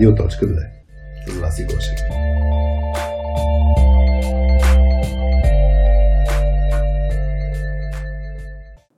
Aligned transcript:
Радио.2 0.00 0.66
с 1.26 1.40
Васи 1.40 1.64
Гошев. 1.64 1.98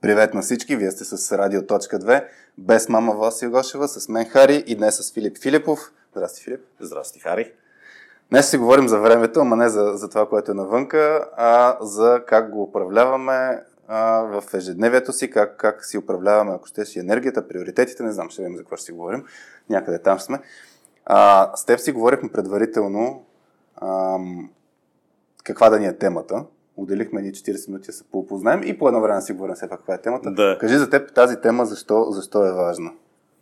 Привет 0.01 0.33
на 0.33 0.41
всички, 0.41 0.75
вие 0.75 0.91
сте 0.91 1.03
с 1.03 1.37
Радио.2, 1.37 2.25
без 2.57 2.89
мама 2.89 3.13
Васи 3.13 3.47
Гошева, 3.47 3.87
с 3.87 4.09
мен 4.09 4.25
Хари 4.25 4.63
и 4.67 4.75
днес 4.75 4.95
с 4.95 5.13
Филип 5.13 5.37
Филипов. 5.37 5.79
Здрасти, 6.15 6.43
Филип. 6.43 6.61
Здрасти, 6.79 7.19
Хари. 7.19 7.51
Днес 8.29 8.49
си 8.49 8.57
говорим 8.57 8.87
за 8.87 8.99
времето, 8.99 9.39
ама 9.39 9.55
не 9.55 9.69
за, 9.69 9.91
за 9.95 10.09
това, 10.09 10.29
което 10.29 10.51
е 10.51 10.55
навънка, 10.55 11.29
а 11.37 11.77
за 11.81 12.23
как 12.27 12.49
го 12.49 12.63
управляваме 12.63 13.63
а, 13.87 14.21
в 14.21 14.43
ежедневието 14.53 15.13
си, 15.13 15.29
как, 15.29 15.57
как 15.57 15.85
си 15.85 15.97
управляваме, 15.97 16.51
ако 16.55 16.67
щеш, 16.67 16.95
и 16.95 16.99
енергията, 16.99 17.47
приоритетите, 17.47 18.03
не 18.03 18.11
знам, 18.11 18.29
ще 18.29 18.41
видим 18.41 18.57
за 18.57 18.63
какво 18.63 18.75
ще 18.75 18.85
си 18.85 18.91
говорим. 18.91 19.23
Някъде 19.69 19.99
там 19.99 20.19
сме. 20.19 20.39
А, 21.05 21.51
с 21.55 21.65
теб 21.65 21.79
си 21.79 21.91
говорихме 21.91 22.31
предварително 22.31 23.25
ам, 23.81 24.49
каква 25.43 25.69
да 25.69 25.79
ни 25.79 25.85
е 25.85 25.97
темата. 25.97 26.45
Отделихме 26.77 27.21
ни 27.21 27.31
40 27.31 27.67
минути 27.67 27.85
да 27.85 27.93
се 27.93 28.03
поопознаем 28.03 28.61
и 28.65 28.77
по 28.77 28.87
едно 28.87 29.01
време 29.01 29.21
си 29.21 29.33
говорим 29.33 29.55
все 29.55 29.69
пак 29.69 29.79
каква 29.79 29.93
е 29.93 30.01
темата. 30.01 30.31
Да. 30.31 30.57
Кажи 30.59 30.77
за 30.77 30.89
теб 30.89 31.13
тази 31.13 31.41
тема, 31.41 31.65
защо, 31.65 32.11
защо 32.11 32.45
е 32.45 32.53
важна. 32.53 32.91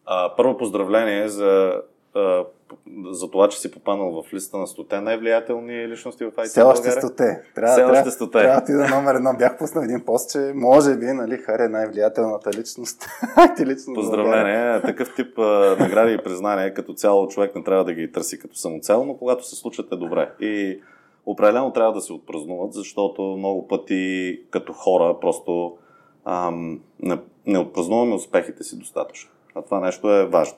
А, 0.06 0.36
първо 0.36 0.58
поздравление 0.58 1.28
за, 1.28 1.82
а, 2.16 2.46
за 3.12 3.32
това, 3.32 3.50
че 3.50 3.60
си 3.60 3.72
попаднал 3.72 4.24
в 4.24 4.34
листа 4.34 4.58
на 4.58 4.68
100 4.68 5.00
най-влиятелни 5.00 5.88
личности 5.88 6.26
в 6.26 6.32
IT 6.32 6.46
Все 6.46 6.62
още 6.62 6.82
България. 6.82 7.02
стоте. 7.02 7.42
Трябва, 7.56 7.74
Все 7.74 7.84
още 7.84 8.12
стоте. 8.12 8.38
Трябва 8.38 8.64
ти 8.64 8.72
да 8.72 8.90
номер 8.90 9.16
едно. 9.16 9.34
Бях 9.38 9.58
пуснал 9.58 9.84
един 9.84 10.06
пост, 10.06 10.32
че 10.32 10.52
може 10.56 10.96
би, 10.96 11.06
нали, 11.06 11.38
Хари 11.38 11.64
е 11.64 11.68
най-влиятелната 11.68 12.50
личност. 12.58 13.02
Ти. 13.58 13.94
Поздравление. 13.94 14.82
Такъв 14.82 15.16
тип 15.16 15.40
а, 15.40 15.76
награди 15.80 16.14
и 16.14 16.18
признания 16.18 16.74
като 16.74 16.94
цяло 16.94 17.28
човек 17.28 17.56
не 17.56 17.64
трябва 17.64 17.86
да 17.86 17.94
ги 17.94 18.12
търси 18.12 18.40
като 18.40 18.56
самоцел, 18.56 19.06
но 19.06 19.18
когато 19.18 19.48
се 19.48 19.56
случат 19.56 19.92
е 19.92 19.96
добре. 19.96 20.30
И 20.40 20.82
определено 21.26 21.74
трябва 21.74 21.94
да 21.94 22.02
се 22.02 22.14
отпразнуват, 22.14 22.74
защото 22.74 23.22
много 23.22 23.68
пъти 23.68 24.40
като 24.50 24.74
хора 24.74 25.20
просто 25.22 25.78
ам, 26.26 26.80
не, 27.00 27.18
не 27.48 27.60
отпразнуваме 27.60 28.14
успехите 28.16 28.64
си 28.64 28.80
достатъчно. 28.80 29.32
А 29.56 29.62
това 29.62 29.80
нещо 29.80 30.16
е 30.16 30.26
важно. 30.26 30.58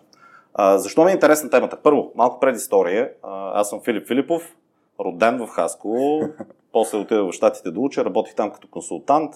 А, 0.53 0.77
защо 0.77 1.03
ми 1.03 1.11
е 1.11 1.13
интересна 1.13 1.49
темата? 1.49 1.77
Първо, 1.83 2.11
малко 2.15 2.39
предистория. 2.39 3.11
А, 3.23 3.59
аз 3.59 3.69
съм 3.69 3.81
Филип 3.81 4.07
Филипов, 4.07 4.55
роден 4.99 5.37
в 5.37 5.47
Хасково, 5.47 6.29
после 6.71 6.97
отидох 6.97 7.31
в 7.31 7.35
Штатите 7.35 7.71
да 7.71 7.79
уча, 7.79 8.05
работих 8.05 8.35
там 8.35 8.51
като 8.51 8.67
консултант. 8.67 9.33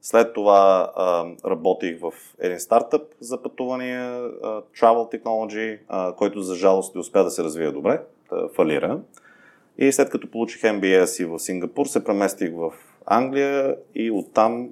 След 0.00 0.34
това 0.34 0.92
а, 0.96 1.24
работих 1.50 2.00
в 2.00 2.12
един 2.40 2.60
стартъп 2.60 3.02
за 3.20 3.42
пътувания, 3.42 4.20
а, 4.42 4.62
Travel 4.80 5.22
Technology, 5.22 5.78
а, 5.88 6.12
който 6.12 6.40
за 6.40 6.54
жалост 6.54 6.94
не 6.94 7.00
успя 7.00 7.24
да 7.24 7.30
се 7.30 7.44
развие 7.44 7.70
добре, 7.70 8.02
да 8.30 8.48
фалира. 8.48 9.00
И 9.78 9.92
след 9.92 10.10
като 10.10 10.30
получих 10.30 10.62
MBA 10.62 11.04
си 11.04 11.24
в 11.24 11.38
Сингапур, 11.38 11.86
се 11.86 12.04
преместих 12.04 12.52
в 12.54 12.72
Англия 13.06 13.76
и 13.94 14.10
оттам 14.10 14.68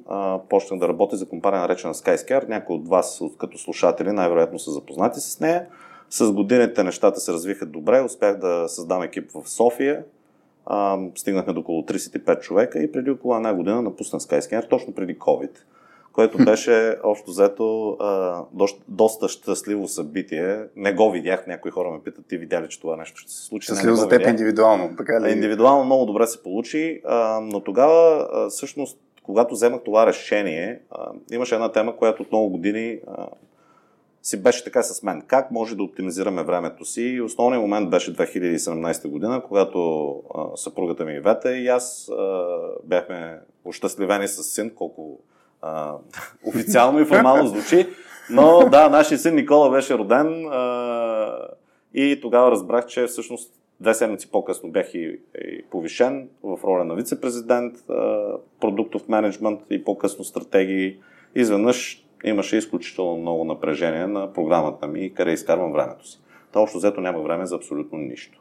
почнах 0.48 0.80
да 0.80 0.88
работя 0.88 1.16
за 1.16 1.28
компания 1.28 1.60
наречена 1.60 1.94
Skyscare. 1.94 2.48
Някои 2.48 2.76
от 2.76 2.88
вас 2.88 3.22
като 3.38 3.58
слушатели 3.58 4.12
най-вероятно 4.12 4.58
са 4.58 4.70
запознати 4.70 5.20
с 5.20 5.40
нея. 5.40 5.66
С 6.10 6.32
годините 6.32 6.84
нещата 6.84 7.20
се 7.20 7.32
развиха 7.32 7.66
добре. 7.66 8.00
Успях 8.00 8.38
да 8.38 8.68
създам 8.68 9.02
екип 9.02 9.30
в 9.34 9.48
София. 9.48 10.04
А, 10.66 10.98
стигнахме 11.14 11.52
до 11.52 11.60
около 11.60 11.82
35 11.82 12.40
човека 12.40 12.82
и 12.82 12.92
преди 12.92 13.10
около 13.10 13.36
една 13.36 13.54
година 13.54 13.82
напусна 13.82 14.20
Skyscanner, 14.20 14.68
точно 14.70 14.94
преди 14.94 15.18
COVID, 15.18 15.50
което 16.12 16.38
беше 16.38 16.98
общо 17.02 17.30
взето 17.30 17.90
а, 17.90 18.42
доста, 18.52 18.82
доста 18.88 19.28
щастливо 19.28 19.88
събитие. 19.88 20.64
Не 20.76 20.92
го 20.92 21.10
видях, 21.10 21.46
някои 21.46 21.70
хора 21.70 21.90
ме 21.90 22.00
питат, 22.04 22.26
ти 22.26 22.36
видя 22.36 22.62
ли, 22.62 22.68
че 22.68 22.80
това 22.80 22.96
нещо 22.96 23.16
ще 23.20 23.32
се 23.32 23.42
случи? 23.44 23.64
Щастливо 23.64 23.94
не 23.94 24.00
за 24.00 24.08
теб 24.08 24.18
видях. 24.18 24.30
индивидуално. 24.30 24.96
Така 24.96 25.20
ли? 25.20 25.32
Индивидуално 25.32 25.84
много 25.84 26.06
добре 26.06 26.26
се 26.26 26.42
получи, 26.42 27.00
а, 27.04 27.40
но 27.40 27.60
тогава, 27.60 28.28
а, 28.32 28.48
всъщност, 28.48 28.98
когато 29.22 29.54
вземах 29.54 29.80
това 29.84 30.06
решение, 30.06 30.80
а, 30.90 31.12
имаше 31.32 31.54
една 31.54 31.72
тема, 31.72 31.96
която 31.96 32.22
от 32.22 32.32
много 32.32 32.48
години 32.48 33.00
а, 33.06 33.26
си 34.22 34.42
беше 34.42 34.64
така 34.64 34.82
с 34.82 35.02
мен. 35.02 35.22
Как 35.26 35.50
може 35.50 35.76
да 35.76 35.82
оптимизираме 35.82 36.42
времето 36.42 36.84
си? 36.84 37.02
И 37.02 37.20
основният 37.20 37.62
момент 37.62 37.90
беше 37.90 38.16
2017 38.16 39.08
година, 39.08 39.42
когато 39.48 40.10
а, 40.34 40.56
съпругата 40.56 41.04
ми 41.04 41.14
Ивета 41.14 41.56
и 41.56 41.68
аз 41.68 42.08
а, 42.08 42.46
бяхме 42.84 43.38
ощастливени 43.64 44.28
с 44.28 44.42
син, 44.42 44.70
колко 44.74 45.18
официално 46.46 47.00
и 47.00 47.04
формално 47.04 47.46
звучи. 47.46 47.86
Но 48.30 48.68
да, 48.70 48.88
нашия 48.88 49.18
син 49.18 49.34
Никола 49.34 49.70
беше 49.70 49.98
роден 49.98 50.46
а, 50.46 51.48
и 51.94 52.18
тогава 52.22 52.50
разбрах, 52.50 52.86
че 52.86 53.06
всъщност 53.06 53.52
две 53.80 53.94
седмици 53.94 54.30
по-късно 54.30 54.70
бях 54.70 54.94
и, 54.94 55.20
и 55.44 55.64
повишен 55.70 56.28
в 56.42 56.58
роля 56.64 56.84
на 56.84 56.94
вице-президент, 56.94 57.74
а, 57.90 58.28
продуктов 58.60 59.08
менеджмент 59.08 59.60
и 59.70 59.84
по-късно 59.84 60.24
стратегии. 60.24 60.96
Изведнъж 61.34 62.04
имаше 62.24 62.56
изключително 62.56 63.16
много 63.16 63.44
напрежение 63.44 64.06
на 64.06 64.32
програмата 64.32 64.86
ми 64.86 65.04
и 65.04 65.14
къде 65.14 65.32
изкарвам 65.32 65.72
времето 65.72 66.08
си. 66.08 66.20
Та 66.52 66.60
общо 66.60 66.78
взето 66.78 67.00
няма 67.00 67.22
време 67.22 67.46
за 67.46 67.56
абсолютно 67.56 67.98
нищо. 67.98 68.40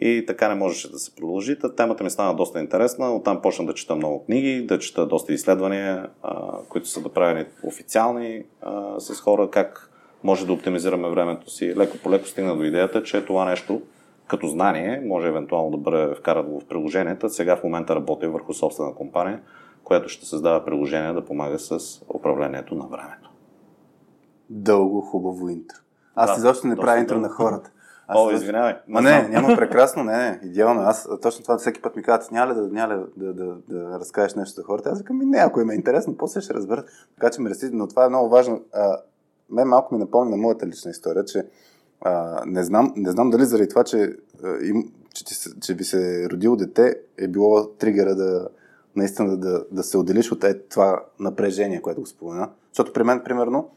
И 0.00 0.24
така 0.26 0.48
не 0.48 0.54
можеше 0.54 0.90
да 0.90 0.98
се 0.98 1.14
продължи. 1.14 1.58
Та 1.58 1.74
темата 1.74 2.04
ми 2.04 2.10
стана 2.10 2.34
доста 2.34 2.60
интересна. 2.60 3.14
Оттам 3.14 3.42
почна 3.42 3.66
да 3.66 3.74
чета 3.74 3.96
много 3.96 4.24
книги, 4.24 4.66
да 4.66 4.78
чета 4.78 5.06
доста 5.06 5.32
изследвания, 5.32 6.08
а, 6.22 6.58
които 6.68 6.88
са 6.88 7.00
направени 7.00 7.44
официални 7.62 8.44
а, 8.62 9.00
с 9.00 9.20
хора, 9.20 9.50
как 9.50 9.90
може 10.24 10.46
да 10.46 10.52
оптимизираме 10.52 11.08
времето 11.08 11.50
си. 11.50 11.76
Леко 11.76 11.96
по 12.02 12.10
леко 12.10 12.26
стигна 12.26 12.56
до 12.56 12.62
идеята, 12.62 13.02
че 13.02 13.24
това 13.24 13.44
нещо 13.44 13.82
като 14.26 14.46
знание 14.46 15.02
може 15.06 15.28
евентуално 15.28 15.70
да 15.70 15.76
бъде 15.76 16.14
вкарано 16.14 16.60
в 16.60 16.64
приложенията. 16.64 17.30
Сега 17.30 17.56
в 17.56 17.64
момента 17.64 17.96
работя 17.96 18.30
върху 18.30 18.54
собствена 18.54 18.94
компания, 18.94 19.40
която 19.84 20.08
ще 20.08 20.26
създава 20.26 20.64
приложение 20.64 21.12
да 21.12 21.24
помага 21.24 21.58
с 21.58 21.78
управлението 22.14 22.74
на 22.74 22.86
времето. 22.86 23.30
Дълго, 24.50 25.00
хубаво 25.00 25.48
интро. 25.48 25.76
Аз 26.14 26.30
Да, 26.30 26.36
изобщо 26.36 26.66
не 26.66 26.76
правя 26.76 27.00
интро 27.00 27.18
на 27.18 27.28
хората. 27.28 27.70
Аз 28.08 28.18
О, 28.18 28.30
извинявай. 28.30 28.74
Ма 28.88 29.02
не, 29.02 29.28
няма 29.28 29.56
прекрасно, 29.56 30.04
не, 30.04 30.16
не, 30.16 30.40
идеално. 30.42 30.80
Аз 30.80 31.08
точно 31.22 31.42
това 31.42 31.58
всеки 31.58 31.82
път 31.82 31.96
ми 31.96 32.02
казват, 32.02 32.32
няма 32.32 32.52
ли 32.52 32.56
да, 32.56 32.68
няма 32.68 32.94
ли 32.94 33.00
да, 33.16 33.34
да, 33.34 33.56
да, 33.68 33.98
разкажеш 33.98 34.34
нещо 34.34 34.60
за 34.60 34.62
хората. 34.62 34.90
Аз 34.90 34.98
викам, 34.98 35.18
не, 35.18 35.38
ако 35.38 35.60
им 35.60 35.70
е 35.70 35.74
интересно, 35.74 36.16
после 36.16 36.40
ще 36.40 36.54
разберат. 36.54 36.88
Така 37.14 37.30
че 37.30 37.40
мерси, 37.40 37.70
но 37.72 37.88
това 37.88 38.04
е 38.04 38.08
много 38.08 38.28
важно. 38.28 38.62
А, 38.72 38.96
мен 39.50 39.68
малко 39.68 39.94
ми 39.94 40.00
напомня 40.00 40.30
на 40.30 40.36
моята 40.36 40.66
лична 40.66 40.90
история, 40.90 41.24
че 41.24 41.46
а, 42.00 42.42
не, 42.46 42.64
знам, 42.64 42.92
не 42.96 43.10
знам 43.10 43.30
дали 43.30 43.44
заради 43.44 43.68
това, 43.68 43.84
че, 43.84 44.16
а, 44.44 44.64
им, 44.64 44.92
че, 45.14 45.34
се- 45.34 45.60
че 45.60 45.74
ви 45.74 45.84
се 45.84 46.28
родило 46.30 46.56
дете, 46.56 46.96
е 47.18 47.28
било 47.28 47.66
тригера 47.68 48.14
да 48.14 48.48
наистина 48.96 49.28
да, 49.28 49.36
да, 49.36 49.64
да 49.72 49.82
се 49.82 49.98
отделиш 49.98 50.32
от 50.32 50.44
е, 50.44 50.58
това 50.58 51.04
напрежение, 51.20 51.82
което 51.82 52.00
го 52.00 52.06
спомена. 52.06 52.50
Защото 52.72 52.92
при 52.92 53.02
мен, 53.02 53.20
примерно, 53.24 53.68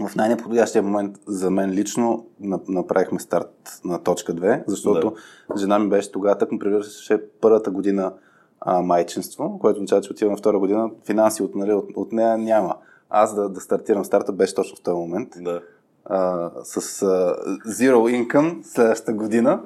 в 0.00 0.16
най-неподходящия 0.16 0.82
момент 0.82 1.16
за 1.26 1.50
мен 1.50 1.70
лично 1.70 2.26
на- 2.40 2.60
направихме 2.68 3.20
старт 3.20 3.80
на 3.84 4.02
точка 4.02 4.34
2, 4.34 4.64
защото 4.66 5.14
жена 5.56 5.78
ми 5.78 5.88
беше 5.88 6.12
тогава, 6.12 6.38
тък 6.38 6.52
му 6.52 6.58
превършеше 6.58 7.22
първата 7.40 7.70
година 7.70 8.12
а, 8.60 8.82
майчинство, 8.82 9.58
което 9.58 9.76
означава, 9.76 10.00
че 10.00 10.12
отива 10.12 10.30
на 10.30 10.36
втора 10.36 10.58
година, 10.58 10.90
финанси 11.06 11.42
от, 11.42 11.54
нали, 11.54 11.72
от, 11.72 11.90
от 11.96 12.12
нея 12.12 12.38
няма. 12.38 12.76
Аз 13.10 13.34
да, 13.34 13.48
да 13.48 13.60
стартирам 13.60 14.04
старта 14.04 14.32
беше 14.32 14.54
точно 14.54 14.76
в 14.76 14.82
този 14.82 14.96
момент 14.96 15.28
Да. 15.40 15.62
а, 16.04 16.50
с 16.64 17.02
а, 17.02 17.36
zero 17.66 18.26
income 18.26 18.62
следващата 18.62 19.12
година, 19.12 19.62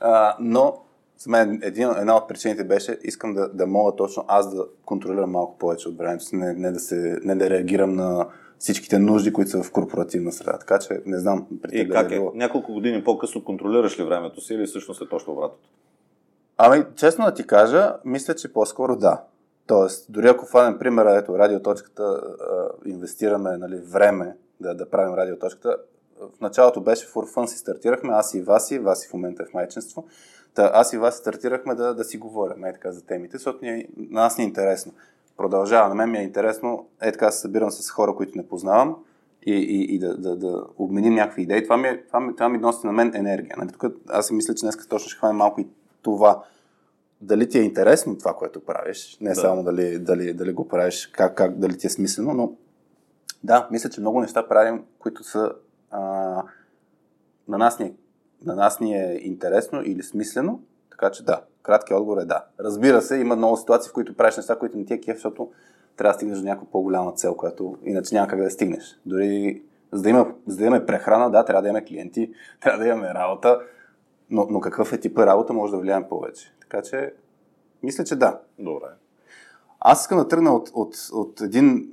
а, 0.00 0.36
но 0.40 0.74
за 1.18 1.30
мен 1.30 1.60
един, 1.62 1.88
една 1.90 2.16
от 2.16 2.28
причините 2.28 2.64
беше, 2.64 2.98
искам 3.02 3.34
да, 3.34 3.48
да 3.48 3.66
мога 3.66 3.96
точно 3.96 4.24
аз 4.28 4.54
да 4.56 4.64
контролирам 4.84 5.30
малко 5.30 5.58
повече 5.58 5.88
от 5.88 5.98
времето 5.98 6.24
си, 6.24 6.36
не, 6.36 6.52
не, 6.52 6.70
да, 6.70 6.80
се, 6.80 7.18
не 7.24 7.34
да 7.34 7.50
реагирам 7.50 7.92
на 7.92 8.26
всичките 8.60 8.98
нужди, 8.98 9.32
които 9.32 9.50
са 9.50 9.62
в 9.62 9.72
корпоративна 9.72 10.32
среда. 10.32 10.58
Така 10.58 10.78
че 10.78 11.00
не 11.06 11.18
знам 11.18 11.46
И 11.72 11.78
дали 11.78 11.90
как 11.90 12.10
е? 12.10 12.14
било. 12.14 12.32
Няколко 12.34 12.72
години 12.72 13.04
по-късно 13.04 13.44
контролираш 13.44 13.98
ли 13.98 14.04
времето 14.04 14.40
си 14.40 14.54
или 14.54 14.66
всъщност 14.66 15.02
е 15.02 15.08
точно 15.08 15.32
обратното? 15.32 15.68
Ами, 16.58 16.84
честно 16.96 17.24
да 17.24 17.34
ти 17.34 17.46
кажа, 17.46 17.96
мисля, 18.04 18.34
че 18.34 18.52
по-скоро 18.52 18.96
да. 18.96 19.22
Тоест, 19.66 20.12
дори 20.12 20.28
ако 20.28 20.46
фанем 20.46 20.78
примера, 20.78 21.16
ето, 21.16 21.38
радиоточката, 21.38 22.02
а, 22.02 22.68
инвестираме 22.88 23.56
нали, 23.56 23.76
време 23.76 24.36
да, 24.60 24.74
да 24.74 24.90
правим 24.90 25.14
радиоточката, 25.14 25.76
в 26.36 26.40
началото 26.40 26.80
беше 26.80 27.06
for 27.06 27.34
fun 27.34 27.46
си 27.46 27.58
стартирахме, 27.58 28.12
аз 28.12 28.34
и 28.34 28.42
Васи, 28.42 28.78
Васи 28.78 29.08
в 29.08 29.12
момента 29.12 29.42
е 29.42 29.46
в 29.46 29.54
майчинство, 29.54 30.06
Та, 30.54 30.70
аз 30.74 30.92
и 30.92 30.98
Васи 30.98 31.18
стартирахме 31.18 31.74
да, 31.74 31.94
да 31.94 32.04
си 32.04 32.18
говорим 32.18 32.64
е 32.64 32.72
така 32.72 32.92
за 32.92 33.06
темите, 33.06 33.36
защото 33.36 33.64
ни, 33.64 33.86
на 33.96 34.20
нас 34.20 34.38
ни 34.38 34.44
е 34.44 34.46
интересно. 34.46 34.92
Продължава, 35.40 35.88
на 35.88 35.94
мен 35.94 36.10
ми 36.10 36.18
е 36.18 36.22
интересно, 36.22 36.88
е 37.02 37.12
така 37.12 37.30
се 37.30 37.40
събирам 37.40 37.70
с 37.70 37.90
хора, 37.90 38.14
които 38.14 38.38
не 38.38 38.48
познавам 38.48 38.96
и, 39.42 39.54
и, 39.54 39.94
и 39.94 39.98
да, 39.98 40.16
да, 40.16 40.36
да 40.36 40.64
обменим 40.78 41.14
някакви 41.14 41.42
идеи. 41.42 41.64
Това 41.64 41.76
ми, 41.76 41.88
е, 41.88 42.06
това, 42.06 42.20
ми, 42.20 42.36
това 42.36 42.48
ми 42.48 42.58
носи 42.58 42.86
на 42.86 42.92
мен 42.92 43.14
енергия. 43.14 43.56
Нали? 43.58 43.72
Тук 43.72 43.84
аз 44.08 44.26
си 44.26 44.34
мисля, 44.34 44.54
че 44.54 44.60
днес 44.60 44.88
точно 44.88 45.08
ще 45.08 45.18
хванем 45.18 45.36
малко 45.36 45.60
и 45.60 45.68
това. 46.02 46.42
Дали 47.20 47.48
ти 47.48 47.58
е 47.58 47.62
интересно 47.62 48.18
това, 48.18 48.34
което 48.34 48.60
правиш, 48.60 49.18
не 49.20 49.28
Да. 49.28 49.34
само 49.34 49.62
дали, 49.62 49.98
дали, 49.98 50.34
дали 50.34 50.52
го 50.52 50.68
правиш, 50.68 51.06
как, 51.06 51.36
как, 51.36 51.58
дали 51.58 51.78
ти 51.78 51.86
е 51.86 51.90
смислено, 51.90 52.34
но 52.34 52.52
да, 53.44 53.68
мисля, 53.70 53.90
че 53.90 54.00
много 54.00 54.20
неща 54.20 54.48
правим, 54.48 54.84
които 54.98 55.24
са 55.24 55.52
а, 55.90 56.00
на 57.48 57.58
нас 57.58 57.78
ни 57.78 57.86
е 57.86 57.92
на 58.44 58.54
нас 58.54 58.80
ни 58.80 58.94
е 58.94 59.18
интересно 59.22 59.82
или 59.84 60.02
смислено, 60.02 60.60
така 61.00 61.12
че 61.12 61.24
да, 61.24 61.42
краткият 61.62 62.00
отговор 62.00 62.20
е 62.20 62.24
да. 62.24 62.44
Разбира 62.60 63.02
се, 63.02 63.16
има 63.16 63.36
много 63.36 63.56
ситуации, 63.56 63.90
в 63.90 63.92
които 63.92 64.16
правиш 64.16 64.36
неща, 64.36 64.58
които 64.58 64.78
не 64.78 64.84
ти 64.84 64.94
е 64.94 65.00
кеф, 65.00 65.16
защото 65.16 65.50
трябва 65.96 66.12
да 66.12 66.14
стигнеш 66.14 66.38
до 66.38 66.44
някаква 66.44 66.70
по-голяма 66.72 67.12
цел, 67.12 67.34
която 67.34 67.78
иначе 67.84 68.14
няма 68.14 68.28
как 68.28 68.42
да 68.42 68.50
стигнеш. 68.50 69.00
Дори 69.06 69.62
за 69.92 70.02
да, 70.02 70.10
има, 70.10 70.34
за 70.46 70.56
да 70.56 70.64
имаме 70.64 70.86
прехрана, 70.86 71.30
да, 71.30 71.44
трябва 71.44 71.62
да 71.62 71.68
имаме 71.68 71.84
клиенти, 71.84 72.32
трябва 72.60 72.78
да 72.84 72.88
имаме 72.88 73.14
работа, 73.14 73.60
но, 74.30 74.46
но 74.50 74.60
какъв 74.60 74.92
е 74.92 75.00
типа 75.00 75.26
работа, 75.26 75.52
може 75.52 75.72
да 75.72 75.78
влияем 75.78 76.04
повече. 76.08 76.54
Така 76.60 76.82
че, 76.82 77.14
мисля, 77.82 78.04
че 78.04 78.16
да. 78.16 78.40
Добре. 78.58 78.88
Аз 79.80 80.00
искам 80.00 80.18
да 80.18 80.28
тръгна 80.28 80.54
от, 80.54 80.70
от, 80.74 80.94
от 81.12 81.40
един... 81.40 81.90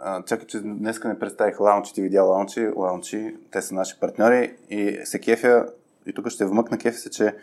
А, 0.00 0.22
чакай, 0.22 0.46
че 0.46 0.60
днеска 0.60 1.08
не 1.08 1.18
представих 1.18 1.60
лаунчи, 1.60 1.94
ти 1.94 2.02
видя 2.02 2.22
лаунчи, 2.22 2.68
лаунчи, 2.76 3.36
те 3.50 3.62
са 3.62 3.74
наши 3.74 4.00
партньори 4.00 4.56
и 4.70 4.98
се 5.04 5.20
кефя, 5.20 5.66
и 6.06 6.12
тук 6.12 6.28
ще 6.28 6.46
вмъкна 6.46 6.78
кефя 6.78 6.98
се, 6.98 7.10
че 7.10 7.36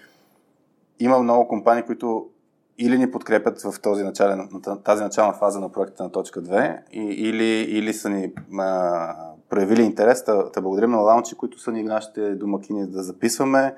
има 1.03 1.19
много 1.19 1.48
компании, 1.48 1.83
които 1.83 2.30
или 2.77 2.98
ни 2.98 3.12
подкрепят 3.12 3.62
в 3.62 3.81
този 3.81 4.03
начален, 4.03 4.50
тази 4.83 5.03
начална 5.03 5.33
фаза 5.33 5.59
на 5.59 5.71
проекта 5.71 6.03
на 6.03 6.12
точка 6.12 6.42
2, 6.42 6.80
и, 6.92 7.01
или, 7.01 7.62
или 7.62 7.94
са 7.94 8.09
ни 8.09 8.33
а, 8.59 9.15
проявили 9.50 9.83
интерес. 9.83 10.24
Да, 10.24 10.50
да 10.53 10.62
благодарим 10.62 10.92
на 10.92 10.98
лаунчи, 10.98 11.36
които 11.36 11.59
са 11.59 11.71
ни 11.71 11.83
нашите 11.83 12.36
домакини 12.36 12.88
да 12.88 13.03
записваме, 13.03 13.75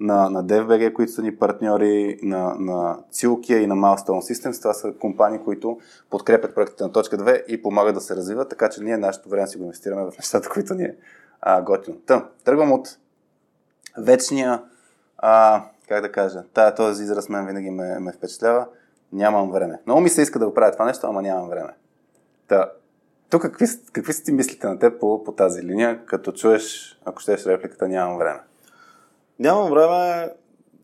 на, 0.00 0.30
на 0.30 0.44
DFBG, 0.44 0.92
които 0.92 1.12
са 1.12 1.22
ни 1.22 1.36
партньори, 1.36 2.18
на, 2.22 2.54
на 2.58 2.98
Цилкия 3.10 3.62
и 3.62 3.66
на 3.66 3.74
Milestone 3.74 4.32
Systems. 4.32 4.62
Това 4.62 4.74
са 4.74 4.92
компании, 4.92 5.40
които 5.44 5.78
подкрепят 6.10 6.54
проектите 6.54 6.84
на 6.84 6.92
точка 6.92 7.18
2 7.18 7.46
и 7.46 7.62
помагат 7.62 7.94
да 7.94 8.00
се 8.00 8.16
развиват, 8.16 8.48
така 8.48 8.68
че 8.68 8.82
ние 8.82 8.96
нашето 8.96 9.28
време 9.28 9.46
си 9.46 9.58
го 9.58 9.64
инвестираме 9.64 10.02
в 10.02 10.18
нещата, 10.18 10.48
които 10.48 10.74
ни 10.74 10.84
е 10.84 10.96
готино. 11.62 11.96
Та, 12.06 12.28
тръгвам 12.44 12.72
от 12.72 12.98
вечния, 13.98 14.62
а, 15.18 15.64
как 15.88 16.02
да 16.02 16.12
кажа, 16.12 16.44
тая, 16.54 16.74
този 16.74 17.02
израз 17.02 17.28
мен 17.28 17.46
винаги 17.46 17.70
ме, 17.70 17.98
ме 17.98 18.12
впечатлява. 18.12 18.66
Нямам 19.12 19.52
време. 19.52 19.80
Много 19.86 20.00
ми 20.00 20.08
се 20.08 20.22
иска 20.22 20.38
да 20.38 20.46
го 20.46 20.54
правя 20.54 20.72
това 20.72 20.84
нещо, 20.84 21.06
ама 21.06 21.22
нямам 21.22 21.48
време. 21.48 21.70
Та, 22.48 22.70
тук 23.30 23.42
какви, 23.42 23.66
какви 23.92 24.12
са 24.12 24.24
ти 24.24 24.32
мислите 24.32 24.66
на 24.66 24.78
теб 24.78 25.00
по, 25.00 25.24
по 25.24 25.32
тази 25.32 25.62
линия, 25.62 26.06
като 26.06 26.32
чуеш, 26.32 26.98
ако 27.04 27.20
щеш 27.20 27.46
репликата, 27.46 27.88
нямам 27.88 28.18
време? 28.18 28.40
Нямам 29.38 29.70
време 29.70 30.30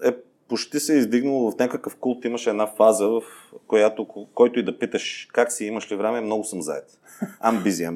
е 0.04 0.16
почти 0.48 0.80
се 0.80 0.94
е 0.94 0.98
издигнало 0.98 1.50
в 1.50 1.58
някакъв 1.58 1.96
култ. 1.96 2.24
Имаше 2.24 2.50
една 2.50 2.66
фаза, 2.66 3.06
в 3.06 3.22
която, 3.66 4.06
който 4.34 4.58
и 4.58 4.64
да 4.64 4.78
питаш 4.78 5.28
как 5.32 5.52
си, 5.52 5.64
имаш 5.64 5.92
ли 5.92 5.96
време, 5.96 6.20
много 6.20 6.44
съм 6.44 6.62
заед. 6.62 6.98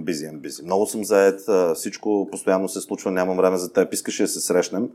Busy, 0.04 0.30
I'm 0.34 0.40
busy. 0.40 0.64
Много 0.64 0.86
съм 0.86 1.04
заед, 1.04 1.40
всичко 1.74 2.28
постоянно 2.30 2.68
се 2.68 2.80
случва, 2.80 3.10
нямам 3.10 3.36
време 3.36 3.56
за 3.56 3.72
теб, 3.72 3.92
искаш 3.92 4.18
да 4.18 4.28
се 4.28 4.40
срещнем. 4.40 4.88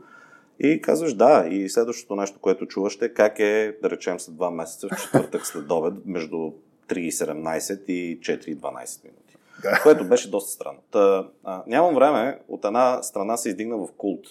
И 0.60 0.80
казваш 0.82 1.14
да. 1.14 1.46
И 1.50 1.68
следващото 1.68 2.16
нещо, 2.16 2.38
което 2.40 2.66
чуваш 2.66 2.98
е 3.02 3.14
как 3.14 3.38
е, 3.38 3.76
да 3.82 3.90
речем, 3.90 4.20
след 4.20 4.36
два 4.36 4.50
месеца, 4.50 4.88
в 4.88 5.02
четвъртък 5.02 5.46
след 5.46 5.70
обед, 5.70 5.94
между 6.06 6.36
3.17 6.88 7.84
и 7.84 8.20
4.12 8.20 9.04
минути. 9.04 9.36
Да. 9.62 9.80
Което 9.82 10.08
беше 10.08 10.30
доста 10.30 10.50
странно. 10.50 10.78
Та, 10.90 11.28
а, 11.44 11.62
нямам 11.66 11.94
време, 11.94 12.40
от 12.48 12.64
една 12.64 13.02
страна 13.02 13.36
се 13.36 13.48
издигна 13.48 13.76
в 13.76 13.88
култ 13.96 14.26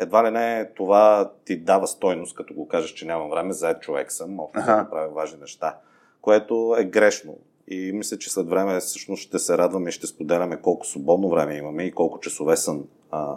едва 0.00 0.24
ли 0.26 0.30
не 0.30 0.70
това 0.76 1.32
ти 1.44 1.56
дава 1.56 1.86
стойност, 1.86 2.36
като 2.36 2.54
го 2.54 2.68
кажеш, 2.68 2.90
че 2.90 3.06
нямам 3.06 3.30
време, 3.30 3.52
заед 3.52 3.80
човек 3.80 4.12
съм, 4.12 4.34
мога 4.34 4.60
да 4.60 4.88
правя 4.90 5.08
важни 5.08 5.40
неща, 5.40 5.76
което 6.20 6.76
е 6.78 6.84
грешно. 6.84 7.36
И 7.68 7.92
мисля, 7.92 8.18
че 8.18 8.30
след 8.30 8.48
време 8.48 8.80
всъщност 8.80 9.22
ще 9.22 9.38
се 9.38 9.58
радваме 9.58 9.88
и 9.88 9.92
ще 9.92 10.06
споделяме 10.06 10.60
колко 10.60 10.86
свободно 10.86 11.28
време 11.28 11.56
имаме 11.56 11.84
и 11.84 11.92
колко 11.92 12.20
часове 12.20 12.56
съм, 12.56 12.84
а, 13.10 13.36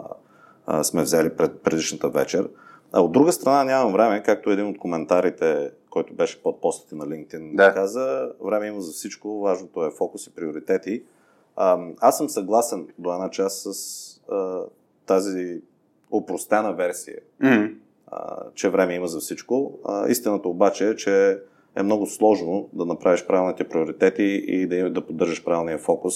а, 0.66 0.84
сме 0.84 1.02
взели 1.02 1.36
пред 1.36 1.60
предишната 1.60 2.08
вечер. 2.08 2.48
А 2.92 3.00
от 3.00 3.12
друга 3.12 3.32
страна 3.32 3.64
нямам 3.64 3.92
време, 3.92 4.22
както 4.22 4.50
един 4.50 4.66
от 4.66 4.78
коментарите, 4.78 5.70
който 5.90 6.14
беше 6.14 6.42
под 6.42 6.60
постите 6.60 6.94
на 6.94 7.06
LinkedIn, 7.06 7.56
да. 7.56 7.74
каза, 7.74 8.32
време 8.44 8.66
има 8.66 8.80
за 8.80 8.92
всичко, 8.92 9.40
важното 9.40 9.84
е 9.84 9.90
фокус 9.90 10.26
и 10.26 10.34
приоритети. 10.34 11.02
А, 11.56 11.78
аз 12.00 12.16
съм 12.16 12.28
съгласен 12.28 12.88
до 12.98 13.12
една 13.12 13.30
част 13.30 13.62
с 13.62 13.76
а, 14.32 14.60
тази 15.06 15.62
опростена 16.10 16.72
версия, 16.72 17.18
mm-hmm. 17.42 17.74
а, 18.06 18.36
че 18.54 18.68
време 18.68 18.94
има 18.94 19.08
за 19.08 19.20
всичко. 19.20 19.78
А, 19.84 20.08
истината 20.08 20.48
обаче 20.48 20.88
е, 20.88 20.96
че 20.96 21.38
е 21.76 21.82
много 21.82 22.06
сложно 22.06 22.68
да 22.72 22.84
направиш 22.84 23.26
правилните 23.26 23.68
приоритети 23.68 24.44
и 24.46 24.66
да, 24.66 24.90
да 24.90 25.06
поддържаш 25.06 25.44
правилния 25.44 25.78
фокус 25.78 26.14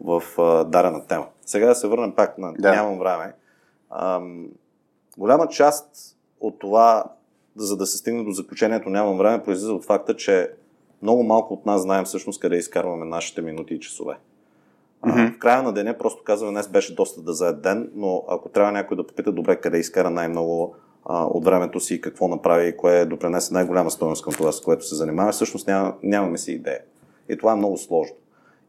в 0.00 0.22
а, 0.38 0.64
дарена 0.64 1.06
тема. 1.06 1.26
Сега 1.46 1.66
да 1.66 1.74
се 1.74 1.88
върнем 1.88 2.12
пак 2.12 2.38
на 2.38 2.52
да. 2.58 2.72
нямам 2.72 2.98
време. 2.98 3.34
А, 3.90 4.20
голяма 5.18 5.48
част 5.48 6.16
от 6.40 6.58
това, 6.58 7.04
за 7.56 7.76
да 7.76 7.86
се 7.86 7.98
стигне 7.98 8.24
до 8.24 8.30
заключението 8.30 8.90
нямам 8.90 9.18
време, 9.18 9.44
произлиза 9.44 9.72
от 9.72 9.84
факта, 9.84 10.16
че 10.16 10.50
много 11.02 11.22
малко 11.22 11.54
от 11.54 11.66
нас 11.66 11.82
знаем 11.82 12.04
всъщност 12.04 12.40
къде 12.40 12.56
изкарваме 12.56 13.04
нашите 13.04 13.42
минути 13.42 13.74
и 13.74 13.80
часове. 13.80 14.16
Mm-hmm. 15.04 15.34
В 15.34 15.38
края 15.38 15.62
на 15.62 15.72
деня 15.72 15.98
просто 15.98 16.24
казваме, 16.24 16.52
днес 16.52 16.68
беше 16.68 16.94
доста 16.94 17.22
да 17.22 17.32
заед 17.32 17.62
ден, 17.62 17.90
но 17.94 18.24
ако 18.28 18.48
трябва 18.48 18.72
някой 18.72 18.96
да 18.96 19.06
попита 19.06 19.32
добре 19.32 19.56
къде 19.56 19.78
изкара 19.78 20.10
най-много 20.10 20.74
а, 21.04 21.24
от 21.24 21.44
времето 21.44 21.80
си, 21.80 22.00
какво 22.00 22.28
направи 22.28 22.68
и 22.68 22.76
кое 22.76 23.06
допренесе 23.06 23.54
най-голяма 23.54 23.90
стоеност 23.90 24.24
към 24.24 24.32
това, 24.32 24.52
с 24.52 24.60
което 24.60 24.86
се 24.86 24.94
занимава, 24.94 25.32
всъщност 25.32 25.66
няма, 25.66 25.94
нямаме 26.02 26.38
си 26.38 26.52
идея. 26.52 26.80
И 27.28 27.38
това 27.38 27.52
е 27.52 27.56
много 27.56 27.76
сложно. 27.76 28.16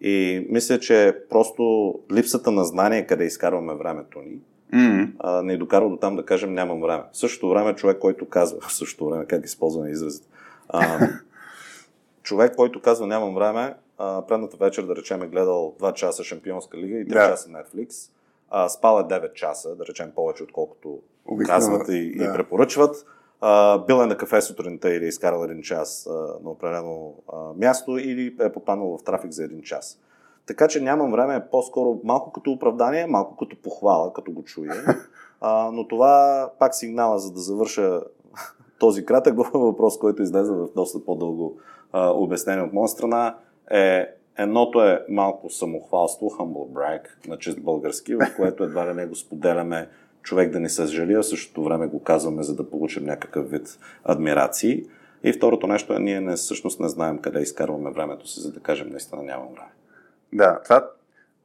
И 0.01 0.45
мисля, 0.49 0.79
че 0.79 1.17
просто 1.29 1.93
липсата 2.13 2.51
на 2.51 2.65
знание 2.65 3.07
къде 3.07 3.23
изкарваме 3.23 3.75
времето 3.75 4.19
ни, 4.19 4.39
mm-hmm. 4.73 5.11
а, 5.19 5.41
не 5.41 5.57
докарва 5.57 5.89
до 5.89 5.97
там 5.97 6.15
да 6.15 6.25
кажем 6.25 6.53
нямам 6.53 6.81
време. 6.81 7.03
В 7.11 7.17
същото 7.17 7.49
време 7.49 7.75
човек, 7.75 7.99
който 7.99 8.29
казва, 8.29 8.59
в 8.61 8.73
същото 8.73 9.09
време, 9.09 9.25
как 9.25 9.45
използваме 9.45 9.89
изразите, 9.89 10.27
а, 10.69 11.07
човек, 12.23 12.55
който 12.55 12.81
казва 12.81 13.07
нямам 13.07 13.35
време, 13.35 13.75
а, 13.97 14.21
предната 14.27 14.57
вечер, 14.57 14.83
да 14.83 14.95
речем, 14.95 15.21
е 15.21 15.27
гледал 15.27 15.75
2 15.79 15.93
часа 15.93 16.23
Шампионска 16.23 16.77
лига 16.77 16.97
и 16.97 17.05
3 17.05 17.07
да. 17.07 17.29
часа 17.29 17.49
Netflix. 17.49 18.11
А, 18.49 18.69
спал 18.69 18.99
е 18.99 19.03
9 19.03 19.33
часа, 19.33 19.75
да 19.75 19.85
речем 19.85 20.11
повече, 20.15 20.43
отколкото 20.43 20.99
Обикновено, 21.25 21.47
казват 21.47 21.87
и, 21.89 22.17
да. 22.17 22.23
и 22.23 22.27
препоръчват. 22.33 23.05
А, 23.41 23.77
бил 23.77 23.95
е 23.95 24.05
на 24.05 24.17
кафе 24.17 24.41
сутринта 24.41 24.93
или 24.93 25.05
е 25.05 25.07
изкарал 25.07 25.43
един 25.43 25.61
час 25.61 26.07
а, 26.09 26.13
на 26.43 26.49
определено 26.49 27.13
а, 27.33 27.37
място 27.57 27.97
или 27.97 28.35
е 28.39 28.51
попаднал 28.51 28.97
в 28.97 29.03
трафик 29.03 29.31
за 29.31 29.43
един 29.43 29.61
час. 29.61 29.99
Така 30.47 30.67
че 30.67 30.81
нямам 30.81 31.11
време, 31.11 31.45
по-скоро 31.51 31.99
малко 32.03 32.31
като 32.31 32.51
оправдание, 32.51 33.07
малко 33.07 33.35
като 33.35 33.61
похвала, 33.61 34.13
като 34.13 34.31
го 34.31 34.43
чуя. 34.43 34.73
А, 35.41 35.71
но 35.73 35.87
това 35.87 36.49
пак 36.59 36.75
сигнала, 36.75 37.19
за 37.19 37.31
да 37.31 37.39
завърша 37.39 38.01
този 38.79 39.05
кратък 39.05 39.37
въпрос, 39.53 39.99
който 39.99 40.21
излезе 40.21 40.53
в 40.53 40.67
доста 40.75 41.05
по-дълго 41.05 41.57
а, 41.91 42.09
обяснение 42.09 42.63
от 42.63 42.73
моя 42.73 42.87
страна 42.87 43.37
е 43.71 44.07
едното 44.37 44.81
е 44.81 45.05
малко 45.09 45.49
самохвалство, 45.49 46.29
humble 46.29 46.71
brag 46.73 47.27
на 47.27 47.37
чист 47.37 47.61
български, 47.61 48.15
в 48.15 48.33
което 48.35 48.63
едва 48.63 48.87
ли 48.87 48.93
не 48.93 49.05
го 49.05 49.15
споделяме 49.15 49.89
човек 50.21 50.51
да 50.51 50.59
ни 50.59 50.69
съжали, 50.69 51.13
а 51.13 51.23
същото 51.23 51.63
време 51.63 51.87
го 51.87 52.03
казваме, 52.03 52.43
за 52.43 52.55
да 52.55 52.69
получим 52.69 53.05
някакъв 53.05 53.51
вид 53.51 53.79
адмирации. 54.03 54.83
И 55.23 55.33
второто 55.33 55.67
нещо 55.67 55.93
е, 55.93 55.99
ние 55.99 56.21
не, 56.21 56.35
всъщност 56.35 56.79
не 56.79 56.89
знаем 56.89 57.17
къде 57.17 57.39
изкарваме 57.39 57.91
времето 57.91 58.27
си, 58.27 58.39
за 58.39 58.51
да 58.51 58.59
кажем 58.59 58.89
наистина 58.89 59.23
нямам 59.23 59.47
време. 59.53 59.71
Да, 60.33 60.61
това, 60.63 60.89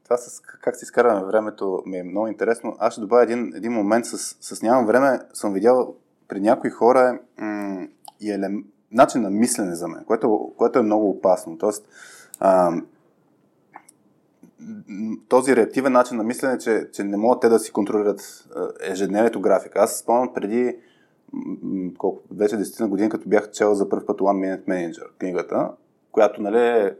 това 0.05 0.17
с 0.17 0.41
как 0.41 0.77
си 0.77 0.85
изкарваме 0.85 1.27
времето 1.27 1.83
ми 1.87 1.99
е 1.99 2.03
много 2.03 2.29
интересно. 2.29 2.77
Аз 2.79 2.93
ще 2.93 3.01
добавя 3.01 3.23
един, 3.23 3.53
един 3.57 3.73
момент 3.73 4.07
с, 4.07 4.19
с 4.41 4.63
нямам 4.63 4.87
време. 4.87 5.21
Съм 5.33 5.53
видял 5.53 5.95
при 6.29 6.41
някои 6.41 6.71
хора 6.71 7.19
м- 7.39 7.87
и 8.21 8.33
елем, 8.33 8.65
начин 8.91 9.23
на 9.23 9.31
мислене 9.31 9.75
за 9.75 9.89
мен, 9.89 10.05
което, 10.05 10.53
което 10.57 10.79
е 10.79 10.83
много 10.83 11.11
опасно. 11.11 11.59
Тоест, 11.59 11.89
а, 12.41 12.73
този 15.29 15.57
реактивен 15.57 15.93
начин 15.93 16.17
на 16.17 16.25
мислене, 16.25 16.59
че, 16.59 16.89
че 16.93 17.05
не 17.05 17.17
могат 17.17 17.41
те 17.41 17.49
да 17.49 17.59
си 17.59 17.73
контролират 17.73 18.49
ежедневието 18.81 19.41
графика. 19.41 19.79
Аз 19.79 19.99
спомням 19.99 20.35
преди 20.35 20.77
колко, 21.99 22.23
вече 22.31 22.57
10 22.57 22.81
на 22.81 22.89
години, 22.89 23.09
като 23.09 23.29
бях 23.29 23.51
чел 23.51 23.75
за 23.75 23.89
първ 23.89 24.07
път 24.07 24.19
One 24.21 24.59
Minute 24.59 24.65
Manager, 24.69 25.07
книгата, 25.19 25.71
която, 26.13 26.43
нали, 26.43 26.93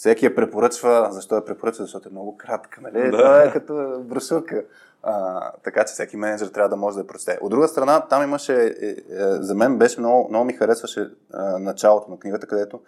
всеки 0.00 0.24
я 0.24 0.34
препоръчва. 0.34 1.08
Защо 1.10 1.34
я 1.34 1.44
препоръчва? 1.44 1.84
Защото 1.84 2.08
е 2.08 2.12
много 2.12 2.36
кратка, 2.36 2.80
нали? 2.80 3.10
Да. 3.10 3.18
Това 3.18 3.42
е 3.42 3.52
като 3.52 4.00
брошурка. 4.04 4.64
А, 5.02 5.52
така 5.64 5.84
че 5.84 5.92
всеки 5.92 6.16
менеджер 6.16 6.46
трябва 6.46 6.68
да 6.68 6.76
може 6.76 6.94
да 6.94 7.00
я 7.00 7.06
прочете. 7.06 7.38
От 7.42 7.50
друга 7.50 7.68
страна, 7.68 8.00
там 8.00 8.22
имаше, 8.22 8.74
е, 8.82 8.86
е, 8.86 8.96
за 9.18 9.54
мен 9.54 9.78
беше 9.78 10.00
много, 10.00 10.28
много 10.28 10.44
ми 10.44 10.52
харесваше 10.52 11.10
а, 11.32 11.58
началото 11.58 12.10
на 12.10 12.18
книгата, 12.18 12.46
където 12.46 12.80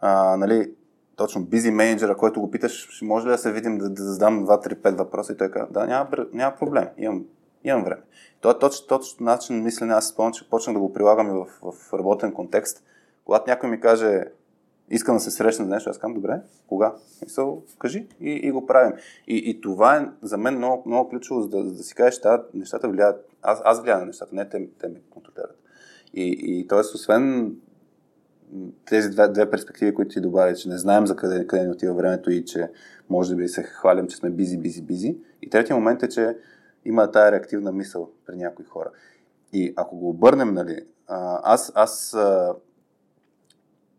а, 0.00 0.36
нали, 0.36 0.72
точно 1.16 1.44
бизи 1.44 1.70
менеджера, 1.70 2.16
който 2.16 2.40
го 2.40 2.50
питаш, 2.50 2.88
ще 2.90 3.04
може 3.04 3.26
ли 3.26 3.30
да 3.30 3.38
се 3.38 3.52
видим 3.52 3.78
да, 3.78 3.88
да 3.88 4.02
задам 4.02 4.46
2-3-5 4.46 4.96
въпроса 4.96 5.32
и 5.32 5.36
той 5.36 5.50
казва, 5.50 5.68
да, 5.70 5.86
няма, 5.86 6.08
няма 6.32 6.56
проблем, 6.56 6.88
имам, 6.98 7.24
имам 7.64 7.84
време. 7.84 8.02
Това 8.40 8.54
е 8.54 8.58
точно, 8.58 8.86
точно 8.86 9.24
начин 9.24 9.56
на 9.56 9.62
мислене, 9.62 9.94
аз 9.94 10.08
спомням, 10.08 10.32
че 10.32 10.50
почнах 10.50 10.74
да 10.74 10.80
го 10.80 10.92
прилагам 10.92 11.30
и 11.30 11.32
в, 11.32 11.72
в 11.72 11.92
работен 11.92 12.32
контекст. 12.32 12.82
Когато 13.24 13.50
някой 13.50 13.70
ми 13.70 13.80
каже, 13.80 14.24
искам 14.90 15.16
да 15.16 15.20
се 15.20 15.30
срещна 15.30 15.66
нещо, 15.66 15.90
аз 15.90 15.98
казвам, 15.98 16.14
добре, 16.14 16.40
кога? 16.66 16.94
Мисъл, 17.22 17.62
кажи 17.78 18.06
и, 18.20 18.30
и 18.30 18.50
го 18.50 18.66
правим. 18.66 18.92
И, 19.26 19.36
и 19.36 19.60
това 19.60 19.96
е 19.96 20.08
за 20.22 20.36
мен 20.36 20.56
много, 20.56 20.82
много 20.86 21.10
ключово, 21.10 21.42
за 21.42 21.48
да, 21.48 21.64
да 21.64 21.82
си 21.82 21.94
кажеш, 21.94 22.20
да, 22.20 22.44
нещата 22.54 22.88
влияят, 22.88 23.26
аз, 23.42 23.60
аз 23.64 23.82
влияя 23.82 23.98
на 23.98 24.06
нещата, 24.06 24.34
не 24.34 24.48
те, 24.48 24.68
те 24.80 24.88
ме 24.88 25.00
контролират. 25.10 25.58
И, 26.14 26.36
и 26.42 26.66
т.е. 26.68 26.78
освен 26.78 27.56
тези 28.86 29.10
две, 29.10 29.28
две 29.28 29.50
перспективи, 29.50 29.94
които 29.94 30.12
ти 30.12 30.20
добави, 30.20 30.56
че 30.56 30.68
не 30.68 30.78
знаем 30.78 31.06
за 31.06 31.16
къде, 31.16 31.46
къде 31.46 31.64
ни 31.64 31.70
отива 31.70 31.94
времето 31.94 32.30
и 32.30 32.44
че 32.44 32.70
може 33.10 33.34
би 33.36 33.48
се 33.48 33.62
хвалим, 33.62 34.08
че 34.08 34.16
сме 34.16 34.30
бизи, 34.30 34.58
бизи, 34.58 34.82
бизи. 34.82 35.16
И 35.42 35.50
третия 35.50 35.76
момент 35.76 36.02
е, 36.02 36.08
че 36.08 36.36
има 36.84 37.10
тая 37.10 37.32
реактивна 37.32 37.72
мисъл 37.72 38.10
при 38.26 38.36
някои 38.36 38.64
хора. 38.64 38.90
И 39.52 39.72
ако 39.76 39.96
го 39.96 40.10
обърнем, 40.10 40.54
нали, 40.54 40.80
аз, 41.42 41.72
аз 41.74 42.16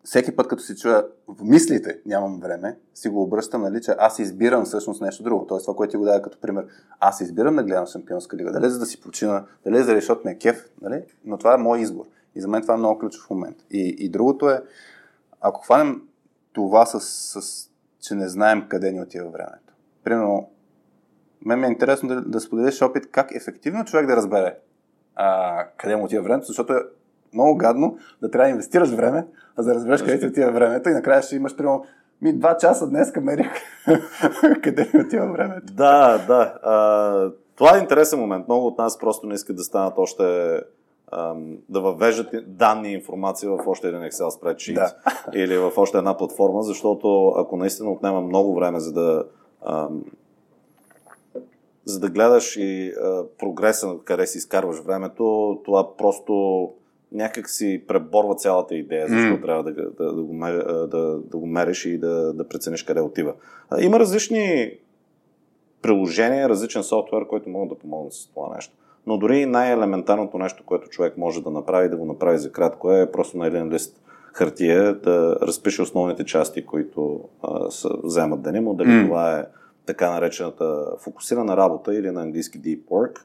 всеки 0.03 0.36
път, 0.36 0.48
като 0.48 0.63
си 0.63 0.75
чуя 0.75 1.08
в 1.27 1.43
мислите 1.43 2.00
нямам 2.05 2.39
време, 2.39 2.77
си 2.93 3.10
го 3.10 3.24
обръщам, 3.24 3.62
нали, 3.62 3.81
че 3.81 3.96
аз 3.98 4.20
избирам 4.20 4.65
всъщност 4.65 5.01
нещо 5.01 5.24
друго. 5.24 5.48
Тоест 5.48 5.65
това, 5.65 5.75
което 5.75 5.91
ти 5.91 5.98
го 5.98 6.05
дава 6.05 6.22
като 6.22 6.39
пример. 6.39 6.65
Аз 7.00 7.22
избирам 7.22 7.55
да 7.55 7.63
гледам 7.63 7.88
Шампионска 7.88 8.38
лига, 8.38 8.51
дали 8.51 8.70
за 8.70 8.79
да 8.79 8.86
си 8.86 9.01
почина, 9.01 9.46
дали 9.65 9.77
за 9.77 9.96
защото 9.96 10.22
ме 10.25 10.31
е 10.31 10.38
кеф, 10.38 10.70
нали? 10.81 11.03
но 11.25 11.38
това 11.38 11.53
е 11.53 11.58
мой 11.58 11.79
избор. 11.79 12.05
И 12.36 12.41
за 12.41 12.48
мен 12.48 12.62
това 12.62 12.74
е 12.74 12.77
много 12.77 13.00
ключов 13.00 13.29
момент. 13.29 13.58
И, 13.72 13.96
и 14.00 14.10
другото 14.10 14.50
е, 14.50 14.62
ако 15.41 15.62
хванем 15.62 16.01
това 16.53 16.86
с, 16.86 17.00
с, 17.01 17.70
че 18.00 18.15
не 18.15 18.29
знаем 18.29 18.65
къде 18.70 18.91
ни 18.91 19.01
отива 19.01 19.29
времето. 19.29 19.74
Примерно, 20.03 20.50
мен 21.46 21.60
ми 21.60 21.65
е 21.65 21.70
интересно 21.70 22.10
да, 22.10 22.22
да 22.22 22.39
споделиш 22.39 22.81
опит 22.81 23.12
как 23.12 23.36
ефективно 23.36 23.86
човек 23.86 24.08
да 24.08 24.15
разбере 24.15 24.58
а, 25.15 25.65
къде 25.77 25.96
му 25.96 26.03
отива 26.03 26.24
времето, 26.24 26.46
защото 26.46 26.74
много 27.33 27.57
гадно 27.57 27.97
да 28.21 28.31
трябва 28.31 28.45
да 28.45 28.51
инвестираш 28.51 28.89
време, 28.89 29.27
за 29.57 29.69
да 29.69 29.75
разбереш 29.75 30.01
къде 30.01 30.19
ти 30.19 30.25
отива 30.25 30.51
времето 30.51 30.89
и 30.89 30.93
накрая 30.93 31.21
ще 31.21 31.35
имаш 31.35 31.55
примерно 31.55 31.85
ми 32.21 32.33
два 32.33 32.57
часа 32.57 32.89
днес 32.89 33.11
мерих 33.21 33.51
къде 34.63 34.91
ми 34.93 35.01
отива 35.01 35.31
времето. 35.31 35.73
Да, 35.73 36.17
да. 36.27 36.59
А, 36.63 37.31
това 37.55 37.77
е 37.77 37.79
интересен 37.79 38.19
момент. 38.19 38.47
Много 38.47 38.67
от 38.67 38.77
нас 38.77 39.00
просто 39.00 39.27
не 39.27 39.33
искат 39.33 39.55
да 39.55 39.63
станат 39.63 39.93
още 39.97 40.59
да 41.69 41.81
въвеждат 41.81 42.27
данни 42.47 42.89
и 42.89 42.93
информация 42.93 43.50
в 43.51 43.67
още 43.67 43.88
един 43.88 44.00
Excel 44.00 44.41
spreadsheet 44.41 44.73
да. 44.73 44.95
или 45.33 45.57
в 45.57 45.71
още 45.77 45.97
една 45.97 46.17
платформа, 46.17 46.61
защото 46.61 47.27
ако 47.27 47.57
наистина 47.57 47.91
отнема 47.91 48.21
много 48.21 48.55
време 48.55 48.79
за 48.79 48.93
да 48.93 49.25
за 51.85 52.00
да 52.00 52.09
гледаш 52.09 52.57
и 52.57 52.93
а, 53.03 53.23
прогреса, 53.39 53.95
къде 54.05 54.27
си 54.27 54.38
изкарваш 54.38 54.79
времето, 54.79 55.57
това 55.65 55.97
просто 55.97 56.63
някак 57.11 57.49
си 57.49 57.83
преборва 57.87 58.35
цялата 58.35 58.75
идея, 58.75 59.07
защо 59.07 59.33
mm. 59.33 59.41
трябва 59.41 59.63
да, 59.63 59.73
да, 59.73 60.13
да, 60.13 60.23
го, 60.23 60.33
да, 60.87 61.19
да 61.31 61.37
го 61.37 61.45
мериш 61.45 61.85
и 61.85 61.97
да, 61.97 62.33
да 62.33 62.47
прецениш 62.47 62.83
къде 62.83 63.01
отива. 63.01 63.33
Има 63.79 63.99
различни 63.99 64.71
приложения, 65.81 66.49
различен 66.49 66.83
софтуер, 66.83 67.27
който 67.27 67.49
могат 67.49 67.69
да 67.69 67.75
помогнат 67.75 68.13
с 68.13 68.27
това 68.27 68.55
нещо. 68.55 68.73
Но 69.07 69.17
дори 69.17 69.45
най-елементарното 69.45 70.37
нещо, 70.37 70.63
което 70.65 70.89
човек 70.89 71.17
може 71.17 71.43
да 71.43 71.51
направи, 71.51 71.89
да 71.89 71.97
го 71.97 72.05
направи 72.05 72.37
за 72.37 72.51
кратко, 72.51 72.91
е 72.91 73.11
просто 73.11 73.37
на 73.37 73.47
един 73.47 73.69
лист 73.69 74.01
хартия 74.33 74.93
да 74.93 75.37
разпише 75.41 75.81
основните 75.81 76.25
части, 76.25 76.65
които 76.65 77.19
а, 77.43 77.71
са, 77.71 77.89
вземат 78.03 78.41
деня 78.41 78.61
му, 78.61 78.73
дали 78.73 78.89
mm. 78.89 79.05
това 79.05 79.39
е 79.39 79.45
така 79.85 80.11
наречената 80.11 80.85
фокусирана 80.99 81.57
работа 81.57 81.95
или 81.95 82.11
на 82.11 82.21
английски 82.21 82.61
deep 82.61 82.83
work, 82.83 83.19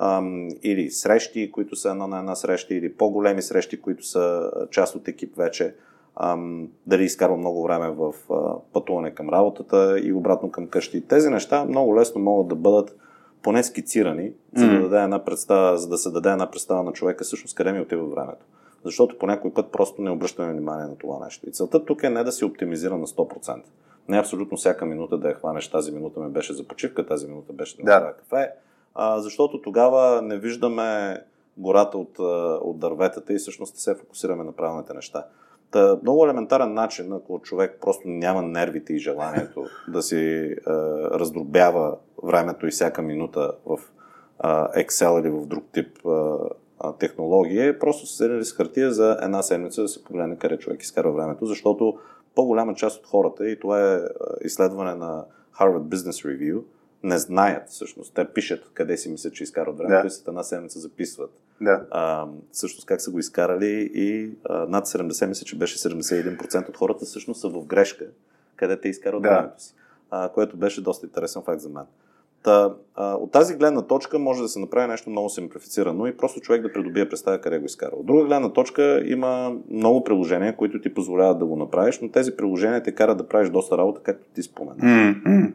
ам, 0.00 0.48
или 0.62 0.90
срещи, 0.90 1.52
които 1.52 1.76
са 1.76 1.90
една 1.90 2.06
на 2.06 2.18
една 2.18 2.34
среща, 2.34 2.74
или 2.74 2.92
по-големи 2.92 3.42
срещи, 3.42 3.80
които 3.80 4.06
са 4.06 4.50
част 4.70 4.94
от 4.94 5.08
екип 5.08 5.36
вече, 5.36 5.74
ам, 6.16 6.68
дали 6.86 7.04
изкарва 7.04 7.36
много 7.36 7.62
време 7.62 7.90
в 7.90 8.12
а, 8.30 8.54
пътуване 8.72 9.10
към 9.10 9.28
работата 9.28 10.00
и 10.04 10.12
обратно 10.12 10.50
към 10.50 10.66
къщи. 10.66 11.06
Тези 11.06 11.30
неща 11.30 11.64
много 11.64 11.96
лесно 11.96 12.20
могат 12.20 12.48
да 12.48 12.54
бъдат 12.54 12.96
поне 13.42 13.62
скицирани, 13.62 14.32
за 14.54 14.66
да, 14.66 14.80
даде 14.80 15.02
една 15.02 15.24
представа, 15.24 15.78
за 15.78 15.88
да 15.88 15.98
се 15.98 16.10
даде 16.10 16.30
една 16.30 16.50
представа 16.50 16.82
на 16.82 16.92
човека 16.92 17.24
всъщност 17.24 17.54
къде 17.54 17.72
ми 17.72 17.80
отива 17.80 18.04
времето. 18.04 18.46
Защото 18.84 19.18
по 19.18 19.26
някой 19.26 19.52
път 19.52 19.72
просто 19.72 20.02
не 20.02 20.10
обръщаме 20.10 20.52
внимание 20.52 20.86
на 20.86 20.96
това 20.96 21.24
нещо. 21.24 21.48
И 21.48 21.52
целта 21.52 21.84
тук 21.84 22.02
е 22.02 22.10
не 22.10 22.24
да 22.24 22.32
се 22.32 22.44
оптимизира 22.44 22.98
на 22.98 23.06
100%. 23.06 23.60
Не 24.08 24.18
абсолютно 24.18 24.56
всяка 24.56 24.86
минута 24.86 25.18
да 25.18 25.28
я 25.28 25.34
хванеш. 25.34 25.68
Тази 25.68 25.92
минута 25.92 26.20
ми 26.20 26.30
беше 26.30 26.52
за 26.52 26.64
почивка, 26.64 27.06
тази 27.06 27.26
минута 27.26 27.52
беше 27.52 27.76
да 27.76 28.00
да. 28.00 28.12
кафе. 28.12 28.50
А, 29.00 29.20
защото 29.20 29.62
тогава 29.62 30.22
не 30.22 30.38
виждаме 30.38 31.18
гората 31.56 31.98
от, 31.98 32.18
от 32.62 32.78
дърветата 32.78 33.32
и 33.32 33.38
всъщност 33.38 33.76
се 33.76 33.94
фокусираме 33.94 34.44
на 34.44 34.52
правилните 34.52 34.94
неща. 34.94 35.26
Та, 35.70 35.98
много 36.02 36.24
елементарен 36.24 36.74
начин, 36.74 37.12
ако 37.12 37.40
човек 37.40 37.78
просто 37.80 38.08
няма 38.08 38.42
нервите 38.42 38.92
и 38.92 38.98
желанието 38.98 39.64
да 39.88 40.02
си 40.02 40.16
е, 40.16 40.56
раздробява 41.12 41.96
времето 42.22 42.66
и 42.66 42.70
всяка 42.70 43.02
минута 43.02 43.52
в 43.66 43.78
е, 44.44 44.84
Excel 44.84 45.20
или 45.20 45.30
в 45.30 45.46
друг 45.46 45.64
тип 45.72 45.98
е, 46.06 46.10
технология, 46.98 47.78
просто 47.78 48.06
се 48.06 48.16
седнали 48.16 48.44
с 48.44 48.52
хартия 48.52 48.92
за 48.92 49.18
една 49.22 49.42
седмица 49.42 49.82
да 49.82 49.88
се 49.88 50.04
погледне 50.04 50.36
къде 50.36 50.58
човек 50.58 50.82
изкарва 50.82 51.12
времето, 51.12 51.46
защото 51.46 51.98
по-голяма 52.34 52.74
част 52.74 53.00
от 53.00 53.06
хората, 53.06 53.48
и 53.48 53.60
това 53.60 53.94
е 53.94 54.00
изследване 54.44 54.94
на 54.94 55.24
Harvard 55.58 55.82
Business 55.82 56.26
Review, 56.28 56.62
не 57.02 57.18
знаят 57.18 57.68
всъщност. 57.68 58.14
Те 58.14 58.24
пишат 58.24 58.70
къде 58.74 58.96
си 58.96 59.10
мислят, 59.10 59.34
че 59.34 59.42
изкарват 59.44 59.78
времето 59.78 60.02
да. 60.02 60.06
и 60.06 60.10
след 60.10 60.28
една 60.28 60.42
седмица 60.42 60.78
записват. 60.78 61.30
Да. 61.60 61.86
А, 61.90 62.26
всъщност 62.52 62.86
как 62.86 63.00
са 63.00 63.10
го 63.10 63.18
изкарали 63.18 63.90
и 63.94 64.30
а, 64.44 64.66
над 64.66 64.86
70, 64.86 65.26
мисля, 65.26 65.44
че 65.44 65.58
беше 65.58 65.78
71% 65.78 66.68
от 66.68 66.76
хората 66.76 67.04
всъщност 67.04 67.40
са 67.40 67.48
в 67.48 67.64
грешка, 67.64 68.06
къде 68.56 68.80
те 68.80 68.88
изкарват 68.88 69.22
да. 69.22 69.28
времето 69.28 69.62
си. 69.62 69.74
А, 70.10 70.28
което 70.28 70.56
беше 70.56 70.82
доста 70.82 71.06
интересен 71.06 71.42
факт 71.42 71.60
за 71.60 71.68
мен. 71.68 71.84
Та, 72.42 72.74
а, 72.94 73.14
от 73.14 73.32
тази 73.32 73.56
гледна 73.56 73.82
точка 73.82 74.18
може 74.18 74.42
да 74.42 74.48
се 74.48 74.58
направи 74.58 74.88
нещо 74.88 75.10
много 75.10 75.28
симплифицирано 75.28 76.06
и 76.06 76.16
просто 76.16 76.40
човек 76.40 76.62
да 76.62 76.72
придобие 76.72 77.08
представа 77.08 77.40
къде 77.40 77.58
го 77.58 77.66
изкара. 77.66 77.96
От 77.96 78.06
друга 78.06 78.24
гледна 78.24 78.52
точка 78.52 79.02
има 79.06 79.56
много 79.70 80.04
приложения, 80.04 80.56
които 80.56 80.80
ти 80.80 80.94
позволяват 80.94 81.38
да 81.38 81.44
го 81.44 81.56
направиш, 81.56 82.00
но 82.00 82.10
тези 82.10 82.36
приложения 82.36 82.82
те 82.82 82.94
карат 82.94 83.18
да 83.18 83.28
правиш 83.28 83.50
доста 83.50 83.78
работа, 83.78 84.00
както 84.02 84.26
ти 84.34 84.42
спомена. 84.42 84.76
Mm-hmm. 84.76 85.52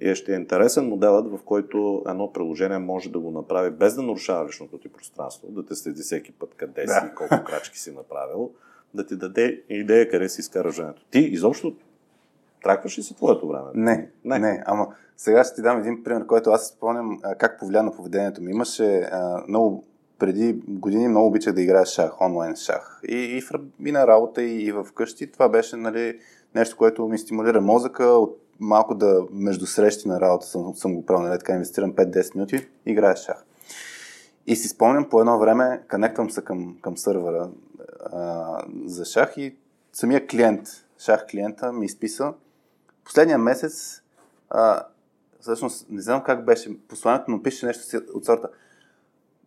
И 0.00 0.14
ще 0.14 0.32
е 0.32 0.36
интересен 0.36 0.88
моделът, 0.88 1.30
в 1.30 1.38
който 1.44 2.02
едно 2.08 2.32
приложение 2.32 2.78
може 2.78 3.10
да 3.10 3.18
го 3.18 3.30
направи 3.30 3.70
без 3.70 3.94
да 3.94 4.02
нарушава 4.02 4.48
личното 4.48 4.78
ти 4.78 4.88
пространство, 4.88 5.48
да 5.50 5.66
те 5.66 5.74
следи 5.74 6.02
всеки 6.02 6.32
път 6.32 6.54
къде 6.56 6.84
да. 6.84 6.92
си, 6.92 7.00
колко 7.16 7.44
крачки 7.44 7.78
си 7.78 7.92
направил, 7.92 8.50
да 8.94 9.06
ти 9.06 9.16
даде 9.16 9.62
идея 9.68 10.08
къде 10.08 10.28
си 10.28 10.40
изкараш 10.40 10.76
времето. 10.76 11.04
Ти 11.10 11.18
изобщо 11.18 11.76
тракваш 12.62 12.98
ли 12.98 13.02
си 13.02 13.16
твоето 13.16 13.48
време? 13.48 13.70
Не, 13.74 14.10
не, 14.24 14.38
не, 14.38 14.62
ама 14.66 14.88
сега 15.16 15.44
ще 15.44 15.54
ти 15.54 15.62
дам 15.62 15.78
един 15.78 16.04
пример, 16.04 16.26
който 16.26 16.50
аз 16.50 16.68
спомням 16.68 17.20
как 17.38 17.58
повлия 17.58 17.82
на 17.82 17.92
поведението 17.92 18.42
ми. 18.42 18.50
Имаше 18.50 18.98
а, 18.98 19.44
много 19.48 19.84
преди 20.18 20.62
години 20.68 21.08
много 21.08 21.26
обичах 21.26 21.54
да 21.54 21.62
играя 21.62 21.86
шах, 21.86 22.20
онлайн 22.20 22.56
шах. 22.56 23.00
И, 23.08 23.16
и, 23.16 23.40
в, 23.40 23.50
и 23.86 23.92
на 23.92 24.06
работа, 24.06 24.42
и, 24.42 24.64
и 24.64 24.72
в 24.72 24.86
къщи. 24.94 25.32
Това 25.32 25.48
беше 25.48 25.76
нали, 25.76 26.18
нещо, 26.54 26.76
което 26.76 27.08
ми 27.08 27.18
стимулира 27.18 27.60
мозъка. 27.60 28.04
От 28.04 28.38
малко 28.62 28.94
да 28.94 29.26
между 29.32 29.66
срещи 29.66 30.08
на 30.08 30.20
работа 30.20 30.46
съм, 30.46 30.74
съм 30.74 30.94
го 30.94 31.06
правил, 31.06 31.28
нали, 31.28 31.38
така 31.38 31.52
инвестирам 31.52 31.92
5-10 31.92 32.34
минути, 32.34 32.68
играя 32.86 33.16
шах. 33.16 33.44
И 34.46 34.56
си 34.56 34.68
спомням 34.68 35.08
по 35.08 35.20
едно 35.20 35.38
време, 35.38 35.82
конектвам 35.90 36.30
се 36.30 36.44
към, 36.44 36.76
към 36.80 36.96
сървъра 36.96 37.50
а, 38.12 38.58
за 38.84 39.04
шах 39.04 39.36
и 39.36 39.56
самия 39.92 40.26
клиент, 40.26 40.68
шах 40.98 41.26
клиента 41.26 41.72
ми 41.72 41.86
изписа 41.86 42.32
последния 43.04 43.38
месец 43.38 44.02
а, 44.50 44.82
всъщност 45.40 45.86
не 45.90 46.00
знам 46.00 46.22
как 46.24 46.44
беше 46.44 46.78
посланието, 46.88 47.30
но 47.30 47.42
пише 47.42 47.66
нещо 47.66 48.02
от 48.14 48.24
сорта. 48.24 48.48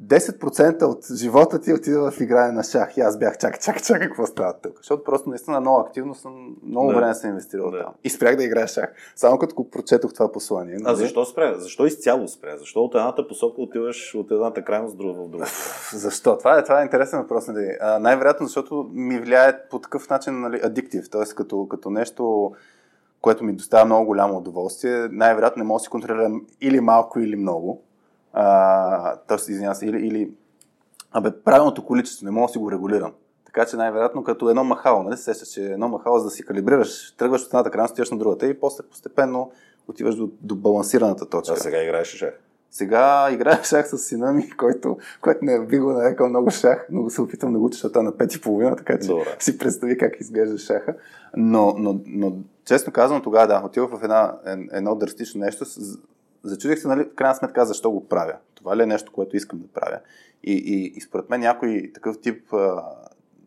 10% 0.03 0.83
от 0.83 1.17
живота 1.17 1.59
ти 1.59 1.73
отида 1.73 2.11
в 2.11 2.21
играе 2.21 2.51
на 2.51 2.63
шах. 2.63 2.97
И 2.97 3.01
аз 3.01 3.17
бях, 3.17 3.37
чакай, 3.37 3.59
чакай, 3.59 3.81
чакай, 3.81 4.07
какво 4.07 4.25
става 4.25 4.53
тук? 4.53 4.77
Защото 4.77 5.03
просто 5.03 5.29
наистина 5.29 5.61
много 5.61 5.79
активно 5.79 6.15
съм, 6.15 6.55
много 6.63 6.91
да. 6.91 6.95
време 6.95 7.13
съм 7.13 7.29
инвестирал 7.29 7.71
да. 7.71 7.83
там. 7.83 7.93
И 8.03 8.09
спрях 8.09 8.35
да 8.35 8.43
играя 8.43 8.67
шах. 8.67 8.93
Само 9.15 9.37
като 9.37 9.69
прочетох 9.69 10.13
това 10.13 10.31
послание. 10.31 10.75
А 10.75 10.83
нали? 10.83 10.95
защо 10.95 11.25
спря? 11.25 11.55
Защо 11.57 11.85
изцяло 11.85 12.27
спря? 12.27 12.57
Защо 12.57 12.83
от 12.83 12.95
едната 12.95 13.27
посока 13.27 13.61
отиваш 13.61 14.15
от 14.15 14.31
едната 14.31 14.63
крайност 14.63 14.97
друга 14.97 15.23
в 15.23 15.29
друга? 15.29 15.45
защо? 15.93 16.37
Това 16.37 16.59
е, 16.59 16.63
това 16.63 16.81
е 16.81 16.83
интересен 16.83 17.21
въпрос. 17.21 17.47
Нали? 17.47 17.77
Най-вероятно, 17.99 18.47
защото 18.47 18.89
ми 18.93 19.19
влияе 19.19 19.59
по 19.69 19.79
такъв 19.79 20.09
начин 20.09 20.39
нали, 20.39 20.61
адиктив. 20.63 21.09
Т.е. 21.09 21.35
Като, 21.35 21.67
като 21.67 21.89
нещо 21.89 22.51
което 23.21 23.43
ми 23.43 23.53
доставя 23.53 23.85
много 23.85 24.05
голямо 24.05 24.37
удоволствие, 24.37 25.07
най-вероятно 25.11 25.59
не 25.59 25.67
мога 25.67 25.79
да 25.79 25.83
си 25.83 25.89
контролирам 25.89 26.45
или 26.61 26.79
малко, 26.79 27.19
или 27.19 27.35
много. 27.35 27.84
Тоест, 29.27 29.49
извиня 29.49 29.75
се, 29.75 29.85
или, 29.85 30.07
или 30.07 30.31
абе, 31.11 31.31
правилното 31.31 31.85
количество, 31.85 32.25
не 32.25 32.31
мога 32.31 32.47
да 32.47 32.51
си 32.51 32.57
го 32.57 32.71
регулирам. 32.71 33.11
Така 33.45 33.65
че 33.65 33.77
най-вероятно 33.77 34.23
като 34.23 34.49
едно 34.49 34.63
махало, 34.63 35.03
нали? 35.03 35.17
Сещаш, 35.17 35.47
че 35.47 35.63
едно 35.63 35.87
махало, 35.87 36.19
за 36.19 36.25
да 36.25 36.31
си 36.31 36.45
калибрираш, 36.45 37.15
тръгваш 37.17 37.41
от 37.41 37.47
едната 37.47 37.71
крайност, 37.71 37.91
отиваш 37.91 38.11
на 38.11 38.17
другата 38.17 38.47
и 38.47 38.59
после 38.59 38.83
постепенно 38.83 39.51
отиваш 39.87 40.15
до, 40.15 40.29
до 40.41 40.55
балансираната 40.55 41.29
точка. 41.29 41.53
А 41.53 41.57
сега 41.57 41.83
играеш 41.83 42.07
шах? 42.07 42.39
Сега 42.71 43.29
играя 43.31 43.63
шах 43.63 43.87
с 43.89 43.97
сина 43.97 44.33
ми, 44.33 44.49
който, 44.49 44.97
който 45.21 45.39
не 45.41 45.65
би 45.65 45.79
го 45.79 45.91
нарекал 45.91 46.29
много 46.29 46.51
шах, 46.51 46.87
но 46.91 47.09
се 47.09 47.21
опитам 47.21 47.53
да 47.53 47.59
го 47.59 47.65
уча, 47.65 47.75
защото 47.75 47.99
е 47.99 48.03
на 48.03 48.17
пет 48.17 48.33
и 48.33 48.41
половина, 48.41 48.75
така 48.75 48.99
че 48.99 49.07
Добре. 49.07 49.35
си 49.39 49.57
представи 49.57 49.97
как 49.97 50.19
изглежда 50.19 50.57
шаха. 50.57 50.95
Но, 51.37 51.75
но, 51.77 51.99
но 52.05 52.33
честно 52.65 52.93
казвам, 52.93 53.21
тогава 53.21 53.47
да, 53.47 53.61
отивах 53.65 53.99
в 53.99 54.03
една, 54.03 54.37
едно 54.71 54.95
драстично 54.95 55.41
нещо. 55.41 55.65
Зачудих 56.45 56.79
се, 56.79 56.87
нали, 56.87 57.03
в 57.03 57.15
крайна 57.15 57.35
сметка, 57.35 57.65
защо 57.65 57.91
го 57.91 58.07
правя. 58.07 58.37
Това 58.55 58.77
ли 58.77 58.83
е 58.83 58.85
нещо, 58.85 59.11
което 59.11 59.37
искам 59.37 59.59
да 59.59 59.67
правя? 59.67 59.99
И, 60.43 60.53
и, 60.53 60.93
и 60.95 61.01
според 61.01 61.29
мен 61.29 61.39
някои 61.39 61.93
такъв 61.93 62.21
тип 62.21 62.53
а, 62.53 62.83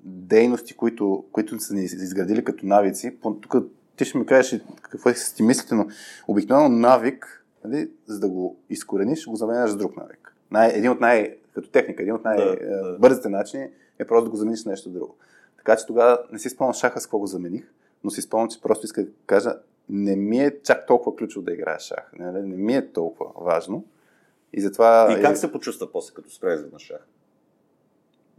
дейности, 0.04 0.76
които, 0.76 1.24
които 1.32 1.60
са 1.60 1.74
ни 1.74 1.82
изградили 1.82 2.44
като 2.44 2.66
навици, 2.66 3.16
тук 3.42 3.56
ти 3.96 4.04
ще 4.04 4.18
ми 4.18 4.26
кажеш 4.26 4.60
какво 4.82 5.14
си 5.14 5.34
ти 5.34 5.42
мислите, 5.42 5.74
но 5.74 5.86
обикновено 6.28 6.68
навик, 6.68 7.44
нали, 7.64 7.90
за 8.06 8.20
да 8.20 8.28
го 8.28 8.56
изкорениш, 8.70 9.26
го 9.26 9.36
заменяш 9.36 9.70
с 9.70 9.76
друг 9.76 9.96
навик. 9.96 10.34
Най, 10.50 10.72
един 10.74 10.90
от 10.90 11.00
най, 11.00 11.36
като 11.54 11.70
техника, 11.70 12.02
един 12.02 12.14
от 12.14 12.22
Да, 12.22 12.30
да. 12.30 12.44
най-бързите 12.44 13.28
начини 13.28 13.68
е 13.98 14.06
просто 14.06 14.24
да 14.24 14.30
го 14.30 14.36
замениш 14.36 14.60
с 14.60 14.66
нещо 14.66 14.90
друго. 14.90 15.16
Така 15.56 15.76
че 15.76 15.86
тогава 15.86 16.18
не 16.32 16.38
си 16.38 16.48
спомням 16.48 16.74
шаха 16.74 17.00
с 17.00 17.06
какво 17.06 17.18
го 17.18 17.26
замених, 17.26 17.72
но 18.04 18.10
си 18.10 18.22
спомням, 18.22 18.48
че 18.48 18.60
просто 18.60 18.86
исках 18.86 19.04
да 19.04 19.10
кажа, 19.26 19.54
не 19.90 20.16
ми 20.16 20.40
е 20.40 20.60
чак 20.60 20.86
толкова 20.86 21.16
ключово 21.16 21.44
да 21.44 21.52
играя 21.52 21.80
шах. 21.80 22.10
Не, 22.12 22.32
не 22.32 22.56
ми 22.56 22.74
е 22.74 22.92
толкова 22.92 23.30
важно. 23.36 23.84
И 24.52 24.60
затова 24.60 25.16
И 25.18 25.22
как 25.22 25.32
е, 25.32 25.36
се 25.36 25.52
почувства 25.52 25.92
после, 25.92 26.14
като 26.14 26.30
спре 26.30 26.56
на 26.72 26.78
шах? 26.78 27.06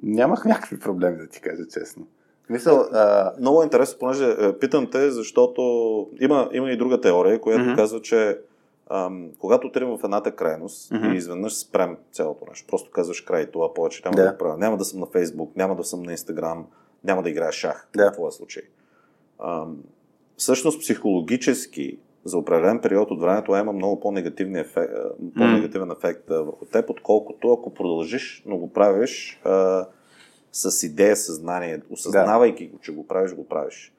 нямах 0.03 0.45
някакви 0.45 0.79
проблеми, 0.79 1.17
да 1.17 1.27
ти 1.27 1.41
кажа 1.41 1.67
честно. 1.67 2.07
Мисъл, 2.49 2.79
а, 2.91 3.33
Много 3.39 3.61
е 3.61 3.65
интересно, 3.65 3.99
понеже 3.99 4.35
е, 4.39 4.59
питам 4.59 4.89
те, 4.91 5.11
защото 5.11 5.61
има, 6.19 6.49
има 6.53 6.71
и 6.71 6.77
друга 6.77 7.01
теория, 7.01 7.41
която 7.41 7.65
Мгм. 7.65 7.75
казва, 7.75 8.01
че 8.01 8.39
ам, 8.89 9.31
когато 9.39 9.67
отидем 9.67 9.89
в 9.89 10.03
едната 10.03 10.35
крайност 10.35 10.91
Мгм. 10.91 11.05
и 11.05 11.17
изведнъж 11.17 11.53
спрем 11.55 11.97
цялото 12.11 12.45
нещо, 12.49 12.67
просто 12.67 12.91
казваш 12.91 13.21
край 13.21 13.45
това 13.45 13.73
повече 13.73 14.01
няма 14.05 14.15
Да. 14.15 14.23
да. 14.23 14.31
го 14.31 14.37
правя. 14.37 14.57
Няма 14.57 14.77
да 14.77 14.85
съм 14.85 14.99
на 14.99 15.05
Фейсбук, 15.05 15.55
няма 15.55 15.75
да 15.75 15.83
съм 15.83 16.03
на 16.03 16.11
Инстаграм, 16.11 16.65
няма 17.03 17.23
да 17.23 17.29
играя 17.29 17.51
шах 17.51 17.87
Да. 17.95 18.09
в 18.09 18.13
твоя 18.13 18.31
случай. 18.31 18.63
Ам, 19.39 19.77
всъщност 20.39 20.79
психологически 20.79 21.97
за 22.25 22.37
определен 22.37 22.79
период 22.79 23.11
от 23.11 23.21
време 23.21 23.43
това 23.43 23.59
има 23.59 23.73
много 23.73 23.99
по-негативни 23.99 24.59
ефект, 24.59 24.93
а, 24.93 25.09
по-негативен 25.37 25.91
ефект 25.91 26.31
а, 26.31 26.43
върху 26.43 26.65
теб, 26.65 26.89
отколкото 26.89 27.53
ако 27.53 27.73
продължиш, 27.73 28.43
но 28.45 28.57
го 28.57 28.73
правиш 28.73 29.41
а, 29.43 29.85
с 30.51 30.83
идея, 30.83 31.15
съзнание, 31.15 31.81
осъзнавайки 31.89 32.67
го, 32.67 32.79
че 32.79 32.93
го 32.93 33.07
правиш, 33.07 33.33
го 33.33 33.47
правиш. 33.47 33.93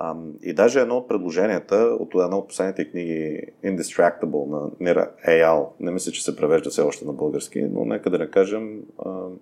Ам, 0.00 0.32
и 0.42 0.52
даже 0.52 0.80
едно 0.80 0.96
от 0.96 1.08
предложенията 1.08 1.76
от 1.76 2.14
една 2.14 2.36
от 2.36 2.48
последните 2.48 2.90
книги 2.90 3.40
Indistractable 3.64 4.50
на 4.50 4.70
Нира 4.80 5.10
Еял, 5.26 5.72
не 5.80 5.90
мисля, 5.90 6.12
че 6.12 6.24
се 6.24 6.36
превежда 6.36 6.70
все 6.70 6.82
още 6.82 7.04
на 7.04 7.12
български, 7.12 7.62
но 7.62 7.84
нека 7.84 8.10
да 8.10 8.18
не 8.18 8.30
кажем, 8.30 8.80
ам, 9.06 9.38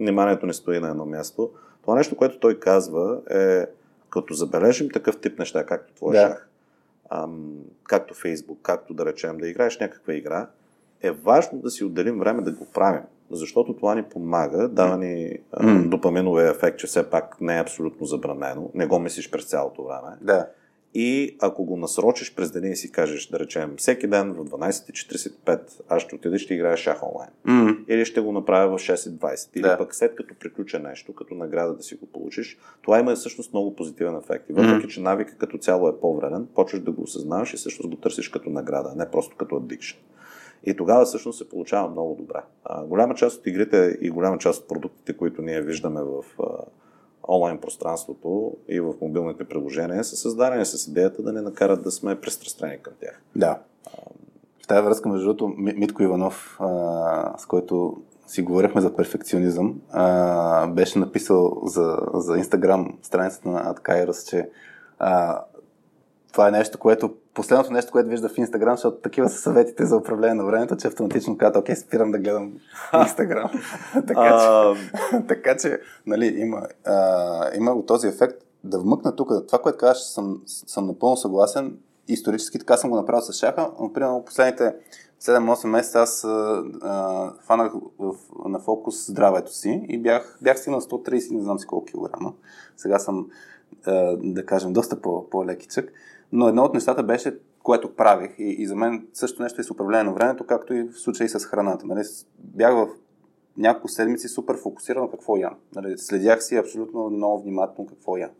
вниманието 0.00 0.46
не 0.46 0.52
стои 0.52 0.80
на 0.80 0.88
едно 0.88 1.06
място. 1.06 1.50
Това 1.82 1.94
нещо, 1.94 2.16
което 2.16 2.38
той 2.38 2.58
казва 2.58 3.20
е, 3.30 3.66
като 4.16 4.34
забележим 4.34 4.90
такъв 4.90 5.20
тип 5.20 5.38
неща, 5.38 5.66
както 5.66 5.94
твоя 5.94 6.12
Да. 6.20 6.28
шах, 6.28 6.48
ам, 7.10 7.52
както 7.84 8.14
Фейсбук, 8.14 8.58
както 8.62 8.94
да 8.94 9.06
речем 9.06 9.38
да 9.38 9.48
играеш 9.48 9.78
някаква 9.78 10.14
игра, 10.14 10.46
е 11.02 11.10
важно 11.10 11.58
да 11.58 11.70
си 11.70 11.84
отделим 11.84 12.18
време 12.18 12.42
да 12.42 12.52
го 12.52 12.66
правим. 12.66 13.02
Защото 13.30 13.74
това 13.74 13.94
ни 13.94 14.02
помага, 14.02 14.68
дава 14.68 14.96
ни 14.96 15.38
а, 15.52 15.66
М. 15.66 15.88
допаминовия 15.88 16.50
ефект, 16.50 16.78
че 16.78 16.86
все 16.86 17.10
пак 17.10 17.40
не 17.40 17.56
е 17.56 17.60
абсолютно 17.60 18.06
забранено, 18.06 18.70
не 18.74 18.86
го 18.86 18.98
мислиш 18.98 19.30
през 19.30 19.44
цялото 19.44 19.84
време. 19.84 20.16
да. 20.20 20.48
И 20.98 21.36
ако 21.40 21.64
го 21.64 21.76
насрочиш 21.76 22.34
през 22.34 22.50
деня 22.50 22.68
и 22.68 22.76
си 22.76 22.92
кажеш, 22.92 23.26
да 23.26 23.38
речем, 23.38 23.74
всеки 23.76 24.06
ден 24.06 24.32
в 24.32 24.44
12.45 24.44 25.60
аз 25.88 26.02
ще 26.02 26.14
отида 26.14 26.36
и 26.36 26.38
ще 26.38 26.54
играя 26.54 26.76
шах 26.76 27.02
онлайн. 27.02 27.30
М, 27.44 27.76
Или 27.88 28.04
ще 28.04 28.20
го 28.20 28.32
направя 28.32 28.78
в 28.78 28.80
6.20. 28.80 29.56
Или 29.56 29.62
Да. 29.62 29.78
пък 29.78 29.94
след 29.94 30.14
като 30.16 30.34
приключа 30.34 30.78
нещо, 30.78 31.14
като 31.14 31.34
награда 31.34 31.74
да 31.74 31.82
си 31.82 31.94
го 31.94 32.06
получиш, 32.06 32.58
това 32.82 32.98
има 33.00 33.14
всъщност 33.14 33.52
много 33.52 33.76
позитивен 33.76 34.16
ефект. 34.16 34.50
И 34.50 34.52
въпреки, 34.52 34.88
че 34.88 35.00
навика 35.00 35.36
като 35.36 35.58
цяло 35.58 35.88
е 35.88 36.00
по-вреден, 36.00 36.46
почваш 36.54 36.80
да 36.80 36.90
го 36.92 37.02
осъзнаваш 37.02 37.54
и 37.54 37.56
всъщност 37.56 37.90
го 37.90 37.96
търсиш 37.96 38.28
като 38.28 38.50
награда, 38.50 38.90
а 38.92 38.98
не 38.98 39.10
просто 39.10 39.36
като 39.36 39.54
addiction. 39.54 39.96
И 40.64 40.76
тогава 40.76 41.04
всъщност 41.04 41.38
се 41.38 41.48
получава 41.48 41.88
много 41.90 42.14
добре. 42.14 42.40
А, 42.64 42.84
голяма 42.84 43.14
част 43.14 43.38
от 43.40 43.46
игрите 43.46 43.98
и 44.00 44.10
голяма 44.10 44.38
част 44.38 44.62
от 44.62 44.68
продуктите, 44.68 45.16
които 45.16 45.42
ние 45.42 45.62
виждаме 45.62 46.00
в 46.02 46.22
онлайн 47.28 47.58
пространството 47.58 48.52
и 48.68 48.80
в 48.80 48.94
мобилните 49.02 49.44
приложения, 49.44 50.04
са 50.04 50.16
създадени 50.16 50.66
с 50.66 50.86
идеята 50.88 51.22
да 51.22 51.32
не 51.32 51.40
накарат 51.40 51.82
да 51.82 51.90
сме 51.90 52.20
пристрастени 52.20 52.78
към 52.82 52.92
тях. 53.00 53.20
Да. 53.36 53.58
В 54.64 54.66
тази 54.66 54.82
връзка, 54.86 55.08
между 55.08 55.24
другото, 55.26 55.48
Ми- 55.48 55.72
Митко 55.72 56.02
Иванов, 56.02 56.58
с 57.38 57.46
който 57.46 57.96
си 58.26 58.42
говорихме 58.42 58.80
за 58.80 58.96
перфекционизъм, 58.96 59.80
беше 60.68 60.98
написал 60.98 61.62
за, 61.64 61.98
за 62.14 62.38
Инстаграм 62.38 62.98
страницата 63.02 63.48
на 63.48 63.74
AdKairos, 63.74 64.30
че 64.30 64.50
това 66.36 66.48
е 66.48 66.50
нещо, 66.50 66.78
което 66.78 67.14
последното 67.34 67.72
нещо, 67.72 67.92
което 67.92 68.08
вижда 68.08 68.28
в 68.28 68.38
Инстаграм, 68.38 68.76
защото 68.76 68.96
такива 68.96 69.28
са 69.28 69.38
съветите 69.38 69.86
за 69.86 69.96
управление 69.96 70.34
на 70.34 70.44
времето, 70.44 70.76
че 70.76 70.86
автоматично 70.86 71.38
казва, 71.38 71.60
окей, 71.60 71.76
спирам 71.76 72.10
да 72.10 72.18
гледам 72.18 72.52
Инстаграм. 73.00 73.50
така, 74.06 74.38
че, 74.38 75.22
така 75.28 75.56
че, 75.56 75.80
нали, 76.06 76.26
има, 76.26 76.62
а, 76.84 77.56
има 77.56 77.74
го 77.74 77.82
този 77.82 78.08
ефект 78.08 78.42
да 78.64 78.78
вмъкна 78.78 79.16
тук. 79.16 79.28
Това, 79.46 79.58
което 79.58 79.78
казваш, 79.78 79.98
съм, 79.98 80.42
съм 80.46 80.86
напълно 80.86 81.16
съгласен. 81.16 81.76
Исторически 82.08 82.58
така 82.58 82.76
съм 82.76 82.90
го 82.90 82.96
направил 82.96 83.22
с 83.22 83.32
шаха, 83.32 83.70
но 83.80 83.92
примерно 83.92 84.24
последните 84.24 84.74
7-8 85.22 85.66
месеца 85.66 86.00
аз 86.00 86.24
а, 86.24 86.64
а, 86.82 87.32
фанах 87.46 87.72
в, 87.98 88.14
на 88.48 88.58
фокус 88.58 89.06
здравето 89.06 89.54
си 89.54 89.86
и 89.88 89.98
бях, 89.98 90.38
бях 90.42 90.58
стигнал 90.58 90.80
130, 90.80 91.34
не 91.34 91.42
знам 91.42 91.58
си 91.58 91.66
колко 91.66 91.86
килограма. 91.86 92.32
Сега 92.76 92.98
съм, 92.98 93.26
а, 93.86 94.16
да 94.16 94.46
кажем, 94.46 94.72
доста 94.72 95.00
по, 95.00 95.30
по-лекичък. 95.30 95.92
Но 96.32 96.48
едно 96.48 96.64
от 96.64 96.74
нещата 96.74 97.02
беше, 97.02 97.38
което 97.62 97.94
правих 97.94 98.38
и, 98.38 98.56
и 98.58 98.66
за 98.66 98.76
мен 98.76 99.06
също 99.12 99.42
нещо 99.42 99.60
е 99.60 99.64
с 99.64 99.70
управление 99.70 100.04
на 100.04 100.12
времето, 100.12 100.46
както 100.46 100.74
и 100.74 100.82
в 100.82 101.00
случай 101.00 101.28
с 101.28 101.44
храната. 101.44 101.86
Нали? 101.86 102.00
Бях 102.38 102.74
в 102.74 102.88
няколко 103.56 103.88
седмици 103.88 104.28
супер 104.28 104.56
фокусиран 104.56 105.10
какво 105.10 105.36
ям. 105.36 105.54
Нали? 105.74 105.98
Следях 105.98 106.44
си 106.44 106.56
абсолютно 106.56 107.10
много 107.10 107.42
внимателно 107.42 107.88
какво 107.88 108.16
ям. 108.16 108.30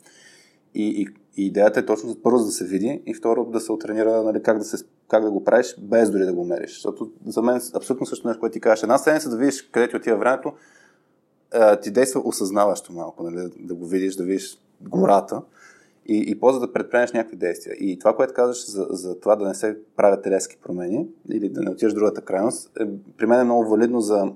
И, 0.75 1.03
и, 1.03 1.07
и 1.43 1.47
идеята 1.47 1.81
е 1.81 1.87
точно 1.87 2.17
първо 2.23 2.39
да 2.39 2.51
се 2.51 2.65
види 2.65 3.03
и 3.07 3.15
второ 3.15 3.45
да 3.45 3.61
се 3.61 3.73
отренира 3.73 4.23
нали, 4.23 4.43
как, 4.43 4.59
да 4.59 4.65
се, 4.65 4.85
как 5.09 5.25
да 5.25 5.31
го 5.31 5.45
правиш 5.45 5.77
без 5.79 6.11
дори 6.11 6.25
да 6.25 6.33
го 6.33 6.45
мериш. 6.45 6.75
Защото 6.75 7.11
за 7.27 7.43
мен 7.43 7.61
абсолютно 7.75 8.07
също 8.07 8.29
нещо, 8.29 8.41
което 8.41 8.53
ти 8.53 8.61
кажеш. 8.61 8.83
Една 8.83 8.99
седмица 8.99 9.31
да 9.31 9.37
видиш 9.37 9.63
къде 9.63 9.89
ти 9.89 9.97
отива 9.97 10.17
времето, 10.17 10.53
ти 11.83 11.91
действа 11.91 12.23
осъзнаващо 12.25 12.93
малко, 12.93 13.23
нали, 13.23 13.51
да 13.59 13.75
го 13.75 13.87
видиш, 13.87 14.17
да 14.17 14.25
видиш 14.25 14.59
гората 14.81 15.43
и, 16.09 16.25
и 16.31 16.41
после 16.41 16.61
да 16.61 16.73
предприемеш 16.73 17.13
някакви 17.13 17.37
действия. 17.37 17.75
И 17.81 17.99
това, 17.99 18.17
което 18.17 18.35
казваш 18.35 18.71
за, 18.71 18.87
за 18.91 19.21
това 19.21 19.37
да 19.37 19.49
не 19.49 19.55
се 19.55 19.79
правят 19.97 20.27
резки 20.27 20.59
промени 20.63 21.09
или 21.31 21.49
да 21.49 21.61
не 21.61 21.71
отидеш 21.71 21.93
в 21.93 21.95
другата 21.95 22.21
крайност, 22.21 22.71
е, 22.81 22.89
при 23.17 23.27
мен 23.27 23.41
е 23.41 23.45
много 23.45 23.71
валидно 23.71 24.01
за, 24.01 24.33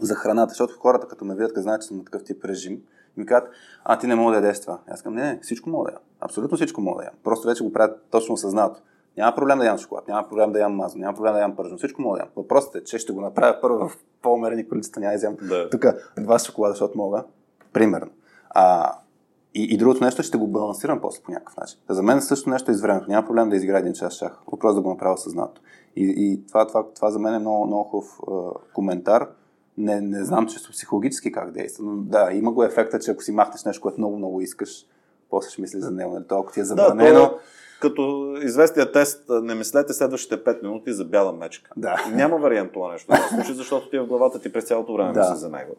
за 0.00 0.14
храната, 0.14 0.50
защото 0.50 0.78
хората 0.78 1.08
като 1.08 1.24
ме 1.24 1.34
видят, 1.34 1.52
като 1.52 1.62
знаят, 1.62 1.82
че 1.82 1.88
съм 1.88 1.96
на 1.96 2.04
такъв 2.04 2.24
тип 2.24 2.44
режим, 2.44 2.80
ми 3.16 3.26
казват, 3.26 3.50
а 3.84 3.98
ти 3.98 4.06
не 4.06 4.14
мога 4.14 4.30
да 4.32 4.36
ядеш 4.36 4.60
това. 4.60 4.78
Аз 4.88 5.02
казвам, 5.02 5.14
не, 5.14 5.22
не, 5.32 5.40
всичко 5.42 5.70
мога 5.70 5.86
да 5.90 5.92
ям. 5.92 6.02
Абсолютно 6.20 6.56
всичко 6.56 6.80
мога 6.80 6.98
да 6.98 7.04
ям. 7.04 7.14
Просто 7.24 7.48
вече 7.48 7.64
го 7.64 7.72
правят 7.72 8.02
точно 8.10 8.34
осъзнато. 8.34 8.80
Няма 9.16 9.34
проблем 9.36 9.58
да 9.58 9.64
ям 9.64 9.78
шоколад, 9.78 10.08
няма 10.08 10.28
проблем 10.28 10.52
да 10.52 10.58
ям 10.58 10.72
мазо, 10.74 10.98
няма 10.98 11.16
проблем 11.16 11.32
да 11.32 11.40
ям 11.40 11.56
пържено, 11.56 11.78
всичко 11.78 12.02
мога 12.02 12.16
да 12.18 12.22
ям. 12.22 12.28
Въпросът 12.36 12.74
е, 12.74 12.84
че 12.84 12.98
ще 12.98 13.12
го 13.12 13.20
направя 13.20 13.58
първо 13.60 13.88
в 13.88 13.98
по-умерени 14.22 14.68
количества, 14.68 15.00
няма 15.00 15.10
да 15.10 15.16
изям 15.16 15.36
Да. 15.42 15.70
тук 15.70 15.86
два 16.18 16.38
шоколада, 16.38 16.72
защото 16.72 16.98
мога. 16.98 17.24
Примерно. 17.72 18.10
А, 18.50 18.92
и, 19.58 19.74
и 19.74 19.76
другото 19.76 20.04
нещо 20.04 20.22
ще 20.22 20.38
го 20.38 20.46
балансирам 20.46 21.00
после 21.00 21.22
по 21.22 21.30
някакъв 21.30 21.56
начин. 21.56 21.78
За 21.88 22.02
мен 22.02 22.20
също 22.20 22.50
нещо 22.50 22.70
е 22.70 22.74
из 22.74 22.80
времето. 22.80 23.10
Няма 23.10 23.26
проблем 23.26 23.50
да 23.50 23.56
изиграя 23.56 23.80
един 23.80 23.92
час 23.92 24.14
шах. 24.14 24.38
Въпрос 24.52 24.74
да 24.74 24.80
го 24.80 24.88
направя 24.88 25.18
съзнато. 25.18 25.60
И, 25.96 26.14
и 26.16 26.46
това, 26.46 26.66
това, 26.66 26.84
това 26.94 27.10
за 27.10 27.18
мен 27.18 27.34
е 27.34 27.38
много, 27.38 27.66
много 27.66 27.84
хубав 27.84 28.18
е, 28.28 28.72
коментар. 28.74 29.28
Не, 29.78 30.00
не 30.00 30.24
знам 30.24 30.46
чисто 30.46 30.72
психологически 30.72 31.32
как 31.32 31.50
действа, 31.50 31.84
но 31.84 31.96
да, 31.96 32.32
има 32.32 32.52
го 32.52 32.62
ефекта, 32.64 32.98
че 32.98 33.10
ако 33.10 33.22
си 33.22 33.32
махнеш 33.32 33.64
нещо, 33.64 33.82
което 33.82 34.00
много, 34.00 34.16
много 34.16 34.40
искаш, 34.40 34.86
после 35.30 35.50
ще 35.50 35.60
мислиш 35.60 35.82
за 35.82 35.90
него. 35.90 36.12
Нали? 36.12 36.24
То, 36.28 36.38
ако 36.38 36.52
ти 36.52 36.60
е 36.60 36.62
Да, 36.62 36.66
забранено, 36.66 37.28
то, 37.28 37.38
като 37.80 38.34
известия 38.42 38.92
тест, 38.92 39.24
не 39.28 39.54
мислете 39.54 39.92
следващите 39.92 40.44
5 40.44 40.62
минути 40.62 40.92
за 40.92 41.04
бяла 41.04 41.32
мечка. 41.32 41.70
Да. 41.76 41.96
Няма 42.12 42.36
вариант 42.36 42.72
това 42.72 42.92
нещо 42.92 43.12
да 43.12 43.16
се 43.16 43.34
случи, 43.34 43.54
защото 43.54 43.90
ти 43.90 43.96
е 43.96 44.00
в 44.00 44.06
главата 44.06 44.40
ти 44.40 44.52
през 44.52 44.64
цялото 44.64 44.92
време 44.92 45.12
Да. 45.12 45.20
да. 45.20 45.30
мисли 45.30 45.40
за 45.40 45.48
него. 45.48 45.74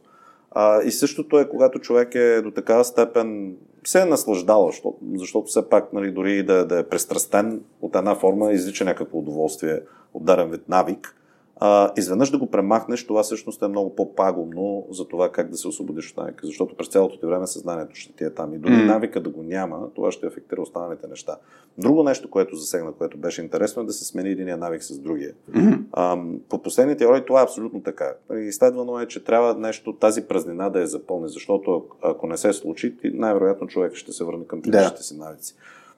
А, 0.52 0.82
и 0.82 0.92
същото 0.92 1.40
е, 1.40 1.50
когато 1.50 1.80
човек 1.80 2.16
е 2.16 2.42
до 2.42 2.52
такава 2.52 2.86
степен 2.86 3.56
се 3.84 4.02
е 4.02 4.06
наслаждал, 4.06 4.68
защото, 4.68 4.98
защото 5.16 5.48
все 5.48 5.70
пак, 5.70 5.94
нали, 5.94 6.12
дори 6.12 6.44
да, 6.44 6.66
да 6.66 6.80
е 6.80 6.84
престрастен 6.84 7.62
от 7.82 7.96
една 7.96 8.16
форма, 8.16 8.52
излича 8.52 8.86
някакво 8.86 9.18
удоволствие 9.18 9.82
от 10.14 10.26
дарен 10.26 10.50
вид 10.50 10.70
навик. 10.70 11.16
А, 11.60 11.92
изведнъж 11.98 12.32
да 12.32 12.38
го 12.38 12.52
премахнеш, 12.52 13.08
това 13.08 13.24
всъщност 13.24 13.62
е 13.62 13.68
много 13.68 13.96
по-пагубно 13.96 14.88
за 14.92 15.08
това 15.08 15.32
как 15.32 15.50
да 15.50 15.58
се 15.58 15.68
освободиш 15.68 16.12
от 16.12 16.18
навика, 16.18 16.48
защото 16.48 16.76
през 16.76 16.88
цялото 16.88 17.20
ти 17.20 17.26
време 17.26 17.48
съзнанието 17.48 17.96
ще 17.96 18.14
ти 18.14 18.24
е 18.24 18.30
там. 18.30 18.54
И 18.54 18.58
дори 18.58 18.74
mm. 18.74 18.86
навика 18.86 19.24
да 19.24 19.30
го 19.30 19.44
няма, 19.44 19.90
това 19.96 20.12
ще 20.12 20.28
афектира 20.28 20.62
останалите 20.62 21.08
неща. 21.08 21.38
Друго 21.78 22.04
нещо, 22.04 22.30
което 22.30 22.56
засегна, 22.56 22.92
което 22.92 23.18
беше 23.18 23.42
интересно, 23.42 23.82
е 23.82 23.86
да 23.86 23.94
се 23.94 24.06
смени 24.06 24.30
единия 24.30 24.58
навик 24.58 24.84
с 24.84 25.00
другия. 25.00 25.34
Mm. 25.52 25.80
А, 25.92 26.18
по 26.50 26.62
последните 26.62 26.98
теории 26.98 27.26
това 27.26 27.42
е 27.42 27.44
абсолютно 27.44 27.82
така. 27.84 28.14
Изследвано 28.34 29.00
е, 29.00 29.08
че 29.08 29.24
трябва 29.24 29.54
нещо, 29.54 29.94
тази 29.94 30.28
празнина 30.28 30.70
да 30.70 30.80
я 30.80 30.88
запълни, 30.88 31.30
защото 31.30 31.86
ако 32.02 32.28
не 32.28 32.38
се 32.38 32.54
случи, 32.54 32.96
най-вероятно 33.04 33.68
човек 33.68 33.96
ще 33.96 34.12
се 34.12 34.24
върне 34.24 34.48
към 34.48 34.62
предишните 34.62 35.04
си 35.04 35.18
навици. 35.18 35.56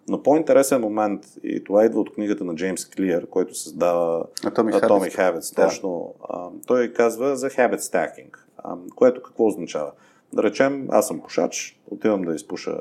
Но 0.09 0.23
по-интересен 0.23 0.81
момент, 0.81 1.25
и 1.43 1.63
това 1.63 1.85
идва 1.85 1.99
от 1.99 2.13
книгата 2.13 2.43
на 2.43 2.55
Джеймс 2.55 2.85
Клиер, 2.85 3.27
който 3.27 3.55
създава 3.55 4.25
Atomic, 4.41 4.81
Atomic 4.81 5.17
Habits, 5.17 5.17
Habits 5.17 5.55
да. 5.55 5.67
точно. 5.67 6.13
А, 6.29 6.47
той 6.67 6.93
казва 6.93 7.35
за 7.35 7.49
habit 7.49 7.77
stacking, 7.77 8.37
а, 8.57 8.75
което 8.95 9.23
какво 9.23 9.47
означава? 9.47 9.91
Да 10.33 10.43
речем, 10.43 10.87
аз 10.89 11.07
съм 11.07 11.21
пушач, 11.21 11.79
отивам 11.91 12.21
да 12.21 12.35
изпуша 12.35 12.77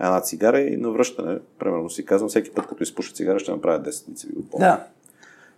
една 0.00 0.20
цигара 0.20 0.60
и 0.60 0.76
на 0.76 0.90
връщане, 0.90 1.38
примерно 1.58 1.90
си 1.90 2.04
казвам, 2.04 2.28
всеки 2.28 2.50
път 2.50 2.66
като 2.66 2.82
изпуша 2.82 3.14
цигара 3.14 3.38
ще 3.38 3.50
направя 3.50 3.82
10 3.82 4.08
дециви 4.08 4.32
отпор. 4.38 4.58
Да. 4.58 4.86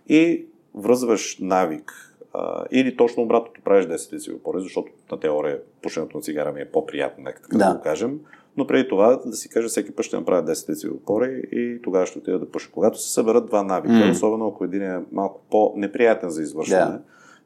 И 0.07 0.45
връзваш 0.75 1.37
навик 1.39 2.15
а, 2.33 2.65
или 2.71 2.97
точно 2.97 3.23
обратното 3.23 3.61
правиш 3.61 3.85
10 3.85 4.11
дециви 4.11 4.35
отпори, 4.35 4.61
защото 4.61 4.91
на 5.11 5.19
теория 5.19 5.59
пушенето 5.81 6.17
на 6.17 6.23
цигара 6.23 6.51
ми 6.51 6.61
е 6.61 6.71
по-приятно, 6.71 7.23
нека 7.23 7.41
така 7.41 7.57
да. 7.57 7.69
да 7.69 7.75
го 7.75 7.81
кажем. 7.81 8.19
Но 8.57 8.67
преди 8.67 8.87
това 8.87 9.19
да 9.25 9.35
си 9.35 9.49
кажа, 9.49 9.67
всеки 9.67 9.91
път 9.91 10.05
ще 10.05 10.17
направя 10.17 10.43
10 10.43 10.67
дециви 10.67 10.93
опори 10.93 11.43
и 11.51 11.81
тогава 11.83 12.05
ще 12.05 12.19
отида 12.19 12.39
да 12.39 12.51
пуша. 12.51 12.69
Когато 12.71 13.01
се 13.01 13.13
съберат 13.13 13.45
два 13.45 13.63
навика, 13.63 13.93
mm. 13.93 14.11
особено 14.11 14.47
ако 14.47 14.63
един 14.63 14.81
е 14.81 15.01
малко 15.11 15.41
по-неприятен 15.51 16.29
за 16.29 16.41
извършване, 16.41 16.85
yeah. 16.85 16.99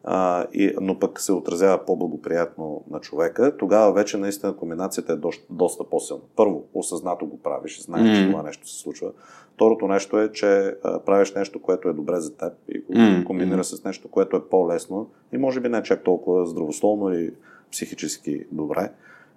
а, 0.03 0.45
и, 0.53 0.75
но 0.81 0.99
пък 0.99 1.19
се 1.19 1.31
отразява 1.31 1.85
по-благоприятно 1.85 2.83
на 2.91 2.99
човека, 2.99 3.57
тогава 3.57 3.93
вече 3.93 4.17
наистина 4.17 4.55
комбинацията 4.55 5.13
е 5.13 5.15
доста, 5.15 5.45
доста 5.49 5.83
по-силна. 5.83 6.21
Първо, 6.35 6.63
осъзнато 6.73 7.25
го 7.25 7.39
правиш, 7.39 7.81
знаеш, 7.81 8.07
mm. 8.07 8.23
че 8.23 8.31
това 8.31 8.43
нещо 8.43 8.69
се 8.69 8.79
случва. 8.79 9.11
Второто 9.53 9.87
нещо 9.87 10.19
е, 10.19 10.31
че 10.31 10.75
а, 10.83 10.99
правиш 10.99 11.33
нещо, 11.33 11.61
което 11.61 11.89
е 11.89 11.93
добре 11.93 12.19
за 12.19 12.35
теб 12.35 12.53
и 12.69 12.79
го 12.79 12.93
mm. 12.93 13.23
комбинира 13.23 13.63
с 13.63 13.83
нещо, 13.83 14.07
което 14.07 14.37
е 14.37 14.49
по-лесно 14.49 15.09
и 15.33 15.37
може 15.37 15.59
би 15.59 15.69
не 15.69 15.83
чак 15.83 16.03
толкова 16.03 16.45
здравословно 16.45 17.13
и 17.13 17.31
психически 17.71 18.45
добре. 18.51 18.89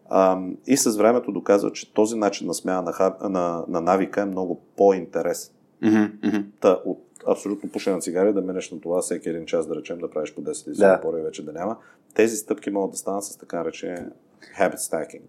А, 0.09 0.38
и 0.66 0.77
с 0.77 0.97
времето 0.97 1.33
доказва, 1.33 1.73
че 1.73 1.95
този 1.95 2.16
начин 2.16 2.47
на 2.47 2.55
смяна 2.55 2.83
на, 2.83 3.29
на, 3.29 3.64
на 3.69 3.81
навика 3.81 4.21
е 4.21 4.25
много 4.25 4.61
по-интересен. 4.77 5.55
Mm-hmm. 5.83 6.45
Та, 6.61 6.81
от 6.85 7.03
абсолютно 7.27 7.71
пушене 7.71 7.97
на 7.97 8.03
цигари 8.03 8.33
да 8.33 8.40
минеш 8.40 8.71
на 8.71 8.81
това 8.81 9.03
всеки 9.03 9.29
един 9.29 9.47
час, 9.47 9.66
да 9.66 9.77
речем, 9.77 9.99
да 9.99 10.11
правиш 10.11 10.35
по 10.35 10.42
10 10.42 10.69
или 10.69 10.77
да. 10.77 11.01
по 11.01 11.11
вече 11.11 11.45
да 11.45 11.53
няма. 11.53 11.77
Тези 12.14 12.37
стъпки 12.37 12.71
могат 12.71 12.90
да 12.90 12.97
станат 12.97 13.25
с 13.25 13.37
така 13.37 13.64
речение 13.64 14.07
habit 14.59 14.77
stacking. 14.77 15.23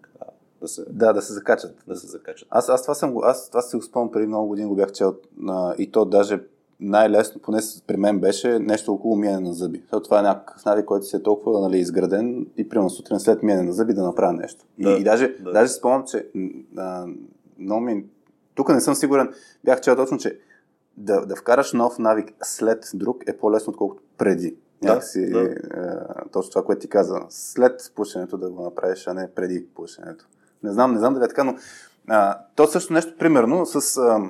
Да 0.62 0.68
се, 0.68 0.86
да, 0.90 1.14
да 1.14 1.22
се 1.22 1.34
закачат. 1.34 1.84
Да 1.88 1.96
се 1.96 2.08
закачат. 2.08 2.48
Аз, 2.52 2.70
аз 2.70 2.82
това 2.82 2.94
съм 2.94 3.18
аз 3.24 3.50
това 3.50 3.62
си 3.62 3.76
го 3.76 3.82
спомням 3.82 4.12
преди 4.12 4.28
много 4.28 4.48
години, 4.48 4.68
го 4.68 4.76
бях 4.76 4.92
чел 4.92 5.16
и 5.78 5.92
то 5.92 6.06
даже 6.06 6.40
най-лесно, 6.80 7.42
поне 7.42 7.60
при 7.88 7.98
мен 7.98 8.20
беше 8.20 8.60
нещо 8.60 8.94
около 8.94 9.16
миене 9.16 9.40
на 9.40 9.54
зъби. 9.54 9.80
Защото 9.80 10.04
това 10.04 10.20
е 10.20 10.24
някакъв 10.24 10.66
навик, 10.66 10.86
който 10.86 11.06
си 11.06 11.16
е 11.16 11.24
толкова 11.24 11.62
нали, 11.62 11.80
изграден 11.80 12.48
и 12.58 12.70
примерно 12.70 12.90
сутрин 12.90 13.20
след 13.20 13.44
миене 13.44 13.62
на 13.62 13.74
зъби 13.74 13.94
да 13.94 14.04
направя 14.04 14.34
нещо. 14.34 14.66
Да, 14.80 14.92
и, 14.92 15.02
и 15.02 15.04
даже, 15.04 15.28
да. 15.28 15.52
даже 15.52 15.72
спомням, 15.72 16.04
че 16.08 16.28
а, 16.78 17.06
много 17.60 17.82
ми... 17.82 18.06
Тук 18.56 18.70
не 18.70 18.82
съм 18.82 18.96
сигурен, 18.96 19.34
бях 19.64 19.82
чел 19.82 19.96
точно, 19.96 20.18
че 20.18 20.40
да, 20.98 21.26
да 21.26 21.36
вкараш 21.36 21.74
нов 21.74 22.00
навик 22.00 22.34
след 22.44 22.92
друг 22.94 23.24
е 23.28 23.38
по-лесно, 23.38 23.72
отколкото 23.72 24.04
преди. 24.18 24.56
Някакси, 24.82 25.30
да, 25.30 25.44
да. 25.44 25.50
Е, 25.50 25.56
точно 26.32 26.50
това, 26.50 26.64
което 26.64 26.82
ти 26.82 26.90
каза. 26.90 27.22
След 27.30 27.92
пушенето 27.96 28.38
да 28.38 28.50
го 28.50 28.64
направиш, 28.64 29.08
а 29.08 29.14
не 29.14 29.32
преди 29.36 29.66
пушенето. 29.76 30.26
Не 30.64 30.72
знам, 30.72 30.94
не 30.94 31.00
знам 31.00 31.14
дали 31.14 31.26
е 31.26 31.28
така, 31.28 31.44
но 31.44 31.56
а, 32.08 32.40
то 32.56 32.68
също 32.68 32.94
нещо, 32.94 33.14
примерно, 33.20 33.66
с 33.66 33.98
а, 33.98 34.22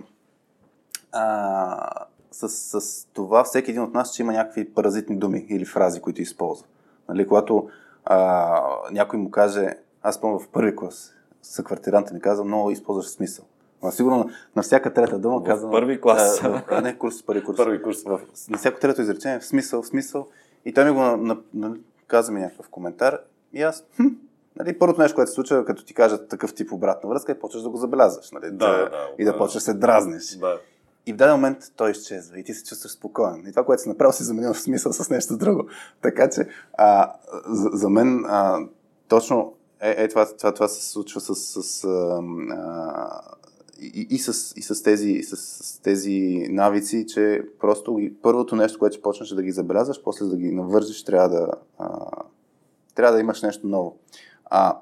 а, 1.12 2.07
с, 2.38 2.50
с 2.82 3.06
това 3.13 3.43
всеки 3.43 3.71
един 3.71 3.84
от 3.84 3.93
нас, 3.93 4.13
че 4.13 4.21
има 4.21 4.34
някакви 4.34 4.73
паразитни 4.73 5.17
думи 5.17 5.45
или 5.50 5.65
фрази, 5.65 6.02
които 6.02 6.21
използва. 6.21 6.67
Нали, 7.10 7.28
когато 7.28 7.69
а, 8.06 8.62
някой 8.91 9.19
му 9.19 9.32
каже, 9.32 9.78
аз 10.04 10.21
помня 10.21 10.39
в 10.39 10.47
първи 10.47 10.76
клас, 10.76 11.13
съквартиранта 11.41 12.13
ми 12.13 12.21
каза, 12.21 12.43
много 12.43 12.71
използваш 12.71 13.06
смисъл. 13.06 13.45
Но 13.84 13.91
сигурно 13.91 14.30
на, 14.56 14.62
всяка 14.62 14.93
трета 14.93 15.19
дума 15.19 15.43
казвам. 15.43 15.71
Първи 15.71 16.02
клас. 16.02 16.43
А, 16.43 16.63
а, 16.69 16.82
не, 16.82 16.97
курс, 16.97 17.23
първи 17.23 17.43
курс. 17.43 17.58
Първи 17.58 17.82
курс. 17.82 18.04
В, 18.04 18.19
на 18.50 18.58
всяко 18.58 18.80
трето 18.80 19.02
изречение, 19.02 19.39
в 19.39 19.45
смисъл, 19.45 19.82
в 19.82 19.88
смисъл. 19.88 20.28
И 20.65 20.73
той 20.73 20.86
ми 20.86 20.91
го 20.91 21.00
на, 21.00 21.17
на, 21.17 21.38
на, 21.54 21.76
каза 22.08 22.32
ми 22.32 22.39
някакъв 22.39 22.69
коментар. 22.69 23.19
И 23.54 23.62
аз, 23.62 23.84
хм, 23.95 24.08
Нали, 24.60 24.80
първото 24.80 25.02
нещо, 25.02 25.15
което 25.15 25.30
се 25.30 25.36
случва, 25.36 25.65
като 25.65 25.86
ти 25.86 25.93
кажат 25.93 26.30
такъв 26.30 26.54
тип 26.54 26.71
обратна 26.71 27.10
връзка, 27.10 27.32
е 27.32 27.39
почваш 27.39 27.63
да 27.63 27.69
го 27.69 27.78
забелязваш. 27.78 28.32
Нали, 28.32 28.52
да, 28.52 28.52
да, 28.52 28.89
да, 28.89 29.10
и 29.19 29.26
да, 29.26 29.38
почваш 29.38 29.54
да 29.54 29.60
се 29.60 29.73
дразниш. 29.73 30.36
Да. 30.36 30.60
И 31.08 31.13
в 31.13 31.15
даден 31.15 31.36
момент 31.36 31.58
той 31.76 31.91
изчезва 31.91 32.39
и 32.39 32.43
ти 32.43 32.54
се 32.54 32.63
чувстваш 32.63 32.91
спокоен. 32.91 33.43
И 33.48 33.52
това, 33.52 33.65
което 33.65 33.82
си 33.82 33.89
направил, 33.89 34.12
си 34.12 34.24
заменил 34.24 34.54
в 34.54 34.60
смисъл 34.60 34.93
с 34.93 35.10
нещо 35.10 35.38
друго. 35.38 35.67
Така 36.02 36.30
че 36.30 36.48
а, 36.74 37.13
за, 37.48 37.70
за 37.74 37.89
мен 37.89 38.26
а, 38.26 38.60
точно 39.08 39.54
е, 39.82 40.04
е 40.04 40.08
това, 40.08 40.38
това, 40.38 40.54
това 40.54 40.67
се 40.67 40.89
случва 40.89 41.22
с, 41.22 41.36
с 41.36 41.84
а, 41.84 42.22
и, 43.82 44.08
и, 44.10 44.17
с, 44.17 44.54
и 44.58 44.62
с, 44.62 44.84
тези, 44.84 45.24
с, 45.24 45.38
с 45.38 45.80
тези 45.80 46.48
навици, 46.50 47.06
че 47.08 47.41
просто 47.60 48.00
първото 48.22 48.56
нещо, 48.56 48.80
което 48.80 49.02
почнеш 49.02 49.30
да 49.30 49.43
ги 49.43 49.52
забелязваш, 49.52 50.04
после 50.04 50.26
да 50.26 50.38
ги 50.38 50.52
навържиш, 50.52 51.04
трябва 51.04 51.30
да, 51.30 51.52
а, 51.78 52.08
трябва 52.96 53.13
да 53.13 53.20
имаш 53.20 53.41
нещо 53.41 53.67
ново. 53.67 53.98
А, 54.46 54.78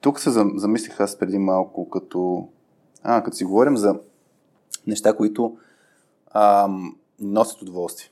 тук 0.00 0.20
се 0.20 0.30
замислих 0.30 1.00
аз 1.00 1.16
преди 1.16 1.38
малко, 1.38 1.90
като, 1.90 2.48
а, 3.02 3.22
като 3.22 3.36
си 3.36 3.44
говорим 3.44 3.76
за 3.76 3.98
неща, 4.86 5.16
които 5.16 5.56
а, 6.30 6.68
носят 7.20 7.62
удоволствие. 7.62 8.10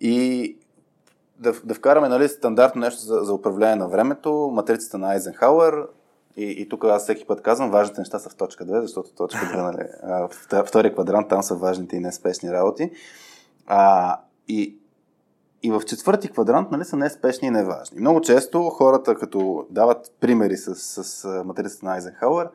И 0.00 0.56
да, 1.38 1.52
да 1.64 1.74
вкараме 1.74 2.08
нали, 2.08 2.28
стандартно 2.28 2.80
нещо 2.80 3.00
за, 3.00 3.20
за 3.22 3.34
управление 3.34 3.76
на 3.76 3.88
времето, 3.88 4.50
матрицата 4.52 4.98
на 4.98 5.10
Айзенхауер, 5.10 5.86
и, 6.36 6.44
и 6.44 6.68
тук 6.68 6.84
аз 6.84 7.02
всеки 7.02 7.26
път 7.26 7.42
казвам, 7.42 7.70
важните 7.70 8.00
неща 8.00 8.18
са 8.18 8.28
в 8.28 8.36
точка 8.36 8.66
2, 8.66 8.80
защото 8.80 9.14
точка 9.14 9.40
2, 9.40 9.72
нали, 9.72 9.88
втория 10.66 10.92
квадрант, 10.92 11.28
там 11.28 11.42
са 11.42 11.54
важните 11.54 11.96
и 11.96 12.00
неспешни 12.00 12.52
работи. 12.52 12.90
А, 13.66 14.16
и, 14.48 14.78
и 15.62 15.70
в 15.70 15.82
четвърти 15.86 16.28
квадрант 16.28 16.70
нали, 16.70 16.84
са 16.84 16.96
неспешни 16.96 17.48
и 17.48 17.50
неважни. 17.50 18.00
Много 18.00 18.20
често 18.20 18.62
хората, 18.62 19.14
като 19.14 19.66
дават 19.70 20.12
примери 20.20 20.56
с, 20.56 20.74
с 21.04 21.42
матрицата 21.44 21.86
на 21.86 21.92
Айзенхауер, 21.92 22.48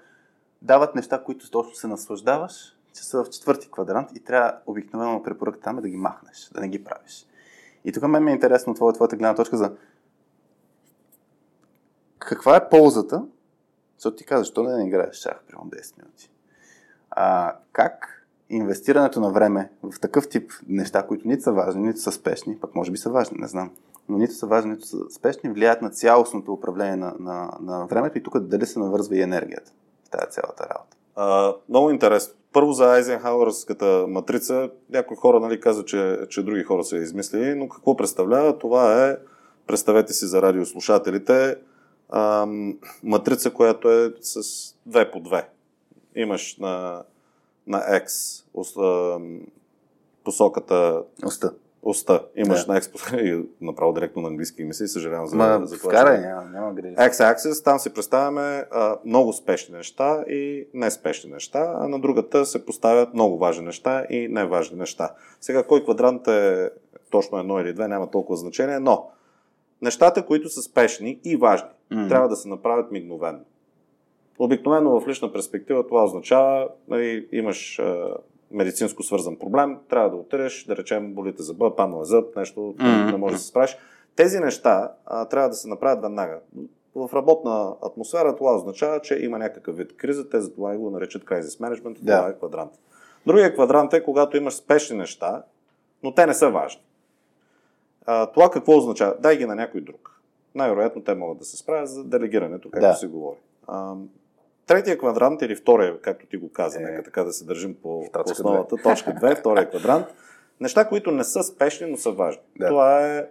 дават 0.62 0.96
неща, 0.96 1.24
които 1.24 1.52
точно 1.52 1.76
се 1.76 1.88
наслаждаваш, 1.88 2.75
че 2.96 3.04
са 3.04 3.24
в 3.24 3.30
четвърти 3.30 3.72
квадрант 3.72 4.10
и 4.16 4.20
трябва 4.20 4.58
обикновено 4.66 5.24
препоръка 5.24 5.60
там 5.60 5.78
е 5.78 5.82
да 5.82 5.90
ги 5.90 5.98
махнеш, 5.98 6.50
да 6.54 6.62
не 6.62 6.68
ги 6.68 6.84
правиш. 6.84 7.28
И 7.86 7.92
тук 7.92 8.08
мен 8.08 8.28
е 8.28 8.32
интересно 8.32 8.74
твоя, 8.74 8.94
твоята 8.94 9.16
гледна 9.16 9.36
точка 9.36 9.58
за 9.58 9.72
каква 12.20 12.56
е 12.56 12.70
ползата, 12.70 13.24
защото 13.98 14.18
ти 14.18 14.26
казваш, 14.26 14.48
що 14.48 14.64
не, 14.64 14.88
играеш 14.88 15.16
шах 15.16 15.44
при 15.48 15.56
10 15.56 15.98
минути. 15.98 16.32
А, 17.12 17.56
как 17.72 18.26
инвестирането 18.50 19.20
на 19.20 19.30
време 19.30 19.72
в 19.84 20.00
такъв 20.00 20.30
тип 20.30 20.52
неща, 20.68 21.08
които 21.08 21.28
нито 21.28 21.44
са 21.44 21.52
важни, 21.52 21.82
нито 21.82 22.00
са 22.00 22.12
спешни, 22.12 22.60
пък 22.60 22.76
може 22.76 22.92
би 22.92 22.98
са 22.98 23.10
важни, 23.10 23.38
не 23.40 23.48
знам, 23.48 23.72
но 24.10 24.18
нито 24.18 24.34
са 24.34 24.48
важни, 24.48 24.72
нито 24.72 24.86
са 24.86 24.98
спешни, 25.10 25.50
влияят 25.50 25.82
на 25.82 25.90
цялостното 25.90 26.54
управление 26.54 26.96
на, 26.96 27.14
на, 27.20 27.58
на 27.62 27.86
времето 27.86 28.18
и 28.18 28.24
тук 28.24 28.40
дали 28.40 28.66
се 28.66 28.80
навързва 28.80 29.16
и 29.16 29.22
енергията 29.22 29.72
в 30.06 30.10
тази 30.10 30.32
цялата 30.32 30.64
работа. 30.64 30.98
А, 31.16 31.54
много 31.70 31.90
интересно. 31.90 32.34
Първо 32.56 32.72
за 32.72 32.86
Айзенхауърската 32.86 34.06
матрица. 34.08 34.70
Някои 34.90 35.18
хора 35.18 35.40
нали, 35.40 35.60
казват, 35.60 35.88
че, 35.88 36.20
че 36.30 36.44
други 36.44 36.64
хора 36.64 36.84
са 36.84 36.98
измислили, 36.98 37.56
но 37.56 37.70
какво 37.70 37.96
представлява? 37.96 38.58
Това 38.58 39.08
е, 39.10 39.18
представете 39.68 40.14
си 40.14 40.26
за 40.26 40.42
радиослушателите, 40.42 41.58
ам, 42.10 42.78
матрица, 43.04 43.54
която 43.54 43.92
е 43.92 44.14
с 44.22 44.42
2 44.90 45.12
по 45.12 45.20
2. 45.20 45.46
Имаш 46.16 46.58
на, 46.58 47.04
на 47.68 47.80
X 47.80 48.44
ам, 49.16 49.42
посоката... 50.24 51.04
Оста 51.26 51.54
оста. 51.86 52.26
Имаш 52.36 52.66
да. 52.66 52.72
на 52.72 52.78
експо 52.78 52.98
направо 53.62 53.94
директно 53.94 54.22
на 54.22 54.28
английски 54.28 54.64
мисли, 54.64 54.88
съжалявам 54.88 55.28
за, 55.28 55.36
Ма, 55.36 55.62
за 55.64 55.78
това. 55.78 55.90
Вкарай, 55.90 56.22
няма, 56.22 56.50
няма 56.54 56.74
грижа. 56.74 56.96
X-Axis, 56.96 57.64
там 57.64 57.80
си 57.80 57.94
представяме 57.94 58.66
а, 58.72 58.98
много 59.06 59.34
спешни 59.34 59.78
неща 59.78 60.24
и 60.30 60.68
не 60.74 60.92
спешни 60.92 61.32
неща, 61.32 61.76
а 61.80 61.88
на 61.88 62.00
другата 62.00 62.46
се 62.46 62.66
поставят 62.66 63.14
много 63.14 63.38
важни 63.38 63.66
неща 63.66 64.06
и 64.10 64.28
неважни 64.28 64.78
неща. 64.78 65.14
Сега 65.42 65.64
кой 65.64 65.84
квадрант 65.84 66.28
е 66.28 66.70
точно 67.12 67.40
едно 67.40 67.60
или 67.60 67.74
две, 67.74 67.88
няма 67.88 68.12
толкова 68.12 68.38
значение, 68.38 68.80
но 68.80 69.10
нещата, 69.82 70.26
които 70.26 70.50
са 70.50 70.62
спешни 70.62 71.20
и 71.24 71.36
важни, 71.36 71.70
mm-hmm. 71.92 72.10
трябва 72.10 72.30
да 72.30 72.36
се 72.36 72.48
направят 72.48 72.92
мигновено. 72.92 73.40
Обикновено 74.40 75.00
в 75.00 75.08
лична 75.08 75.34
перспектива 75.34 75.88
това 75.88 76.04
означава, 76.04 76.68
нали, 76.88 77.28
имаш 77.32 77.80
а, 77.80 78.14
медицинско 78.56 79.04
свързан 79.04 79.36
проблем, 79.36 79.78
трябва 79.90 80.10
да 80.10 80.16
отидеш, 80.16 80.66
да 80.66 80.76
речем, 80.76 81.14
болите 81.14 81.44
зъба, 81.44 81.76
паднал 81.76 82.02
е 82.02 82.06
зъб, 82.06 82.36
нещо, 82.36 82.76
Мгм. 82.80 83.12
не 83.12 83.18
можеш 83.18 83.36
да 83.36 83.42
се 83.42 83.48
справиш. 83.48 83.78
Тези 84.16 84.40
неща 84.40 84.92
а, 85.06 85.26
трябва 85.26 85.50
да 85.50 85.56
се 85.56 85.68
направят 85.68 86.02
веднага. 86.02 86.40
В 86.96 87.10
работна 87.14 87.76
атмосфера 87.82 88.36
това 88.36 88.56
означава, 88.56 89.00
че 89.00 89.16
има 89.16 89.38
някакъв 89.38 89.78
вид 89.78 89.98
криза, 89.98 90.30
те 90.30 90.42
затова 90.42 90.74
и 90.74 90.78
го 90.78 90.90
наричат 90.90 91.24
crisis 91.24 91.42
management, 91.62 92.00
това 92.00 92.30
е 92.30 92.34
квадрант. 92.34 92.72
Другия 93.28 93.54
квадрант 93.54 93.94
е 93.94 94.04
когато 94.04 94.38
имаш 94.38 94.54
спешни 94.54 94.98
неща, 94.98 95.44
но 96.04 96.14
те 96.14 96.26
не 96.26 96.34
са 96.34 96.50
важни. 96.50 96.82
А, 98.06 98.26
това 98.26 98.50
какво 98.50 98.78
означава? 98.78 99.16
Дай 99.20 99.38
ги 99.38 99.46
на 99.46 99.56
някой 99.56 99.82
друг. 99.82 100.22
Най-вероятно 100.56 101.02
те 101.02 101.16
могат 101.16 101.38
да 101.38 101.46
се 101.46 101.58
справят 101.58 101.90
за 101.90 102.04
делегирането, 102.04 102.70
както 102.70 102.88
Да. 102.88 102.94
се 102.94 103.08
говори. 103.08 103.38
А, 103.68 103.94
третия 104.68 104.98
квадрант 104.98 105.42
или 105.42 105.56
втория, 105.56 106.02
както 106.02 106.26
ти 106.26 106.38
го 106.38 106.52
каза, 106.52 106.80
Е. 106.80 106.84
нека 106.84 107.04
така 107.04 107.24
да 107.24 107.34
се 107.34 107.46
държим 107.46 107.76
по, 107.84 108.12
по 108.12 108.32
основата, 108.32 108.76
точка 108.84 109.12
2, 109.12 109.40
втория 109.40 109.70
квадрант. 109.70 110.06
Неща, 110.60 110.88
които 110.88 111.12
не 111.12 111.24
са 111.24 111.44
спешни, 111.44 111.88
но 111.88 111.98
са 111.98 112.12
важни. 112.12 112.42
Да. 112.60 112.68
Това 112.68 113.08
е 113.08 113.26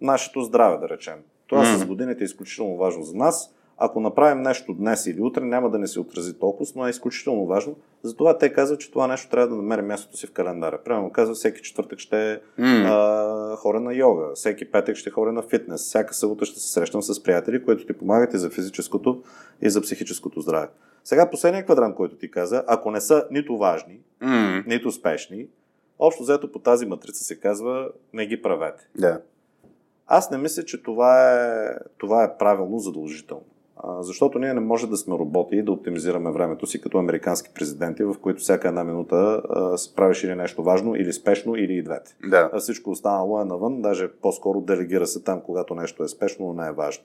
нашето 0.00 0.42
здраве, 0.42 0.78
да 0.78 0.88
речем. 0.88 1.18
Това 1.46 1.60
М. 1.62 1.78
с 1.78 1.86
годините 1.86 2.20
е 2.20 2.24
изключително 2.24 2.76
важно 2.76 3.02
за 3.02 3.16
нас. 3.16 3.54
Ако 3.80 4.00
направим 4.00 4.42
нещо 4.42 4.74
днес 4.74 5.06
или 5.06 5.20
утре, 5.20 5.44
няма 5.44 5.70
да 5.70 5.78
не 5.78 5.86
се 5.86 6.00
отрази 6.00 6.34
толкова, 6.34 6.70
но 6.76 6.86
е 6.86 6.90
изключително 6.90 7.46
важно. 7.46 7.76
Затова 8.02 8.38
те 8.38 8.52
казват, 8.52 8.80
че 8.80 8.90
това 8.90 9.06
нещо 9.06 9.30
трябва 9.30 9.48
да 9.48 9.56
намери 9.56 9.82
мястото 9.82 10.16
си 10.16 10.26
в 10.26 10.32
календара. 10.32 10.82
Примерно 10.84 11.12
казва, 11.12 11.34
всеки 11.34 11.62
четвъртък 11.62 11.98
ще 11.98 12.40
М. 12.58 12.66
а, 12.66 13.56
хора 13.56 13.80
на 13.80 13.94
йога, 13.94 14.24
всеки 14.34 14.70
петък 14.70 14.96
ще 14.96 15.10
хора 15.10 15.32
на 15.32 15.42
фитнес, 15.42 15.80
всяка 15.80 16.14
събота 16.14 16.44
ще 16.44 16.60
се 16.60 16.72
срещам 16.72 17.02
с 17.02 17.22
приятели, 17.22 17.64
които 17.64 17.86
ти 17.86 17.92
помагат 17.92 18.34
и 18.34 18.38
за 18.38 18.50
физическото, 18.50 19.22
и 19.62 19.70
за 19.70 19.80
психическото 19.80 20.40
здраве. 20.40 20.68
Сега 21.04 21.30
последния 21.30 21.64
квадрант, 21.64 21.94
който 21.94 22.16
ти 22.16 22.30
каза, 22.30 22.64
ако 22.66 22.90
не 22.90 23.00
са 23.00 23.26
нито 23.30 23.58
важни, 23.58 24.00
М. 24.20 24.62
нито 24.66 24.88
успешни, 24.88 25.46
общо 25.98 26.22
взето 26.22 26.52
по 26.52 26.58
тази 26.58 26.86
матрица 26.86 27.24
се 27.24 27.40
казва 27.40 27.88
не 28.12 28.26
ги 28.26 28.42
правете. 28.42 28.88
Да. 28.98 29.20
Аз 30.06 30.30
не 30.30 30.38
мисля, 30.38 30.64
че 30.64 30.82
това 30.82 31.34
е, 31.34 31.78
това 31.98 32.24
е 32.24 32.38
правилно 32.38 32.78
задължително. 32.78 33.44
Защото 34.00 34.38
ние 34.38 34.54
не 34.54 34.60
може 34.60 34.86
да 34.86 34.96
сме 34.96 35.14
роботи 35.18 35.56
и 35.56 35.62
да 35.62 35.72
оптимизираме 35.72 36.30
времето 36.30 36.66
си 36.66 36.80
като 36.80 36.98
американски 36.98 37.50
президенти, 37.54 38.04
в 38.04 38.14
които 38.22 38.40
всяка 38.40 38.68
една 38.68 38.84
минута 38.84 39.42
се 39.76 39.94
правиш 39.94 40.24
или 40.24 40.34
нещо 40.34 40.62
важно, 40.62 40.96
или 40.96 41.12
спешно, 41.12 41.56
или 41.56 41.72
и 41.72 41.82
двете. 41.82 42.16
Да. 42.30 42.50
А 42.52 42.58
всичко 42.58 42.90
останало 42.90 43.40
е 43.40 43.44
навън, 43.44 43.82
даже 43.82 44.12
по-скоро 44.12 44.60
делегира 44.60 45.06
се 45.06 45.22
там, 45.22 45.40
когато 45.40 45.74
нещо 45.74 46.04
е 46.04 46.08
спешно, 46.08 46.46
но 46.46 46.62
не 46.62 46.68
е 46.68 46.72
важно. 46.72 47.04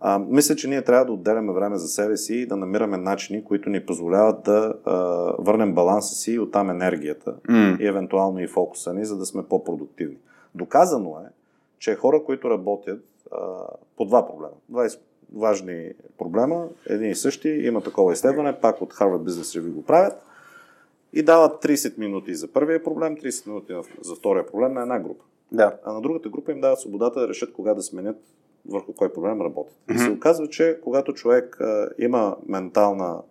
А, 0.00 0.18
мисля, 0.18 0.56
че 0.56 0.68
ние 0.68 0.82
трябва 0.82 1.04
да 1.04 1.12
отделяме 1.12 1.52
време 1.52 1.76
за 1.76 1.88
себе 1.88 2.16
си 2.16 2.34
и 2.34 2.46
да 2.46 2.56
намираме 2.56 2.96
начини, 2.96 3.44
които 3.44 3.70
ни 3.70 3.86
позволяват 3.86 4.42
да 4.42 4.74
а, 4.84 4.94
върнем 5.38 5.74
баланса 5.74 6.14
си 6.14 6.32
и 6.32 6.38
оттам 6.38 6.70
енергията 6.70 7.34
М. 7.48 7.76
и 7.80 7.86
евентуално 7.86 8.40
и 8.40 8.46
фокуса 8.46 8.94
ни, 8.94 9.04
за 9.04 9.16
да 9.16 9.26
сме 9.26 9.42
по-продуктивни. 9.42 10.16
Доказано 10.54 11.10
е, 11.10 11.30
че 11.78 11.94
хора, 11.94 12.22
които 12.24 12.50
работят 12.50 13.04
а, 13.32 13.38
по 13.96 14.04
два 14.04 14.26
проблема, 14.26 14.54
20 14.72 14.98
важни 15.34 15.92
проблема, 16.18 16.68
един 16.86 17.10
и 17.10 17.14
същи, 17.14 17.48
има 17.48 17.80
такова 17.80 18.12
изследване, 18.12 18.60
пак 18.60 18.82
от 18.82 18.94
Harvard 18.94 19.22
Business 19.28 19.60
Review 19.60 19.70
го 19.70 19.84
правят 19.84 20.22
и 21.12 21.22
дават 21.22 21.64
30 21.64 21.98
минути 21.98 22.34
за 22.34 22.52
първия 22.52 22.84
проблем, 22.84 23.16
30 23.16 23.46
минути 23.46 23.72
за 24.00 24.14
втория 24.14 24.46
проблем 24.46 24.72
на 24.72 24.82
една 24.82 25.00
група. 25.00 25.24
Да. 25.52 25.76
А 25.84 25.92
на 25.92 26.00
другата 26.00 26.28
група 26.28 26.52
им 26.52 26.60
дават 26.60 26.80
свободата 26.80 27.20
да 27.20 27.28
решат 27.28 27.52
кога 27.52 27.74
да 27.74 27.82
сменят 27.82 28.16
върху 28.68 28.92
кой 28.92 29.12
проблем 29.12 29.40
работят. 29.40 29.76
И 29.94 29.98
се 29.98 30.10
оказва, 30.10 30.48
че 30.48 30.78
когато 30.84 31.12
човек 31.12 31.60
а, 31.60 31.88
има 31.98 32.36
ментална 32.46 33.22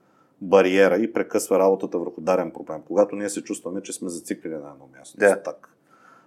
бариера 0.41 0.97
и 0.97 1.13
прекъсва 1.13 1.59
работата 1.59 1.99
върху 1.99 2.21
дарен 2.21 2.51
проблем, 2.51 2.81
когато 2.87 3.15
ние 3.15 3.29
се 3.29 3.43
чувстваме, 3.43 3.81
че 3.81 3.93
сме 3.93 4.09
зациклили 4.09 4.53
на 4.53 4.57
едно 4.57 4.89
място. 4.97 5.17
Да. 5.19 5.41
Так. 5.43 5.69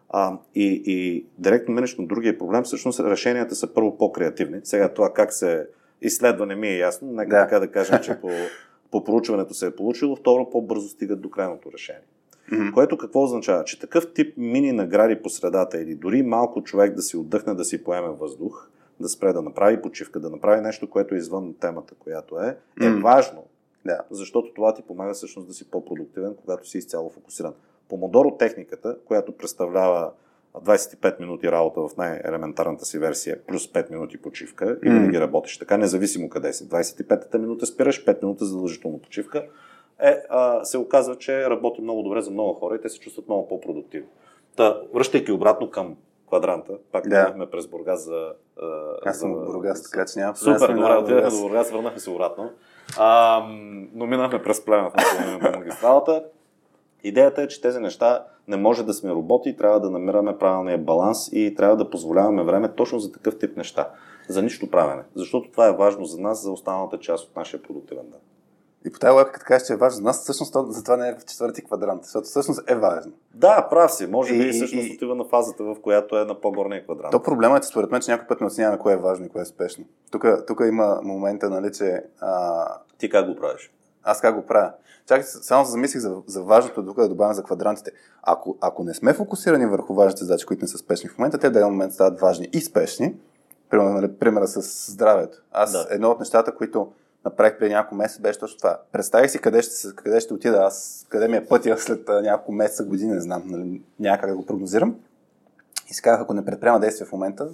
А, 0.08 0.38
и, 0.54 0.82
и 0.86 1.26
директно 1.38 1.74
минеш 1.74 1.96
на 1.98 2.06
другия 2.06 2.38
проблем, 2.38 2.62
всъщност 2.62 3.00
решенията 3.00 3.54
са 3.54 3.74
първо 3.74 3.98
по-креативни. 3.98 4.60
Сега 4.64 4.88
това 4.88 5.12
как 5.12 5.32
се 5.32 5.66
изследва 6.02 6.46
не 6.46 6.56
ми 6.56 6.68
е 6.68 6.78
ясно, 6.78 7.12
нека 7.12 7.36
Да. 7.36 7.42
така 7.42 7.60
да 7.60 7.70
кажем, 7.70 7.98
че 8.02 8.20
по, 8.20 8.28
по 8.90 9.04
проучването 9.04 9.54
се 9.54 9.66
е 9.66 9.70
получило, 9.76 10.16
второ 10.16 10.50
по-бързо 10.50 10.88
стигат 10.88 11.20
до 11.20 11.30
крайното 11.30 11.72
решение. 11.72 12.02
М. 12.50 12.72
Което 12.74 12.98
какво 12.98 13.22
означава? 13.22 13.64
Че 13.64 13.80
такъв 13.80 14.12
тип 14.14 14.34
мини 14.36 14.72
награди 14.72 15.22
по 15.22 15.28
средата 15.28 15.82
или 15.82 15.94
дори 15.94 16.22
малко 16.22 16.62
човек 16.62 16.94
да 16.94 17.02
си 17.02 17.16
отдъхне, 17.16 17.54
да 17.54 17.64
си 17.64 17.84
поеме 17.84 18.08
въздух, 18.08 18.68
да 19.00 19.08
спре 19.08 19.32
да 19.32 19.42
направи 19.42 19.82
почивка, 19.82 20.20
да 20.20 20.30
направи 20.30 20.60
нещо, 20.60 20.90
което 20.90 21.14
е 21.14 21.18
извън 21.18 21.54
темата, 21.60 21.94
която 21.98 22.40
е, 22.40 22.56
е 22.82 22.88
М. 22.88 23.00
важно, 23.02 23.44
Да. 23.84 24.00
защото 24.10 24.52
това 24.54 24.74
ти 24.74 24.82
помага 24.82 25.14
всъщност 25.14 25.48
да 25.48 25.54
си 25.54 25.70
по-продуктивен, 25.70 26.34
когато 26.34 26.68
си 26.68 26.78
изцяло 26.78 27.10
фокусиран. 27.10 27.52
Помодоро 27.88 28.36
техниката, 28.36 28.96
която 29.04 29.32
представлява 29.32 30.10
25 30.56 31.20
минути 31.20 31.52
работа 31.52 31.80
в 31.80 31.96
най-елементарната 31.96 32.84
си 32.84 32.98
версия, 32.98 33.38
плюс 33.46 33.66
5 33.66 33.90
минути 33.90 34.16
почивка 34.16 34.78
и 34.84 34.90
винаги 34.90 35.20
работиш 35.20 35.58
така, 35.58 35.76
независимо 35.76 36.28
къде 36.28 36.52
си. 36.52 36.68
25-та 36.68 37.38
минута 37.38 37.66
спираш, 37.66 38.04
5 38.04 38.22
минути 38.22 38.44
задължително 38.44 38.98
почивка. 38.98 39.46
Е, 40.00 40.22
а, 40.28 40.64
се 40.64 40.78
оказва, 40.78 41.16
че 41.18 41.50
работи 41.50 41.80
много 41.80 42.02
добре 42.02 42.20
за 42.20 42.30
много 42.30 42.54
хора 42.54 42.74
и 42.74 42.80
те 42.80 42.88
се 42.88 43.00
чувстват 43.00 43.28
много 43.28 43.48
по-продуктивни. 43.48 44.08
Та, 44.56 44.80
връщайки 44.94 45.32
обратно 45.32 45.70
към 45.70 45.96
квадранта, 46.28 46.72
пак 46.92 47.08
Да. 47.08 47.16
минахме 47.18 47.50
през 47.50 47.66
Бургас 47.66 48.04
за... 48.04 48.32
а, 48.62 48.66
Аз 49.04 49.18
съм 49.18 49.34
за- 49.34 49.40
от 49.40 49.46
Бургас, 49.46 49.82
така 49.82 50.04
че 50.06 50.18
няма 50.18 50.36
Супер, 50.36 50.68
добре, 50.68 50.74
в 50.74 50.98
отидахме 50.98 51.30
до 51.30 51.40
Бургас, 51.42 51.70
върнахме 51.70 52.00
се 52.00 52.10
обратно. 52.10 52.50
А, 52.98 53.40
но 53.94 54.06
минахме 54.06 54.42
през 54.42 54.64
племена 54.64 54.90
на 55.42 55.50
магистралата. 55.50 56.24
Идеята 57.06 57.42
е, 57.42 57.48
че 57.48 57.60
тези 57.60 57.78
неща 57.78 58.24
не 58.48 58.56
може 58.56 58.82
да 58.82 58.94
сме 58.94 59.10
роботи, 59.10 59.56
трябва 59.56 59.80
да 59.80 59.90
намираме 59.90 60.38
правилния 60.38 60.78
баланс 60.78 61.28
и 61.32 61.54
трябва 61.54 61.76
да 61.76 61.90
позволяваме 61.90 62.44
време 62.44 62.68
точно 62.68 62.98
за 62.98 63.12
такъв 63.12 63.38
тип 63.38 63.56
неща. 63.56 63.88
За 64.28 64.42
нищо 64.42 64.70
правене. 64.70 65.02
Защото 65.14 65.50
това 65.50 65.66
е 65.66 65.72
важно 65.72 66.04
за 66.04 66.20
нас, 66.20 66.42
за 66.42 66.50
останалата 66.52 66.98
част 66.98 67.28
от 67.28 67.36
нашия 67.36 67.62
продуктивен 67.62 68.04
ден. 68.10 68.20
И 68.86 68.92
по 68.92 68.98
тази 68.98 69.10
логика, 69.12 69.40
кажеш, 69.40 69.66
че 69.66 69.72
е 69.72 69.76
важно 69.76 69.96
за 69.96 70.02
нас, 70.02 70.20
всъщност 70.20 70.52
то, 70.52 70.66
затова 70.68 70.96
не 70.96 71.08
е 71.08 71.14
в 71.14 71.24
четвърти 71.24 71.64
квадрант, 71.64 72.04
защото 72.04 72.24
всъщност 72.24 72.70
е 72.70 72.74
важно. 72.74 73.12
Да, 73.34 73.66
прав 73.70 73.92
си. 73.92 74.06
Може 74.06 74.34
би 74.34 74.48
И- 74.48 74.52
всъщност 74.52 74.86
и- 74.86 74.94
отива 74.94 75.14
на 75.14 75.24
фазата, 75.24 75.64
в 75.64 75.76
която 75.82 76.16
е 76.18 76.24
на 76.24 76.40
по-горния 76.40 76.84
квадрант. 76.84 77.12
То 77.12 77.22
проблемът 77.22 77.64
е, 77.64 77.66
според 77.66 77.90
мен, 77.90 78.00
че 78.00 78.10
някой 78.10 78.26
път 78.26 78.40
не 78.40 78.46
оценяваме 78.46 78.78
кое 78.78 78.92
е 78.92 78.96
важно 78.96 79.26
и 79.26 79.28
кое 79.28 79.42
е 79.42 79.44
спешно. 79.44 79.84
Тук, 80.10 80.24
тук 80.46 80.60
има 80.68 81.00
момента, 81.02 81.50
нали, 81.50 81.72
че 81.72 82.02
а, 82.20 82.64
Ти 82.98 83.10
как 83.10 83.26
го 83.26 83.36
правиш? 83.36 83.72
Аз 84.06 84.20
как 84.20 84.34
го 84.34 84.46
правя. 84.46 84.72
Чакай, 85.06 85.24
само 85.24 85.64
се 85.64 85.70
замислих 85.70 86.02
за, 86.02 86.16
за 86.26 86.42
важното, 86.42 86.86
тук 86.86 86.96
да 86.96 87.08
добавям 87.08 87.34
за 87.34 87.42
квадрантите. 87.42 87.90
Ако, 88.22 88.56
ако 88.60 88.84
не 88.84 88.94
сме 88.94 89.12
фокусирани 89.12 89.66
върху 89.66 89.94
важните 89.94 90.24
задачи, 90.24 90.46
които 90.46 90.64
не 90.64 90.68
са 90.68 90.78
спешни 90.78 91.08
в 91.08 91.18
момента, 91.18 91.38
те 91.38 91.48
в 91.48 91.56
един 91.56 91.68
момент 91.68 91.92
стават 91.92 92.20
важни 92.20 92.48
и 92.52 92.60
спешни. 92.60 93.14
Примерно, 93.70 93.92
нали, 93.92 94.12
примера 94.18 94.46
с 94.46 94.92
здравето. 94.92 95.38
Аз 95.52 95.72
Да. 95.72 95.86
едно 95.90 96.10
от 96.10 96.18
нещата, 96.18 96.54
които 96.54 96.92
направих 97.24 97.58
преди 97.58 97.74
няколко 97.74 97.94
месеца, 97.94 98.22
беше 98.22 98.38
точно 98.38 98.58
това. 98.58 98.80
Представих 98.92 99.30
си 99.30 99.38
къде 99.38 99.62
ще, 99.62 99.94
къде 99.94 100.20
ще 100.20 100.34
отида 100.34 100.58
аз, 100.58 101.06
къде 101.08 101.28
ми 101.28 101.36
е 101.36 101.46
пътя 101.46 101.78
след 101.78 102.08
няколко 102.08 102.52
месеца, 102.52 102.84
години, 102.84 103.12
не 103.12 103.20
знам, 103.20 103.42
нали, 103.46 103.82
няма 104.00 104.18
как 104.18 104.30
да 104.30 104.36
го 104.36 104.46
прогнозирам. 104.46 104.96
И 105.90 105.94
си 105.94 106.02
казах, 106.02 106.20
ако 106.20 106.34
не 106.34 106.44
предприема 106.44 106.80
действия 106.80 107.06
в 107.06 107.12
момента, 107.12 107.48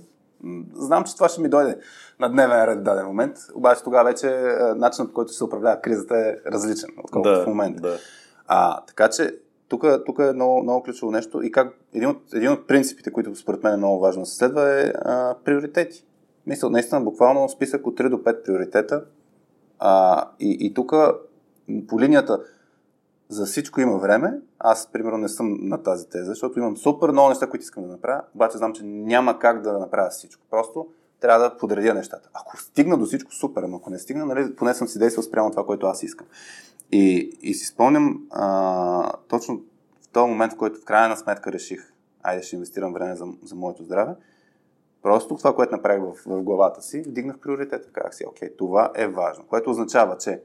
знам, 0.75 1.05
че 1.05 1.15
това 1.15 1.29
ще 1.29 1.41
ми 1.41 1.49
дойде 1.49 1.79
на 2.21 2.29
дневен 2.29 2.65
ред 2.65 2.79
в 2.79 2.83
даден 2.83 3.07
момент. 3.07 3.37
Обаче 3.55 3.83
тогава 3.83 4.05
вече 4.05 4.27
а, 4.27 4.75
начинът, 4.75 5.11
по 5.11 5.15
който 5.15 5.33
се 5.33 5.45
управлява 5.45 5.81
кризата 5.81 6.17
е 6.17 6.51
различен, 6.51 6.91
отколкото 7.05 7.43
в 7.43 7.47
момента. 7.47 7.83
да. 7.83 7.99
А, 8.47 8.81
така 8.81 9.09
че 9.09 9.37
тук, 9.69 9.85
тук 10.07 10.19
е 10.19 10.33
много, 10.33 10.63
много 10.63 10.83
ключово 10.83 11.13
нещо 11.13 11.43
и 11.43 11.51
как 11.51 11.75
един 11.95 12.09
от, 12.09 12.35
един 12.35 12.53
от 12.53 12.67
принципите, 12.67 13.13
които 13.13 13.37
според 13.37 13.63
мен 13.63 13.75
е 13.75 13.77
много 13.77 14.01
важно 14.01 14.23
да 14.23 14.27
се 14.27 14.37
следва 14.37 14.81
е 14.81 14.93
а, 15.05 15.35
приоритети. 15.45 16.05
Мисля, 16.47 16.71
наистина, 16.71 17.01
буквално 17.01 17.49
списък 17.49 17.87
от 17.87 17.99
3 17.99 18.09
до 18.09 18.17
5 18.17 18.45
приоритета. 18.45 19.05
А, 19.79 20.25
и, 20.41 20.57
и 20.61 20.75
тук 20.75 20.93
по 21.89 22.01
линията 22.01 22.39
за 23.33 23.47
всичко 23.47 23.81
има 23.81 23.99
време. 23.99 24.39
Аз, 24.59 24.89
примерно, 24.93 25.19
не 25.19 25.29
съм 25.29 25.59
на 25.61 25.83
тази 25.83 26.09
теза, 26.09 26.25
защото 26.25 26.59
имам 26.59 26.77
супер 26.77 27.11
много 27.11 27.29
неща, 27.29 27.47
които 27.47 27.63
искам 27.63 27.83
да 27.83 27.89
направя, 27.89 28.23
обаче 28.35 28.59
знам, 28.59 28.73
че 28.73 28.85
няма 28.85 29.39
как 29.39 29.63
да 29.63 29.79
направя 29.79 30.11
всичко. 30.11 30.43
Просто 30.51 30.87
трябва 31.21 31.49
да 31.49 31.57
подредя 31.57 31.95
нещата. 31.95 32.29
Ако 32.35 32.57
стигна 32.57 32.99
до 32.99 33.05
всичко, 33.05 33.33
супер, 33.33 33.63
но 33.63 33.77
ако 33.77 33.91
не 33.91 33.99
стигна, 33.99 34.27
нали, 34.27 34.55
поне 34.57 34.75
съм 34.75 34.89
си 34.89 34.99
действал 34.99 35.23
спрямо 35.23 35.51
това, 35.51 35.67
което 35.67 35.87
аз 35.87 36.03
искам. 36.03 36.27
И, 36.93 37.39
и 37.43 37.55
си 37.55 37.67
спомням 37.67 38.27
а, 38.31 39.13
точно 39.29 39.61
в 40.03 40.09
този 40.09 40.31
момент, 40.31 40.53
в 40.53 40.57
който 40.57 40.81
в 40.81 40.85
крайна 40.85 41.17
сметка 41.17 41.53
реших, 41.53 41.93
айде 42.23 42.43
ще 42.43 42.57
инвестирам 42.57 42.93
време 42.93 43.17
за, 43.17 43.27
за 43.45 43.55
моето 43.55 43.83
здраве, 43.83 44.15
просто 45.03 45.37
това, 45.37 45.55
което 45.55 45.77
направих 45.77 46.03
в, 46.03 46.15
в 46.27 46.43
главата 46.43 46.83
си, 46.83 47.03
вдигнах 47.03 47.39
приоритета. 47.39 47.89
Казах 47.93 48.15
си, 48.15 48.25
окей, 48.29 48.57
това 48.57 48.93
е 48.95 49.07
важно. 49.07 49.45
Което 49.45 49.71
означава, 49.71 50.17
че 50.17 50.43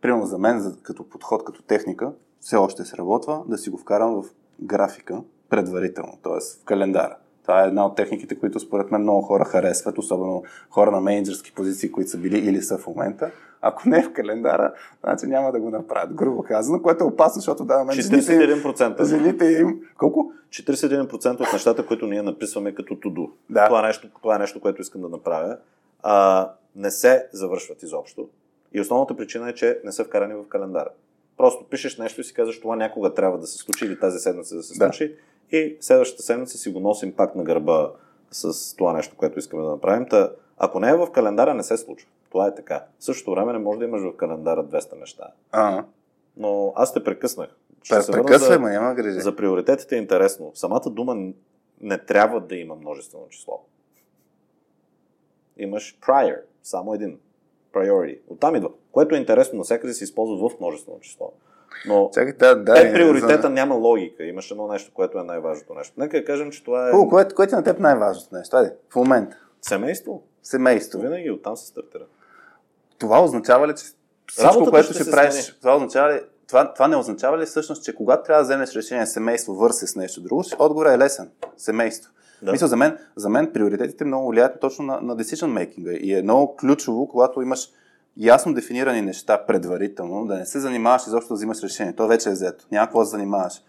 примерно 0.00 0.26
за 0.26 0.38
мен, 0.38 0.76
като 0.82 1.08
подход, 1.08 1.44
като 1.44 1.62
техника, 1.62 2.12
все 2.40 2.56
още 2.56 2.84
сработва 2.84 3.42
да 3.46 3.58
си 3.58 3.70
го 3.70 3.78
вкарам 3.78 4.22
в 4.22 4.24
графика 4.60 5.22
предварително, 5.48 6.18
т.е. 6.22 6.60
в 6.62 6.64
календара. 6.64 7.16
Това 7.42 7.64
е 7.64 7.66
една 7.66 7.86
от 7.86 7.96
техниките, 7.96 8.38
които 8.38 8.60
според 8.60 8.90
мен 8.90 9.02
много 9.02 9.22
хора 9.22 9.44
харесват, 9.44 9.98
особено 9.98 10.42
хора 10.70 10.90
на 10.90 11.00
менеджерски 11.00 11.52
позиции, 11.52 11.92
които 11.92 12.10
са 12.10 12.18
били 12.18 12.38
или 12.38 12.62
са 12.62 12.78
в 12.78 12.86
момента. 12.86 13.30
Ако 13.60 13.88
не 13.88 13.98
е 13.98 14.02
в 14.02 14.12
календара, 14.12 14.72
значи 15.04 15.26
няма 15.26 15.52
да 15.52 15.60
го 15.60 15.70
направят, 15.70 16.14
грубо 16.14 16.42
казано, 16.42 16.82
което 16.82 17.04
е 17.04 17.06
опасно, 17.06 17.40
защото 17.40 17.64
да, 17.64 17.84
мен 17.84 17.96
41%. 17.96 19.04
Жените 19.04 19.44
им... 19.44 19.80
Колко? 19.98 20.32
41% 20.50 21.40
от 21.40 21.52
нещата, 21.52 21.86
които 21.86 22.06
ние 22.06 22.22
написваме 22.22 22.74
като 22.74 22.96
туду. 22.96 23.28
Да. 23.50 23.66
Това, 23.66 23.80
е 23.80 23.82
нещо, 23.82 24.08
това 24.22 24.36
е 24.36 24.38
нещо, 24.38 24.60
което 24.60 24.82
искам 24.82 25.02
да 25.02 25.08
направя. 25.08 25.56
А, 26.02 26.50
не 26.76 26.90
се 26.90 27.26
завършват 27.32 27.82
изобщо. 27.82 28.28
И 28.72 28.80
основната 28.80 29.16
причина 29.16 29.50
е, 29.50 29.54
че 29.54 29.80
не 29.84 29.92
са 29.92 30.04
вкарани 30.04 30.34
в 30.34 30.48
календара. 30.48 30.88
Просто 31.36 31.64
пишеш 31.64 31.98
нещо 31.98 32.20
и 32.20 32.24
си 32.24 32.34
казваш, 32.34 32.60
това 32.60 32.76
някога 32.76 33.14
трябва 33.14 33.38
да 33.38 33.46
се 33.46 33.58
случи 33.58 33.84
или 33.84 34.00
тази 34.00 34.18
седмица 34.18 34.56
да 34.56 34.62
се 34.62 34.78
Да. 34.78 34.84
случи. 34.86 35.16
И 35.52 35.76
следващата 35.80 36.22
седмица 36.22 36.58
си 36.58 36.70
го 36.70 36.80
носим 36.80 37.12
пак 37.12 37.34
на 37.34 37.44
гърба 37.44 37.90
с 38.30 38.76
това 38.76 38.92
нещо, 38.92 39.16
което 39.16 39.38
искаме 39.38 39.62
да 39.62 39.70
направим. 39.70 40.06
Та, 40.08 40.30
ако 40.58 40.80
не 40.80 40.90
е 40.90 40.94
в 40.94 41.12
календара, 41.12 41.54
не 41.54 41.62
се 41.62 41.76
случва. 41.76 42.08
Това 42.30 42.46
е 42.46 42.54
така. 42.54 42.84
В 42.98 43.04
същото 43.04 43.30
време 43.30 43.52
не 43.52 43.58
може 43.58 43.78
да 43.78 43.84
имаш 43.84 44.02
в 44.02 44.16
календара 44.16 44.64
200 44.64 44.94
неща. 44.94 45.24
А, 45.52 45.84
Но 46.36 46.72
аз 46.76 46.94
те 46.94 47.04
прекъснах. 47.04 47.48
Ще 47.82 48.02
се 48.02 48.12
прекъсвай, 48.12 48.48
за- 48.48 48.60
ма 48.60 48.70
няма 48.70 48.94
грижи. 48.94 49.20
за 49.20 49.36
приоритетите 49.36 49.96
е 49.96 49.98
интересно. 49.98 50.50
Самата 50.54 50.82
дума 50.86 51.32
не 51.80 51.98
трябва 51.98 52.40
да 52.40 52.56
има 52.56 52.74
множествено 52.74 53.28
число. 53.28 53.60
Имаш 55.56 55.98
prior, 56.00 56.40
само 56.62 56.94
един. 56.94 57.18
Priority. 57.78 58.18
Оттам 58.28 58.56
идва. 58.56 58.68
Което 58.92 59.14
е 59.14 59.18
интересно, 59.18 59.58
навсякъде 59.58 59.92
се 59.92 60.04
използва 60.04 60.48
в 60.48 60.60
множествено 60.60 61.00
число. 61.00 61.32
Но 61.86 62.10
Чакай, 62.14 62.32
да, 62.32 62.54
да. 62.54 62.80
е, 62.80 62.92
приоритета 62.92 63.42
за- 63.42 63.50
няма 63.50 63.74
логика. 63.74 64.24
Имаш 64.24 64.50
едно 64.50 64.68
нещо, 64.68 64.90
което 64.94 65.18
е 65.18 65.22
най-важното 65.22 65.74
нещо. 65.74 65.94
Нека 65.96 66.24
кажем, 66.24 66.50
че 66.50 66.64
това 66.64 66.88
е 66.88 66.90
Хубаво, 66.90 67.08
кое, 67.10 67.28
кое 67.28 67.46
ти 67.46 67.54
на 67.54 67.64
теб 67.64 67.78
най-важното 67.78 68.34
нещо? 68.34 68.56
Айде, 68.56 68.72
в 68.90 68.96
момента. 68.96 69.36
семейство. 69.62 70.22
Семейство. 70.42 71.00
Винаги 71.00 71.30
оттам 71.30 71.56
се 71.56 71.66
стартира. 71.66 72.04
Това 72.98 73.24
означава 73.24 73.68
ли, 73.68 73.70
че 73.70 73.84
всичко, 74.26 74.44
Работата 74.44 74.70
което 74.70 74.92
ще 74.92 75.02
ще 75.02 75.10
правиш, 75.10 75.34
смени. 75.34 75.58
това, 75.60 75.76
означава 75.76 76.12
ли, 76.12 76.20
това, 76.48 76.74
това 76.74 76.88
не 76.88 76.96
означава 76.96 77.38
ли 77.38 77.46
всъщност, 77.46 77.84
че 77.84 77.94
когато 77.94 78.22
трябва 78.22 78.40
да 78.40 78.44
вземеш 78.44 78.74
решение 78.74 79.06
семейство 79.06 79.54
върсе 79.54 79.86
с 79.86 79.96
нещо 79.96 80.20
друго, 80.20 80.44
отговорът 80.58 80.94
е 80.94 80.98
лесен. 80.98 81.30
Семейство. 81.56 82.10
Да. 82.42 82.52
Мисля, 82.52 82.66
за 82.66 82.76
мен, 82.76 82.98
за 83.16 83.28
мен 83.28 83.52
приоритетите 83.52 84.04
много 84.04 84.28
влияят 84.28 84.60
точно 84.60 84.84
на, 84.84 85.00
на 85.00 85.16
decision 85.16 85.66
making 85.66 85.98
и 85.98 86.14
е 86.14 86.22
много 86.22 86.56
ключово, 86.56 87.08
когато 87.08 87.42
имаш 87.42 87.68
ясно 88.16 88.54
дефинирани 88.54 89.02
неща 89.02 89.46
предварително, 89.46 90.26
да 90.26 90.34
не 90.34 90.46
се 90.46 90.60
занимаваш 90.60 91.06
изобщо 91.06 91.28
да 91.28 91.34
взимаш 91.34 91.62
решение. 91.62 91.92
То 91.92 92.06
вече 92.06 92.28
е 92.28 92.32
взето. 92.32 92.64
Няма 92.72 92.86
какво 92.86 93.00
да 93.00 93.06
се 93.06 93.10
занимаваш. 93.10 93.62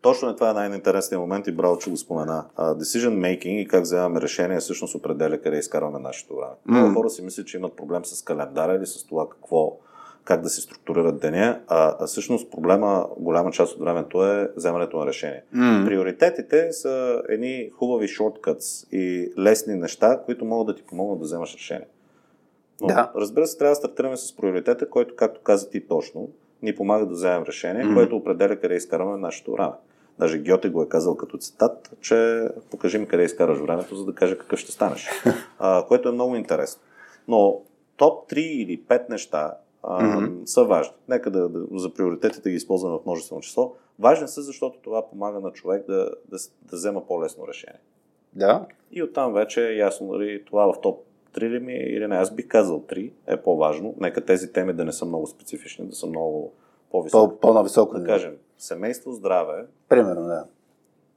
Точно 0.00 0.28
е 0.28 0.34
това 0.34 0.50
е 0.50 0.52
най-интересният 0.52 1.20
момент 1.20 1.46
и 1.46 1.52
браво, 1.52 1.78
че 1.78 1.90
го 1.90 1.96
спомена. 1.96 2.44
Uh, 2.56 2.78
decision 2.78 3.08
making 3.08 3.60
и 3.60 3.68
как 3.68 3.82
вземаме 3.82 4.20
решение 4.20 4.60
всъщност 4.60 4.94
определя 4.94 5.40
къде 5.40 5.58
изкарваме 5.58 5.98
нашето 5.98 6.36
време. 6.36 6.52
Много 6.66 6.94
хора 6.94 7.10
си 7.10 7.22
мислят, 7.22 7.46
че 7.46 7.56
имат 7.56 7.76
проблем 7.76 8.04
с 8.04 8.22
календара 8.22 8.74
или 8.74 8.86
с 8.86 9.06
това 9.06 9.28
какво, 9.28 9.76
как 10.24 10.40
да 10.40 10.48
се 10.48 10.60
структурират 10.60 11.20
деня, 11.20 11.60
а, 11.68 11.96
а 12.00 12.06
всъщност 12.06 12.50
проблема, 12.50 13.06
голяма 13.18 13.50
част 13.50 13.74
от 13.74 13.80
времето 13.80 14.24
е 14.26 14.50
вземането 14.56 14.96
на 14.98 15.06
решение. 15.06 15.42
М. 15.52 15.82
Приоритетите 15.86 16.72
са 16.72 17.22
едни 17.28 17.70
хубави 17.78 18.08
шорткътс 18.08 18.82
и 18.92 19.32
лесни 19.38 19.74
неща, 19.74 20.20
които 20.24 20.44
могат 20.44 20.66
да 20.66 20.74
ти 20.74 20.82
помогнат 20.86 21.18
да 21.18 21.24
вземаш 21.24 21.54
решение. 21.54 21.86
Но, 22.80 22.86
Да. 22.86 23.12
разбира 23.16 23.46
се, 23.46 23.58
трябва 23.58 23.72
да 23.72 23.76
стартираме 23.76 24.16
с 24.16 24.36
приоритета, 24.36 24.90
който, 24.90 25.16
както 25.16 25.40
каза 25.40 25.70
ти 25.70 25.88
точно, 25.88 26.28
ни 26.62 26.74
помага 26.74 27.06
да 27.06 27.14
вземем 27.14 27.42
решение, 27.42 27.84
Мгм. 27.84 27.94
което 27.94 28.16
определя 28.16 28.56
къде 28.56 28.74
изкарваме 28.74 29.18
нашето 29.18 29.52
време. 29.52 29.72
Даже 30.18 30.38
Гьоте 30.38 30.68
го 30.68 30.82
е 30.82 30.88
казал 30.88 31.16
като 31.16 31.38
цитат, 31.38 31.96
че 32.00 32.48
покажи 32.70 32.98
ми 32.98 33.06
къде 33.08 33.22
изкараш 33.22 33.58
времето, 33.58 33.96
за 33.96 34.04
да 34.04 34.14
кажа 34.14 34.38
какъв 34.38 34.58
ще 34.58 34.72
станеш. 34.72 35.08
а, 35.58 35.84
което 35.88 36.08
е 36.08 36.12
много 36.12 36.36
интересно. 36.36 36.82
Но 37.28 37.60
топ 37.96 38.30
3 38.30 38.36
или 38.38 38.82
5 38.82 39.10
неща 39.10 39.54
а, 39.86 40.04
Мгм. 40.04 40.34
са 40.44 40.64
важни. 40.64 40.94
Нека 41.08 41.30
да, 41.30 41.48
да, 41.48 41.78
за 41.78 41.94
приоритетите 41.94 42.50
ги 42.50 42.56
използваме 42.56 42.98
в 42.98 43.06
множествено 43.06 43.40
число. 43.40 43.74
Важни 43.98 44.28
са, 44.28 44.42
защото 44.42 44.78
това 44.82 45.08
помага 45.10 45.40
на 45.40 45.50
човек 45.52 45.86
да, 45.86 46.10
да, 46.28 46.36
да 46.62 46.76
взема 46.76 47.06
по-лесно 47.06 47.48
решение. 47.48 47.80
Да. 48.32 48.66
И 48.92 49.02
оттам 49.02 49.32
вече 49.32 49.68
е 49.68 49.76
ясно 49.76 50.08
дали 50.08 50.44
това 50.44 50.72
в 50.72 50.80
топ 50.80 51.04
3 51.34 51.50
ли 51.50 51.58
ми 51.58 51.72
е 51.72 51.82
или 51.86 52.06
не. 52.06 52.16
Аз 52.16 52.34
бих 52.34 52.48
казал 52.48 52.80
3 52.80 53.12
е 53.26 53.36
по-важно. 53.36 53.94
Нека 54.00 54.24
тези 54.24 54.52
теми 54.52 54.72
да 54.72 54.84
не 54.84 54.92
са 54.92 55.04
много 55.04 55.26
специфични, 55.26 55.86
да 55.86 55.94
са 55.96 56.06
много 56.06 56.52
по-високи. 56.90 57.34
По, 57.34 57.40
по-нависоко. 57.40 57.98
да 57.98 58.04
кажем, 58.04 58.36
семейство, 58.58 59.12
здраве, 59.12 59.66
Примерно, 59.88 60.26
да. 60.26 60.44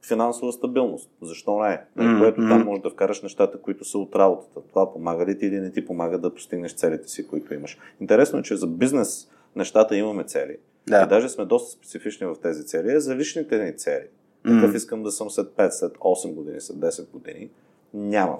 Финансова 0.06 0.52
стабилност. 0.52 1.10
Защо 1.22 1.58
не? 1.58 1.80
М, 1.96 2.20
Което 2.20 2.40
там 2.48 2.64
може 2.64 2.82
да 2.82 2.90
вкараш 2.90 3.22
нещата, 3.22 3.60
които 3.60 3.84
са 3.84 3.98
от 3.98 4.16
работата. 4.16 4.60
Това 4.68 4.92
помага 4.92 5.26
ли 5.26 5.38
ти 5.38 5.46
или 5.46 5.60
не 5.60 5.72
ти 5.72 5.86
помага 5.86 6.18
да 6.18 6.34
постигнеш 6.34 6.74
целите 6.74 7.08
си, 7.08 7.26
които 7.26 7.54
имаш. 7.54 7.78
Интересно 8.00 8.38
е, 8.38 8.42
че 8.42 8.56
за 8.56 8.66
бизнес 8.66 9.30
нещата 9.56 9.96
имаме 9.96 10.24
цели. 10.24 10.56
Да. 10.86 11.02
И 11.02 11.08
даже 11.08 11.28
сме 11.28 11.44
доста 11.44 11.70
специфични 11.70 12.26
в 12.26 12.36
тези 12.42 12.66
цели. 12.66 13.00
За 13.00 13.16
личните 13.16 13.64
ни 13.64 13.76
цели. 13.76 14.06
Какъв 14.44 14.74
искам 14.74 15.02
да 15.02 15.10
съм 15.10 15.30
след 15.30 15.46
5, 15.46 15.70
след 15.70 15.92
8 15.92 16.34
години, 16.34 16.60
след 16.60 16.76
10 16.76 17.10
години, 17.10 17.50
нямам. 17.94 18.38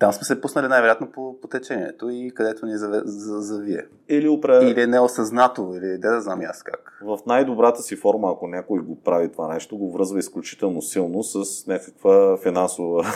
Там 0.00 0.12
сме 0.12 0.24
се 0.24 0.40
пуснали 0.40 0.68
най-вероятно 0.68 1.12
по, 1.12 1.40
по 1.40 1.48
течението 1.48 2.10
и 2.10 2.30
където 2.34 2.66
ни 2.66 2.72
завие. 2.76 3.86
Или, 4.08 4.28
упре... 4.28 4.58
Или 4.62 4.82
е 4.82 4.86
неосъзнато, 4.86 5.72
или 5.76 5.98
да, 5.98 6.10
да 6.10 6.20
знам 6.20 6.40
аз 6.40 6.62
как. 6.62 6.98
в 7.02 7.18
най-добрата 7.26 7.82
си 7.82 7.96
форма, 7.96 8.32
ако 8.32 8.46
някой 8.46 8.80
го 8.80 9.00
прави 9.00 9.32
това 9.32 9.54
нещо, 9.54 9.78
го 9.78 9.92
връзва 9.92 10.18
изключително 10.18 10.82
силно 10.82 11.22
с 11.22 11.66
някаква 11.66 12.36
финансова 12.36 13.04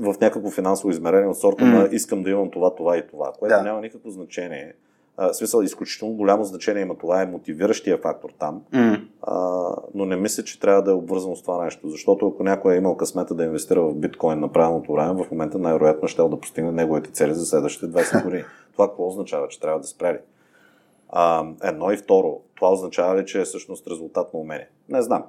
в 0.00 0.14
някакво 0.20 0.50
финансово 0.50 0.90
измерение 0.90 1.28
от 1.28 1.38
сорта 1.38 1.64
М. 1.64 1.78
на 1.78 1.88
искам 1.92 2.22
да 2.22 2.30
имам 2.30 2.50
това, 2.50 2.74
това 2.74 2.96
и 2.96 3.06
това, 3.06 3.32
което 3.38 3.54
Да. 3.54 3.62
няма 3.62 3.80
никакво 3.80 4.10
значение. 4.10 4.74
А, 5.22 5.32
смисъл, 5.32 5.62
изключително 5.62 6.14
голямо 6.14 6.44
значение 6.44 6.82
има 6.82 6.98
това, 6.98 7.22
е 7.22 7.26
мотивиращия 7.26 7.98
фактор 7.98 8.30
там, 8.38 8.62
М. 8.72 9.00
а, 9.22 9.36
но 9.94 10.04
не 10.04 10.16
мисля, 10.16 10.42
че 10.42 10.60
трябва 10.60 10.82
да 10.82 10.90
е 10.90 10.94
обвързано 10.94 11.36
с 11.36 11.42
това 11.42 11.64
нещо, 11.64 11.88
защото 11.88 12.28
ако 12.28 12.42
някой 12.42 12.74
е 12.74 12.76
имал 12.76 12.96
късмета 12.96 13.34
да 13.34 13.44
инвестира 13.44 13.82
в 13.82 13.94
биткоин 13.94 14.40
на 14.40 14.52
правилното 14.52 14.92
време, 14.92 15.24
в 15.24 15.30
момента 15.30 15.58
най-вероятно 15.58 16.08
ще 16.08 16.22
да 16.22 16.40
постигне 16.40 16.72
неговите 16.72 17.10
цели 17.10 17.34
за 17.34 17.46
следващите 17.46 17.86
20 17.86 18.22
години. 18.24 18.44
Това 18.72 18.88
какво 18.88 19.08
означава, 19.08 19.48
че 19.48 19.60
трябва 19.60 19.80
да 19.80 19.86
спре 19.86 20.12
ли? 20.12 20.18
А, 21.08 21.46
едно 21.62 21.92
и 21.92 21.96
второ, 21.96 22.40
това 22.54 22.72
означава 22.72 23.20
ли, 23.20 23.26
че 23.26 23.40
е 23.40 23.44
всъщност 23.44 23.86
резултат 23.86 24.34
на 24.34 24.40
умение? 24.40 24.68
Не 24.88 25.02
знам. 25.02 25.24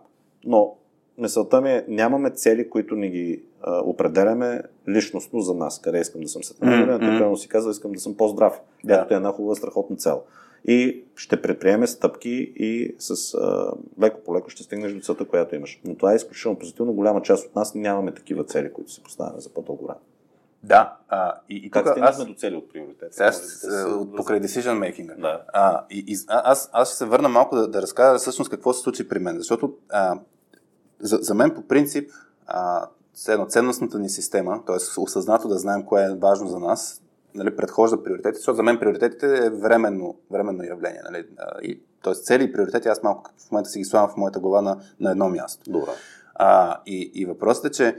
Но 0.46 0.76
мисълта 1.18 1.62
ми 1.62 1.72
е, 1.72 1.86
нямаме 1.88 2.30
цели, 2.30 2.70
които 2.70 2.96
ни 2.96 3.10
ги 3.10 3.44
а, 3.64 3.80
определяме 3.80 4.62
личностно 4.90 5.42
за 5.42 5.54
нас. 5.54 5.82
Къде 5.82 6.00
искам 6.00 6.22
да 6.22 6.28
съм 6.28 6.44
след 6.44 6.58
една 6.62 6.76
година, 6.76 7.00
mm-hmm. 7.00 7.36
си 7.36 7.48
казва, 7.48 7.72
искам 7.72 7.92
да 7.92 8.00
съм 8.00 8.18
по-здрав. 8.18 8.62
Да. 8.84 9.02
Ето 9.06 9.14
е 9.14 9.18
една 9.18 9.32
хубава, 9.32 9.56
страхотна 9.56 9.96
цел. 9.96 10.22
И 10.66 11.04
ще 11.16 11.42
предприеме 11.42 11.88
стъпки 11.88 12.54
и 12.56 12.96
с 13.00 13.34
а, 13.34 13.72
леко 14.02 14.20
по 14.26 14.36
леко 14.36 14.50
ще 14.50 14.64
стигнеш 14.64 14.94
до 14.94 15.00
целта, 15.00 15.26
която 15.26 15.56
имаш. 15.56 15.82
Но 15.86 15.96
това 15.96 16.14
е 16.14 16.16
изключително 16.16 16.60
позитивно. 16.60 16.94
Голяма 16.94 17.22
част 17.22 17.48
от 17.48 17.56
нас 17.56 17.76
нямаме 17.76 18.14
такива 18.14 18.44
цели, 18.44 18.74
които 18.74 18.92
си 18.92 19.04
поставяме 19.04 19.40
за 19.40 19.50
по-дълго 19.50 19.86
време. 19.86 20.00
Да. 20.64 20.98
А, 21.10 21.34
и, 21.50 21.56
и 21.56 21.72
Как 21.72 21.86
тук 21.86 21.98
аз, 21.98 22.26
до 22.26 22.34
цели 22.34 22.56
от 22.56 22.70
приоритет? 22.74 23.14
сега 23.14 23.32
да 23.64 23.96
от 23.96 24.16
покрай 24.16 24.42
decision 24.42 24.94
making. 24.94 25.22
Да. 25.22 25.42
А, 25.54 25.86
и, 25.90 26.06
и, 26.08 26.18
аз, 26.28 26.70
аз 26.74 26.88
ще 26.88 26.98
се 26.98 27.06
върна 27.06 27.30
малко 27.30 27.56
да, 27.56 27.68
да 27.68 27.82
разкажа 27.82 28.20
всъщност 28.20 28.52
какво 28.52 28.74
се 28.74 28.82
случи 28.82 29.10
при 29.10 29.20
мен. 29.20 29.38
Защото 29.38 29.74
а, 29.90 30.20
за, 31.00 31.18
за 31.18 31.34
мен 31.34 31.52
по 31.56 31.62
принцип 31.62 32.12
а, 32.48 32.88
едно, 33.28 33.46
ценностната 33.46 34.00
ни 34.00 34.10
система, 34.10 34.66
т.е. 34.66 35.02
осъзнато 35.02 35.48
да 35.48 35.58
знаем 35.58 35.86
кое 35.86 36.04
е 36.04 36.16
важно 36.16 36.48
за 36.48 36.60
нас, 36.60 37.02
нали, 37.36 37.56
предхожда 37.56 38.04
приоритетите, 38.04 38.38
защото 38.38 38.56
за 38.56 38.64
мен 38.64 38.80
приоритетите 38.80 39.46
е 39.46 39.50
временно, 39.50 40.16
временно 40.32 40.64
явление. 40.64 41.02
Нали, 41.12 41.28
и, 41.62 41.82
т.е. 42.04 42.14
цели 42.14 42.44
и 42.44 42.54
приоритети 42.54 42.88
аз 42.88 43.04
малко 43.04 43.32
в 43.48 43.52
момента 43.52 43.70
си 43.70 43.80
ги 43.80 43.86
слагам 43.86 44.10
в 44.10 44.18
моята 44.18 44.40
глава 44.40 44.62
на, 44.62 44.82
на 45.00 45.12
едно 45.12 45.30
място. 45.30 45.72
Добре. 45.72 45.92
А, 46.36 46.82
и, 46.86 47.12
и 47.14 47.26
въпросът 47.26 47.66
е, 47.66 47.72
че 47.72 47.96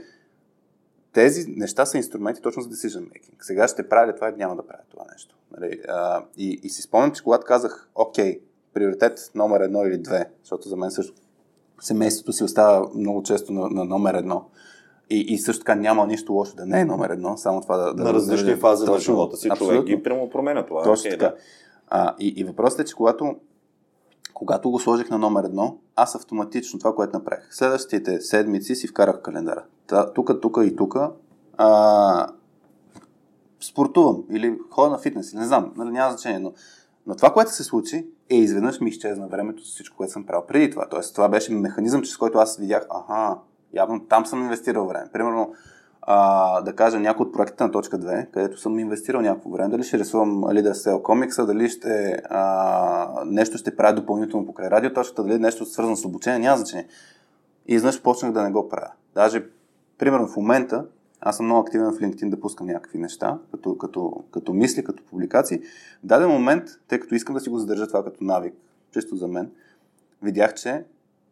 тези 1.13 1.45
неща 1.47 1.85
са 1.85 1.97
инструменти 1.97 2.41
точно 2.41 2.61
за 2.61 2.69
decision 2.69 2.99
making. 2.99 3.35
Сега 3.41 3.67
ще 3.67 3.89
правя 3.89 4.07
ли 4.07 4.15
това 4.15 4.29
или 4.29 4.37
няма 4.37 4.55
да 4.55 4.67
правя 4.67 4.83
това 4.89 5.03
нещо. 5.11 5.35
Нали? 5.57 5.81
А, 5.89 6.25
и, 6.37 6.59
и 6.63 6.69
си 6.69 6.81
спомням, 6.81 7.11
че 7.11 7.23
когато 7.23 7.45
казах, 7.45 7.89
окей, 7.95 8.39
приоритет 8.73 9.31
номер 9.35 9.61
едно 9.61 9.85
или 9.85 9.97
две, 9.97 10.29
защото 10.43 10.69
за 10.69 10.75
мен 10.75 10.91
също 10.91 11.13
семейството 11.81 12.33
си 12.33 12.43
остава 12.43 12.89
много 12.95 13.23
често 13.23 13.53
на, 13.53 13.69
на 13.69 13.85
номер 13.85 14.13
едно. 14.13 14.49
И, 15.09 15.19
и 15.19 15.37
също 15.37 15.59
така 15.59 15.75
няма 15.75 16.07
нищо 16.07 16.33
лошо 16.33 16.55
да 16.55 16.65
не 16.65 16.81
е 16.81 16.85
номер 16.85 17.09
едно, 17.09 17.37
само 17.37 17.61
това 17.61 17.77
да... 17.77 17.93
да 17.93 18.03
На 18.03 18.13
различни 18.13 18.49
да- 18.49 18.57
фази 18.57 18.85
на 18.85 18.99
живота 18.99 19.37
си 19.37 19.41
човек 19.47 19.51
абсолютно. 19.61 19.83
ги 19.83 20.03
прямо 20.03 20.29
променя 20.29 20.65
това. 20.65 20.83
Точно 20.83 21.01
Окей, 21.01 21.11
така. 21.11 21.25
да. 21.25 21.35
А, 21.89 22.15
и, 22.19 22.27
и 22.37 22.43
въпросът 22.43 22.79
е, 22.79 22.85
че 22.85 22.95
когато, 22.95 23.35
когато 24.33 24.71
го 24.71 24.79
сложих 24.79 25.09
на 25.09 25.17
номер 25.17 25.43
едно, 25.43 25.77
аз 25.95 26.15
автоматично 26.15 26.79
това, 26.79 26.95
което 26.95 27.17
направих. 27.17 27.47
Следващите 27.51 28.21
седмици 28.21 28.75
си 28.75 28.87
вкарах 28.87 29.21
календара. 29.21 29.63
Тук, 30.15 30.41
тук 30.41 30.57
и 30.63 30.75
тук 30.75 30.95
спортувам 33.61 34.23
или 34.31 34.57
ходя 34.71 34.89
на 34.89 34.97
фитнес, 34.97 35.33
не 35.33 35.45
знам, 35.45 35.73
нали, 35.77 35.89
няма 35.89 36.11
значение, 36.11 36.39
но, 36.39 36.53
но 37.07 37.15
това, 37.15 37.33
което 37.33 37.51
се 37.51 37.63
случи, 37.63 38.07
е 38.29 38.35
изведнъж 38.35 38.79
ми 38.79 38.89
изчезна 38.89 39.27
времето 39.27 39.65
с 39.65 39.69
всичко, 39.69 39.97
което 39.97 40.13
съм 40.13 40.25
правил 40.25 40.45
преди 40.47 40.71
това. 40.71 40.89
Тоест, 40.89 41.15
това 41.15 41.29
беше 41.29 41.53
механизъм, 41.53 42.01
чрез 42.01 42.17
който 42.17 42.37
аз 42.37 42.57
видях, 42.57 42.87
аха, 42.89 43.37
Явно 43.73 43.99
там 43.99 44.25
съм 44.25 44.41
инвестирал 44.41 44.87
време. 44.87 45.05
Примерно, 45.13 45.53
а, 46.01 46.61
да 46.61 46.75
кажа 46.75 46.99
някой 46.99 47.25
от 47.25 47.33
проектите 47.33 47.63
на 47.63 47.71
точка 47.71 47.99
2, 47.99 48.31
където 48.31 48.59
съм 48.59 48.79
инвестирал 48.79 49.21
някакво 49.21 49.49
време, 49.49 49.69
дали 49.69 49.83
ще 49.83 49.99
рисувам 49.99 50.43
Leader 50.43 50.71
Cell 50.71 51.01
комикса, 51.01 51.45
дали 51.45 51.69
ще 51.69 52.21
а, 52.29 53.23
нещо 53.25 53.57
ще 53.57 53.75
правя 53.75 53.93
допълнително 53.93 54.45
покрай 54.45 54.69
радиоточката, 54.69 55.23
дали 55.23 55.39
нещо 55.39 55.65
свързано 55.65 55.95
с 55.95 56.05
обучение, 56.05 56.39
няма 56.39 56.57
значение. 56.57 56.87
И 57.67 57.73
изнъж 57.73 58.01
почнах 58.01 58.31
да 58.31 58.43
не 58.43 58.51
го 58.51 58.69
правя. 58.69 58.91
Даже, 59.15 59.45
примерно 59.97 60.27
в 60.27 60.35
момента, 60.35 60.85
аз 61.21 61.37
съм 61.37 61.45
много 61.45 61.61
активен 61.61 61.91
в 61.91 61.99
LinkedIn 61.99 62.29
да 62.29 62.39
пускам 62.39 62.67
някакви 62.67 62.97
неща, 62.97 63.37
като, 63.51 63.77
като, 63.77 64.23
като 64.31 64.53
мисли, 64.53 64.83
като 64.83 65.03
публикации. 65.03 65.59
В 66.03 66.05
даден 66.05 66.29
момент, 66.29 66.63
тъй 66.87 66.99
като 66.99 67.15
искам 67.15 67.35
да 67.35 67.41
си 67.41 67.49
го 67.49 67.57
задържа 67.57 67.87
това 67.87 68.03
като 68.03 68.23
навик, 68.23 68.53
чисто 68.91 69.15
за 69.15 69.27
мен, 69.27 69.51
видях, 70.21 70.53
че 70.53 70.85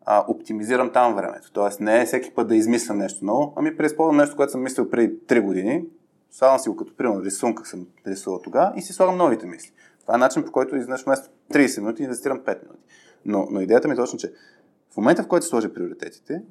а, 0.05 0.25
оптимизирам 0.27 0.91
там 0.91 1.15
времето. 1.15 1.51
Тоест 1.51 1.79
не 1.79 2.01
е 2.01 2.05
всеки 2.05 2.31
път 2.31 2.47
да 2.47 2.55
измислям 2.55 2.97
нещо 2.97 3.25
ново, 3.25 3.53
ами 3.55 3.77
преизползвам 3.77 4.17
нещо, 4.17 4.35
което 4.35 4.51
съм 4.51 4.63
мислил 4.63 4.89
преди 4.89 5.13
3 5.13 5.41
години, 5.41 5.85
слагам 6.31 6.59
си 6.59 6.69
го 6.69 6.75
като 6.75 6.95
примерно 6.95 7.23
рисунка 7.23 7.65
съм 7.65 7.87
рисувал 8.07 8.41
тогава 8.41 8.73
и 8.75 8.81
си 8.81 8.93
слагам 8.93 9.17
новите 9.17 9.47
мисли. 9.47 9.71
Това 10.01 10.15
е 10.15 10.17
начин 10.17 10.43
по 10.43 10.51
който 10.51 10.75
изнъж 10.75 11.03
вместо 11.03 11.29
30 11.53 11.79
минути 11.79 12.03
инвестирам 12.03 12.39
5 12.39 12.63
минути. 12.63 12.83
Но, 13.25 13.47
но 13.51 13.61
идеята 13.61 13.87
ми 13.87 13.93
е 13.93 13.97
точно, 13.97 14.19
че 14.19 14.33
в 14.93 14.97
момента 14.97 15.23
в 15.23 15.27
който 15.27 15.45
сложа 15.45 15.73
приоритетите, 15.73 16.43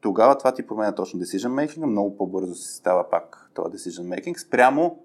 тогава 0.00 0.38
това 0.38 0.52
ти 0.52 0.66
променя 0.66 0.94
точно 0.94 1.20
decision 1.20 1.48
making, 1.48 1.84
много 1.84 2.16
по-бързо 2.16 2.54
си 2.54 2.74
става 2.74 3.10
пак 3.10 3.50
това 3.54 3.70
decision 3.70 4.02
making. 4.02 4.38
Спрямо 4.38 4.98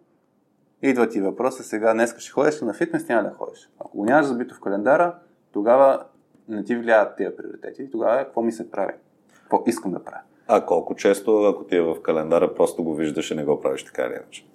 идва 0.81 1.09
ти 1.09 1.21
въпроса 1.21 1.63
сега, 1.63 1.93
днес 1.93 2.15
ще 2.17 2.31
ходиш 2.31 2.61
ли 2.61 2.65
на 2.65 2.73
фитнес, 2.73 3.07
няма 3.07 3.23
да 3.23 3.35
ходиш. 3.35 3.69
Ако 3.79 3.97
го 3.97 4.05
нямаш 4.05 4.25
забито 4.25 4.55
в 4.55 4.59
календара, 4.59 5.15
тогава 5.51 6.03
не 6.47 6.63
ти 6.63 6.75
влияят 6.75 7.17
тези 7.17 7.35
приоритети, 7.35 7.91
тогава 7.91 8.17
какво 8.17 8.41
ми 8.41 8.51
се 8.51 8.71
прави? 8.71 8.93
Какво 9.33 9.63
искам 9.67 9.91
да 9.91 10.03
правя? 10.03 10.21
А 10.47 10.65
колко 10.65 10.95
често, 10.95 11.43
ако 11.43 11.63
ти 11.63 11.75
е 11.75 11.81
в 11.81 12.01
календара, 12.01 12.55
просто 12.55 12.83
го 12.83 12.95
виждаш 12.95 13.31
и 13.31 13.35
не 13.35 13.45
го 13.45 13.61
правиш 13.61 13.85
така 13.85 14.03
или 14.03 14.13
иначе? 14.13 14.47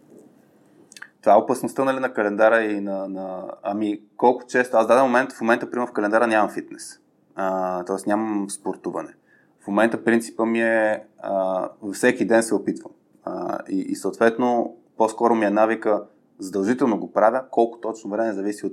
Това 1.20 1.32
е 1.34 1.38
опасността 1.38 1.84
нали, 1.84 2.00
на 2.00 2.12
календара 2.12 2.62
и 2.62 2.80
на, 2.80 3.08
на... 3.08 3.44
Ами, 3.62 4.00
колко 4.16 4.46
често... 4.46 4.76
Аз 4.76 4.84
в 4.84 4.88
даден 4.88 5.04
момент, 5.04 5.32
в 5.32 5.40
момента, 5.40 5.70
примерно 5.70 5.86
в 5.86 5.92
календара 5.92 6.26
нямам 6.26 6.50
фитнес. 6.50 7.00
А, 7.34 7.84
тоест 7.84 8.06
нямам 8.06 8.50
спортуване. 8.50 9.14
В 9.60 9.66
момента 9.66 10.04
принципа 10.04 10.46
ми 10.46 10.60
е 10.60 11.04
а, 11.18 11.68
всеки 11.92 12.26
ден 12.26 12.42
се 12.42 12.54
опитвам. 12.54 12.92
А, 13.24 13.58
и, 13.68 13.80
и 13.80 13.96
съответно, 13.96 14.76
по-скоро 14.96 15.34
ми 15.34 15.44
е 15.44 15.50
навика 15.50 16.04
задължително 16.38 16.98
го 16.98 17.12
правя, 17.12 17.44
колко 17.50 17.80
точно 17.80 18.10
време 18.10 18.32
зависи 18.32 18.66
от 18.66 18.72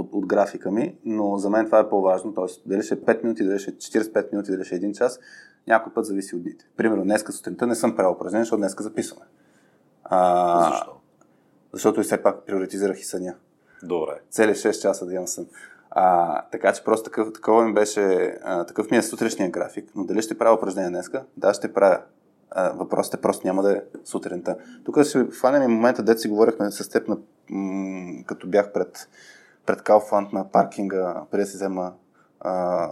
от, 0.00 0.08
от 0.12 0.26
графика 0.26 0.70
ми, 0.70 0.96
но 1.04 1.38
за 1.38 1.50
мен 1.50 1.66
това 1.66 1.78
е 1.78 1.88
по-важно. 1.88 2.34
Тоест, 2.34 2.62
дали 2.66 2.82
ще 2.82 2.94
е 2.94 2.98
5 2.98 3.22
минути, 3.22 3.44
дали 3.44 3.58
ще 3.58 3.70
е 3.70 3.74
45 3.74 4.32
минути, 4.32 4.50
дали 4.50 4.64
ще 4.64 4.74
е 4.74 4.80
1 4.80 4.92
час, 4.92 5.20
някой 5.66 5.92
път 5.92 6.04
зависи 6.04 6.36
от 6.36 6.42
дните. 6.42 6.64
Примерно, 6.76 7.02
днеска 7.02 7.32
сутринта 7.32 7.66
не 7.66 7.74
съм 7.74 7.96
правил 7.96 8.12
упражнение, 8.12 8.44
защото 8.44 8.60
днеска 8.60 8.82
записваме. 8.82 9.24
А, 10.04 10.70
Защо? 10.70 10.92
Защото 11.72 12.00
и 12.00 12.04
все 12.04 12.22
пак 12.22 12.46
приоритизирах 12.46 13.00
и 13.00 13.04
съня. 13.04 13.34
Добре. 13.82 14.20
Цели 14.30 14.50
6 14.50 14.82
часа 14.82 15.06
да 15.06 15.14
имам 15.14 15.26
сън. 15.26 15.46
А, 15.90 16.42
така 16.42 16.72
че 16.72 16.84
просто 16.84 17.04
такъв, 17.04 17.32
такова 17.32 17.64
ми 17.64 17.74
беше, 17.74 18.38
а, 18.44 18.64
такъв 18.64 18.90
ми 18.90 18.96
е 18.96 19.02
сутрешния 19.02 19.50
график. 19.50 19.90
Но 19.94 20.04
дали 20.04 20.22
ще 20.22 20.38
правя 20.38 20.56
упражнение 20.56 20.90
днеска? 20.90 21.24
Да, 21.36 21.54
ще 21.54 21.72
правя. 21.72 22.00
А, 22.50 22.70
въпросът 22.70 23.14
е 23.14 23.20
просто 23.20 23.46
няма 23.46 23.62
да 23.62 23.72
е 23.72 23.80
сутринта. 24.04 24.56
Тук 24.84 25.02
ще 25.02 25.24
фанем 25.24 25.62
и 25.62 25.74
момента, 25.74 26.02
дете 26.02 26.20
си 26.20 26.28
говорихме 26.28 26.70
с 26.70 26.88
теб, 26.88 27.08
на, 27.08 27.18
м- 27.50 28.24
като 28.26 28.48
бях 28.48 28.72
пред 28.72 29.08
пред 29.66 29.82
Калфанд 29.82 30.32
на 30.32 30.50
паркинга, 30.52 31.22
преди 31.30 31.42
да 31.42 31.46
си 31.46 31.56
взема 31.56 31.92
а, 32.40 32.88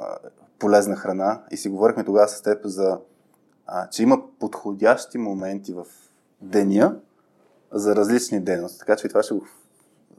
полезна 0.58 0.96
храна 0.96 1.42
и 1.50 1.56
си 1.56 1.68
говорихме 1.68 2.04
тогава 2.04 2.28
с 2.28 2.42
теб 2.42 2.64
за, 2.64 2.98
а, 3.66 3.88
че 3.88 4.02
има 4.02 4.22
подходящи 4.40 5.18
моменти 5.18 5.72
в 5.72 5.84
деня 6.40 6.96
за 7.72 7.96
различни 7.96 8.40
дейности. 8.40 8.78
Така 8.78 8.96
че 8.96 9.06
и 9.06 9.08
това 9.08 9.22
ще 9.22 9.34
го 9.34 9.46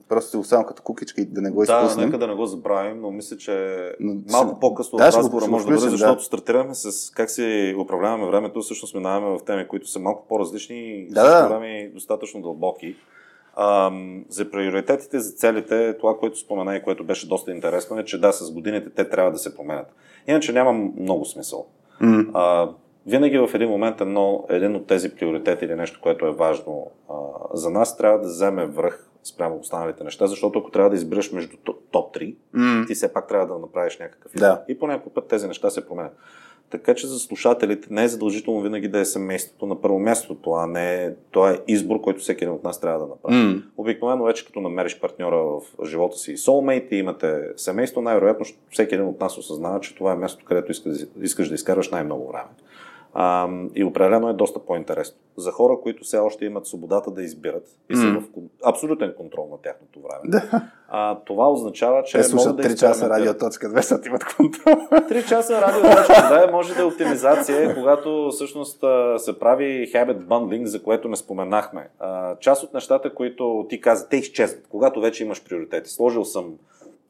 просто 0.09 0.29
си 0.29 0.37
оставям 0.37 0.65
като 0.65 0.83
кукичка 0.83 1.21
и 1.21 1.25
да 1.25 1.41
не 1.41 1.51
го 1.51 1.63
изпуснем. 1.63 1.95
Да, 1.95 2.05
нека 2.05 2.17
да 2.17 2.27
не 2.27 2.35
го 2.35 2.45
забравим, 2.45 3.01
но 3.01 3.11
мисля, 3.11 3.37
че 3.37 3.95
но, 3.99 4.21
малко 4.31 4.59
по-късно 4.59 4.97
да, 4.97 5.07
от 5.07 5.13
разговора 5.13 5.47
може 5.47 5.65
да 5.65 5.71
бъде, 5.71 5.89
защото 5.89 6.15
да. 6.15 6.23
стартираме 6.23 6.75
с 6.75 7.11
как 7.11 7.29
си 7.29 7.75
управляваме 7.79 8.27
времето, 8.27 8.61
всъщност 8.61 8.95
минаваме 8.95 9.37
в 9.37 9.45
теми, 9.45 9.67
които 9.67 9.87
са 9.87 9.99
малко 9.99 10.27
по-различни 10.27 10.77
и 10.77 11.09
да, 11.09 11.47
да. 11.47 11.89
достатъчно 11.93 12.41
дълбоки. 12.41 12.95
За 14.29 14.51
приоритетите, 14.51 15.19
за 15.19 15.31
целите, 15.31 15.97
това, 15.97 16.17
което 16.17 16.39
спомена 16.39 16.75
и 16.75 16.83
което 16.83 17.03
беше 17.03 17.27
доста 17.27 17.51
интересно 17.51 17.99
е, 17.99 18.05
че 18.05 18.21
да, 18.21 18.31
с 18.31 18.51
годините 18.51 18.89
те 18.89 19.09
трябва 19.09 19.31
да 19.31 19.37
се 19.37 19.55
променят. 19.55 19.87
Иначе 20.27 20.53
няма 20.53 20.73
много 20.99 21.25
смисъл. 21.25 21.67
Mm. 22.01 22.29
А, 22.33 22.69
винаги 23.07 23.37
в 23.37 23.49
един 23.53 23.69
момент 23.69 24.01
едно, 24.01 24.45
един 24.49 24.75
от 24.75 24.87
тези 24.87 25.15
приоритети 25.15 25.65
или 25.65 25.75
нещо, 25.75 25.99
което 26.03 26.25
е 26.25 26.31
важно 26.31 26.91
а, 27.09 27.13
за 27.53 27.69
нас, 27.69 27.97
трябва 27.97 28.19
да 28.19 28.27
вземе 28.27 28.65
връх 28.65 29.09
спрямо 29.23 29.57
останалите 29.57 30.03
неща, 30.03 30.27
защото 30.27 30.59
ако 30.59 30.71
трябва 30.71 30.89
да 30.89 30.95
избереш 30.95 31.31
между 31.31 31.57
топ 31.91 32.15
3, 32.15 32.35
mm. 32.55 32.87
ти 32.87 32.93
все 32.93 33.13
пак 33.13 33.27
трябва 33.27 33.47
да 33.47 33.59
направиш 33.59 33.99
някакъв 33.99 34.35
избор. 34.35 34.47
Да. 34.47 34.63
И 34.67 34.79
по 34.79 34.87
някакъв 34.87 35.13
път 35.13 35.27
тези 35.27 35.47
неща 35.47 35.69
се 35.69 35.87
променят. 35.87 36.17
Така 36.69 36.95
че 36.95 37.07
за 37.07 37.19
слушателите 37.19 37.87
не 37.91 38.03
е 38.03 38.07
задължително 38.07 38.61
винаги 38.61 38.87
да 38.87 38.99
е 38.99 39.05
семейството 39.05 39.65
на 39.65 39.81
първо 39.81 39.99
място. 39.99 40.35
Това 40.35 40.67
не 40.67 41.03
е, 41.03 41.11
това 41.31 41.51
е 41.51 41.59
избор, 41.67 42.01
който 42.01 42.19
всеки 42.19 42.43
един 42.43 42.55
от 42.55 42.63
нас 42.63 42.81
трябва 42.81 42.99
да 42.99 43.07
направи. 43.07 43.35
Mm. 43.35 43.63
Обикновено 43.77 44.23
вече 44.23 44.45
като 44.45 44.61
намериш 44.61 44.99
партньора 44.99 45.37
в 45.37 45.61
живота 45.85 46.17
си 46.17 46.31
и 46.31 46.37
soulmate 46.37 46.91
и 46.91 46.95
имате 46.95 47.41
семейство, 47.55 48.01
най-вероятно 48.01 48.45
всеки 48.71 48.95
един 48.95 49.07
от 49.07 49.19
нас 49.19 49.37
осъзнава, 49.37 49.79
че 49.79 49.95
това 49.95 50.13
е 50.13 50.15
мястото, 50.15 50.45
където 50.45 50.71
искаш, 50.71 50.97
искаш 51.21 51.49
да 51.49 51.55
изкараш 51.55 51.89
най-много 51.89 52.27
време. 52.27 52.49
А, 53.17 53.49
и 53.75 53.83
определено 53.83 54.29
е 54.29 54.33
доста 54.33 54.59
по-интересно. 54.59 55.17
За 55.37 55.51
хора, 55.51 55.77
които 55.83 56.03
все 56.03 56.17
още 56.17 56.45
имат 56.45 56.67
свободата 56.67 57.11
да 57.11 57.23
избират 57.23 57.67
и 57.89 57.95
са 57.95 58.01
mm. 58.01 58.19
в 58.19 58.23
абсолютен 58.65 59.13
контрол 59.17 59.47
на 59.51 59.57
тяхното 59.57 59.99
време, 60.01 60.21
да. 60.25 60.61
а, 60.89 61.19
това 61.25 61.51
означава, 61.51 62.03
че. 62.03 62.17
Те 62.17 62.23
слушат 62.23 62.55
да 62.55 62.63
3 62.63 62.79
часа 62.79 63.09
радиоточка 63.09 63.69
2, 63.69 63.75
защото 63.75 64.07
имат 64.07 64.35
контрол. 64.35 64.73
3 64.91 65.27
часа 65.29 65.61
радиоточка 65.61 66.13
2 66.13 66.51
може 66.51 66.75
да 66.75 66.81
е 66.81 66.85
оптимизация, 66.85 67.75
когато 67.75 68.29
всъщност 68.31 68.83
се 69.17 69.39
прави 69.39 69.91
habit 69.93 70.25
bundling, 70.25 70.63
за 70.63 70.83
което 70.83 71.09
не 71.09 71.15
споменахме. 71.15 71.89
А, 71.99 72.35
част 72.39 72.63
от 72.63 72.73
нещата, 72.73 73.13
които 73.13 73.65
ти 73.69 73.81
каза, 73.81 74.09
те 74.09 74.17
изчезват, 74.17 74.67
когато 74.69 75.01
вече 75.01 75.23
имаш 75.23 75.43
приоритети. 75.43 75.89
Сложил 75.89 76.25
съм 76.25 76.53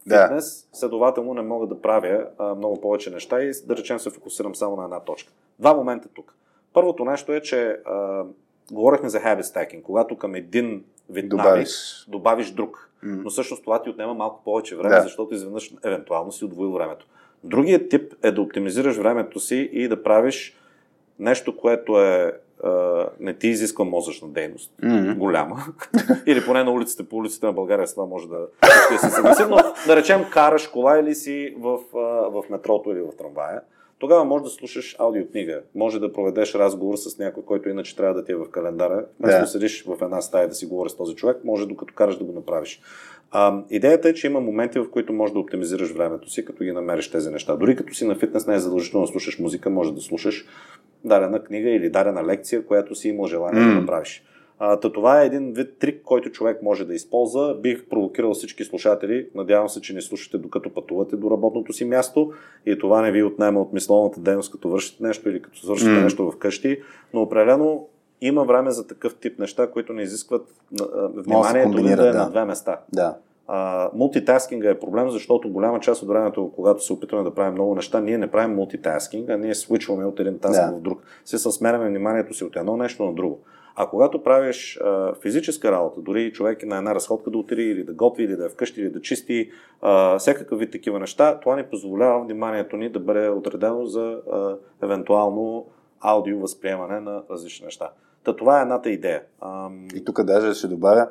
фитнес, 0.09 0.67
да. 0.71 0.77
следователно 0.77 1.33
не 1.33 1.41
мога 1.41 1.67
да 1.67 1.81
правя 1.81 2.27
а, 2.37 2.55
много 2.55 2.81
повече 2.81 3.09
неща 3.09 3.41
и 3.41 3.51
да 3.65 3.77
речем 3.77 3.99
се 3.99 4.09
фокусирам 4.09 4.55
само 4.55 4.75
на 4.75 4.83
една 4.83 4.99
точка. 4.99 5.33
Два 5.59 5.73
момента 5.73 6.09
тук. 6.13 6.35
Първото 6.73 7.05
нещо 7.05 7.33
е, 7.33 7.41
че 7.41 7.79
а, 7.85 8.23
говорихме 8.71 9.09
за 9.09 9.19
habit 9.19 9.41
stacking, 9.41 9.81
когато 9.81 10.17
към 10.17 10.35
един 10.35 10.83
вид 11.09 11.29
добавиш, 11.29 12.05
добавиш 12.07 12.51
друг. 12.51 12.91
Mm. 13.03 13.23
Но 13.23 13.29
всъщност 13.29 13.63
това 13.63 13.81
ти 13.81 13.89
отнема 13.89 14.13
малко 14.13 14.43
повече 14.43 14.75
време, 14.75 14.95
да. 14.95 15.01
защото 15.01 15.33
изведнъж 15.33 15.73
евентуално 15.83 16.31
си 16.31 16.45
отвоил 16.45 16.71
времето. 16.71 17.07
Другият 17.43 17.89
тип 17.89 18.13
е 18.23 18.31
да 18.31 18.41
оптимизираш 18.41 18.97
времето 18.97 19.39
си 19.39 19.69
и 19.73 19.87
да 19.87 20.03
правиш 20.03 20.57
нещо, 21.19 21.57
което 21.57 22.01
е 22.01 22.33
не 23.19 23.33
ти 23.33 23.47
изисква 23.47 23.85
мозъчна 23.85 24.27
дейност, 24.27 24.73
mm-hmm. 24.81 25.17
голяма. 25.17 25.65
или 26.25 26.45
поне 26.45 26.63
на 26.63 26.71
улиците, 26.71 27.09
по 27.09 27.15
улиците 27.15 27.45
на 27.45 27.53
България 27.53 27.87
с 27.87 27.93
това 27.93 28.05
може 28.05 28.27
да, 28.27 28.47
да 28.91 28.99
се 28.99 29.09
съгласим, 29.09 29.47
но 29.49 29.57
да 29.87 29.95
речем 29.95 30.25
караш 30.31 30.67
кола 30.67 30.99
или 30.99 31.15
си 31.15 31.55
в, 31.59 31.79
в 32.31 32.43
метрото 32.49 32.91
или 32.91 33.01
в 33.01 33.17
трамвая. 33.17 33.61
Тогава 33.99 34.25
може 34.25 34.43
да 34.43 34.49
слушаш 34.49 34.95
аудиокнига, 34.99 35.61
може 35.75 35.99
да 35.99 36.13
проведеш 36.13 36.55
разговор 36.55 36.95
с 36.95 37.17
някой, 37.17 37.43
който 37.43 37.69
иначе 37.69 37.95
трябва 37.95 38.13
да 38.13 38.25
ти 38.25 38.31
е 38.31 38.35
в 38.35 38.49
календара. 38.49 39.05
Вместо 39.19 39.41
да 39.41 39.47
седиш 39.47 39.85
в 39.85 39.97
една 40.01 40.21
стая 40.21 40.47
да 40.47 40.55
си 40.55 40.65
говориш 40.65 40.91
с 40.91 40.97
този 40.97 41.15
човек, 41.15 41.37
може 41.43 41.67
докато 41.67 41.93
караш 41.93 42.17
да 42.17 42.23
го 42.23 42.31
направиш. 42.31 42.81
А, 43.31 43.63
идеята 43.69 44.09
е, 44.09 44.13
че 44.13 44.27
има 44.27 44.41
моменти, 44.41 44.79
в 44.79 44.91
които 44.91 45.13
можеш 45.13 45.33
да 45.33 45.39
оптимизираш 45.39 45.91
времето 45.91 46.29
си, 46.29 46.45
като 46.45 46.63
ги 46.63 46.71
намериш 46.71 47.11
тези 47.11 47.29
неща. 47.29 47.55
Дори 47.55 47.75
като 47.75 47.93
си 47.93 48.07
на 48.07 48.15
фитнес 48.15 48.47
не 48.47 48.55
е 48.55 48.59
задължително 48.59 49.05
да 49.05 49.11
слушаш 49.11 49.39
музика, 49.39 49.69
може 49.69 49.93
да 49.93 50.01
слушаш 50.01 50.45
дадена 51.03 51.43
книга 51.43 51.69
или 51.69 51.89
дадена 51.89 52.23
лекция, 52.23 52.65
която 52.65 52.95
си 52.95 53.09
имал 53.09 53.27
желание 53.27 53.61
mm. 53.61 53.73
да 53.73 53.79
направиш. 53.81 54.23
А, 54.59 54.79
то 54.79 54.91
това 54.91 55.21
е 55.21 55.25
един 55.25 55.53
вид 55.53 55.77
трик, 55.79 56.01
който 56.03 56.29
човек 56.29 56.61
може 56.61 56.85
да 56.85 56.93
използва. 56.93 57.55
Бих 57.61 57.85
провокирал 57.89 58.33
всички 58.33 58.63
слушатели. 58.63 59.27
Надявам 59.35 59.69
се, 59.69 59.81
че 59.81 59.93
не 59.93 60.01
слушате 60.01 60.37
докато 60.37 60.73
пътувате 60.73 61.15
до 61.15 61.31
работното 61.31 61.73
си 61.73 61.85
място 61.85 62.31
и 62.65 62.79
това 62.79 63.01
не 63.01 63.11
ви 63.11 63.23
отнема 63.23 63.61
от 63.61 63.73
мисловната 63.73 64.19
дейност, 64.19 64.51
като 64.51 64.69
вършите 64.69 65.03
нещо 65.03 65.29
или 65.29 65.41
като 65.41 65.59
свършите 65.59 65.91
mm. 65.91 66.03
нещо 66.03 66.31
вкъщи. 66.31 66.81
Но 67.13 67.21
определено 67.21 67.87
има 68.21 68.43
време 68.43 68.71
за 68.71 68.87
такъв 68.87 69.15
тип 69.15 69.39
неща, 69.39 69.71
които 69.71 69.93
не 69.93 70.01
изискват 70.01 70.47
вниманието 71.15 71.71
да, 71.71 71.95
да 71.95 72.09
е 72.09 72.13
на 72.13 72.29
две 72.29 72.45
места. 72.45 72.79
Да. 72.93 73.17
мултитаскинга 73.93 74.69
е 74.69 74.79
проблем, 74.79 75.09
защото 75.09 75.49
голяма 75.49 75.79
част 75.79 76.01
от 76.01 76.07
времето, 76.07 76.51
когато 76.55 76.83
се 76.83 76.93
опитваме 76.93 77.23
да 77.23 77.35
правим 77.35 77.53
много 77.53 77.75
неща, 77.75 78.01
ние 78.01 78.17
не 78.17 78.31
правим 78.31 78.55
мултитаскинг, 78.55 79.29
а 79.29 79.37
ние 79.37 79.55
свичваме 79.55 80.05
от 80.05 80.19
един 80.19 80.39
таск 80.39 80.61
да. 80.61 80.71
в 80.77 80.81
друг. 80.81 81.01
Се 81.25 81.37
сменяме 81.37 81.89
вниманието 81.89 82.33
си 82.33 82.43
от 82.43 82.55
едно 82.55 82.77
нещо 82.77 83.05
на 83.05 83.13
друго. 83.13 83.39
А 83.75 83.89
когато 83.89 84.23
правиш 84.23 84.79
а, 84.83 85.13
физическа 85.21 85.71
работа, 85.71 86.01
дори 86.01 86.31
човек 86.31 86.65
на 86.65 86.77
една 86.77 86.95
разходка 86.95 87.31
да 87.31 87.37
отиде 87.37 87.61
или 87.61 87.83
да 87.83 87.93
готви, 87.93 88.23
или 88.23 88.35
да 88.35 88.45
е 88.45 88.49
вкъщи, 88.49 88.81
или 88.81 88.89
да 88.89 89.01
чисти, 89.01 89.51
а, 89.81 90.19
всякакъв 90.19 90.59
вид 90.59 90.71
такива 90.71 90.99
неща, 90.99 91.39
това 91.39 91.55
ни 91.55 91.63
позволява 91.63 92.23
вниманието 92.23 92.77
ни 92.77 92.89
да 92.89 92.99
бъде 92.99 93.29
отредено 93.29 93.85
за 93.85 94.21
а, 94.31 94.55
евентуално 94.83 95.67
аудио 96.01 96.39
възприемане 96.39 96.99
на 96.99 97.23
различни 97.31 97.65
неща. 97.65 97.89
Та 98.23 98.35
това 98.35 98.59
е 98.59 98.61
едната 98.61 98.89
идея. 98.89 99.23
Ам... 99.41 99.87
И 99.95 100.05
тук 100.05 100.23
даже 100.23 100.53
ще 100.53 100.67
добавя, 100.67 101.09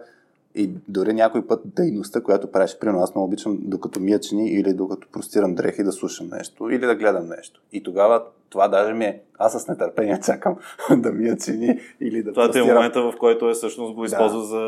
и 0.55 0.70
дори 0.88 1.12
някой 1.12 1.46
път 1.46 1.61
дейността, 1.66 2.20
която 2.20 2.46
правиш, 2.48 2.78
примерно 2.78 3.00
аз 3.00 3.14
много 3.14 3.26
обичам 3.26 3.59
докато 3.61 4.00
мия 4.00 4.20
чини 4.20 4.48
или 4.48 4.72
докато 4.72 5.09
простирам 5.09 5.55
дрехи 5.55 5.82
да 5.82 5.92
слушам 5.92 6.28
нещо 6.28 6.70
или 6.70 6.78
да 6.78 6.94
гледам 6.94 7.26
нещо. 7.28 7.61
И 7.72 7.82
тогава 7.82 8.22
това 8.50 8.68
даже 8.68 8.92
ми 8.92 9.05
е, 9.05 9.20
аз 9.38 9.52
с 9.55 9.68
нетърпение 9.68 10.20
чакам 10.20 10.57
да 10.92 11.12
мия 11.12 11.36
чини 11.36 11.80
или 12.00 12.22
да 12.22 12.32
Това 12.32 12.44
простирам. 12.44 12.68
е 12.68 12.74
момента, 12.74 13.02
в 13.02 13.14
който 13.18 13.48
е 13.48 13.55
всъщност 13.55 13.94
го 13.94 14.05
използва 14.05 14.38
да. 14.38 14.44
за, 14.44 14.59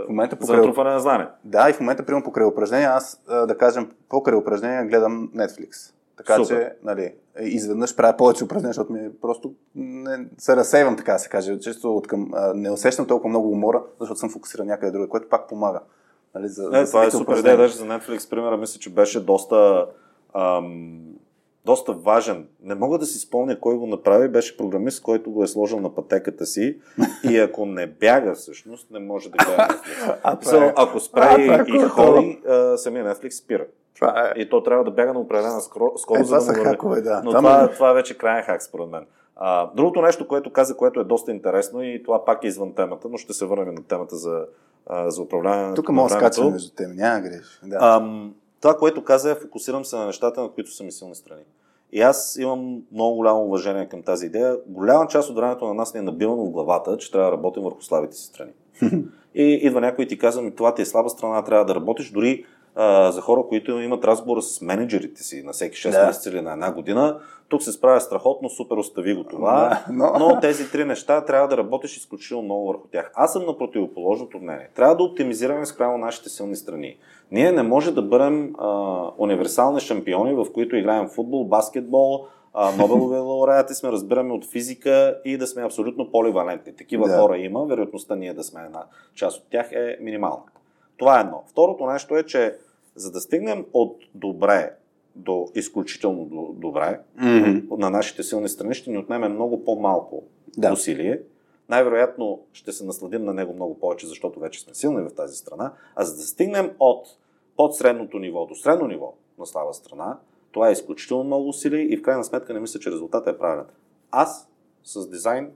В 0.00 0.08
момента 0.08 0.36
за 0.36 0.40
покрай- 0.40 0.56
натрупване 0.56 0.90
на 0.90 1.00
знание. 1.00 1.26
Да, 1.44 1.70
и 1.70 1.72
в 1.72 1.80
момента, 1.80 2.06
примерно 2.06 2.24
покрай 2.24 2.46
упражнения, 2.46 2.90
аз 2.90 3.22
да 3.46 3.56
кажем, 3.58 3.88
покрай 4.08 4.36
упражнения 4.36 4.84
гледам 4.84 5.30
Netflix. 5.36 5.92
Така 6.18 6.36
Супер. 6.36 6.46
че, 6.46 6.72
нали, 6.84 7.14
изведнъж 7.40 7.96
правя 7.96 8.16
повече 8.16 8.44
упражнения, 8.44 8.72
защото 8.72 8.92
ми 8.92 9.00
е 9.00 9.10
просто 9.22 9.52
не, 9.74 10.26
се 10.38 10.56
разсейвам, 10.56 10.96
така 10.96 11.12
да 11.12 11.18
се 11.18 11.28
каже. 11.28 11.58
Често 11.60 11.96
от 11.96 12.06
към, 12.06 12.30
а, 12.34 12.54
не 12.54 12.70
усещам 12.70 13.06
толкова 13.06 13.28
много 13.28 13.50
умора, 13.50 13.82
защото 14.00 14.20
съм 14.20 14.30
фокусиран 14.30 14.66
някъде 14.66 14.92
друга, 14.92 15.08
което 15.08 15.28
пак 15.28 15.48
помага. 15.48 15.80
Нали, 16.34 16.48
за, 16.48 16.70
Не, 16.70 16.84
за 16.86 16.92
това 16.92 17.04
е 17.04 17.10
супер 17.10 17.36
идея. 17.36 17.56
Даже 17.56 17.76
за 17.76 17.84
Netflix, 17.84 18.30
примера, 18.30 18.56
мисля, 18.56 18.80
че 18.80 18.90
беше 18.90 19.20
доста, 19.24 19.86
ам, 20.34 21.00
доста 21.64 21.92
важен. 21.92 22.46
Не 22.62 22.74
мога 22.74 22.98
да 22.98 23.06
си 23.06 23.18
спомня 23.18 23.60
кой 23.60 23.76
го 23.76 23.86
направи. 23.86 24.28
Беше 24.28 24.56
програмист, 24.56 25.02
който 25.02 25.30
го 25.30 25.42
е 25.42 25.46
сложил 25.46 25.80
на 25.80 25.94
пътеката 25.94 26.46
си 26.46 26.78
и 27.30 27.38
ако 27.38 27.66
не 27.66 27.86
бяга 27.86 28.34
всъщност, 28.34 28.90
не 28.90 28.98
може 28.98 29.30
да 29.30 29.36
гледа 29.36 29.56
Netflix. 29.68 30.18
А, 30.22 30.38
това 30.38 30.52
So, 30.52 30.68
е- 30.68 30.72
ако 30.76 31.00
спре 31.00 31.36
е 31.38 31.72
и, 31.72 31.76
и 31.76 31.80
ходи, 31.88 32.40
а, 32.48 32.76
самия 32.76 33.04
Netflix 33.04 33.30
спира. 33.30 33.66
Това 33.94 34.32
е. 34.36 34.40
И 34.40 34.48
то 34.48 34.62
трябва 34.62 34.84
да 34.84 34.90
бяга 34.90 35.12
на 35.12 35.20
определена 35.20 35.60
скоро, 35.60 35.92
Е, 35.94 35.98
скорост, 35.98 36.24
това 36.24 36.40
за 36.40 36.52
да 36.52 36.58
са 36.58 36.64
хакове, 36.64 37.00
да. 37.00 37.22
Но 37.24 37.32
Там 37.32 37.44
това, 37.44 37.62
е- 37.62 37.68
това 37.74 37.90
е 37.90 37.94
вече 37.94 38.18
крайен 38.18 38.44
хак, 38.44 38.62
според 38.62 38.88
мен. 38.88 39.06
А, 39.36 39.70
другото 39.74 40.02
нещо, 40.02 40.28
което 40.28 40.52
каза, 40.52 40.76
което 40.76 41.00
е 41.00 41.04
доста 41.04 41.30
интересно 41.30 41.82
и 41.82 42.02
това 42.02 42.24
пак 42.24 42.44
е 42.44 42.46
извън 42.46 42.74
темата, 42.74 43.08
но 43.10 43.16
ще 43.16 43.32
се 43.32 43.46
върнем 43.46 43.74
на 43.74 43.82
темата 43.82 44.16
за, 44.16 44.44
а, 44.86 45.10
за 45.10 45.22
управляване 45.22 45.74
Тук 45.74 45.88
мога 45.88 46.08
да 46.08 46.14
скачаме 46.14 46.50
между 46.50 46.70
теми, 46.70 46.94
няма 46.94 47.20
греш. 47.20 47.60
Да. 47.64 47.78
Ам, 47.80 48.34
това, 48.60 48.76
което 48.76 49.04
каза 49.04 49.30
е, 49.30 49.34
фокусирам 49.34 49.84
се 49.84 49.96
на 49.96 50.06
нещата, 50.06 50.42
на 50.42 50.48
които 50.48 50.70
са 50.70 50.84
ми 50.84 50.92
силни 50.92 51.14
страни. 51.14 51.42
И 51.92 52.00
аз 52.00 52.36
имам 52.36 52.82
много 52.92 53.16
голямо 53.16 53.44
уважение 53.44 53.88
към 53.88 54.02
тази 54.02 54.26
идея. 54.26 54.56
Голяма 54.66 55.06
част 55.06 55.30
от 55.30 55.36
времето 55.36 55.66
на 55.66 55.74
нас 55.74 55.94
ни 55.94 56.00
е 56.00 56.02
набивано 56.02 56.44
в 56.44 56.50
главата, 56.50 56.96
че 56.96 57.12
трябва 57.12 57.30
да 57.30 57.36
работим 57.36 57.62
върху 57.62 57.82
слабите 57.82 58.16
си 58.16 58.24
страни. 58.26 58.52
и 59.34 59.42
идва 59.42 59.80
някой 59.80 60.04
и 60.04 60.08
ти 60.08 60.18
казва, 60.18 60.42
ми 60.42 60.54
това 60.54 60.74
ти 60.74 60.82
е 60.82 60.86
слаба 60.86 61.08
страна, 61.08 61.44
трябва 61.44 61.64
да 61.64 61.74
работиш. 61.74 62.10
Дори 62.10 62.44
а, 62.80 63.12
за 63.12 63.20
хора, 63.20 63.42
които 63.48 63.72
имат 63.72 64.04
разговора 64.04 64.42
с 64.42 64.60
менеджерите 64.60 65.22
си 65.22 65.42
на 65.42 65.52
всеки 65.52 65.76
6 65.78 65.90
Да. 65.92 66.06
месеца 66.06 66.30
или 66.30 66.40
на 66.40 66.52
една 66.52 66.72
година, 66.72 67.18
тук 67.48 67.62
се 67.62 67.72
справя 67.72 68.00
страхотно, 68.00 68.50
супер, 68.50 68.76
остави 68.76 69.14
го 69.14 69.24
това. 69.24 69.52
Да, 69.88 69.92
но- 69.92 70.12
но 70.18 70.40
тези 70.40 70.70
три 70.70 70.84
неща 70.84 71.24
трябва 71.24 71.48
да 71.48 71.56
работиш 71.56 71.96
изключително 71.96 72.42
много 72.42 72.66
върху 72.66 72.88
тях. 72.88 73.10
Аз 73.14 73.32
съм 73.32 73.46
на 73.46 73.58
противоположното 73.58 74.38
мнение. 74.38 74.68
Трябва 74.74 74.96
да 74.96 75.02
оптимизираме 75.02 75.66
спрямо 75.66 75.98
нашите 75.98 76.28
силни 76.28 76.56
страни. 76.56 76.96
Ние 77.30 77.52
не 77.52 77.62
може 77.62 77.94
да 77.94 78.02
бъдем 78.02 78.54
а, 78.58 78.68
универсални 79.18 79.80
шампиони, 79.80 80.34
в 80.34 80.46
които 80.54 80.76
играем 80.76 81.08
футбол, 81.08 81.44
баскетбол, 81.44 82.24
а, 82.54 82.72
Нобелови 82.72 83.16
лауреати 83.16 83.74
сме, 83.74 83.92
разбираме 83.92 84.32
от 84.32 84.44
физика 84.44 85.18
и 85.24 85.38
да 85.38 85.46
сме 85.46 85.64
абсолютно 85.64 86.10
поливалентни. 86.10 86.76
Такива 86.76 87.08
Да. 87.08 87.18
хора 87.18 87.36
има, 87.38 87.64
вероятността 87.66 88.16
ние 88.16 88.34
да 88.34 88.42
сме 88.44 88.60
една 88.60 88.82
част 89.14 89.38
от 89.38 89.44
тях 89.50 89.72
е 89.72 89.96
минимална. 90.00 90.42
Това 90.96 91.18
е 91.18 91.20
едно. 91.20 91.42
Второто 91.46 91.86
нещо 91.86 92.16
е, 92.16 92.22
че 92.22 92.54
за 92.98 93.10
да 93.10 93.20
стигнем 93.20 93.64
от 93.72 93.96
добре 94.14 94.74
до 95.16 95.48
изключително 95.54 96.24
до- 96.24 96.52
добре, 96.52 97.00
Мгм. 97.16 97.58
на 97.70 97.90
нашите 97.90 98.22
силни 98.22 98.48
страни 98.48 98.74
ще 98.74 98.90
ни 98.90 98.98
отнеме 98.98 99.28
много 99.28 99.64
по-малко 99.64 100.22
Да. 100.58 100.72
усилие. 100.72 101.20
Най-вероятно 101.68 102.40
ще 102.52 102.72
се 102.72 102.84
насладим 102.84 103.24
на 103.24 103.34
него 103.34 103.54
много 103.54 103.78
повече, 103.78 104.06
защото 104.06 104.40
вече 104.40 104.60
сме 104.60 104.74
силни 104.74 105.02
в 105.02 105.14
тази 105.14 105.36
страна. 105.36 105.72
А 105.96 106.04
за 106.04 106.16
да 106.16 106.22
стигнем 106.22 106.70
от 106.78 107.06
под 107.56 107.76
средното 107.76 108.18
ниво 108.18 108.46
до 108.46 108.54
средно 108.54 108.86
ниво 108.86 109.12
на 109.38 109.46
слаба 109.46 109.74
страна, 109.74 110.18
това 110.52 110.68
е 110.68 110.72
изключително 110.72 111.24
много 111.24 111.48
усилие 111.48 111.80
и 111.82 111.96
в 111.96 112.02
крайна 112.02 112.24
сметка 112.24 112.54
не 112.54 112.60
мисля, 112.60 112.80
че 112.80 112.90
резултатът 112.90 113.34
е 113.34 113.38
правилен. 113.38 113.64
Аз 114.10 114.48
с 114.84 115.08
дизайн 115.08 115.50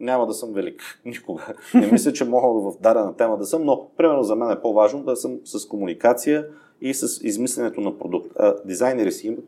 няма 0.00 0.26
да 0.26 0.34
съм 0.34 0.52
велик 0.52 1.00
никога. 1.04 1.42
Не 1.74 1.86
мисля, 1.86 2.12
че 2.12 2.24
мога 2.24 2.70
в 2.70 2.80
дадена 2.80 3.16
тема 3.16 3.38
да 3.38 3.46
съм, 3.46 3.64
но 3.64 3.88
примерно 3.96 4.22
за 4.22 4.36
мен 4.36 4.50
е 4.50 4.60
по-важно 4.60 5.02
да 5.02 5.16
съм 5.16 5.40
с 5.44 5.68
комуникация 5.68 6.46
и 6.82 6.94
с 6.94 7.20
измисленето 7.22 7.80
на 7.80 7.98
продукт. 7.98 8.32
А, 8.36 8.54
дизайнери 8.64 9.12
си 9.12 9.26
имат 9.26 9.44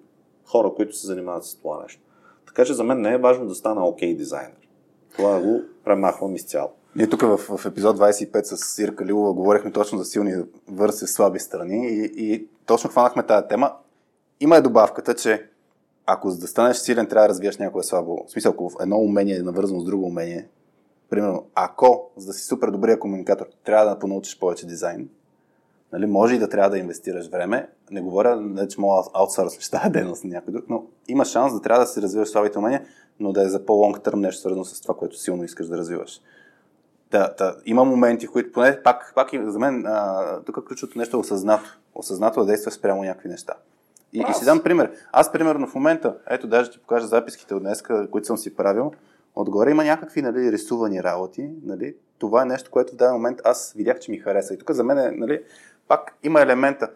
хора, 0.46 0.72
които 0.76 0.96
се 0.96 1.06
занимават 1.06 1.44
с 1.44 1.54
това 1.54 1.82
нещо. 1.82 2.00
Така 2.46 2.64
че 2.64 2.74
за 2.74 2.84
мен 2.84 3.00
не 3.00 3.12
е 3.14 3.18
важно 3.18 3.46
да 3.46 3.54
стана 3.54 3.86
окей 3.86 4.14
дизайнер. 4.14 4.68
Това 5.16 5.40
го 5.40 5.62
премахвам 5.84 6.34
изцяло. 6.34 6.70
Ние 6.96 7.08
тук 7.08 7.22
в, 7.22 7.36
в 7.36 7.66
епизод 7.66 7.98
25 7.98 8.42
с 8.42 8.78
Ирка 8.78 9.06
Лилова 9.06 9.32
говорихме 9.32 9.72
точно 9.72 9.98
за 9.98 10.04
силни 10.04 10.34
върси, 10.68 11.06
слаби 11.06 11.38
страни 11.38 11.88
и, 11.88 12.12
и 12.16 12.48
точно 12.66 12.90
хванахме 12.90 13.22
тази 13.22 13.48
тема. 13.48 13.72
Има 14.40 14.56
е 14.56 14.60
добавката, 14.60 15.14
че 15.14 15.48
ако 16.06 16.30
за 16.30 16.38
да 16.38 16.46
станеш 16.46 16.76
силен, 16.76 17.06
трябва 17.06 17.24
да 17.24 17.28
развиеш 17.28 17.58
някое 17.58 17.82
слабо. 17.82 18.24
В 18.26 18.30
смисъл, 18.30 18.52
ако 18.52 18.72
едно 18.80 18.98
умение 18.98 19.36
е 19.36 19.42
навързано 19.42 19.80
с 19.80 19.84
друго 19.84 20.06
умение, 20.06 20.48
примерно, 21.10 21.46
ако 21.54 22.10
за 22.16 22.26
да 22.26 22.32
си 22.32 22.44
супер 22.44 22.70
добрия 22.70 22.98
комуникатор, 22.98 23.46
трябва 23.64 23.90
да 23.90 23.98
понаучиш 23.98 24.38
повече 24.38 24.66
дизайн, 24.66 25.08
нали, 25.94 26.06
може 26.06 26.34
и 26.34 26.38
да 26.38 26.48
трябва 26.48 26.70
да 26.70 26.78
инвестираш 26.78 27.28
време. 27.28 27.68
Не 27.90 28.00
говоря, 28.00 28.36
не, 28.36 28.68
че 28.68 28.80
мога 28.80 29.02
да 29.02 29.10
аутсорсваш 29.14 29.70
тази 29.70 29.90
дейност 29.90 30.24
на 30.24 30.30
някой 30.30 30.52
друг, 30.52 30.64
но 30.68 30.84
има 31.08 31.24
шанс 31.24 31.54
да 31.54 31.62
трябва 31.62 31.84
да 31.84 31.86
си 31.86 32.02
развиваш 32.02 32.28
слабите 32.28 32.58
умения, 32.58 32.84
но 33.20 33.32
да 33.32 33.42
е 33.42 33.48
за 33.48 33.66
по-лонг 33.66 34.02
търм 34.02 34.20
нещо 34.20 34.40
свързано 34.40 34.64
с 34.64 34.80
това, 34.80 34.94
което 34.94 35.18
силно 35.18 35.44
искаш 35.44 35.66
да 35.66 35.78
развиваш. 35.78 36.20
Да, 37.10 37.34
да, 37.38 37.56
има 37.66 37.84
моменти, 37.84 38.26
в 38.26 38.32
които 38.32 38.52
поне 38.52 38.82
пак, 38.82 39.12
пак 39.14 39.32
и 39.32 39.40
за 39.44 39.58
мен 39.58 39.86
а, 39.86 40.40
тук 40.46 40.68
ключовото 40.68 40.98
нещо 40.98 41.16
е 41.16 41.20
осъзнато. 41.20 41.78
Осъзнато 41.94 42.40
да 42.40 42.46
действаш 42.46 42.74
спрямо 42.74 43.04
някакви 43.04 43.28
неща. 43.28 43.54
И, 44.12 44.24
и 44.30 44.34
си 44.34 44.44
дам 44.44 44.62
пример. 44.62 44.92
Аз, 45.12 45.32
примерно, 45.32 45.66
в 45.66 45.74
момента, 45.74 46.16
ето 46.30 46.46
даже 46.46 46.70
ти 46.70 46.78
покажа 46.78 47.06
записките 47.06 47.54
от 47.54 47.62
днес, 47.62 47.82
които 48.10 48.26
съм 48.26 48.36
си 48.36 48.56
правил. 48.56 48.92
Отгоре 49.34 49.70
има 49.70 49.84
някакви 49.84 50.22
нали, 50.22 50.52
рисувани 50.52 51.02
работи. 51.02 51.50
Нали. 51.64 51.94
Това 52.18 52.42
е 52.42 52.46
нещо, 52.46 52.70
което 52.70 52.92
в 52.92 52.96
даден 52.96 53.14
момент 53.14 53.40
аз 53.44 53.72
видях, 53.76 53.98
че 53.98 54.10
ми 54.10 54.18
хареса. 54.18 54.54
И 54.54 54.58
тук 54.58 54.70
за 54.70 54.84
мен 54.84 54.98
е, 54.98 55.10
нали, 55.10 55.42
пак 55.88 56.14
има 56.22 56.40
елемента. 56.40 56.90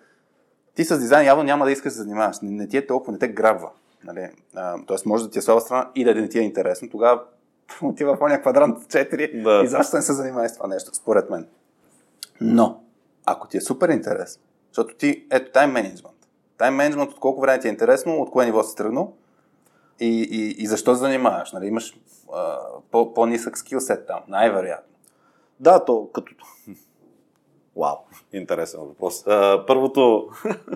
Ти 0.75 0.85
с 0.85 0.99
дизайн 0.99 1.27
явно 1.27 1.43
няма 1.43 1.65
да 1.65 1.73
искаш 1.73 1.93
да 1.93 1.97
се 1.97 2.03
занимаваш. 2.03 2.41
Не, 2.41 2.51
не 2.51 2.69
ти 2.69 2.77
е 2.77 2.87
толкова, 2.87 3.13
не 3.13 3.19
те 3.19 3.29
грабва. 3.29 3.71
Нали. 4.05 4.31
А, 4.55 4.77
тоест 4.87 5.07
може 5.07 5.25
да 5.25 5.31
ти 5.31 5.39
е 5.39 5.43
слаба 5.43 5.61
страна 5.61 5.91
и 5.95 6.05
да 6.05 6.15
не 6.15 6.29
ти 6.29 6.39
е 6.39 6.43
интересно. 6.43 6.89
Тогава 6.91 7.23
отива 7.83 8.17
в 8.17 8.23
оня 8.23 8.41
квадрант 8.41 8.79
4 8.79 9.43
Да. 9.43 9.65
и 9.65 9.69
защо 9.69 9.97
не 9.97 10.03
се 10.03 10.13
занимаваш 10.13 10.51
с 10.51 10.55
това 10.55 10.69
нещо, 10.69 10.95
според 10.95 11.31
мен. 11.31 11.47
Но, 12.41 12.81
ако 13.27 13.49
ти 13.49 13.57
е 13.57 13.61
супер 13.61 13.89
интересно, 13.89 14.43
защото 14.73 14.95
ти, 14.95 15.27
ето, 15.31 15.53
тайм 15.53 15.71
менеджмент. 15.71 16.17
Тайм 16.59 16.75
менеджмент 16.75 17.11
от 17.11 17.21
колко 17.21 17.41
време 17.41 17.61
ти 17.61 17.69
е 17.69 17.71
интересно, 17.71 18.15
от 18.15 18.31
кое 18.31 18.45
ниво 18.47 18.63
си 18.63 18.77
тръгнал 18.77 19.15
и, 20.01 20.23
и, 20.23 20.63
и 20.63 20.67
защо 20.67 20.95
се 20.95 21.01
занимаваш. 21.01 21.53
Нали? 21.53 21.67
Имаш 21.67 22.01
а, 22.35 22.59
по, 22.91 23.15
по-нисък 23.15 23.59
скилсет 23.59 24.07
там, 24.07 24.21
най-вероятно. 24.29 24.95
Да, 25.61 25.85
то 25.85 26.11
като... 26.13 26.35
Вау, 27.79 27.97
интересен 28.33 28.81
въпрос. 28.81 29.27
А, 29.27 29.65
първото, 29.67 30.29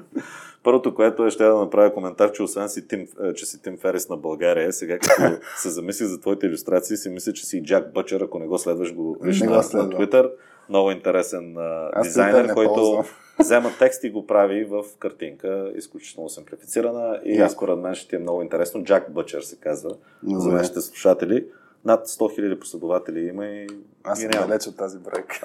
първото, 0.62 0.94
което 0.94 1.26
е, 1.26 1.30
ще 1.30 1.44
да 1.44 1.54
направя 1.54 1.94
коментар, 1.94 2.32
че 2.32 2.42
освен 2.42 2.68
си 2.68 2.88
Тим, 2.88 3.08
че 3.36 3.46
си 3.46 3.62
Тим 3.62 3.78
Ферис 3.78 4.08
на 4.08 4.16
България, 4.16 4.72
сега 4.72 4.98
като 4.98 5.22
се 5.56 5.70
замислих 5.70 6.08
за 6.08 6.20
твоите 6.20 6.46
иллюстрации, 6.46 6.96
си 6.96 7.08
мисля, 7.08 7.32
че 7.32 7.46
си 7.46 7.62
Джак 7.64 7.92
Бъчер, 7.92 8.20
ако 8.20 8.38
не 8.38 8.46
го 8.46 8.58
следваш, 8.58 8.94
го 8.94 9.16
виж 9.20 9.40
на, 9.40 9.50
на. 9.50 9.62
Twitter. 9.62 10.30
Много 10.68 10.90
интересен 10.90 11.56
а, 11.58 11.90
Аз 11.92 12.06
дизайнер, 12.06 12.44
не 12.44 12.54
който 12.54 12.74
ползвам. 12.74 13.04
взема 13.38 13.70
текст 13.78 14.04
и 14.04 14.10
го 14.10 14.26
прави 14.26 14.64
в 14.64 14.84
картинка, 14.98 15.72
изключително 15.76 16.28
симплифицирана 16.28 17.20
и 17.24 17.36
Яко. 17.36 17.52
според 17.52 17.78
мен 17.78 17.94
ще 17.94 18.08
ти 18.08 18.16
е 18.16 18.18
много 18.18 18.42
интересно. 18.42 18.84
Джак 18.84 19.12
Бъчер 19.12 19.40
се 19.40 19.56
казва 19.56 19.90
за 20.22 20.38
Добре. 20.38 20.52
нашите 20.52 20.80
слушатели. 20.80 21.46
Над 21.84 22.06
100 22.06 22.40
000 22.40 22.58
последователи 22.58 23.20
има 23.20 23.46
и 23.46 23.66
Аз 24.04 24.20
съм 24.20 24.30
далеч 24.30 24.66
от 24.66 24.76
тази 24.76 24.98
бройка. 24.98 25.40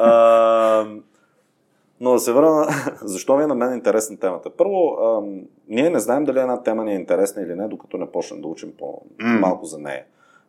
Но 2.02 2.14
да 2.14 2.20
се 2.20 2.32
върна, 2.32 2.68
защо 3.02 3.38
ми 3.38 3.44
е 3.44 3.48
на 3.48 3.56
мен 3.56 3.74
интересна 3.74 4.18
темата? 4.18 4.50
Първо, 4.50 4.88
а, 4.90 5.22
ние 5.68 5.90
не 5.90 6.00
знаем 6.00 6.24
дали 6.24 6.40
една 6.40 6.64
тема 6.64 6.84
ни 6.84 6.92
е 6.92 6.96
интересна 6.96 7.42
или 7.42 7.56
не, 7.56 7.68
докато 7.68 7.98
не 7.98 8.12
почнем 8.12 8.42
да 8.42 8.48
учим 8.48 8.74
по-малко 8.80 9.66
за 9.66 9.80
нея. 9.80 10.04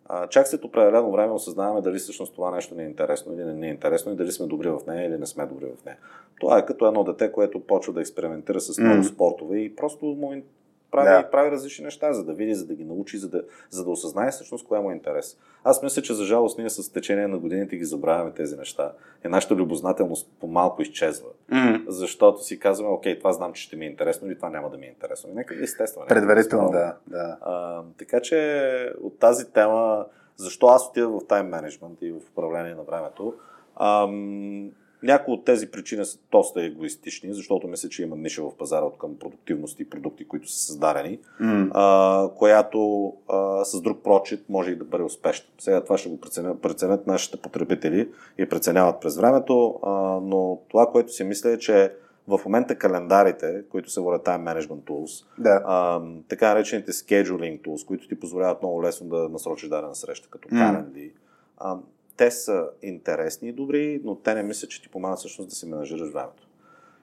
А, 0.07 0.26
чак 0.26 0.49
след 0.49 0.64
определено 0.64 1.12
време 1.12 1.32
осъзнаваме 1.32 1.80
дали 1.80 1.99
всъщност 1.99 2.34
това 2.34 2.51
нещо 2.51 2.74
ни 2.74 2.82
е 2.82 2.86
интересно 2.86 3.34
или 3.34 3.44
не 3.44 3.53
ни 3.53 3.66
е 3.66 3.70
интересно 3.70 4.12
и 4.12 4.16
дали 4.16 4.32
сме 4.32 4.46
добри 4.46 4.68
в 4.68 4.80
нея 4.86 5.07
или 5.07 5.18
не 5.18 5.26
сме 5.26 5.46
добри 5.46 5.64
в 5.64 5.84
нея. 5.84 5.96
Това 6.40 6.59
е 6.59 6.66
като 6.66 6.86
едно 6.86 7.05
дете, 7.05 7.32
което 7.32 7.61
почва 7.61 7.92
да 7.92 8.01
експериментира 8.01 8.61
с 8.61 8.78
много 8.78 9.05
спортове 9.05 9.59
и 9.59 9.76
просто 9.76 10.05
му 10.05 10.32
ин- 10.32 10.42
прави, 10.91 11.22
Да. 11.22 11.30
прави 11.30 11.51
различни 11.51 11.84
неща, 11.84 12.12
за 12.12 12.24
да 12.24 12.32
види, 12.32 12.55
за 12.55 12.66
да 12.66 12.74
ги 12.74 12.84
научи, 12.84 13.18
за 13.18 13.28
да, 13.28 13.43
за 13.70 13.84
да 13.84 13.91
осъзнае 13.91 14.30
всъщност 14.30 14.66
кое 14.66 14.80
му 14.80 14.91
е 14.91 14.95
интерес. 14.95 15.39
Аз 15.64 15.82
мисля, 15.82 16.03
че 16.03 16.14
за 16.14 16.24
жалост 16.24 16.59
ние 16.59 16.70
с 16.70 16.93
течение 16.93 17.26
на 17.26 17.39
годините 17.39 17.76
ги 17.76 17.84
забравяме 17.84 18.30
тези 18.30 18.57
неща. 18.57 18.93
И 19.24 19.28
нашата 19.28 19.55
любознателност 19.55 20.30
по-малко 20.41 20.82
изчезва. 20.82 21.28
М, 21.49 21.80
Защото 21.89 22.45
си 22.45 22.59
казваме, 22.59 22.93
окей, 22.95 23.18
това 23.18 23.32
знам, 23.32 23.53
че 23.53 23.62
ще 23.62 23.76
ми 23.76 23.86
е 23.86 23.89
интересно 23.89 24.28
или 24.28 24.36
това 24.36 24.51
няма 24.51 24.70
да 24.70 24.78
ми 24.78 24.86
е 24.86 24.89
интересно. 24.89 25.30
И 25.30 25.34
нека 25.34 25.62
естествено. 25.62 26.07
Предварително, 26.07 26.70
да. 26.70 26.78
да. 26.78 26.97
да. 27.07 27.36
А, 27.41 27.82
така 27.99 28.20
че 28.20 28.93
от 29.03 29.18
тази 29.18 29.53
тема, 29.53 30.07
Защо 30.41 30.66
аз 30.66 30.89
отида 30.89 31.09
в 31.09 31.20
тайм 31.28 31.47
менеджмент 31.49 31.99
и 32.03 32.12
в 32.12 32.20
управление 32.32 32.74
на 32.74 32.82
времето? 32.82 33.34
Ам, 33.76 34.70
някои 35.03 35.34
от 35.34 35.44
тези 35.44 35.70
причини 35.70 36.05
са 36.05 36.18
доста 36.32 36.64
егоистични, 36.64 37.34
защото 37.34 37.68
мисля, 37.68 37.88
че 37.88 38.03
има 38.03 38.16
ниша 38.16 38.42
в 38.42 38.57
пазара 38.59 38.84
от 38.84 38.99
към 38.99 39.18
продуктивност 39.18 39.80
и 39.80 39.90
продукти, 39.90 40.28
които 40.28 40.51
са 40.51 40.59
създадени, 40.59 41.18
М. 41.40 41.68
а, 41.74 42.28
която 42.36 43.12
а, 43.28 43.64
с 43.64 43.80
друг 43.80 43.99
прочит 44.05 44.44
може 44.49 44.70
и 44.70 44.76
да 44.76 44.84
бъде 44.84 45.05
успешна. 45.05 45.46
Сега 45.59 45.84
това 45.84 45.99
ще 45.99 46.09
го 46.09 46.20
преценят, 46.20 46.62
преценят 46.62 47.07
нашите 47.07 47.36
потребители 47.36 48.09
и 48.38 48.49
преценяват 48.49 49.01
през 49.01 49.16
времето, 49.16 49.78
а, 49.82 49.90
но 50.22 50.59
това, 50.68 50.86
което 50.86 51.12
си 51.12 51.24
мисля 51.24 51.51
е, 51.51 51.59
че 51.59 51.92
в 52.28 52.40
момента 52.44 52.74
календарите, 52.78 53.62
които 53.70 53.90
се 53.90 54.01
водят 54.01 54.24
Time 54.26 54.44
Management 54.55 54.80
Tools, 54.82 55.24
Да. 55.38 55.62
а, 55.66 56.01
така 56.28 56.49
наречените 56.49 56.92
scheduling 56.92 57.61
tools, 57.61 57.86
които 57.86 58.09
ти 58.09 58.20
позволяват 58.20 58.62
много 58.62 58.82
лесно 58.82 59.09
да 59.09 59.28
насрочиш 59.28 59.68
дадена 59.68 59.94
среща, 59.94 60.28
като. 60.30 60.49
Calendly, 60.49 61.11
а, 61.59 61.76
те 62.18 62.30
са 62.30 62.66
интересни 62.82 63.48
и 63.48 63.52
добри, 63.52 64.00
но 64.04 64.14
те 64.14 64.34
не 64.34 64.42
мислят, 64.42 64.70
че 64.70 64.82
ти 64.82 64.88
помагат 64.88 65.18
всъщност 65.18 65.50
да 65.50 65.54
си 65.56 65.66
менажираш 65.66 66.12
времето. 66.12 66.48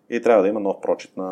И 0.09 0.21
трябва 0.21 0.43
да 0.43 0.49
има 0.49 0.59
нов 0.59 0.81
прочит 0.81 1.17
на, 1.17 1.27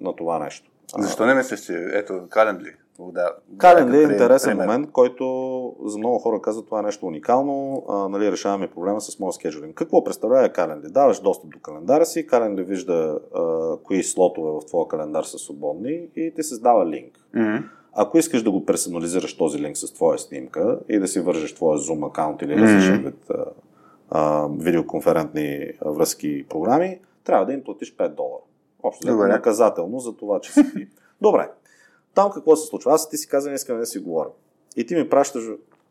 на 0.00 0.16
това 0.16 0.38
нещо. 0.38 0.70
Защо 0.98 1.26
не 1.26 1.34
мислиш, 1.34 1.60
че 1.60 1.90
ето 1.92 2.26
Календли? 2.28 2.74
Да. 2.98 3.32
Calendly 3.56 4.08
е 4.08 4.12
интересен 4.12 4.50
пример. 4.50 4.66
момент, 4.66 4.92
който 4.92 5.76
за 5.84 5.98
много 5.98 6.18
хора 6.18 6.42
казват 6.42 6.66
това 6.66 6.78
е 6.78 6.82
нещо 6.82 7.06
уникално. 7.06 7.84
А, 7.88 8.08
нали, 8.08 8.32
решаваме 8.32 8.70
проблема 8.70 9.00
с 9.00 9.18
моят 9.18 9.34
скеджулинг. 9.34 9.74
Какво 9.74 10.04
представлява 10.04 10.48
Calendly? 10.48 10.88
Даваш 10.88 11.20
достъп 11.20 11.50
до 11.50 11.58
календара 11.58 12.06
си, 12.06 12.26
Calendly 12.26 12.62
вижда 12.62 13.18
а, 13.34 13.76
кои 13.82 14.02
слотове 14.02 14.50
в 14.50 14.66
твоя 14.66 14.88
календар 14.88 15.24
са 15.24 15.38
свободни 15.38 16.08
и 16.16 16.32
ти 16.36 16.42
създава 16.42 16.86
линк. 16.86 17.18
М. 17.34 17.64
Ако 17.94 18.18
искаш 18.18 18.42
да 18.42 18.50
го 18.50 18.66
персонализираш 18.66 19.36
този 19.36 19.58
линк 19.58 19.76
с 19.76 19.92
твоя 19.92 20.18
снимка 20.18 20.78
и 20.88 20.98
да 20.98 21.08
си 21.08 21.20
вържеш 21.20 21.54
твоя 21.54 21.78
Zoom 21.78 22.08
акаунт 22.08 22.42
или 22.42 22.56
различен 22.56 23.02
вид 23.04 23.30
а, 23.30 23.44
а, 24.10 24.48
видеоконферентни 24.58 25.72
връзки 25.86 26.28
и 26.28 26.44
програми, 26.44 27.00
трябва 27.24 27.46
да 27.46 27.52
им 27.52 27.64
платиш 27.64 27.96
5 27.96 28.08
долара. 28.08 28.42
Общо 28.82 29.06
Добре. 29.06 29.28
наказателно 29.28 29.98
за 29.98 30.16
това, 30.16 30.40
че 30.40 30.52
си 30.52 30.74
ти. 30.74 30.88
Добре. 31.20 31.50
Там 32.14 32.30
какво 32.30 32.56
се 32.56 32.66
случва? 32.66 32.92
Аз 32.92 33.10
ти 33.10 33.16
си 33.16 33.28
казвам, 33.28 33.54
искам 33.54 33.78
да 33.78 33.86
си 33.86 33.98
говорим. 33.98 34.32
И 34.76 34.86
ти 34.86 34.94
ми 34.94 35.08
пращаш, 35.08 35.44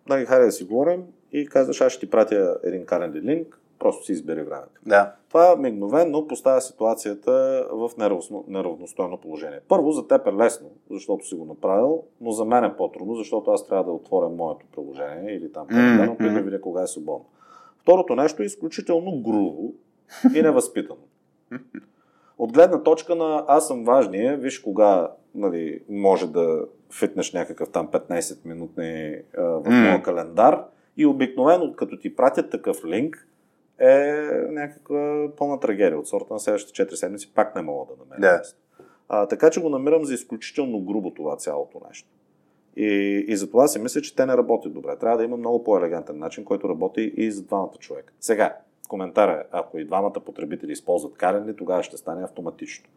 нали, 0.09 0.25
хайде 0.25 0.45
да 0.45 0.51
си 0.51 0.63
говорим 0.63 1.03
и 1.31 1.47
казваш, 1.47 1.81
аз 1.81 1.93
ще 1.93 2.05
ти 2.05 2.11
пратя 2.11 2.57
един 2.63 2.85
календар 2.85 3.21
линк, 3.21 3.59
просто 3.83 4.05
си 4.05 4.11
избери 4.11 4.43
времето. 4.43 4.81
Да. 4.85 5.15
Това 5.29 5.55
мигновено 5.55 6.27
поставя 6.27 6.61
ситуацията 6.61 7.65
в 7.71 7.91
неравно- 7.97 8.45
неравностойно 8.47 9.17
положение. 9.17 9.59
Първо, 9.67 9.91
за 9.91 10.07
теб 10.07 10.27
е 10.27 10.33
лесно, 10.33 10.69
защото 10.91 11.27
си 11.27 11.35
го 11.35 11.45
направил, 11.45 12.03
но 12.21 12.31
за 12.31 12.45
мен 12.45 12.63
е 12.63 12.75
по-трудно, 12.77 13.15
защото 13.15 13.51
аз 13.51 13.67
трябва 13.67 13.83
да 13.83 13.91
отворя 13.91 14.29
моето 14.29 14.65
приложение 14.71 15.33
или 15.35 15.51
там 15.51 15.67
и 16.19 16.33
да 16.33 16.41
видя 16.41 16.61
кога 16.61 16.81
е 16.81 16.87
свободно. 16.87 17.25
Второто 17.81 18.15
нещо 18.15 18.43
е 18.43 18.45
изключително 18.45 19.21
грубо 19.21 19.73
и 20.35 20.41
невъзпитано. 20.41 21.01
От 22.37 22.53
гледна 22.53 22.83
точка 22.83 23.15
на 23.15 23.45
аз 23.47 23.67
съм 23.67 23.83
важния, 23.83 24.37
виж 24.37 24.59
кога 24.59 25.11
нали, 25.35 25.79
може 25.89 26.27
да 26.27 26.65
фитнеш 26.99 27.33
някакъв 27.33 27.69
там 27.69 27.87
15 27.87 28.45
минутни 28.45 29.15
а, 29.37 29.41
в 29.43 29.63
М. 29.69 29.71
моя 29.81 30.03
календар 30.03 30.65
и 30.97 31.05
обикновено 31.05 31.73
като 31.73 31.97
ти 31.97 32.15
пратят 32.15 32.49
такъв 32.51 32.85
линк 32.85 33.27
е 33.79 34.13
някаква 34.49 35.27
пълна 35.37 35.59
трагедия. 35.59 35.99
От 35.99 36.07
сорта 36.07 36.33
на 36.33 36.39
следващите 36.39 36.85
4 36.85 36.93
седмици 36.93 37.33
пак 37.33 37.55
не 37.55 37.61
мога 37.61 37.93
да 37.93 38.03
намеря. 38.03 38.37
Да. 38.37 38.41
А, 39.09 39.27
така 39.27 39.49
че 39.49 39.61
го 39.61 39.69
намирам 39.69 40.05
за 40.05 40.13
изключително 40.13 40.79
грубо 40.79 41.13
това 41.13 41.37
цялото 41.37 41.81
нещо. 41.87 42.09
И, 42.75 43.25
и 43.27 43.35
затова 43.35 43.67
си 43.67 43.79
мисля, 43.79 44.01
че 44.01 44.15
те 44.15 44.25
не 44.25 44.37
работят 44.37 44.73
добре. 44.73 44.97
Трябва 44.99 45.17
да 45.17 45.23
има 45.23 45.37
много 45.37 45.63
по-елегантен 45.63 46.17
начин, 46.17 46.45
който 46.45 46.69
работи 46.69 47.13
и 47.17 47.31
за 47.31 47.43
двамата 47.43 47.77
човека. 47.79 48.13
Сега, 48.19 48.57
коментар 48.87 49.29
е, 49.29 49.43
ако 49.51 49.79
и 49.79 49.85
двамата 49.85 50.13
потребители 50.25 50.71
използват 50.71 51.17
Calendly, 51.17 51.57
тогава 51.57 51.83
ще 51.83 51.97
стане 51.97 52.23
автоматично. 52.23 52.89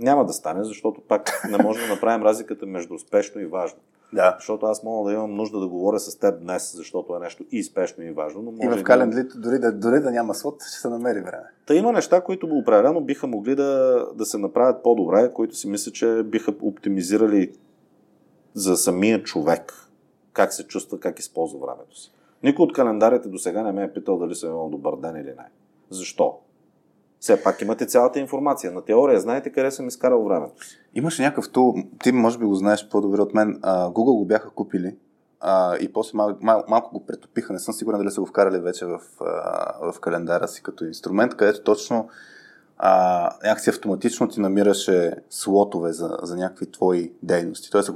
Няма 0.00 0.24
да 0.24 0.32
стане, 0.32 0.64
защото 0.64 1.00
пак 1.00 1.42
не 1.50 1.62
можем 1.62 1.88
да 1.88 1.94
направим 1.94 2.26
разликата 2.26 2.66
между 2.66 2.94
успешно 2.94 3.40
и 3.40 3.46
важно. 3.46 3.78
Да. 4.12 4.36
Защото 4.38 4.66
аз 4.66 4.82
мога 4.82 5.10
да 5.10 5.14
имам 5.14 5.34
нужда 5.34 5.60
да 5.60 5.68
говоря 5.68 5.98
с 6.00 6.18
теб 6.18 6.40
днес, 6.40 6.76
защото 6.76 7.16
е 7.16 7.18
нещо 7.18 7.44
и 7.52 7.62
спешно 7.62 8.04
и 8.04 8.12
важно. 8.12 8.42
Но 8.42 8.50
И 8.50 8.66
може 8.66 8.78
в 8.78 8.80
да- 8.80 8.84
Календлито, 8.84 9.40
дори 9.40 9.58
да, 9.58 9.72
дори 9.72 10.00
да 10.00 10.10
няма 10.10 10.34
слот, 10.34 10.62
ще 10.62 10.80
се 10.80 10.88
намери 10.88 11.20
време. 11.20 11.44
Та 11.66 11.74
има 11.74 11.92
неща, 11.92 12.20
които 12.20 12.46
определено 12.46 13.00
биха 13.00 13.26
могли 13.26 13.54
да, 13.54 14.04
да 14.14 14.26
се 14.26 14.38
направят 14.38 14.82
по-добре, 14.82 15.32
които 15.32 15.54
си 15.54 15.68
мисля, 15.68 15.92
че 15.92 16.22
биха 16.24 16.54
оптимизирали 16.62 17.52
за 18.54 18.76
самия 18.76 19.22
човек 19.22 19.72
как 20.32 20.52
се 20.52 20.66
чувства, 20.66 21.00
как 21.00 21.18
използва 21.18 21.58
времето 21.58 21.98
си. 22.00 22.12
Никой 22.42 22.62
от 22.64 22.72
календарите 22.72 23.28
до 23.28 23.38
сега 23.38 23.62
не 23.62 23.72
ме 23.72 23.84
е 23.84 23.92
питал 23.92 24.18
дали 24.18 24.34
съм 24.34 24.50
имал 24.50 24.68
добър 24.68 24.96
ден 24.96 25.16
или 25.16 25.28
не. 25.28 25.46
Защо? 25.90 26.38
Все 27.20 27.42
пак 27.42 27.62
имате 27.62 27.86
цялата 27.86 28.18
информация. 28.18 28.72
На 28.72 28.84
теория 28.84 29.20
знаете 29.20 29.52
къде 29.52 29.70
съм 29.70 29.88
изкарал 29.88 30.24
времето 30.24 30.66
си. 30.66 30.78
Имаше 30.94 31.22
някакъв 31.22 31.50
тул, 31.50 31.74
ти 32.02 32.12
може 32.12 32.38
би 32.38 32.44
го 32.44 32.54
знаеш 32.54 32.88
по-добре 32.88 33.20
от 33.20 33.34
мен. 33.34 33.60
Google 33.64 34.16
го 34.16 34.24
бяха 34.24 34.50
купили 34.50 34.96
а, 35.40 35.76
и 35.76 35.92
после 35.92 36.16
мал, 36.16 36.36
мал, 36.40 36.64
малко 36.68 36.92
го 36.92 37.06
претопиха. 37.06 37.52
Не 37.52 37.58
съм 37.58 37.74
сигурен 37.74 37.98
дали 37.98 38.10
са 38.10 38.20
го 38.20 38.26
вкарали 38.26 38.58
вече 38.58 38.86
в, 38.86 39.00
в 39.80 40.00
календара 40.00 40.48
си 40.48 40.62
като 40.62 40.84
инструмент, 40.84 41.36
където 41.36 41.62
точно 41.62 42.08
а, 42.78 43.30
някакси 43.44 43.70
автоматично 43.70 44.28
ти 44.28 44.40
намираше 44.40 45.14
слотове 45.30 45.92
за, 45.92 46.18
за 46.22 46.36
някакви 46.36 46.70
твои 46.70 47.12
дейности. 47.22 47.70
Тоест, 47.70 47.90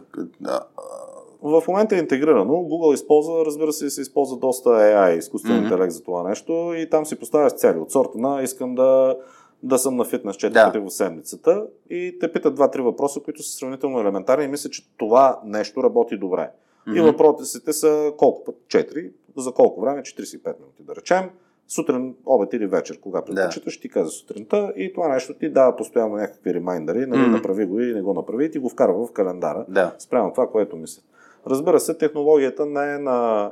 В 1.43 1.62
момента 1.68 1.97
е 1.97 1.99
интегрирано. 1.99 2.53
Google 2.55 2.95
използва, 2.95 3.45
разбира 3.45 3.72
се, 3.72 3.91
се 3.91 4.01
използва 4.01 4.36
доста 4.36 4.68
AI, 4.70 5.18
изкуствен 5.18 5.55
Мгм. 5.55 5.64
интелект 5.64 5.93
за 5.93 6.03
това 6.03 6.22
нещо 6.22 6.53
и 6.76 6.91
там 6.91 7.07
си 7.07 7.18
поставяш 7.18 7.53
цели 7.53 7.78
от 7.78 7.91
сорта 7.93 8.18
на 8.18 8.43
искам 8.43 8.74
да, 8.74 9.16
да 9.62 9.78
съм 9.78 9.97
на 9.97 10.05
фитнес 10.05 10.36
4 10.36 10.51
Да. 10.51 10.64
пъти 10.64 10.78
в 10.78 10.91
седмицата 10.91 11.66
и 11.91 12.16
те 12.20 12.32
питат 12.32 12.55
два-три 12.55 12.82
въпроса, 12.82 13.20
които 13.20 13.43
са 13.43 13.51
сравнително 13.51 14.01
елементарни 14.01 14.45
и 14.45 14.49
мисля, 14.49 14.70
че 14.70 14.88
това 14.91 15.41
нещо 15.45 15.82
работи 15.82 16.16
добре. 16.16 16.51
И 16.86 16.91
Мгм. 16.91 17.03
въпросите 17.03 17.72
са 17.72 18.12
колко 18.16 18.45
път? 18.45 18.57
4. 18.68 19.11
За 19.36 19.53
колко 19.53 19.80
време? 19.80 20.03
45 20.03 20.14
минути, 20.59 20.82
да 20.82 20.97
речем. 20.97 21.30
Сутрин, 21.68 22.14
обед 22.26 22.53
или 22.53 22.66
вечер, 22.66 23.01
кога 23.01 23.22
предпочиташ, 23.22 23.80
ти 23.80 23.88
каза 23.88 24.11
сутринта 24.11 24.72
и 24.76 24.93
това 24.93 25.09
нещо 25.09 25.34
ти 25.34 25.49
дава 25.49 25.76
постоянно 25.76 26.16
някакви 26.16 26.55
ремайндъри, 26.55 27.07
нали, 27.07 27.22
Мгм. 27.22 27.30
направи 27.30 27.66
го 27.66 27.80
и 27.80 27.95
не 27.95 28.03
го 28.03 28.14
направи 28.14 28.45
и 28.45 28.51
ти 28.51 28.59
го 28.59 28.68
вкарва 28.68 29.07
в 29.07 29.12
календара 29.12 29.64
да. 29.68 29.95
спрямо 29.99 30.32
това, 30.32 30.47
което 30.47 30.76
мислят. 30.76 31.05
Разбира 31.47 31.80
се, 31.80 31.99
технологията 31.99 32.66
не 32.66 32.95
е 32.95 32.99
на, 32.99 33.51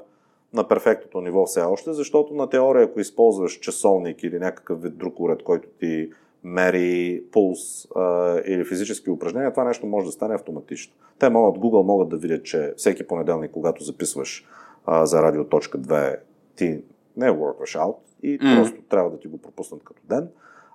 на 0.55 0.69
перфектното 0.69 1.21
ниво 1.21 1.47
все 1.47 1.61
още, 1.61 1.93
защото 1.93 2.35
на 2.35 2.49
теория, 2.49 2.85
ако 2.85 3.01
използваш 3.01 3.53
часовник 3.53 4.23
или 4.23 4.39
някакъв 4.39 4.83
вид 4.83 4.97
друг 4.97 5.21
уред, 5.21 5.43
който 5.43 5.69
ти 5.81 6.11
мери 6.45 7.23
пулс 7.33 7.89
а, 7.97 8.37
или 8.47 8.65
физически 8.65 9.11
упражнения, 9.11 9.51
това 9.51 9.65
нещо 9.65 9.87
може 9.87 10.07
да 10.07 10.13
стане 10.13 10.35
автоматично. 10.35 10.95
Те 11.19 11.29
могат, 11.29 11.63
Google 11.63 11.83
могат 11.87 12.09
да 12.09 12.17
видят, 12.17 12.45
че 12.45 12.75
всеки 12.77 13.07
понеделник, 13.07 13.51
когато 13.51 13.85
записваш 13.85 14.47
а, 14.87 15.07
за 15.07 15.23
радио.2, 15.23 16.17
ти 16.57 16.83
не 17.17 17.31
workваш 17.31 17.77
out 17.77 17.97
и 18.23 18.35
Мгм. 18.43 18.57
просто 18.57 18.83
трябва 18.83 19.11
да 19.11 19.19
ти 19.19 19.29
го 19.29 19.39
пропуснат 19.39 19.85
като 19.85 20.03
ден, 20.05 20.29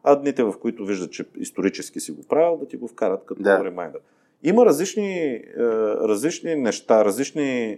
а 0.04 0.16
дните, 0.16 0.44
в 0.44 0.54
които 0.62 0.86
виждат, 0.86 1.12
че 1.12 1.26
исторически 1.38 2.00
си 2.00 2.12
го 2.12 2.24
правил, 2.30 2.58
да 2.58 2.68
ти 2.68 2.78
го 2.78 2.88
вкарат 2.88 3.26
като 3.26 3.42
Да. 3.44 3.64
ремайдър. 3.64 4.02
Има 4.44 4.66
различни, 4.66 5.20
е, 5.26 5.44
различни 6.08 6.56
неща, 6.56 7.06
различни 7.06 7.78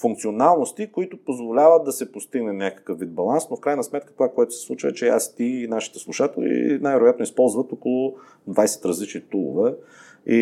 функционалности, 0.00 0.92
които 0.92 1.24
позволяват 1.24 1.84
да 1.84 1.92
се 1.92 2.12
постигне 2.12 2.52
някакъв 2.52 2.98
вид 2.98 3.12
баланс, 3.12 3.50
но 3.50 3.56
в 3.56 3.60
крайна 3.60 3.84
сметка 3.84 4.12
това, 4.12 4.28
което 4.28 4.54
се 4.54 4.66
случва 4.66 4.88
е, 4.88 4.92
че 4.92 5.08
аз 5.08 5.34
ти 5.34 5.44
и 5.44 5.66
нашите 5.66 5.98
слушатели 5.98 6.78
най-вероятно 6.82 7.22
използват 7.22 7.72
около 7.72 8.14
20 8.48 8.84
различни 8.84 9.20
тулове 9.20 9.74
и, 10.26 10.36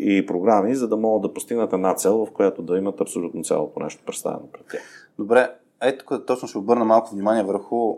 и 0.00 0.26
програми, 0.26 0.74
за 0.74 0.88
да 0.88 0.96
могат 0.96 1.22
да 1.22 1.34
постигнат 1.34 1.72
една 1.72 1.94
цел, 1.94 2.26
в 2.26 2.32
която 2.32 2.62
да 2.62 2.78
имат 2.78 3.00
абсолютно 3.00 3.44
цялото 3.44 3.80
нещо 3.80 4.02
представено 4.06 4.48
пред 4.52 4.66
тях. 4.70 5.12
Добре, 5.18 5.50
ето 5.82 6.04
тук 6.04 6.26
точно 6.26 6.48
ще 6.48 6.58
обърна 6.58 6.84
малко 6.84 7.10
внимание 7.10 7.42
върху 7.42 7.96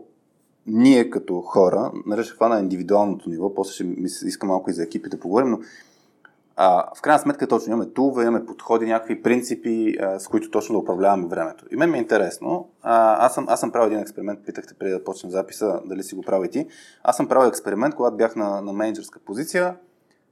ние 0.66 1.10
като 1.10 1.40
хора, 1.40 1.92
ще 2.22 2.32
хвана 2.32 2.60
индивидуалното 2.60 3.30
ниво, 3.30 3.54
после 3.54 3.72
ще 3.72 3.84
ми 3.84 3.94
иска 4.04 4.46
малко 4.46 4.70
и 4.70 4.72
за 4.72 4.82
екипи 4.82 5.08
да 5.08 5.20
поговорим, 5.20 5.50
но 5.50 5.58
а, 6.57 6.94
в 6.96 7.02
крайна 7.02 7.18
сметка 7.18 7.48
точно 7.48 7.72
имаме 7.72 7.90
тулове, 7.90 8.22
имаме 8.22 8.46
подходи, 8.46 8.86
някакви 8.86 9.22
принципи, 9.22 9.96
а, 10.00 10.18
с 10.18 10.28
които 10.28 10.50
точно 10.50 10.72
да 10.72 10.78
управляваме 10.78 11.26
времето. 11.26 11.64
И 11.70 11.76
мен 11.76 11.90
ми 11.90 11.98
е 11.98 12.00
интересно, 12.00 12.68
а, 12.82 13.26
аз, 13.26 13.34
съм, 13.34 13.46
аз 13.48 13.61
съм 13.61 13.72
правил 13.72 13.86
един 13.86 14.00
експеримент, 14.00 14.40
питахте 14.46 14.74
преди 14.74 14.92
да 14.92 15.05
почнем 15.05 15.30
записа, 15.30 15.80
дали 15.84 16.02
си 16.02 16.14
го 16.14 16.22
правил 16.22 16.46
и 16.46 16.50
ти. 16.50 16.66
Аз 17.02 17.16
съм 17.16 17.28
правил 17.28 17.48
експеримент, 17.48 17.94
когато 17.94 18.16
бях 18.16 18.36
на, 18.36 18.61
на 18.61 18.72
менеджерска 18.72 19.18
позиция. 19.18 19.76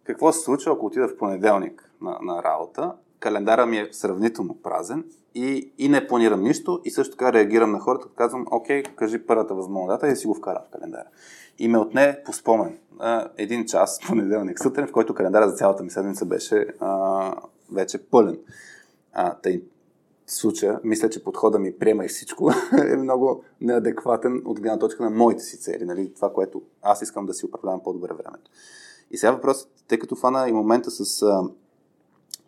Какво 0.05 0.33
се 0.33 0.41
случва, 0.41 0.73
ако 0.73 0.87
отида 0.87 1.09
в 1.09 1.17
понеделник 1.17 1.91
на, 2.01 2.19
на 2.23 2.43
работа, 2.43 2.93
календара 3.21 3.67
ми 3.67 3.79
е 3.79 3.89
сравнително 3.93 4.55
празен 4.63 5.05
и, 5.35 5.73
и 5.79 5.89
не 5.89 6.07
планирам 6.07 6.43
нищо 6.43 6.81
и 6.85 6.91
също 6.91 7.17
така 7.17 7.33
реагирам 7.33 7.73
на 7.73 7.79
хората, 7.81 8.03
като 8.03 8.15
казвам, 8.15 8.47
окей, 8.51 8.83
кажи 8.83 9.27
първата 9.27 9.55
възможна 9.55 9.93
дата 9.93 10.09
и 10.09 10.17
си 10.17 10.27
го 10.27 10.35
вкарам 10.35 10.63
в 10.69 10.71
календара. 10.71 11.07
И 11.59 11.69
ме 11.69 11.79
отне 11.79 12.23
по 12.25 12.33
спомен 12.33 12.79
един 13.37 13.67
час, 13.67 13.99
понеделник 14.07 14.63
сутрин, 14.63 14.87
в 14.87 14.93
който 14.93 15.15
календара 15.15 15.49
за 15.49 15.57
цялата 15.57 15.83
ми 15.83 15.91
седмица 15.91 16.25
беше 16.25 16.67
а, 16.81 17.35
вече 17.73 17.99
пълен. 17.99 18.39
А, 19.13 19.35
тъй, 19.35 19.63
случая, 20.27 20.81
мисля, 20.85 21.11
че 21.11 21.25
подхода 21.25 21.59
ми 21.59 21.79
приема 21.79 22.05
и 22.05 22.09
всичко 22.09 22.51
е 22.93 22.97
много 22.97 23.45
неадекватен 23.61 24.43
от 24.45 24.61
гледна 24.61 24.79
точка 24.79 25.03
на 25.03 25.11
моите 25.11 25.43
си 25.43 25.59
цели, 25.59 25.85
нали? 25.85 26.15
това, 26.15 26.33
което 26.33 26.63
аз 26.83 27.03
искам 27.03 27.27
да 27.27 27.35
си 27.35 27.47
управлявам 27.47 27.83
по-добре 27.83 28.15
времето. 28.15 28.51
И 29.11 29.19
сега 29.19 29.33
въпросът, 29.33 29.71
тъй 29.89 29.99
като 29.99 30.17
фана 30.17 30.49
и 30.49 30.53
момента 30.53 30.91
с 30.91 31.23
а, 31.23 31.43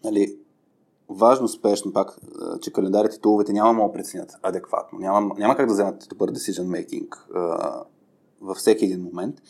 нали, 0.04 0.38
важно, 1.08 1.48
спешно, 1.48 1.92
пак, 1.92 2.16
че 2.60 2.72
календарите 2.72 3.20
туловете 3.20 3.52
няма 3.52 3.86
да 3.86 3.92
преценят 3.92 4.32
адекватно. 4.42 4.98
Няма, 4.98 5.34
няма 5.38 5.56
как 5.56 5.66
да 5.66 5.72
вземат 5.72 6.06
добър 6.08 6.32
decision 6.32 6.64
making 6.64 7.08
а, 7.34 7.82
във 8.40 8.56
всеки 8.56 8.84
един 8.84 9.02
момент. 9.02 9.42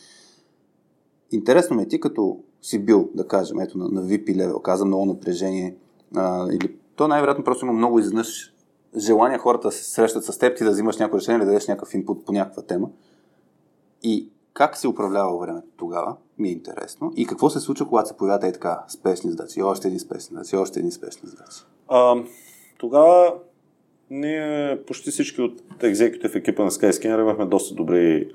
Интересно 1.35 1.75
ми 1.75 1.83
е 1.83 1.87
ти, 1.87 1.99
като 1.99 2.39
си 2.61 2.85
бил, 2.85 3.09
да 3.13 3.27
кажем, 3.27 3.59
ето 3.59 3.77
на, 3.77 3.89
на 3.89 4.03
VIP 4.03 4.35
level, 4.35 4.61
каза 4.61 4.85
много 4.85 5.05
напрежение, 5.05 5.75
а, 6.15 6.47
или 6.51 6.75
то 6.95 7.07
най-вероятно 7.07 7.43
просто 7.43 7.65
има 7.65 7.73
много 7.73 7.99
изнъж 7.99 8.53
желание 8.97 9.37
хората 9.37 9.67
да 9.67 9.71
се 9.71 9.83
срещат 9.83 10.23
с 10.23 10.37
теб, 10.37 10.57
ти 10.57 10.63
да 10.63 10.71
взимаш 10.71 10.97
някакво 10.97 11.17
решение, 11.17 11.39
да 11.39 11.45
дадеш 11.45 11.67
някакъв 11.67 11.93
инпут 11.93 12.25
по 12.25 12.31
някаква 12.31 12.63
тема. 12.63 12.89
И 14.03 14.29
как 14.53 14.77
се 14.77 14.87
управлява 14.87 15.37
времето 15.39 15.67
тогава, 15.77 16.15
ми 16.37 16.49
е 16.49 16.51
интересно. 16.51 17.13
И 17.15 17.25
какво 17.25 17.49
се 17.49 17.59
случва, 17.59 17.87
когато 17.87 18.09
се 18.09 18.17
появят 18.17 18.43
и 18.43 18.53
така 18.53 18.83
спешни 18.87 19.31
задачи, 19.31 19.61
още 19.61 19.87
един 19.87 19.99
спешни 19.99 20.33
задачи, 20.33 20.55
още 20.55 20.79
един 20.79 20.91
спешни 20.91 21.29
задачи? 21.29 21.59
А, 21.87 22.15
тогава 22.77 23.33
ние 24.09 24.79
почти 24.87 25.11
всички 25.11 25.41
от 25.41 25.83
екзекутив 25.83 26.35
екипа 26.35 26.63
на 26.63 26.71
Skyscanner 26.71 27.21
имахме 27.21 27.45
доста 27.45 27.75
добри 27.75 28.31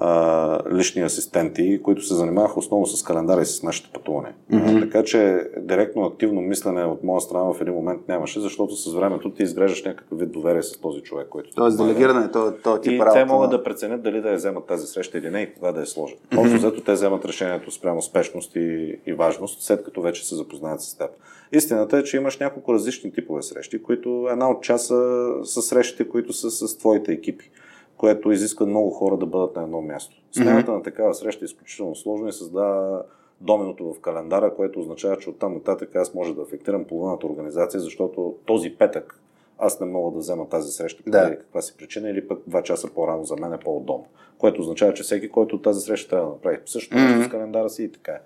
а, 0.00 0.58
лични 0.74 1.02
асистенти, 1.02 1.80
които 1.82 2.02
се 2.02 2.14
занимаваха 2.14 2.58
основно 2.58 2.86
с 2.86 3.02
календара 3.02 3.42
и 3.42 3.46
с 3.46 3.62
нашите 3.62 3.90
пътувания. 3.92 4.34
Mm-hmm. 4.52 4.80
така 4.80 5.04
че 5.04 5.50
директно 5.60 6.04
активно 6.04 6.40
мислене 6.40 6.84
от 6.84 7.04
моя 7.04 7.20
страна 7.20 7.52
в 7.52 7.60
един 7.60 7.74
момент 7.74 8.00
нямаше, 8.08 8.40
защото 8.40 8.76
с 8.76 8.94
времето 8.94 9.30
ти 9.30 9.42
изграждаш 9.42 9.84
някакъв 9.84 10.18
вид 10.18 10.32
доверие 10.32 10.62
с 10.62 10.80
този 10.80 11.00
човек, 11.00 11.26
който. 11.30 11.50
Тоест 11.54 11.76
делегиране, 11.78 12.30
то, 12.30 12.52
то 12.62 12.80
ти 12.80 12.94
И 12.94 13.00
те 13.12 13.24
могат 13.24 13.50
да 13.50 13.64
преценят 13.64 14.02
дали 14.02 14.20
да 14.20 14.30
я 14.30 14.36
вземат 14.36 14.66
тази 14.66 14.86
среща 14.86 15.18
или 15.18 15.30
не 15.30 15.42
и 15.42 15.54
кога 15.54 15.72
да 15.72 15.80
я 15.80 15.86
сложат. 15.86 16.18
Mm-hmm. 16.18 16.40
Общо 16.40 16.56
взето 16.56 16.80
те 16.80 16.92
вземат 16.92 17.24
решението 17.24 17.70
спрямо 17.70 18.02
спешност 18.02 18.56
и, 18.56 18.98
и 19.06 19.12
важност, 19.12 19.62
след 19.62 19.84
като 19.84 20.02
вече 20.02 20.26
се 20.28 20.34
запознаят 20.34 20.80
с 20.80 20.98
теб. 20.98 21.10
Истината 21.52 21.98
е, 21.98 22.04
че 22.04 22.16
имаш 22.16 22.38
няколко 22.38 22.74
различни 22.74 23.12
типове 23.12 23.42
срещи, 23.42 23.82
които 23.82 24.28
една 24.30 24.50
от 24.50 24.62
часа 24.62 25.28
са 25.44 25.62
срещите, 25.62 26.08
които 26.08 26.32
са 26.32 26.50
с 26.50 26.78
твоите 26.78 27.12
екипи 27.12 27.50
което 27.98 28.32
изисква 28.32 28.66
много 28.66 28.90
хора 28.90 29.16
да 29.16 29.26
бъдат 29.26 29.56
на 29.56 29.62
едно 29.62 29.80
място. 29.80 30.16
Смяната 30.32 30.70
mm-hmm. 30.70 30.74
на 30.74 30.82
такава 30.82 31.14
среща 31.14 31.44
е 31.44 31.46
изключително 31.46 31.96
сложно 31.96 32.28
и 32.28 32.32
създава 32.32 33.02
доменото 33.40 33.94
в 33.94 34.00
календара, 34.00 34.54
което 34.54 34.80
означава, 34.80 35.16
че 35.16 35.30
оттам 35.30 35.54
нататък 35.54 35.96
аз 35.96 36.14
може 36.14 36.34
да 36.34 36.42
афектирам 36.42 36.84
половината 36.84 37.26
организация, 37.26 37.80
защото 37.80 38.34
този 38.44 38.70
петък 38.70 39.20
аз 39.58 39.80
не 39.80 39.86
мога 39.86 40.12
да 40.12 40.18
взема 40.18 40.48
тази 40.48 40.72
среща 40.72 41.02
по 41.02 41.10
да. 41.10 41.38
каква 41.38 41.62
си 41.62 41.76
причина 41.76 42.10
или 42.10 42.28
пък 42.28 42.38
два 42.46 42.62
часа 42.62 42.90
по-рано 42.94 43.24
за 43.24 43.36
мен 43.36 43.52
е 43.52 43.58
по-удобно. 43.58 44.06
Което 44.38 44.60
означава, 44.60 44.94
че 44.94 45.02
всеки, 45.02 45.28
който 45.28 45.56
от 45.56 45.62
тази 45.62 45.80
среща 45.80 46.08
трябва 46.08 46.26
да 46.26 46.32
направи 46.32 46.58
също 46.66 46.96
mm-hmm. 46.96 47.26
с 47.26 47.28
календара 47.28 47.70
си 47.70 47.84
и 47.84 47.92
така 47.92 48.12
е. 48.12 48.20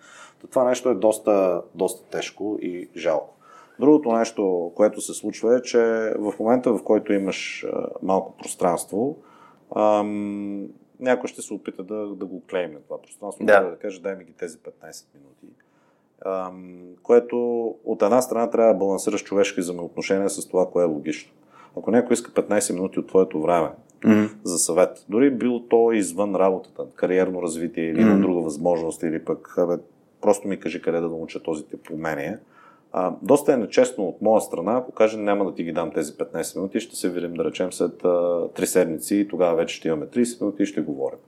Това 0.50 0.64
нещо 0.64 0.88
е 0.88 0.94
доста, 0.94 1.62
доста 1.74 2.10
тежко 2.10 2.58
и 2.62 2.88
жалко. 2.96 3.34
Другото 3.80 4.12
нещо, 4.12 4.72
което 4.74 5.00
се 5.00 5.14
случва 5.14 5.56
е, 5.56 5.62
че 5.62 6.12
в 6.18 6.34
момента, 6.40 6.72
в 6.72 6.82
който 6.84 7.12
имаш 7.12 7.66
малко 8.02 8.36
пространство, 8.36 9.16
ам, 9.76 10.68
някой 11.00 11.28
ще 11.28 11.42
се 11.42 11.54
опита 11.54 11.82
да, 11.82 12.06
да 12.06 12.26
го 12.26 12.42
клейме 12.50 12.78
това 12.80 13.02
пространство, 13.02 13.44
да. 13.44 13.60
да 13.60 13.76
каже 13.76 14.00
дай 14.00 14.16
ми 14.16 14.24
ги 14.24 14.32
тези 14.32 14.58
15 14.58 15.06
минути. 15.14 15.56
Ам, 16.26 16.82
което 17.02 17.66
от 17.84 18.02
една 18.02 18.22
страна 18.22 18.50
трябва 18.50 18.72
да 18.72 18.78
балансираш 18.78 19.24
човешки 19.24 19.60
взаимоотношения 19.60 20.30
с 20.30 20.48
това, 20.48 20.70
кое 20.70 20.82
е 20.82 20.86
логично. 20.86 21.32
Ако 21.76 21.90
някой 21.90 22.14
иска 22.14 22.30
15 22.30 22.74
минути 22.74 22.98
от 22.98 23.06
твоето 23.06 23.42
време 23.42 23.68
mm-hmm. 24.00 24.30
за 24.44 24.58
съвет, 24.58 25.04
дори 25.08 25.30
било 25.30 25.60
то 25.60 25.92
извън 25.92 26.36
работата, 26.36 26.86
кариерно 26.94 27.42
развитие 27.42 27.84
или 27.84 28.00
mm-hmm. 28.00 28.20
друга 28.20 28.40
възможност, 28.40 29.02
или 29.02 29.24
пък 29.24 29.58
абе, 29.58 29.74
просто 30.20 30.48
ми 30.48 30.60
кажи 30.60 30.82
къде 30.82 31.00
да 31.00 31.08
науча 31.08 31.42
този 31.42 31.66
тип 31.66 31.90
умения, 31.92 32.40
а, 32.93 33.12
доста 33.22 33.53
е 33.53 33.57
нечестно 33.57 34.05
от 34.05 34.22
моя 34.22 34.40
страна, 34.40 34.76
ако 34.76 34.93
кажа 34.93 35.18
няма 35.18 35.45
да 35.45 35.55
ти 35.55 35.64
ги 35.64 35.72
дам 35.72 35.90
тези 35.90 36.12
15 36.12 36.57
минути, 36.57 36.80
ще 36.80 36.97
се 36.97 37.11
видим 37.11 37.34
да 37.34 37.45
речем 37.45 37.72
след 37.72 38.05
а, 38.05 38.09
3 38.09 38.64
седмици 38.64 39.16
и 39.16 39.28
тогава 39.28 39.57
вече 39.57 39.76
ще 39.76 39.88
имаме 39.88 40.07
30 40.07 40.40
минути 40.40 40.62
и 40.62 40.66
ще 40.66 40.80
говорим. 40.80 41.18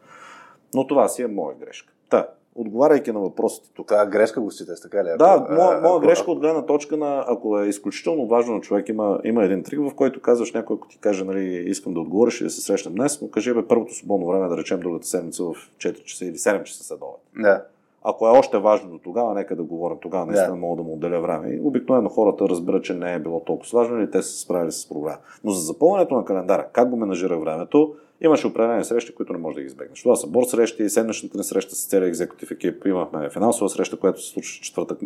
Но 0.74 0.86
това 0.86 1.08
си 1.08 1.22
е 1.22 1.26
моя 1.26 1.56
грешка. 1.56 1.92
Та, 2.10 2.28
отговаряйки 2.54 3.12
на 3.12 3.20
въпросите 3.20 3.68
тук. 3.74 3.88
Това 3.88 4.06
грешка 4.06 4.40
го 4.40 4.50
считаш, 4.50 4.80
така 4.80 5.04
ли? 5.04 5.08
Ако, 5.08 5.18
да, 5.18 5.46
моя, 5.50 5.80
моя 5.80 5.96
ако, 5.96 6.00
грешка 6.00 6.30
от 6.30 6.40
гледна 6.40 6.66
точка 6.66 6.96
на, 6.96 7.24
ако 7.28 7.60
е 7.60 7.66
изключително 7.66 8.26
важно 8.26 8.54
на 8.54 8.60
човек, 8.60 8.88
има, 8.88 9.20
има 9.24 9.44
един 9.44 9.62
трик, 9.62 9.80
в 9.80 9.94
който 9.94 10.20
казваш 10.20 10.52
някой, 10.52 10.76
ако 10.76 10.88
ти 10.88 10.98
каже, 10.98 11.24
нали, 11.24 11.64
искам 11.66 11.94
да 11.94 12.00
отговориш 12.00 12.40
и 12.40 12.44
да 12.44 12.50
се 12.50 12.60
срещнем 12.60 12.94
днес, 12.94 13.20
му 13.20 13.30
кажи, 13.30 13.54
бе, 13.54 13.66
първото 13.66 13.94
свободно 13.94 14.26
време, 14.26 14.48
да 14.48 14.56
речем 14.56 14.80
другата 14.80 15.06
седмица 15.06 15.44
в 15.44 15.54
4 15.78 16.04
часа 16.04 16.24
или 16.24 16.34
7 16.34 16.62
часа 16.62 16.84
следове. 16.84 17.12
Да. 17.38 17.64
Ако 18.04 18.28
е 18.28 18.30
още 18.30 18.58
важно 18.58 18.90
до 18.90 18.98
тогава, 18.98 19.34
нека 19.34 19.56
да 19.56 19.62
говорим 19.62 19.96
тогава, 20.00 20.26
наистина 20.26 20.56
yeah. 20.56 20.60
мога 20.60 20.76
да 20.76 20.82
му 20.82 20.94
отделя 20.94 21.20
време. 21.20 21.50
И 21.50 21.60
обикновено 21.60 22.08
хората 22.08 22.48
разбират, 22.48 22.84
че 22.84 22.94
не 22.94 23.14
е 23.14 23.18
било 23.18 23.40
толкова 23.40 23.78
важно 23.78 23.98
или 23.98 24.10
те 24.10 24.22
са 24.22 24.28
се 24.28 24.40
справили 24.40 24.72
с 24.72 24.88
проблема. 24.88 25.18
Но 25.44 25.50
за 25.50 25.60
запълването 25.60 26.14
на 26.14 26.24
календара, 26.24 26.68
как 26.72 26.90
го 26.90 26.96
менажира 26.96 27.38
времето, 27.38 27.94
имаше 28.20 28.46
определени 28.46 28.84
срещи, 28.84 29.14
които 29.14 29.32
не 29.32 29.38
може 29.38 29.54
да 29.54 29.60
ги 29.60 29.66
избегнеш. 29.66 30.02
Това 30.02 30.16
са 30.16 30.26
борт 30.26 30.48
срещи, 30.48 30.90
седмичната 30.90 31.38
ни 31.38 31.44
среща 31.44 31.74
с 31.74 31.88
целия 31.88 32.08
екзекутив 32.08 32.50
екип, 32.50 32.86
имахме 32.86 33.30
финансова 33.30 33.68
среща, 33.68 33.96
която 33.96 34.22
се 34.22 34.30
случва 34.30 34.62
четвъртък 34.62 34.98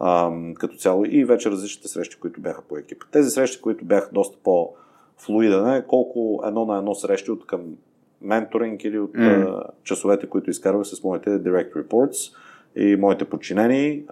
ам, 0.00 0.54
като 0.54 0.76
цяло 0.76 1.04
и 1.04 1.24
вече 1.24 1.50
различните 1.50 1.88
срещи, 1.88 2.20
които 2.20 2.40
бяха 2.40 2.62
по 2.62 2.76
екип. 2.76 3.04
Тези 3.12 3.30
срещи, 3.30 3.60
които 3.60 3.84
бяха 3.84 4.10
доста 4.12 4.38
по 4.44 4.70
флуидане, 5.16 5.84
колко 5.86 6.42
едно 6.46 6.64
на 6.64 6.78
едно 6.78 6.94
срещи 6.94 7.30
от 7.30 7.46
към 7.46 7.60
менторинг 8.24 8.84
или 8.84 8.98
от 8.98 9.12
mm. 9.12 9.62
часовете, 9.82 10.26
които 10.26 10.50
изкарвах 10.50 10.86
с 10.86 11.04
моите 11.04 11.30
direct 11.30 11.72
reports 11.72 12.36
и 12.76 12.96
моите 12.96 13.24
подчинени. 13.24 14.04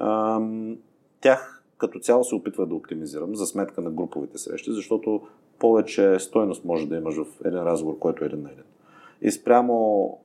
Тях 1.21 1.63
като 1.79 1.99
цяло 1.99 2.25
се 2.25 2.35
опитвах 2.35 2.69
да 2.69 2.75
оптимизирам 2.75 3.37
за 3.37 3.47
сметка 3.47 3.81
на 3.81 3.91
груповите 3.91 4.39
срещи, 4.39 4.73
защото 4.73 5.21
повече 5.59 6.19
стойност 6.19 6.65
може 6.65 6.89
да 6.89 6.97
имаш 6.97 7.17
в 7.17 7.27
един 7.45 7.63
разговор, 7.63 7.99
който 7.99 8.25
е 8.25 8.27
един 8.27 8.43
на 8.43 8.51
един. 8.51 8.65
И 9.23 9.31
спрямо 9.31 9.73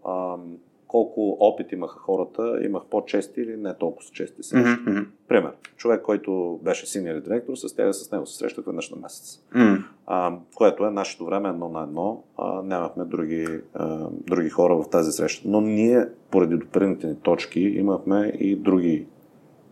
uh, 0.04 0.40
колко 0.88 1.38
опит 1.40 1.72
имаха 1.72 2.00
хората, 2.00 2.60
имах 2.66 2.84
по-чести 2.86 3.42
или 3.42 3.58
не 3.58 3.74
толкова 3.74 4.10
чести 4.12 4.44
срещи. 4.44 4.70
Mm-hmm. 4.70 5.06
Пример. 5.28 5.52
Човек, 5.78 6.02
който 6.02 6.60
беше 6.64 6.88
синьор 6.88 7.22
директор, 7.22 7.56
с 7.56 7.76
тях 7.76 7.94
с 7.94 8.12
него 8.12 8.26
се 8.26 8.38
срещах 8.38 8.66
веднъж 8.66 8.90
на 8.90 8.98
месец. 8.98 9.44
Mm-hmm. 9.56 9.84
А, 10.06 10.38
което 10.56 10.86
е 10.86 10.92
нашето 10.92 11.26
време 11.26 11.50
едно 11.50 11.70
на 11.70 11.84
едно. 11.84 12.24
А, 12.38 12.62
нямахме 12.62 13.06
други, 13.06 13.62
а, 13.74 14.08
други 14.12 14.50
хора 14.50 14.76
в 14.76 14.90
тази 14.90 15.12
среща. 15.12 15.48
Но 15.50 15.62
ние, 15.62 16.08
поради 16.32 16.56
допрените 16.56 17.08
ни 17.08 17.16
точки, 17.16 17.60
имахме 17.60 18.34
и 18.40 18.56
други 18.56 19.08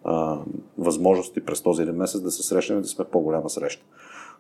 а, 0.03 0.39
възможности 0.78 1.45
през 1.45 1.61
този 1.61 1.82
един 1.82 1.95
месец 1.95 2.22
да 2.22 2.32
се 2.32 2.43
срещнем 2.43 2.78
и 2.78 2.82
да 2.82 2.88
сме 2.88 3.05
по-голяма 3.05 3.49
среща. 3.49 3.86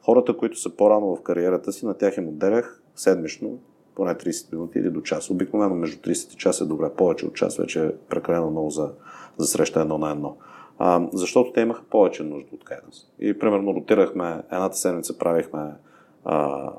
Хората, 0.01 0.37
които 0.37 0.59
са 0.59 0.75
по-рано 0.75 1.15
в 1.15 1.21
кариерата 1.21 1.71
си, 1.71 1.85
на 1.85 1.93
тях 1.93 2.17
им 2.17 2.27
отделях 2.27 2.81
седмично 2.95 3.59
поне 3.95 4.15
30 4.15 4.53
минути 4.53 4.79
или 4.79 4.89
до 4.89 5.01
час. 5.01 5.29
Обикновено 5.29 5.75
между 5.75 5.97
30 5.97 6.33
и 6.33 6.37
час 6.37 6.61
е 6.61 6.65
добре. 6.65 6.89
Повече 6.97 7.25
от 7.25 7.35
час 7.35 7.57
вече 7.57 7.85
е 7.85 7.91
прекалено 8.09 8.51
много 8.51 8.69
за, 8.69 8.91
за 9.37 9.47
среща 9.47 9.81
едно 9.81 9.97
на 9.97 10.11
едно. 10.11 10.37
А, 10.79 11.07
защото 11.13 11.51
те 11.51 11.61
имаха 11.61 11.83
повече 11.83 12.23
нужда 12.23 12.49
от 12.53 12.63
guidance. 12.63 13.07
И 13.19 13.39
примерно 13.39 13.73
ротирахме, 13.73 14.43
едната 14.51 14.77
седмица 14.77 15.17
правихме 15.17 15.71
а, 16.25 16.71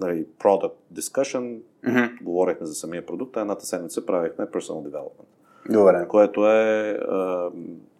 нали, 0.00 0.26
product 0.40 0.74
discussion, 0.94 1.60
mm-hmm. 1.84 2.22
говорихме 2.22 2.66
за 2.66 2.74
самия 2.74 3.06
продукт, 3.06 3.36
а 3.36 3.40
едната 3.40 3.66
седмица 3.66 4.06
правихме 4.06 4.46
personal 4.46 4.90
development. 4.90 5.26
Добре. 5.70 6.08
Което 6.08 6.46
е 6.50 6.90
а, 6.90 7.50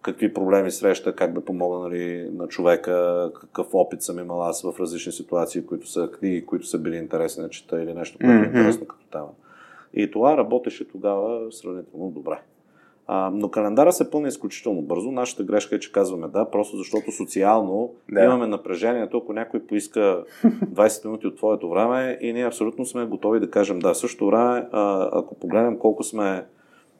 какви 0.03 0.33
проблеми 0.33 0.71
среща, 0.71 1.15
как 1.15 1.33
да 1.33 1.45
помогна 1.45 1.79
нали, 1.79 2.29
на 2.33 2.47
човека, 2.47 3.31
какъв 3.41 3.67
опит 3.73 4.01
съм 4.01 4.19
имал 4.19 4.43
аз 4.43 4.61
в 4.61 4.79
различни 4.79 5.11
ситуации, 5.11 5.65
които 5.65 5.87
са 5.87 6.09
книги, 6.11 6.45
които 6.45 6.67
са 6.67 6.79
били 6.79 6.95
интересни 6.95 7.43
да 7.43 7.49
чета 7.49 7.83
или 7.83 7.93
нещо, 7.93 8.17
което 8.17 8.31
mm-hmm. 8.31 8.45
е 8.45 8.47
интересно 8.47 8.87
като 8.87 9.05
тема. 9.11 9.29
И 9.93 10.11
това 10.11 10.37
работеше 10.37 10.87
тогава 10.87 11.51
сравнително 11.51 12.09
добре. 12.09 12.39
А, 13.07 13.31
но 13.33 13.49
календара 13.49 13.91
се 13.91 14.11
пълни 14.11 14.27
изключително 14.27 14.81
бързо. 14.81 15.11
Нашата 15.11 15.43
грешка 15.43 15.75
е, 15.75 15.79
че 15.79 15.91
казваме 15.91 16.27
да, 16.27 16.51
просто 16.51 16.77
защото 16.77 17.11
социално 17.11 17.93
да. 18.11 18.23
имаме 18.23 18.47
напрежението, 18.47 19.17
ако 19.17 19.33
някой 19.33 19.59
поиска 19.59 20.23
20 20.45 21.05
минути 21.05 21.27
от 21.27 21.35
твоето 21.35 21.69
време 21.69 22.17
и 22.21 22.33
ние 22.33 22.47
абсолютно 22.47 22.85
сме 22.85 23.05
готови 23.05 23.39
да 23.39 23.51
кажем 23.51 23.79
да. 23.79 23.95
Също 23.95 24.25
време, 24.25 24.67
а, 24.71 25.09
ако 25.11 25.35
погледнем 25.35 25.77
колко 25.77 26.03
сме 26.03 26.45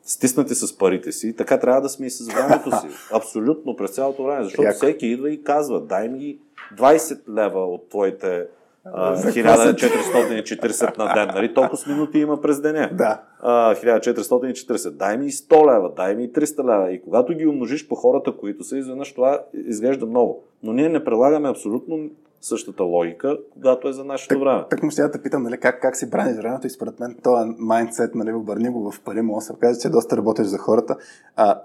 стиснати 0.03 0.55
с 0.55 0.77
парите 0.77 1.11
си, 1.11 1.35
така 1.35 1.59
трябва 1.59 1.81
да 1.81 1.89
сме 1.89 2.05
и 2.05 2.09
с 2.09 2.33
времето 2.33 2.71
си. 2.71 2.87
Абсолютно 3.13 3.75
през 3.75 3.91
цялото 3.91 4.23
време. 4.23 4.43
Защото 4.43 4.63
Яко. 4.63 4.75
всеки 4.75 5.07
идва 5.07 5.31
и 5.31 5.43
казва, 5.43 5.81
дай 5.81 6.09
ми 6.09 6.37
20 6.77 7.29
лева 7.29 7.65
от 7.65 7.89
твоите 7.89 8.45
а, 8.85 9.15
1440 9.15 10.97
на 10.97 11.13
ден. 11.13 11.27
Нали? 11.35 11.53
Толкова 11.53 11.93
минути 11.93 12.19
има 12.19 12.41
през 12.41 12.61
деня. 12.61 12.89
Да. 12.93 13.21
А, 13.39 13.75
1440. 13.75 14.89
Дай 14.89 15.17
ми 15.17 15.31
100 15.31 15.75
лева, 15.75 15.91
дай 15.95 16.15
ми 16.15 16.31
300 16.31 16.59
лева. 16.59 16.91
И 16.91 17.01
когато 17.01 17.33
ги 17.33 17.47
умножиш 17.47 17.87
по 17.87 17.95
хората, 17.95 18.37
които 18.37 18.63
са, 18.63 18.77
изведнъж 18.77 19.13
това 19.13 19.39
изглежда 19.53 20.05
много. 20.05 20.43
Но 20.63 20.73
ние 20.73 20.89
не 20.89 21.03
прилагаме 21.03 21.49
абсолютно 21.49 22.09
същата 22.43 22.83
логика, 22.83 23.37
когато 23.53 23.87
е 23.87 23.93
за 23.93 24.03
нашето 24.03 24.35
так, 24.35 24.39
време. 24.39 24.63
Так 24.69 24.83
му 24.83 24.91
ще 24.91 25.01
да 25.01 25.11
те 25.11 25.21
питам, 25.21 25.43
нали, 25.43 25.59
как, 25.59 25.81
как 25.81 25.97
си 25.97 26.09
браниш 26.09 26.37
времето 26.37 26.67
и 26.67 26.69
според 26.69 26.99
мен 26.99 27.17
този 27.23 27.49
майндсет, 27.57 28.15
нали, 28.15 28.33
обърни 28.33 28.69
го 28.69 28.91
в 28.91 29.01
пари, 29.01 29.21
мога 29.21 29.37
да 29.37 29.41
се 29.41 29.53
каже, 29.59 29.79
че 29.79 29.89
доста 29.89 30.17
работиш 30.17 30.45
за 30.45 30.57
хората. 30.57 30.95
А, 31.35 31.61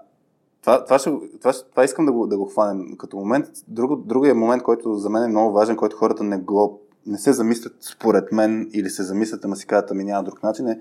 това, 0.61 0.85
това, 0.85 0.99
ще, 0.99 1.11
това, 1.41 1.53
това 1.71 1.85
искам 1.85 2.07
да 2.07 2.13
го, 2.13 2.27
да 2.27 2.39
го 2.39 2.45
хванем 2.45 2.97
като 2.97 3.17
момент. 3.17 3.47
Друго, 3.69 3.97
другия 3.97 4.35
момент, 4.35 4.63
който 4.63 4.95
за 4.95 5.11
мен 5.11 5.23
е 5.23 5.29
много 5.29 5.53
важен, 5.53 5.77
който 5.77 5.97
хората 5.97 6.25
не, 6.25 6.39
го, 6.39 6.81
не 7.07 7.19
се 7.19 7.33
замислят 7.33 7.77
според 7.81 8.33
мен 8.33 8.71
или 8.73 8.91
се 8.91 9.03
замислят, 9.03 9.45
ама 9.45 9.57
си 9.57 9.67
казват, 9.67 9.91
ами 9.91 10.05
няма 10.05 10.25
друг 10.25 10.43
начин 10.43 10.69
е, 10.69 10.81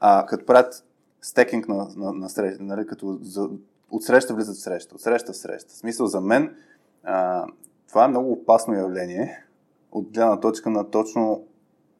а, 0.00 0.26
като 0.26 0.46
правят 0.46 0.84
стекинг 1.22 1.68
на, 1.68 1.88
на, 1.96 2.12
на 2.12 2.28
среща, 2.28 2.62
нали, 2.62 2.86
като 2.86 3.18
за, 3.22 3.48
от 3.90 4.02
среща 4.02 4.34
влизат 4.34 4.56
в 4.56 4.60
среща, 4.60 4.94
от 4.94 5.00
среща 5.00 5.32
в 5.32 5.36
среща. 5.36 5.70
В 5.74 5.76
смисъл 5.76 6.06
за 6.06 6.20
мен 6.20 6.56
а, 7.04 7.46
това 7.94 8.04
е 8.04 8.08
много 8.08 8.32
опасно 8.32 8.74
явление 8.74 9.44
от 9.92 10.12
гледна 10.12 10.40
точка 10.40 10.70
на 10.70 10.90
точно 10.90 11.44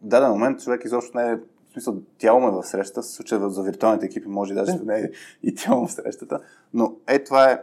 даден 0.00 0.30
момент 0.30 0.60
човек 0.60 0.84
изобщо 0.84 1.18
не 1.18 1.30
е 1.30 1.36
в 1.36 1.72
смисъл, 1.72 1.96
тяло 2.18 2.40
му 2.40 2.48
е 2.48 2.50
в 2.50 2.62
срещата, 2.62 3.02
в 3.02 3.06
случая 3.06 3.50
за 3.50 3.62
виртуалните 3.62 4.06
екипи 4.06 4.28
може 4.28 4.54
даже 4.54 4.72
да 4.72 4.84
не 4.84 5.00
е 5.00 5.10
и 5.42 5.54
тяло 5.54 5.86
в 5.86 5.92
срещата, 5.92 6.40
но 6.72 6.94
е 7.06 7.24
това 7.24 7.50
е 7.50 7.60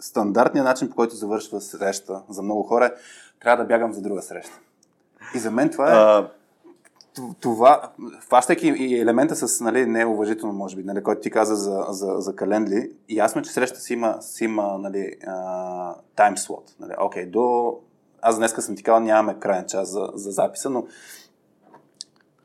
стандартният 0.00 0.64
начин, 0.64 0.88
по 0.88 0.96
който 0.96 1.14
завършва 1.14 1.60
среща 1.60 2.22
за 2.28 2.42
много 2.42 2.62
хора, 2.62 2.94
трябва 3.40 3.64
да 3.64 3.68
бягам 3.68 3.92
за 3.92 4.02
друга 4.02 4.22
среща. 4.22 4.60
И 5.34 5.38
за 5.38 5.50
мен 5.50 5.70
това 5.70 5.90
е... 5.90 5.94
А, 5.94 6.30
това, 7.40 7.92
фащайки 8.28 8.68
и 8.68 9.00
елемента 9.00 9.36
с 9.36 9.60
нали, 9.60 9.86
неуважително, 9.86 10.54
може 10.54 10.76
би, 10.76 10.82
нали, 10.82 11.02
който 11.02 11.20
ти 11.20 11.30
каза 11.30 11.54
за, 11.54 11.86
за, 11.88 12.14
за 12.18 12.36
календли, 12.36 12.90
ясно, 13.08 13.42
че 13.42 13.52
среща 13.52 13.80
си 13.80 13.92
има, 13.92 14.16
си 14.20 14.44
има 14.44 14.78
нали, 14.78 15.12
таймслот. 16.16 16.74
Нали, 16.80 16.92
окей, 17.00 17.26
до... 17.26 17.76
Аз 18.22 18.36
днеска 18.36 18.62
съм 18.62 18.76
ти 18.76 18.82
казал, 18.82 19.00
нямаме 19.00 19.38
крайен 19.38 19.64
час 19.66 19.88
за, 19.88 20.10
за 20.14 20.30
записа, 20.30 20.70
но 20.70 20.86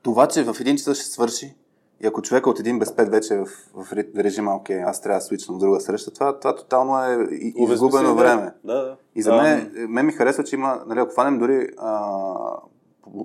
това, 0.02 0.28
че 0.28 0.44
в 0.44 0.56
един 0.60 0.78
час 0.78 0.98
ще 0.98 1.06
свърши 1.06 1.56
и 2.04 2.08
ако 2.08 2.22
човека 2.22 2.50
от 2.50 2.60
един 2.60 2.80
без 2.80 2.90
5 2.90 3.10
вече 3.10 3.34
е 3.34 3.38
в, 3.38 3.46
в 3.74 3.94
режима, 4.18 4.56
окей, 4.56 4.84
аз 4.84 5.02
трябва 5.02 5.18
да 5.18 5.26
свичам 5.26 5.56
в 5.56 5.60
друга 5.60 5.80
среща, 5.80 6.12
това, 6.12 6.40
това 6.40 6.56
тотално 6.56 7.04
е 7.04 7.28
изгубено 7.56 8.16
време. 8.16 8.52
Да, 8.64 8.74
да. 8.74 8.96
И 9.16 9.22
за 9.22 9.36
мен, 9.36 9.72
мен 9.90 10.06
ми 10.06 10.12
харесва, 10.12 10.44
че 10.44 10.56
има, 10.56 10.84
нали, 10.88 11.00
ако 11.00 11.12
хванем 11.12 11.40
дори 11.40 11.68
а, 11.78 12.04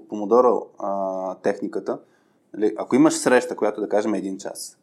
Помодоро 0.08 0.66
а, 0.78 1.34
техниката, 1.34 1.98
нали, 2.54 2.74
ако 2.78 2.96
имаш 2.96 3.14
среща, 3.14 3.56
която 3.56 3.80
да 3.80 3.88
кажем 3.88 4.14
един 4.14 4.38
час, 4.38 4.78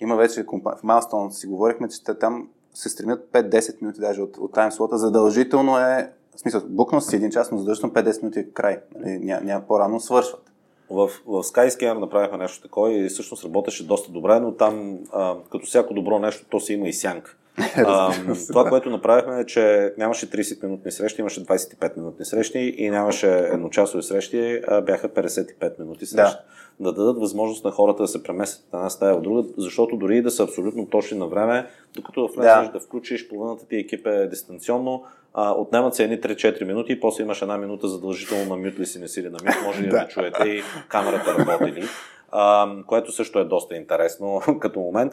има 0.00 0.16
вече 0.16 0.46
компания, 0.46 0.78
в 0.78 0.82
Milestone 0.82 1.30
си 1.30 1.46
говорихме, 1.46 1.88
че 1.88 2.04
те 2.04 2.18
там 2.18 2.48
се 2.74 2.88
стремят 2.88 3.28
5-10 3.32 3.82
минути 3.82 4.00
даже 4.00 4.22
от, 4.22 4.36
от 4.36 4.52
таймслота. 4.52 4.98
Задължително 4.98 5.78
е, 5.78 6.12
в 6.36 6.40
смисъл, 6.40 6.62
букнал 6.68 7.00
си 7.00 7.16
един 7.16 7.30
час, 7.30 7.50
но 7.50 7.58
задължително 7.58 7.94
5-10 7.94 8.22
минути 8.22 8.38
е 8.38 8.44
край. 8.44 8.80
Нали, 8.98 9.18
ня, 9.18 9.40
ня, 9.44 9.62
по-рано 9.68 10.00
свършват. 10.00 10.52
В, 10.90 11.10
в 11.26 11.42
Skyscanner 11.42 11.98
направихме 11.98 12.38
нещо 12.38 12.62
такова 12.62 12.92
и 12.92 13.08
всъщност 13.08 13.44
работеше 13.44 13.86
доста 13.86 14.12
добре, 14.12 14.40
но 14.40 14.52
там, 14.52 14.98
а, 15.12 15.36
като 15.52 15.66
всяко 15.66 15.94
добро 15.94 16.18
нещо, 16.18 16.46
то 16.50 16.60
си 16.60 16.72
има 16.72 16.88
и 16.88 16.92
сянка. 16.92 17.36
а, 17.76 18.12
това, 18.48 18.68
което 18.68 18.90
направихме 18.90 19.40
е, 19.40 19.46
че 19.46 19.94
нямаше 19.98 20.30
30-минутни 20.30 20.90
срещи, 20.90 21.20
имаше 21.20 21.44
25-минутни 21.44 22.24
срещи 22.24 22.74
и 22.76 22.90
нямаше 22.90 23.38
едночасови 23.38 24.02
срещи, 24.02 24.60
а 24.68 24.80
бяха 24.80 25.08
55 25.08 25.78
минути 25.78 26.06
срещи. 26.06 26.36
Да. 26.80 26.84
да 26.84 26.92
дадат 26.92 27.18
възможност 27.18 27.64
на 27.64 27.70
хората 27.70 28.02
да 28.02 28.08
се 28.08 28.22
преместят 28.22 28.66
от 28.68 28.74
една 28.74 28.90
стая 28.90 29.16
в 29.16 29.20
друга, 29.20 29.44
защото 29.58 29.96
дори 29.96 30.22
да 30.22 30.30
са 30.30 30.44
абсолютно 30.44 30.86
точни 30.86 31.18
на 31.18 31.26
време, 31.26 31.66
докато 31.94 32.28
влезеш 32.36 32.66
да. 32.66 32.72
да 32.72 32.80
включиш 32.80 33.28
половината 33.28 33.66
ти 33.68 33.76
екип 33.76 34.06
е 34.06 34.26
дистанционно, 34.26 35.04
а, 35.34 35.52
отнемат 35.52 35.94
се 35.94 36.04
едни 36.04 36.20
3-4 36.20 36.64
минути 36.64 36.92
и 36.92 37.00
после 37.00 37.24
имаш 37.24 37.42
една 37.42 37.58
минута 37.58 37.88
задължително 37.88 38.44
на 38.44 38.56
мют 38.56 38.78
ли 38.78 38.86
си 38.86 38.98
не 38.98 39.08
си 39.08 39.22
ли 39.22 39.28
на 39.28 39.38
мют, 39.44 39.54
може 39.64 39.82
ли 39.82 39.88
да, 39.88 39.98
да 39.98 40.08
чуете 40.08 40.48
и 40.48 40.62
камерата 40.88 41.46
работи 41.46 41.72
ли, 41.72 41.84
а, 42.30 42.68
което 42.86 43.12
също 43.12 43.38
е 43.38 43.44
доста 43.44 43.76
интересно 43.76 44.40
като 44.60 44.80
момент 44.80 45.12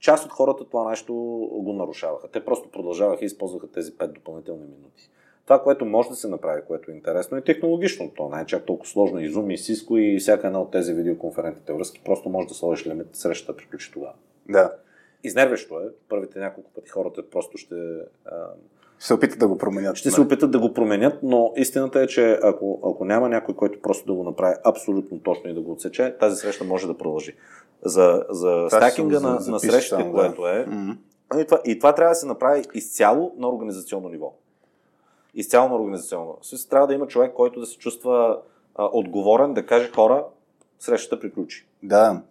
част 0.00 0.24
от 0.24 0.32
хората 0.32 0.64
това 0.64 0.90
нещо 0.90 1.14
го 1.52 1.72
нарушаваха. 1.72 2.28
Те 2.28 2.44
просто 2.44 2.70
продължаваха 2.70 3.24
и 3.24 3.26
използваха 3.26 3.72
тези 3.72 3.92
5 3.92 4.06
допълнителни 4.06 4.64
минути. 4.64 5.10
Това, 5.44 5.62
което 5.62 5.84
може 5.84 6.08
да 6.08 6.14
се 6.14 6.28
направи, 6.28 6.62
което 6.66 6.90
е 6.90 6.94
интересно, 6.94 7.36
е 7.36 7.40
технологично. 7.40 8.10
То 8.16 8.28
не 8.28 8.42
е 8.42 8.46
чак 8.46 8.66
толкова 8.66 8.90
сложно. 8.90 9.20
И 9.20 9.30
Zoom, 9.30 9.54
и 9.54 9.58
Cisco, 9.58 9.98
и 9.98 10.18
всяка 10.18 10.46
една 10.46 10.60
от 10.60 10.70
тези 10.70 10.94
видеоконферентните 10.94 11.72
връзки. 11.72 12.00
Просто 12.04 12.28
може 12.28 12.48
да 12.48 12.54
сложиш 12.54 12.86
лимит, 12.86 13.06
срещата 13.12 13.56
приключи 13.56 13.92
тогава. 13.92 14.14
Да. 14.48 14.74
Изнервещо 15.24 15.80
е. 15.80 15.84
Първите 16.08 16.38
няколко 16.38 16.70
пъти 16.70 16.90
хората 16.90 17.30
просто 17.30 17.58
ще... 17.58 17.74
Ще 19.00 19.06
се 19.06 19.14
опитат 19.14 19.38
да 19.38 19.48
го 19.48 19.58
променят. 19.58 19.96
Ще 19.96 20.08
не. 20.08 20.12
се 20.12 20.20
опитат 20.20 20.50
да 20.50 20.58
го 20.58 20.74
променят, 20.74 21.18
но 21.22 21.52
истината 21.56 22.00
е, 22.00 22.06
че 22.06 22.38
ако, 22.42 22.80
ако 22.84 23.04
няма 23.04 23.28
някой, 23.28 23.54
който 23.54 23.82
просто 23.82 24.06
да 24.06 24.14
го 24.14 24.24
направи 24.24 24.54
абсолютно 24.64 25.20
точно 25.20 25.50
и 25.50 25.54
да 25.54 25.60
го 25.60 25.72
отсече, 25.72 26.16
тази 26.20 26.36
среща 26.36 26.64
може 26.64 26.86
да 26.86 26.98
продължи 26.98 27.36
за, 27.84 28.24
за 28.30 28.66
стакинга 28.68 29.20
на, 29.20 29.30
на 29.30 29.60
срещите, 29.60 30.04
да. 30.04 30.12
което 30.12 30.48
е. 30.48 30.66
Mm-hmm. 30.68 30.96
И, 31.42 31.44
това, 31.44 31.60
и 31.64 31.78
това 31.78 31.94
трябва 31.94 32.10
да 32.10 32.14
се 32.14 32.26
направи 32.26 32.62
изцяло 32.74 33.34
на 33.38 33.48
организационно 33.48 34.08
ниво. 34.08 34.32
Изцяло 35.34 35.68
на 35.68 35.74
организационно. 35.74 36.38
Също 36.42 36.70
трябва 36.70 36.86
да 36.86 36.94
има 36.94 37.06
човек, 37.06 37.32
който 37.34 37.60
да 37.60 37.66
се 37.66 37.78
чувства 37.78 38.38
а, 38.74 38.88
отговорен, 38.92 39.54
да 39.54 39.66
каже 39.66 39.90
хора, 39.94 40.24
срещата 40.78 41.20
приключи. 41.20 41.66
Да. 41.82 42.22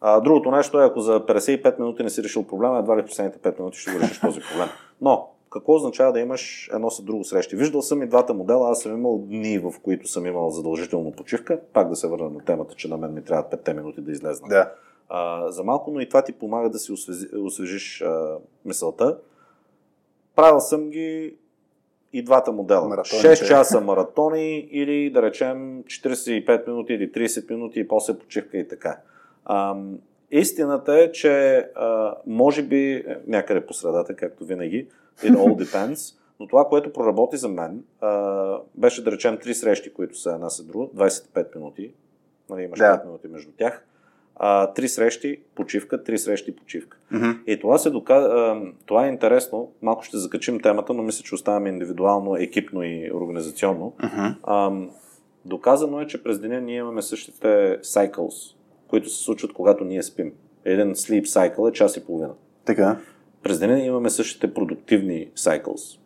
А, 0.00 0.20
другото 0.20 0.50
нещо 0.50 0.80
е, 0.80 0.84
ако 0.84 1.00
за 1.00 1.20
55 1.20 1.78
минути 1.78 2.02
не 2.02 2.10
си 2.10 2.22
решил 2.22 2.46
проблема, 2.46 2.78
едва 2.78 2.98
ли 2.98 3.06
последните 3.06 3.38
5 3.38 3.58
минути 3.58 3.78
ще 3.78 3.92
го 3.92 4.00
решиш 4.00 4.20
този 4.20 4.40
проблем. 4.40 4.68
Но, 5.00 5.31
какво 5.52 5.74
означава 5.74 6.12
да 6.12 6.20
имаш 6.20 6.70
едно 6.74 6.90
с 6.90 7.02
друго 7.02 7.24
срещи? 7.24 7.56
Виждал 7.56 7.82
съм 7.82 8.02
и 8.02 8.06
двата 8.06 8.34
модела, 8.34 8.70
аз 8.70 8.80
съм 8.80 8.92
имал 8.92 9.18
дни, 9.18 9.58
в 9.58 9.72
които 9.82 10.08
съм 10.08 10.26
имал 10.26 10.50
задължително 10.50 11.12
почивка. 11.12 11.60
Пак 11.72 11.88
да 11.88 11.96
се 11.96 12.08
върна 12.08 12.30
на 12.30 12.44
темата, 12.44 12.74
че 12.74 12.88
на 12.88 12.96
мен 12.96 13.14
ми 13.14 13.24
трябва 13.24 13.50
5 13.50 13.72
минути 13.72 14.00
да 14.00 14.12
излезна. 14.12 14.48
Да. 14.48 14.72
А, 15.08 15.50
за 15.50 15.64
малко, 15.64 15.90
но 15.90 16.00
и 16.00 16.08
това 16.08 16.22
ти 16.22 16.32
помага 16.32 16.70
да 16.70 16.78
си 16.78 16.92
освежиш 17.36 18.02
а, 18.02 18.36
мисълта. 18.64 19.18
Правил 20.36 20.60
съм 20.60 20.90
ги 20.90 21.36
и 22.12 22.22
двата 22.22 22.52
модела. 22.52 22.88
Маратоните. 22.88 23.28
6 23.28 23.48
часа 23.48 23.80
маратони 23.80 24.58
или 24.58 25.10
да 25.10 25.22
речем 25.22 25.84
45 25.84 26.68
минути 26.68 26.92
или 26.92 27.12
30 27.12 27.50
минути 27.50 27.80
и 27.80 27.88
после 27.88 28.18
почивка 28.18 28.58
и 28.58 28.68
така. 28.68 28.98
А, 29.44 29.76
истината 30.30 30.94
е, 30.94 31.12
че 31.12 31.56
а, 31.74 32.14
може 32.26 32.62
би 32.62 33.04
някъде 33.26 33.66
по 33.66 33.74
средата, 33.74 34.16
както 34.16 34.44
винаги, 34.44 34.88
It 35.22 35.36
all 35.36 35.64
depends. 35.64 36.16
Но 36.40 36.48
това, 36.48 36.64
което 36.64 36.92
проработи 36.92 37.36
за 37.36 37.48
мен, 37.48 37.84
а, 38.00 38.58
беше 38.74 39.04
да 39.04 39.12
речем 39.12 39.38
три 39.38 39.54
срещи, 39.54 39.92
които 39.92 40.18
са 40.18 40.32
една 40.32 40.50
след 40.50 40.66
друга, 40.66 40.86
25 40.86 41.56
минути. 41.56 41.92
Нали, 42.50 42.62
имаш 42.62 42.78
да. 42.78 42.84
5 42.84 43.04
минути 43.04 43.28
между 43.28 43.50
тях. 43.58 43.86
А, 44.36 44.72
три 44.72 44.88
срещи, 44.88 45.40
почивка, 45.54 46.04
три 46.04 46.18
срещи, 46.18 46.56
почивка. 46.56 46.98
Mm-hmm. 47.12 47.44
И 47.44 47.60
това, 47.60 47.78
се 47.78 47.90
дока... 47.90 48.56
това 48.86 49.06
е 49.06 49.08
интересно. 49.08 49.72
Малко 49.82 50.02
ще 50.02 50.18
закачим 50.18 50.60
темата, 50.60 50.94
но 50.94 51.02
мисля, 51.02 51.24
че 51.24 51.34
оставаме 51.34 51.68
индивидуално, 51.68 52.36
екипно 52.36 52.82
и 52.82 53.10
организационно. 53.14 53.92
Mm-hmm. 54.00 54.34
А, 54.42 54.72
доказано 55.44 56.00
е, 56.00 56.06
че 56.06 56.22
през 56.22 56.38
деня 56.38 56.60
ние 56.60 56.76
имаме 56.76 57.02
същите 57.02 57.78
cycles, 57.82 58.56
които 58.88 59.08
се 59.08 59.24
случват, 59.24 59.52
когато 59.52 59.84
ние 59.84 60.02
спим. 60.02 60.32
Един 60.64 60.94
sleep 60.94 61.24
cycle 61.24 61.70
е 61.70 61.72
час 61.72 61.96
и 61.96 62.04
половина. 62.04 62.34
Така 62.64 62.98
през 63.42 63.58
деня 63.58 63.80
имаме 63.80 64.10
същите 64.10 64.54
продуктивни 64.54 65.30
cycles, 65.36 65.98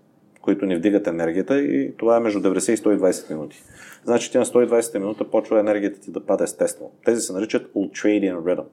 които 0.42 0.66
ни 0.66 0.76
вдигат 0.76 1.06
енергията 1.06 1.60
и 1.60 1.96
това 1.96 2.16
е 2.16 2.20
между 2.20 2.40
90 2.40 2.72
и 2.72 2.76
120 2.76 3.30
минути. 3.30 3.62
Значи 4.04 4.30
ти 4.32 4.38
на 4.38 4.44
120 4.44 4.98
минута 4.98 5.30
почва 5.30 5.60
енергията 5.60 6.00
ти 6.00 6.10
да 6.10 6.26
пада 6.26 6.44
естествено. 6.44 6.90
Тези 7.04 7.20
се 7.20 7.32
наричат 7.32 7.72
ultradian 7.74 8.36
rhythm. 8.36 8.64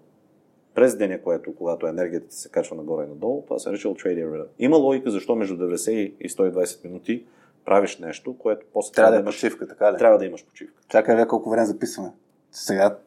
През 0.76 0.96
деня, 0.96 1.22
което, 1.22 1.56
когато 1.56 1.88
енергията 1.88 2.28
ти 2.28 2.36
се 2.36 2.50
качва 2.50 2.76
нагоре 2.76 3.04
и 3.04 3.08
надолу, 3.08 3.42
това 3.42 3.60
се 3.60 3.70
нарича 3.70 3.88
ultradian 3.88 4.28
rhythm. 4.28 4.46
Има 4.60 4.78
логика 4.78 5.12
защо 5.12 5.36
между 5.36 5.58
90 5.58 6.14
и 6.20 6.30
120 6.30 6.86
минути 6.86 7.24
правиш 7.66 7.98
нещо, 7.98 8.38
което 8.38 8.66
после 8.74 8.94
трябва, 8.94 9.12
трябва 9.12 9.18
да, 9.18 9.22
имаш 9.22 9.36
почивка, 9.36 9.68
така 9.68 9.94
ли? 9.94 9.98
Трябва 9.98 10.18
да 10.18 10.26
имаш 10.26 10.46
почивка. 10.46 10.82
Чакай, 10.90 11.26
колко 11.26 11.50
време 11.50 11.66
записваме. 11.66 12.12
Сега 12.52 12.98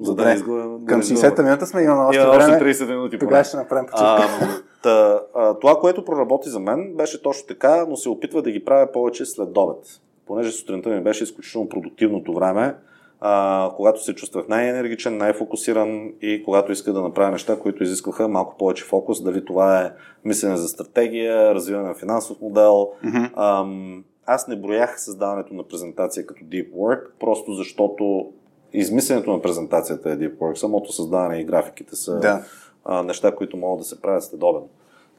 за 0.00 0.14
да 0.14 0.32
изгубим. 0.32 0.86
Към 0.86 1.02
60-та 1.02 1.42
минута 1.42 1.66
сме, 1.66 1.82
имаме 1.82 2.02
още 2.02 2.22
Има 2.22 2.30
време. 2.30 2.54
Още 2.54 2.84
30 2.84 2.88
минути. 2.88 3.18
Тогава 3.18 3.44
ще 3.44 3.56
направим 3.56 3.86
почивка. 3.86 4.62
Та, 4.82 5.20
а, 5.34 5.54
това, 5.54 5.80
което 5.80 6.04
проработи 6.04 6.48
за 6.48 6.60
мен, 6.60 6.94
беше 6.94 7.22
точно 7.22 7.46
така, 7.46 7.86
но 7.88 7.96
се 7.96 8.08
опитва 8.08 8.42
да 8.42 8.50
ги 8.50 8.64
правя 8.64 8.92
повече 8.92 9.26
след 9.26 9.56
обед. 9.56 10.00
Понеже 10.26 10.52
сутринта 10.52 10.88
ми 10.88 11.00
беше 11.00 11.24
изключително 11.24 11.68
продуктивното 11.68 12.34
време, 12.34 12.74
а, 13.20 13.70
когато 13.76 14.04
се 14.04 14.14
чувствах 14.14 14.48
най-енергичен, 14.48 15.16
най-фокусиран 15.16 16.12
и 16.22 16.42
когато 16.44 16.72
исках 16.72 16.94
да 16.94 17.02
направя 17.02 17.30
неща, 17.30 17.58
които 17.58 17.82
изискваха 17.82 18.28
малко 18.28 18.56
повече 18.58 18.84
фокус, 18.84 19.22
дали 19.22 19.44
това 19.44 19.82
е 19.82 19.92
мислене 20.24 20.56
за 20.56 20.68
стратегия, 20.68 21.54
развиване 21.54 21.88
на 21.88 21.94
финансов 21.94 22.40
модел. 22.40 22.90
Mm-hmm. 23.04 23.30
Ам, 23.36 24.04
аз 24.26 24.48
не 24.48 24.56
броях 24.56 25.00
създаването 25.00 25.54
на 25.54 25.62
презентация 25.62 26.26
като 26.26 26.44
deep 26.44 26.72
work, 26.72 27.00
просто 27.20 27.52
защото 27.52 28.32
измисленето 28.72 29.32
на 29.32 29.42
презентацията 29.42 30.10
е 30.10 30.16
Deep 30.16 30.36
Work, 30.36 30.54
самото 30.54 30.92
създаване 30.92 31.40
и 31.40 31.44
графиките 31.44 31.96
са 31.96 32.20
да. 32.20 32.44
А, 32.84 33.02
неща, 33.02 33.34
които 33.34 33.56
могат 33.56 33.78
да 33.78 33.84
се 33.84 34.00
правят 34.00 34.24
следобедно. 34.24 34.68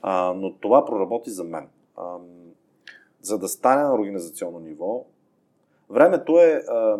А, 0.01 0.33
но 0.35 0.53
това 0.53 0.85
проработи 0.85 1.29
за 1.29 1.43
мен. 1.43 1.67
А, 1.97 2.15
за 3.21 3.37
да 3.37 3.47
стане 3.47 3.83
на 3.83 3.93
организационно 3.93 4.59
ниво, 4.59 5.05
времето 5.89 6.39
е 6.39 6.63
а, 6.69 6.97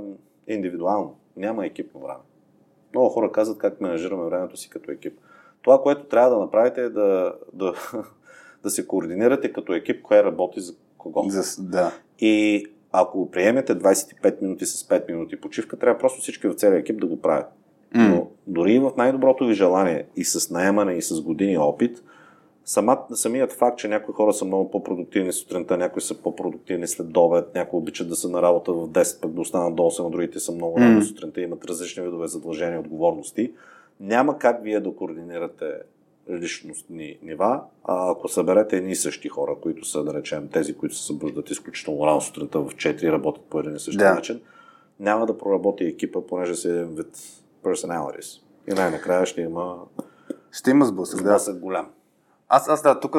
индивидуално. 0.48 1.16
Няма 1.38 1.66
екипно 1.66 2.00
време. 2.00 2.20
Много 2.94 3.10
хора 3.10 3.32
казват 3.32 3.58
как 3.58 3.82
менажираме 3.82 4.26
времето 4.26 4.58
си 4.58 4.70
като 4.70 4.92
екип. 4.92 5.20
Това, 5.62 5.82
което 5.82 6.04
трябва 6.04 6.30
да 6.30 6.40
направите 6.40 6.82
е 6.82 6.90
да, 6.90 7.34
да, 7.54 7.74
да 8.64 8.70
се 8.70 8.88
координирате 8.88 9.54
като 9.54 9.74
екип, 9.74 10.02
кое 10.02 10.24
работи 10.24 10.62
за 10.62 10.74
кого. 10.98 11.24
За, 11.30 11.64
да. 11.64 11.92
И 12.20 12.66
ако 12.92 13.32
приемете 13.32 13.80
25 13.80 14.42
минути 14.42 14.66
с 14.66 14.88
5 14.88 15.12
минути 15.12 15.42
почивка, 15.42 15.80
трябва 15.80 16.00
просто 16.00 16.22
всички 16.22 16.48
в 16.48 16.54
целия 16.54 16.80
екип 16.80 17.00
да 17.00 17.08
го 17.08 17.22
правят. 17.22 17.48
Mm. 17.96 18.10
Но 18.10 18.30
дори 18.50 18.80
в 18.80 18.92
най-доброто 18.98 19.46
ви 19.46 19.54
желание 19.54 20.06
и 20.16 20.24
с 20.24 20.50
наемане, 20.50 20.94
и 20.94 21.02
с 21.02 21.22
години 21.22 21.58
опит, 21.58 22.04
сама, 22.66 22.98
самият 23.14 23.52
факт, 23.52 23.78
че 23.78 23.88
някои 23.88 24.14
хора 24.14 24.34
са 24.34 24.46
много 24.46 24.72
по-продуктивни 24.72 25.32
сутринта, 25.34 25.78
някои 25.78 26.02
са 26.02 26.22
по-продуктивни 26.22 26.88
след 26.88 27.18
обед, 27.18 27.56
някои 27.56 27.78
обичат 27.78 28.10
да 28.10 28.16
са 28.16 28.30
на 28.30 28.42
работа 28.42 28.74
в 28.74 28.90
10, 28.90 29.22
пък 29.22 29.32
да 29.32 29.42
останат 29.42 29.76
до 29.76 29.84
8, 29.84 30.08
а 30.08 30.10
другите 30.10 30.40
са 30.40 30.52
много 30.52 30.80
рано 30.80 31.02
mm. 31.02 31.04
сутринта, 31.04 31.42
имат 31.42 31.66
различни 31.66 32.04
видове 32.04 32.28
задължения 32.28 32.76
и 32.76 32.80
отговорности. 32.80 33.52
Няма 34.00 34.38
как 34.38 34.64
вие 34.64 34.80
да 34.80 34.96
координирате 34.96 35.66
личностни 36.32 37.18
нива, 37.24 37.62
а 37.84 38.12
ако 38.12 38.28
съберете 38.28 38.78
едни 38.78 38.92
и 38.92 38.96
същи 38.96 39.30
хора, 39.30 39.56
които 39.62 39.86
са, 39.86 40.04
да 40.04 40.14
речем, 40.14 40.48
тези, 40.54 40.74
които 40.74 40.96
се 40.96 41.06
събуждат 41.06 41.50
изключително 41.50 42.06
рано 42.06 42.22
сутринта 42.22 42.60
в 42.60 42.76
4 42.76 43.12
работят 43.12 43.44
по 43.44 43.60
един 43.60 43.76
и 43.76 43.80
същи 43.80 43.98
да. 43.98 44.14
начин, 44.14 44.42
няма 45.00 45.26
да 45.26 45.38
проработи 45.38 45.84
екипа, 45.84 46.22
понеже 46.22 46.56
си 46.56 46.68
един 46.68 46.96
вид 46.96 47.18
personalities. 47.64 48.42
И 48.68 48.74
най-накрая 48.74 49.26
ще 49.26 49.42
има 49.42 49.76
ще 50.52 50.72
има 50.72 50.86
сблъсък, 50.86 51.24
да. 51.24 51.54
голям. 51.54 51.90
Аз, 52.50 52.70
аз 52.70 52.82
да, 52.82 53.00
тук 53.00 53.16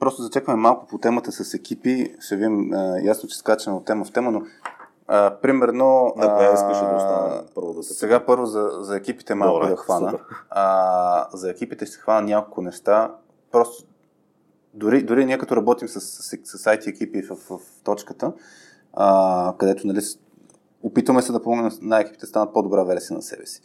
просто 0.00 0.22
зачекваме 0.22 0.60
малко 0.60 0.86
по 0.86 0.98
темата 0.98 1.32
с 1.32 1.54
екипи. 1.54 2.14
Ще 2.20 2.36
видим 2.36 2.70
ясно, 3.02 3.28
че 3.28 3.38
скачаме 3.38 3.76
от 3.76 3.84
тема 3.84 4.04
в 4.04 4.12
тема, 4.12 4.30
но 4.30 4.42
а, 5.06 5.36
примерно... 5.42 6.14
Да, 6.16 6.34
коя 6.36 6.52
искаш 6.52 6.78
да 6.78 6.96
остана 6.96 7.44
първо 7.54 7.72
да 7.72 7.82
се 7.82 7.94
Сега 7.94 8.26
първо 8.26 8.46
за, 8.46 8.70
за 8.80 8.96
екипите 8.96 9.34
малко 9.34 9.60
Добре, 9.60 9.70
да 9.70 9.76
хвана. 9.76 10.18
А, 10.50 11.28
за 11.32 11.50
екипите 11.50 11.86
ще 11.86 11.98
хвана 11.98 12.22
няколко 12.22 12.62
неща. 12.62 13.14
Просто 13.52 13.84
дори, 14.74 15.02
дори 15.02 15.24
ние 15.24 15.38
като 15.38 15.56
работим 15.56 15.88
с, 15.88 16.00
с, 16.00 16.38
с 16.44 16.64
IT 16.64 16.86
екипи 16.86 17.22
в, 17.22 17.36
в, 17.36 17.58
в 17.58 17.82
точката, 17.84 18.32
а, 18.92 19.54
където 19.58 19.86
нали, 19.86 20.00
опитваме 20.82 21.22
се 21.22 21.32
да 21.32 21.42
помогнем 21.42 21.70
на 21.80 22.00
екипите 22.00 22.20
да 22.20 22.26
станат 22.26 22.52
по-добра 22.52 22.84
версия 22.84 23.16
на 23.16 23.22
себе 23.22 23.46
си. 23.46 23.62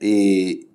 И, 0.00 0.68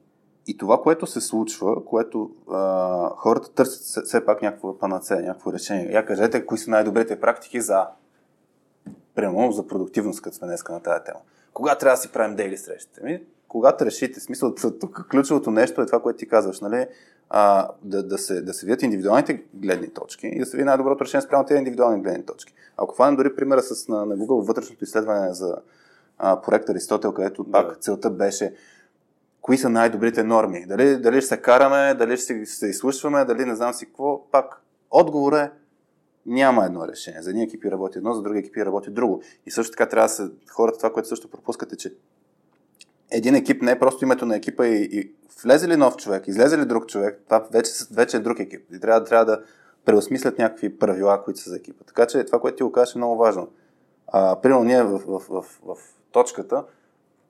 и 0.47 0.57
това, 0.57 0.81
което 0.81 1.07
се 1.07 1.21
случва, 1.21 1.85
което 1.85 2.29
а, 2.51 3.09
хората 3.15 3.53
търсят 3.53 4.05
все 4.05 4.25
пак 4.25 4.41
някакво 4.41 4.77
панацея, 4.77 5.21
някакво 5.21 5.53
решение. 5.53 5.91
Я 5.91 6.05
кажете, 6.05 6.45
кои 6.45 6.57
са 6.57 6.71
най-добрите 6.71 7.19
практики 7.19 7.61
за 7.61 7.87
Примерно 9.15 9.51
за 9.51 9.67
продуктивност, 9.67 10.21
като 10.21 10.35
сме 10.35 10.47
днеска 10.47 10.73
на 10.73 10.79
тази 10.79 11.03
тема. 11.03 11.19
Кога 11.53 11.75
трябва 11.75 11.95
да 11.95 12.01
си 12.01 12.11
правим 12.11 12.35
дейли 12.35 12.57
срещите? 12.57 13.03
Ми, 13.03 13.23
когато 13.47 13.85
решите, 13.85 14.19
смисъл, 14.19 14.55
тук 14.79 15.07
ключовото 15.11 15.51
нещо 15.51 15.81
е 15.81 15.85
това, 15.85 16.01
което 16.01 16.17
ти 16.17 16.27
казваш, 16.27 16.61
нали? 16.61 16.87
А, 17.37 17.69
да, 17.83 18.03
да, 18.03 18.17
се, 18.17 18.41
да 18.41 18.53
се 18.53 18.65
видят 18.65 18.81
индивидуалните 18.81 19.43
гледни 19.53 19.89
точки 19.89 20.27
и 20.27 20.39
да 20.39 20.45
се 20.45 20.57
види 20.57 20.65
най-доброто 20.65 21.03
решение 21.03 21.21
спрямо 21.21 21.45
тези 21.45 21.57
индивидуални 21.57 22.01
гледни 22.01 22.25
точки. 22.25 22.53
Ако 22.77 22.93
хванем 22.93 23.15
дори 23.15 23.35
примера 23.35 23.61
с, 23.61 23.87
на, 23.87 24.05
на 24.05 24.17
Google 24.17 24.47
вътрешното 24.47 24.83
изследване 24.83 25.33
за 25.33 25.55
а, 26.17 26.41
проект 26.41 26.69
Аристотел, 26.69 27.13
където 27.13 27.43
да. 27.43 27.51
пак 27.51 27.77
целта 27.79 28.09
беше 28.09 28.55
кои 29.41 29.57
са 29.57 29.69
най-добрите 29.69 30.23
норми. 30.23 30.65
Дали, 30.65 30.97
дали 30.97 31.21
ще 31.21 31.27
се 31.27 31.41
караме, 31.41 31.93
дали 31.93 32.17
ще 32.17 32.45
се 32.45 32.67
изслушваме, 32.67 33.25
дали 33.25 33.45
не 33.45 33.55
знам 33.55 33.73
си 33.73 33.85
какво. 33.85 34.31
Пак, 34.31 34.61
отговор 34.91 35.33
е 35.33 35.51
няма 36.25 36.65
едно 36.65 36.87
решение. 36.87 37.21
За 37.21 37.29
едни 37.29 37.43
екипи 37.43 37.71
работи 37.71 37.97
едно, 37.97 38.13
за 38.13 38.21
други 38.21 38.39
екипи 38.39 38.65
работи 38.65 38.89
друго. 38.89 39.21
И 39.45 39.51
също 39.51 39.71
така 39.71 39.89
трябва 39.89 40.07
да 40.07 40.13
се, 40.13 40.29
хората, 40.51 40.77
това, 40.77 40.93
което 40.93 41.09
също 41.09 41.29
пропускате, 41.29 41.75
че 41.75 41.93
един 43.11 43.35
екип 43.35 43.61
не 43.61 43.71
е 43.71 43.79
просто 43.79 44.05
името 44.05 44.25
на 44.25 44.35
екипа 44.35 44.67
и, 44.67 44.89
и 44.91 45.11
влезе 45.43 45.67
ли 45.67 45.75
нов 45.75 45.95
човек, 45.95 46.27
излезе 46.27 46.57
ли 46.57 46.65
друг 46.65 46.87
човек, 46.87 47.21
това 47.25 47.47
вече, 47.51 47.71
вече 47.91 48.17
е 48.17 48.19
друг 48.19 48.39
екип. 48.39 48.61
И 48.73 48.79
трябва, 48.79 49.03
трябва 49.03 49.25
да 49.25 49.41
преосмислят 49.85 50.39
някакви 50.39 50.79
правила, 50.79 51.23
които 51.23 51.39
са 51.39 51.49
за 51.49 51.55
екипа. 51.55 51.83
Така 51.83 52.07
че 52.07 52.23
това, 52.23 52.39
което 52.39 52.57
ти 52.57 52.63
го 52.63 52.71
кажеш 52.71 52.95
е 52.95 52.97
много 52.97 53.17
важно. 53.17 53.47
А, 54.07 54.41
примерно 54.41 54.63
ние 54.63 54.83
в, 54.83 54.99
в, 54.99 55.19
в, 55.19 55.23
в, 55.29 55.45
в 55.65 55.77
точката, 56.11 56.63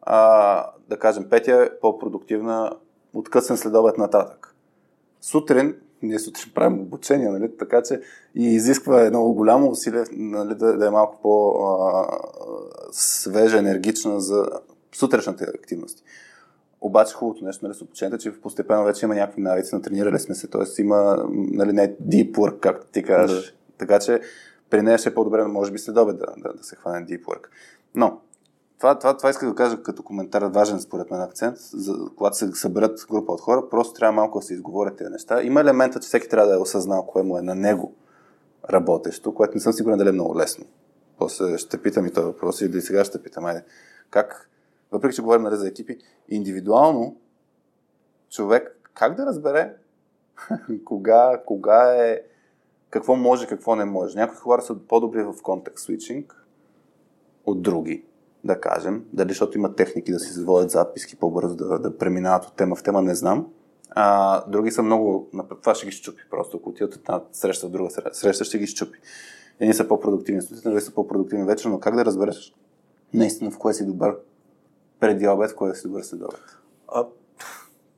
а, 0.01 0.71
да 0.89 0.99
кажем, 0.99 1.29
Петя 1.29 1.63
е 1.63 1.79
по-продуктивна 1.79 2.71
от 3.13 3.29
късен 3.29 3.57
следобед 3.57 3.97
нататък. 3.97 4.55
Сутрин 5.21 5.75
ние 6.01 6.19
сутрин 6.19 6.51
правим 6.55 6.79
обучение, 6.79 7.29
нали? 7.29 7.57
така 7.57 7.83
че 7.83 8.01
и 8.35 8.45
изисква 8.45 9.01
едно 9.01 9.23
голямо 9.23 9.69
усилие 9.69 10.03
нали, 10.11 10.55
да, 10.55 10.77
да 10.77 10.87
е 10.87 10.89
малко 10.89 11.21
по-свежа, 11.21 12.17
енергична 13.57 14.19
за 14.19 14.45
сутрешната 14.97 15.43
активност. 15.43 16.03
Обаче 16.81 17.13
хубавото 17.13 17.45
нещо 17.45 17.65
нали, 17.65 17.75
с 17.75 17.81
обучението, 17.81 18.23
че 18.23 18.41
постепенно 18.41 18.83
вече 18.83 19.05
има 19.05 19.15
някакви 19.15 19.41
навици, 19.41 19.75
натренирали 19.75 20.19
сме 20.19 20.35
се, 20.35 20.47
т.е. 20.47 20.81
има 20.81 21.25
нали, 21.29 21.73
не 21.73 21.95
deep 21.95 22.31
work, 22.31 22.59
както 22.59 22.87
ти 22.87 23.03
кажеш. 23.03 23.45
Да. 23.45 23.53
Така 23.77 23.99
че 23.99 24.21
при 24.69 24.81
нея 24.81 24.97
ще 24.97 25.09
е 25.09 25.13
по-добре, 25.13 25.43
може 25.43 25.71
би 25.71 25.77
след 25.77 25.97
обед 25.97 26.17
да, 26.17 26.25
да, 26.37 26.53
да 26.53 26.63
се 26.63 26.75
хване 26.75 27.05
deep 27.05 27.23
work. 27.23 27.47
Но 27.95 28.21
това, 28.79 28.99
това, 28.99 29.17
това 29.17 29.29
исках 29.29 29.49
да 29.49 29.55
кажа 29.55 29.83
като 29.83 30.03
коментар, 30.03 30.43
важен 30.43 30.79
според 30.79 31.11
мен 31.11 31.21
акцент, 31.21 31.57
за, 31.57 31.93
когато 32.15 32.37
се 32.37 32.51
съберат 32.51 33.05
група 33.09 33.31
от 33.31 33.41
хора, 33.41 33.69
просто 33.69 33.93
трябва 33.93 34.15
малко 34.15 34.39
да 34.39 34.45
се 34.45 34.53
изговорят 34.53 34.97
тези 34.97 35.11
неща. 35.11 35.43
Има 35.43 35.61
елемента, 35.61 35.99
че 35.99 36.07
всеки 36.07 36.29
трябва 36.29 36.49
да 36.49 36.55
е 36.55 36.59
осъзнал 36.59 37.05
кое 37.05 37.23
му 37.23 37.37
е 37.37 37.41
на 37.41 37.55
него 37.55 37.95
работещо, 38.69 39.33
което 39.33 39.53
не 39.55 39.59
съм 39.59 39.73
сигурен 39.73 39.97
дали 39.97 40.09
е 40.09 40.11
много 40.11 40.37
лесно. 40.37 40.65
После 41.17 41.57
ще 41.57 41.81
питам 41.81 42.05
и 42.05 42.11
този 42.11 42.25
въпрос, 42.25 42.61
или 42.61 42.81
сега 42.81 43.03
ще 43.03 43.23
питам, 43.23 43.45
айде, 43.45 43.63
как, 44.09 44.49
въпреки 44.91 45.15
че 45.15 45.21
говорим 45.21 45.41
нали, 45.41 45.55
за 45.55 45.67
екипи, 45.67 45.97
индивидуално 46.29 47.17
човек 48.29 48.89
как 48.93 49.15
да 49.15 49.25
разбере 49.25 49.73
кога, 50.85 51.41
кога 51.45 52.05
е, 52.05 52.21
какво 52.89 53.15
може, 53.15 53.47
какво 53.47 53.75
не 53.75 53.85
може. 53.85 54.17
Някои 54.17 54.37
хора 54.37 54.61
са 54.61 54.75
по-добри 54.75 55.23
в 55.23 55.33
контекст 55.43 55.85
свичинг 55.85 56.45
от 57.45 57.61
други 57.61 58.05
да 58.43 58.61
кажем, 58.61 59.05
дали 59.13 59.29
защото 59.29 59.57
има 59.57 59.75
техники 59.75 60.11
да 60.11 60.19
си 60.19 60.33
заводят 60.33 60.71
записки 60.71 61.15
по-бързо 61.15 61.55
да, 61.55 61.79
да 61.79 61.97
преминават 61.97 62.45
от 62.45 62.55
тема 62.55 62.75
в 62.75 62.83
тема, 62.83 63.01
не 63.01 63.15
знам. 63.15 63.47
А, 63.89 64.43
други 64.47 64.71
са 64.71 64.83
много, 64.83 65.29
това 65.61 65.75
ще 65.75 65.85
ги 65.85 65.91
щупи 65.91 66.21
просто, 66.29 66.57
ако 66.57 66.69
отидат 66.69 66.95
от 66.95 66.99
една 66.99 67.21
среща 67.31 67.67
в 67.67 67.71
друга 67.71 67.89
среща, 68.11 68.45
ще 68.45 68.57
ги 68.57 68.67
щупи. 68.67 68.99
Едни 69.59 69.73
са 69.73 69.87
по-продуктивни 69.87 70.41
студенти, 70.41 70.69
други 70.69 70.81
са 70.81 70.93
по-продуктивни 70.93 71.45
вечер, 71.45 71.69
но 71.69 71.79
как 71.79 71.95
да 71.95 72.05
разбереш 72.05 72.55
наистина 73.13 73.51
в 73.51 73.57
кое 73.57 73.73
си 73.73 73.85
добър 73.85 74.17
преди 75.07 75.27
обед, 75.27 75.55
кое 75.55 75.75
си 75.75 75.87
добър 75.87 76.01
след 76.01 76.21
обед? 76.21 76.41
А, 76.87 77.05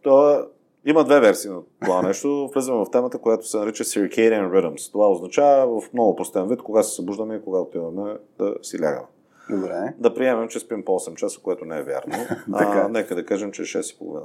то 0.02 0.46
има 0.86 1.04
две 1.04 1.20
версии 1.20 1.52
на 1.52 1.62
това 1.82 2.02
нещо. 2.02 2.50
Влизаме 2.54 2.86
в 2.86 2.92
темата, 2.92 3.18
която 3.18 3.48
се 3.48 3.58
нарича 3.58 3.84
Circadian 3.84 4.50
Rhythms. 4.50 4.92
Това 4.92 5.12
означава 5.12 5.82
в 5.82 5.94
много 5.94 6.16
простен 6.16 6.48
вид, 6.48 6.62
кога 6.62 6.84
се 6.84 6.96
събуждаме 6.96 7.36
и 7.36 7.42
кога 7.42 7.60
отиваме 7.60 8.18
да 8.40 8.56
си 8.62 8.82
лягаме. 8.82 9.08
Добре. 9.50 9.94
Да 9.98 10.14
приемем, 10.14 10.48
че 10.48 10.60
спим 10.60 10.86
по 10.86 10.92
8 10.92 11.16
часа, 11.16 11.40
което 11.44 11.66
не 11.66 11.78
е 11.80 11.84
вярно. 11.84 12.14
а, 12.54 12.88
нека 12.90 13.16
да 13.16 13.26
кажем, 13.26 13.52
че 13.52 13.62
е 13.62 13.66
6,5. 13.66 14.24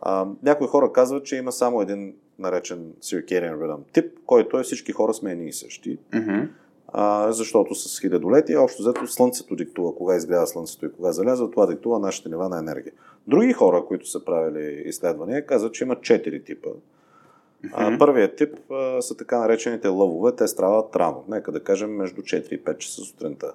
А, 0.00 0.26
някои 0.42 0.66
хора 0.66 0.92
казват, 0.92 1.24
че 1.24 1.36
има 1.36 1.52
само 1.52 1.80
един 1.80 2.14
наречен 2.38 2.92
circadian 3.00 3.56
rhythm 3.58 3.78
тип, 3.92 4.18
който 4.26 4.58
е 4.58 4.62
всички 4.62 4.92
хора 4.92 5.14
сме 5.14 5.32
едни 5.32 5.48
и 5.48 5.52
същи. 5.52 5.98
Mm-hmm. 6.12 6.48
А, 6.96 7.32
защото 7.32 7.74
с 7.74 8.00
хилядолетия 8.00 8.62
общо 8.62 8.82
взето 8.82 9.06
Слънцето 9.06 9.56
диктува 9.56 9.94
кога 9.94 10.16
изгрява 10.16 10.46
Слънцето 10.46 10.86
и 10.86 10.92
кога 10.92 11.12
залязва, 11.12 11.50
това 11.50 11.66
диктува 11.66 11.98
нашите 11.98 12.28
нива 12.28 12.48
на 12.48 12.58
енергия. 12.58 12.92
Други 13.26 13.52
хора, 13.52 13.84
които 13.86 14.08
са 14.08 14.24
правили 14.24 14.82
изследвания, 14.86 15.46
казват, 15.46 15.74
че 15.74 15.84
има 15.84 15.96
4 15.96 16.46
типа. 16.46 16.68
Mm-hmm. 17.64 17.98
първият 17.98 18.36
тип 18.36 18.54
а, 18.70 19.02
са 19.02 19.16
така 19.16 19.38
наречените 19.38 19.88
лъвове. 19.88 20.36
Те 20.36 20.48
страдат 20.48 20.96
рано, 20.96 21.24
нека 21.28 21.52
да 21.52 21.60
кажем 21.60 21.96
между 21.96 22.22
4 22.22 22.48
и 22.48 22.64
5 22.64 22.78
часа 22.78 23.02
сутринта. 23.02 23.52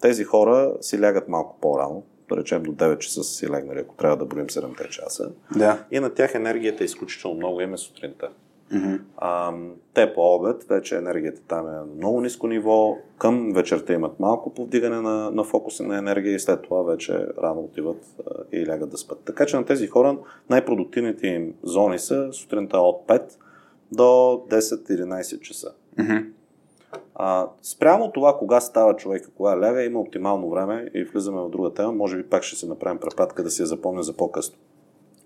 Тези 0.00 0.24
хора 0.24 0.74
си 0.80 1.00
лягат 1.00 1.28
малко 1.28 1.58
по-рано, 1.60 2.02
да 2.28 2.36
речем 2.36 2.62
до 2.62 2.72
9 2.72 2.98
часа 2.98 3.24
са 3.24 3.34
си 3.34 3.48
легнали, 3.48 3.78
ако 3.78 3.94
трябва 3.94 4.16
да 4.16 4.24
броим 4.24 4.46
7 4.46 4.88
часа. 4.88 5.32
Да. 5.56 5.84
И 5.90 6.00
на 6.00 6.14
тях 6.14 6.34
енергията 6.34 6.84
е 6.84 6.86
изключително 6.86 7.36
много, 7.36 7.60
име 7.60 7.78
сутринта. 7.78 8.28
Mm-hmm. 8.72 9.00
А, 9.16 9.52
те 9.94 10.14
по 10.14 10.34
обед, 10.34 10.64
вече 10.64 10.96
енергията 10.96 11.42
там 11.48 11.68
е 11.68 11.70
на 11.70 11.84
много 11.96 12.20
ниско 12.20 12.46
ниво, 12.46 12.96
към 13.18 13.52
вечерта 13.52 13.92
имат 13.92 14.20
малко 14.20 14.54
повдигане 14.54 15.00
на, 15.00 15.30
на 15.30 15.44
фокуса 15.44 15.82
на 15.82 15.98
енергия 15.98 16.34
и 16.34 16.40
след 16.40 16.62
това 16.62 16.82
вече 16.82 17.26
рано 17.42 17.60
отиват 17.60 18.06
а, 18.26 18.56
и 18.56 18.66
лягат 18.66 18.90
да 18.90 18.96
спят. 18.96 19.18
Така 19.24 19.46
че 19.46 19.56
на 19.56 19.64
тези 19.64 19.86
хора 19.86 20.18
най-продуктивните 20.50 21.26
им 21.26 21.54
зони 21.62 21.98
са 21.98 22.32
сутринта 22.32 22.78
от 22.78 23.06
5 23.06 23.22
до 23.92 24.02
10-11 24.02 25.40
часа. 25.40 25.72
Mm-hmm. 25.98 26.26
А, 27.14 27.46
спрямо 27.62 28.12
това, 28.12 28.38
кога 28.38 28.60
става 28.60 28.96
човека, 28.96 29.30
кога 29.30 29.60
ляга, 29.60 29.84
има 29.84 30.00
оптимално 30.00 30.50
време 30.50 30.90
и 30.94 31.04
влизаме 31.04 31.40
в 31.40 31.48
друга 31.48 31.74
тема. 31.74 31.92
Може 31.92 32.16
би 32.16 32.30
пак 32.30 32.42
ще 32.42 32.56
се 32.56 32.66
направим 32.66 32.98
препратка 32.98 33.42
да 33.42 33.50
си 33.50 33.62
я 33.62 33.66
запомня 33.66 34.02
за 34.02 34.12
по-късно. 34.12 34.56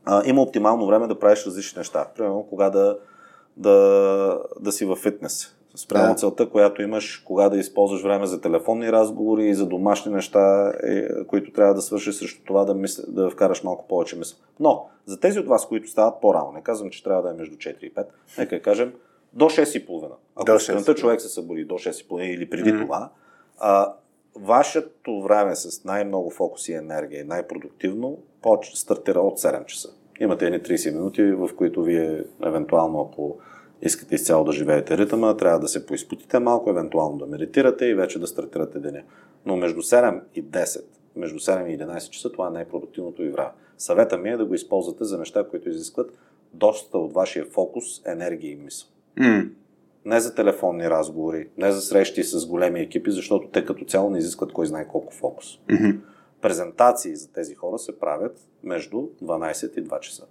А, 0.04 0.22
има 0.26 0.42
оптимално 0.42 0.86
време 0.86 1.06
да 1.06 1.18
правиш 1.18 1.46
различни 1.46 1.78
неща. 1.78 2.08
Примерно, 2.16 2.46
кога 2.50 2.70
да, 2.70 2.98
да, 3.56 4.38
да 4.60 4.72
си 4.72 4.84
във 4.84 4.98
фитнес. 4.98 5.52
Спрямо 5.76 6.08
Да. 6.08 6.14
целта, 6.14 6.50
която 6.50 6.82
имаш, 6.82 7.16
кога 7.26 7.48
да 7.48 7.58
използваш 7.58 8.02
време 8.02 8.26
за 8.26 8.40
телефонни 8.40 8.92
разговори 8.92 9.48
и 9.48 9.54
за 9.54 9.66
домашни 9.66 10.12
неща, 10.12 10.72
е, 10.82 11.24
които 11.24 11.52
трябва 11.52 11.74
да 11.74 11.82
свършиш 11.82 12.14
срещу 12.14 12.44
това 12.44 12.64
да, 12.64 12.74
мисля, 12.74 13.04
да 13.08 13.30
вкараш 13.30 13.62
малко 13.62 13.88
повече 13.88 14.16
мисъл. 14.16 14.38
Но, 14.60 14.86
за 15.06 15.20
тези 15.20 15.40
от 15.40 15.46
вас, 15.46 15.68
които 15.68 15.90
стават 15.90 16.20
по-рано, 16.20 16.52
не 16.52 16.62
казвам, 16.62 16.90
че 16.90 17.04
трябва 17.04 17.22
да 17.22 17.30
е 17.30 17.32
между 17.32 17.56
4 17.56 17.78
и 17.80 17.94
5, 17.94 18.06
нека 18.38 18.62
кажем 18.62 18.92
до 19.32 19.44
6.30. 19.44 20.04
Ако 20.36 20.44
До 20.44 20.52
до 20.52 20.58
6. 20.58 20.58
сутринта 20.58 20.94
човек 20.94 21.20
се 21.20 21.28
събуди 21.28 21.64
до 21.64 21.74
6.30 21.74 22.22
или 22.22 22.50
преди 22.50 22.72
Мгм. 22.72 22.82
това, 22.82 23.10
а, 23.58 23.92
вашето 24.36 25.22
време 25.22 25.56
с 25.56 25.84
най-много 25.84 26.30
фокус 26.30 26.68
и 26.68 26.72
енергия 26.72 27.20
и 27.20 27.24
най-продуктивно 27.24 28.18
стартира 28.74 29.20
от 29.20 29.38
7 29.38 29.66
часа. 29.66 29.88
Имате 30.20 30.46
едни 30.46 30.60
30 30.60 30.94
минути, 30.94 31.22
в 31.22 31.50
които 31.56 31.82
вие, 31.82 32.24
евентуално, 32.46 33.00
ако 33.00 33.38
искате 33.82 34.14
изцяло 34.14 34.44
да 34.44 34.52
живеете 34.52 34.98
ритъма, 34.98 35.36
трябва 35.36 35.60
да 35.60 35.68
се 35.68 35.86
поизпутите 35.86 36.38
малко, 36.38 36.70
евентуално 36.70 37.18
да 37.18 37.26
медитирате 37.26 37.86
и 37.86 37.94
вече 37.94 38.18
да 38.18 38.26
стартирате 38.26 38.78
деня. 38.78 39.02
Но 39.46 39.56
между 39.56 39.82
7 39.82 40.20
и 40.34 40.44
10, 40.44 40.80
между 41.16 41.38
7 41.38 41.66
и 41.66 41.78
11 41.78 42.10
часа, 42.10 42.32
това 42.32 42.46
е 42.46 42.50
най-продуктивното 42.50 43.22
ви 43.22 43.30
време. 43.30 43.50
Съвета 43.78 44.18
ми 44.18 44.30
е 44.30 44.36
да 44.36 44.44
го 44.44 44.54
използвате 44.54 45.04
за 45.04 45.18
неща, 45.18 45.44
които 45.50 45.68
изискват 45.68 46.12
доста 46.52 46.98
от 46.98 47.12
вашия 47.12 47.44
фокус, 47.44 47.84
енергия 48.06 48.52
и 48.52 48.56
мисъл. 48.56 48.88
М. 49.16 49.42
Не 50.04 50.20
за 50.20 50.34
телефонни 50.34 50.90
разговори, 50.90 51.48
не 51.58 51.72
за 51.72 51.80
срещи 51.80 52.22
с 52.22 52.46
големи 52.46 52.80
екипи, 52.80 53.10
защото 53.10 53.48
те 53.48 53.64
като 53.64 53.84
цяло 53.84 54.10
не 54.10 54.18
изискват 54.18 54.52
кой 54.52 54.66
знае 54.66 54.88
колко 54.88 55.14
фокус. 55.14 55.58
Мгм. 55.70 55.90
Презентации 56.42 57.16
за 57.16 57.32
тези 57.32 57.54
хора 57.54 57.78
се 57.78 57.98
правят 57.98 58.38
между 58.62 58.96
12 58.96 59.78
и 59.78 59.84
2 59.84 60.00
часа. 60.00 60.26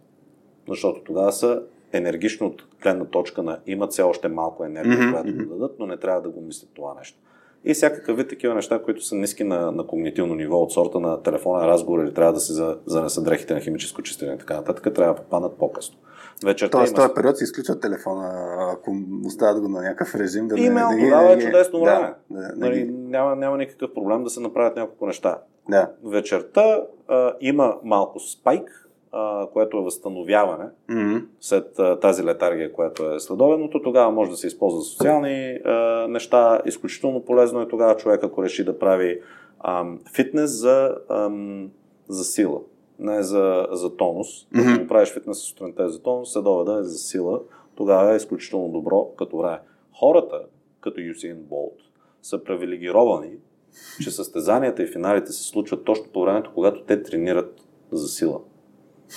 Защото 0.68 1.04
тогава 1.04 1.32
са 1.32 1.64
енергично 1.94 2.48
от 2.48 2.64
гледна 2.82 3.06
точка 3.06 3.44
на 3.44 3.60
имат 3.68 3.92
все 3.92 4.02
още 4.02 4.28
малко 4.28 4.66
енергия, 4.66 4.98
Мгм, 4.98 5.12
която 5.12 5.34
да 5.34 5.46
дадат, 5.46 5.76
но 5.80 5.86
не 5.86 5.98
трябва 5.98 6.22
да 6.22 6.30
го 6.30 6.42
мислят 6.42 6.70
това 6.74 6.94
нещо. 6.94 7.20
И 7.66 7.74
всякакъв 7.74 8.18
вид 8.18 8.30
такива 8.30 8.56
неща, 8.56 8.82
които 8.84 9.02
са 9.02 9.16
ниски 9.16 9.44
на, 9.44 9.72
на 9.72 9.88
когнитивно 9.88 10.36
ниво 10.36 10.58
от 10.58 10.72
сорта 10.72 11.00
на 11.00 11.24
телефонен 11.24 11.68
разговор 11.68 12.04
или 12.04 12.14
трябва 12.14 12.34
да 12.34 12.40
се 12.40 12.54
за, 12.54 12.78
занесат 12.86 13.24
дрехите 13.24 13.54
на 13.54 13.62
химическо 13.62 14.02
чистене 14.02 14.34
и 14.34 14.38
така 14.38 14.56
нататък, 14.56 14.94
трябва 14.94 15.14
да 15.14 15.22
попаднат 15.22 15.58
по-късно. 15.58 15.98
Вечерта 16.44 16.72
Тоест, 16.72 16.96
този 16.96 17.14
период 17.16 17.38
се 17.38 17.44
изключва 17.44 17.80
телефона, 17.80 18.46
ако 18.74 18.96
оставят 19.26 19.62
го 19.62 19.70
на 19.70 19.82
някакъв 19.82 20.16
режим. 20.16 20.48
Да 20.48 20.60
Имейл 20.60 20.88
ги- 20.90 21.04
тогава 21.04 21.34
е 21.34 21.40
чудесно 21.40 21.82
време. 21.82 22.14
Да, 22.30 22.42
да, 22.42 22.54
Нали, 22.58 22.76
ги- 22.78 22.92
няма, 22.92 23.36
няма 23.36 23.58
никакъв 23.58 23.94
проблем 23.94 24.24
да 24.24 24.30
се 24.30 24.40
направят 24.40 24.76
няколко 24.76 25.06
неща. 25.06 25.38
да. 25.70 25.92
Вечерта 26.06 26.78
а, 27.08 27.34
има 27.42 27.76
малко 27.84 28.20
спайк, 28.20 28.90
а, 29.12 29.48
което 29.48 29.78
е 29.78 29.82
възстановяване 29.82 30.66
М. 30.88 31.22
след 31.40 31.80
а, 31.80 32.00
тази 32.00 32.24
летаргия, 32.24 32.74
която 32.74 33.06
е 33.06 33.20
следобедното. 33.20 33.82
Тогава 33.82 34.12
може 34.12 34.32
да 34.32 34.38
се 34.38 34.48
използва 34.48 34.82
социални 34.82 35.52
а, 35.56 35.72
неща. 36.10 36.62
Изключително 36.66 37.22
полезно 37.22 37.62
е 37.62 37.68
тогава 37.68 37.96
човек, 37.96 38.24
ако 38.24 38.44
реши 38.44 38.66
да 38.66 38.80
прави 38.80 39.22
ам, 39.64 40.00
фитнес 40.16 40.52
за, 40.52 40.96
ам, 41.10 41.70
за 42.10 42.24
сила, 42.24 42.60
не 43.00 43.24
за, 43.24 43.68
за 43.72 43.96
тонус. 43.96 44.28
Го 44.80 44.88
правиш 44.88 45.10
фитнес 45.10 45.38
сутринта 45.38 45.84
е 45.84 45.90
за 45.90 46.02
тонус, 46.02 46.34
следобеда 46.34 46.80
е 46.80 46.84
за 46.84 46.98
сила. 46.98 47.42
Тогава 47.76 48.14
е 48.14 48.18
изключително 48.18 48.70
добро 48.70 49.12
като 49.18 49.38
време. 49.38 49.60
Хората, 50.00 50.42
като 50.82 51.02
Юсейн 51.02 51.38
Болт, 51.38 51.78
са 52.22 52.44
привилегировани, 52.44 53.32
че 54.04 54.12
състезанията 54.12 54.84
и 54.84 54.88
финалите 54.88 55.32
се 55.32 55.44
случват 55.44 55.86
точно 55.86 56.06
по 56.14 56.22
времето, 56.22 56.52
когато 56.54 56.84
те 56.84 57.04
тренират 57.04 57.62
за 57.92 58.08
сила. 58.08 58.40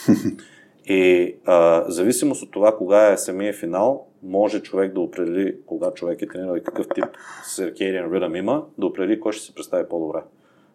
И 0.89 1.35
а, 1.45 1.85
зависимост 1.91 2.43
от 2.43 2.51
това 2.51 2.76
кога 2.76 3.12
е 3.12 3.16
самия 3.16 3.53
финал, 3.53 4.07
може 4.22 4.62
човек 4.62 4.93
да 4.93 5.01
определи 5.01 5.57
кога 5.66 5.91
човек 5.91 6.22
е 6.22 6.26
тренирал 6.26 6.57
и 6.57 6.62
какъв 6.62 6.87
тип 6.95 7.05
circadian 7.45 8.09
rhythm 8.09 8.39
има, 8.39 8.66
да 8.79 8.87
определи 8.87 9.20
кой 9.20 9.33
ще 9.33 9.47
се 9.47 9.55
представи 9.55 9.89
по-добре. 9.89 10.22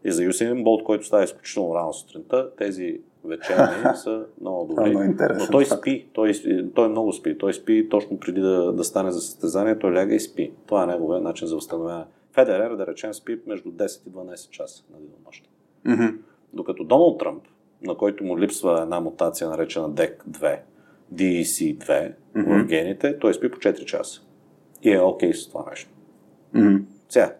И 0.06 0.12
за 0.12 0.24
Юсейн 0.24 0.64
Болт, 0.64 0.84
който 0.84 1.06
става 1.06 1.24
изключително 1.24 1.76
рано 1.76 1.93
сутринта, 1.93 2.49
тези 2.58 3.01
вечерни 3.26 3.84
са 3.95 4.26
много 4.41 4.72
е 4.72 4.74
много 4.74 4.93
добри. 4.93 5.06
интересно. 5.06 5.45
Но 5.45 5.51
той 5.51 5.66
спи, 5.66 6.08
той, 6.14 6.32
той 6.76 6.89
много 6.89 7.14
спи. 7.14 7.38
Той 7.38 7.54
спи 7.54 7.88
точно 7.89 8.20
преди 8.20 8.41
да, 8.41 8.74
да 8.74 8.84
стане 8.84 9.12
за 9.12 9.22
състезание, 9.22 9.80
той 9.80 9.93
ляга 9.93 10.16
и 10.16 10.20
спи. 10.20 10.51
Това 10.66 10.84
е 10.84 10.88
неговия 10.88 11.22
начин 11.22 11.47
за 11.47 11.56
възстановяване. 11.56 12.06
Федерер, 12.34 12.76
да 12.76 12.88
речем, 12.88 13.14
спи 13.14 13.39
между 13.47 13.72
10 13.72 14.08
и 14.08 14.12
12 14.12 14.49
часа 14.49 14.84
на 14.91 14.97
денонощ. 14.99 15.49
Мгм. 15.86 16.18
Докато 16.54 16.84
Доналд 16.84 17.20
Тръмп, 17.20 17.43
на 17.82 17.95
който 17.95 18.24
му 18.24 18.39
липсва 18.39 18.82
една 18.82 18.99
мутация, 18.99 19.49
наречена 19.49 19.89
DEC2, 19.89 20.60
DEC2 21.14 22.14
Мгм. 22.36 22.60
в 22.64 22.66
гените, 22.66 23.20
той 23.20 23.34
спи 23.34 23.51
по 23.51 23.58
4 23.58 23.86
часа. 23.86 24.22
И 24.84 24.91
е 24.93 24.99
окей 25.01 25.34
с 25.34 25.49
това 25.49 25.66
нещо. 25.70 25.89
Мгм. 26.54 26.76
Сега, 27.10 27.36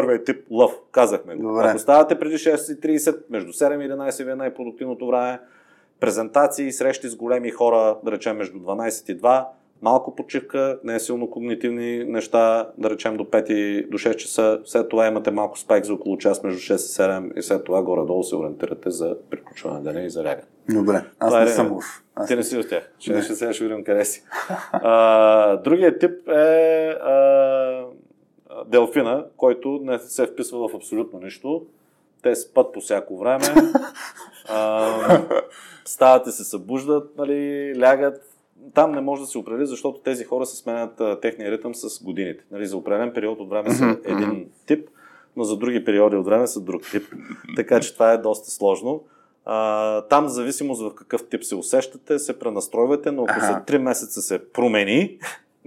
първият 0.00 0.24
тип 0.26 0.36
лъв, 0.50 0.72
казахме 0.92 1.34
го. 1.36 1.42
Добре. 1.42 1.64
Ако 1.68 1.78
ставате 1.78 2.18
преди 2.18 2.34
6.30, 2.34 3.16
между 3.30 3.52
7 3.52 3.84
и 3.86 3.90
11 3.90 4.24
ви 4.24 4.30
е 4.30 4.34
най-продуктивното 4.34 5.06
време, 5.06 5.40
презентации, 6.00 6.72
срещи 6.72 7.08
с 7.08 7.16
големи 7.16 7.50
хора, 7.50 7.96
да 8.04 8.12
речем 8.12 8.36
между 8.36 8.58
12 8.58 9.12
и 9.12 9.20
2, 9.20 9.44
малко 9.82 10.16
почивка, 10.16 10.78
не 10.84 10.94
е 10.94 11.00
силно 11.00 11.30
когнитивни 11.30 12.04
неща, 12.04 12.70
да 12.78 12.90
речем 12.90 13.16
до 13.16 13.24
5 13.24 13.50
и 13.50 13.86
до 13.90 13.98
6 13.98 14.16
часа, 14.16 14.60
след 14.64 14.88
това 14.88 15.06
имате 15.06 15.30
малко 15.30 15.58
спайк 15.58 15.84
за 15.84 15.94
около 15.94 16.18
час 16.18 16.42
между 16.42 16.60
6 16.60 16.74
и 16.74 16.78
7 16.78 17.38
и 17.38 17.42
след 17.42 17.64
това 17.64 17.82
горе-долу 17.82 18.22
се 18.22 18.36
ориентирате 18.36 18.90
за 18.90 19.16
приключване 19.30 19.76
на 19.76 19.82
деня 19.82 20.06
и 20.06 20.10
за 20.10 20.20
лягане. 20.20 20.42
Добре. 20.70 21.02
Аз 21.18 21.28
Това 21.28 21.42
е 21.42 21.44
не 21.44 21.50
съм 21.50 21.64
редно. 21.66 21.76
лъв. 21.76 22.04
Ти 22.26 22.36
не 22.36 22.42
си 22.42 22.56
от 22.58 22.68
тях. 22.68 22.90
Ще, 22.98 23.22
ще 23.22 23.34
сега 23.34 23.52
ще 23.52 23.64
видим 23.64 23.84
къде 23.84 24.04
си. 24.04 24.24
А, 24.72 25.56
другият 25.56 26.00
тип 26.00 26.28
е 26.28 26.88
а, 26.88 27.84
делфина, 28.66 29.26
който 29.36 29.80
не 29.82 29.98
се 29.98 30.26
вписва 30.26 30.68
в 30.68 30.74
абсолютно 30.74 31.20
нищо. 31.20 31.66
Те 32.22 32.36
спят 32.36 32.72
по 32.72 32.80
всяко 32.80 33.18
време. 33.18 33.44
А, 34.50 35.22
стават 35.84 36.26
и 36.26 36.30
се 36.30 36.44
събуждат, 36.44 37.16
нали, 37.18 37.72
лягат. 37.80 38.22
Там 38.74 38.92
не 38.92 39.00
може 39.00 39.22
да 39.22 39.26
се 39.26 39.38
определи, 39.38 39.66
защото 39.66 40.00
тези 40.00 40.24
хора 40.24 40.46
се 40.46 40.56
сменят 40.56 41.00
а, 41.00 41.20
техния 41.20 41.50
ритъм 41.50 41.74
с 41.74 42.04
годините. 42.04 42.44
Нали, 42.50 42.66
за 42.66 42.76
определен 42.76 43.12
период 43.12 43.40
от 43.40 43.50
време 43.50 43.70
са 43.70 43.98
един 44.04 44.48
тип, 44.66 44.88
но 45.36 45.44
за 45.44 45.56
други 45.56 45.84
периоди 45.84 46.16
от 46.16 46.26
време 46.26 46.46
са 46.46 46.60
друг 46.60 46.90
тип. 46.90 47.02
Така 47.56 47.80
че 47.80 47.94
това 47.94 48.12
е 48.12 48.18
доста 48.18 48.50
сложно. 48.50 49.04
А, 49.44 50.00
там, 50.02 50.24
в 50.24 50.28
зависимост 50.28 50.82
в 50.82 50.94
какъв 50.94 51.28
тип 51.28 51.44
се 51.44 51.54
усещате, 51.54 52.18
се 52.18 52.38
пренастройвате, 52.38 53.10
но 53.10 53.24
ако 53.28 53.40
след 53.40 53.56
3 53.56 53.78
месеца 53.78 54.22
се 54.22 54.52
промени, 54.52 55.18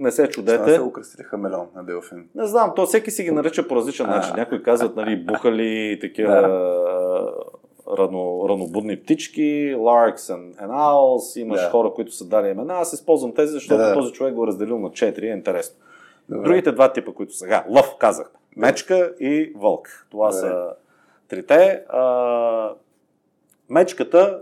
не 0.02 0.10
се 0.10 0.28
чудете. 0.28 0.74
се 0.74 0.80
украсили 0.80 1.22
хамелеон 1.22 1.66
на 1.74 1.84
Делфин. 1.84 2.28
Не 2.34 2.46
знам, 2.46 2.72
то 2.76 2.86
всеки 2.86 3.10
си 3.10 3.24
ги 3.24 3.30
нарича 3.30 3.68
по 3.68 3.76
различен 3.76 4.06
начин. 4.06 4.32
Някои 4.36 4.62
казват, 4.62 4.96
нали, 4.96 5.24
бухали, 5.24 5.98
такива 6.00 6.32
Да. 6.32 6.38
а, 6.38 7.98
рано, 7.98 8.46
ранобудни 8.48 8.96
птички, 8.96 9.42
larks 9.76 10.16
and, 10.16 10.54
and 10.56 10.70
owls, 10.70 11.40
имаш 11.40 11.60
Да. 11.60 11.70
хора, 11.70 11.92
които 11.94 12.12
са 12.12 12.24
дали 12.24 12.48
имена. 12.48 12.74
Аз 12.74 12.92
използвам 12.92 13.34
тези, 13.34 13.52
защото 13.52 13.78
Да, 13.78 13.88
да. 13.88 13.94
този 13.94 14.12
човек 14.12 14.34
го 14.34 14.44
е 14.44 14.46
разделил 14.46 14.78
на 14.78 14.90
4 14.90 15.22
е 15.22 15.26
интересно. 15.26 15.76
Добре. 16.28 16.44
Другите 16.44 16.72
два 16.72 16.92
типа, 16.92 17.12
които 17.12 17.32
сега, 17.32 17.64
лъв 17.68 17.96
казах, 17.98 18.32
мечка 18.56 19.12
и 19.20 19.52
вълк. 19.56 20.06
Това 20.10 20.26
Добре. 20.26 20.38
са 20.40 20.70
трите. 21.28 21.82
А, 21.88 22.74
мечката, 23.70 24.40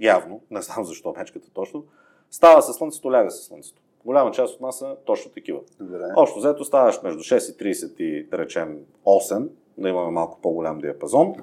явно, 0.00 0.40
не 0.50 0.62
знам 0.62 0.84
защо 0.84 1.14
мечката 1.18 1.50
точно, 1.54 1.84
става 2.30 2.62
със 2.62 2.76
слънцето, 2.76 3.12
ляга 3.12 3.30
със 3.30 3.44
слънцето. 3.46 3.82
Голяма 4.04 4.30
част 4.30 4.54
от 4.54 4.60
нас 4.60 4.78
са 4.78 4.96
точно 5.04 5.30
такива. 5.30 5.60
Добре. 5.80 6.04
Общо 6.16 6.38
взето 6.38 6.64
ставаш 6.64 7.02
между 7.02 7.20
6 7.20 7.64
и 7.64 7.74
30 7.74 8.00
и 8.00 8.28
да 8.28 8.38
речем 8.38 8.78
8, 9.06 9.48
да 9.78 9.88
имаме 9.88 10.10
малко 10.10 10.38
по-голям 10.42 10.78
диапазон. 10.78 11.34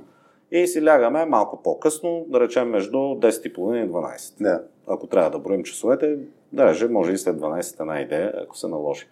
И 0.52 0.68
си 0.68 0.86
лягаме 0.86 1.26
малко 1.26 1.64
по-късно, 1.64 2.26
да 2.28 2.40
речем 2.40 2.70
между 2.70 2.98
10.30 2.98 3.86
и 3.86 3.90
12. 3.90 4.44
Да. 4.44 4.64
Ако 4.88 5.08
трябва 5.08 5.30
да 5.30 5.40
броим 5.40 5.64
часовете, 5.64 6.20
да 6.54 6.66
речем, 6.66 6.92
може 6.92 7.12
и 7.12 7.18
след 7.18 7.36
12 7.36 7.80
една 7.80 8.02
идея, 8.02 8.34
ако 8.44 8.58
се 8.58 8.68
наложи. 8.68 9.08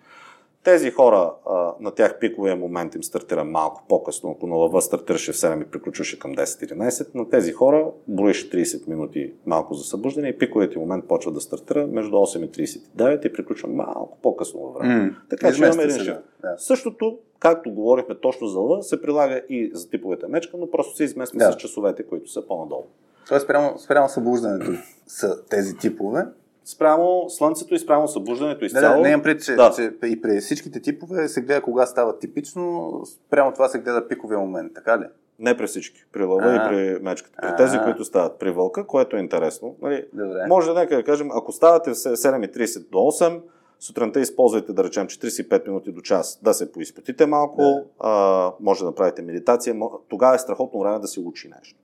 Тези 0.65 0.91
хора, 0.91 1.33
а, 1.49 1.73
на 1.79 1.91
тях 1.91 2.19
пиковия 2.19 2.55
момент 2.55 2.95
им 2.95 3.03
стартира 3.03 3.43
малко 3.43 3.83
по-късно. 3.89 4.31
Ако 4.37 4.47
на 4.47 4.55
лъва 4.55 4.81
стартираше 4.81 5.31
в 5.31 5.35
7 5.35 5.63
и 5.63 5.65
приключваше 5.65 6.19
към 6.19 6.35
10-11, 6.35 7.15
на 7.15 7.29
тези 7.29 7.51
хора 7.51 7.91
броиш 8.07 8.49
30 8.49 8.87
минути 8.87 9.33
малко 9.45 9.73
за 9.73 9.83
събуждане 9.83 10.27
и 10.27 10.37
пиковият 10.37 10.71
ти 10.71 10.77
момент 10.79 11.07
почва 11.07 11.31
да 11.31 11.41
стартира 11.41 11.87
между 11.87 12.15
8 12.15 12.45
и 12.45 12.67
39 12.67 13.25
и 13.25 13.33
приключва 13.33 13.69
малко 13.69 14.17
по-късно 14.21 14.59
във 14.59 14.73
време. 14.73 14.95
М. 14.95 15.15
Така 15.29 15.53
че 15.53 15.63
имаме 15.63 15.83
един 15.83 15.97
шифт. 15.99 16.19
Да. 16.41 16.55
Същото, 16.57 17.17
както 17.39 17.71
говорихме 17.71 18.15
точно 18.15 18.47
за 18.47 18.59
лъва, 18.59 18.83
се 18.83 19.01
прилага 19.01 19.41
и 19.49 19.71
за 19.73 19.89
типовете 19.89 20.27
мечка, 20.27 20.57
но 20.57 20.71
просто 20.71 20.95
се 20.95 21.03
измества 21.03 21.39
Да. 21.39 21.51
с 21.51 21.57
часовете, 21.57 22.03
които 22.03 22.31
са 22.31 22.47
по-надолу. 22.47 22.85
Тоест, 23.27 23.43
спрямо, 23.43 23.79
спрямо 23.79 24.09
събуждането 24.09 24.71
са 25.07 25.45
тези 25.45 25.77
типове. 25.77 26.25
Спрямо 26.65 27.29
слънцето 27.29 27.75
и 27.75 27.79
спрямо 27.79 28.07
събуждането 28.07 28.59
Да, 28.59 28.65
изцяло. 28.65 28.95
да, 28.95 29.01
не 29.01 29.09
имам 29.09 29.21
пред, 29.23 29.43
че, 29.43 29.55
Да. 29.55 29.71
че 29.71 29.91
и 30.05 30.21
при 30.21 30.39
всичките 30.39 30.79
типове 30.81 31.27
се 31.27 31.41
гледа 31.41 31.61
кога 31.61 31.85
става 31.85 32.19
типично, 32.19 32.91
спрямо 33.05 33.53
това 33.53 33.67
се 33.67 33.79
гледа 33.79 34.07
пиковия 34.07 34.39
момент, 34.39 34.71
така 34.75 34.99
ли? 34.99 35.03
Не 35.39 35.57
при 35.57 35.67
всички. 35.67 36.05
При 36.11 36.23
лъва 36.23 36.55
и 36.55 36.69
при 36.69 37.03
мечката. 37.03 37.37
При 37.41 37.55
тези, 37.57 37.77
които 37.79 38.05
стават 38.05 38.39
при 38.39 38.51
вълка, 38.51 38.87
което 38.87 39.15
е 39.15 39.19
интересно. 39.19 39.75
Нали, 39.81 40.05
Добре. 40.13 40.45
може 40.47 40.73
нека 40.73 40.95
да 40.95 41.03
кажем, 41.03 41.29
ако 41.31 41.51
ставате 41.51 41.89
в 41.89 41.95
7.30 41.95 42.89
до 42.89 42.97
8, 42.97 43.41
сутринта 43.79 44.19
използвайте, 44.19 44.73
да 44.73 44.83
речем, 44.83 45.07
45 45.07 45.67
минути 45.67 45.91
до 45.91 46.01
час 46.01 46.39
да 46.43 46.53
се 46.53 46.71
поизпотите 46.71 47.25
малко, 47.25 47.61
Да. 47.61 47.83
а, 47.99 48.51
може 48.59 48.79
да 48.79 48.85
направите 48.85 49.21
медитация, 49.21 49.75
тогава 50.09 50.35
е 50.35 50.39
страхотно 50.39 50.79
време 50.79 50.99
да 50.99 51.07
се 51.07 51.19
учи 51.19 51.47
нещо 51.55 51.79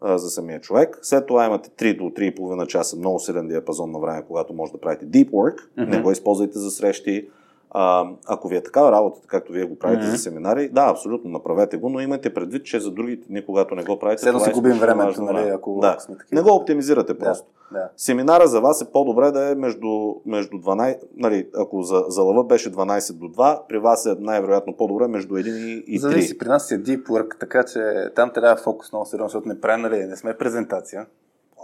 А, 0.00 0.18
за 0.18 0.30
самия 0.30 0.60
човек. 0.60 0.98
След 1.02 1.26
това 1.26 1.46
имате 1.46 1.70
3 1.70 1.98
до 1.98 2.04
3,5 2.04 2.66
часа, 2.66 2.96
много 2.96 3.20
силен 3.20 3.48
диапазон 3.48 3.90
на 3.90 3.98
време, 3.98 4.24
когато 4.26 4.54
може 4.54 4.72
да 4.72 4.80
правите 4.80 5.06
deep 5.06 5.30
work. 5.30 5.58
Мгм. 5.76 5.90
Не 5.90 6.02
го 6.02 6.12
използвайте 6.12 6.58
за 6.58 6.70
срещи. 6.70 7.28
А, 7.74 8.06
ако 8.26 8.48
ви 8.48 8.56
е 8.56 8.62
такава 8.62 8.92
работа, 8.92 9.20
както 9.26 9.52
вие 9.52 9.64
го 9.64 9.78
правите 9.78 10.02
Мгм. 10.02 10.10
за 10.10 10.18
семинари, 10.18 10.68
да, 10.68 10.86
абсолютно, 10.90 11.30
направете 11.30 11.76
го, 11.76 11.88
но 11.88 12.00
имайте 12.00 12.34
предвид, 12.34 12.64
че 12.64 12.80
за 12.80 12.90
другите 12.90 13.28
дни, 13.28 13.46
когато 13.46 13.74
не 13.74 13.84
го 13.84 13.98
правите, 13.98 14.16
Все 14.16 14.28
едно 14.28 14.38
това 14.38 14.44
си 14.44 14.50
е 14.50 14.54
губим 14.54 14.78
времето, 14.78 15.22
нали, 15.22 15.48
ако- 15.48 15.78
да. 15.80 15.96
сме 15.98 16.16
такива. 16.16 16.42
Не 16.42 16.48
го 16.48 16.56
оптимизирате 16.56 17.18
просто. 17.18 17.46
Да. 17.72 17.88
Семинара 17.96 18.46
за 18.46 18.60
вас 18.60 18.82
е 18.82 18.92
по-добре 18.92 19.30
да 19.30 19.50
е 19.50 19.54
между, 19.54 19.88
между 20.26 20.56
12, 20.56 20.98
нали, 21.16 21.48
ако 21.56 21.82
за, 21.82 22.04
за 22.08 22.22
лъва 22.22 22.44
беше 22.44 22.72
12 22.72 23.12
до 23.12 23.26
2, 23.26 23.60
при 23.68 23.78
вас 23.78 24.06
е 24.06 24.16
най-вероятно 24.18 24.76
по-добре 24.76 25.06
между 25.06 25.34
1 25.34 25.46
и, 25.48 25.84
и 25.86 25.98
3. 25.98 26.00
Зависи, 26.00 26.38
при 26.38 26.48
нас 26.48 26.70
е 26.70 26.82
deep 26.82 27.06
work, 27.06 27.40
така 27.40 27.64
че 27.64 27.80
там 28.14 28.30
трябва 28.30 28.56
фокус 28.56 28.92
много 28.92 29.06
сериозно, 29.06 29.28
защото 29.28 29.48
не 29.48 29.60
правим, 29.60 29.82
нали, 29.82 29.98
не 29.98 30.16
сме 30.16 30.38
презентация. 30.38 31.06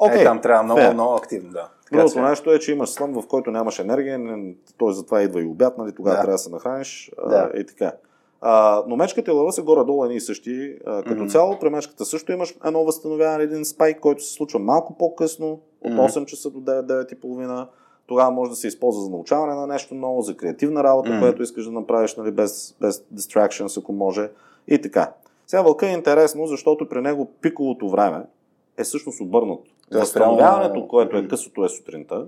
Окей, 0.00 0.20
Е, 0.20 0.24
там 0.24 0.40
трябва 0.40 0.62
много, 0.62 0.80
fair. 0.80 0.92
много 0.92 1.14
активно, 1.14 1.50
да. 1.50 1.68
Другото 1.92 2.12
че- 2.12 2.20
нещо 2.20 2.52
е, 2.52 2.58
че 2.58 2.72
имаш 2.72 2.88
слън, 2.88 3.12
в 3.12 3.26
който 3.26 3.50
нямаш 3.50 3.78
енергия, 3.78 4.18
не- 4.18 4.54
т.е. 4.78 4.92
затова 4.92 5.22
идва 5.22 5.40
и 5.40 5.46
обяд, 5.46 5.78
нали, 5.78 5.92
тогава 5.92 6.16
Да. 6.16 6.22
трябва 6.22 6.34
да 6.34 6.38
се 6.38 6.50
нахраниш 6.50 7.10
Да. 7.28 7.50
и 7.56 7.66
така. 7.66 7.92
А, 8.40 8.82
но 8.88 8.96
мечката 8.96 9.30
и 9.30 9.34
лъва 9.34 9.52
са 9.52 9.62
горе-долу 9.62 10.04
едни 10.04 10.16
и 10.16 10.20
същи. 10.20 10.76
А, 10.86 11.02
като 11.02 11.14
Мгм. 11.14 11.28
цяло, 11.28 11.58
при 11.58 11.70
мечката 11.70 12.04
също 12.04 12.32
имаш 12.32 12.54
едно 12.64 12.84
възстановяване, 12.84 13.44
един 13.44 13.64
спайк, 13.64 14.00
който 14.00 14.24
се 14.24 14.32
случва 14.32 14.58
малко 14.58 14.96
по-късно, 14.98 15.50
от 15.80 15.90
Мгм. 15.90 16.00
8 16.00 16.24
часа 16.24 16.50
до 16.50 16.60
9, 16.60 16.82
9 16.82 17.12
и 17.12 17.20
половина. 17.20 17.68
Тогава 18.06 18.30
може 18.30 18.50
да 18.50 18.56
се 18.56 18.68
използва 18.68 19.02
за 19.02 19.10
научаване 19.10 19.54
на 19.54 19.66
нещо 19.66 19.94
ново, 19.94 20.22
за 20.22 20.36
креативна 20.36 20.84
работа, 20.84 21.10
Мгм. 21.10 21.20
което 21.20 21.42
искаш 21.42 21.64
да 21.64 21.70
направиш 21.70 22.16
нали, 22.16 22.30
без, 22.30 22.76
без 22.80 22.98
distractions, 23.04 23.80
ако 23.80 23.92
може. 23.92 24.30
И 24.68 24.80
така. 24.80 25.12
Сега 25.46 25.62
вълка 25.62 25.88
е 25.88 25.92
интересно, 25.92 26.46
защото 26.46 26.88
при 26.88 27.00
него 27.00 27.28
пиковото 27.40 27.88
време 27.88 28.22
е 28.76 28.84
всъщност 28.84 29.20
обърнато. 29.20 29.62
Възстановяването, 29.92 30.88
което 30.88 31.16
е 31.16 31.28
късото 31.28 31.64
е 31.64 31.68
сутринта, 31.68 32.26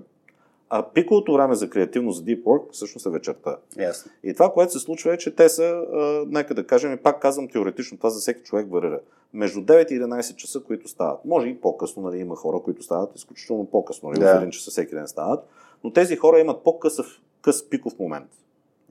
а 0.69 0.85
пиковото 0.93 1.33
време 1.33 1.55
за 1.55 1.69
креативност, 1.69 2.17
за 2.17 2.23
deep 2.23 2.43
work, 2.43 2.71
всъщност 2.71 3.05
е 3.05 3.09
вечерта. 3.09 3.57
Ясно. 3.77 4.11
И 4.23 4.33
това, 4.33 4.53
което 4.53 4.73
се 4.73 4.79
случва 4.79 5.13
е, 5.13 5.17
че 5.17 5.35
те 5.35 5.49
са, 5.49 5.63
а, 5.63 6.23
нека 6.27 6.53
да 6.53 6.67
кажем, 6.67 6.93
и 6.93 6.97
пак 6.97 7.21
казвам 7.21 7.47
теоретично, 7.47 7.97
това 7.97 8.09
за 8.09 8.19
всеки 8.19 8.43
човек 8.43 8.67
варира. 8.71 8.99
Между 9.33 9.59
9 9.59 9.91
и 9.91 9.99
11 9.99 10.35
часа, 10.35 10.59
които 10.63 10.87
стават. 10.87 11.25
Може 11.25 11.47
и 11.47 11.61
по-късно, 11.61 12.03
нали, 12.03 12.17
има 12.17 12.35
хора, 12.35 12.59
които 12.63 12.83
стават 12.83 13.15
изключително 13.15 13.65
по-късно, 13.65 14.09
нали, 14.09 14.19
Да. 14.19 14.39
в 14.39 14.43
1 14.43 14.49
часа 14.49 14.71
всеки 14.71 14.95
ден 14.95 15.07
стават, 15.07 15.47
но 15.83 15.93
тези 15.93 16.15
хора 16.15 16.39
имат 16.39 16.63
по-късъв 16.63 17.21
къс 17.41 17.69
пиков 17.69 17.99
момент. 17.99 18.29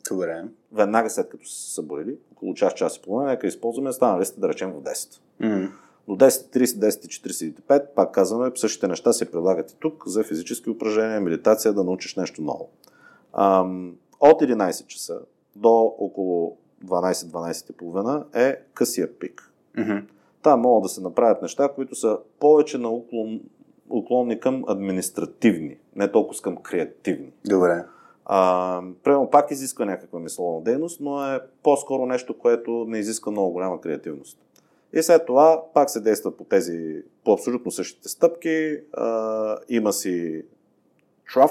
Добре. 0.09 0.45
Веднага 0.73 1.11
след 1.11 1.29
като 1.29 1.47
са 1.47 1.63
се 1.63 1.75
събудили, 1.75 2.17
около 2.33 2.55
час, 2.55 2.75
час 2.75 2.97
и 2.97 3.03
половина, 3.03 3.31
нека 3.31 3.47
използваме, 3.47 3.93
станали 3.93 4.25
сте 4.25 4.41
да 4.41 4.49
речем 4.49 4.73
в 4.73 4.83
10. 4.83 5.21
М. 5.41 5.69
До 6.11 6.17
10.30, 6.17 6.65
10.45, 6.65 7.87
пак 7.95 8.15
казваме, 8.15 8.51
същите 8.55 8.89
неща 8.89 9.13
се 9.13 9.31
предлагат 9.31 9.71
и 9.71 9.77
тук 9.79 10.03
за 10.07 10.25
физически 10.25 10.71
упражнения, 10.71 11.21
медитация, 11.21 11.73
да 11.73 11.85
научиш 11.85 12.17
нещо 12.17 12.43
ново. 12.43 12.69
Ам, 13.33 13.95
от 14.21 14.43
11 14.43 14.87
часа 14.87 15.21
до 15.57 15.95
около 15.99 16.57
12-12.30 16.85 18.25
е 18.35 18.57
късия 18.75 19.19
пик. 19.19 19.53
Мгм. 19.79 19.97
Там 20.43 20.61
могат 20.61 20.83
да 20.83 20.89
се 20.89 21.01
направят 21.01 21.43
неща, 21.43 21.69
които 21.75 21.95
са 21.95 22.19
повече 22.41 22.79
на 22.79 22.91
уклон, 22.91 23.41
уклонни 23.91 24.41
към 24.41 24.65
административни, 24.69 25.77
не 25.97 26.13
толкова 26.13 26.43
към 26.43 26.57
креативни. 26.57 27.33
Добре. 27.49 27.85
А, 28.25 28.83
примерно 29.05 29.31
пак 29.31 29.51
изисква 29.51 29.85
някаква 29.85 30.21
мисловна 30.21 30.63
дейност, 30.63 31.01
но 31.01 31.27
е 31.27 31.41
по-скоро 31.63 32.07
нещо, 32.07 32.39
което 32.39 32.85
не 32.89 32.99
изисква 32.99 33.33
много 33.33 33.53
голяма 33.53 33.81
креативност. 33.81 34.39
И 34.93 35.03
след 35.03 35.27
това 35.27 35.63
пак 35.75 35.91
се 35.91 36.01
действа 36.01 36.37
по 36.37 36.45
тези, 36.45 37.03
по 37.25 37.33
абсолютно 37.33 37.71
същите 37.71 38.09
стъпки. 38.09 38.77
А, 38.93 39.57
има 39.69 39.93
си 39.93 40.43
траф, 41.35 41.51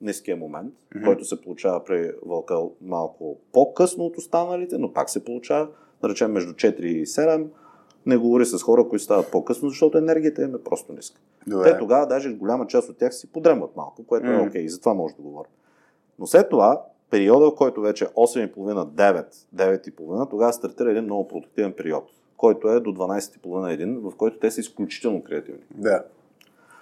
ниския 0.00 0.36
момент, 0.36 0.74
Мгм. 0.94 1.04
който 1.04 1.24
се 1.24 1.40
получава 1.40 1.84
при 1.84 2.12
вълка 2.26 2.58
малко 2.80 3.38
по-късно 3.52 4.04
от 4.04 4.16
останалите, 4.18 4.78
но 4.78 4.92
пак 4.92 5.10
се 5.10 5.24
получава, 5.24 5.68
да 6.02 6.08
речем 6.08 6.32
между 6.32 6.52
4 6.52 6.80
и 6.80 7.06
7. 7.06 7.46
Не 8.06 8.16
говори 8.16 8.46
с 8.46 8.62
хора, 8.62 8.88
които 8.88 9.04
стават 9.04 9.30
по-късно, 9.30 9.68
защото 9.68 9.98
енергията 9.98 10.42
им 10.42 10.54
е 10.54 10.62
просто 10.62 10.92
ниска. 10.92 11.20
Добре. 11.46 11.72
Те 11.72 11.78
тогава 11.78 12.06
даже 12.06 12.32
голяма 12.34 12.66
част 12.66 12.88
от 12.88 12.98
тях 12.98 13.14
си 13.14 13.32
подремват 13.32 13.76
малко, 13.76 14.06
което 14.06 14.26
е 14.26 14.36
Мгм. 14.36 14.46
окей, 14.48 14.62
и 14.62 14.68
за 14.68 14.78
това 14.80 14.94
може 14.94 15.14
да 15.14 15.22
говорим. 15.22 15.50
Но 16.18 16.26
след 16.26 16.48
това, 16.48 16.82
периода, 17.10 17.50
в 17.50 17.54
който 17.54 17.80
вече 17.80 18.04
е 18.04 18.08
8.30, 18.08 18.84
9, 18.90 19.26
9.30, 19.54 20.30
тогава 20.30 20.52
стартира 20.52 20.90
един 20.90 21.04
много 21.04 21.28
продуктивен 21.28 21.72
период, 21.72 22.04
който 22.36 22.68
е 22.68 22.80
до 22.80 22.90
12.30 22.90 23.72
един, 23.72 24.00
в 24.00 24.12
който 24.16 24.38
те 24.38 24.50
са 24.50 24.60
изключително 24.60 25.22
креативни. 25.22 25.60
Да. 25.70 26.02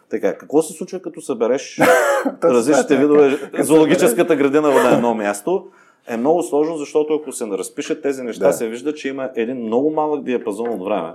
Така, 0.08 0.38
какво 0.38 0.62
се 0.62 0.72
случва 0.72 1.00
като 1.00 1.20
събереш 1.20 1.78
различните 2.44 2.94
е. 2.94 2.98
видове 2.98 3.38
зоологическата 3.60 4.36
градина 4.36 4.68
на 4.70 4.94
едно 4.94 5.14
място? 5.14 5.66
Е 6.08 6.16
много 6.16 6.42
сложно, 6.42 6.76
защото 6.76 7.14
ако 7.14 7.32
се 7.32 7.46
разпишат 7.46 8.02
тези 8.02 8.22
неща, 8.22 8.46
Да. 8.46 8.52
се 8.52 8.68
вижда, 8.68 8.94
че 8.94 9.08
има 9.08 9.30
един 9.36 9.56
много 9.56 9.90
малък 9.90 10.24
диапазон 10.24 10.68
от 10.68 10.84
време, 10.84 11.12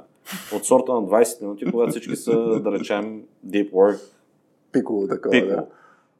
от 0.55 0.65
сорта 0.65 0.91
на 0.93 1.01
20 1.01 1.41
минути, 1.41 1.65
когато 1.71 1.91
всички 1.91 2.15
са, 2.15 2.59
да 2.59 2.71
речем, 2.71 3.21
deep 3.47 3.71
work, 3.71 3.99
Пиково 4.71 5.07
такова, 5.07 5.31
пиково. 5.31 5.55
да. 5.55 5.65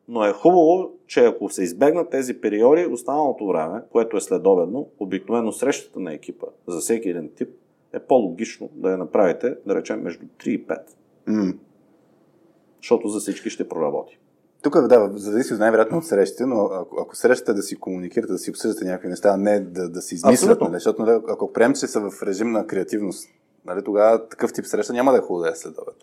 Но 0.08 0.26
е 0.26 0.32
хубаво, 0.34 0.92
че 1.08 1.26
ако 1.26 1.50
се 1.50 1.64
избегнат 1.64 2.10
тези 2.10 2.42
периоди, 2.42 2.86
останалото 2.86 3.48
време, 3.48 3.82
което 3.92 4.18
е 4.18 4.22
следобедно, 4.22 4.88
обикновено 5.00 5.52
срещата 5.52 6.00
на 6.00 6.14
екипа 6.14 6.48
за 6.68 6.80
всеки 6.80 7.10
един 7.10 7.30
тип 7.36 7.50
е 7.94 8.00
по-логично 8.00 8.70
да 8.74 8.92
я 8.92 8.98
направите, 8.98 9.56
да 9.66 9.76
речем, 9.76 10.02
между 10.02 10.26
3 10.26 10.48
и 10.48 10.68
5. 10.68 10.78
М. 11.28 11.54
Защото 12.82 13.08
за 13.08 13.20
всички 13.20 13.50
ще 13.50 13.70
проработи. 13.70 14.20
Тук, 14.62 14.88
да, 14.88 15.12
зависи 15.16 15.54
най-вероятно 15.54 15.98
от 15.98 16.06
срещите, 16.06 16.46
но 16.46 16.66
ако, 16.66 17.02
ако 17.02 17.16
срещате 17.16 17.54
да 17.54 17.62
си 17.62 17.76
комуникирате, 17.76 18.34
да 18.34 18.40
си 18.40 18.50
обсъждате 18.50 18.86
някакви 18.86 19.08
неща, 19.08 19.30
а 19.30 19.38
не 19.38 19.60
да, 19.60 19.90
да 19.90 20.02
си 20.02 20.16
измислят, 20.16 20.62
нали? 20.62 20.74
защото 20.74 21.06
нали, 21.06 21.22
ако 21.30 21.54
приемем, 21.54 21.76
че 21.76 21.88
са 21.88 22.00
в 22.00 22.24
режим 22.24 22.52
на 22.52 22.68
креативност, 22.68 23.30
нали, 23.66 23.84
тогава 23.84 24.28
такъв 24.28 24.54
тип 24.54 24.66
среща 24.66 24.94
няма 24.94 25.12
да 25.12 25.18
е 25.18 25.22
хубаво 25.22 25.44
да 25.44 25.50
е 25.50 25.56
след 25.56 25.78
обед. 25.78 25.96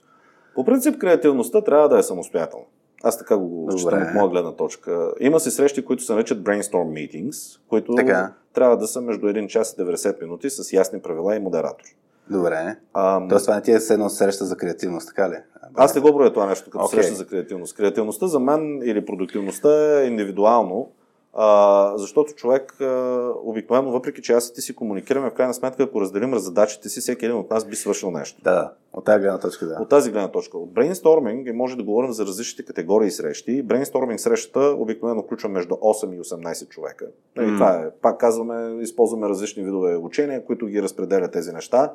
По 0.55 0.65
принцип, 0.65 0.99
креативността 0.99 1.65
трябва 1.65 1.89
да 1.89 1.99
е 1.99 2.03
самостоятелна. 2.03 2.65
Аз 3.03 3.19
така 3.19 3.37
го 3.37 3.67
Добре. 3.71 3.79
считам 3.79 4.03
от 4.03 4.15
моя 4.15 4.29
гледна 4.29 4.53
точка. 4.53 5.13
Има 5.21 5.41
си 5.41 5.51
срещи, 5.51 5.85
които 5.85 6.03
се 6.03 6.15
наричат 6.15 6.39
brainstorm 6.39 6.89
meetings, 6.93 7.61
които 7.69 7.95
Така. 7.95 8.35
Трябва 8.57 8.77
да 8.77 8.87
са 8.87 9.01
между 9.01 9.27
1 9.27 9.47
час 9.47 9.73
и 9.79 9.83
90 9.83 10.23
минути 10.23 10.51
с 10.51 10.73
ясни 10.73 11.01
правила 11.01 11.37
и 11.37 11.39
модератор. 11.39 11.85
Добре. 12.31 12.77
Ам, 12.95 13.29
Тоест, 13.29 13.45
това 13.45 13.55
не 13.55 13.63
ти 13.63 13.73
е 13.73 13.79
едно 13.91 14.09
среща 14.09 14.45
за 14.45 14.57
креативност, 14.57 15.09
така 15.09 15.31
ли? 15.31 15.35
Аз 15.75 15.95
не 15.95 16.01
го 16.01 16.13
броя 16.15 16.33
това 16.33 16.47
нещо 16.47 16.71
като 16.71 16.85
okay. 16.85 16.91
Среща 16.91 17.15
за 17.15 17.27
креативност. 17.27 17.77
Креативността 17.77 18.27
за 18.27 18.41
мен 18.41 18.83
или 18.85 19.07
продуктивността 19.07 20.01
е 20.01 20.07
индивидуално, 20.07 20.91
а, 21.39 21.93
защото 21.97 22.33
човек 22.33 22.81
а, 22.81 23.31
обикновено, 23.43 23.91
въпреки 23.91 24.23
че 24.23 24.33
аз 24.33 24.49
и 24.49 24.55
ти 24.55 24.61
си 24.61 24.75
комуникираме, 24.75 25.31
в 25.31 25.35
крайна 25.35 25.55
сметка, 25.55 25.83
ако 25.83 26.01
разделим 26.01 26.39
задачите 26.39 26.89
си, 26.89 27.01
всеки 27.01 27.25
един 27.25 27.37
от 27.37 27.51
нас 27.51 27.65
би 27.65 27.77
свършил 27.77 28.11
нещо. 28.11 28.41
Да. 28.43 28.73
От 28.93 29.05
тази 29.05 29.21
гледна 29.21 29.39
точка, 29.39 29.67
да. 29.67 29.75
От 29.81 29.89
тази 29.89 30.11
гледна 30.11 30.29
точка. 30.29 30.59
От 30.59 30.73
брейнсторминг 30.73 31.55
може 31.55 31.77
да 31.77 31.83
говорим 31.83 32.13
за 32.13 32.27
различните 32.27 32.65
категории 32.65 33.11
срещи. 33.11 33.63
Брейнсторминг 33.63 34.21
срещата 34.21 34.61
обикновено 34.61 35.23
включва 35.23 35.49
между 35.49 35.75
8 35.75 36.15
и 36.15 36.21
18 36.21 36.69
човека. 36.69 37.07
Нали, 37.37 37.47
М. 37.47 37.57
Това 37.57 37.73
е, 37.73 37.91
пак 38.03 38.21
казваме, 38.21 38.83
използваме 38.83 39.29
различни 39.29 39.65
видове 39.65 39.97
учения, 39.97 40.45
които 40.45 40.67
ги 40.67 40.83
разпределят 40.83 41.33
тези 41.33 41.53
неща. 41.53 41.93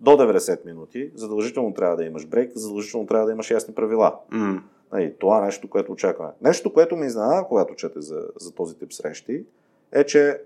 До 0.00 0.10
90 0.10 0.66
минути 0.66 1.10
задължително 1.14 1.74
трябва 1.74 1.96
да 1.96 2.04
имаш 2.04 2.26
брейк, 2.26 2.52
задължително 2.54 3.06
трябва 3.06 3.26
да 3.26 3.32
имаш 3.32 3.50
ясни 3.50 3.74
правила. 3.74 4.14
М. 4.30 4.62
Нали, 4.92 5.14
това 5.18 5.40
нещо, 5.40 5.70
което 5.70 5.92
очакваме. 5.92 6.32
Нещо, 6.40 6.72
което 6.72 6.96
ми 6.96 7.06
изненада, 7.06 7.44
когато 7.48 7.74
чете 7.74 8.00
за, 8.00 8.28
за 8.40 8.52
този 8.52 8.78
тип 8.78 8.92
срещи, 8.92 9.44
е, 9.92 10.04
че 10.04 10.40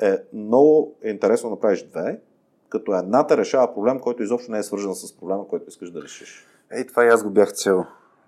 е 0.00 0.16
много 0.32 0.94
интересно 1.04 1.48
да 1.48 1.54
направиш 1.54 1.82
две, 1.82 2.20
като 2.68 2.94
едната 2.94 3.36
решава 3.36 3.74
проблем, 3.74 4.00
който 4.00 4.22
изобщо 4.22 4.52
не 4.52 4.58
е 4.58 4.62
свързан 4.62 4.94
с 4.94 5.16
проблема, 5.16 5.48
който 5.48 5.68
искаш 5.68 5.90
да 5.90 6.02
решиш. 6.02 6.46
Ей, 6.72 6.86
това 6.86 7.04
и 7.04 7.08
аз 7.08 7.24
го 7.24 7.30
бях 7.30 7.54
чел. 7.54 7.84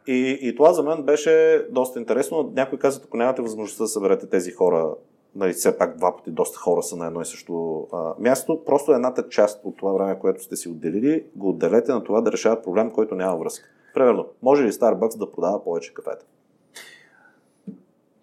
И, 0.07 0.39
и 0.43 0.57
това 0.57 0.73
за 0.73 0.83
мен 0.83 1.03
беше 1.03 1.67
доста 1.71 1.99
интересно. 1.99 2.53
Някой 2.57 2.79
казват, 2.79 3.05
ако 3.05 3.17
нямате 3.17 3.43
възможността 3.43 3.85
да 3.85 3.89
съберете 3.89 4.29
тези 4.29 4.51
хора, 4.51 4.95
нали, 5.35 5.53
все 5.53 5.79
пак 5.79 5.97
два 5.97 6.17
пъти 6.17 6.31
доста 6.31 6.59
хора 6.59 6.83
са 6.83 6.97
на 6.97 7.07
едно 7.07 7.21
и 7.21 7.25
също 7.25 7.87
а, 7.93 8.15
място, 8.19 8.65
просто 8.67 8.93
едната 8.93 9.29
част 9.29 9.61
от 9.65 9.77
това 9.77 9.93
време, 9.93 10.19
което 10.19 10.43
сте 10.43 10.57
си 10.57 10.69
отделили, 10.69 11.25
го 11.37 11.49
отделете 11.49 11.93
на 11.93 12.05
това 12.05 12.21
да 12.21 12.33
решават 12.33 12.65
проблем, 12.65 12.91
който 12.91 13.15
няма 13.15 13.37
връзка. 13.37 13.69
Примерно, 13.99 14.27
може 14.43 14.65
ли 14.65 14.73
Starbucks 14.73 15.19
да 15.19 15.31
продава 15.31 15.65
повече 15.65 15.95
кафета? 15.95 16.25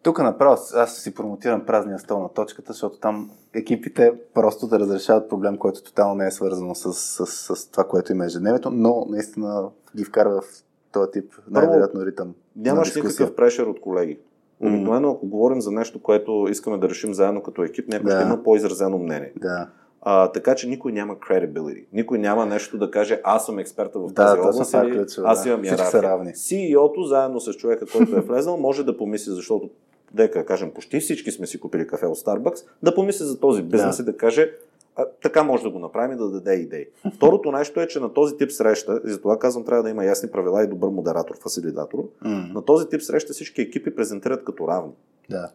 Тук 0.03 0.19
направо 0.19 0.57
аз 0.75 0.97
си 0.97 1.13
промотирам 1.13 1.65
празния 1.65 1.99
стол 1.99 2.19
на 2.19 2.29
точката, 2.29 2.73
защото 2.73 2.99
там 2.99 3.31
екипите 3.53 4.13
просто 4.33 4.67
да 4.67 4.79
разрешават 4.79 5.29
проблем, 5.29 5.57
който 5.57 5.83
тотално 5.83 6.15
не 6.15 6.27
е 6.27 6.31
свързано 6.31 6.75
с, 6.75 6.93
с, 6.93 7.25
с, 7.25 7.55
с 7.55 7.67
това, 7.71 7.83
което 7.83 8.11
има 8.11 8.25
ежедневието, 8.25 8.71
но 8.71 9.05
наистина 9.09 9.69
ги 9.95 10.03
вкарва 10.03 10.41
в 10.41 10.63
този 10.91 11.11
тип 11.11 11.33
най-вероятно 11.51 12.05
ритъм. 12.05 12.27
на 12.27 12.33
Нямаш 12.55 12.87
дискусия. 12.87 13.09
никакъв 13.11 13.35
прешер 13.35 13.63
от 13.63 13.81
колеги. 13.81 14.19
Обикновено, 14.59 15.11
ако 15.11 15.27
говорим 15.27 15.61
за 15.61 15.71
нещо, 15.71 16.01
което 16.01 16.47
искаме 16.49 16.77
да 16.77 16.89
решим 16.89 17.13
заедно 17.13 17.43
като 17.43 17.63
екип, 17.63 17.87
някой 17.87 18.09
Да. 18.09 18.15
ще 18.19 18.27
има 18.27 18.43
по-изразено 18.43 18.97
мнение. 18.97 19.33
Да. 19.37 19.69
А, 20.07 20.27
така 20.27 20.55
че 20.55 20.67
никой 20.67 20.91
няма 20.91 21.15
credibility. 21.15 21.85
Никой 21.93 22.17
няма 22.19 22.45
нещо 22.45 22.77
да 22.77 22.91
каже, 22.91 23.21
аз 23.23 23.45
съм 23.45 23.59
експерта 23.59 23.99
в 23.99 24.07
Да, 24.07 24.13
тази 24.13 24.35
точно 24.35 24.49
област 24.49 24.73
или 24.75 24.91
ключово, 24.93 25.27
аз 25.27 25.43
да. 25.43 25.49
имам 25.49 25.63
Всички 25.63 25.81
иерархия. 25.95 26.33
CEO-то 26.33 27.03
заедно 27.03 27.39
с 27.39 27.53
човека, 27.53 27.85
който 27.87 28.15
е 28.15 28.21
влезнал, 28.21 28.57
може 28.57 28.83
да 28.83 28.97
помисли, 28.97 29.31
защото 29.31 29.69
дека 30.13 30.39
да 30.39 30.45
кажем, 30.45 30.71
почти 30.71 30.99
всички 30.99 31.31
сме 31.31 31.47
си 31.47 31.59
купили 31.59 31.87
кафе 31.87 32.05
от 32.05 32.17
Starbucks, 32.17 32.65
да 32.83 32.95
помисли 32.95 33.25
за 33.25 33.39
този 33.39 33.61
бизнес 33.63 33.97
Да. 33.97 34.03
и 34.03 34.05
да 34.05 34.17
каже, 34.17 34.51
а, 34.95 35.05
така 35.23 35.43
може 35.43 35.63
да 35.63 35.69
го 35.69 35.79
направим 35.79 36.11
и 36.11 36.17
да 36.17 36.29
даде 36.29 36.53
идеи. 36.53 36.85
Второто 37.15 37.51
нещо 37.51 37.81
е, 37.81 37.87
че 37.87 37.99
на 37.99 38.13
този 38.13 38.37
тип 38.37 38.51
среща, 38.51 39.01
и 39.05 39.09
затова 39.09 39.39
казвам, 39.39 39.65
трябва 39.65 39.83
да 39.83 39.89
има 39.89 40.05
ясни 40.05 40.29
правила 40.29 40.63
и 40.63 40.67
добър 40.67 40.89
модератор, 40.89 41.35
фасилитатор, 41.37 41.99
М, 42.21 42.49
на 42.53 42.61
този 42.61 42.89
тип 42.89 43.01
среща 43.01 43.33
всички 43.33 43.61
екипи 43.61 43.95
презентират 43.95 44.43
като 44.43 44.67
равни. 44.67 44.91
Да. 45.29 45.49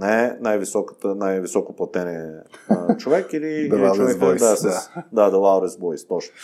Не 0.00 0.24
е 0.24 0.32
най-високата, 0.40 1.14
най-високо 1.14 1.72
платения 1.72 2.42
човек 2.98 3.32
или, 3.32 3.46
или 3.46 3.70
човека, 3.70 4.26
voice, 4.26 4.38
да, 4.38 4.56
с, 4.56 4.90
да, 5.12 5.32
the 5.32 5.36
loudest 5.36 5.80
voice, 5.80 6.08
точно. 6.08 6.34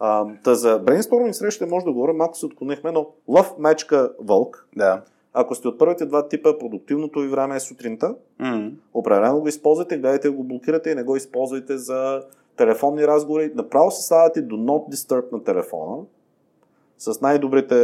А, 0.00 0.26
та 0.44 0.54
за 0.54 0.78
брейнсторминг 0.78 1.34
среща 1.34 1.66
може 1.66 1.84
да 1.84 1.92
говорим, 1.92 2.16
малко 2.16 2.36
се 2.36 2.46
отклонихме, 2.46 2.92
но 2.92 3.06
лъв 3.28 3.54
мечка 3.58 4.12
вълк. 4.20 4.68
Да. 4.76 5.02
Ако 5.32 5.54
сте 5.54 5.68
от 5.68 5.78
първите 5.78 6.06
два 6.06 6.28
типа, 6.28 6.58
продуктивното 6.58 7.20
ви 7.20 7.28
време 7.28 7.56
е 7.56 7.60
сутринта, 7.60 8.14
М, 8.38 8.70
определено 8.94 9.40
го 9.40 9.48
използвайте, 9.48 9.98
гледайте 9.98 10.28
да 10.28 10.34
го 10.34 10.44
блокирате 10.44 10.90
и 10.90 10.94
не 10.94 11.02
го 11.02 11.16
използвайте 11.16 11.78
за 11.78 12.22
телефонни 12.56 13.06
разговори. 13.06 13.52
Направо 13.54 13.90
се 13.90 14.02
ставате 14.02 14.42
до 14.42 14.56
not 14.56 14.94
disturb 14.94 15.32
на 15.32 15.44
телефона 15.44 15.96
с 16.98 17.20
най-добрите, 17.20 17.74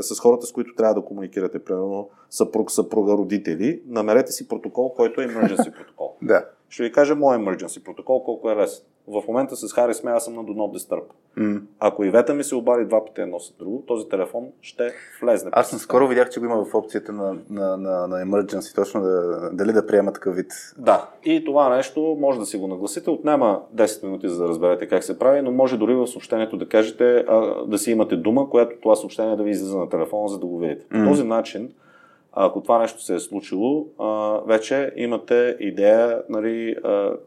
с 0.00 0.20
хората, 0.20 0.46
с 0.46 0.52
които 0.52 0.74
трябва 0.74 0.94
да 0.94 1.04
комуникирате, 1.04 1.58
примерно 1.58 2.08
съпруг, 2.30 2.70
съпруга, 2.70 3.12
родители. 3.12 3.82
Намерете 3.86 4.32
си 4.32 4.48
протокол, 4.48 4.94
който 4.94 5.20
е 5.20 5.26
emergency 5.26 5.76
протокол. 5.76 6.16
Да. 6.22 6.44
Ще 6.68 6.82
ви 6.82 6.92
кажа 6.92 7.14
моят 7.14 7.42
emergency 7.42 7.84
протокол, 7.84 8.24
колко 8.24 8.50
е 8.50 8.56
лесен. 8.56 8.84
В 9.06 9.22
момента 9.28 9.56
с 9.56 9.72
Хари 9.72 9.94
сме, 9.94 10.10
аз 10.10 10.24
съм 10.24 10.34
на 10.34 10.44
do 10.44 10.50
not 10.50 10.78
disturb. 10.78 11.02
М. 11.36 11.60
Ако 11.78 12.04
Ивета 12.04 12.34
ми 12.34 12.44
се 12.44 12.54
обади 12.54 12.84
два 12.84 13.04
пъти 13.04 13.20
едно 13.20 13.40
след 13.40 13.58
друго, 13.58 13.84
този 13.86 14.08
телефон 14.08 14.46
ще 14.62 14.92
влезне. 15.22 15.50
Аз 15.52 15.72
наскоро 15.72 16.08
видях, 16.08 16.30
че 16.30 16.40
го 16.40 16.46
има 16.46 16.64
в 16.64 16.74
опцията 16.74 17.12
на, 17.12 17.36
на, 17.50 17.76
на, 17.76 18.06
на 18.06 18.26
emergency, 18.26 18.74
точно 18.74 19.00
да, 19.00 19.50
дали 19.52 19.72
да 19.72 19.86
приема 19.86 20.12
такъв 20.12 20.36
вид. 20.36 20.52
Да, 20.78 21.08
и 21.24 21.44
това 21.44 21.76
нещо 21.76 22.16
може 22.20 22.38
да 22.38 22.46
си 22.46 22.56
го 22.58 22.66
нагласите. 22.68 23.10
Отнема 23.10 23.62
10 23.74 24.04
минути 24.04 24.28
за 24.28 24.42
да 24.42 24.48
разберете 24.48 24.88
как 24.88 25.04
се 25.04 25.18
прави, 25.18 25.42
но 25.42 25.50
може 25.52 25.78
дори 25.78 25.94
в 25.94 26.06
съобщението 26.06 26.56
да 26.56 26.68
кажете, 26.68 27.24
а, 27.28 27.64
да 27.66 27.78
си 27.78 27.90
имате 27.90 28.16
дума, 28.16 28.50
която 28.50 28.76
това 28.82 28.96
съобщение 28.96 29.36
да 29.36 29.42
ви 29.42 29.50
излиза 29.50 29.78
на 29.78 29.88
телефона, 29.88 30.28
за 30.28 30.38
да 30.38 30.46
го 30.46 30.58
видите. 30.58 30.86
По 30.90 30.96
Мгм. 30.96 31.08
този 31.08 31.24
начин, 31.24 31.72
ако 32.32 32.62
това 32.62 32.78
нещо 32.78 33.02
се 33.02 33.14
е 33.14 33.20
случило, 33.20 33.86
вече 34.46 34.92
имате 34.96 35.56
идея, 35.60 36.22
нали, 36.28 36.76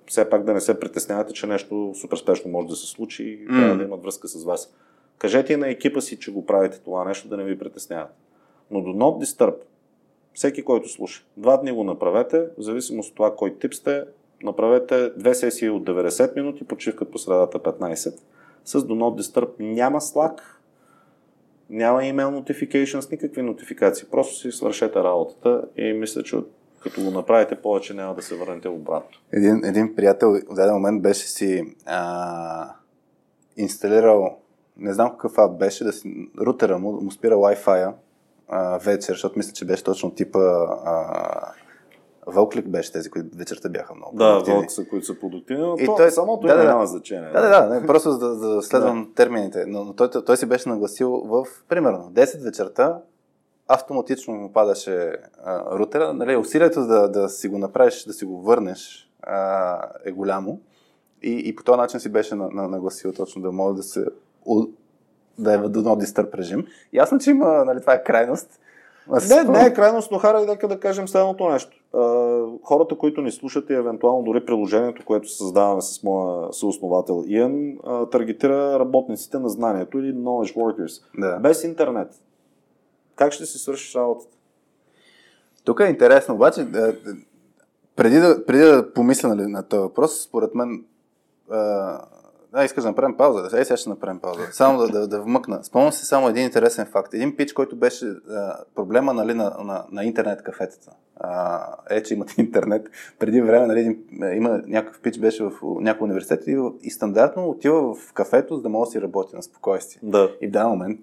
все 0.07 0.29
пак 0.29 0.43
да 0.43 0.53
не 0.53 0.61
се 0.61 0.79
притеснявате, 0.79 1.33
че 1.33 1.47
нещо 1.47 1.93
супер 2.01 2.17
спешно 2.17 2.51
може 2.51 2.67
да 2.67 2.75
се 2.75 2.87
случи 2.87 3.23
и 3.23 3.47
трябва 3.47 3.77
да 3.77 3.83
имат 3.83 4.03
връзка 4.03 4.27
с 4.27 4.43
вас. 4.43 4.73
Кажете 5.17 5.53
и 5.53 5.57
на 5.57 5.69
екипа 5.69 6.01
си, 6.01 6.19
че 6.19 6.31
го 6.31 6.45
правите 6.45 6.79
това 6.79 7.05
нещо, 7.05 7.27
да 7.27 7.37
не 7.37 7.43
ви 7.43 7.59
притесняват. 7.59 8.09
Но 8.71 8.81
до 8.81 8.89
not 8.89 9.25
disturb, 9.25 9.55
всеки, 10.33 10.63
който 10.63 10.89
слуша. 10.89 11.23
Два 11.37 11.57
дни 11.57 11.71
го 11.71 11.83
направете, 11.83 12.39
в 12.57 12.61
зависимост 12.61 13.09
от 13.09 13.15
това 13.15 13.35
кой 13.35 13.55
тип 13.59 13.73
сте, 13.73 14.03
направете 14.43 15.09
две 15.09 15.33
сесии 15.33 15.69
от 15.69 15.83
90 15.83 16.35
минути, 16.35 16.63
почивка 16.63 17.05
по 17.05 17.17
средата 17.17 17.59
15. 17.59 18.19
С 18.65 18.79
Do 18.81 18.91
Not 18.91 19.21
Disturb 19.21 19.49
няма 19.59 20.01
Slack, 20.01 20.39
няма 21.71 21.99
email 21.99 22.41
notifications, 22.41 23.11
никакви 23.11 23.41
нотификации. 23.41 24.07
Просто 24.11 24.35
си 24.35 24.51
свършете 24.51 24.99
работата 24.99 25.63
и 25.77 25.93
мисля, 25.93 26.23
че 26.23 26.37
като 26.83 27.01
го 27.03 27.11
направите 27.11 27.55
повече 27.55 27.93
няма 27.93 28.15
да 28.15 28.21
се 28.21 28.35
върнете 28.35 28.69
обратно. 28.69 29.17
Един, 29.33 29.65
един 29.65 29.95
приятел 29.95 30.33
в 30.49 30.53
даден 30.53 30.73
момент 30.73 31.01
беше 31.01 31.27
си 31.27 31.75
а, 31.85 32.73
инсталирал, 33.57 34.37
не 34.77 34.93
знам 34.93 35.11
какъв 35.11 35.37
ап 35.37 35.57
беше, 35.59 35.83
да 35.83 35.93
си, 35.93 36.29
рутера 36.39 36.77
му, 36.77 36.91
му 36.91 37.11
спира 37.11 37.35
Wi-Fi 37.35 37.93
вечер, 38.85 39.13
защото 39.13 39.37
мисля, 39.37 39.53
че 39.53 39.65
беше 39.65 39.83
точно 39.83 40.11
типа 40.11 40.39
а, 40.39 41.53
Вълклик 42.31 42.69
беше 42.69 42.91
тези, 42.91 43.09
които 43.09 43.37
вечерта 43.37 43.69
бяха 43.69 43.95
много 43.95 44.17
Да, 44.17 44.39
вълк 44.39 44.71
са, 44.71 44.85
които 44.85 45.05
са 45.05 45.19
продуктивни, 45.19 45.63
но 45.63 45.75
И 45.79 45.85
то, 45.85 45.95
той- 45.95 46.11
самото 46.11 46.47
да, 46.47 46.53
да, 46.55 46.61
да. 46.63 46.69
няма 46.69 46.85
значение. 46.85 47.29
Да, 47.29 47.41
да, 47.41 47.49
да, 47.49 47.79
не, 47.79 47.87
просто 47.87 48.11
за 48.11 48.19
да, 48.19 48.35
да 48.35 48.61
следвам 48.61 49.11
термините. 49.15 49.65
Но, 49.67 49.83
но 49.83 49.93
той, 49.93 50.09
той, 50.09 50.25
той 50.25 50.37
си 50.37 50.45
беше 50.45 50.69
нагласил 50.69 51.09
в, 51.09 51.45
примерно, 51.67 52.11
10 52.13 52.43
вечерта, 52.43 52.97
автоматично 53.67 54.33
му 54.33 54.53
падаше 54.53 55.15
а, 55.43 55.77
рутера. 55.79 56.13
Нали, 56.13 56.35
усилието 56.35 56.87
да, 56.87 57.07
да 57.07 57.29
си 57.29 57.47
го 57.47 57.57
направиш, 57.57 58.03
да 58.03 58.13
си 58.13 58.25
го 58.25 58.41
върнеш 58.41 59.09
а, 59.21 59.77
е 60.05 60.11
голямо. 60.11 60.59
И, 61.23 61.41
и 61.45 61.55
по 61.55 61.63
този 61.63 61.77
начин 61.77 61.99
си 61.99 62.09
беше 62.09 62.35
на, 62.35 62.49
на, 62.49 62.67
нагласил 62.67 63.13
точно 63.13 63.41
да 63.41 63.51
може 63.51 63.75
да 63.75 63.83
се 63.83 64.05
да 65.39 65.53
е 65.53 65.57
в 65.57 65.69
do 65.69 65.77
not 65.77 66.05
disturb 66.05 66.35
режим. 66.35 66.65
Ясно, 66.93 67.19
че 67.19 67.29
има, 67.29 67.65
нали, 67.65 67.81
това 67.81 67.93
е 67.93 68.03
крайност. 68.03 68.59
Не, 69.07 69.43
не 69.43 69.65
е 69.65 69.73
крайност, 69.73 70.11
но 70.11 70.17
хара 70.17 70.45
нека 70.45 70.67
да 70.67 70.79
кажем 70.79 71.07
следното 71.07 71.49
нещо. 71.49 71.77
А, 71.93 71.99
хората, 72.63 72.97
които 72.97 73.21
ни 73.21 73.31
слушат 73.31 73.69
и 73.69 73.73
евентуално 73.73 74.23
дори 74.23 74.45
приложението, 74.45 75.05
което 75.05 75.29
създаваме 75.29 75.81
с 75.81 76.03
моя 76.03 76.53
съосновател 76.53 77.23
Иан, 77.27 77.77
а, 77.83 78.05
таргетира 78.05 78.79
работниците 78.79 79.39
на 79.39 79.49
знанието 79.49 79.99
или 79.99 80.13
knowledge 80.13 80.55
workers. 80.55 81.03
Да. 81.17 81.39
Без 81.39 81.63
интернет. 81.63 82.21
Как 83.15 83.33
ще 83.33 83.45
си 83.45 83.57
свършиш 83.57 83.95
работата? 83.95 84.37
Тук 85.63 85.79
е 85.79 85.89
интересно, 85.89 86.35
обаче, 86.35 86.63
да, 86.63 86.81
да, 86.81 87.15
преди, 87.95 88.19
да, 88.19 88.45
преди 88.45 88.63
да 88.63 88.93
помисля 88.93 89.29
нали, 89.29 89.47
на 89.47 89.63
този 89.63 89.79
въпрос, 89.79 90.23
според 90.23 90.55
мен, 90.55 90.85
а, 91.49 92.01
да, 92.53 92.63
искаш 92.63 92.83
да 92.83 92.89
направим 92.89 93.17
пауза. 93.17 93.57
Ей, 93.57 93.65
сега 93.65 93.77
ще 93.77 93.89
направим 93.89 94.19
пауза. 94.19 94.41
Само 94.51 94.79
да, 94.79 94.87
да, 94.87 95.07
да 95.07 95.21
вмъкна. 95.21 95.63
Спомням 95.63 95.91
си 95.91 96.05
само 96.05 96.29
един 96.29 96.43
интересен 96.43 96.85
факт. 96.85 97.13
Един 97.13 97.35
пич, 97.35 97.53
който 97.53 97.75
беше 97.75 98.05
а, 98.05 98.57
проблема 98.75 99.13
нали, 99.13 99.33
на, 99.33 99.55
на, 99.63 99.85
на 99.91 100.05
интернет 100.05 100.43
кафетата. 100.43 100.91
А, 101.15 101.65
е, 101.89 102.03
че 102.03 102.13
имате 102.13 102.33
интернет. 102.41 102.89
Преди 103.19 103.41
време 103.41 103.67
нали, 103.67 103.79
един, 103.79 104.03
има 104.33 104.61
някакъв 104.67 105.01
пич, 105.01 105.19
беше 105.19 105.43
в 105.43 105.51
някой 105.63 106.05
университет 106.05 106.47
и, 106.47 106.57
и 106.81 106.91
стандартно 106.91 107.49
отива 107.49 107.95
в 107.95 108.13
кафето, 108.13 108.55
за 108.55 108.61
да 108.61 108.69
може 108.69 108.87
да 108.87 108.91
си 108.91 109.01
работи 109.01 109.35
на 109.35 109.43
спокойствие. 109.43 109.99
Да. 110.03 110.31
И 110.41 110.47
в 110.47 110.51
даден 110.51 110.69
момент 110.69 110.99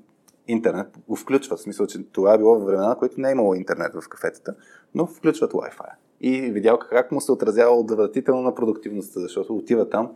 интернет 0.48 0.86
го 1.08 1.16
включва. 1.16 1.56
В 1.56 1.60
смисъл, 1.60 1.86
че 1.86 2.02
това 2.12 2.34
е 2.34 2.38
било 2.38 2.54
във 2.54 2.66
времена, 2.66 2.96
които 2.98 3.20
не 3.20 3.28
е 3.28 3.32
имало 3.32 3.54
интернет 3.54 3.92
в 3.94 4.08
кафетата, 4.08 4.54
но 4.94 5.06
включват 5.06 5.52
Wi-Fi. 5.52 5.90
И 6.20 6.40
видял 6.40 6.78
как 6.78 7.12
му 7.12 7.20
се 7.20 7.32
отразява 7.32 7.76
отвратително 7.76 8.42
на 8.42 8.54
продуктивността, 8.54 9.20
защото 9.20 9.56
отива 9.56 9.88
там, 9.88 10.10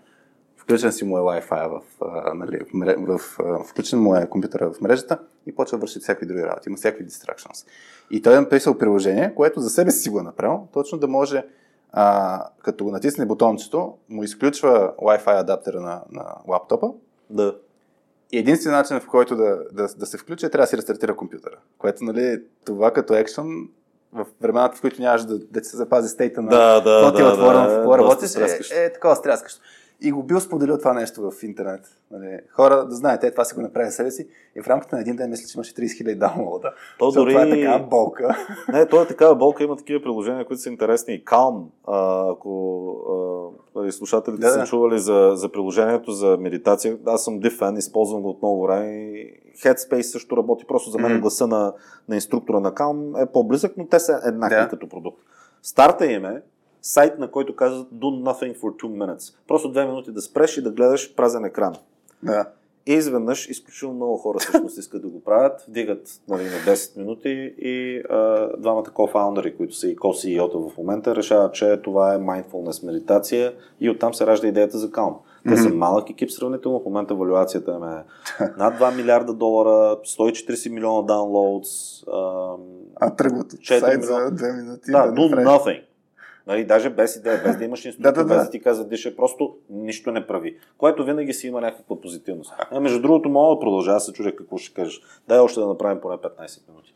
включен 0.62 0.92
си 0.92 1.04
му 1.04 1.18
е 1.18 1.20
Wi-Fi 1.20 1.68
в, 1.68 1.80
а, 2.00 2.34
нали, 2.34 2.58
в, 2.60 2.74
мре- 2.74 3.18
в, 3.18 3.20
а, 3.40 3.64
включен 3.64 3.98
му 4.00 4.16
е 4.16 4.28
компютъра 4.28 4.72
в 4.72 4.80
мрежата 4.80 5.18
и 5.46 5.54
почва 5.54 5.78
да 5.78 5.80
върши 5.80 5.98
всякакви 6.00 6.26
други 6.26 6.42
работи. 6.42 6.68
Има 6.68 6.76
всякакви 6.76 7.06
distractions. 7.06 7.66
И 8.10 8.22
той 8.22 8.36
е 8.36 8.40
написал 8.40 8.78
приложение, 8.78 9.34
което 9.34 9.60
за 9.60 9.70
себе 9.70 9.90
си 9.90 10.10
го 10.10 10.20
е 10.20 10.22
направил, 10.22 10.68
точно 10.72 10.98
да 10.98 11.08
може 11.08 11.44
а, 11.92 12.44
като 12.58 12.84
го 12.84 12.90
натисне 12.90 13.26
бутончето, 13.26 13.94
му 14.08 14.22
изключва 14.22 14.92
Wi-Fi 14.98 15.40
адаптера 15.40 15.80
на, 15.80 16.02
на 16.12 16.24
лаптопа 16.48 16.88
Да. 17.30 17.56
и 18.32 18.38
единственият 18.38 18.90
начин, 18.90 19.00
в 19.00 19.10
който 19.10 19.36
да, 19.36 19.58
да, 19.72 19.88
да 19.96 20.06
се 20.06 20.18
включи, 20.18 20.46
е 20.46 20.50
трябва 20.50 20.62
да 20.62 20.68
си 20.68 20.76
рестартира 20.76 21.16
компютъра. 21.16 21.56
Което, 21.78 22.04
нали, 22.04 22.42
това 22.64 22.90
като 22.90 23.14
екшън, 23.14 23.68
в 24.12 24.26
времената, 24.40 24.76
в 24.76 24.80
които 24.80 25.02
нямаш 25.02 25.24
да, 25.24 25.38
да 25.38 25.64
се 25.64 25.76
запази 25.76 26.08
стейта 26.08 26.42
на 26.42 26.48
Да, 26.48 26.80
да, 26.80 26.90
е 26.90 27.02
да, 27.02 27.12
да, 27.12 27.22
е 27.22 27.24
какво 27.24 27.52
доста 27.52 27.98
работиш, 27.98 28.28
стряскащо. 28.30 28.74
е, 28.74 28.84
е 28.84 28.92
такова 28.92 29.16
стряскащо. 29.16 29.60
И 30.04 30.12
го 30.12 30.22
бил 30.22 30.40
споделил 30.40 30.78
това 30.78 30.92
нещо 30.92 31.30
в 31.30 31.42
интернет. 31.42 31.80
Нали, 32.10 32.38
хора 32.50 32.86
да 32.86 32.94
знаете, 32.94 33.30
това 33.30 33.44
си 33.44 33.54
го 33.54 33.60
направи 33.60 33.86
за 33.86 33.92
себе 33.92 34.10
си 34.10 34.28
и 34.56 34.62
в 34.62 34.66
рамките 34.68 34.94
на 34.94 35.00
един 35.00 35.16
ден 35.16 35.30
мисля, 35.30 35.46
че 35.48 35.58
имаше 35.58 35.74
30 35.74 35.84
000 36.04 36.18
даунлода. 36.18 36.72
То 36.98 37.10
дори... 37.10 37.30
Това 37.32 37.42
е 37.42 37.50
така 37.50 37.78
болка. 37.78 38.36
Не, 38.72 38.86
то 38.86 39.02
е 39.02 39.06
такава 39.06 39.34
болка, 39.36 39.64
има 39.64 39.76
такива 39.76 40.02
приложения, 40.02 40.46
които 40.46 40.62
са 40.62 40.68
интересни. 40.68 41.14
И 41.14 41.24
Calm, 41.24 41.64
а, 41.86 42.30
ако 42.30 42.52
а, 43.74 43.78
нали, 43.80 43.92
слушателите 43.92 44.40
Да, 44.40 44.50
са 44.50 44.58
да. 44.58 44.64
чували 44.64 44.98
за, 44.98 45.32
за 45.34 45.48
приложението 45.52 46.12
за 46.12 46.36
медитация, 46.40 46.96
аз 47.06 47.24
съм 47.24 47.40
див 47.40 47.58
фен, 47.58 47.76
използвам 47.76 48.22
го 48.22 48.28
от 48.30 48.42
много 48.42 48.62
време. 48.62 49.24
Headspace 49.64 50.02
също 50.02 50.36
работи, 50.36 50.64
просто 50.68 50.90
за 50.90 50.98
мен 50.98 51.12
Мгм. 51.12 51.20
гласа 51.20 51.46
на, 51.46 51.72
на 52.08 52.14
инструктора 52.14 52.60
на 52.60 52.72
Calm 52.72 53.22
е 53.22 53.32
по-близък, 53.32 53.72
но 53.76 53.86
те 53.86 53.98
са 53.98 54.20
еднакви 54.24 54.56
Да. 54.56 54.68
като 54.68 54.88
продукт. 54.88 55.18
Старта 55.62 56.06
им 56.06 56.24
е 56.24 56.42
сайт, 56.82 57.18
на 57.18 57.30
който 57.30 57.56
казват 57.56 57.88
Do 57.88 58.22
nothing 58.22 58.58
for 58.58 58.82
two 58.82 58.88
minutes. 58.88 59.34
Просто 59.48 59.70
две 59.70 59.86
минути 59.86 60.12
да 60.12 60.22
спреш 60.22 60.56
и 60.56 60.62
да 60.62 60.70
гледаш 60.70 61.14
празен 61.14 61.44
екран. 61.44 61.74
Да. 62.22 62.46
И 62.86 62.92
изведнъж 62.92 63.48
изключително 63.48 63.94
много 63.94 64.16
хора 64.16 64.38
всъщност 64.38 64.78
искат 64.78 65.02
да 65.02 65.08
го 65.08 65.20
правят, 65.20 65.64
вдигат 65.68 66.20
нали, 66.28 66.42
на 66.42 66.50
10 66.50 66.96
минути 66.96 67.54
и 67.58 68.02
а, 68.10 68.48
двамата 68.58 68.82
co-фаундъри, 68.84 69.56
които 69.56 69.74
са 69.74 69.88
и 69.88 69.96
co-CEO-та 69.96 70.58
в 70.58 70.76
момента, 70.78 71.16
решават, 71.16 71.54
че 71.54 71.80
това 71.82 72.14
е 72.14 72.18
mindfulness 72.18 72.86
медитация 72.86 73.54
и 73.80 73.90
оттам 73.90 74.14
се 74.14 74.26
ражда 74.26 74.48
идеята 74.48 74.78
за 74.78 74.90
Calm. 74.90 75.14
Те 75.48 75.56
са 75.56 75.68
малък 75.68 76.10
екип 76.10 76.30
сравнително. 76.30 76.80
В 76.80 76.84
момента 76.84 77.14
валюацията 77.14 77.70
им 77.70 77.84
е 77.84 78.04
над 78.58 78.74
2 78.74 78.96
милиарда 78.96 79.32
долара, 79.32 79.96
140 79.96 80.70
милиона 80.70 81.02
даунлоудс. 81.02 82.02
А 83.00 83.16
тръгват 83.16 83.52
от 83.52 83.66
сайт 83.66 84.04
за 84.04 84.12
2 84.12 84.56
минути. 84.56 84.90
Да, 84.90 85.06
да 85.06 85.20
do 85.20 85.44
nothing. 85.46 85.82
Нали, 86.46 86.64
даже 86.64 86.90
без 86.90 87.16
идея, 87.16 87.42
без 87.44 87.56
да 87.56 87.64
имаш 87.64 87.84
инструмент, 87.84 88.14
да, 88.14 88.22
да, 88.22 88.28
да. 88.28 88.34
без 88.34 88.44
да 88.44 88.50
ти 88.50 88.62
казва 88.62 88.84
диша, 88.84 89.16
просто 89.16 89.56
нищо 89.70 90.12
не 90.12 90.26
прави. 90.26 90.58
Което 90.78 91.04
винаги 91.04 91.32
си 91.32 91.46
има 91.46 91.60
някаква 91.60 92.00
позитивност. 92.00 92.54
А, 92.70 92.80
между 92.80 93.02
другото, 93.02 93.28
мога 93.28 93.54
да 93.54 93.60
продължа, 93.60 93.92
аз 93.92 94.06
се 94.06 94.12
чудя 94.12 94.36
какво 94.36 94.58
ще 94.58 94.74
кажеш. 94.74 95.02
Дай 95.28 95.38
още 95.38 95.60
да 95.60 95.66
направим 95.66 96.00
поне 96.00 96.16
15 96.16 96.68
минути. 96.68 96.94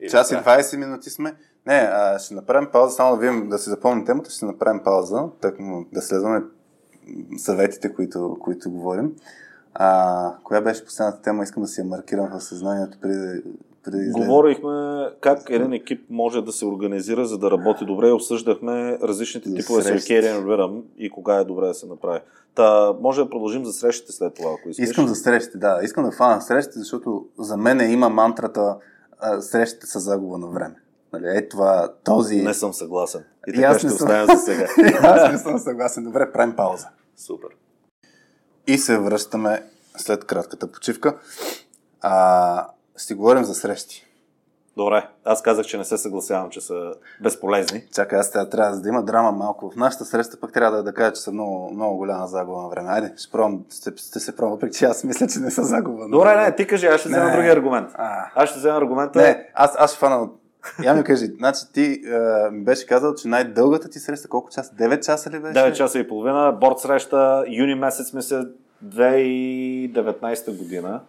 Или 0.00 0.10
Час 0.10 0.30
и 0.30 0.34
20 0.34 0.76
минути 0.76 1.10
сме. 1.10 1.34
Не, 1.66 1.74
а, 1.92 2.18
ще 2.18 2.34
направим 2.34 2.68
пауза, 2.72 2.94
само 2.94 3.16
да 3.16 3.20
видим, 3.20 3.48
да 3.48 3.58
си 3.58 3.70
запомним 3.70 4.06
темата, 4.06 4.30
ще 4.30 4.46
направим 4.46 4.82
пауза, 4.84 5.28
так, 5.40 5.56
да 5.92 6.02
следваме 6.02 6.42
съветите, 7.36 7.94
които, 7.94 8.36
които 8.40 8.70
говорим. 8.70 9.12
А, 9.74 10.34
коя 10.44 10.60
беше 10.60 10.84
последната 10.84 11.22
тема? 11.22 11.42
Искам 11.42 11.62
да 11.62 11.68
си 11.68 11.80
я 11.80 11.84
маркирам 11.84 12.28
в 12.28 12.40
съзнанието 12.40 12.98
преди 13.00 13.16
да 13.16 13.42
преди 13.86 14.10
Говорихме 14.10 15.06
как 15.20 15.50
един 15.50 15.72
екип 15.72 16.06
може 16.10 16.42
да 16.42 16.52
се 16.52 16.66
организира, 16.66 17.26
за 17.26 17.38
да 17.38 17.50
работи 17.50 17.84
добре. 17.84 18.12
Обсъждахме 18.12 18.98
различните 19.02 19.48
За 19.48 19.56
типове 19.56 19.82
circadian 19.82 20.44
rhythm 20.44 20.82
и 20.98 21.10
кога 21.10 21.34
е 21.34 21.44
добре 21.44 21.66
да 21.66 21.74
се 21.74 21.86
направи. 21.86 22.20
Та, 22.54 22.92
може 23.00 23.22
да 23.22 23.30
продължим 23.30 23.64
за 23.64 23.72
срещите 23.72 24.12
след 24.12 24.34
това, 24.34 24.50
ако 24.58 24.68
искаш. 24.68 24.88
Искам 24.88 25.06
за 25.06 25.14
срещите, 25.14 25.58
да. 25.58 25.80
Искам 25.82 26.04
да 26.04 26.10
хвана 26.10 26.40
срещите, 26.40 26.78
защото 26.78 27.26
за 27.38 27.56
мен 27.56 27.92
има 27.92 28.08
мантрата 28.08 28.76
а, 29.18 29.40
срещите 29.40 29.86
са 29.86 30.00
загуба 30.00 30.38
на 30.38 30.46
време. 30.46 30.74
Нали, 31.12 31.36
е 31.36 31.48
това, 31.48 31.92
този... 32.04 32.42
Не 32.42 32.54
съм 32.54 32.72
съгласен. 32.72 33.24
И 33.48 33.50
И 33.50 33.54
така 33.54 33.66
аз 33.68 33.78
ще 33.78 33.88
съм. 33.88 33.94
оставим 33.96 34.36
за 34.36 34.42
сега. 34.42 34.68
Аз 35.02 35.32
не 35.32 35.38
съм 35.38 35.58
съгласен. 35.58 36.04
Добре, 36.04 36.32
правим 36.32 36.56
пауза. 36.56 36.88
Супер. 37.16 37.48
И 38.66 38.78
се 38.78 38.98
връщаме 38.98 39.62
след 39.96 40.24
кратката 40.24 40.72
почивка. 40.72 41.16
А, 42.00 42.66
ще 42.96 43.14
говорим 43.14 43.44
за 43.44 43.54
срещи. 43.54 44.06
Добре, 44.76 45.08
аз 45.24 45.42
казах, 45.42 45.66
че 45.66 45.78
не 45.78 45.84
се 45.84 45.98
съгласявам, 45.98 46.50
че 46.50 46.60
са 46.60 46.92
безполезни. 47.22 47.84
Чакай, 47.94 48.18
аз 48.18 48.30
трябва, 48.30 48.50
трябва 48.50 48.76
да 48.76 48.88
има 48.88 49.02
драма 49.02 49.32
малко. 49.32 49.70
В 49.70 49.76
нашата 49.76 50.04
среща 50.04 50.40
пък 50.40 50.52
трябва 50.52 50.76
да, 50.76 50.82
да 50.82 50.92
кажа, 50.92 51.12
че 51.12 51.20
са 51.20 51.32
много, 51.32 51.70
много 51.74 51.96
голяма 51.96 52.26
загуба 52.26 52.62
на 52.62 52.68
време. 52.68 52.88
Айде, 52.90 53.12
ще, 53.16 53.32
пробвам, 53.32 53.64
ще, 53.80 53.90
ще 53.96 54.20
се 54.20 54.36
пробвам, 54.36 54.52
въпреки 54.52 54.78
че 54.78 54.84
аз 54.84 55.04
мисля, 55.04 55.26
че 55.26 55.38
не 55.38 55.50
са 55.50 55.62
загуба. 55.62 56.02
на 56.02 56.08
Добре, 56.08 56.36
не, 56.36 56.54
ти 56.54 56.66
кажи, 56.66 56.86
аз 56.86 57.00
ще 57.00 57.08
взема 57.08 57.32
другия 57.32 57.52
аргумент. 57.52 57.90
А. 57.94 58.26
Аз 58.34 58.50
ще 58.50 58.58
взема 58.58 58.78
аргумента. 58.78 59.18
Не, 59.18 59.48
аз, 59.54 59.74
аз 59.78 59.90
ще 59.90 59.98
фана 59.98 60.22
от... 60.22 60.40
Я 60.84 60.94
ми 60.94 61.04
кажи, 61.04 61.26
значи 61.26 61.60
ти 61.72 62.02
е, 62.06 62.50
ми 62.50 62.64
беше 62.64 62.86
казал, 62.86 63.14
че 63.14 63.28
най-дългата 63.28 63.88
ти 63.88 63.98
среща, 63.98 64.28
колко 64.28 64.50
часа? 64.50 64.74
9 64.74 65.06
часа 65.06 65.30
ли 65.30 65.38
беше? 65.38 65.58
9 65.58 65.72
часа 65.72 65.98
и 65.98 66.08
половина, 66.08 66.52
борт 66.60 66.78
среща, 66.78 67.44
юни 67.48 67.74
месец 67.74 68.12
мисля 68.12 68.46
2019 68.84 70.58
година. 70.58 71.00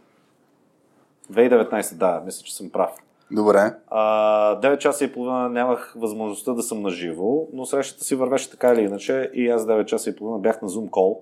2019, 1.31 1.95
да, 1.95 2.21
мисля, 2.25 2.43
че 2.43 2.55
съм 2.55 2.69
прав. 2.69 2.91
Добре. 3.31 3.73
А, 3.87 4.61
9 4.61 4.77
часа 4.77 5.05
и 5.05 5.13
половина 5.13 5.49
нямах 5.49 5.93
възможността 5.97 6.53
да 6.53 6.61
съм 6.61 6.81
наживо, 6.81 7.49
но 7.53 7.65
срещата 7.65 8.03
си 8.03 8.15
вървеше 8.15 8.51
така 8.51 8.73
или 8.73 8.81
иначе 8.81 9.31
и 9.33 9.49
аз 9.49 9.65
9 9.65 9.85
часа 9.85 10.09
и 10.09 10.15
половина 10.15 10.39
бях 10.39 10.61
на 10.61 10.69
Zoom 10.69 10.89
call. 10.89 11.17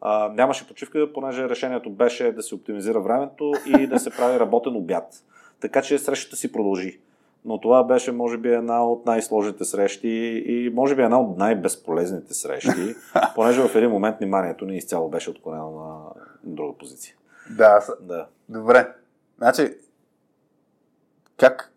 А, 0.00 0.32
нямаше 0.36 0.68
почивка, 0.68 1.12
понеже 1.14 1.48
решението 1.48 1.90
беше 1.90 2.32
да 2.32 2.42
се 2.42 2.54
оптимизира 2.54 3.00
времето 3.00 3.52
и 3.66 3.86
да 3.86 3.98
се 3.98 4.10
прави 4.10 4.40
работен 4.40 4.76
обяд. 4.76 5.24
Така 5.60 5.82
че 5.82 5.98
срещата 5.98 6.36
си 6.36 6.52
продължи. 6.52 7.00
Но 7.44 7.60
това 7.60 7.84
беше, 7.84 8.12
може 8.12 8.38
би, 8.38 8.48
една 8.48 8.84
от 8.86 9.06
най-сложните 9.06 9.64
срещи 9.64 10.08
и 10.46 10.70
може 10.74 10.96
би 10.96 11.02
една 11.02 11.20
от 11.20 11.38
най-безполезните 11.38 12.34
срещи, 12.34 12.94
понеже 13.34 13.62
в 13.62 13.76
един 13.76 13.90
момент 13.90 14.16
вниманието 14.18 14.64
ни 14.64 14.76
изцяло 14.76 15.08
беше 15.08 15.30
отклонено 15.30 15.70
на 15.70 15.96
друга 16.44 16.78
позиция. 16.78 17.14
Да. 17.50 17.84
Да. 18.00 18.26
добре. 18.48 18.88
Значи, 19.40 19.78
как... 21.36 21.72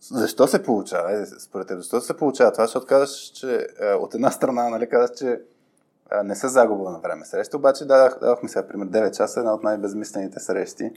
Защо 0.00 0.46
се 0.46 0.62
получава? 0.62 1.08
Айде, 1.08 1.26
според 1.26 1.68
теб, 1.68 1.78
защо 1.78 2.00
се 2.00 2.16
получава 2.16 2.52
това? 2.52 2.66
Защото 2.66 2.86
казваш, 2.86 3.10
че 3.10 3.68
е, 3.80 3.92
от 3.92 4.14
една 4.14 4.30
страна, 4.30 4.68
нали, 4.68 4.88
казваш, 4.88 5.18
че 5.18 5.40
е, 6.12 6.22
не 6.22 6.36
са 6.36 6.48
загуба 6.48 6.90
на 6.90 6.98
време 6.98 7.24
среща, 7.24 7.56
обаче 7.56 7.84
дадах, 7.84 8.18
дадохме 8.20 8.48
сега 8.48 8.68
пример 8.68 8.88
9 8.88 9.16
часа, 9.16 9.40
една 9.40 9.54
от 9.54 9.62
най-безмислените 9.62 10.40
срещи. 10.40 10.90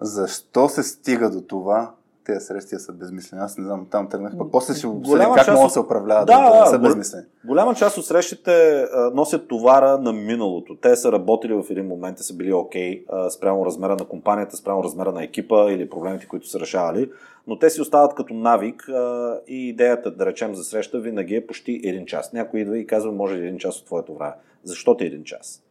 Защо 0.00 0.68
се 0.68 0.82
стига 0.82 1.30
до 1.30 1.40
това 1.40 1.94
тези 2.28 2.46
срещи 2.46 2.76
са 2.78 2.92
безмислени? 2.92 3.42
Аз 3.42 3.58
не 3.58 3.64
знам, 3.64 3.86
там 3.90 4.08
тръгнах. 4.08 4.38
Пък 4.38 4.50
после 4.52 4.74
ще 4.74 4.86
обсъдим 4.86 5.28
как 5.34 5.48
могат 5.48 5.66
да 5.66 5.70
се 5.70 5.80
управляват 5.80 6.26
Да, 6.26 6.60
да, 6.60 6.66
са 6.66 6.78
безмислени. 6.78 7.24
Голяма 7.44 7.74
част 7.74 7.98
от 7.98 8.06
срещите 8.06 8.82
а, 8.82 9.10
носят 9.14 9.48
товара 9.48 9.98
на 9.98 10.12
миналото. 10.12 10.76
Те 10.76 10.96
са 10.96 11.12
работили 11.12 11.52
в 11.52 11.64
един 11.70 11.86
момент, 11.86 12.16
те 12.16 12.22
са 12.22 12.36
били 12.36 12.52
окей 12.52 13.06
okay, 13.06 13.28
спрямо 13.28 13.66
размера 13.66 13.96
на 13.96 14.04
компанията, 14.04 14.56
спрямо 14.56 14.84
размера 14.84 15.12
на 15.12 15.24
екипа 15.24 15.72
или 15.72 15.90
проблемите, 15.90 16.26
които 16.26 16.48
са 16.48 16.60
решавали, 16.60 17.10
но 17.46 17.58
те 17.58 17.70
си 17.70 17.80
остават 17.80 18.14
като 18.14 18.34
навик 18.34 18.88
а, 18.88 19.40
и 19.46 19.68
идеята, 19.68 20.10
да 20.10 20.26
речем, 20.26 20.54
за 20.54 20.64
среща 20.64 21.00
винаги 21.00 21.34
е 21.34 21.46
почти 21.46 21.80
един 21.84 22.06
час. 22.06 22.32
Някой 22.32 22.60
идва 22.60 22.78
и 22.78 22.86
казва, 22.86 23.12
може 23.12 23.36
ли 23.36 23.46
един 23.46 23.58
час 23.58 23.78
от 23.78 23.86
твоето 23.86 24.14
време? 24.14 24.34
Защо 24.64 24.96
ти 24.96 25.04
е 25.04 25.06
един 25.06 25.24
час? 25.24 25.62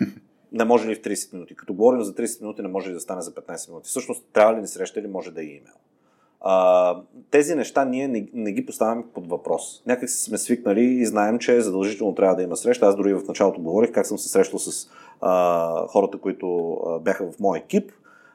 Не 0.52 0.64
може 0.64 0.88
ли 0.88 0.94
в 0.94 1.00
30 1.00 1.32
минути? 1.32 1.54
Като 1.54 1.74
говорим 1.74 2.02
за 2.02 2.14
30 2.14 2.40
минути, 2.40 2.62
не 2.62 2.68
може 2.68 2.90
ли 2.90 2.94
да 2.94 3.00
стане 3.00 3.22
за 3.22 3.34
15 3.34 3.68
минути? 3.68 3.88
Всъщност, 3.88 4.26
трябва 4.32 4.54
ли 4.54 4.60
ни 4.60 4.66
среща 4.66 5.00
или 5.00 5.06
може 5.06 5.30
да 5.30 5.40
е 5.40 5.44
имейл? 5.44 5.74
А, 6.46 6.96
тези 7.30 7.54
неща 7.54 7.84
ние 7.84 8.08
не, 8.08 8.28
не 8.32 8.52
ги 8.52 8.66
поставяме 8.66 9.04
под 9.14 9.26
въпрос. 9.26 9.82
Някак 9.86 10.10
си 10.10 10.22
сме 10.22 10.38
свикнали 10.38 10.84
и 10.84 11.06
знаем, 11.06 11.38
че 11.38 11.60
задължително 11.60 12.14
трябва 12.14 12.36
да 12.36 12.42
има 12.42 12.56
среща. 12.56 12.86
Аз 12.86 12.96
дори 12.96 13.14
в 13.14 13.22
началото 13.28 13.60
говорих 13.60 13.92
как 13.92 14.06
съм 14.06 14.18
се 14.18 14.28
срещал 14.28 14.58
с 14.58 14.90
а, 15.20 15.86
хората, 15.86 16.18
които 16.18 16.72
а, 16.72 16.98
бяха 16.98 17.30
в 17.30 17.40
моя 17.40 17.58
екип 17.58 17.92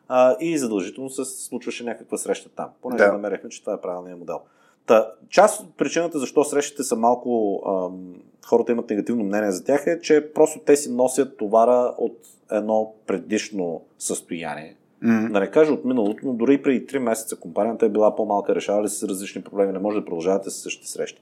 а, 0.08 0.36
и 0.40 0.58
задължително 0.58 1.10
се 1.10 1.26
случваше 1.26 1.84
някаква 1.84 2.18
среща 2.18 2.50
там. 2.50 2.70
Понеже 2.82 3.04
Да. 3.04 3.12
намерихме, 3.12 3.50
че 3.50 3.62
това 3.62 3.74
е 3.74 3.82
правилният 3.82 4.20
модел. 4.20 4.40
Та, 4.86 5.12
част 5.30 5.60
от 5.62 5.78
причината 5.78 6.20
защо 6.20 6.44
срещите 6.44 6.84
са 6.84 6.96
малко 6.96 7.62
ам, 7.68 8.16
хората 8.46 8.72
имат 8.72 8.90
негативно 8.90 9.24
мнение 9.24 9.52
за 9.52 9.64
тях 9.64 9.88
е, 9.88 10.02
че 10.02 10.34
просто 10.34 10.60
те 10.60 10.76
си 10.76 10.92
носят 10.92 11.38
товара 11.38 11.94
от 11.98 12.18
едно 12.52 12.94
предишно 13.08 13.82
състояние. 14.00 14.76
М. 15.02 15.30
Да 15.32 15.40
не 15.40 15.52
кажа 15.52 15.74
от 15.74 15.86
миналото, 15.86 16.20
но 16.24 16.34
дори 16.34 16.54
и 16.54 16.62
преди 16.62 16.88
3 16.88 16.98
месеца 16.98 17.36
компанията 17.36 17.86
е 17.86 17.90
била 17.90 18.16
по-малка, 18.16 18.56
решавали 18.56 18.90
се 18.90 19.08
различни 19.08 19.42
проблеми, 19.42 19.74
не 19.74 19.80
може 19.80 20.00
да 20.00 20.06
продължавате 20.06 20.50
с 20.50 20.54
същите 20.54 20.88
срещи. 20.88 21.22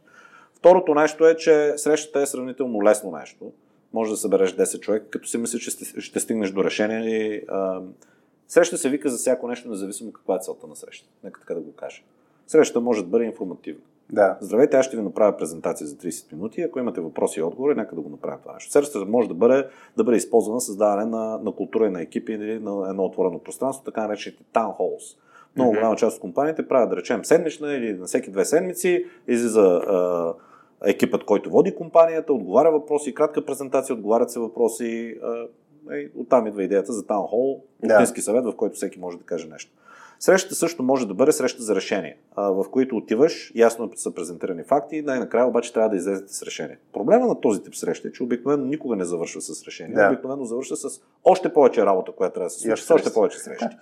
Второто 0.53 0.93
нещо 0.93 1.27
е, 1.27 1.35
че 1.35 1.73
срещата 1.77 2.21
е 2.21 2.25
сравнително 2.25 2.83
лесно 2.83 3.11
нещо. 3.11 3.51
Може 3.93 4.11
да 4.11 4.17
събереш 4.17 4.55
10 4.55 4.79
човека, 4.79 5.09
като 5.09 5.27
си 5.27 5.37
мислиш, 5.37 5.63
че 5.63 6.01
ще 6.01 6.19
стигнеш 6.19 6.51
до 6.51 6.63
решение. 6.63 6.99
И, 6.99 7.43
а, 7.47 7.81
среща 8.47 8.77
се 8.77 8.89
вика 8.89 9.09
за 9.09 9.17
всяко 9.17 9.47
нещо, 9.47 9.69
независимо 9.69 10.11
каква 10.11 10.35
е 10.35 10.39
целта 10.41 10.67
на 10.67 10.75
срещата. 10.75 11.11
Нека 11.23 11.39
така 11.39 11.53
да 11.53 11.59
го 11.59 11.71
кажа. 11.71 12.01
Срещата 12.47 12.81
може 12.81 13.01
да 13.01 13.07
бъде 13.07 13.25
информативна. 13.25 13.81
Да. 14.11 14.37
Здравейте, 14.41 14.77
аз 14.77 14.85
ще 14.85 14.97
ви 14.97 15.03
направя 15.03 15.37
презентация 15.37 15.87
за 15.87 15.95
30 15.95 16.33
минути. 16.33 16.61
Ако 16.61 16.79
имате 16.79 17.01
въпроси 17.01 17.39
и 17.39 17.43
отговори, 17.43 17.75
нека 17.75 17.95
да 17.95 18.01
го 18.01 18.09
направим 18.09 18.39
това 18.41 18.53
нещо. 18.53 18.71
Срещата 18.71 19.05
може 19.05 19.27
да 19.27 19.33
бъде, 19.33 19.67
да 19.97 20.03
бъде 20.03 20.17
използвана 20.17 20.59
за 20.59 20.65
създаване 20.65 21.05
на, 21.05 21.39
на 21.43 21.51
култура 21.51 21.87
и 21.87 21.89
на 21.89 22.01
екипи 22.01 22.33
или 22.33 22.59
на 22.59 22.89
едно 22.89 23.03
отворено 23.03 23.39
пространство, 23.39 23.83
така 23.83 24.07
наречените 24.07 24.43
town. 24.53 24.73
Много 25.55 25.71
голяма 25.71 25.95
част 25.95 26.15
от 26.15 26.21
компаниите 26.21 26.67
правят, 26.67 26.89
да 26.89 26.95
речем, 26.95 27.25
седмична 27.25 27.73
или 27.73 27.93
на 27.93 28.05
всеки 28.05 28.31
две 28.31 28.45
седмици, 28.45 29.05
излиза 29.27 29.61
а, 29.61 30.33
екипът, 30.85 31.23
който 31.23 31.49
води 31.49 31.75
компанията, 31.75 32.33
отговаря 32.33 32.71
въпроси, 32.71 33.13
кратка 33.13 33.45
презентация, 33.45 33.95
отговарят 33.95 34.31
се 34.31 34.39
въпроси. 34.39 35.15
А, 35.23 35.47
и 35.95 36.09
оттам 36.15 36.47
идва 36.47 36.63
идеята 36.63 36.93
за 36.93 37.05
таун 37.05 37.27
хол, 37.27 37.63
Да. 37.83 37.93
общински 37.93 38.21
съвет, 38.21 38.45
в 38.45 38.55
който 38.55 38.75
всеки 38.75 38.99
може 38.99 39.17
да 39.17 39.23
каже 39.23 39.47
нещо. 39.47 39.71
Срещата 40.19 40.55
също 40.55 40.83
може 40.83 41.07
да 41.07 41.13
бъде 41.13 41.31
среща 41.31 41.63
за 41.63 41.75
решение, 41.75 42.17
в 42.37 42.65
които 42.71 42.97
отиваш, 42.97 43.51
ясно 43.55 43.91
са 43.95 44.15
презентирани 44.15 44.63
факти 44.63 45.01
най-накрая 45.01 45.47
обаче 45.47 45.73
трябва 45.73 45.89
да 45.89 45.95
излезете 45.95 46.33
с 46.33 46.43
решение. 46.43 46.77
Проблема 46.93 47.27
на 47.27 47.41
този 47.41 47.63
тип 47.63 47.75
среща 47.75 48.07
е, 48.07 48.11
че 48.11 48.23
обикновено 48.23 48.65
никога 48.65 48.95
не 48.95 49.05
завършва 49.05 49.41
с 49.41 49.63
решение. 49.63 49.95
Да. 49.95 50.07
Обикновено 50.07 50.45
завършва 50.45 50.75
с 50.75 51.01
още 51.23 51.53
повече 51.53 51.85
работа, 51.85 52.11
която 52.11 52.33
трябва 52.33 52.45
да 52.45 52.49
се 52.49 52.59
случи, 52.59 52.83
с 52.83 52.91
още 52.91 53.13
повече 53.13 53.39
срещи. 53.39 53.65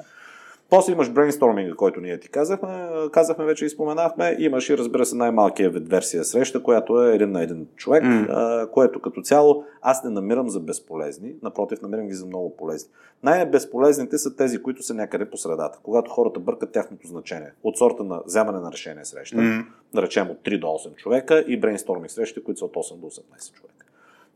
После 0.70 0.94
имаш 0.94 1.12
брейнсторминга, 1.12 1.76
който 1.76 2.02
ние 2.02 2.20
ти 2.20 2.30
казахме, 2.30 2.90
казахме 3.12 3.46
вече 3.46 3.66
и 3.66 3.70
споменахме. 3.70 4.36
Имаш 4.40 4.70
и 4.70 4.78
разбира 4.78 5.06
се 5.06 5.16
най-малкия 5.16 5.70
вид 5.70 5.90
версия 5.90 6.24
среща, 6.24 6.64
която 6.64 7.04
е 7.04 7.16
един 7.16 7.32
на 7.32 7.44
един 7.44 7.68
човек, 7.76 8.04
а, 8.04 8.68
което 8.72 9.02
като 9.02 9.22
цяло 9.22 9.64
аз 9.82 10.04
не 10.04 10.10
намирам 10.10 10.50
за 10.50 10.60
безполезни, 10.60 11.34
напротив, 11.44 11.82
намирам 11.82 12.08
ги 12.08 12.14
за 12.14 12.26
много 12.26 12.58
полезни. 12.58 12.90
Най-безполезните 13.24 14.18
са 14.18 14.36
тези, 14.36 14.64
които 14.64 14.84
са 14.84 14.94
някъде 14.94 15.30
по 15.30 15.38
средата, 15.38 15.80
когато 15.84 16.12
хората 16.12 16.40
бъркат 16.40 16.72
тяхното 16.72 17.08
значение. 17.08 17.52
От 17.64 17.78
сорта 17.78 18.04
на 18.04 18.22
вземане 18.26 18.60
на 18.60 18.72
решение 18.72 19.06
среща, 19.06 19.38
М. 19.38 19.64
да 19.94 20.02
речем 20.02 20.30
от 20.30 20.38
3 20.44 20.60
до 20.60 20.68
8 20.68 20.96
човека 20.96 21.46
и 21.48 21.60
брейнсторминг 21.60 22.12
срещи, 22.12 22.44
които 22.44 22.60
са 22.60 22.66
от 22.66 22.74
8 22.74 22.96
до 22.96 23.08
18 23.08 23.54
човека. 23.54 23.86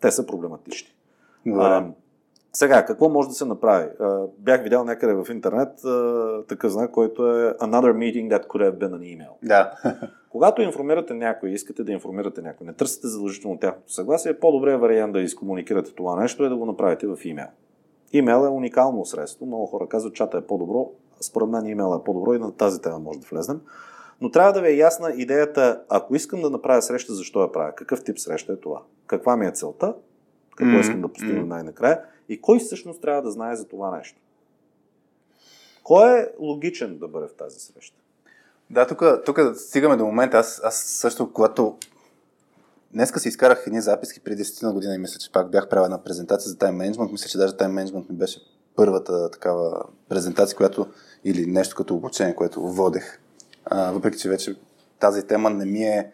Те 0.01 0.11
са 0.11 0.25
проблематични. 0.25 0.93
Добре. 1.45 1.61
А, 1.63 1.85
Сега, 2.53 2.85
какво 2.85 3.09
може 3.09 3.27
да 3.27 3.33
се 3.33 3.45
направи? 3.45 3.89
Бях 4.37 4.63
видял 4.63 4.83
някъде 4.83 5.13
в 5.13 5.27
интернет 5.29 5.69
такъв 6.47 6.71
знак, 6.71 6.91
който 6.91 7.27
е 7.27 7.53
Another 7.53 7.93
meeting 7.93 8.29
that 8.29 8.47
could 8.47 8.71
have 8.71 8.77
been 8.77 8.91
an 8.91 9.17
email. 9.17 9.29
Да. 9.43 9.71
Когато 10.29 10.61
информирате 10.61 11.13
някой, 11.13 11.49
искате 11.49 11.83
да 11.83 11.91
информирате 11.91 12.41
някой, 12.41 12.67
не 12.67 12.73
търсите 12.73 13.07
задължително 13.07 13.59
тяхното 13.59 13.93
съгласие, 13.93 14.39
по-добрият 14.39 14.81
вариант 14.81 15.13
да 15.13 15.19
изкомуникирате 15.19 15.93
това 15.93 16.21
нещо 16.21 16.45
е 16.45 16.49
да 16.49 16.55
го 16.55 16.65
направите 16.65 17.07
в 17.07 17.17
имейл. 17.23 17.47
Имейл 18.13 18.45
е 18.45 18.49
уникално 18.49 19.05
средство. 19.05 19.45
Много 19.45 19.65
хора 19.65 19.87
казват, 19.87 20.13
чата 20.13 20.37
е 20.37 20.41
по-добро. 20.41 20.91
Според 21.21 21.49
мен 21.49 21.65
имейл 21.65 21.99
е 22.01 22.03
по-добро 22.03 22.33
и 22.33 22.39
на 22.39 22.51
тази 22.51 22.81
тема 22.81 22.99
може 22.99 23.19
да 23.19 23.27
влезнем. 23.31 23.61
Но 24.21 24.31
трябва 24.31 24.53
да 24.53 24.61
ви 24.61 24.67
е 24.67 24.77
ясна 24.77 25.11
идеята, 25.11 25.81
ако 25.89 26.15
искам 26.15 26.41
да 26.41 26.49
направя 26.49 26.81
среща, 26.81 27.13
защо 27.13 27.41
я 27.41 27.51
правя? 27.51 27.75
Какъв 27.75 28.03
тип 28.03 28.19
среща 28.19 28.53
е 28.53 28.55
това? 28.55 28.81
Каква 29.07 29.37
ми 29.37 29.45
е 29.45 29.51
целта? 29.51 29.93
Какво 30.59 30.77
mm-hmm. 30.77 30.81
искам 30.81 31.01
да 31.01 31.07
постигна 31.07 31.45
най-накрая? 31.45 32.01
И 32.29 32.41
кой 32.41 32.59
всъщност 32.59 33.01
трябва 33.01 33.21
да 33.21 33.31
знае 33.31 33.55
за 33.55 33.67
това 33.67 33.97
нещо? 33.97 34.19
Кой 35.83 36.19
е 36.19 36.27
логичен 36.39 36.97
да 36.97 37.07
бъде 37.07 37.27
в 37.27 37.33
тази 37.33 37.59
среща? 37.59 37.97
Да, 38.69 38.87
тук, 38.87 39.03
тук 39.25 39.39
стигаме 39.55 39.97
до 39.97 40.05
момента. 40.05 40.37
Аз, 40.37 40.61
аз 40.63 40.75
също, 40.75 41.33
когато 41.33 41.77
Днеска 42.93 43.19
си 43.19 43.29
изкарах 43.29 43.63
едни 43.67 43.81
записки 43.81 44.19
преди 44.19 44.43
10 44.43 44.63
на 44.63 44.73
година 44.73 44.95
и 44.95 44.97
мисля, 44.97 45.19
че 45.19 45.31
пак 45.31 45.51
бях 45.51 45.69
правил 45.69 45.85
една 45.85 46.03
презентация 46.03 46.49
за 46.49 46.57
тайм 46.57 46.75
менеджмент. 46.75 47.11
Мисля, 47.11 47.27
че 47.27 47.37
даже 47.37 47.57
тайм 47.57 47.71
менеджмент 47.71 48.09
ми 48.09 48.15
беше 48.15 48.39
първата 48.75 49.31
такава 49.31 49.83
презентация, 50.09 50.57
която 50.57 50.87
или 51.23 51.45
нещо 51.45 51.75
като 51.75 51.95
обучение, 51.95 52.35
което 52.35 52.61
водех. 52.61 53.19
А, 53.65 53.91
въпреки, 53.91 54.17
че 54.17 54.29
вече 54.29 54.55
тази 54.99 55.27
тема 55.27 55.49
не 55.49 55.65
ми 55.65 55.83
е 55.83 56.11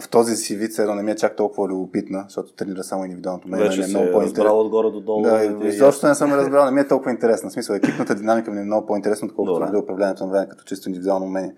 в 0.00 0.08
този 0.08 0.36
си 0.36 0.56
вид, 0.56 0.78
едно 0.78 0.94
не 0.94 1.02
ми 1.02 1.10
е 1.10 1.16
чак 1.16 1.36
толкова 1.36 1.68
любопитна, 1.68 2.24
защото 2.28 2.52
тренира 2.52 2.84
само 2.84 3.04
индивидуалното 3.04 3.48
мен. 3.48 3.60
Вече 3.60 3.82
е 3.82 3.86
много 3.86 4.12
по-интересно. 4.12 4.58
отгоре 4.58 4.90
до 4.90 5.00
долу. 5.00 5.22
Да, 5.22 5.44
и 5.44 5.68
изобщо 5.68 6.06
не 6.06 6.14
съм 6.14 6.32
разбрал, 6.32 6.64
не 6.64 6.70
ми 6.70 6.80
е 6.80 6.88
толкова 6.88 7.10
интересна. 7.10 7.50
В 7.50 7.52
смисъл, 7.52 7.74
екипната 7.74 8.14
динамика 8.14 8.50
ми 8.50 8.60
е 8.60 8.64
много 8.64 8.86
по-интересна, 8.86 9.26
отколкото 9.26 9.60
нали, 9.60 9.76
управлението 9.76 10.24
на 10.24 10.30
време 10.30 10.48
като 10.48 10.64
чисто 10.64 10.88
индивидуално 10.88 11.26
умение. 11.26 11.54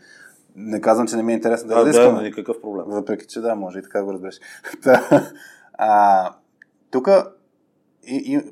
Не 0.56 0.80
казвам, 0.80 1.06
че 1.06 1.16
не 1.16 1.22
ми 1.22 1.32
е 1.32 1.36
интересно 1.36 1.68
да 1.68 1.74
да, 1.74 1.80
разисквам. 1.80 2.14
Да, 2.14 2.22
никакъв 2.22 2.60
проблем. 2.60 2.84
Въпреки, 2.88 3.26
че 3.26 3.40
да, 3.40 3.54
може 3.54 3.78
и 3.78 3.82
така 3.82 4.02
го 4.02 4.12
разбереш. 4.12 4.40
а, 5.74 6.30
тук 6.90 7.08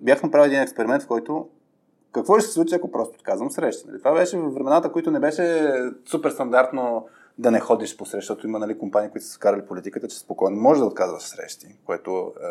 бях 0.02 0.22
направил 0.22 0.48
един 0.48 0.60
експеримент, 0.60 1.02
в 1.02 1.06
който 1.06 1.48
какво 2.12 2.38
ще 2.38 2.46
се 2.46 2.52
случи, 2.52 2.74
ако 2.74 2.90
просто 2.90 3.14
отказвам 3.14 3.50
срещи? 3.50 3.84
Нали? 3.88 3.98
Това 3.98 4.14
беше 4.14 4.38
в 4.38 4.54
времената, 4.54 4.92
които 4.92 5.10
не 5.10 5.20
беше 5.20 5.74
супер 6.06 6.30
стандартно 6.30 7.06
да 7.38 7.50
не 7.50 7.60
ходиш 7.60 7.96
по 7.96 8.06
среща, 8.06 8.20
защото 8.20 8.46
има 8.46 8.58
нали, 8.58 8.78
компании, 8.78 9.10
които 9.10 9.26
са 9.26 9.36
вкарали 9.36 9.66
политиката, 9.66 10.08
че 10.08 10.18
спокойно 10.18 10.56
може 10.56 10.80
да 10.80 10.86
отказваш 10.86 11.22
срещи, 11.22 11.66
което 11.84 12.32
е, 12.42 12.46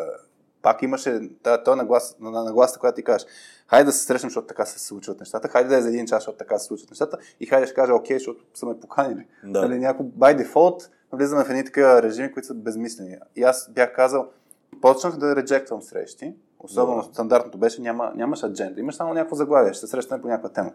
пак 0.61 0.81
имаше 0.81 1.29
този 1.65 1.77
наглас, 1.77 2.15
на, 2.19 2.43
нагласа, 2.43 2.79
която 2.79 2.95
ти 2.95 3.03
кажеш, 3.03 3.27
хайде 3.67 3.85
да 3.85 3.91
се 3.91 4.05
срещнем, 4.05 4.29
защото 4.29 4.47
така 4.47 4.65
се 4.65 4.79
случват 4.79 5.19
нещата, 5.19 5.47
хайде 5.47 5.69
да 5.69 5.77
е 5.77 5.81
за 5.81 5.89
един 5.89 6.05
час, 6.05 6.21
защото 6.21 6.37
така 6.37 6.57
се 6.57 6.65
случват 6.65 6.89
нещата 6.89 7.17
и 7.39 7.45
хайде 7.45 7.65
ще 7.65 7.75
кажа, 7.75 7.93
окей, 7.93 8.17
защото 8.17 8.45
са 8.53 8.65
ме 8.65 8.79
поканили. 8.79 9.27
Да. 9.43 9.61
Нали, 9.61 9.79
някой, 9.79 10.05
by 10.05 10.45
default, 10.45 10.89
влизаме 11.11 11.43
в 11.43 11.49
едни 11.49 11.65
такива 11.65 12.03
режими, 12.03 12.31
които 12.31 12.47
са 12.47 12.53
безмислени. 12.53 13.17
И 13.35 13.43
аз 13.43 13.69
бях 13.71 13.95
казал, 13.95 14.29
почнах 14.81 15.17
да 15.17 15.35
реджектвам 15.35 15.81
срещи, 15.81 16.33
особено 16.59 16.97
да. 16.97 17.03
стандартното 17.03 17.57
беше, 17.57 17.81
няма, 17.81 18.11
нямаш 18.15 18.43
адженда, 18.43 18.79
имаш 18.79 18.95
само 18.95 19.13
някакво 19.13 19.35
заглавие, 19.35 19.73
ще 19.73 19.85
се 19.85 19.91
срещаме 19.91 20.21
по 20.21 20.27
някаква 20.27 20.49
тема. 20.49 20.71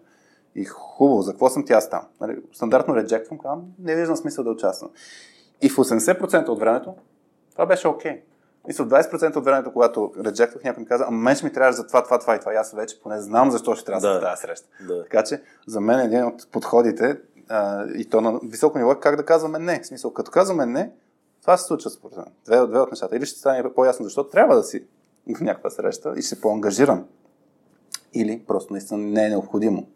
И 0.55 0.65
хубаво, 0.65 1.23
за 1.23 1.33
какво 1.33 1.49
съм 1.49 1.65
ти 1.65 1.73
аз 1.73 1.91
там? 1.91 2.03
Нали, 2.21 2.37
стандартно 2.53 2.97
реджектвам, 2.97 3.39
казвам, 3.39 3.65
не 3.79 3.97
виждам 3.97 4.17
смисъл 4.17 4.45
да 4.45 4.51
участвам. 4.51 4.91
И 5.63 5.69
в 5.69 5.77
80% 5.77 6.49
от 6.49 6.59
времето 6.59 6.95
това 7.53 7.67
беше 7.67 7.89
окей. 7.89 8.13
Okay. 8.13 8.21
Мисля, 8.69 8.85
20% 8.85 9.37
от 9.37 9.45
времето, 9.45 9.73
когато 9.73 10.13
реджектвах, 10.25 10.65
някой 10.65 10.81
ми 10.81 10.87
каза, 10.87 11.05
ама 11.09 11.19
мен 11.19 11.37
ще 11.37 11.47
ми 11.47 11.53
трябваше 11.53 11.77
за 11.77 11.87
това, 11.87 12.05
това, 12.05 12.19
това 12.19 12.37
и 12.37 12.41
това. 12.41 12.53
И 12.53 12.57
аз 12.57 12.73
вече 12.73 13.03
поне 13.03 13.21
знам 13.21 13.51
защо 13.51 13.75
ще 13.75 13.85
трябва 13.85 14.09
да 14.09 14.15
се 14.15 14.21
тази 14.21 14.41
среща. 14.41 14.69
Да. 14.89 15.03
Така 15.03 15.25
че, 15.25 15.43
за 15.67 15.81
мен 15.81 16.01
един 16.01 16.25
от 16.25 16.51
подходите, 16.53 17.21
а, 17.49 17.87
и 17.97 18.05
то 18.05 18.21
на 18.21 18.41
високо 18.43 18.79
ниво, 18.79 18.93
е 18.93 19.01
как 19.01 19.17
да 19.17 19.25
казваме 19.25 19.59
не. 19.59 19.81
В 19.81 19.87
смисъл, 19.87 20.13
като 20.13 20.31
казваме 20.31 20.67
не, 20.67 20.93
това 21.41 21.57
се 21.57 21.65
случва 21.65 21.91
според 21.91 22.17
мен. 22.17 22.27
Две, 22.45 22.67
две 22.67 22.79
от 22.79 22.91
нещата. 22.91 23.17
Или 23.17 23.27
ще 23.27 23.39
стане 23.39 23.75
по-ясно, 23.75 24.05
защо 24.05 24.25
трябва 24.25 24.57
да 24.57 24.63
си 24.63 24.85
в 25.37 25.41
някаква 25.41 25.71
среща 25.71 26.13
и 26.17 26.23
ще 26.23 26.29
се 26.29 26.41
по-ангажирам. 26.41 27.05
Или 28.15 28.45
просто 28.47 28.73
наистина 28.73 28.99
не 28.99 29.27
е 29.27 29.29
необходимо. 29.29 29.87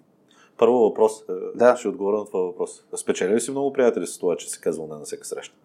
Първо 0.58 0.78
въпрос. 0.78 1.24
Е, 1.28 1.32
да. 1.58 1.76
Ще 1.76 1.88
отговоря 1.88 2.16
на 2.16 2.24
това 2.24 2.40
въпрос. 2.40 2.84
Спечели 2.96 3.34
ли 3.34 3.40
си 3.40 3.50
много 3.50 3.72
приятели 3.72 4.06
с 4.06 4.18
това, 4.18 4.36
че 4.36 4.50
си 4.50 4.60
казвал 4.60 4.86
не 4.86 4.94
на 4.94 5.04
всяка 5.04 5.26
среща? 5.26 5.56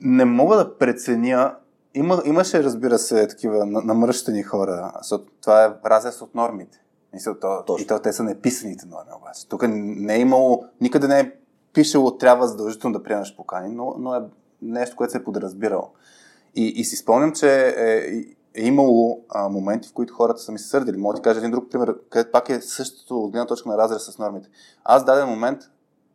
Не 0.00 0.24
мога 0.24 0.56
да 0.56 0.78
преценя. 0.78 1.56
Има, 1.94 2.22
имаше, 2.24 2.64
разбира 2.64 2.98
се, 2.98 3.28
такива 3.28 3.66
намръщани 3.66 4.42
хора, 4.42 4.92
защото 4.98 5.24
това 5.40 5.64
е 5.64 5.88
разрез 5.90 6.22
от 6.22 6.34
нормите. 6.34 6.84
Мисля, 7.12 7.38
то, 7.40 7.62
Точно. 7.66 7.84
и 7.84 7.86
то 7.86 7.98
те 7.98 8.12
са 8.12 8.22
неписаните 8.22 8.86
норми 8.86 9.12
обаче. 9.16 9.48
Тук 9.48 9.64
не 9.68 10.14
е 10.14 10.20
имало, 10.20 10.64
никъде 10.80 11.08
не 11.08 11.20
е 11.20 11.32
пишело, 11.72 12.16
трябва 12.16 12.46
задължително 12.46 12.98
да 12.98 13.02
приемаш 13.02 13.36
покани, 13.36 13.74
но, 13.74 13.94
но 13.98 14.14
е 14.14 14.20
нещо, 14.62 14.96
което 14.96 15.10
се 15.10 15.18
е 15.18 15.24
подразбирало. 15.24 15.90
И, 16.54 16.66
и 16.66 16.84
си 16.84 16.96
спомням, 16.96 17.32
че 17.32 17.74
е, 17.76 18.24
е 18.54 18.66
имало 18.66 19.24
а, 19.28 19.48
моменти, 19.48 19.88
в 19.88 19.92
които 19.92 20.14
хората 20.14 20.40
са 20.40 20.52
ми 20.52 20.58
се 20.58 20.68
сърдили. 20.68 20.96
Мога 20.96 21.14
да 21.14 21.16
ти 21.16 21.22
кажа 21.22 21.38
един 21.38 21.50
друг 21.50 21.70
пример, 21.70 21.94
където 22.10 22.32
пак 22.32 22.48
е 22.48 22.60
същото 22.60 23.24
от 23.24 23.30
гледна 23.30 23.46
точка 23.46 23.68
на 23.68 23.78
разрез 23.78 24.02
с 24.02 24.18
нормите. 24.18 24.48
Аз 24.84 25.04
даден 25.04 25.28
момент 25.28 25.60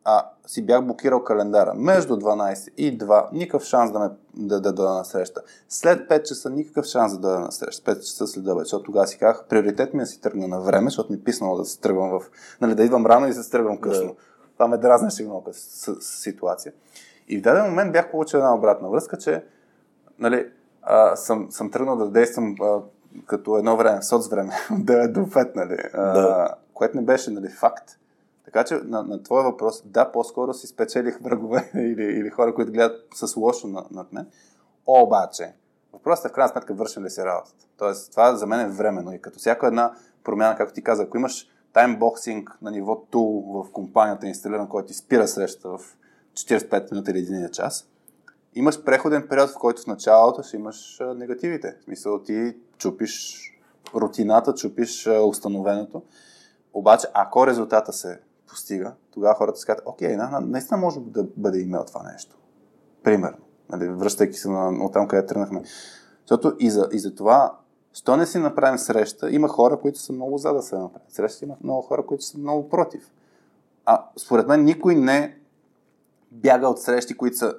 а, 0.04 0.30
си 0.48 0.66
бях 0.66 0.86
блокирал 0.86 1.24
календара. 1.24 1.74
Между 1.76 2.16
12 2.16 2.70
и 2.78 2.98
2 2.98 3.34
никакъв 3.34 3.64
шанс 3.64 3.92
да 3.92 4.00
ме 4.00 4.10
да, 4.34 4.62
да, 4.62 4.74
да 4.74 4.94
на 4.94 5.06
среща. 5.06 5.42
След 5.70 6.10
5 6.10 6.24
часа 6.24 6.50
никакъв 6.50 6.86
шанс 6.86 7.18
да 7.18 7.30
да 7.30 7.40
на 7.40 7.52
среща. 7.52 7.92
5 7.92 8.00
часа 8.00 8.28
след 8.28 8.48
обед, 8.48 8.66
защото 8.66 8.84
тогава 8.84 9.08
си 9.08 9.18
казах, 9.18 9.46
приоритет 9.50 9.94
ми 9.94 10.00
е 10.00 10.04
да 10.04 10.08
си 10.08 10.22
тръгна 10.22 10.48
на 10.48 10.62
време, 10.62 10.90
защото 10.90 11.12
ми 11.12 11.18
е 11.18 11.24
писнало 11.24 11.58
да 11.58 11.66
се 11.66 11.80
тръгвам 11.80 12.10
в... 12.10 12.26
Нали, 12.62 12.76
да 12.76 12.84
идвам 12.84 13.06
рано 13.06 13.26
и 13.26 13.34
да 13.34 13.44
се 13.44 13.52
тръгвам 13.52 13.78
късно. 13.78 14.10
Yeah. 14.10 14.18
Това 14.54 14.68
ме 14.68 14.78
дразнеше 14.78 15.24
много 15.24 15.54
с, 15.54 15.58
с, 15.58 15.96
с, 16.02 16.22
ситуация. 16.22 16.74
И 17.28 17.38
в 17.38 17.42
даден 17.42 17.66
момент 17.66 17.92
бях 17.92 18.12
получил 18.12 18.38
една 18.38 18.56
обратна 18.56 18.90
връзка, 18.90 19.18
че 19.18 19.44
нали, 20.20 20.52
а, 20.90 21.16
съм, 21.16 21.48
съм 21.52 21.72
тръгнал 21.72 21.96
да 21.96 22.10
действам 22.10 22.56
а, 22.62 22.80
като 23.26 23.58
едно 23.58 23.78
време, 23.78 24.02
соцвреме, 24.02 24.54
да 24.80 25.04
е 25.04 25.08
до 25.08 25.20
5, 25.20 25.56
нали, 25.56 25.78
а, 25.94 26.14
да. 26.14 26.56
което 26.74 26.98
не 26.98 27.04
беше 27.04 27.32
нали, 27.32 27.50
факт. 27.50 27.92
Така 28.46 28.64
че 28.64 28.76
на, 28.76 29.04
на 29.04 29.24
твоя 29.24 29.44
въпрос, 29.44 29.84
да, 29.86 30.12
по-скоро 30.12 30.54
си 30.54 30.68
спечелих 30.68 31.20
врагове 31.22 31.72
или, 31.76 32.04
или 32.04 32.30
хора, 32.30 32.56
които 32.56 32.72
гледат 32.72 33.08
с 33.16 33.36
лошо 33.36 33.68
над, 33.68 33.92
над 33.92 34.14
мен. 34.14 34.28
Обаче, 34.88 35.54
въпросът 35.94 36.26
е 36.26 36.30
в 36.30 36.32
крайна 36.32 36.50
сметка 36.50 36.74
вършим 36.74 37.04
ли 37.04 37.10
си 37.10 37.22
работата. 37.22 37.66
Тоест, 37.78 38.12
това 38.12 38.36
за 38.36 38.48
мен 38.48 38.60
е 38.60 38.70
временно 38.70 39.14
и 39.14 39.22
като 39.22 39.40
всяка 39.40 39.68
една 39.68 39.94
промяна, 40.24 40.56
както 40.56 40.74
ти 40.74 40.84
каза, 40.84 41.04
ако 41.04 41.18
имаш 41.18 41.48
таймбоксинг 41.74 42.58
на 42.62 42.72
ниво 42.72 43.02
тул 43.02 43.44
в 43.54 43.72
компанията 43.72 44.28
инсталиран, 44.28 44.68
който 44.68 44.88
ти 44.88 44.94
спира 44.94 45.28
среща 45.28 45.70
в 45.70 45.80
45 46.34 46.92
минути 46.92 47.12
или 47.12 47.20
един 47.20 47.50
час, 47.50 47.88
имаш 48.56 48.84
преходен 48.84 49.28
период, 49.30 49.50
в 49.50 49.58
който 49.58 49.82
в 49.82 49.88
началото 49.88 50.44
си 50.44 50.56
имаш 50.56 51.00
негативите. 51.16 51.76
В 51.82 51.84
смисъл 51.84 52.24
ти 52.24 52.58
чупиш 52.78 53.44
рутината, 53.96 54.54
чупиш 54.54 55.08
установеното. 55.08 56.04
Обаче, 56.74 57.08
ако 57.14 57.48
резултата 57.48 57.94
се 57.94 58.20
постига, 58.48 58.94
тогава 59.12 59.36
хората 59.36 59.60
си 59.60 59.66
казват, 59.66 59.84
окей, 59.86 60.16
на, 60.16 60.40
наистина 60.40 60.78
може 60.78 61.00
да 61.00 61.26
бъде 61.38 61.60
имел 61.60 61.84
това 61.86 62.04
нещо. 62.12 62.38
Примерно. 63.04 63.38
Нали, 63.70 63.88
връщайки 63.88 64.38
се 64.38 64.50
на, 64.50 64.86
от 64.86 64.94
там, 64.94 65.08
къде 65.08 65.26
тръгнахме. 65.26 65.64
Защото 66.22 66.56
и 66.60 66.70
за, 66.70 66.90
и 66.92 67.00
за 67.00 67.16
това, 67.16 67.58
що 67.94 68.18
не 68.18 68.26
си 68.26 68.38
направим 68.38 68.78
среща, 68.78 69.32
има 69.32 69.48
хора, 69.48 69.80
които 69.80 70.00
са 70.00 70.14
много 70.14 70.38
за 70.38 70.54
да 70.54 70.62
се 70.62 70.76
направят 70.76 71.12
среща, 71.12 71.46
има 71.46 71.56
много 71.64 71.82
хора, 71.82 72.06
които 72.06 72.24
са 72.24 72.38
много 72.38 72.70
против. 72.70 73.12
А 73.86 74.06
според 74.18 74.48
мен 74.48 74.64
никой 74.64 74.96
не 74.96 75.40
бяга 76.32 76.68
от 76.68 76.82
срещи, 76.82 77.18
които 77.18 77.38
са 77.38 77.56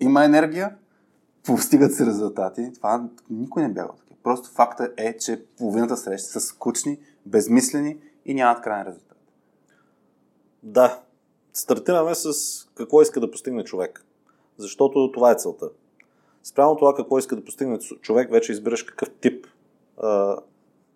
има 0.00 0.24
енергия, 0.24 0.76
постигат 1.44 1.94
се 1.94 2.06
резултати. 2.06 2.70
Това 2.74 3.08
никой 3.30 3.62
не 3.62 3.68
бяга 3.68 3.88
от 3.88 3.98
такива. 3.98 4.18
Просто 4.22 4.48
факта 4.48 4.92
е, 4.96 5.16
че 5.16 5.44
половината 5.58 5.96
срещи 5.96 6.28
са 6.28 6.40
скучни, 6.40 6.98
безмислени 7.26 7.98
и 8.24 8.34
нямат 8.34 8.62
крайен 8.62 8.86
резултат. 8.86 9.18
Да. 10.62 11.00
Стартираме 11.54 12.14
с 12.14 12.32
какво 12.74 13.02
иска 13.02 13.20
да 13.20 13.30
постигне 13.30 13.64
човек. 13.64 14.04
Защото 14.56 15.12
това 15.12 15.30
е 15.30 15.34
целта. 15.34 15.70
Спрямо 16.42 16.76
това 16.76 16.94
какво 16.94 17.18
иска 17.18 17.36
да 17.36 17.44
постигне 17.44 17.78
човек, 17.78 18.30
вече 18.30 18.52
избираш 18.52 18.82
какъв 18.82 19.10
тип 19.10 19.46
а, 20.02 20.36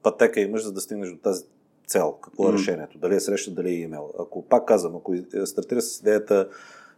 пътека 0.03 0.41
имаш, 0.41 0.63
за 0.63 0.73
да 0.73 0.81
стигнеш 0.81 1.11
до 1.11 1.19
тази 1.19 1.45
цел. 1.87 2.13
Какво 2.23 2.49
е 2.49 2.53
mm. 2.53 2.59
решението? 2.59 2.99
Дали 2.99 3.15
е 3.15 3.21
среща, 3.21 3.51
дали 3.51 3.69
е 3.69 3.81
имейл. 3.81 4.11
Ако 4.19 4.43
пак 4.43 4.69
казвам, 4.69 4.97
ако 4.97 5.15
стартира 5.45 5.83
с 5.83 6.01
идеята 6.01 6.49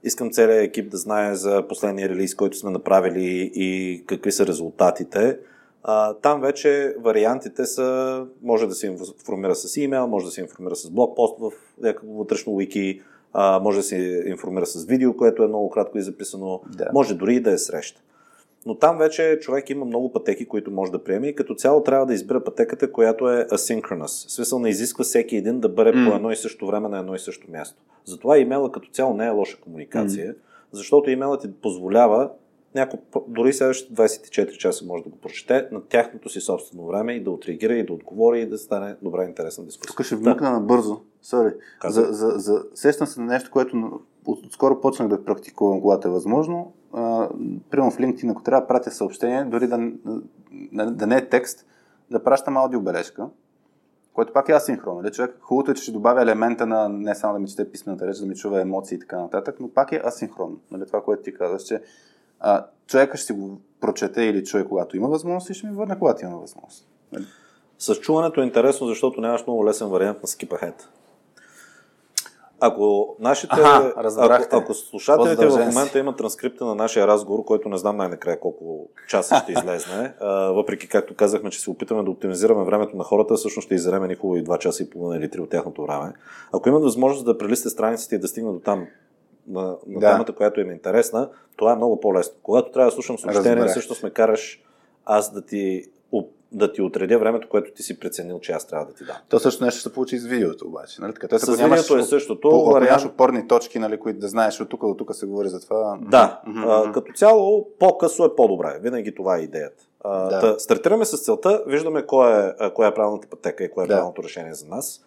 Искам 0.04 0.30
целият 0.30 0.64
екип 0.64 0.90
да 0.90 0.96
знае 0.96 1.34
за 1.34 1.68
последния 1.68 2.08
релиз, 2.08 2.34
който 2.34 2.56
сме 2.56 2.70
направили 2.70 3.52
и 3.54 4.02
какви 4.06 4.32
са 4.32 4.46
резултатите. 4.46 5.38
А, 5.82 6.14
там 6.14 6.40
вече 6.40 6.94
вариантите 7.00 7.66
са, 7.66 8.26
може 8.42 8.66
да 8.66 8.74
се 8.74 8.86
информира 8.86 9.54
с 9.54 9.76
имейл, 9.76 10.06
може 10.06 10.26
да 10.26 10.32
се 10.32 10.40
информира 10.40 10.76
с 10.76 10.90
блокпост 10.90 11.38
в 11.40 11.50
някакво 11.80 12.12
вътрешно 12.12 12.52
wiki, 12.52 13.02
а, 13.32 13.60
може 13.60 13.78
да 13.78 13.82
се 13.82 14.22
информира 14.26 14.66
с 14.66 14.84
видео, 14.84 15.16
което 15.16 15.42
е 15.42 15.48
много 15.48 15.70
кратко 15.70 15.98
и 15.98 16.02
записано, 16.02 16.60
да. 16.76 16.88
може 16.92 17.14
дори 17.14 17.34
и 17.34 17.40
да 17.40 17.52
е 17.52 17.58
среща. 17.58 18.00
Но 18.66 18.78
там 18.78 18.98
вече 18.98 19.38
човек 19.40 19.70
има 19.70 19.84
много 19.84 20.12
пътеки, 20.12 20.46
които 20.48 20.70
може 20.70 20.92
да 20.92 21.04
приеме 21.04 21.28
и 21.28 21.34
като 21.34 21.54
цяло 21.54 21.82
трябва 21.82 22.06
да 22.06 22.14
избира 22.14 22.44
пътеката, 22.44 22.92
която 22.92 23.30
е 23.30 23.46
asynchronous. 23.46 24.28
В 24.28 24.32
смисъл 24.32 24.58
не 24.58 24.68
изисква 24.68 25.04
всеки 25.04 25.36
един 25.36 25.60
да 25.60 25.68
бъде 25.68 25.92
mm. 25.92 26.10
по 26.10 26.16
едно 26.16 26.30
и 26.30 26.36
също 26.36 26.66
време 26.66 26.88
на 26.88 26.98
едно 26.98 27.14
и 27.14 27.18
също 27.18 27.50
място. 27.50 27.82
Затова 28.04 28.38
имейла 28.38 28.72
като 28.72 28.88
цяло 28.90 29.14
не 29.16 29.26
е 29.26 29.30
лоша 29.30 29.60
комуникация, 29.60 30.34
mm. 30.34 30.36
защото 30.72 31.10
имейлът 31.10 31.40
ти 31.40 31.52
позволява 31.62 32.30
някой, 32.74 32.98
дори 33.28 33.52
следващите 33.52 33.94
24 33.94 34.56
часа 34.56 34.84
може 34.86 35.02
да 35.02 35.08
го 35.08 35.16
прочете 35.16 35.68
на 35.72 35.82
тяхното 35.82 36.28
си 36.28 36.40
собствено 36.40 36.86
време 36.86 37.12
и 37.12 37.22
да 37.22 37.30
отреагира 37.30 37.74
и 37.74 37.86
да 37.86 37.92
отговори 37.92 38.40
и 38.40 38.46
да 38.46 38.58
стане 38.58 38.96
добра 39.02 39.24
интересна 39.24 39.64
дискусия. 39.64 39.96
Тук 39.96 40.06
ще 40.06 40.16
вмъкна 40.16 40.46
да. 40.46 40.52
набързо. 40.52 41.00
Sorry. 41.24 41.54
За, 41.84 42.02
за, 42.10 42.28
за, 42.28 42.64
сещам 42.74 43.06
се 43.06 43.20
на 43.20 43.26
нещо, 43.26 43.50
което 43.50 44.00
скоро 44.50 44.80
почнах 44.80 45.08
да 45.08 45.24
практикувам, 45.24 45.80
когато 45.80 46.08
е 46.08 46.10
възможно. 46.10 46.72
Примерно 47.70 47.90
в 47.90 47.98
LinkedIn, 47.98 48.30
ако 48.30 48.42
трябва 48.42 48.60
да 48.60 48.66
пратя 48.66 48.90
съобщение, 48.90 49.44
дори 49.44 49.66
да, 49.66 49.90
да, 50.72 51.06
не 51.06 51.16
е 51.16 51.28
текст, 51.28 51.66
да 52.10 52.24
пращам 52.24 52.56
аудиобележка, 52.56 53.28
което 54.12 54.32
пак 54.32 54.48
е 54.48 54.52
асинхронно. 54.52 55.02
Нали? 55.02 55.12
Човек, 55.12 55.36
хубавото 55.40 55.70
е, 55.70 55.74
че 55.74 55.82
ще 55.82 55.92
добавя 55.92 56.22
елемента 56.22 56.66
на 56.66 56.88
не 56.88 57.14
само 57.14 57.34
да 57.34 57.40
ми 57.40 57.48
чете 57.48 57.72
писмената 57.72 58.06
реч, 58.06 58.18
да 58.18 58.26
ми 58.26 58.34
чува 58.34 58.60
емоции 58.60 58.96
и 58.96 58.98
така 58.98 59.20
нататък, 59.20 59.56
но 59.60 59.68
пак 59.68 59.92
е 59.92 60.02
асинхронно. 60.04 60.58
Нали? 60.70 60.86
Това, 60.86 61.02
което 61.02 61.22
ти 61.22 61.34
казваш, 61.34 61.62
че 61.62 61.82
а, 62.40 62.66
човека 62.86 63.16
ще 63.16 63.32
го 63.32 63.60
прочете 63.80 64.22
или 64.22 64.44
чуе 64.44 64.68
когато 64.68 64.96
има 64.96 65.08
възможност 65.08 65.50
и 65.50 65.54
ще 65.54 65.66
ми 65.66 65.76
върне 65.76 65.98
когато 65.98 66.24
има 66.24 66.38
възможност. 66.38 66.88
Нали? 67.12 67.24
С 67.78 67.94
чуването 67.94 68.40
е 68.40 68.44
интересно, 68.44 68.86
защото 68.86 69.20
нямаш 69.20 69.46
много 69.46 69.66
лесен 69.66 69.88
вариант 69.88 70.22
на 70.22 70.28
skip 70.28 70.48
ahead. 70.48 70.74
Ако 72.60 73.16
нашите, 73.20 73.54
Аха, 73.60 73.92
ако, 73.96 74.56
ако 74.56 74.74
слушателите 74.74 75.46
в 75.46 75.66
момента 75.66 75.98
имат 75.98 76.16
транскрипта 76.16 76.64
на 76.64 76.74
нашия 76.74 77.06
разговор, 77.06 77.44
който 77.44 77.68
не 77.68 77.76
знам 77.76 77.96
най-накрая 77.96 78.40
колко 78.40 78.88
часа 79.08 79.36
ще 79.36 79.52
излезне, 79.58 80.14
въпреки 80.50 80.88
както 80.88 81.14
казахме, 81.14 81.50
че 81.50 81.60
се 81.60 81.70
опитаме 81.70 82.02
да 82.02 82.10
оптимизираме 82.10 82.64
времето 82.64 82.96
на 82.96 83.04
хората, 83.04 83.34
всъщност 83.34 83.66
ще 83.66 83.74
изреме 83.74 84.08
ни 84.08 84.14
хубави 84.14 84.44
2 84.44 84.58
часа 84.58 84.82
и 84.82 84.90
половина 84.90 85.24
или 85.24 85.30
3 85.30 85.40
от 85.40 85.50
тяхното 85.50 85.82
време. 85.82 86.12
Ако 86.52 86.68
имат 86.68 86.82
възможност 86.82 87.24
да 87.24 87.38
прелисте 87.38 87.68
страниците 87.68 88.14
и 88.14 88.18
да 88.18 88.28
стигнат 88.28 88.54
до 88.54 88.60
там 88.60 88.86
на, 89.48 89.62
на 89.86 90.00
да. 90.00 90.12
темата, 90.12 90.32
която 90.32 90.60
им 90.60 90.70
е 90.70 90.72
интересна, 90.72 91.30
това 91.56 91.72
е 91.72 91.76
много 91.76 92.00
по-лесно. 92.00 92.34
Когато 92.42 92.72
трябва 92.72 92.90
да 92.90 92.94
слушам 92.94 93.18
съобщение, 93.18 93.68
също 93.68 93.94
ме 94.02 94.10
караш 94.10 94.62
аз 95.04 95.32
да 95.32 95.42
ти, 95.42 95.84
да 96.54 96.72
ти 96.72 96.82
отредя 96.82 97.18
времето, 97.18 97.48
което 97.48 97.72
ти 97.72 97.82
си 97.82 98.00
преценил, 98.00 98.40
че 98.40 98.52
аз 98.52 98.66
трябва 98.66 98.86
да 98.86 98.92
ти 98.92 99.04
дам. 99.04 99.16
То 99.28 99.38
също 99.38 99.64
нещо 99.64 99.80
се 99.80 99.92
получи 99.92 100.18
с 100.18 100.26
видеото 100.26 100.66
обаче. 100.66 101.00
Нали? 101.00 101.14
Така, 101.14 101.38
с 101.38 101.56
видеото 101.56 101.96
е 101.96 102.02
същото. 102.02 102.50
По, 102.50 102.64
вариант... 102.64 102.90
нямаш 102.90 103.06
опорни 103.06 103.48
точки, 103.48 103.78
нали, 103.78 104.00
които 104.00 104.18
да 104.18 104.28
знаеш 104.28 104.60
от 104.60 104.68
тук 104.68 104.86
до 104.86 104.94
тук 104.94 105.14
се 105.14 105.26
говори 105.26 105.48
за 105.48 105.60
това. 105.60 105.98
Да. 106.00 106.42
Mm-hmm. 106.48 106.88
А, 106.88 106.92
като 106.92 107.12
цяло, 107.12 107.68
по-късо 107.78 108.24
е 108.24 108.36
по-добре. 108.36 108.78
Винаги 108.80 109.14
това 109.14 109.36
е 109.36 109.40
идеята. 109.40 109.84
А, 110.04 110.28
да. 110.28 110.40
та, 110.40 110.58
стартираме 110.58 111.04
с 111.04 111.24
целта, 111.24 111.64
виждаме 111.66 112.06
кой 112.06 112.48
е, 112.48 112.52
коя 112.74 112.88
е 112.88 112.94
правилната 112.94 113.28
пътека 113.28 113.64
и 113.64 113.70
кое 113.70 113.84
е 113.84 113.86
да. 113.86 113.94
правилното 113.94 114.22
решение 114.22 114.54
за 114.54 114.68
нас. 114.68 115.00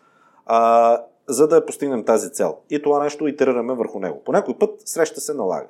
А, 0.45 1.01
за 1.27 1.47
да 1.47 1.65
постигнем 1.65 2.05
тази 2.05 2.31
цел. 2.31 2.57
И 2.69 2.81
това 2.81 3.03
нещо 3.03 3.27
итерираме 3.27 3.73
върху 3.73 3.99
него. 3.99 4.21
По 4.25 4.31
някой 4.31 4.57
път 4.57 4.81
среща 4.85 5.21
се 5.21 5.33
налага. 5.33 5.67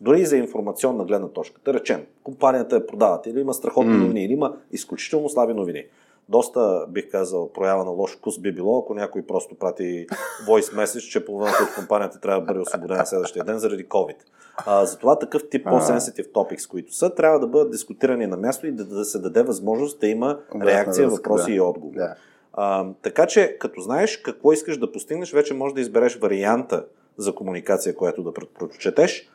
Дори 0.00 0.20
и 0.20 0.26
за 0.26 0.36
информационна 0.36 1.04
гледна 1.04 1.28
точка. 1.28 1.60
Да 1.64 1.74
речем, 1.74 2.06
компанията 2.22 2.76
е 2.76 2.86
продават 2.86 3.26
или 3.26 3.40
има 3.40 3.54
страхотни 3.54 3.92
mm. 3.92 4.00
новини, 4.00 4.24
или 4.24 4.32
има 4.32 4.56
изключително 4.72 5.28
слаби 5.28 5.54
новини. 5.54 5.84
Доста, 6.28 6.86
бих 6.88 7.10
казал, 7.10 7.52
проява 7.52 7.84
на 7.84 7.90
лош 7.90 8.16
вкус 8.16 8.38
би 8.38 8.52
било, 8.52 8.78
ако 8.78 8.94
някой 8.94 9.22
просто 9.22 9.54
прати 9.54 10.06
voice 10.48 10.84
message, 10.84 11.10
че 11.10 11.24
половината 11.24 11.62
от 11.62 11.74
компанията 11.74 12.20
трябва 12.20 12.40
да 12.40 12.46
бъде 12.46 12.60
освободена 12.60 13.06
следващия 13.06 13.44
ден 13.44 13.58
заради 13.58 13.86
COVID. 13.86 14.16
А, 14.56 14.86
затова 14.86 15.18
такъв 15.18 15.48
тип 15.50 15.64
по-sensitive 15.64 16.32
topics, 16.32 16.70
които 16.70 16.94
са, 16.94 17.14
трябва 17.14 17.40
да 17.40 17.46
бъдат 17.46 17.70
дискутирани 17.70 18.26
на 18.26 18.36
място 18.36 18.66
и 18.66 18.72
да, 18.72 18.84
да 18.84 19.04
се 19.04 19.18
даде 19.18 19.42
възможност 19.42 20.00
да 20.00 20.06
има 20.06 20.38
реакция, 20.64 21.08
въпроси 21.08 21.50
да. 21.50 21.56
и 21.56 21.60
отговори. 21.60 21.96
Да. 21.96 22.14
А, 22.52 22.86
така 23.02 23.26
че, 23.26 23.56
като 23.60 23.80
знаеш 23.80 24.16
какво 24.16 24.52
искаш 24.52 24.78
да 24.78 24.92
постигнеш, 24.92 25.32
вече 25.32 25.54
можеш 25.54 25.74
да 25.74 25.80
избереш 25.80 26.18
варианта 26.18 26.84
за 27.16 27.34
комуникация, 27.34 27.94
която 27.94 28.22
да 28.22 28.32
прочетеш. 28.32 29.30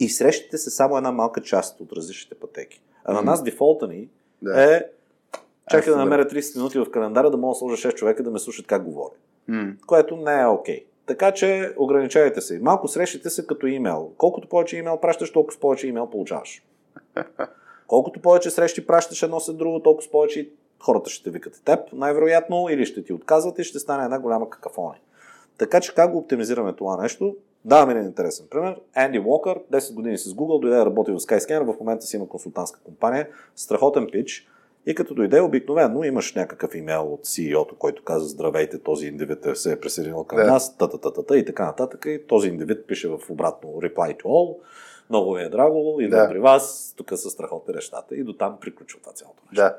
И 0.00 0.08
срещите 0.08 0.58
са 0.58 0.70
само 0.70 0.96
една 0.96 1.12
малка 1.12 1.42
част 1.42 1.80
от 1.80 1.92
различните 1.92 2.34
пътеки. 2.34 2.82
А 3.04 3.12
на 3.12 3.22
нас 3.22 3.42
дефолта 3.42 3.88
ни 3.88 4.08
да. 4.42 4.74
е 4.74 4.84
чакай 5.70 5.92
да 5.92 5.98
намеря 5.98 6.26
30 6.26 6.56
минути 6.56 6.78
в 6.78 6.90
календара, 6.90 7.30
да 7.30 7.36
мога 7.36 7.52
да 7.52 7.58
сложа 7.58 7.88
6 7.88 7.94
човека 7.94 8.22
да 8.22 8.30
ме 8.30 8.38
слушат 8.38 8.66
как 8.66 8.84
говоря. 8.84 9.14
Mm. 9.50 9.80
Което 9.86 10.16
не 10.16 10.40
е 10.40 10.46
окей. 10.46 10.80
Okay. 10.80 10.84
Така 11.06 11.32
че 11.32 11.74
ограничавайте 11.78 12.40
се. 12.40 12.58
Малко 12.58 12.88
срещите 12.88 13.30
се 13.30 13.46
като 13.46 13.66
имейл. 13.66 14.12
Колкото 14.18 14.48
повече 14.48 14.76
имейл 14.76 15.00
пращаш, 15.00 15.32
толкова 15.32 15.60
повече 15.60 15.86
имейл 15.86 16.10
получаваш. 16.10 16.62
Колкото 17.86 18.20
повече 18.20 18.50
срещи 18.50 18.86
пращаш 18.86 19.22
едно 19.22 19.40
след 19.40 19.56
друго, 19.56 19.80
толкова 19.80 20.10
повече 20.10 20.50
хората 20.78 21.10
ще 21.10 21.24
те 21.24 21.30
викат 21.30 21.62
теб, 21.64 21.92
най-вероятно, 21.92 22.68
или 22.70 22.86
ще 22.86 23.04
ти 23.04 23.12
отказват 23.12 23.58
и 23.58 23.64
ще 23.64 23.78
стане 23.78 24.04
една 24.04 24.18
голяма 24.18 24.50
какафония. 24.50 25.00
Така 25.58 25.80
че 25.80 25.94
как 25.94 26.12
го 26.12 26.18
оптимизираме 26.18 26.72
това 26.72 27.02
нещо? 27.02 27.36
Даваме 27.64 27.92
един 27.92 28.04
интересен 28.04 28.46
пример. 28.50 28.80
Енди 28.96 29.18
Уокър, 29.18 29.60
10 29.72 29.94
години 29.94 30.18
с 30.18 30.30
Google, 30.30 30.60
дойде 30.60 30.76
да 30.76 30.86
работи 30.86 31.10
в 31.10 31.14
Skyscanner, 31.14 31.74
в 31.74 31.80
момента 31.80 32.06
си 32.06 32.16
има 32.16 32.28
консултантска 32.28 32.80
компания, 32.80 33.28
страхотен 33.56 34.08
пич. 34.12 34.48
И 34.86 34.94
като 34.94 35.14
дойде 35.14 35.40
обикновено, 35.40 36.04
имаш 36.04 36.34
някакъв 36.34 36.74
имейл 36.74 37.12
от 37.12 37.24
CEO-то, 37.24 37.76
който 37.76 38.04
каза 38.04 38.28
здравейте, 38.28 38.78
този 38.78 39.06
индивид 39.06 39.46
се 39.54 39.72
е 39.72 39.80
присъединил 39.80 40.24
към 40.24 40.38
yeah. 40.38 40.46
нас, 40.46 40.76
та, 40.76 40.88
та, 40.88 40.98
та, 40.98 41.12
та, 41.12 41.22
та, 41.22 41.36
и 41.36 41.44
така 41.44 41.66
нататък. 41.66 42.04
И 42.08 42.26
този 42.26 42.48
индивид 42.48 42.86
пише 42.86 43.08
в 43.08 43.18
обратно 43.30 43.68
reply 43.68 44.22
to 44.22 44.22
all, 44.22 44.56
много 45.10 45.32
ви 45.32 45.42
е 45.42 45.48
драго, 45.48 46.00
идвам 46.00 46.20
yeah. 46.20 46.28
при 46.28 46.38
вас, 46.38 46.94
тук 46.96 47.10
са 47.10 47.30
страхотни 47.30 47.74
нещата 47.74 48.16
и 48.16 48.24
до 48.24 48.32
там 48.32 48.58
приключва 48.60 49.00
това 49.00 49.12
цялото 49.12 49.42
нещо. 49.50 49.64
Yeah. 49.64 49.76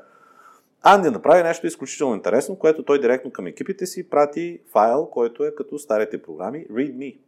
Анди 0.82 1.10
направи 1.10 1.42
нещо 1.42 1.66
изключително 1.66 2.14
интересно, 2.14 2.56
което 2.56 2.82
той 2.82 3.00
директно 3.00 3.30
към 3.30 3.46
екипите 3.46 3.86
си 3.86 4.10
прати 4.10 4.60
файл, 4.72 5.06
който 5.06 5.44
е 5.44 5.54
като 5.54 5.78
старите 5.78 6.22
програми 6.22 6.66
README. 6.70 7.18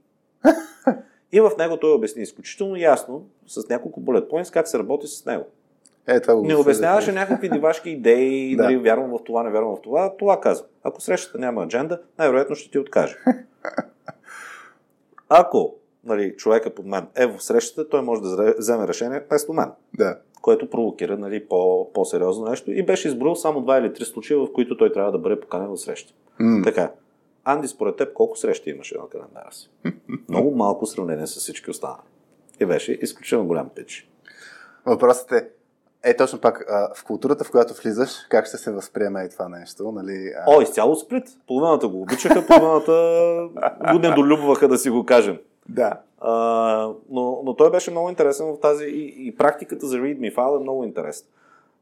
И 1.32 1.40
в 1.40 1.50
него 1.58 1.76
той 1.76 1.92
обясни 1.92 2.22
изключително 2.22 2.76
ясно, 2.76 3.26
с 3.46 3.68
няколко 3.68 4.00
bullet 4.00 4.30
points, 4.30 4.52
как 4.52 4.68
се 4.68 4.78
работи 4.78 5.06
с 5.06 5.26
него. 5.26 5.44
Е, 6.06 6.20
това 6.20 6.34
не 6.34 6.56
обясняваше 6.56 7.12
някакви 7.12 7.48
дивашки 7.48 7.90
идеи, 7.90 8.52
да. 8.56 8.62
нали, 8.62 8.76
вярвам 8.76 9.10
в 9.10 9.24
това, 9.24 9.42
не 9.42 9.50
вярвам 9.50 9.76
в 9.76 9.82
това. 9.82 10.16
Това 10.16 10.40
казва. 10.40 10.66
Ако 10.82 11.00
срещата 11.00 11.38
няма 11.38 11.64
адженда, 11.64 12.00
най-вероятно 12.18 12.56
ще 12.56 12.70
ти 12.70 12.78
откаже. 12.78 13.16
Ако 15.28 15.74
нали, 16.04 16.36
човека 16.36 16.74
под 16.74 16.86
мен 16.86 17.06
е 17.16 17.26
в 17.26 17.40
срещата, 17.40 17.88
той 17.88 18.02
може 18.02 18.22
да 18.22 18.54
вземе 18.58 18.88
решение 18.88 19.24
вместо 19.28 19.52
мен. 19.52 19.70
Да 19.94 20.18
което 20.42 20.70
провокира 20.70 21.18
нали, 21.18 21.46
по, 21.46 21.92
по-сериозно 21.92 22.50
нещо. 22.50 22.72
И 22.72 22.82
беше 22.82 23.08
изброил 23.08 23.34
само 23.34 23.60
два 23.60 23.78
или 23.78 23.92
три 23.92 24.04
случая, 24.04 24.40
в 24.40 24.52
които 24.52 24.76
той 24.76 24.92
трябва 24.92 25.12
да 25.12 25.18
бъде 25.18 25.40
поканен 25.40 25.68
в 25.68 25.76
среща. 25.76 26.12
Mm. 26.40 26.64
Така. 26.64 26.90
Анди, 27.50 27.68
според 27.68 27.96
теб, 27.96 28.12
колко 28.12 28.36
срещи 28.36 28.70
имаше 28.70 28.98
на 28.98 29.08
календара 29.08 29.52
си? 29.52 29.70
Много 30.28 30.50
малко 30.56 30.86
сравнение 30.86 31.26
с 31.26 31.40
всички 31.40 31.70
останали. 31.70 32.00
И 32.60 32.66
беше 32.66 32.92
изключително 32.92 33.46
голям 33.46 33.68
пич. 33.68 34.10
Въпросът 34.86 35.32
е, 35.32 35.48
е, 36.02 36.16
точно 36.16 36.40
пак, 36.40 36.64
а, 36.70 36.94
в 36.94 37.04
културата, 37.04 37.44
в 37.44 37.50
която 37.50 37.74
влизаш, 37.74 38.10
как 38.28 38.46
ще 38.46 38.56
се 38.56 38.72
възприеме 38.72 39.24
и 39.24 39.28
това 39.28 39.48
нещо? 39.48 39.92
Нали, 39.92 40.32
а... 40.46 40.56
О, 40.56 40.60
изцяло 40.60 40.96
сплит. 40.96 41.24
Половината 41.46 41.88
го 41.88 42.02
обичаха, 42.02 42.46
половината 42.46 42.92
го 43.92 43.98
недолюбваха, 43.98 44.68
да 44.68 44.78
си 44.78 44.90
го 44.90 45.06
кажем. 45.06 45.38
Да. 45.68 46.00
А, 46.20 46.32
но, 47.10 47.42
но 47.44 47.54
той 47.54 47.70
беше 47.70 47.90
много 47.90 48.08
интересен 48.08 48.46
в 48.46 48.60
тази 48.60 48.84
и, 48.84 49.28
и 49.28 49.36
практиката 49.36 49.86
за 49.86 49.96
README 49.96 50.34
файл 50.34 50.56
е 50.56 50.62
много 50.62 50.84
интересна. 50.84 51.28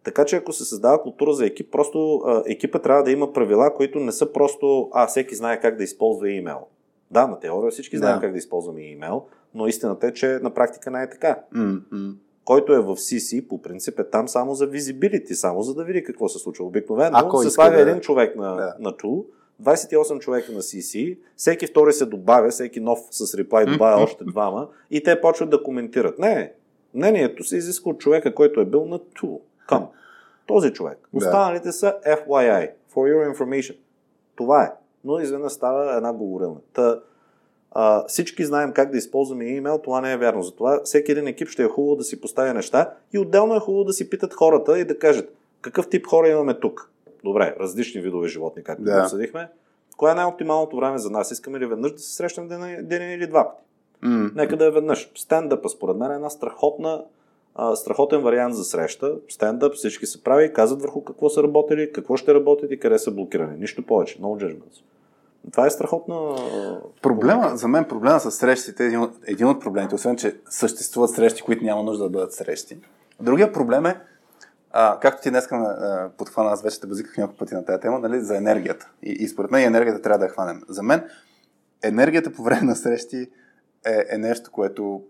Така 0.07 0.25
че 0.25 0.37
ако 0.37 0.53
се 0.53 0.65
създава 0.65 1.03
култура 1.03 1.33
за 1.33 1.47
екип, 1.47 1.73
просто 1.73 2.17
а, 2.17 2.43
екипа 2.47 2.79
трябва 2.79 3.03
да 3.03 3.11
има 3.11 3.33
правила, 3.33 3.75
които 3.75 4.01
не 4.01 4.13
са 4.13 4.33
просто, 4.33 4.89
а, 4.93 5.07
всеки 5.07 5.35
знае 5.35 5.61
как 5.61 5.77
да 5.77 5.85
използва 5.85 6.31
имейл. 6.31 6.67
Да, 7.11 7.27
на 7.27 7.41
теория 7.41 7.71
всички 7.71 7.99
знаем 7.99 8.17
да. 8.17 8.21
как 8.21 8.33
да 8.33 8.39
използваме 8.39 8.81
имейл, 8.81 9.25
но 9.55 9.67
истината 9.67 10.07
е, 10.07 10.13
че 10.13 10.27
на 10.27 10.55
практика 10.55 10.91
не 10.91 11.03
е 11.03 11.11
така. 11.11 11.41
Mm-hmm. 11.55 12.15
Който 12.45 12.73
е 12.73 12.81
в 12.81 12.97
CC, 12.97 13.49
по 13.49 13.63
принцип 13.63 13.99
е 13.99 14.11
там 14.11 14.29
само 14.29 14.55
за 14.55 14.71
visibility, 14.71 15.33
само 15.33 15.63
за 15.63 15.75
да 15.75 15.85
види 15.85 16.05
какво 16.05 16.29
се 16.29 16.39
случва. 16.39 16.65
Обикновено 16.65 17.19
ако 17.19 17.43
се 17.43 17.51
слага 17.51 17.77
да... 17.77 17.83
един 17.83 18.01
човек 18.01 18.37
на, 18.37 18.57
да. 18.57 18.75
на 18.81 18.93
tool, 18.93 19.25
28 19.63 20.19
човека 20.19 20.53
на 20.53 20.61
CC, 20.61 21.19
всеки 21.37 21.67
втори 21.67 21.93
се 21.93 22.07
добавя, 22.07 22.49
всеки 22.49 22.81
нов 22.81 22.99
с 23.11 23.35
реплай 23.39 23.67
добавя 23.67 24.03
още 24.03 24.25
двама 24.25 24.69
и 24.91 25.03
те 25.03 25.21
почват 25.21 25.51
да 25.51 25.63
коментират. 25.63 26.19
Не, 26.19 26.53
мнението 26.95 27.45
се 27.45 27.57
изисква 27.57 27.91
от 27.91 27.99
човека, 27.99 28.35
който 28.35 28.61
е 28.61 28.65
бил 28.65 28.85
на 28.85 28.99
tool. 28.99 29.41
Към. 29.69 29.87
Този 30.47 30.73
човек. 30.73 31.09
Останалите 31.13 31.73
са 31.73 31.97
FYI, 32.07 32.71
for 32.95 33.15
your 33.15 33.35
information. 33.35 33.77
Това 34.37 34.63
е. 34.65 34.73
Но 35.05 35.19
изведнъж 35.19 35.53
става 35.53 35.97
една 35.97 36.13
говорилна. 36.13 36.61
Та, 36.73 37.01
а, 37.73 38.05
всички 38.07 38.45
знаем 38.45 38.73
как 38.73 38.91
да 38.91 38.99
използваме 38.99 39.45
имейл, 39.45 39.79
това 39.79 40.01
не 40.01 40.13
е 40.13 40.17
вярно. 40.17 40.43
Затова 40.43 40.81
всеки 40.85 41.13
един 41.13 41.27
екип 41.27 41.49
ще 41.49 41.65
е 41.65 41.69
хубаво 41.69 41.97
да 41.97 42.05
си 42.05 42.21
поставя 42.21 42.55
неща 42.55 42.91
и 43.13 43.19
отделно 43.19 43.57
е 43.57 43.61
хубаво 43.61 43.85
да 43.85 43.93
си 43.93 44.11
питат 44.11 44.35
хората 44.35 44.79
и 44.79 44.85
да 44.85 44.99
кажат 44.99 45.37
какъв 45.61 45.89
тип 45.89 46.07
хора 46.07 46.29
имаме 46.29 46.61
тук. 46.61 46.91
Добре, 47.25 47.57
различни 47.61 48.01
видове 48.01 48.29
животни, 48.29 48.63
както 48.63 48.85
да. 48.85 49.03
обсъдихме. 49.03 49.49
Кое 49.97 50.13
е 50.13 50.15
най-оптималното 50.15 50.77
време 50.77 50.99
за 50.99 51.11
нас? 51.11 51.31
Искаме 51.31 51.59
ли 51.59 51.67
веднъж 51.67 51.93
да 51.93 51.99
се 51.99 52.15
срещнем 52.15 52.49
ден, 52.49 52.87
ден 52.87 53.13
или 53.13 53.27
два 53.27 53.49
пъти? 53.49 53.63
Mm. 54.05 54.35
Нека 54.35 54.57
да 54.57 54.67
е 54.67 54.71
веднъж. 54.71 55.11
Стендъпа, 55.15 55.69
според 55.69 55.97
мен, 55.97 56.11
е 56.11 56.15
една 56.15 56.31
страхотна 56.31 57.05
а, 57.59 57.77
страхотен 57.77 58.23
вариант 58.23 58.55
за 58.55 58.65
среща, 58.65 59.15
стендъп, 59.29 59.75
всички 59.75 60.07
се 60.07 60.25
прави, 60.25 60.53
казват 60.53 60.83
върху 60.83 61.05
какво 61.05 61.29
са 61.29 61.43
работили, 61.43 61.93
какво 61.93 62.17
ще 62.17 62.35
работят 62.35 62.71
и 62.71 62.81
къде 62.81 62.99
са 62.99 63.11
блокирани. 63.11 63.59
Нищо 63.59 63.87
повече. 63.87 64.19
No 64.19 64.45
judgments. 64.45 64.83
Това 65.53 65.67
е 65.67 65.71
страхотна. 65.71 66.37
Проблема, 67.03 67.57
за 67.57 67.69
мен 67.69 67.85
проблема 67.85 68.21
с 68.21 68.31
срещите 68.31 68.85
е 68.85 68.87
един 68.87 69.01
от, 69.01 69.13
един 69.27 69.47
от 69.47 69.61
проблемите, 69.61 69.95
освен 69.95 70.17
че 70.17 70.37
съществуват 70.51 71.11
срещи, 71.11 71.43
които 71.43 71.65
няма 71.65 71.83
нужда 71.83 72.05
да 72.05 72.11
бъдат 72.11 72.33
срещи. 72.33 72.79
Другия 73.21 73.53
проблем 73.53 73.87
е, 73.87 74.01
а, 74.71 74.99
както 75.01 75.23
ти 75.23 75.31
днес 75.31 75.49
подхвана, 76.19 76.51
аз 76.51 76.63
вече 76.63 76.81
те 76.81 76.87
базиках 76.87 77.17
няколко 77.17 77.39
пъти 77.39 77.55
на 77.55 77.65
тази 77.65 77.81
тема, 77.81 77.99
нали, 77.99 78.21
за 78.21 78.37
енергията. 78.37 78.91
И, 79.03 79.11
и 79.11 79.29
според 79.29 79.51
мен 79.51 79.65
енергията 79.65 80.03
трябва 80.03 80.19
да 80.19 80.25
я 80.25 80.31
хванем. 80.31 80.63
За 80.69 80.83
мен 80.83 81.05
енергията 81.83 82.33
по 82.33 82.43
време 82.43 82.63
на 82.63 82.77
срещи 82.77 83.31
е, 83.87 84.05
е 84.11 84.19
нещо, 84.19 84.51
което 84.51 85.03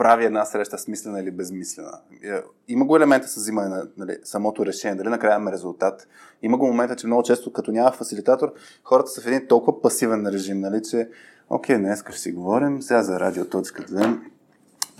прави 0.00 0.24
една 0.24 0.44
среща 0.44 0.78
смислена 0.78 1.20
или 1.20 1.30
безмислена. 1.30 2.00
Е, 2.24 2.42
има 2.68 2.84
го 2.84 2.96
елемента 2.96 3.28
с 3.28 3.36
взимане 3.36 3.68
на 3.68 3.86
нали, 3.96 4.18
самото 4.24 4.66
решение, 4.66 4.94
дали 4.94 5.08
накрая 5.08 5.34
имаме 5.34 5.52
резултат. 5.52 6.08
Има 6.42 6.58
го 6.58 6.66
момента, 6.66 6.96
че 6.96 7.06
много 7.06 7.22
често, 7.22 7.52
като 7.52 7.72
няма 7.72 7.92
фасилитатор, 7.92 8.52
хората 8.84 9.10
са 9.10 9.20
в 9.20 9.26
един 9.26 9.46
толкова 9.48 9.82
пасивен 9.82 10.26
режим, 10.26 10.60
нали, 10.60 10.82
че 10.82 11.08
окей, 11.50 11.78
днес 11.78 12.04
ще 12.10 12.18
си 12.18 12.32
говорим, 12.32 12.82
сега 12.82 13.02
за 13.02 13.20
радио 13.20 13.44
точка 13.44 13.82
2, 13.82 14.20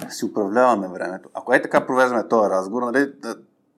си 0.09 0.25
управляваме 0.25 0.89
времето. 0.89 1.29
Ако 1.35 1.55
е 1.55 1.63
така 1.63 1.87
провеждаме 1.87 2.29
този 2.29 2.51
разговор, 2.51 2.83
нали, 2.83 3.13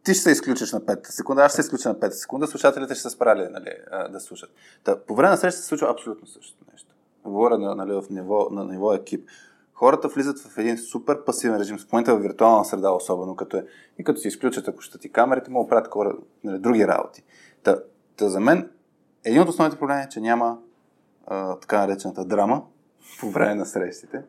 ти 0.04 0.14
ще 0.14 0.22
се 0.22 0.30
изключиш 0.30 0.72
на 0.72 0.80
5 0.80 1.06
секунда, 1.10 1.42
аз 1.42 1.52
ще 1.52 1.62
се 1.62 1.66
изключа 1.66 1.88
на 1.88 1.94
5 1.94 2.10
секунда, 2.10 2.46
слушателите 2.46 2.94
ще 2.94 3.02
се 3.02 3.10
справили 3.10 3.48
нали, 3.50 3.70
да 4.10 4.20
слушат. 4.20 4.50
Та, 4.84 4.98
по 4.98 5.14
време 5.14 5.30
на 5.30 5.36
среща 5.36 5.60
се 5.60 5.66
случва 5.66 5.90
абсолютно 5.90 6.26
същото 6.26 6.64
нещо. 6.72 6.88
Говоря 7.24 7.58
нали, 7.58 7.92
в 7.92 8.04
ниво, 8.10 8.48
на 8.50 8.64
ниво 8.64 8.92
екип 8.92 9.28
хората 9.74 10.08
влизат 10.08 10.38
в 10.38 10.58
един 10.58 10.78
супер 10.78 11.24
пасивен 11.24 11.60
режим, 11.60 11.78
в 11.78 11.92
момента 11.92 12.16
в 12.16 12.20
виртуална 12.20 12.64
среда 12.64 12.90
особено, 12.90 13.36
като 13.36 13.56
е, 13.56 13.64
и 13.98 14.04
като 14.04 14.20
си 14.20 14.28
изключат, 14.28 14.68
ако 14.68 14.80
ще 14.80 14.98
ти 14.98 15.12
камерите, 15.12 15.50
могат 15.50 15.66
да 15.66 15.70
правят 15.70 15.92
хора, 15.92 16.16
нали, 16.44 16.58
други 16.58 16.86
работи. 16.86 17.24
Та, 17.62 17.78
та, 18.16 18.28
за 18.28 18.40
мен, 18.40 18.70
един 19.24 19.42
от 19.42 19.48
основните 19.48 19.78
проблеми 19.78 20.02
е, 20.02 20.08
че 20.08 20.20
няма 20.20 20.58
а, 21.26 21.58
така 21.58 21.78
наречената 21.78 22.24
драма 22.24 22.62
по 23.20 23.30
време 23.30 23.54
на 23.54 23.66
срещите. 23.66 24.22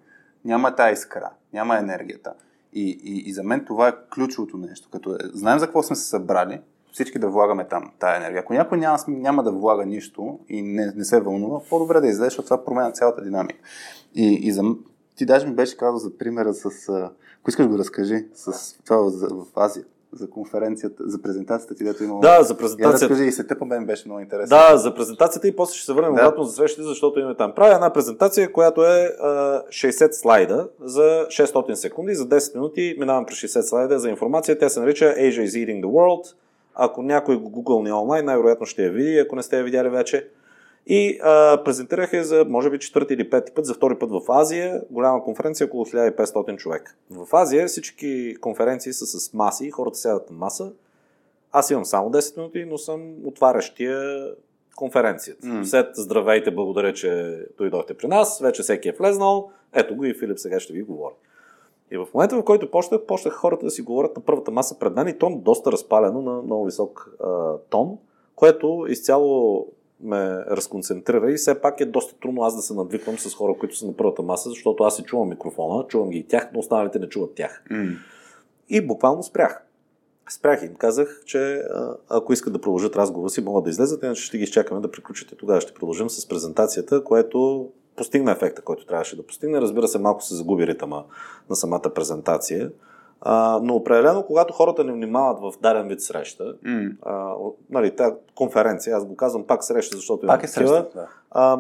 Няма 0.46 0.76
тази 0.76 0.94
искра, 0.94 1.30
няма 1.54 1.78
енергията. 1.78 2.34
И, 2.74 3.00
и, 3.04 3.30
и 3.30 3.34
за 3.34 3.44
мен 3.44 3.66
това 3.66 3.88
е 3.88 3.94
ключовото 4.14 4.58
нещо. 4.58 4.90
Като 4.92 5.14
е, 5.14 5.18
знаем 5.34 5.60
за 5.60 5.66
какво 5.66 5.84
сме 5.84 5.96
се 5.96 6.10
събрали, 6.10 6.62
всички 6.92 7.20
да 7.20 7.30
влагаме 7.30 7.68
там 7.68 7.92
тая 8.00 8.18
енергия. 8.18 8.40
Ако 8.40 8.54
някой 8.54 8.78
няма, 8.78 8.98
няма 9.08 9.44
да 9.44 9.52
влага 9.52 9.86
нищо 9.86 10.40
и 10.50 10.62
не, 10.62 10.92
не 10.96 11.04
се 11.04 11.22
вълнува, 11.22 11.60
по-добре 11.70 12.02
да 12.02 12.08
излезе, 12.08 12.24
защото 12.24 12.46
това 12.46 12.66
променя 12.66 12.92
цялата 12.92 13.24
динамика. 13.24 13.60
И, 14.16 14.34
и 14.34 14.52
за, 14.52 14.64
ти 15.16 15.26
даже 15.26 15.48
ми 15.48 15.56
беше 15.56 15.78
казал 15.78 15.98
за 15.98 16.18
примера 16.18 16.54
с... 16.54 16.90
Ако 17.42 17.50
искаш 17.50 17.68
го 17.68 17.78
разкажи, 17.78 18.26
с 18.34 18.74
това 18.84 18.98
в, 18.98 19.46
Азия 19.56 19.86
за 20.16 20.30
конференцията, 20.30 21.04
за 21.10 21.22
презентацията 21.22 21.76
ти, 21.76 21.84
дето 21.84 22.04
имало. 22.04 22.22
Да, 22.22 22.44
за 22.44 22.58
презентацията. 22.58 23.06
Я 23.06 23.10
разкажи 23.10 23.30
и 23.30 23.32
се 23.32 23.44
тъпа, 23.44 23.66
мен 23.66 23.86
беше 23.86 24.08
много 24.08 24.20
интересно. 24.20 24.58
Да, 24.58 24.78
за 24.78 24.96
презентацията 24.96 25.48
и 25.48 25.56
после 25.56 25.76
ще 25.76 25.86
се 25.86 25.94
върнем 25.94 26.16
да. 26.16 26.22
обратно 26.22 26.44
за 26.44 26.56
срещите, 26.56 26.84
защото 26.84 27.20
имаме 27.20 27.36
там. 27.36 27.54
Правя 27.56 27.76
една 27.76 27.94
презентация, 27.94 28.52
която 28.52 28.86
е 28.86 29.16
а, 29.22 29.28
60 29.68 30.12
слайда 30.12 30.70
за 30.82 31.26
600 31.30 31.74
секунди, 31.74 32.16
за 32.16 32.28
10 32.28 32.56
минути 32.56 32.96
минавам 33.00 33.26
през 33.26 33.38
60 33.38 33.62
слайда 33.62 34.00
за 34.00 34.10
информация. 34.10 34.60
Тя 34.60 34.70
се 34.70 34.80
нарича 34.80 35.06
Asia 35.06 35.46
is 35.46 35.66
eating 35.66 35.84
the 35.84 35.86
world. 35.86 36.36
Ако 36.76 37.02
някой 37.04 37.38
го 37.38 37.50
гугълни 37.50 37.92
онлайн, 37.92 38.26
най-вероятно 38.26 38.66
ще 38.66 38.84
я 38.84 38.92
види, 38.92 39.20
ако 39.20 39.36
не 39.36 39.44
сте 39.44 39.58
я 39.58 39.64
видяли 39.64 39.90
вече. 39.90 40.28
И 40.88 41.20
а, 41.24 41.64
презентирах 41.64 42.14
я 42.14 42.24
за, 42.24 42.46
може 42.50 42.70
би, 42.70 42.80
четвърти 42.80 43.14
или 43.14 43.30
пети 43.30 43.52
път, 43.52 43.66
за 43.66 43.74
втори 43.74 43.96
път 44.00 44.12
в 44.12 44.22
Азия, 44.30 44.82
голяма 44.90 45.24
конференция, 45.24 45.68
около 45.68 45.86
1500 45.86 46.58
човека. 46.58 46.96
В 47.10 47.28
Азия 47.34 47.68
всички 47.68 48.36
конференции 48.42 48.94
са 48.94 49.06
с 49.06 49.34
маси, 49.34 49.72
хората 49.72 49.98
сядат 49.98 50.30
на 50.30 50.38
маса. 50.38 50.72
Аз 51.52 51.72
имам 51.72 51.86
само 51.86 52.12
10 52.12 52.38
минути, 52.38 52.66
но 52.66 52.78
съм 52.78 53.14
отварящия 53.26 54.28
конференцията. 54.76 55.48
Mm. 55.48 55.64
След 55.64 55.88
здравейте, 55.96 56.52
благодаря, 56.52 56.94
че 56.94 57.40
дойдохте 57.58 57.94
при 57.94 58.08
нас, 58.08 58.40
вече 58.40 58.62
всеки 58.62 58.90
е 58.90 58.96
влезнал, 59.00 59.50
ето 59.74 59.96
го 59.96 60.06
и 60.06 60.14
Филип 60.14 60.40
сега 60.40 60.60
ще 60.60 60.74
ви 60.74 60.82
говори. 60.82 61.14
И 61.92 61.98
в 61.98 62.08
момента, 62.14 62.38
в 62.38 62.44
който 62.44 62.72
почнах, 62.72 63.02
почнах 63.06 63.34
хората 63.34 63.66
да 63.66 63.72
си 63.72 63.82
говорят 63.82 64.16
на 64.16 64.24
първата 64.24 64.52
маса 64.52 64.80
пред 64.80 64.96
мен 64.96 65.08
и 65.08 65.18
тон 65.18 65.40
доста 65.40 65.72
разпалено 65.72 66.22
на 66.22 66.42
много 66.42 66.66
висок 66.66 67.12
а, 67.24 67.58
тон, 67.70 67.98
което 68.36 68.86
изцяло 68.90 69.68
ме 70.04 70.46
разконцентрира 70.50 71.32
и 71.32 71.36
все 71.36 71.62
пак 71.62 71.82
е 71.82 71.86
доста 71.86 72.20
трудно 72.20 72.44
аз 72.44 72.56
да 72.56 72.62
се 72.62 72.74
надвиквам 72.74 73.20
с 73.20 73.36
хора, 73.36 73.56
които 73.60 73.78
са 73.78 73.88
на 73.88 73.94
първата 73.94 74.22
маса, 74.22 74.50
защото 74.50 74.84
аз 74.84 74.96
си 74.96 75.04
чувам 75.04 75.30
микрофона, 75.30 75.88
чувам 75.88 76.10
ги 76.10 76.18
и 76.18 76.24
тях, 76.24 76.50
но 76.54 76.60
останалите 76.60 77.00
не 77.00 77.10
чуват 77.10 77.36
тях. 77.36 77.64
Mm. 77.72 77.98
И 78.70 78.88
буквално 78.88 79.24
спрях. 79.24 79.64
Спрях 80.30 80.64
и 80.64 80.66
им 80.66 80.76
казах, 80.76 81.22
че 81.26 81.64
ако 82.10 82.34
искат 82.34 82.54
да 82.54 82.62
продължат 82.62 82.96
разговора 82.96 83.30
си, 83.30 83.42
могат 83.42 83.64
да 83.64 83.70
излезат, 83.70 84.04
иначе 84.04 84.24
ще 84.24 84.38
ги 84.38 84.44
изчакаме 84.44 84.82
да 84.82 84.92
приключите. 84.92 85.36
Тогава 85.36 85.62
ще 85.62 85.74
продължим 85.74 86.10
с 86.10 86.30
презентацията, 86.30 87.04
което 87.04 87.70
постигна 87.96 88.32
ефекта, 88.32 88.62
който 88.62 88.86
трябваше 88.86 89.16
да 89.16 89.28
постигне. 89.28 89.62
Разбира 89.62 89.88
се, 89.88 90.00
малко 90.00 90.24
се 90.24 90.36
загуби 90.36 90.68
ритъма 90.68 91.04
на 91.50 91.56
самата 91.56 91.92
презентация. 91.96 92.72
А, 93.26 93.60
но 93.64 93.76
определено, 93.76 94.24
когато 94.24 94.54
хората 94.54 94.84
не 94.84 94.92
внимават 94.92 95.40
в 95.40 95.60
даден 95.62 95.88
вид 95.88 96.02
среща, 96.02 96.56
mm. 96.66 96.96
а, 97.02 97.36
нали, 97.70 97.96
тази 97.96 98.16
конференция, 98.36 98.98
аз 98.98 99.06
го 99.06 99.16
казвам 99.16 99.44
пак 99.44 99.64
среща, 99.64 99.96
защото 99.98 100.28
пак 100.28 100.44
е 100.44 100.48
среща, 100.48 100.90
да. 100.96 101.08
а, 101.32 101.60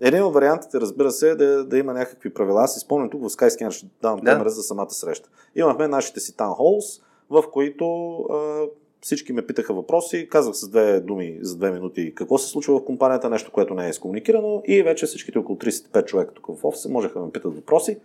един 0.00 0.22
от 0.22 0.34
вариантите, 0.34 0.80
разбира 0.80 1.10
се, 1.10 1.30
е 1.30 1.34
да, 1.34 1.64
да 1.64 1.78
има 1.78 1.92
някакви 1.92 2.34
правила. 2.34 2.62
Аз 2.62 2.74
си 2.74 2.80
спомням 2.80 3.10
тук 3.10 3.22
в 3.22 3.28
Skyscanner, 3.28 3.70
ще 3.70 3.86
давам 4.02 4.20
да. 4.20 4.32
пример 4.32 4.48
за 4.48 4.62
самата 4.62 4.90
среща. 4.90 5.28
Имахме 5.56 5.88
нашите 5.88 6.20
си 6.20 6.32
halls, 6.32 7.02
в 7.30 7.44
които 7.52 8.16
а, 8.16 8.64
всички 9.00 9.32
ме 9.32 9.46
питаха 9.46 9.74
въпроси, 9.74 10.28
казах 10.30 10.54
с 10.54 10.68
две 10.68 11.00
думи 11.00 11.38
за 11.42 11.56
две 11.56 11.70
минути 11.70 12.14
какво 12.14 12.38
се 12.38 12.48
случва 12.48 12.78
в 12.78 12.84
компанията, 12.84 13.30
нещо, 13.30 13.52
което 13.52 13.74
не 13.74 13.86
е 13.86 13.90
изкомуникирано 13.90 14.62
и 14.64 14.82
вече 14.82 15.06
всичките 15.06 15.38
около 15.38 15.58
35 15.58 16.04
човека 16.04 16.34
тук 16.34 16.46
в 16.46 16.64
офиса 16.64 16.88
можеха 16.88 17.18
да 17.18 17.24
ме 17.24 17.32
питат 17.32 17.54
въпроси 17.54 17.98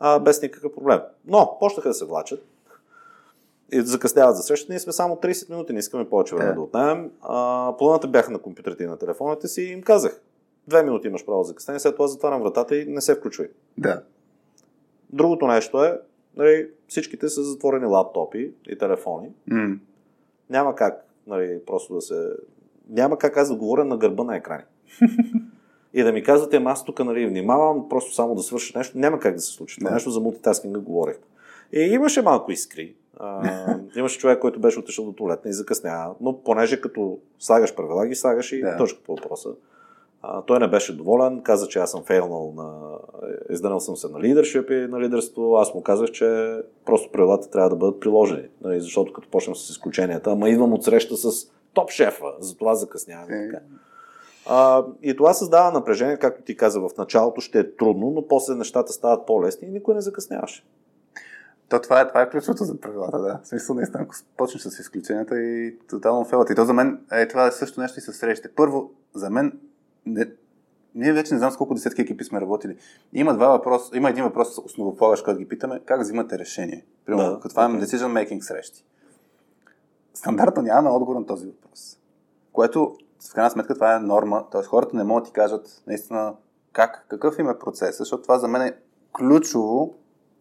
а, 0.00 0.18
без 0.18 0.42
никакъв 0.42 0.74
проблем. 0.74 1.00
Но, 1.26 1.56
почнаха 1.60 1.88
да 1.88 1.94
се 1.94 2.04
влачат 2.04 2.46
и 3.72 3.80
закъсняват 3.80 4.36
за 4.36 4.42
среща. 4.42 4.72
Ние 4.72 4.78
сме 4.78 4.92
само 4.92 5.16
30 5.16 5.50
минути, 5.50 5.72
не 5.72 5.78
искаме 5.78 6.08
повече 6.08 6.34
време 6.34 6.50
yeah. 6.50 6.54
да 6.54 6.60
отнемем. 6.60 7.10
Планата 7.78 8.08
бяха 8.08 8.30
на 8.30 8.38
компютрите 8.38 8.84
и 8.84 8.86
на 8.86 8.98
телефоните 8.98 9.48
си 9.48 9.62
и 9.62 9.72
им 9.72 9.82
казах, 9.82 10.20
две 10.68 10.82
минути 10.82 11.08
имаш 11.08 11.26
право 11.26 11.42
за 11.42 11.48
закъснение, 11.48 11.80
след 11.80 11.94
това 11.94 12.06
затварям 12.06 12.42
вратата 12.42 12.76
и 12.76 12.84
не 12.86 13.00
се 13.00 13.14
включвай. 13.14 13.48
Да. 13.78 13.88
Yeah. 13.88 14.02
Другото 15.10 15.46
нещо 15.46 15.84
е, 15.84 16.00
нали, 16.36 16.70
всичките 16.88 17.28
са 17.28 17.42
затворени 17.42 17.86
лаптопи 17.86 18.52
и 18.68 18.78
телефони. 18.78 19.30
Mm. 19.50 19.78
Няма 20.50 20.74
как, 20.74 21.04
нали, 21.26 21.60
просто 21.66 21.94
да 21.94 22.00
се... 22.00 22.32
Няма 22.88 23.18
как 23.18 23.36
аз 23.36 23.48
да 23.48 23.56
говоря 23.56 23.84
на 23.84 23.96
гърба 23.96 24.24
на 24.24 24.36
екрани. 24.36 24.62
и 25.96 26.02
да 26.02 26.12
ми 26.12 26.22
казвате, 26.22 26.62
аз 26.64 26.84
тук 26.84 27.04
нали, 27.04 27.26
внимавам, 27.26 27.88
просто 27.88 28.14
само 28.14 28.34
да 28.34 28.42
свърша 28.42 28.78
нещо, 28.78 28.98
няма 28.98 29.18
как 29.18 29.34
да 29.34 29.40
се 29.40 29.52
случи. 29.52 29.78
Това 29.78 29.90
нещо 29.90 30.10
за 30.10 30.20
мултитаскинга 30.20 30.80
говорих. 30.80 31.16
И 31.72 31.80
имаше 31.80 32.22
малко 32.22 32.52
искри. 32.52 32.94
А, 33.16 33.78
имаше 33.96 34.18
човек, 34.18 34.38
който 34.38 34.60
беше 34.60 34.78
отишъл 34.78 35.04
до 35.04 35.12
туалетна 35.12 35.50
и 35.50 35.54
закъснява, 35.54 36.14
но 36.20 36.42
понеже 36.42 36.80
като 36.80 37.18
слагаш 37.38 37.74
правила, 37.74 38.06
ги 38.06 38.14
слагаш 38.14 38.52
и 38.52 38.60
да. 38.60 38.76
точка 38.76 38.98
по 39.06 39.16
въпроса. 39.16 39.48
А, 40.22 40.42
той 40.42 40.58
не 40.58 40.68
беше 40.68 40.96
доволен, 40.96 41.42
каза, 41.42 41.68
че 41.68 41.78
аз 41.78 41.90
съм 41.90 42.04
фейлнал 42.04 42.52
на... 42.56 42.98
Изданал 43.50 43.80
съм 43.80 43.96
се 43.96 44.08
на 44.08 44.20
лидершип 44.20 44.70
и 44.70 44.74
на 44.74 45.00
лидерство. 45.00 45.56
Аз 45.56 45.74
му 45.74 45.82
казах, 45.82 46.10
че 46.10 46.58
просто 46.84 47.12
правилата 47.12 47.50
трябва 47.50 47.70
да 47.70 47.76
бъдат 47.76 48.00
приложени. 48.00 48.48
Нали, 48.64 48.80
защото 48.80 49.12
като 49.12 49.28
почнем 49.28 49.56
с 49.56 49.70
изключенията, 49.70 50.30
ама 50.30 50.48
идвам 50.48 50.72
от 50.72 50.84
среща 50.84 51.16
с 51.16 51.50
топ 51.72 51.90
шефа, 51.90 52.26
затова 52.40 52.74
закъснявам. 52.74 53.30
Е. 53.30 53.48
Така. 53.48 53.64
А, 54.48 54.84
и 55.02 55.16
това 55.16 55.34
създава 55.34 55.70
напрежение, 55.72 56.16
както 56.16 56.42
ти 56.42 56.56
каза 56.56 56.80
в 56.80 56.90
началото, 56.98 57.40
ще 57.40 57.58
е 57.58 57.76
трудно, 57.76 58.10
но 58.10 58.28
после 58.28 58.54
нещата 58.54 58.92
стават 58.92 59.26
по-лесни 59.26 59.68
и 59.68 59.70
никой 59.70 59.94
не 59.94 60.00
закъсняваше. 60.00 60.64
То 61.68 61.80
това 61.80 62.00
е, 62.00 62.08
това 62.08 62.22
е 62.22 62.30
ключовото 62.30 62.64
за 62.64 62.80
правилата, 62.80 63.18
да. 63.18 63.40
В 63.42 63.48
смисъл, 63.48 63.76
наистина, 63.76 64.02
ако 64.02 64.14
почнеш 64.36 64.62
с 64.62 64.78
изключенията 64.78 65.40
и 65.40 65.78
тотално 65.88 66.24
фелът. 66.24 66.50
И 66.50 66.54
то 66.54 66.64
за 66.64 66.72
мен 66.72 67.00
е 67.12 67.28
това 67.28 67.46
е 67.46 67.52
също 67.52 67.80
нещо 67.80 67.98
и 67.98 68.02
с 68.02 68.12
срещите. 68.12 68.54
Първо, 68.54 68.90
за 69.14 69.30
мен, 69.30 69.60
не, 70.06 70.26
ние 70.94 71.12
вече 71.12 71.34
не 71.34 71.38
знам 71.38 71.50
с 71.50 71.56
колко 71.56 71.74
десетки 71.74 72.02
екипи 72.02 72.24
сме 72.24 72.40
работили. 72.40 72.76
Има 73.12 73.34
два 73.34 73.48
въпроса, 73.48 73.96
има 73.96 74.10
един 74.10 74.24
въпрос 74.24 74.58
основополагащ, 74.58 75.24
който 75.24 75.38
ги 75.38 75.48
питаме, 75.48 75.80
как 75.84 76.00
взимате 76.00 76.38
решение? 76.38 76.86
Примерно, 77.06 77.30
да, 77.30 77.40
като 77.40 77.48
това 77.48 77.68
okay. 77.68 77.84
decision 77.84 78.28
making 78.28 78.40
срещи. 78.40 78.84
Стандартно 80.14 80.62
нямаме 80.62 80.90
отговор 80.90 81.16
на 81.16 81.26
този 81.26 81.46
въпрос. 81.46 81.98
Което 82.52 82.96
в 83.30 83.34
крайна 83.34 83.50
сметка 83.50 83.74
това 83.74 83.96
е 83.96 83.98
норма, 83.98 84.44
т.е. 84.50 84.62
хората 84.62 84.96
не 84.96 85.04
могат 85.04 85.24
да 85.24 85.28
ти 85.28 85.32
кажат 85.32 85.82
наистина 85.86 86.34
как, 86.72 87.06
какъв 87.08 87.38
им 87.38 87.50
е 87.50 87.58
процес, 87.58 87.98
защото 87.98 88.22
това 88.22 88.38
за 88.38 88.48
мен 88.48 88.62
е 88.62 88.76
ключово, 89.12 89.94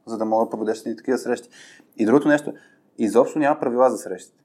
за 0.05 0.17
да 0.17 0.25
могат 0.25 0.47
да 0.47 0.57
проведеш 0.57 0.85
и 0.85 0.95
такива 0.95 1.17
срещи. 1.17 1.49
И 1.97 2.05
другото 2.05 2.27
нещо, 2.27 2.53
изобщо 2.97 3.39
няма 3.39 3.59
правила 3.59 3.89
за 3.89 3.97
срещите. 3.97 4.43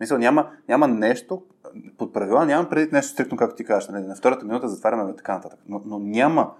Мисля, 0.00 0.18
няма, 0.18 0.50
няма 0.68 0.88
нещо, 0.88 1.42
под 1.98 2.12
правила 2.12 2.46
нямам 2.46 2.68
преди 2.68 2.92
нещо 2.92 3.12
стрикно, 3.12 3.36
както 3.36 3.56
ти 3.56 3.64
кажеш, 3.64 3.88
нали? 3.88 4.06
на 4.06 4.14
втората 4.14 4.46
минута 4.46 4.68
затваряме 4.68 5.16
така 5.16 5.34
нататък. 5.34 5.58
Но, 5.68 5.82
но 5.84 5.98
няма 5.98 6.52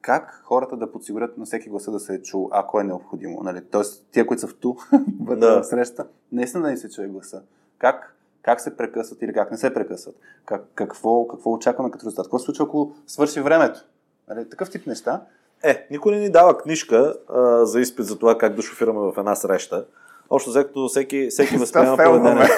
как 0.00 0.42
хората 0.44 0.76
да 0.76 0.92
подсигурят 0.92 1.38
на 1.38 1.44
всеки 1.44 1.68
гласа 1.68 1.90
да 1.90 2.00
се 2.00 2.14
е 2.14 2.22
чул, 2.22 2.48
ако 2.52 2.80
е 2.80 2.84
необходимо. 2.84 3.42
Нали? 3.42 3.64
Тоест, 3.70 4.06
тия, 4.10 4.26
които 4.26 4.40
са 4.40 4.46
в 4.46 4.54
ту, 4.54 4.76
вътре 5.20 5.40
Да. 5.40 5.64
среща, 5.64 6.06
наистина 6.32 6.62
да 6.62 6.70
ни 6.70 6.76
се 6.76 6.90
чуе 6.90 7.06
гласа. 7.06 7.42
Как, 7.78 8.16
как 8.42 8.60
се 8.60 8.76
прекъсват 8.76 9.22
или 9.22 9.32
как 9.32 9.50
не 9.50 9.56
се 9.56 9.74
прекъсват? 9.74 10.14
Как, 10.44 10.64
какво, 10.74 11.26
какво 11.26 11.52
очакваме 11.52 11.90
като 11.90 12.06
резултат? 12.06 12.26
Какво 12.26 12.38
се 12.38 12.44
случва, 12.44 12.64
ако 12.64 12.94
свърши 13.06 13.40
времето? 13.40 13.80
Нали? 14.28 14.48
Такъв 14.48 14.70
тип 14.70 14.86
неща. 14.86 15.22
Е, 15.64 15.86
никой 15.90 16.12
не 16.12 16.20
ни 16.20 16.30
дава 16.30 16.58
книжка 16.58 17.14
а, 17.28 17.66
за 17.66 17.80
изпит 17.80 18.06
за 18.06 18.18
това 18.18 18.38
как 18.38 18.54
да 18.54 18.62
шофираме 18.62 19.00
в 19.00 19.14
една 19.18 19.34
среща. 19.34 19.86
Общо 20.30 20.50
взето 20.50 20.88
всеки, 20.88 21.26
всеки 21.30 21.56
възприема 21.58 21.96
поведение. 21.96 22.48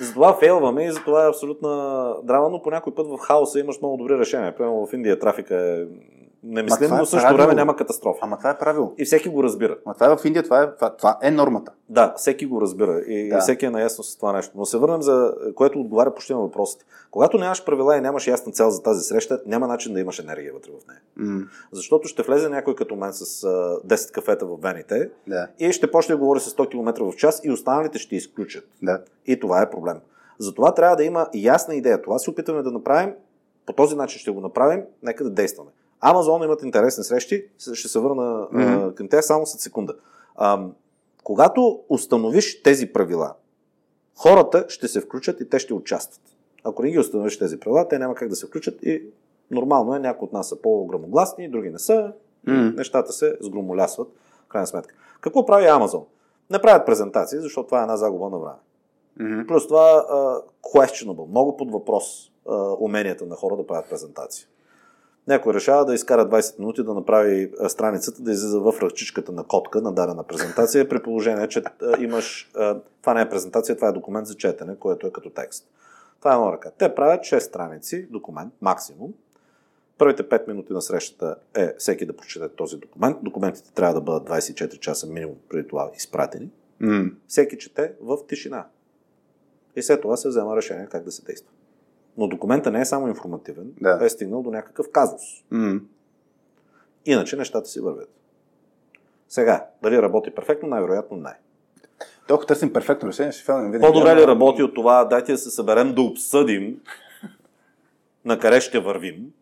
Затова 0.00 0.34
фейлваме 0.34 0.84
и 0.84 0.92
затова 0.92 1.24
е 1.24 1.28
абсолютна 1.28 2.14
драма, 2.22 2.48
но 2.50 2.62
по 2.62 2.70
някой 2.70 2.94
път 2.94 3.06
в 3.06 3.18
хаоса 3.18 3.60
имаш 3.60 3.80
много 3.80 3.96
добри 3.96 4.18
решения. 4.18 4.56
Примерно 4.56 4.86
в 4.86 4.92
Индия 4.92 5.18
трафика 5.18 5.56
е 5.56 5.84
немислим, 6.44 6.86
това 6.86 6.96
е 6.96 7.00
но 7.00 7.06
същото 7.06 7.22
правило. 7.24 7.38
време 7.38 7.54
няма 7.54 7.76
катастрофа. 7.76 8.18
Ама 8.22 8.38
това 8.38 8.50
е 8.50 8.58
правило. 8.58 8.92
И 8.98 9.04
всеки 9.04 9.28
го 9.28 9.42
разбира. 9.42 9.76
Ама 9.86 9.94
това 9.94 10.06
е 10.06 10.16
в 10.16 10.24
Индия, 10.24 10.42
това 10.42 10.62
е, 10.62 10.74
това, 10.74 10.90
това 10.90 11.18
е 11.22 11.30
нормата. 11.30 11.72
Да, 11.88 12.14
всеки 12.16 12.46
го 12.46 12.60
разбира 12.60 12.98
и, 12.98 13.28
Да. 13.28 13.36
и 13.36 13.40
всеки 13.40 13.66
е 13.66 13.70
наясно 13.70 14.04
с 14.04 14.16
това 14.16 14.32
нещо. 14.32 14.52
Но 14.56 14.64
се 14.64 14.78
върнем 14.78 15.02
за 15.02 15.34
което 15.54 15.80
отговаря 15.80 16.14
почти 16.14 16.32
на 16.32 16.38
въпросите. 16.38 16.84
Когато 17.10 17.38
нямаш 17.38 17.64
правила 17.64 17.96
и 17.96 18.00
нямаш 18.00 18.26
ясна 18.26 18.52
цел 18.52 18.70
за 18.70 18.82
тази 18.82 19.00
среща, 19.00 19.40
няма 19.46 19.66
начин 19.66 19.94
да 19.94 20.00
имаш 20.00 20.18
енергия 20.18 20.52
вътре 20.52 20.70
в 20.72 20.86
нея. 20.88 21.00
М, 21.30 21.44
Защото 21.72 22.08
ще 22.08 22.22
влезе 22.22 22.48
някой 22.48 22.74
като 22.74 22.96
мен 22.96 23.12
с 23.12 23.44
а, 23.44 23.48
10 23.86 24.12
кафета 24.12 24.46
в 24.46 24.56
вените 24.58 25.10
да, 25.26 25.48
и 25.58 25.72
ще 25.72 25.90
почне 25.90 26.14
да 26.14 26.18
говори 26.18 26.40
с 26.40 26.50
100 26.50 26.70
км 26.70 27.02
в 27.02 27.16
час 27.16 27.40
и 27.44 27.50
останалите 27.50 27.98
ще 27.98 28.16
изключат. 28.16 28.64
да. 28.82 29.00
И 29.26 29.40
това 29.40 29.62
е 29.62 29.70
проблем. 29.70 29.96
Затова 30.38 30.74
трябва 30.74 30.96
да 30.96 31.04
има 31.04 31.26
ясна 31.34 31.74
идея. 31.74 32.02
Това 32.02 32.18
се 32.18 32.30
опитваме 32.30 32.62
да 32.62 32.70
направим. 32.70 33.14
По 33.66 33.72
този 33.72 33.96
начин 33.96 34.18
ще 34.20 34.30
го 34.30 34.40
направим. 34.40 34.82
Нека 35.02 35.24
да 35.24 35.30
действаме. 35.30 35.70
Амазон 36.00 36.42
имат 36.42 36.62
интересни 36.62 37.04
срещи. 37.04 37.44
Ще 37.58 37.88
се 37.88 37.98
върна 37.98 38.22
mm-hmm. 38.22 38.94
към 38.94 39.08
тях 39.08 39.24
само 39.24 39.46
след 39.46 39.60
секунда. 39.60 39.94
Ам, 40.36 40.72
когато 41.24 41.80
установиш 41.88 42.62
тези 42.62 42.92
правила, 42.92 43.34
хората 44.16 44.64
ще 44.68 44.88
се 44.88 45.00
включат 45.00 45.40
и 45.40 45.48
те 45.48 45.58
ще 45.58 45.74
участват. 45.74 46.22
Ако 46.64 46.82
не 46.82 46.90
ги 46.90 46.98
установиш 46.98 47.38
тези 47.38 47.60
правила, 47.60 47.88
те 47.88 47.98
няма 47.98 48.14
как 48.14 48.28
да 48.28 48.36
се 48.36 48.46
включат 48.46 48.82
и 48.82 49.02
нормално 49.50 49.94
е, 49.94 49.98
някои 49.98 50.26
от 50.26 50.32
нас 50.32 50.48
са 50.48 50.62
по-грамогласни, 50.62 51.50
други 51.50 51.70
не 51.70 51.78
са. 51.78 52.12
М. 52.46 52.72
Нещата 52.76 53.12
се 53.12 53.36
сгромолясват, 53.40 54.08
в 54.44 54.48
крайна 54.48 54.66
сметка. 54.66 54.94
Какво 55.20 55.46
прави 55.46 55.66
Амазон? 55.66 56.04
Не 56.50 56.62
правят 56.62 56.86
презентации, 56.86 57.38
защото 57.38 57.66
това 57.66 57.78
е 57.78 57.82
една 57.82 57.96
загуба 57.96 58.30
на 58.30 58.38
време. 58.38 58.58
Мгм. 59.20 59.46
Плюс 59.46 59.66
това 59.68 60.06
uh, 60.10 60.42
questionable, 60.62 61.28
много 61.28 61.56
под 61.56 61.70
въпрос 61.70 62.32
uh, 62.46 62.76
уменията 62.80 63.26
на 63.26 63.36
хора 63.36 63.56
да 63.56 63.66
правят 63.66 63.88
презентации. 63.90 64.46
Някой 65.28 65.54
решава 65.54 65.84
да 65.84 65.94
изкара 65.94 66.28
20 66.28 66.58
минути 66.58 66.82
да 66.82 66.94
направи 66.94 67.52
страницата, 67.68 68.22
да 68.22 68.32
излиза 68.32 68.60
в 68.60 68.74
ръчичката 68.82 69.32
на 69.32 69.44
котка 69.44 69.80
на 69.80 69.92
дадена 69.92 70.24
презентация, 70.24 70.88
при 70.88 71.02
положение, 71.02 71.48
че 71.48 71.62
имаш... 71.98 72.50
Това 73.00 73.14
не 73.14 73.20
е 73.20 73.28
презентация, 73.28 73.76
това 73.76 73.88
е 73.88 73.92
документ 73.92 74.26
за 74.26 74.34
четене, 74.34 74.76
което 74.76 75.06
е 75.06 75.12
като 75.12 75.30
текст. 75.30 75.68
Това 76.18 76.32
е 76.32 76.34
една 76.34 76.52
ръка. 76.52 76.70
Те 76.78 76.94
правят 76.94 77.20
6 77.20 77.38
страници, 77.38 78.06
документ, 78.10 78.54
максимум. 78.60 79.12
Първите 79.98 80.28
5 80.28 80.48
минути 80.48 80.72
на 80.72 80.82
срещата 80.82 81.36
е 81.54 81.74
всеки 81.78 82.06
да 82.06 82.16
прочете 82.16 82.48
този 82.48 82.76
документ. 82.76 83.16
Документите 83.22 83.72
трябва 83.72 83.94
да 83.94 84.00
бъдат 84.00 84.28
24 84.28 84.78
часа 84.78 85.06
минимум 85.06 85.36
преди 85.48 85.68
това 85.68 85.90
изпратени. 85.96 86.50
М, 86.80 87.10
Всеки 87.28 87.58
чете 87.58 87.92
в 88.00 88.18
тишина. 88.28 88.66
И 89.76 89.82
след 89.82 90.00
това 90.02 90.16
се 90.16 90.28
взема 90.28 90.56
решение 90.56 90.86
как 90.86 91.04
да 91.04 91.12
се 91.12 91.24
действа. 91.24 91.50
Но 92.18 92.28
документа 92.28 92.70
не 92.70 92.80
е 92.80 92.84
само 92.84 93.08
информативен, 93.08 93.72
Да. 93.80 93.98
а 94.00 94.04
е 94.04 94.08
стигнал 94.08 94.42
до 94.42 94.50
някакъв 94.50 94.86
казус. 94.92 95.20
м. 95.50 95.80
Иначе 97.06 97.36
нещата 97.36 97.68
си 97.68 97.80
вървят. 97.80 98.10
Сега, 99.28 99.66
дали 99.82 100.02
работи 100.02 100.30
перфектно, 100.30 100.68
най-вероятно 100.68 101.16
не. 101.16 101.34
Толкова 102.28 102.46
търсим 102.46 102.72
перфектно 102.72 103.08
решение, 103.08 103.32
ще 103.32 103.52
винаги. 103.52 103.80
По-добре 103.80 104.16
ли 104.16 104.26
работи 104.26 104.62
от 104.62 104.74
това, 104.74 105.04
дайте 105.04 105.32
да 105.32 105.38
се 105.38 105.50
съберем 105.50 105.94
да 105.94 106.02
обсъдим 106.02 106.80
на 108.24 108.38
къде 108.38 108.60
ще 108.60 108.78
вървим. 108.80 109.32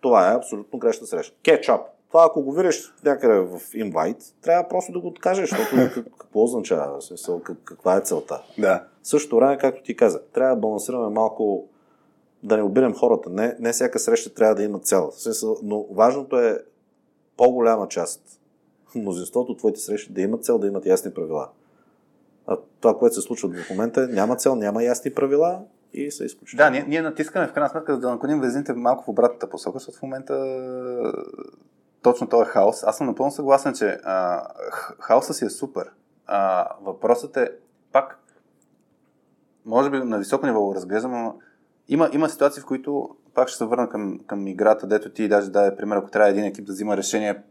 Това 0.00 0.32
е 0.32 0.36
абсолютно 0.36 0.78
грешна 0.78 1.06
среща. 1.06 1.36
Кетчап. 1.42 1.80
Това 2.08 2.24
ако 2.26 2.42
го 2.42 2.52
видиш 2.52 2.92
някъде 3.04 3.34
в 3.34 3.60
инвайт, 3.74 4.16
трябва 4.42 4.68
просто 4.68 4.92
да 4.92 5.00
го 5.00 5.08
откажеш, 5.08 5.50
защото 5.50 5.70
как- 5.94 6.18
какво 6.18 6.42
означава, 6.42 7.02
смисъл, 7.02 7.40
как- 7.40 7.64
каква 7.64 7.96
е 7.96 8.00
целта. 8.00 8.42
Да. 8.58 8.84
В 9.02 9.08
същото 9.08 9.36
време, 9.36 9.58
както 9.58 9.82
ти 9.82 9.96
каза, 9.96 10.20
трябва 10.24 10.54
да 10.54 10.60
балансираме 10.60 11.08
малко, 11.08 11.68
да 12.42 12.56
не 12.56 12.62
обидим 12.62 12.94
хората. 12.94 13.30
Не, 13.30 13.56
не 13.60 13.72
всяка 13.72 13.98
среща 13.98 14.34
трябва 14.34 14.54
да 14.54 14.62
има 14.62 14.78
цел. 14.78 15.12
Но 15.62 15.86
важното 15.90 16.38
е 16.38 16.58
по-голяма 17.36 17.88
част, 17.88 18.40
мнозинството 18.94 19.52
от 19.52 19.58
твоите 19.58 19.80
срещи 19.80 20.12
да 20.12 20.20
имат 20.20 20.44
цел, 20.44 20.58
да 20.58 20.66
имат 20.66 20.86
ясни 20.86 21.14
правила. 21.14 21.48
А 22.46 22.56
това, 22.80 22.98
което 22.98 23.14
се 23.14 23.20
случва 23.20 23.48
в 23.48 23.70
момента, 23.70 24.08
няма 24.08 24.36
цел, 24.36 24.56
няма 24.56 24.84
ясни 24.84 25.14
правила 25.14 25.60
и 25.92 26.10
се 26.10 26.24
изключва. 26.24 26.56
Да, 26.56 26.70
ние, 26.70 26.84
ние 26.88 27.02
натискаме 27.02 27.48
в 27.48 27.52
крайна 27.52 27.68
сметка 27.68 27.98
да 27.98 28.10
наклоним 28.10 28.40
везните 28.40 28.72
малко 28.72 29.04
в 29.04 29.08
обратната 29.08 29.50
посока, 29.50 29.78
защото 29.78 29.98
в 29.98 30.02
момента 30.02 30.34
е, 30.34 30.62
точно 32.02 32.28
този 32.28 32.50
хаос. 32.50 32.84
Аз 32.84 32.96
съм 32.96 33.06
напълно 33.06 33.32
съгласен, 33.32 33.74
че 33.74 33.98
а, 34.04 34.46
хаоса 35.00 35.34
си 35.34 35.44
е 35.44 35.50
супер. 35.50 35.90
А, 36.26 36.68
въпросът 36.82 37.36
е 37.36 37.50
пак, 37.92 38.18
може 39.66 39.90
би 39.90 39.96
на 39.96 40.18
високо 40.18 40.46
ниво 40.46 40.60
го 40.60 40.74
разглеждам, 40.74 41.12
но 41.12 41.38
има, 41.92 42.10
има 42.12 42.28
ситуации, 42.28 42.62
в 42.62 42.66
които 42.66 43.08
пак 43.34 43.48
ще 43.48 43.58
се 43.58 43.64
върна 43.64 43.88
към, 43.88 44.20
към 44.26 44.46
играта, 44.46 44.86
дето 44.86 45.10
ти 45.10 45.28
даже 45.28 45.50
даде 45.50 45.76
пример, 45.76 45.96
ако 45.96 46.10
трябва 46.10 46.30
един 46.30 46.44
екип 46.44 46.64
да 46.64 46.72
взима 46.72 46.96
решение, 46.96 47.42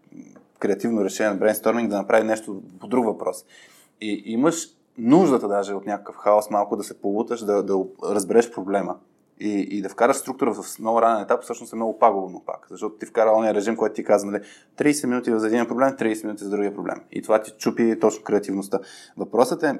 креативно 0.60 1.04
решение 1.04 1.32
на 1.32 1.38
брейнсторминг, 1.38 1.90
да 1.90 1.98
направи 1.98 2.28
нещо 2.28 2.62
по 2.80 2.88
друг 2.88 3.06
въпрос. 3.06 3.46
И 4.02 4.24
имаш 4.26 4.68
нуждата 4.98 5.48
даже 5.48 5.74
от 5.74 5.86
някакъв 5.86 6.16
хаос 6.16 6.50
малко 6.50 6.76
да 6.76 6.84
се 6.84 7.02
полуташ, 7.02 7.40
да, 7.40 7.64
да 7.64 7.78
разбереш 8.04 8.52
проблема 8.52 8.96
и, 9.40 9.68
и 9.72 9.82
да 9.82 9.90
вкараш 9.90 10.18
структура 10.18 10.54
в 10.54 10.80
много 10.80 11.02
ранен 11.02 11.24
етап, 11.24 11.44
всъщност 11.44 11.74
е 11.74 11.76
много 11.76 12.00
пагубно 12.00 12.44
пак. 12.46 12.68
Защото 12.70 12.96
ти 12.96 13.06
вкара 13.06 13.32
ония 13.32 13.54
режим, 13.54 13.76
който 13.76 13.96
ти 13.96 14.04
каза, 14.04 14.26
нали, 14.26 14.42
30 14.78 15.08
минути 15.08 15.40
за 15.40 15.48
един 15.48 15.68
проблем, 15.68 15.90
30 15.90 16.24
минути 16.24 16.44
за 16.44 16.50
другия 16.50 16.76
проблем. 16.76 17.02
И 17.12 17.22
това 17.22 17.42
ти 17.42 17.52
чупи 17.58 18.00
точно 18.00 18.24
креативността. 18.24 18.80
Въпросът 19.18 19.64
е 19.64 19.80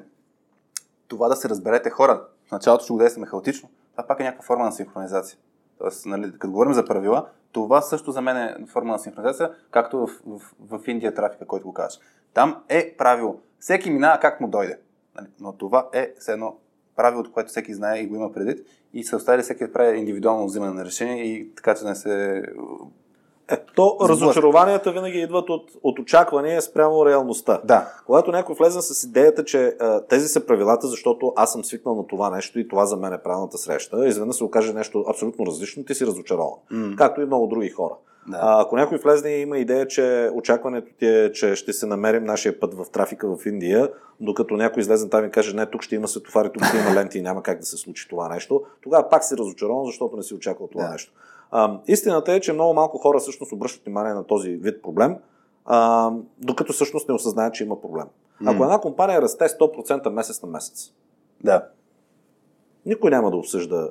това 1.08 1.28
да 1.28 1.36
се 1.36 1.48
разберете 1.48 1.90
хора. 1.90 2.24
В 2.48 2.52
началото 2.52 2.84
ще 2.84 2.92
го 2.92 2.98
действаме 2.98 3.26
хаотично. 3.26 3.68
Това 3.92 4.06
пак 4.06 4.20
е 4.20 4.24
някаква 4.24 4.44
форма 4.46 4.64
на 4.64 4.72
синхронизация. 4.72 5.38
Тоест, 5.78 6.06
нали, 6.06 6.32
като 6.32 6.50
говорим 6.52 6.72
за 6.72 6.84
правила, 6.84 7.28
това 7.52 7.80
също 7.80 8.12
за 8.12 8.20
мен 8.20 8.36
е 8.36 8.56
форма 8.68 8.92
на 8.92 8.98
синхронизация, 8.98 9.50
както 9.70 10.06
в, 10.06 10.10
в, 10.26 10.40
в 10.78 10.88
Индия 10.88 11.14
трафика, 11.14 11.46
който 11.46 11.66
го 11.66 11.74
кажеш. 11.74 12.00
Там 12.34 12.62
е 12.68 12.94
правило. 12.98 13.40
Всеки 13.58 13.90
минава 13.90 14.20
как 14.20 14.40
му 14.40 14.48
дойде. 14.48 14.78
Нали, 15.16 15.26
Но 15.40 15.52
това 15.52 15.88
е 15.92 16.14
все 16.18 16.32
едно 16.32 16.56
правилото, 16.96 17.32
което 17.32 17.48
всеки 17.48 17.74
знае 17.74 17.98
и 17.98 18.06
го 18.06 18.14
има 18.14 18.32
предвид 18.32 18.66
и 18.92 19.04
се 19.04 19.16
оставили 19.16 19.42
всеки 19.42 19.66
да 19.66 19.72
прави 19.72 19.98
индивидуално 19.98 20.46
взимане 20.46 20.72
на 20.72 20.84
решение 20.84 21.24
и 21.24 21.54
така, 21.54 21.74
че 21.74 21.84
не 21.84 21.94
се... 21.94 22.42
То 23.74 23.96
разочарованията 24.08 24.92
винаги 24.92 25.18
идват 25.18 25.50
от, 25.50 25.70
от 25.82 25.98
очаквания 25.98 26.62
спрямо 26.62 27.06
реалността. 27.06 27.60
Да, 27.64 27.92
Когато 28.06 28.32
някой 28.32 28.54
влезе 28.54 28.82
с 28.82 29.04
идеята, 29.04 29.44
че 29.44 29.76
а, 29.80 30.00
тези 30.00 30.28
са 30.28 30.46
правилата, 30.46 30.86
защото 30.86 31.32
аз 31.36 31.52
съм 31.52 31.64
свикнал 31.64 31.94
на 31.94 32.06
това 32.06 32.30
нещо 32.30 32.58
и 32.58 32.68
това 32.68 32.86
за 32.86 32.96
мен 32.96 33.12
е 33.12 33.22
правилната 33.22 33.58
среща, 33.58 34.06
изведнъж 34.06 34.36
се 34.36 34.44
окаже 34.44 34.72
нещо 34.72 35.04
абсолютно 35.08 35.46
различно, 35.46 35.84
ти 35.84 35.94
си 35.94 36.06
разочарован. 36.06 36.58
М. 36.70 36.96
Както 36.96 37.20
и 37.20 37.26
много 37.26 37.46
други 37.46 37.68
хора. 37.70 37.94
Да. 38.28 38.38
А, 38.42 38.62
ако 38.62 38.76
някой 38.76 38.98
влезне 38.98 39.30
и 39.30 39.40
има 39.40 39.58
идея, 39.58 39.86
че 39.86 40.30
очакването 40.34 40.92
ти 40.98 41.06
е, 41.06 41.32
че 41.32 41.56
ще 41.56 41.72
се 41.72 41.86
намерим 41.86 42.24
нашия 42.24 42.60
път 42.60 42.74
в 42.74 42.90
трафика 42.92 43.36
в 43.36 43.46
Индия, 43.46 43.90
докато 44.20 44.54
някой 44.56 44.80
излезе 44.80 45.08
там 45.08 45.24
и 45.24 45.30
каже, 45.30 45.56
не, 45.56 45.66
тук 45.66 45.82
ще 45.82 45.94
има 45.94 46.08
светофари, 46.08 46.50
тук 46.52 46.64
ще 46.64 46.76
има 46.76 46.94
ленти 46.94 47.18
и 47.18 47.22
няма 47.22 47.42
как 47.42 47.58
да 47.58 47.66
се 47.66 47.76
случи 47.76 48.08
това 48.08 48.28
нещо, 48.28 48.62
тогава 48.82 49.08
пак 49.08 49.24
си 49.24 49.36
разочарован, 49.36 49.86
защото 49.86 50.16
не 50.16 50.22
си 50.22 50.34
очаквал 50.34 50.68
това 50.68 50.84
Да. 50.84 50.90
нещо. 50.92 51.12
А, 51.52 51.80
истината 51.86 52.32
е, 52.32 52.40
че 52.40 52.52
много 52.52 52.74
малко 52.74 52.98
хора 52.98 53.18
всъщност 53.18 53.52
обръщат 53.52 53.84
внимание 53.84 54.14
на 54.14 54.26
този 54.26 54.50
вид 54.50 54.82
проблем, 54.82 55.16
а, 55.64 56.10
докато 56.38 56.72
всъщност 56.72 57.08
не 57.08 57.14
осъзнаят, 57.14 57.54
че 57.54 57.64
има 57.64 57.80
проблем. 57.80 58.06
Ако 58.46 58.64
една 58.64 58.80
компания 58.80 59.22
расте 59.22 59.44
100% 59.48 60.08
месец 60.10 60.42
на 60.42 60.48
месец, 60.48 60.92
да. 61.44 61.68
никой 62.86 63.10
няма 63.10 63.30
да 63.30 63.36
обсъжда 63.36 63.90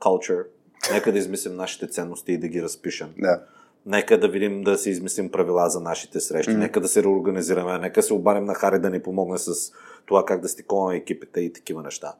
culture, 0.00 0.44
нека 0.92 1.12
да 1.12 1.18
измислим 1.18 1.56
нашите 1.56 1.88
ценности 1.88 2.32
и 2.32 2.38
да 2.38 2.48
ги 2.48 2.62
разпишем. 2.62 3.14
Да. 3.18 3.42
Нека 3.86 4.20
да 4.20 4.28
видим 4.28 4.62
да 4.62 4.78
си 4.78 4.90
измислим 4.90 5.30
правила 5.30 5.68
за 5.68 5.80
нашите 5.80 6.20
срещи, 6.20 6.50
Мгм. 6.50 6.60
нека 6.60 6.80
да 6.80 6.88
се 6.88 7.02
реорганизираме, 7.02 7.78
нека 7.78 8.02
се 8.02 8.14
обадим 8.14 8.44
на 8.44 8.54
Хари 8.54 8.78
да 8.78 8.90
ни 8.90 9.02
помогне 9.02 9.38
с 9.38 9.72
това 10.06 10.24
как 10.24 10.40
да 10.40 10.48
стиковаме 10.48 10.96
екипите 10.96 11.40
и 11.40 11.52
такива 11.52 11.82
неща. 11.82 12.14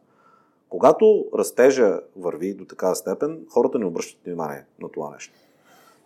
Когато 0.73 1.25
растежа 1.39 2.01
върви 2.17 2.55
до 2.55 2.65
такава 2.65 2.97
степен, 2.97 3.41
хората 3.51 3.79
не 3.79 3.85
обръщат 3.87 4.21
внимание 4.25 4.65
на 4.83 4.89
това 4.89 5.11
нещо. 5.11 5.35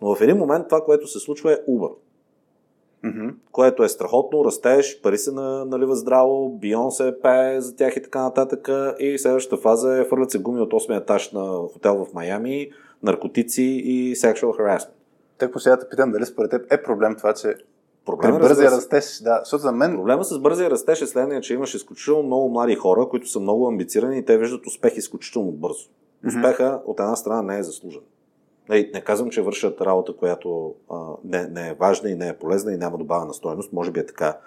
Но 0.01 0.15
в 0.15 0.21
един 0.21 0.37
момент 0.37 0.67
това, 0.67 0.81
което 0.83 1.07
се 1.07 1.19
случва 1.19 1.53
е 1.53 1.57
Uber, 1.69 1.91
Мгм. 3.03 3.27
което 3.51 3.83
е 3.83 3.89
страхотно, 3.89 4.45
растеж, 4.45 5.01
пари 5.01 5.17
се 5.17 5.31
на- 5.31 5.65
наливат 5.65 5.97
здраво, 5.97 6.49
Бионсе 6.49 7.15
пее 7.21 7.61
за 7.61 7.75
тях 7.75 7.95
и 7.95 8.01
така 8.03 8.21
нататък. 8.21 8.69
И 8.99 9.17
следващата 9.19 9.61
фаза 9.61 9.97
е 9.97 10.05
фърлят 10.05 10.31
се 10.31 10.39
гуми 10.39 10.61
от 10.61 10.73
8 10.73 10.97
етаж 10.97 11.31
на 11.31 11.67
хотел 11.73 12.05
в 12.05 12.13
Майами, 12.13 12.71
наркотици 13.03 13.63
и 13.63 14.15
sexual 14.15 14.59
harassment. 14.59 14.89
Тък 15.37 15.59
ще 15.59 15.69
да 15.69 15.79
те 15.79 15.89
питам 15.89 16.11
дали 16.11 16.25
според 16.25 16.51
теб 16.51 16.71
е 16.71 16.83
проблем 16.83 17.15
това, 17.17 17.33
че 17.33 17.55
Проблема, 18.07 18.39
при 18.39 18.43
бързия 18.43 18.69
се, 18.69 18.75
растеж, 18.77 19.21
да, 19.23 19.39
защото 19.43 19.61
за 19.61 19.71
мен 19.71 19.95
Проблема 19.95 20.23
с 20.23 20.39
бързия 20.39 20.69
растеж 20.69 21.01
е 21.01 21.07
следния, 21.07 21.41
че 21.41 21.53
имаш 21.53 21.73
изключително 21.73 22.23
много 22.23 22.49
млади 22.49 22.75
хора, 22.75 23.07
които 23.09 23.29
са 23.29 23.39
много 23.39 23.67
амбицирани 23.67 24.17
и 24.17 24.25
те 24.25 24.37
виждат 24.37 24.67
успех 24.67 24.97
изключително 24.97 25.51
бързо. 25.51 25.89
Успеха 26.27 26.81
от 26.85 26.99
една 26.99 27.15
страна 27.15 27.41
не 27.41 27.59
е 27.59 27.63
заслужен. 27.63 28.01
Не, 28.69 28.89
не 28.93 29.01
казвам, 29.01 29.29
че 29.29 29.41
вършат 29.41 29.81
работа, 29.81 30.13
която 30.15 30.73
а, 30.91 31.05
не, 31.23 31.47
не 31.47 31.69
е 31.69 31.73
важна 31.73 32.09
и 32.09 32.15
не 32.15 32.27
е 32.27 32.37
полезна 32.37 32.73
и 32.73 32.77
няма 32.77 32.97
добавена 32.97 33.33
стоеност. 33.33 33.73
Може 33.73 33.91
би 33.91 33.99
е 33.99 34.05
така. 34.05 34.37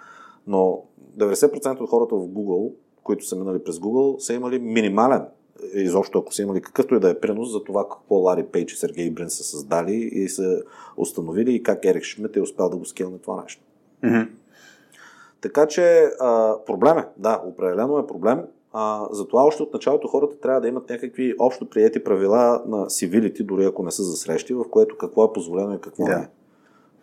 Но 0.47 0.83
90% 1.17 1.81
от 1.81 1.89
хората 1.89 2.15
в 2.15 2.27
Google, 2.27 2.71
които 3.03 3.25
са 3.25 3.35
минали 3.35 3.63
през 3.63 3.75
Google, 3.75 4.19
са 4.19 4.33
имали 4.33 4.59
минимален, 4.59 5.25
изобщо 5.73 6.19
ако 6.19 6.33
са 6.33 6.41
имали 6.41 6.61
какъвто 6.61 6.95
и 6.95 6.99
да 6.99 7.09
е 7.09 7.19
принос 7.19 7.51
за 7.51 7.63
това 7.63 7.89
какво 7.89 8.15
Лари 8.15 8.43
Пейдж 8.43 8.73
и 8.73 8.77
Сергей 8.77 9.09
Брин 9.09 9.29
са 9.29 9.43
създали 9.43 9.93
и 9.93 10.29
са 10.29 10.63
установили 10.97 11.55
и 11.55 11.63
как 11.63 11.85
Ерик 11.85 12.03
Шмидт 12.03 12.35
е 12.35 12.41
успял 12.41 12.69
да 12.69 12.77
го 12.77 12.85
скелне 12.85 13.17
това 13.17 13.43
нещо. 13.43 13.63
Мгм. 14.03 14.21
Така 15.41 15.67
че 15.67 16.09
а, 16.19 16.55
проблем 16.65 16.97
е, 16.97 17.05
да, 17.17 17.41
определено 17.45 17.99
е 17.99 18.07
проблем. 18.07 18.41
А, 18.73 19.07
затова 19.11 19.43
още 19.43 19.63
от 19.63 19.73
началото 19.73 20.07
хората 20.07 20.39
трябва 20.39 20.61
да 20.61 20.67
имат 20.67 20.89
някакви 20.89 21.35
общо 21.39 21.69
приети 21.69 22.03
правила 22.03 22.63
на 22.67 22.77
civility, 22.77 23.43
дори 23.43 23.65
ако 23.65 23.83
не 23.83 23.91
са 23.91 24.03
за 24.03 24.17
срещи, 24.17 24.53
в 24.53 24.65
което 24.69 24.97
какво 24.97 25.25
е 25.25 25.33
позволено 25.33 25.73
и 25.75 25.81
какво 25.81 26.05
Да. 26.05 26.17
не 26.17 26.23
е. 26.23 26.27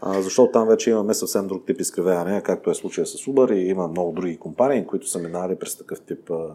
А, 0.00 0.22
защото 0.22 0.52
там 0.52 0.68
вече 0.68 0.90
имаме 0.90 1.14
съвсем 1.14 1.46
друг 1.46 1.66
тип 1.66 1.80
изкривяване, 1.80 2.42
както 2.42 2.70
е 2.70 2.74
случая 2.74 3.06
с 3.06 3.16
Uber 3.16 3.54
и 3.54 3.68
има 3.68 3.88
много 3.88 4.12
други 4.12 4.36
компании, 4.36 4.86
които 4.86 5.08
са 5.08 5.18
минали 5.18 5.56
през 5.56 5.76
такъв 5.76 6.00
тип 6.00 6.30
а, 6.30 6.54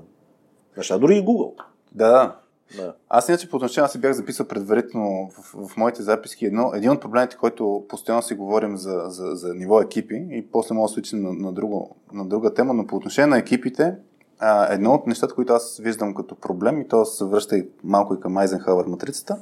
неща. 0.77 0.97
Дори 0.97 1.15
и 1.15 1.21
Google. 1.21 1.53
Да, 1.95 2.11
да. 2.11 2.35
Да. 2.77 2.93
Аз 3.09 3.29
иначе 3.29 3.49
по 3.49 3.55
отношение, 3.55 3.89
си 3.89 3.99
бях 3.99 4.13
записал 4.13 4.47
предварително 4.47 5.29
в, 5.29 5.67
в 5.67 5.77
моите 5.77 6.03
записки 6.03 6.45
едно, 6.45 6.71
един 6.75 6.91
от 6.91 7.01
проблемите, 7.01 7.37
който 7.37 7.85
постоянно 7.89 8.21
си 8.21 8.35
говорим 8.35 8.77
за, 8.77 9.03
за, 9.07 9.35
за 9.35 9.53
ниво 9.53 9.81
екипи 9.81 10.27
и 10.31 10.47
после 10.51 10.75
мога 10.75 10.87
да 10.87 10.93
свичам 10.93 11.21
на, 11.21 11.33
на, 11.33 11.53
друго, 11.53 11.95
на 12.13 12.25
друга 12.25 12.53
тема, 12.53 12.73
но 12.73 12.87
по 12.87 12.95
отношение 12.95 13.27
на 13.27 13.37
екипите, 13.37 13.95
а, 14.39 14.73
едно 14.73 14.93
от 14.93 15.07
нещата, 15.07 15.35
които 15.35 15.53
аз 15.53 15.77
виждам 15.77 16.13
като 16.13 16.35
проблем 16.35 16.81
и 16.81 16.87
то 16.87 17.05
се 17.05 17.25
връща 17.25 17.57
и 17.57 17.67
малко 17.83 18.13
и 18.13 18.19
към 18.19 18.37
Айзенхауър 18.37 18.85
матрицата, 18.85 19.39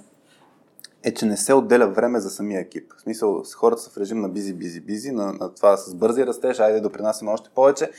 е, 1.03 1.13
че 1.13 1.25
не 1.25 1.37
се 1.37 1.53
отделя 1.53 1.87
време 1.87 2.19
за 2.19 2.29
самия 2.29 2.61
екип. 2.61 2.93
В 2.97 3.01
смисъл, 3.01 3.43
хората 3.55 3.81
са 3.81 3.89
в 3.89 3.97
режим 3.97 4.21
на 4.21 4.29
бизи, 4.29 4.53
бизи, 4.53 4.81
бизи, 4.81 5.11
на, 5.11 5.33
на 5.33 5.53
това 5.53 5.77
с 5.77 5.95
бързи 5.95 6.25
растеж, 6.25 6.59
айде 6.59 6.81
допринасяме 6.81 7.31
още 7.31 7.49
повече 7.55 7.91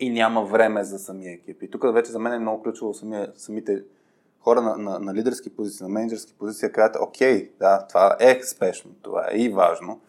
и 0.00 0.10
няма 0.10 0.44
време 0.44 0.84
за 0.84 0.98
самия 0.98 1.32
екип. 1.32 1.62
И 1.62 1.70
тук 1.70 1.94
вече 1.94 2.12
за 2.12 2.18
мен 2.18 2.32
е 2.32 2.38
много 2.38 2.62
ключово 2.62 2.94
самия, 2.94 3.32
самите 3.36 3.82
хора 4.40 4.60
на, 4.60 4.76
на, 4.76 4.98
на 4.98 5.14
лидерски 5.14 5.56
позиции, 5.56 5.84
на 5.84 5.88
менеджерски 5.88 6.34
позиции, 6.38 6.72
кажат, 6.72 6.96
окей, 7.00 7.52
да, 7.60 7.86
това 7.86 8.16
е 8.20 8.40
спешно, 8.42 8.90
това 9.02 9.28
е 9.30 9.36
и 9.36 9.48
важно, 9.48 10.00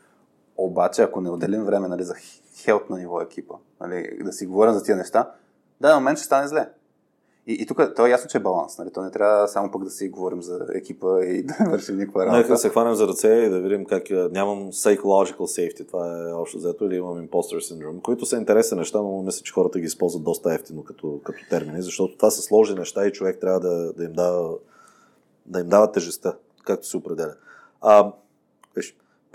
обаче 0.58 1.02
ако 1.02 1.22
не 1.22 1.30
отделим 1.30 1.64
време 1.64 1.88
нали, 1.88 2.04
за 2.04 2.16
хелт 2.56 2.90
на 2.90 2.98
ниво 2.98 3.22
екипа, 3.22 3.56
нали, 3.82 4.20
да 4.22 4.34
си 4.34 4.46
говорим 4.46 4.74
за 4.74 4.84
тия 4.84 4.98
неща, 4.98 5.32
да, 5.82 5.96
момент 5.96 6.18
ще 6.18 6.26
стане 6.26 6.48
зле. 6.48 6.70
И, 7.48 7.54
и 7.54 7.66
тук 7.66 7.82
то 7.96 8.06
е 8.06 8.10
ясно, 8.10 8.30
че 8.30 8.38
е 8.38 8.42
баланс. 8.42 8.78
Нали? 8.78 8.90
То 8.94 9.02
не 9.02 9.12
трябва 9.12 9.48
само 9.48 9.72
пък 9.72 9.84
да 9.84 9.90
си 9.90 10.10
говорим 10.10 10.42
за 10.42 10.60
екипа 10.76 11.26
и 11.26 11.44
да 11.60 11.70
вършим 11.70 11.98
никаква 11.98 12.26
Нека 12.26 12.36
работа. 12.36 12.54
да 12.54 12.58
се 12.58 12.70
хванем 12.70 12.96
за 12.96 13.08
ръце 13.08 13.28
и 13.28 13.50
да 13.50 13.60
видим 13.60 13.86
как 13.86 14.04
нямам 14.32 14.72
psychological 14.72 15.38
safety, 15.38 15.88
това 15.88 16.30
е 16.30 16.34
общо 16.34 16.58
взето, 16.58 16.86
или 16.86 16.96
имам 16.96 17.28
imposter 17.28 17.74
syndrome, 17.74 18.02
които 18.02 18.26
са 18.26 18.36
интересни 18.38 18.78
неща, 18.78 18.98
но 19.02 19.22
мисля, 19.22 19.44
че 19.44 19.54
хората 19.54 19.80
ги 19.80 19.86
използват 19.86 20.24
доста 20.24 20.54
ефтино 20.54 20.84
като, 20.84 21.20
като 21.24 21.40
термини, 21.50 21.82
защото 21.82 22.18
това 22.18 22.32
са 22.32 22.42
сложни 22.42 22.80
неща 22.80 23.08
и 23.08 23.12
човек 23.12 23.38
трябва 23.42 23.60
да, 23.60 23.94
да 23.94 24.04
им 24.04 24.14
дава 24.14 24.58
да 25.46 25.60
им 25.60 25.70
дава 25.70 25.92
тежестта, 25.92 26.36
както 26.64 26.88
се 26.88 26.98
определя. 26.98 27.34
А, 27.82 28.12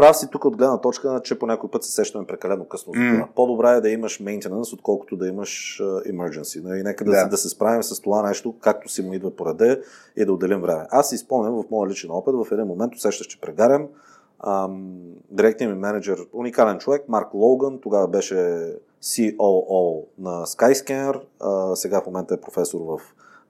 прав 0.03 0.17
си 0.17 0.29
тук 0.31 0.45
от 0.45 0.57
гледна 0.57 0.81
точка, 0.81 1.21
че 1.25 1.39
по 1.39 1.47
някой 1.47 1.71
път 1.71 1.85
се 1.85 1.93
сещаме 1.93 2.27
прекалено 2.27 2.65
късно. 2.65 2.93
М. 2.97 3.29
По-добре 3.35 3.69
е 3.71 3.81
да 3.81 3.91
имаш 3.91 4.21
maintenance, 4.21 4.75
отколкото 4.75 5.17
да 5.17 5.29
имаш 5.29 5.81
uh, 5.83 6.13
emergency. 6.13 6.65
Нали? 6.65 6.83
Нека 6.83 7.05
да, 7.05 7.11
Да. 7.11 7.29
да. 7.29 7.37
се 7.37 7.49
справим 7.49 7.83
с 7.83 8.01
това 8.01 8.23
нещо, 8.23 8.55
както 8.61 8.89
си 8.89 9.03
му 9.03 9.13
идва 9.13 9.37
по 9.37 9.47
реда 9.47 9.81
и 10.17 10.25
да 10.25 10.33
отделим 10.33 10.61
време. 10.61 10.87
Аз 10.91 11.11
си 11.11 11.19
спомням 11.19 11.55
в 11.55 11.71
моя 11.71 11.91
личен 11.91 12.11
опит, 12.11 12.35
в 12.35 12.53
един 12.53 12.65
момент 12.65 12.95
усещаш, 12.95 13.27
че 13.27 13.41
прегарям. 13.41 13.89
Ам, 14.47 14.93
директният 15.31 15.75
ми 15.75 15.81
менеджер, 15.81 16.19
уникален 16.33 16.79
човек, 16.79 17.05
Марк 17.09 17.35
Логан, 17.35 17.79
тогава 17.83 18.09
беше 18.09 18.35
COO 19.03 20.05
на 20.19 20.47
Skyscanner, 20.47 21.21
а, 21.41 21.77
сега 21.77 22.01
в 22.01 22.07
момента 22.07 22.35
е 22.35 22.41
професор 22.41 22.81
в 22.81 23.01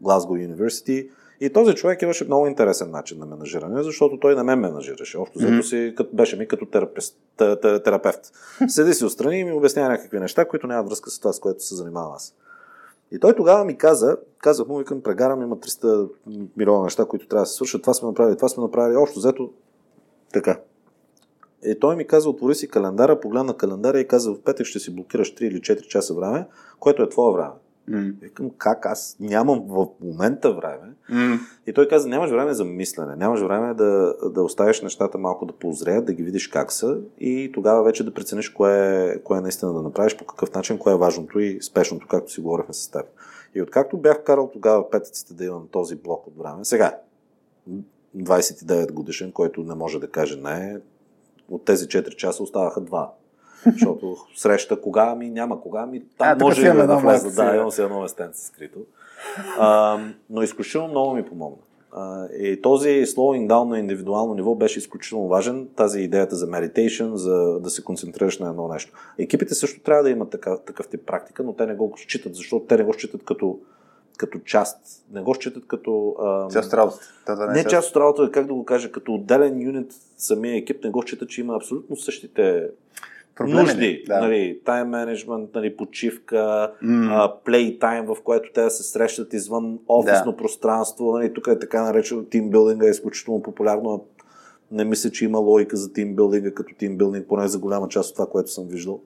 Glasgow 0.03 0.55
University. 0.55 1.09
И 1.45 1.51
този 1.53 1.75
човек 1.75 2.03
имаше 2.03 2.25
много 2.25 2.47
интересен 2.47 2.91
начин 2.91 3.19
на 3.19 3.27
менажиране, 3.27 3.83
защото 3.83 4.19
той 4.21 4.37
не 4.37 4.43
ме 4.43 4.57
менажираше. 4.57 5.19
Общо 5.19 5.39
взето 5.39 5.53
Мгм. 5.53 5.63
си, 5.63 5.95
като, 5.97 6.17
беше 6.17 6.37
ми 6.37 6.49
като 6.49 6.67
терапевт, 6.67 7.15
те- 7.37 7.61
те- 7.61 7.83
терапевт. 7.83 8.21
Седи 8.69 8.95
си 8.95 9.05
отстрани 9.05 9.39
и 9.39 9.45
ми 9.45 9.53
обяснява 9.53 9.89
някакви 9.89 10.19
неща, 10.21 10.45
които 10.45 10.67
нямат 10.67 10.89
връзка 10.89 11.11
с 11.11 11.19
това, 11.19 11.33
с 11.33 11.41
което 11.41 11.65
се 11.65 11.75
занимавам 11.75 12.13
аз. 12.13 12.35
И 13.13 13.19
той 13.19 13.35
тогава 13.37 13.65
ми 13.65 13.79
каза, 13.79 14.17
казах 14.39 14.67
му, 14.69 14.79
викам, 14.79 15.03
прегарам, 15.03 15.43
има 15.43 15.57
300 15.57 16.09
милиона 16.57 16.83
неща, 16.85 17.05
които 17.05 17.29
трябва 17.29 17.43
да 17.43 17.47
се 17.47 17.55
свършат, 17.55 17.83
това 17.83 17.95
сме 17.95 18.09
направили, 18.09 18.37
това 18.37 18.49
сме 18.49 18.63
направили, 18.63 18.97
общо 18.97 19.19
взето 19.19 19.51
така. 20.33 20.61
И 21.65 21.81
той 21.81 21.97
ми 21.97 22.07
каза, 22.07 22.31
отвори 22.31 22.55
си 22.55 22.69
календара, 22.69 23.21
погледна 23.21 23.57
календара 23.57 24.01
и 24.01 24.09
каза, 24.09 24.33
в 24.33 24.43
петък 24.43 24.67
ще 24.67 24.79
си 24.79 24.95
блокираш 24.95 25.35
3 25.35 25.43
или 25.43 25.61
4 25.61 25.87
часа 25.87 26.15
време, 26.15 26.47
което 26.81 27.03
е 27.03 27.09
твое 27.09 27.33
време. 27.33 27.53
М. 27.89 28.13
Викам, 28.21 28.51
как 28.59 28.87
аз 28.87 29.17
нямам 29.21 29.65
в 29.69 29.87
момента 30.01 30.53
време. 30.53 30.95
М. 31.09 31.39
И 31.67 31.73
той 31.73 31.89
каза, 31.89 32.09
нямаш 32.09 32.31
време 32.31 32.55
за 32.55 32.65
мислене, 32.65 33.17
нямаш 33.17 33.41
време 33.41 33.75
да, 33.75 34.15
да 34.31 34.43
оставиш 34.43 34.83
нещата 34.83 35.19
малко 35.19 35.47
да 35.47 35.53
поозреят, 35.53 36.05
да 36.05 36.13
ги 36.13 36.23
видиш 36.23 36.49
как 36.49 36.73
са 36.73 36.99
и 37.21 37.51
тогава 37.55 37.85
вече 37.85 38.05
да 38.05 38.15
прецениш 38.15 38.49
кое 38.49 39.17
кое 39.25 39.41
наистина 39.41 39.73
да 39.73 39.83
направиш, 39.83 40.17
по 40.17 40.25
какъв 40.25 40.55
начин, 40.55 40.79
кое 40.79 40.93
е 40.93 40.97
важното 40.97 41.41
и 41.41 41.63
спешното, 41.63 42.07
както 42.07 42.33
си 42.33 42.41
говорихме 42.41 42.75
с 42.75 42.91
теб. 42.91 43.07
И 43.55 43.63
откакто 43.63 43.97
бях 43.97 44.25
карал 44.25 44.51
тогава 44.53 44.91
петъците 44.91 45.35
да 45.35 45.45
имам 45.45 45.69
този 45.71 45.97
блок 45.97 46.27
от 46.27 46.39
време, 46.39 46.65
сега 46.65 46.99
29 48.17 48.93
годишен, 48.93 49.33
който 49.33 49.63
не 49.63 49.75
може 49.75 50.01
да 50.01 50.11
каже 50.11 50.41
не, 50.41 50.79
от 51.49 51.65
тези 51.65 51.87
4 51.87 52.17
часа 52.17 52.43
оставаха 52.43 52.81
2. 52.81 53.09
Защото 53.67 54.17
среща 54.37 54.81
кога 54.81 55.15
ми 55.15 55.31
няма, 55.31 55.61
кога 55.61 55.87
ми 55.87 56.03
там 56.19 56.29
А, 56.29 56.45
може 56.45 56.63
да 56.63 56.83
едно 56.83 57.01
влезе. 57.01 57.31
Да, 57.31 57.57
имам 57.57 57.71
си 57.71 57.83
едно 57.83 58.01
местенце 58.01 58.47
скрито. 58.47 58.79
А, 59.59 59.99
но 60.31 60.43
изключително 60.43 60.89
много 60.89 61.15
ми 61.15 61.25
помогна. 61.25 61.57
А, 61.93 62.27
и 62.27 62.63
този 62.63 62.89
slowing 62.89 63.47
down 63.47 63.69
на 63.69 63.79
индивидуално 63.79 64.35
ниво 64.35 64.55
беше 64.55 64.79
изключително 64.79 65.29
важен. 65.29 65.69
Тази 65.77 66.01
идеята 66.01 66.37
за 66.37 66.47
meditation, 66.47 67.15
за 67.15 67.61
да 67.61 67.71
се 67.71 67.85
концентрираш 67.85 68.39
на 68.39 68.49
едно 68.49 68.69
нещо. 68.69 68.93
Екипите 69.19 69.55
също 69.55 69.81
трябва 69.81 70.03
да 70.03 70.11
имат 70.11 70.31
така, 70.31 70.59
такъв 70.59 70.89
тип 70.89 71.07
практика, 71.07 71.43
но 71.43 71.53
те 71.53 71.67
не 71.67 71.75
го 71.75 71.95
считат, 71.97 72.35
защото 72.35 72.67
те 72.67 72.77
не 72.77 72.85
го 72.85 72.93
считат 72.93 73.25
като, 73.25 73.59
като 74.17 74.39
част. 74.39 74.79
Не 75.13 75.21
го 75.23 75.35
считат 75.35 75.67
като... 75.67 76.17
А, 76.21 76.49
Част 76.53 76.69
от 76.69 76.75
работата. 76.75 77.05
Това 77.27 77.47
не 77.47 77.61
е 77.61 77.65
част 77.65 77.91
от 77.91 77.97
работа, 77.97 78.31
как 78.31 78.47
да 78.47 78.55
го 78.55 78.65
кажа, 78.65 78.93
като 78.93 79.15
отделен 79.15 79.63
юнит 79.63 79.93
самия 80.17 80.57
екип 80.57 80.85
не 80.85 80.91
го 80.91 81.03
счита, 81.03 81.27
че 81.27 81.41
има 81.41 81.57
абсолютно 81.57 81.97
същите 81.97 82.69
Проблеми, 83.37 83.61
нужди. 83.61 84.05
да. 84.07 84.21
Нали, 84.21 84.61
тайм 84.65 84.89
менеджмент, 84.89 85.51
нали, 85.55 85.77
почивка, 85.77 86.73
плей 87.45 87.79
тайм, 87.79 88.07
в 88.07 88.17
което 88.25 88.51
те 88.55 88.63
да 88.63 88.71
се 88.71 88.83
срещат 88.83 89.33
извън 89.33 89.79
офисно 89.89 90.31
Да. 90.31 90.37
пространство. 90.37 91.13
Нали, 91.13 91.35
тук 91.35 91.47
е 91.47 91.59
така 91.59 91.83
наречено 91.83 92.25
тимбилдинга, 92.25 92.87
е 92.87 92.91
изключително 92.91 93.43
популярно. 93.43 94.05
Не 94.71 94.85
мисля, 94.85 95.11
че 95.11 95.25
има 95.25 95.39
логика 95.39 95.77
за 95.77 95.93
тимбилдинга 95.93 96.51
като 96.55 96.75
тимбилдинг, 96.75 97.27
поне 97.29 97.49
за 97.49 97.59
голяма 97.59 97.89
част 97.89 98.11
от 98.11 98.17
това, 98.17 98.27
което 98.27 98.51
съм 98.51 98.67
виждал. 98.69 99.01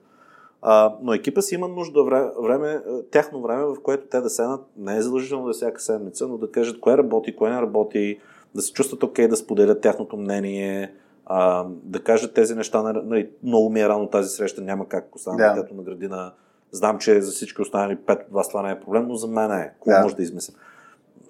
А, 0.62 0.94
но 1.02 1.14
екипа 1.14 1.42
си 1.42 1.54
има 1.54 1.68
нужда 1.68 2.04
време, 2.42 2.80
тяхно 3.10 3.42
време, 3.42 3.64
в 3.64 3.76
което 3.82 4.06
те 4.06 4.20
да 4.20 4.30
седнат, 4.30 4.60
не 4.78 4.96
е 4.96 5.02
задължително 5.02 5.44
да 5.44 5.50
е 5.50 5.52
всяка 5.52 5.80
седмица, 5.80 6.28
но 6.28 6.38
да 6.38 6.50
кажат 6.50 6.80
кое 6.80 6.96
работи, 6.96 7.36
кое 7.36 7.50
не 7.50 7.60
работи, 7.62 8.18
да 8.54 8.62
се 8.62 8.72
чувстват 8.72 9.02
окей, 9.02 9.28
да 9.28 9.36
споделят 9.36 9.80
тяхното 9.80 10.16
мнение, 10.16 10.92
а, 11.26 11.64
да 11.68 12.02
кажат 12.02 12.34
тези 12.34 12.54
неща. 12.54 12.82
Нали, 12.82 13.30
много 13.42 13.70
ми 13.70 13.80
е 13.80 13.88
рано 13.88 14.10
тази 14.10 14.28
среща, 14.28 14.62
няма 14.62 14.88
как 14.88 15.14
оставам 15.16 15.36
Да. 15.36 15.48
да. 15.48 15.54
детето 15.54 15.74
на 15.74 15.82
градина. 15.82 16.32
Знам, 16.70 16.98
че 16.98 17.20
за 17.20 17.32
всички 17.32 17.62
останали 17.62 17.96
пет 17.96 18.22
от 18.22 18.32
вас 18.32 18.48
това 18.48 18.62
не 18.62 18.70
е 18.70 18.80
проблем, 18.80 19.06
но 19.08 19.14
за 19.14 19.26
мен 19.28 19.52
е. 19.52 19.72
Какво 19.74 19.90
Да. 19.90 20.02
може 20.02 20.16
да 20.16 20.22
измисля? 20.22 20.54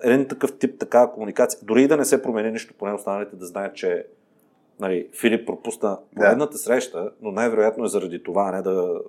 Един 0.02 0.28
такъв 0.28 0.58
тип, 0.58 0.78
такава 0.80 1.12
комуникация, 1.12 1.60
дори 1.62 1.82
и 1.82 1.88
да 1.88 1.96
не 1.96 2.04
се 2.04 2.22
промени 2.22 2.50
нищо, 2.50 2.74
поне 2.78 2.92
останалите 2.92 3.36
да 3.36 3.46
знаят, 3.46 3.74
че 3.76 4.06
нали, 4.80 5.08
Филип 5.20 5.46
пропусна 5.46 5.98
поредната 6.16 6.58
среща, 6.58 7.10
но 7.22 7.30
най-вероятно 7.30 7.84
е 7.84 7.88
заради 7.88 8.22
това, 8.22 8.48
а 8.48 8.56
не 8.56 8.62
да, 8.62 9.00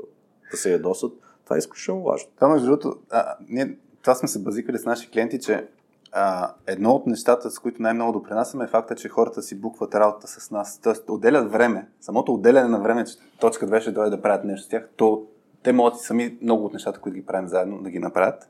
да 0.51 0.57
се 0.57 0.72
ядосат. 0.72 1.11
Това 1.43 1.55
е 1.55 1.59
изключително 1.59 2.03
важно. 2.03 2.30
Това 2.35 2.47
между 2.47 2.65
другото, 2.65 2.95
а, 3.09 3.35
ние, 3.49 3.77
това 4.01 4.15
сме 4.15 4.27
се 4.27 4.39
базикали 4.43 4.77
с 4.77 4.85
наши 4.85 5.09
клиенти, 5.11 5.39
че 5.39 5.68
а, 6.11 6.53
едно 6.67 6.91
от 6.91 7.07
нещата, 7.07 7.51
с 7.51 7.59
които 7.59 7.81
най-много 7.81 8.11
допринасяме 8.11 8.63
е 8.63 8.67
факта, 8.67 8.95
че 8.95 9.09
хората 9.09 9.41
си 9.41 9.55
букват 9.55 9.95
работата 9.95 10.27
с 10.29 10.51
нас. 10.51 10.79
Тоест, 10.79 11.09
отделят 11.09 11.51
време. 11.51 11.88
Самото 12.01 12.34
отделяне 12.34 12.69
на 12.69 12.79
време, 12.79 13.05
че 13.05 13.13
точка 13.39 13.67
2 13.67 13.79
ще 13.79 13.91
дойде 13.91 14.09
да 14.09 14.21
правят 14.21 14.43
нещо 14.43 14.65
с 14.65 14.69
тях, 14.69 14.89
то 14.95 15.23
те 15.63 15.73
могат 15.73 15.95
и 15.95 16.03
сами 16.03 16.38
много 16.41 16.65
от 16.65 16.73
нещата, 16.73 16.99
които 16.99 17.15
ги 17.15 17.25
правим 17.25 17.47
заедно, 17.47 17.81
да 17.81 17.89
ги 17.89 17.99
направят. 17.99 18.49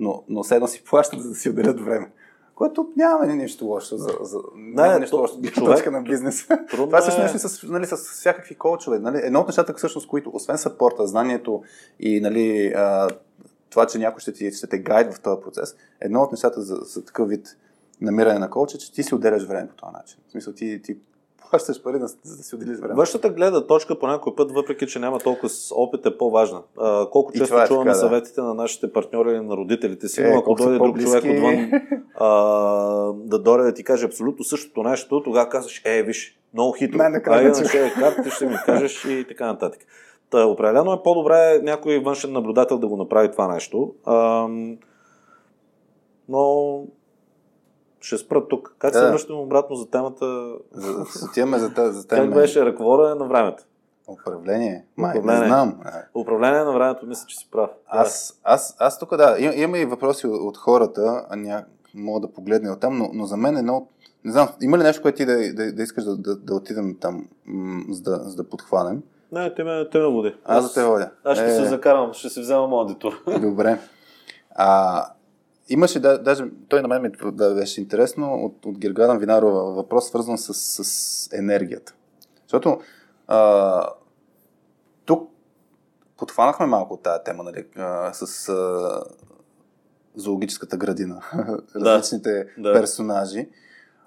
Но, 0.00 0.22
но 0.28 0.42
все 0.42 0.54
едно 0.54 0.66
си 0.66 0.84
плащат, 0.84 1.22
за 1.22 1.28
да 1.28 1.34
си 1.34 1.50
отделят 1.50 1.80
време. 1.80 2.10
което 2.54 2.88
нямаме 2.96 3.34
нищо 3.34 3.64
лошо 3.66 3.96
за, 3.96 4.08
за 4.20 4.38
Не, 4.56 4.82
няма 4.82 4.98
нищо 4.98 5.16
то- 5.16 5.20
лошо 5.22 5.34
човек- 5.34 5.54
точка 5.54 5.90
на 5.90 6.02
бизнес. 6.02 6.46
Трудно 6.70 6.86
Това 6.86 7.00
също 7.00 7.20
е- 7.20 7.24
нещо 7.24 7.38
с, 7.38 7.62
нали, 7.62 7.86
с 7.86 7.96
всякакви 7.96 8.54
коучове. 8.54 8.98
Нали? 8.98 9.20
Едно 9.22 9.40
от 9.40 9.46
нещата, 9.46 9.74
всъщност, 9.74 10.08
които, 10.08 10.30
освен 10.34 10.58
съпорта, 10.58 11.06
знанието 11.06 11.62
и 12.00 12.20
нали, 12.20 12.72
а, 12.76 13.08
това, 13.70 13.86
че 13.86 13.98
някой 13.98 14.20
ще, 14.20 14.32
ти, 14.32 14.52
ще 14.52 14.66
те 14.66 14.78
гайд 14.78 15.14
в 15.14 15.20
този 15.20 15.42
процес, 15.42 15.76
едно 16.00 16.22
от 16.22 16.32
нещата 16.32 16.62
за, 16.62 16.74
за 16.74 17.04
такъв 17.04 17.28
вид 17.28 17.56
намиране 18.00 18.38
на 18.38 18.50
коуч 18.50 18.74
е, 18.74 18.78
че 18.78 18.92
ти 18.92 19.02
си 19.02 19.14
отделяш 19.14 19.44
време 19.44 19.68
по 19.68 19.74
този 19.74 19.92
начин. 19.92 20.18
В 20.28 20.30
смисъл, 20.30 20.52
ти, 20.52 20.82
ти 20.82 20.96
плащаш 21.50 21.82
пари, 21.82 21.98
за 21.98 22.36
да 22.36 22.42
си 22.42 22.54
отделиш 22.54 22.78
време. 22.78 22.94
Външната 22.94 23.30
гледна 23.30 23.66
точка 23.66 23.98
по 23.98 24.06
някой 24.06 24.34
път, 24.34 24.52
въпреки 24.52 24.86
че 24.86 24.98
няма 24.98 25.18
толкова 25.18 25.48
опит, 25.70 26.06
е 26.06 26.18
по-важна. 26.18 26.62
А, 26.78 27.10
колко 27.10 27.32
често 27.32 27.62
е 27.62 27.66
чуваме 27.66 27.90
така, 27.90 27.94
да. 27.94 28.00
съветите 28.00 28.40
на 28.40 28.54
нашите 28.54 28.92
партньори 28.92 29.30
или 29.30 29.40
на 29.40 29.56
родителите 29.56 30.08
си, 30.08 30.22
Е, 30.22 30.34
ако 30.38 30.54
дойде 30.54 30.78
друг 30.78 31.00
човек 31.00 31.24
отвън 31.24 31.70
а, 32.14 32.28
да 33.12 33.38
дойде 33.38 33.64
да 33.64 33.74
ти 33.74 33.84
каже 33.84 34.06
абсолютно 34.06 34.44
същото 34.44 34.82
нещо, 34.82 35.22
тогава 35.22 35.48
казваш, 35.48 35.82
е, 35.84 36.02
виж, 36.02 36.38
много 36.54 36.72
хитро. 36.72 36.98
На 36.98 37.64
шея 37.70 37.94
картите 37.94 38.30
ще 38.30 38.46
ми 38.46 38.56
кажеш 38.66 39.04
и 39.04 39.24
така 39.28 39.46
нататък. 39.46 39.80
Та, 40.30 40.46
определено 40.46 40.92
е 40.92 41.02
по-добре 41.02 41.60
някой 41.62 41.98
външен 41.98 42.32
наблюдател 42.32 42.78
да 42.78 42.88
го 42.88 42.96
направи 42.96 43.30
това 43.30 43.48
нещо. 43.48 43.94
Ам, 44.06 44.76
но 46.28 46.82
ще 48.00 48.18
спра 48.18 48.48
тук. 48.48 48.74
Как 48.78 48.94
се 48.94 49.00
Да. 49.00 49.10
връщам 49.10 49.40
обратно 49.40 49.76
за 49.76 49.90
темата? 49.90 50.52
За, 50.72 51.04
отиваме 51.24 51.58
за, 51.58 51.74
тази- 51.74 51.98
за 51.98 52.06
тази 52.06 52.20
Как 52.22 52.34
беше 52.34 52.64
ръковода 52.64 53.14
на 53.14 53.24
времето? 53.26 53.64
Управление. 54.08 54.84
Май, 54.96 55.10
Управление. 55.10 55.40
не 55.40 55.46
знам. 55.46 55.80
Управление 56.14 56.60
на 56.60 56.72
времето, 56.72 57.06
мисля, 57.06 57.26
че 57.26 57.36
си 57.36 57.48
прав. 57.50 57.70
Аз, 57.86 58.40
аз, 58.44 58.76
аз 58.78 58.98
тук 58.98 59.16
да, 59.16 59.36
им- 59.38 59.52
имаме 59.54 59.78
и 59.78 59.84
въпроси 59.84 60.26
от, 60.26 60.40
от 60.40 60.56
хората, 60.56 61.26
а 61.30 61.36
ня, 61.36 61.64
мога 61.94 62.20
да 62.20 62.32
погледне 62.32 62.70
от 62.70 62.80
там, 62.80 62.98
но, 62.98 63.10
но 63.12 63.24
за 63.26 63.36
мен 63.36 63.56
едно 63.56 63.76
от... 63.76 63.88
Не 64.24 64.32
знам, 64.32 64.48
има 64.62 64.78
ли 64.78 64.82
нещо, 64.82 65.02
което 65.02 65.16
ти 65.16 65.24
да, 65.24 65.52
да, 65.54 65.72
да 65.72 65.82
искаш 65.82 66.04
да, 66.04 66.16
да, 66.16 66.36
да 66.36 66.54
отидем 66.54 66.96
там, 67.00 67.28
м- 67.46 67.84
за, 67.88 68.02
да, 68.02 68.16
за 68.18 68.36
да 68.36 68.48
подхванем? 68.48 69.02
Не, 69.32 69.54
те 69.54 69.64
ме, 69.64 69.88
те 69.92 69.98
ме 69.98 70.06
води. 70.06 70.34
Аз 70.44 70.64
за 70.68 70.74
те 70.74 70.86
водя. 70.86 71.10
Аз 71.24 71.38
ще 71.38 71.46
Е, 71.46 71.50
се 71.54 71.64
закарам, 71.64 72.12
ще 72.12 72.28
си 72.28 72.40
взема 72.40 72.66
моят 72.66 72.88
детур. 72.88 73.22
Добре. 73.40 73.78
А, 74.50 75.06
имаше, 75.68 76.00
да, 76.00 76.18
даже 76.18 76.44
той 76.68 76.82
на 76.82 76.88
мен 76.88 77.02
ми 77.02 77.10
да 77.32 77.54
беше 77.54 77.80
интересно, 77.80 78.34
от, 78.34 78.66
от 78.66 78.78
Гергадан 78.78 79.18
Винарова 79.18 79.72
въпрос, 79.72 80.08
свързан 80.08 80.38
с, 80.38 80.54
с 80.84 81.28
енергията. 81.32 81.94
Защото 82.42 82.80
а, 83.28 83.86
тук 85.04 85.30
подхванахме 86.16 86.66
малко 86.66 86.96
тази 86.96 87.24
тема, 87.24 87.42
нали, 87.42 87.66
а, 87.76 88.12
с 88.12 88.48
а, 88.48 89.02
зоологическата 90.16 90.76
градина, 90.76 91.20
Да. 91.74 91.98
различните 91.98 92.46
Да. 92.58 92.72
персонажи. 92.72 93.48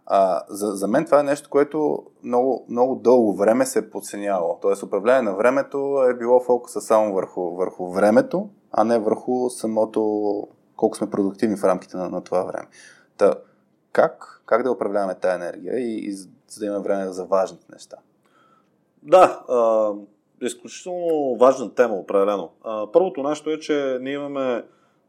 А, 0.05 0.41
за, 0.49 0.67
за 0.67 0.87
мен 0.87 1.05
това 1.05 1.19
е 1.19 1.23
нещо, 1.23 1.49
което 1.49 2.03
много, 2.23 2.65
много 2.69 2.95
дълго 2.95 3.35
време 3.35 3.65
се 3.65 3.79
е 3.79 3.89
подценявало. 3.89 4.59
Тоест 4.61 4.83
управление 4.83 5.21
на 5.21 5.35
времето 5.35 6.03
е 6.09 6.13
било 6.13 6.39
фокуса 6.39 6.81
само 6.81 7.13
върху, 7.13 7.41
върху 7.41 7.91
времето, 7.91 8.49
а 8.71 8.83
не 8.83 8.99
върху 8.99 9.49
самото 9.49 10.47
колко 10.75 10.97
сме 10.97 11.09
продуктивни 11.09 11.57
в 11.57 11.63
рамките 11.63 11.97
на, 11.97 12.09
на 12.09 12.23
това 12.23 12.43
време. 12.43 12.67
Та, 13.17 13.35
как, 13.91 14.41
как 14.45 14.63
да 14.63 14.71
управляваме 14.71 15.15
тази 15.15 15.35
енергия 15.35 15.79
и, 15.79 16.07
и 16.07 16.11
за 16.47 16.59
да 16.59 16.65
имаме 16.65 16.83
време 16.83 17.11
за 17.11 17.25
важните 17.25 17.65
неща? 17.73 17.97
Да, 19.03 19.43
а, 19.49 19.91
изключително 20.41 21.35
важна 21.39 21.73
тема, 21.73 21.95
определено. 21.95 22.49
А, 22.63 22.91
първото 22.91 23.23
нещо 23.23 23.49
е, 23.49 23.59
че 23.59 23.97
ние 24.01 24.13
имаме 24.13 24.65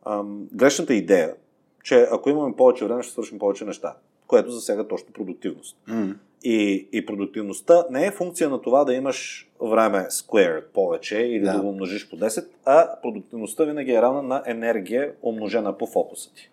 ам, 0.07 0.47
грешната 0.53 0.95
идея, 0.95 1.35
че 1.83 2.09
ако 2.13 2.31
имаме 2.31 2.57
повече 2.57 2.85
време, 2.85 3.03
ще 3.03 3.13
свършим 3.13 3.39
повече 3.39 3.65
неща, 3.65 3.97
което 4.27 4.51
засяга 4.51 4.89
точно 4.89 5.13
продуктивност. 5.13 5.77
Mm. 5.89 6.15
И, 6.45 6.89
и 6.93 7.07
продуктивността 7.07 7.85
не 7.91 8.07
е 8.07 8.11
функция 8.11 8.51
на 8.51 8.63
това 8.63 8.85
да 8.85 8.95
имаш 8.95 9.51
време 9.61 9.99
squared 9.99 10.65
повече 10.65 11.19
или 11.19 11.45
да. 11.45 11.53
Да. 11.53 11.61
го 11.61 11.69
умножиш 11.69 12.11
по 12.11 12.17
10, 12.17 12.47
а 12.65 13.01
продуктивността 13.03 13.65
винаги 13.65 13.93
е 13.93 14.03
равна 14.03 14.23
на 14.23 14.43
енергия, 14.47 15.13
умножена 15.23 15.79
по 15.79 15.87
фокуса 15.87 16.35
ти. 16.35 16.51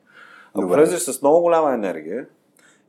Ако 0.54 0.68
влезеш 0.68 1.00
с 1.00 1.22
много 1.22 1.42
голяма 1.42 1.74
енергия 1.74 2.28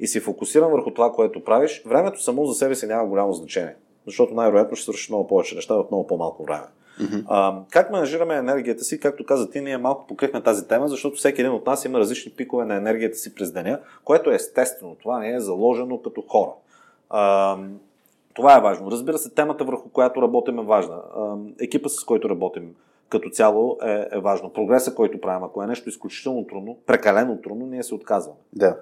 и 0.01 0.07
си 0.07 0.21
фокусиран 0.21 0.71
върху 0.71 0.91
това, 0.91 1.13
което 1.13 1.45
правиш, 1.45 1.83
времето 1.87 2.23
само 2.23 2.47
за 2.47 2.55
себе 2.55 2.75
си 2.75 2.87
няма 2.87 3.07
голямо 3.09 3.33
значение. 3.33 3.75
Защото 4.07 4.35
най-вероятно 4.35 4.77
ще 4.77 4.85
свършиш 4.85 5.09
много 5.09 5.27
повече 5.27 5.55
неща 5.55 5.75
в 5.75 5.85
много 5.91 6.07
по-малко 6.07 6.45
време. 6.45 6.67
Mm-hmm. 7.03 7.25
А, 7.29 7.61
как 7.71 7.91
менажираме 7.91 8.35
енергията 8.35 8.85
си? 8.85 9.01
Както 9.01 9.27
каза 9.27 9.51
ти, 9.51 9.61
ние 9.61 9.79
малко 9.79 10.07
покрихме 10.07 10.43
тази 10.43 10.69
тема, 10.69 10.89
защото 10.89 11.17
всеки 11.17 11.41
един 11.41 11.53
от 11.53 11.67
нас 11.67 11.85
има 11.85 11.99
различни 11.99 12.33
пикове 12.33 12.65
на 12.65 12.75
енергията 12.75 13.17
си 13.17 13.35
през 13.35 13.53
деня, 13.53 13.81
което 14.05 14.31
е 14.31 14.35
естествено. 14.35 14.97
Това 15.03 15.19
не 15.19 15.35
е 15.35 15.41
заложено 15.41 16.03
като 16.03 16.23
хора. 16.29 16.51
А, 17.11 17.57
това 18.35 18.59
е 18.59 18.61
важно. 18.61 18.91
Разбира 18.91 19.19
се, 19.19 19.31
темата 19.31 19.65
върху 19.65 19.89
която 19.89 20.23
работим 20.23 20.59
е 20.59 20.65
важна. 20.65 20.95
А, 21.17 21.37
екипа, 21.61 21.89
с 21.89 22.05
който 22.05 22.29
работим 22.29 22.75
като 23.09 23.31
цяло 23.31 23.79
е, 23.83 24.09
е 24.13 24.19
важно. 24.19 24.53
Прогреса, 24.53 24.95
който 24.95 25.21
правим, 25.21 25.45
ако 25.45 25.63
е 25.63 25.67
нещо 25.67 25.89
изключително 25.89 26.47
трудно, 26.47 26.77
прекалено 26.87 27.41
трудно, 27.43 27.67
ние 27.67 27.83
се 27.83 27.95
отказваме. 27.95 28.39
Да. 28.53 28.77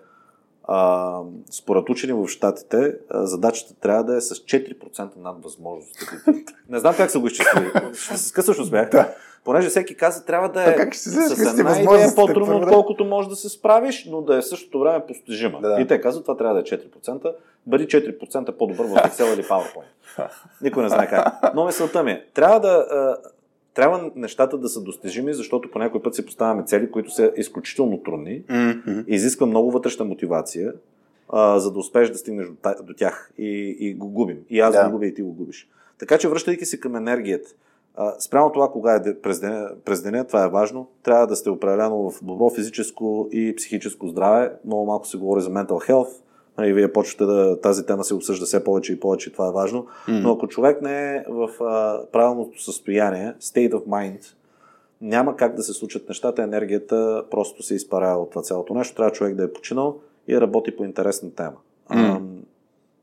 А, 0.73 1.21
според 1.51 1.89
учени 1.89 2.13
в 2.13 2.29
Штатите, 2.29 2.95
задачата 3.11 3.75
трябва 3.75 4.05
да 4.05 4.17
е 4.17 4.21
с 4.21 4.35
4% 4.35 5.09
над 5.17 5.43
възможностите 5.43 6.17
ти. 6.25 6.45
Не 6.69 6.79
знам 6.79 6.95
как 6.97 7.11
са 7.11 7.19
го 7.19 7.27
изчислили. 7.27 7.71
Ще 7.95 8.17
се 8.17 8.29
скъсаш 8.29 8.59
усмях. 8.59 8.91
Да. 8.91 9.15
Понеже 9.45 9.69
всеки 9.69 9.97
каза, 9.97 10.25
трябва 10.25 10.49
да 10.49 10.71
е 10.71 10.77
как 10.77 10.95
ще 10.95 11.11
с 11.11 11.59
една 11.59 11.81
идея 11.81 12.15
по-трудно, 12.15 12.57
отколкото 12.57 13.05
можеш 13.05 13.29
да 13.29 13.37
се 13.37 13.49
справиш, 13.49 14.05
но 14.11 14.23
да 14.23 14.37
е 14.37 14.43
същото 14.43 14.81
време 14.81 15.07
постижима. 15.07 15.61
Да. 15.61 15.81
И 15.81 15.87
те 15.87 16.01
казват, 16.01 16.25
това 16.25 16.37
трябва 16.37 16.55
да 16.55 16.61
е 16.61 16.63
4%. 16.63 17.35
Бъди 17.67 17.87
4% 17.87 18.53
по-добър 18.53 18.85
в 18.85 18.95
Excel 18.95 19.35
или 19.35 19.43
PowerPoint. 19.43 20.29
Никой 20.63 20.83
не 20.83 20.89
знае 20.89 21.09
как. 21.09 21.55
Но 21.55 21.67
мисълта 21.67 22.03
ми 22.03 22.11
е, 22.11 22.27
трябва 22.35 22.61
да, 22.61 22.87
трябва 23.75 24.11
нещата 24.17 24.59
да 24.59 24.69
са 24.69 24.81
достижими, 24.83 25.35
защото 25.35 25.71
по 25.71 25.79
някой 25.79 26.03
път 26.03 26.15
си 26.15 26.27
поставяме 26.27 26.65
цели, 26.65 26.91
които 26.91 27.11
са 27.11 27.33
изключително 27.37 28.03
трудни 28.03 28.43
Mm-hmm. 28.43 29.05
изисква 29.07 29.47
много 29.47 29.71
вътрешна 29.71 30.05
мотивация, 30.05 30.73
а, 31.29 31.59
за 31.59 31.73
да 31.73 31.79
успееш 31.79 32.11
да 32.11 32.19
стигнеш 32.19 32.47
до, 32.47 32.55
до 32.83 32.95
тях 32.95 33.33
и, 33.39 33.77
и 33.81 33.95
го 33.95 34.09
губим. 34.09 34.39
И 34.51 34.61
аз 34.61 34.75
Да. 34.75 34.85
го 34.85 34.91
губя 34.93 35.07
и 35.07 35.15
ти 35.15 35.23
го 35.23 35.33
губиш. 35.33 35.69
Така 35.99 36.19
че, 36.19 36.29
връщайки 36.29 36.65
се 36.67 36.81
към 36.81 36.97
енергията, 36.97 37.51
а, 37.97 38.21
спрямо 38.21 38.53
това, 38.53 38.71
кога 38.71 38.95
е 38.95 39.21
през 39.23 39.41
деня, 39.41 39.71
през 39.85 40.03
деня, 40.03 40.25
това 40.27 40.45
е 40.45 40.49
важно, 40.49 40.89
трябва 41.03 41.27
да 41.27 41.37
сте 41.37 41.51
определено 41.51 42.11
в 42.11 42.25
добро 42.25 42.51
физическо 42.51 43.29
и 43.33 43.55
психическо 43.57 44.09
здраве. 44.09 44.53
Много 44.65 44.87
малко 44.87 45.07
се 45.07 45.19
говори 45.19 45.41
за 45.41 45.51
mental 45.51 45.91
health. 45.91 46.13
И 46.65 46.73
вие 46.73 46.93
почвате 46.93 47.25
да 47.25 47.61
тази 47.61 47.87
тема 47.87 48.05
се 48.05 48.15
обсъжда 48.15 48.47
все 48.47 48.65
повече 48.65 48.93
и 48.93 49.01
повече, 49.01 49.29
и 49.29 49.33
това 49.33 49.49
е 49.49 49.53
важно. 49.53 49.87
Но 50.09 50.33
ако 50.33 50.49
човек 50.49 50.83
не 50.83 51.17
е 51.17 51.25
в 51.29 51.51
а, 51.61 52.07
правилното 52.13 52.63
състояние, 52.63 53.35
state 53.41 53.73
of 53.73 53.87
mind, 53.87 54.35
няма 55.01 55.37
как 55.37 55.55
да 55.55 55.63
се 55.63 55.73
случат 55.73 56.09
нещата, 56.09 56.43
енергията 56.43 57.25
просто 57.31 57.63
се 57.63 57.75
изпарява 57.75 58.23
от 58.23 58.31
това 58.31 58.43
цялото 58.43 58.75
нещо. 58.75 58.97
Трябва 58.97 59.13
човек 59.13 59.35
да 59.35 59.45
е 59.45 59.53
починал 59.53 59.99
и 60.29 60.35
да 60.35 60.41
работи 60.41 60.77
по 60.77 60.85
интересна 60.85 61.35
тема. 61.35 61.57
М. 61.91 62.17
Ам, 62.17 62.43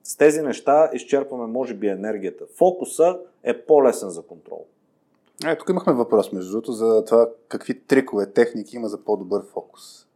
с 0.04 0.18
тези 0.18 0.42
неща 0.42 0.90
изчерпваме, 0.94 1.48
може 1.48 1.74
би, 1.74 1.88
енергията. 1.88 2.46
Фокуса 2.56 3.18
е 3.44 3.62
по-лесен 3.62 4.10
за 4.10 4.22
контрол. 4.22 4.66
Е, 5.46 5.58
тук 5.58 5.70
имахме 5.70 5.94
въпрос, 5.94 6.32
между 6.32 6.52
другото, 6.52 6.72
за 6.72 7.06
това 7.06 7.30
какви 7.48 7.80
трикове, 7.80 8.32
техники 8.32 8.76
има 8.76 8.88
за 8.88 8.98
по-добър 8.98 9.42
фокус. 9.54 10.07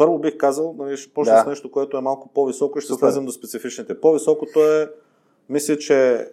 Първо 0.00 0.18
бих 0.18 0.36
казал, 0.36 0.74
нали, 0.78 0.96
ще 0.96 1.12
почна 1.12 1.34
Да. 1.34 1.42
с 1.42 1.46
нещо, 1.46 1.70
което 1.70 1.96
е 1.96 2.00
малко 2.00 2.28
по-високо 2.34 2.78
и 2.78 2.80
ще 2.80 2.92
Супер. 2.92 3.06
слезем 3.06 3.24
до 3.24 3.32
специфичните. 3.32 4.00
По-високото 4.00 4.60
е, 4.60 4.90
мисля, 5.48 5.78
че 5.78 6.28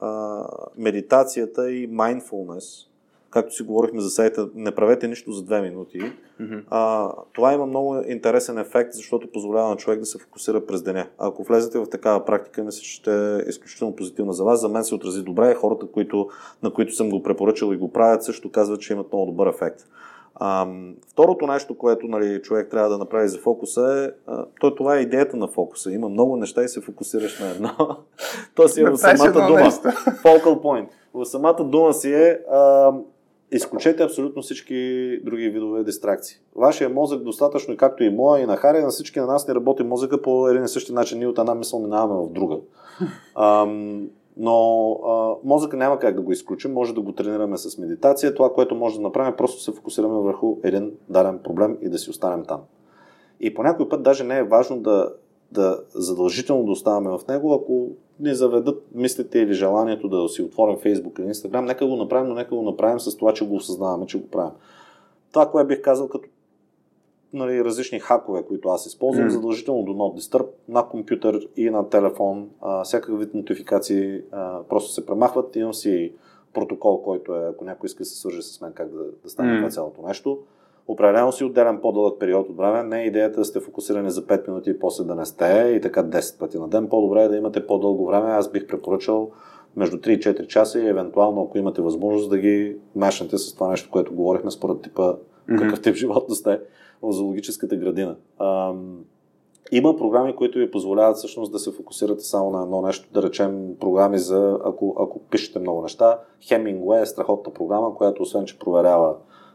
а, 0.00 0.44
медитацията 0.76 1.70
и 1.70 1.90
mindfulness, 1.90 2.86
както 3.30 3.54
си 3.54 3.62
говорихме 3.62 4.00
за 4.00 4.10
сайта, 4.10 4.48
не 4.54 4.74
правете 4.74 5.08
нищо 5.08 5.32
за 5.32 5.42
две 5.42 5.60
минути. 5.60 6.00
Mm-hmm. 6.40 6.62
А, 6.70 7.12
това 7.32 7.52
има 7.52 7.66
много 7.66 7.96
интересен 8.08 8.58
ефект, 8.58 8.92
защото 8.92 9.30
позволява 9.32 9.68
на 9.68 9.76
човек 9.76 10.00
да 10.00 10.06
се 10.06 10.18
фокусира 10.18 10.66
през 10.66 10.82
деня. 10.82 11.06
Ако 11.18 11.42
влезете 11.42 11.78
в 11.78 11.86
такава 11.90 12.24
практика, 12.24 12.64
мисля, 12.64 12.82
че 12.82 12.92
ще 12.92 13.36
е 13.36 13.38
изключително 13.48 13.96
позитивна 13.96 14.32
за 14.32 14.44
вас. 14.44 14.60
За 14.60 14.68
мен 14.68 14.84
се 14.84 14.94
отрази 14.94 15.22
добре. 15.22 15.54
Хората, 15.54 15.86
които, 15.86 16.28
на 16.62 16.72
които 16.72 16.94
съм 16.94 17.10
го 17.10 17.22
препоръчал 17.22 17.72
и 17.72 17.76
го 17.76 17.92
правят, 17.92 18.24
също 18.24 18.50
казват, 18.50 18.80
че 18.80 18.92
имат 18.92 19.12
много 19.12 19.26
добър 19.26 19.46
ефект. 19.46 19.84
А, 20.44 20.66
второто 21.08 21.46
нещо, 21.46 21.78
което 21.78 22.06
нали, 22.06 22.42
човек 22.42 22.70
трябва 22.70 22.88
да 22.88 22.98
направи 22.98 23.28
за 23.28 23.38
фокуса 23.38 24.04
е, 24.04 24.30
а, 24.30 24.44
то, 24.60 24.74
това 24.74 24.96
е 24.96 25.00
идеята 25.00 25.36
на 25.36 25.48
фокуса. 25.48 25.92
Има 25.92 26.08
много 26.08 26.36
неща 26.36 26.62
и 26.62 26.68
се 26.68 26.80
фокусираш 26.80 27.40
на 27.40 27.50
едно. 27.50 27.70
То 28.54 28.68
си 28.68 28.80
е 28.80 28.84
в 28.84 28.96
самата 28.96 29.32
дума. 29.32 29.60
Focal 30.24 30.62
point. 30.62 30.88
В 31.14 31.24
самата 31.24 31.64
дума 31.64 31.92
си 31.92 32.14
е 32.14 32.38
а, 32.52 32.92
изключете 33.52 34.02
абсолютно 34.02 34.42
всички 34.42 34.74
други 35.24 35.48
видове 35.48 35.84
дистракции. 35.84 36.36
Вашия 36.56 36.88
мозък 36.88 37.22
достатъчно, 37.22 37.76
както 37.76 38.04
и 38.04 38.10
моя, 38.10 38.42
и 38.42 38.46
на 38.46 38.56
Хари, 38.56 38.82
на 38.82 38.88
всички 38.88 39.20
на 39.20 39.26
нас 39.26 39.48
не 39.48 39.54
работи 39.54 39.82
мозъка 39.82 40.22
по 40.22 40.48
един 40.48 40.64
и 40.64 40.68
същи 40.68 40.92
начин. 40.92 41.18
Ние 41.18 41.26
от 41.26 41.38
една 41.38 41.54
мисъл 41.54 41.80
минаваме 41.80 42.26
в 42.26 42.32
друга. 42.32 42.56
Ам, 43.36 44.08
но 44.36 44.90
а, 44.92 45.34
мозъка 45.44 45.76
няма 45.76 45.98
как 45.98 46.14
да 46.14 46.22
го 46.22 46.32
изключим, 46.32 46.72
може 46.72 46.94
да 46.94 47.00
го 47.00 47.12
тренираме 47.12 47.56
с 47.56 47.78
медитация. 47.78 48.34
Това, 48.34 48.52
което 48.52 48.74
може 48.74 48.96
да 48.96 49.02
направим, 49.02 49.32
е 49.32 49.36
просто 49.36 49.62
се 49.62 49.72
фокусираме 49.72 50.18
върху 50.18 50.56
един 50.62 50.92
даден 51.08 51.38
проблем 51.38 51.78
и 51.82 51.88
да 51.88 51.98
си 51.98 52.10
останем 52.10 52.44
там. 52.44 52.60
И 53.40 53.54
по 53.54 53.62
някой 53.62 53.88
път 53.88 54.02
даже 54.02 54.24
не 54.24 54.38
е 54.38 54.44
важно 54.44 54.80
да, 54.80 55.12
да 55.52 55.80
задължително 55.94 56.64
да 56.64 56.72
оставаме 56.72 57.10
в 57.10 57.28
него, 57.28 57.54
ако 57.54 57.88
ни 58.20 58.34
заведат 58.34 58.84
мислите 58.94 59.38
или 59.38 59.52
желанието 59.52 60.08
да 60.08 60.28
си 60.28 60.42
отворим 60.42 60.76
Facebook 60.76 61.20
или 61.20 61.34
Instagram, 61.34 61.60
нека 61.60 61.86
го 61.86 61.96
направим, 61.96 62.28
но 62.28 62.34
нека 62.34 62.54
го 62.54 62.62
направим 62.62 63.00
с 63.00 63.16
това, 63.16 63.34
че 63.34 63.46
го 63.46 63.54
осъзнаваме, 63.54 64.06
че 64.06 64.18
го 64.18 64.28
правим. 64.28 64.52
Това, 65.32 65.50
което 65.50 65.68
бих 65.68 65.82
казал 65.82 66.08
като 66.08 66.28
нали, 67.32 67.64
различни 67.64 68.00
хакове, 68.00 68.42
които 68.42 68.68
аз 68.68 68.86
използвам, 68.86 69.26
mm. 69.26 69.32
задължително 69.32 69.82
до 69.82 69.92
Not 69.92 70.20
Disturb 70.20 70.46
на 70.68 70.88
компютър 70.88 71.48
и 71.56 71.70
на 71.70 71.88
телефон. 71.88 72.48
А, 72.60 72.84
всякакъв 72.84 73.18
вид 73.18 73.34
нотификации 73.34 74.20
а, 74.32 74.58
просто 74.68 74.92
се 74.92 75.06
премахват. 75.06 75.56
Имам 75.56 75.74
си 75.74 76.12
протокол, 76.54 77.02
който 77.02 77.36
е, 77.36 77.48
ако 77.48 77.64
някой 77.64 77.86
иска 77.86 77.98
да 77.98 78.04
се 78.04 78.20
свържи 78.20 78.42
с 78.42 78.60
мен, 78.60 78.72
как 78.72 78.88
да, 78.88 79.04
да 79.22 79.30
стане 79.30 79.52
mm. 79.52 79.56
това 79.56 79.70
цялото 79.70 80.02
нещо. 80.02 80.38
Определено 80.88 81.32
си 81.32 81.44
отделям 81.44 81.80
по-дълъг 81.80 82.20
период 82.20 82.48
от 82.48 82.56
време. 82.56 82.82
Не 82.82 83.02
е 83.02 83.06
идеята 83.06 83.40
да 83.40 83.44
сте 83.44 83.60
фокусирани 83.60 84.10
за 84.10 84.26
5 84.26 84.48
минути 84.48 84.70
и 84.70 84.78
после 84.78 85.04
да 85.04 85.14
не 85.14 85.26
сте 85.26 85.72
и 85.76 85.80
така 85.80 86.04
10 86.04 86.38
пъти 86.38 86.58
на 86.58 86.68
ден. 86.68 86.88
По-добре 86.88 87.22
е 87.22 87.28
да 87.28 87.36
имате 87.36 87.66
по-дълго 87.66 88.06
време. 88.06 88.30
Аз 88.30 88.52
бих 88.52 88.66
препоръчал 88.66 89.30
между 89.76 89.96
3 89.96 90.08
и 90.08 90.18
4 90.18 90.46
часа 90.46 90.80
и 90.80 90.88
евентуално, 90.88 91.42
ако 91.42 91.58
имате 91.58 91.82
възможност, 91.82 92.30
да 92.30 92.38
ги 92.38 92.76
мешнете 92.96 93.38
с 93.38 93.54
това 93.54 93.68
нещо, 93.68 93.90
което 93.90 94.14
говорихме 94.14 94.50
според 94.50 94.82
типа 94.82 95.02
mm-hmm. 95.02 95.58
какъв 95.58 95.82
тип 95.82 95.94
живот 95.94 96.24
да 96.28 96.34
сте 96.34 96.60
в 97.02 97.12
зоологическата 97.12 97.76
градина. 97.76 98.16
Ам, 98.38 99.04
има 99.72 99.96
програми, 99.96 100.36
които 100.36 100.58
ви 100.58 100.70
позволяват 100.70 101.16
всъщност 101.16 101.52
да 101.52 101.58
се 101.58 101.72
фокусирате 101.72 102.24
само 102.24 102.50
на 102.50 102.62
едно 102.62 102.82
нещо, 102.82 103.08
да 103.14 103.22
речем 103.22 103.76
програми 103.80 104.18
за, 104.18 104.58
ако, 104.64 104.96
ако 104.98 105.18
пишете 105.18 105.58
много 105.58 105.82
неща. 105.82 106.18
Hemingway 106.42 107.02
е 107.02 107.06
страхотна 107.06 107.52
програма, 107.52 107.94
която 107.94 108.22
освен, 108.22 108.44
че 108.44 108.58
проверява 108.58 109.14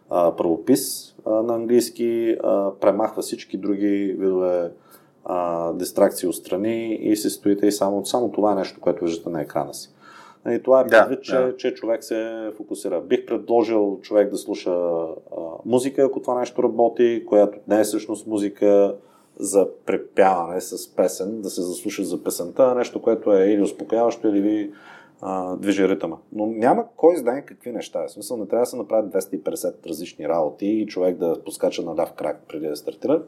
а, 0.09 0.35
правопис 0.35 1.15
а, 1.25 1.31
на 1.31 1.55
английски, 1.55 2.37
а, 2.43 2.71
премахва 2.71 3.21
всички 3.21 3.57
други 3.57 4.15
видове 4.19 4.71
а, 5.25 5.73
дистракции 5.73 6.29
отстрани 6.29 6.95
и 6.95 7.15
се 7.15 7.29
стоите 7.29 7.67
и 7.67 7.71
само, 7.71 8.05
само 8.05 8.31
това 8.31 8.51
е 8.51 8.55
нещо, 8.55 8.81
което 8.81 9.05
виждате 9.05 9.29
на 9.29 9.41
екрана 9.41 9.73
си. 9.73 9.89
И 10.45 10.49
нали, 10.49 10.63
това 10.63 10.81
е 10.81 10.87
предвид, 10.87 11.19
да, 11.19 11.21
че, 11.21 11.35
да. 11.35 11.57
че 11.57 11.73
човек 11.73 12.03
се 12.03 12.51
фокусира. 12.57 13.01
Бих 13.01 13.25
предложил 13.25 13.99
човек 14.01 14.29
да 14.29 14.37
слуша 14.37 14.71
а, 14.71 15.15
музика, 15.65 16.01
ако 16.01 16.21
това 16.21 16.39
нещо 16.39 16.63
работи, 16.63 17.23
която 17.27 17.59
не 17.67 17.79
е 17.79 17.83
всъщност 17.83 18.27
музика 18.27 18.95
за 19.39 19.67
препяване 19.85 20.61
с 20.61 20.95
песен, 20.95 21.41
да 21.41 21.49
се 21.49 21.61
заслуша 21.61 22.03
за 22.03 22.23
песента, 22.23 22.75
нещо, 22.75 23.01
което 23.01 23.33
е 23.33 23.45
или 23.45 23.61
успокояващо, 23.61 24.27
или 24.27 24.41
ви 24.41 24.71
а, 25.21 25.55
движи 25.55 25.89
ритъма. 25.89 26.15
Но 26.31 26.45
няма 26.45 26.85
кой 26.95 27.17
знае 27.17 27.45
какви 27.45 27.71
неща. 27.71 28.03
В 28.07 28.11
смисъл 28.11 28.37
не 28.37 28.47
трябва 28.47 28.61
да 28.61 28.69
се 28.69 28.77
направят 28.77 29.13
250 29.13 29.87
различни 29.89 30.29
работи 30.29 30.65
и 30.65 30.87
човек 30.87 31.17
да 31.17 31.43
поскача 31.45 31.81
на 31.81 31.95
ляв 31.95 32.13
крак 32.13 32.41
преди 32.47 32.67
да 32.67 32.75
стартира. 32.75 33.23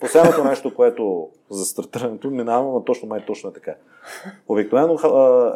Последното 0.00 0.44
нещо, 0.44 0.74
което 0.74 1.28
за 1.50 1.64
стартирането 1.64 2.30
минавам, 2.30 2.72
но 2.72 2.84
точно 2.84 3.08
май 3.08 3.24
точно 3.26 3.50
е 3.50 3.52
така. 3.52 3.74
Обикновено 4.48 4.98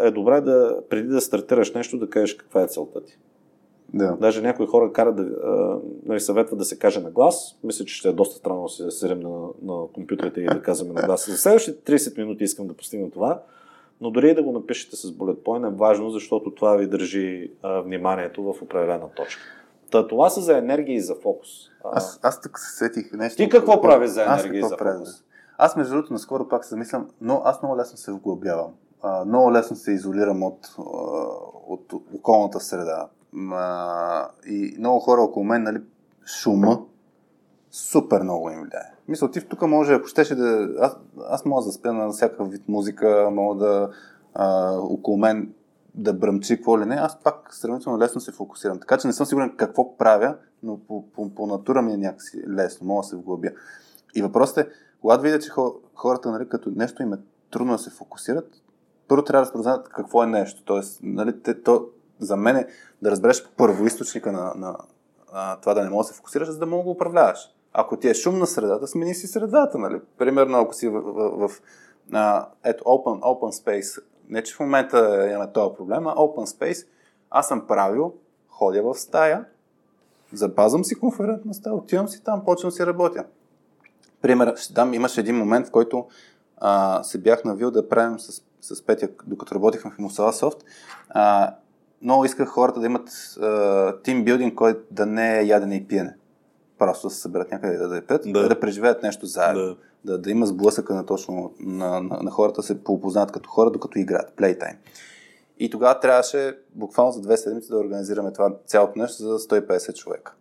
е 0.02 0.10
добре 0.10 0.40
да 0.40 0.80
преди 0.90 1.08
да 1.08 1.20
стартираш 1.20 1.72
нещо 1.72 1.98
да 1.98 2.10
кажеш 2.10 2.34
каква 2.34 2.62
е 2.62 2.66
целта 2.66 3.04
ти. 3.04 3.18
Да. 3.94 4.16
Даже 4.20 4.42
някои 4.42 4.66
хора 4.66 4.92
карат 4.92 5.16
да 5.16 5.26
нали, 6.06 6.20
съветват 6.20 6.58
да 6.58 6.64
се 6.64 6.78
каже 6.78 7.00
на 7.00 7.10
глас. 7.10 7.58
Мисля, 7.64 7.84
че 7.84 7.94
ще 7.94 8.08
е 8.08 8.12
доста 8.12 8.36
странно 8.36 8.62
да 8.62 8.68
се 8.68 8.90
седем 8.90 9.20
на, 9.20 9.48
на 9.62 9.86
компютрите 9.94 10.40
и 10.40 10.46
да 10.46 10.62
казваме 10.62 11.00
на 11.00 11.06
глас. 11.06 11.30
За 11.30 11.36
следващите 11.36 11.98
30 11.98 12.18
минути 12.18 12.44
искам 12.44 12.66
да 12.66 12.74
постигна 12.74 13.10
това. 13.10 13.42
Но 14.00 14.10
дори 14.10 14.30
и 14.30 14.34
да 14.34 14.42
го 14.42 14.52
напишете 14.52 14.96
с 14.96 15.12
bullet 15.12 15.36
point 15.36 15.68
е 15.68 15.76
важно, 15.76 16.10
защото 16.10 16.50
това 16.50 16.76
ви 16.76 16.86
държи 16.86 17.50
а, 17.62 17.80
вниманието 17.80 18.42
в 18.42 18.62
определена 18.62 19.08
точка. 19.16 19.42
Та, 19.90 20.08
това 20.08 20.30
са 20.30 20.40
за 20.40 20.58
енергия 20.58 20.96
и 20.96 21.00
за 21.00 21.14
фокус. 21.14 21.48
Аз, 21.84 22.20
аз 22.22 22.40
тук 22.40 22.58
се 22.58 22.76
сетих 22.76 23.12
нещо. 23.12 23.36
Ти 23.36 23.48
какво 23.48 23.80
прави 23.80 24.08
за 24.08 24.22
енергия 24.22 24.58
и 24.58 24.62
за 24.62 24.76
фокус? 24.76 25.24
Аз 25.58 25.76
между 25.76 25.94
другото 25.94 26.12
наскоро 26.12 26.48
пак 26.48 26.64
се 26.64 26.70
замислям, 26.70 27.08
но 27.20 27.42
аз 27.44 27.62
много 27.62 27.76
лесно 27.76 27.96
се 27.96 28.12
вглобявам. 28.12 28.72
А, 29.02 29.24
много 29.24 29.52
лесно 29.52 29.76
се 29.76 29.92
изолирам 29.92 30.42
от, 30.42 30.74
от, 31.66 31.92
от 31.92 32.02
околната 32.14 32.60
среда. 32.60 33.08
А, 33.52 34.28
и 34.46 34.76
много 34.78 35.00
хора 35.00 35.20
около 35.20 35.44
мен, 35.44 35.62
нали, 35.62 35.80
шума 36.26 36.80
супер 37.70 38.22
много 38.22 38.50
им 38.50 38.60
влияе. 38.60 38.92
Мисля, 39.08 39.30
ти 39.30 39.48
тук 39.48 39.62
може, 39.62 39.94
ако 39.94 40.06
щеше 40.06 40.34
да... 40.34 40.68
Аз, 40.80 40.96
аз 41.28 41.44
мога 41.44 41.64
да 41.64 41.72
спя 41.72 41.92
на 41.92 42.10
всякакъв 42.10 42.50
вид 42.50 42.68
музика, 42.68 43.28
мога 43.32 43.64
да 43.64 43.90
а, 44.34 44.76
около 44.78 45.16
мен 45.16 45.54
да 45.94 46.14
бръмчи, 46.14 46.56
какво 46.56 46.80
ли 46.80 46.84
не, 46.84 46.94
аз 46.94 47.20
пак 47.22 47.54
сравнително 47.54 47.98
лесно 47.98 48.20
се 48.20 48.32
фокусирам. 48.32 48.80
Така 48.80 48.98
че 48.98 49.06
не 49.06 49.12
съм 49.12 49.26
сигурен 49.26 49.56
какво 49.56 49.96
правя, 49.96 50.36
но 50.62 50.78
по, 50.78 51.10
по, 51.12 51.34
по 51.34 51.46
натура 51.46 51.82
ми 51.82 51.92
е 51.92 51.96
някакси 51.96 52.42
лесно, 52.48 52.86
мога 52.86 53.02
да 53.02 53.08
се 53.08 53.16
вглъбя. 53.16 53.50
И 54.14 54.22
въпросът 54.22 54.58
е, 54.58 54.70
когато 55.00 55.22
видя, 55.22 55.38
че 55.38 55.50
хората, 55.94 56.30
нали, 56.30 56.48
като 56.48 56.70
нещо 56.76 57.02
им 57.02 57.12
е 57.12 57.18
трудно 57.50 57.72
да 57.72 57.78
се 57.78 57.90
фокусират, 57.90 58.48
първо 59.08 59.24
трябва 59.24 59.42
да 59.42 59.48
спознаят 59.50 59.88
какво 59.88 60.22
е 60.22 60.26
нещо. 60.26 60.62
Тоест, 60.64 61.00
нали, 61.02 61.42
те, 61.42 61.62
то, 61.62 61.86
за 62.18 62.36
мен 62.36 62.56
е 62.56 62.66
да 63.02 63.10
разбереш 63.10 63.48
първоисточника 63.56 64.32
на, 64.32 64.52
на, 64.56 64.76
на 65.32 65.56
това 65.60 65.74
да 65.74 65.84
не 65.84 65.90
можеш 65.90 66.08
да 66.08 66.12
се 66.12 66.16
фокусираш, 66.16 66.48
за 66.48 66.58
да 66.58 66.66
мога 66.66 66.80
да 66.80 66.84
го 66.84 66.90
управляваш. 66.90 67.38
Ако 67.72 67.96
ти 67.96 68.08
е 68.08 68.14
шумна 68.14 68.46
средата, 68.46 68.86
смени 68.86 69.14
си 69.14 69.26
средата. 69.26 69.78
Нали? 69.78 70.00
Примерно, 70.18 70.58
ако 70.58 70.74
си 70.74 70.88
в, 70.88 71.00
в, 71.00 71.48
в 71.48 71.62
а, 72.12 72.48
ето, 72.64 72.84
open, 72.84 73.20
open 73.20 73.64
space, 73.64 74.02
не 74.28 74.42
че 74.42 74.54
в 74.54 74.60
момента 74.60 75.28
имаме 75.30 75.52
този 75.52 75.76
проблем, 75.76 76.06
а 76.06 76.14
open 76.14 76.58
space, 76.58 76.86
аз 77.30 77.48
съм 77.48 77.66
правил, 77.66 78.14
ходя 78.48 78.82
в 78.82 78.94
стая, 78.94 79.44
запазвам 80.32 80.84
си 80.84 80.94
конферентна 80.94 81.54
стая, 81.54 81.76
отивам 81.76 82.08
си 82.08 82.24
там, 82.24 82.44
почвам 82.44 82.72
си 82.72 82.86
работя. 82.86 83.24
Пример, 84.22 84.56
ще 84.56 84.72
дам, 84.72 84.94
имаше 84.94 85.20
един 85.20 85.36
момент, 85.36 85.66
в 85.66 85.70
който 85.70 86.06
а, 86.56 87.02
се 87.02 87.18
бях 87.18 87.44
навил 87.44 87.70
да 87.70 87.88
правим 87.88 88.18
с, 88.18 88.42
с 88.60 88.86
Петя, 88.86 89.08
докато 89.26 89.54
работихме 89.54 89.90
в 89.90 89.98
Мусала 89.98 90.32
Софт. 90.32 90.64
А, 91.08 91.54
много 92.02 92.24
исках 92.24 92.48
хората 92.48 92.80
да 92.80 92.86
имат 92.86 93.10
тимбилдинг, 94.02 94.54
който 94.54 94.80
да 94.90 95.06
не 95.06 95.38
е 95.38 95.42
ядене 95.42 95.76
и 95.76 95.86
пиене. 95.86 96.16
Просто 96.78 97.06
да 97.08 97.14
се 97.14 97.20
съберат 97.20 97.50
някъде 97.50 97.76
да, 97.76 97.88
да 97.88 98.06
пет, 98.06 98.22
да. 98.26 98.48
да 98.48 98.60
преживеят 98.60 99.02
нещо 99.02 99.26
заедно. 99.26 99.62
Да. 99.62 99.76
Да, 100.04 100.18
да 100.18 100.30
има 100.30 100.46
сблъсъка 100.46 100.94
на 100.94 101.06
точно 101.06 101.52
на, 101.60 102.00
на, 102.00 102.18
на 102.22 102.30
хората 102.30 102.62
се 102.62 102.84
поопознат 102.84 103.32
като 103.32 103.50
хора, 103.50 103.70
докато 103.70 103.98
играят. 103.98 104.32
Playtime. 104.36 104.76
И 105.58 105.70
тогава 105.70 106.00
трябваше 106.00 106.58
буквално 106.74 107.12
за 107.12 107.20
две 107.20 107.36
седмици 107.36 107.68
да 107.68 107.78
организираме 107.78 108.32
това 108.32 108.56
цялото 108.66 108.98
нещо 108.98 109.22
за 109.22 109.38
150 109.38 109.94
човека, 109.94 110.34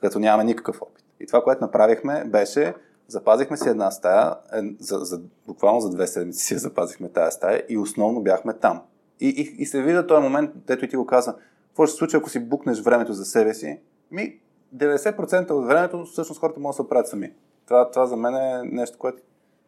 като 0.00 0.18
нямаме 0.18 0.44
никакъв 0.44 0.82
опит. 0.82 1.04
И 1.20 1.26
това, 1.26 1.42
което 1.42 1.64
направихме, 1.64 2.24
беше 2.24 2.74
запазихме 3.08 3.56
си 3.56 3.68
една 3.68 3.90
стая, 3.90 4.34
е, 4.52 4.62
за, 4.80 4.98
за, 4.98 5.20
буквално 5.46 5.80
за 5.80 5.90
две 5.90 6.06
седмици 6.06 6.44
си 6.44 6.58
запазихме 6.58 7.08
тази 7.08 7.34
стая 7.34 7.64
и 7.68 7.78
основно 7.78 8.22
бяхме 8.22 8.54
там. 8.54 8.82
И, 9.20 9.28
и, 9.28 9.62
и 9.62 9.66
се 9.66 9.82
вижда 9.82 10.06
този 10.06 10.22
момент, 10.22 10.50
дето 10.66 10.84
и 10.84 10.88
ти 10.88 10.96
го 10.96 11.06
каза, 11.06 11.34
какво 11.68 11.86
ще 11.86 11.92
се 11.92 11.98
случи, 11.98 12.16
ако 12.16 12.30
си 12.30 12.40
букнеш 12.40 12.80
времето 12.80 13.12
за 13.12 13.24
себе 13.24 13.54
си? 13.54 13.80
Ми, 14.10 14.40
90% 14.76 15.50
от 15.50 15.66
времето 15.66 16.04
всъщност 16.04 16.40
хората 16.40 16.60
могат 16.60 16.72
да 16.72 16.76
се 16.76 16.82
оправят 16.82 17.08
сами. 17.08 17.32
Това, 17.70 17.90
това 17.90 18.06
за 18.06 18.16
мен 18.16 18.34
е 18.34 18.62
нещо, 18.64 18.98
което 18.98 19.22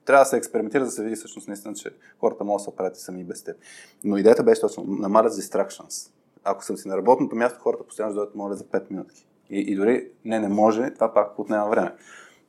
трябва 0.05 0.25
да 0.25 0.29
се 0.29 0.37
експериментира, 0.37 0.85
да 0.85 0.91
се 0.91 1.03
види 1.03 1.17
всъщност 1.17 1.49
наистина, 1.49 1.75
че 1.75 1.91
хората 2.21 2.45
могат 2.45 2.61
да 2.61 2.63
се 2.63 2.71
оправят 2.71 2.97
сами 2.97 3.25
без 3.25 3.45
теб. 3.45 3.57
Но 4.05 4.17
идеята 4.17 4.43
беше 4.43 4.61
точно 4.61 4.85
намалят 4.89 5.33
distractions. 5.33 6.11
Ако 6.45 6.65
съм 6.65 6.77
си 6.77 6.89
на 6.89 6.97
работното 6.97 7.37
място, 7.37 7.61
хората 7.61 7.85
постоянно 7.87 8.15
дойдат 8.15 8.35
моля 8.35 8.55
за 8.55 8.65
5 8.65 8.91
минути. 8.91 9.27
И, 9.51 9.61
и 9.61 9.77
дори 9.77 10.09
не, 10.25 10.41
не 10.41 10.49
може, 10.49 10.95
това 10.95 11.15
пак 11.15 11.39
отнема 11.39 11.69
време. 11.69 11.95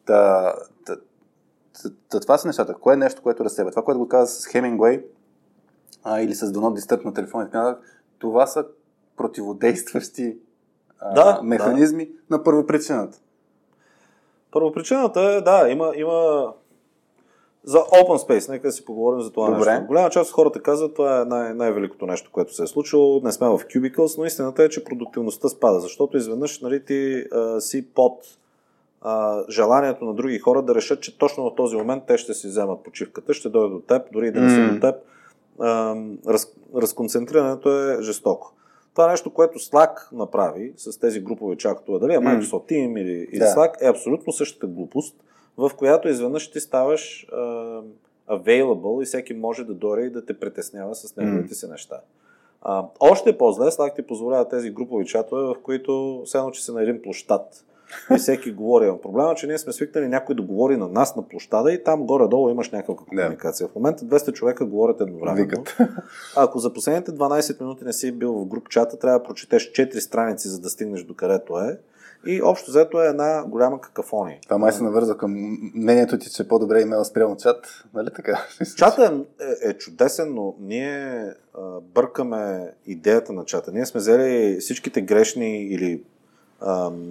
Та, 0.06 0.54
та, 0.86 0.96
та, 1.74 1.90
та, 2.10 2.20
това 2.20 2.38
са 2.38 2.48
нещата. 2.48 2.74
Кое 2.74 2.94
е 2.94 2.98
нещо, 2.98 3.22
което 3.22 3.46
разсева? 3.46 3.70
Това, 3.70 3.84
което 3.84 4.00
го 4.00 4.08
каза 4.08 4.42
с 4.42 4.48
Хемингуей, 4.48 5.06
а, 6.04 6.22
или 6.22 6.36
с 6.36 6.52
донот 6.52 6.76
дистърп 6.76 7.06
на 7.06 7.14
телефон 7.14 7.42
и 7.42 7.46
така 7.46 7.78
това 8.20 8.48
са 8.48 8.66
противодействащи 9.18 10.38
а, 11.00 11.14
да, 11.14 11.42
механизми 11.44 12.06
да. 12.06 12.38
на 12.38 12.44
първопричината. 12.44 13.20
Първопричината 14.54 15.22
е, 15.22 15.42
да, 15.42 15.70
има, 15.70 15.92
има 15.96 16.48
за 17.64 17.78
open 17.78 18.28
space, 18.28 18.50
нека 18.50 18.68
да 18.68 18.72
си 18.72 18.86
поговорим 18.86 19.22
за 19.22 19.32
това 19.32 19.52
Добре. 19.52 19.72
нещо. 19.72 19.86
Голяма 19.88 20.10
част 20.10 20.30
от 20.30 20.36
хората 20.36 20.62
казват, 20.62 20.94
това 20.94 21.22
е 21.22 21.26
най- 21.26 21.54
най-великото 21.54 22.06
нещо, 22.06 22.30
което 22.34 22.56
се 22.56 22.64
е 22.64 22.68
случило. 22.68 23.22
Не 23.24 23.32
сме 23.32 23.48
в 23.48 23.60
cubicles, 23.60 24.18
но 24.18 24.26
истината 24.26 24.64
е, 24.64 24.70
че 24.70 24.84
продуктивността 24.84 25.50
спада, 25.50 25.80
защото 25.80 26.18
изведнъж 26.18 26.62
нали, 26.62 26.86
ти 26.86 27.24
а, 27.32 27.62
си 27.62 27.88
под 27.94 28.20
а, 29.02 29.44
желанието 29.50 30.06
на 30.06 30.14
други 30.14 30.40
хора 30.40 30.62
да 30.62 30.76
решат, 30.76 31.02
че 31.02 31.18
точно 31.18 31.50
в 31.50 31.56
този 31.56 31.76
момент 31.76 32.04
те 32.08 32.18
ще 32.18 32.34
си 32.34 32.48
вземат 32.48 32.84
почивката, 32.84 33.34
ще 33.34 33.50
дойдат 33.50 33.72
до 33.72 33.80
теб, 33.80 34.02
дори 34.12 34.28
и 34.28 34.32
да 34.32 34.42
не 34.42 34.50
са 34.50 34.56
mm. 34.56 34.74
до 34.74 34.80
теб 34.80 34.96
раз, 36.28 36.48
разконцентрирането 36.76 37.90
е 37.90 38.02
жестоко. 38.02 38.54
Това 38.94 39.12
нещо, 39.12 39.34
което 39.34 39.60
Slack 39.60 40.12
направи 40.12 40.74
с 40.78 41.00
тези 41.00 41.20
групови 41.20 41.58
чатове, 41.58 42.00
дали 42.00 42.14
е 42.14 42.18
Microsoft 42.18 42.72
Team 42.72 43.02
или, 43.02 43.28
или 43.32 43.40
да. 43.40 43.46
Slack, 43.46 43.82
е 43.82 43.90
абсолютно 43.90 44.34
същата 44.34 44.68
глупост, 44.68 45.16
в 45.58 45.72
която 45.78 46.08
изведнъж 46.08 46.52
ти 46.52 46.60
ставаш 46.60 47.28
uh, 47.34 47.84
available 48.30 49.02
и 49.02 49.06
всеки 49.06 49.34
може 49.34 49.64
да 49.64 49.74
дойде 49.74 50.06
и 50.06 50.10
да 50.10 50.26
те 50.26 50.40
притеснява 50.40 50.96
с 50.96 51.16
неговите 51.16 51.56
си 51.56 51.68
неща. 51.68 52.02
Uh, 52.66 52.86
още 53.00 53.38
по-зле, 53.38 53.66
Slack 53.66 53.96
ти 53.96 54.02
позволява 54.02 54.50
тези 54.50 54.72
групови 54.72 55.06
чатове, 55.06 55.44
в 55.44 55.56
които 55.64 56.22
все 56.26 56.38
едно, 56.38 56.52
че 56.52 56.66
си 56.66 56.72
на 56.72 56.84
един 56.84 57.02
площад 57.02 57.66
и 58.16 58.18
всеки 58.18 58.52
говори. 58.52 58.92
Проблема 59.02 59.32
е, 59.32 59.36
че 59.36 59.48
ние 59.48 59.58
сме 59.58 59.74
свикнали 59.74 60.08
някой 60.08 60.36
да 60.36 60.42
говори 60.42 60.78
на 60.78 60.88
нас 60.88 61.16
на 61.16 61.28
площада 61.28 61.74
и 61.74 61.84
там 61.84 62.06
горе-долу 62.06 62.50
имаш 62.50 62.72
някаква 62.72 62.96
комуникация. 62.96 63.68
В 63.68 63.76
момента 63.76 64.06
200 64.06 64.34
човека 64.34 64.66
говорят 64.66 65.02
едновременно. 65.02 65.64
Ако 66.36 66.60
за 66.60 66.74
последните 66.74 67.12
12 67.12 67.62
минути 67.62 67.86
не 67.86 67.94
си 67.94 68.12
бил 68.12 68.34
в 68.34 68.46
груп 68.46 68.70
чата, 68.70 69.00
трябва 69.00 69.20
да 69.20 69.26
прочетеш 69.26 69.72
4 69.72 70.00
страници, 70.00 70.48
за 70.48 70.60
да 70.60 70.70
стигнеш 70.70 71.04
до 71.04 71.14
където 71.14 71.58
е. 71.58 71.80
И 72.26 72.42
общо 72.42 72.72
взето 72.72 73.02
е 73.02 73.08
една 73.08 73.44
голяма 73.48 73.82
какафония. 73.82 74.38
Това 74.44 74.58
май 74.58 74.72
се 74.72 74.84
навърза 74.84 75.18
към 75.18 75.58
мнението 75.76 76.18
ти, 76.18 76.30
че 76.30 76.44
е 76.44 76.48
по-добре 76.48 76.82
имейла 76.82 77.06
спрямо 77.06 77.38
чат. 77.38 77.84
Нали 77.94 78.10
така? 78.16 78.46
Чата 78.78 79.24
е, 79.64 79.70
е 79.70 79.74
чудесен, 79.74 80.34
но 80.34 80.56
ние 80.60 81.26
а, 81.54 81.80
бъркаме 81.82 82.72
идеята 82.86 83.34
на 83.34 83.46
чата. 83.46 83.72
Ние 83.72 83.86
сме 83.86 84.00
взели 84.00 84.58
всичките 84.60 85.02
грешни 85.02 85.64
или 85.64 86.04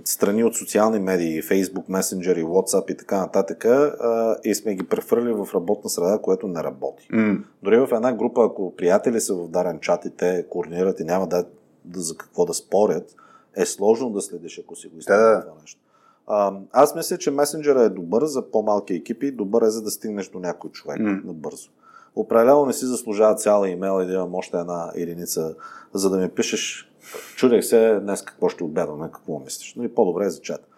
страни 0.05 0.45
от 0.45 0.57
социални 0.57 0.99
медии, 0.99 1.43
Facebook, 1.43 1.89
Messenger, 1.89 2.45
WhatsApp 2.45 2.93
и 2.93 2.97
така 2.97 3.19
нататък 3.19 3.65
а, 3.65 4.37
и 4.45 4.55
сме 4.55 4.75
ги 4.75 4.83
прехвърли 4.83 5.33
в 5.33 5.49
работна 5.55 5.91
среда, 5.91 6.19
което 6.23 6.49
не 6.49 6.63
работи. 6.63 7.09
Mm. 7.13 7.43
Дори 7.63 7.79
в 7.79 7.89
една 7.93 8.13
група, 8.13 8.45
ако 8.45 8.77
приятели 8.77 9.21
са 9.21 9.35
в 9.35 9.49
дарен 9.49 9.81
чат 9.81 10.05
и 10.05 10.11
те 10.11 10.47
координират 10.51 11.01
и 11.01 11.05
няма 11.05 11.27
да, 11.27 11.45
да 11.85 12.01
за 12.01 12.17
какво 12.17 12.45
да 12.45 12.55
спорят, 12.55 13.15
е 13.57 13.67
сложно 13.67 14.11
да 14.11 14.21
следиш, 14.21 14.61
ако 14.65 14.77
си 14.77 14.89
го 14.89 14.99
изпълнява 14.99 15.37
да. 15.37 15.41
това 15.41 15.55
нещо. 15.61 15.81
А, 16.27 16.53
аз 16.73 16.95
мисля, 16.95 17.19
че 17.19 17.31
месенджера 17.31 17.83
е 17.83 17.89
добър 17.89 18.25
за 18.25 18.51
по-малки 18.51 18.95
екипи, 18.95 19.33
добър 19.33 19.63
е 19.63 19.71
за 19.71 19.83
да 19.83 19.91
стигнеш 19.91 20.29
до 20.29 20.39
някой 20.39 20.71
човек 20.71 20.99
mm. 20.99 21.25
набързо. 21.25 21.71
Определено 22.17 22.67
не 22.67 22.73
си 22.73 22.87
заслужава 22.87 23.35
цяла 23.35 23.69
имейл 23.69 24.03
и 24.03 24.07
да 24.07 24.13
имам 24.13 24.35
още 24.35 24.57
една 24.57 24.93
единица, 24.95 25.55
за 25.95 26.11
да 26.11 26.19
ми 26.19 26.29
пишеш 26.29 26.92
чудех 27.37 27.65
се 27.65 28.01
днес 28.03 28.23
какво 28.23 28.49
ще 28.49 28.65
обядваме, 28.65 29.11
какво 29.13 29.39
мислиш. 29.39 29.75
Но 29.77 29.85
и 29.85 29.95
по-добре 29.95 30.25
е 30.25 30.31
за 30.31 30.41
чат. 30.41 30.69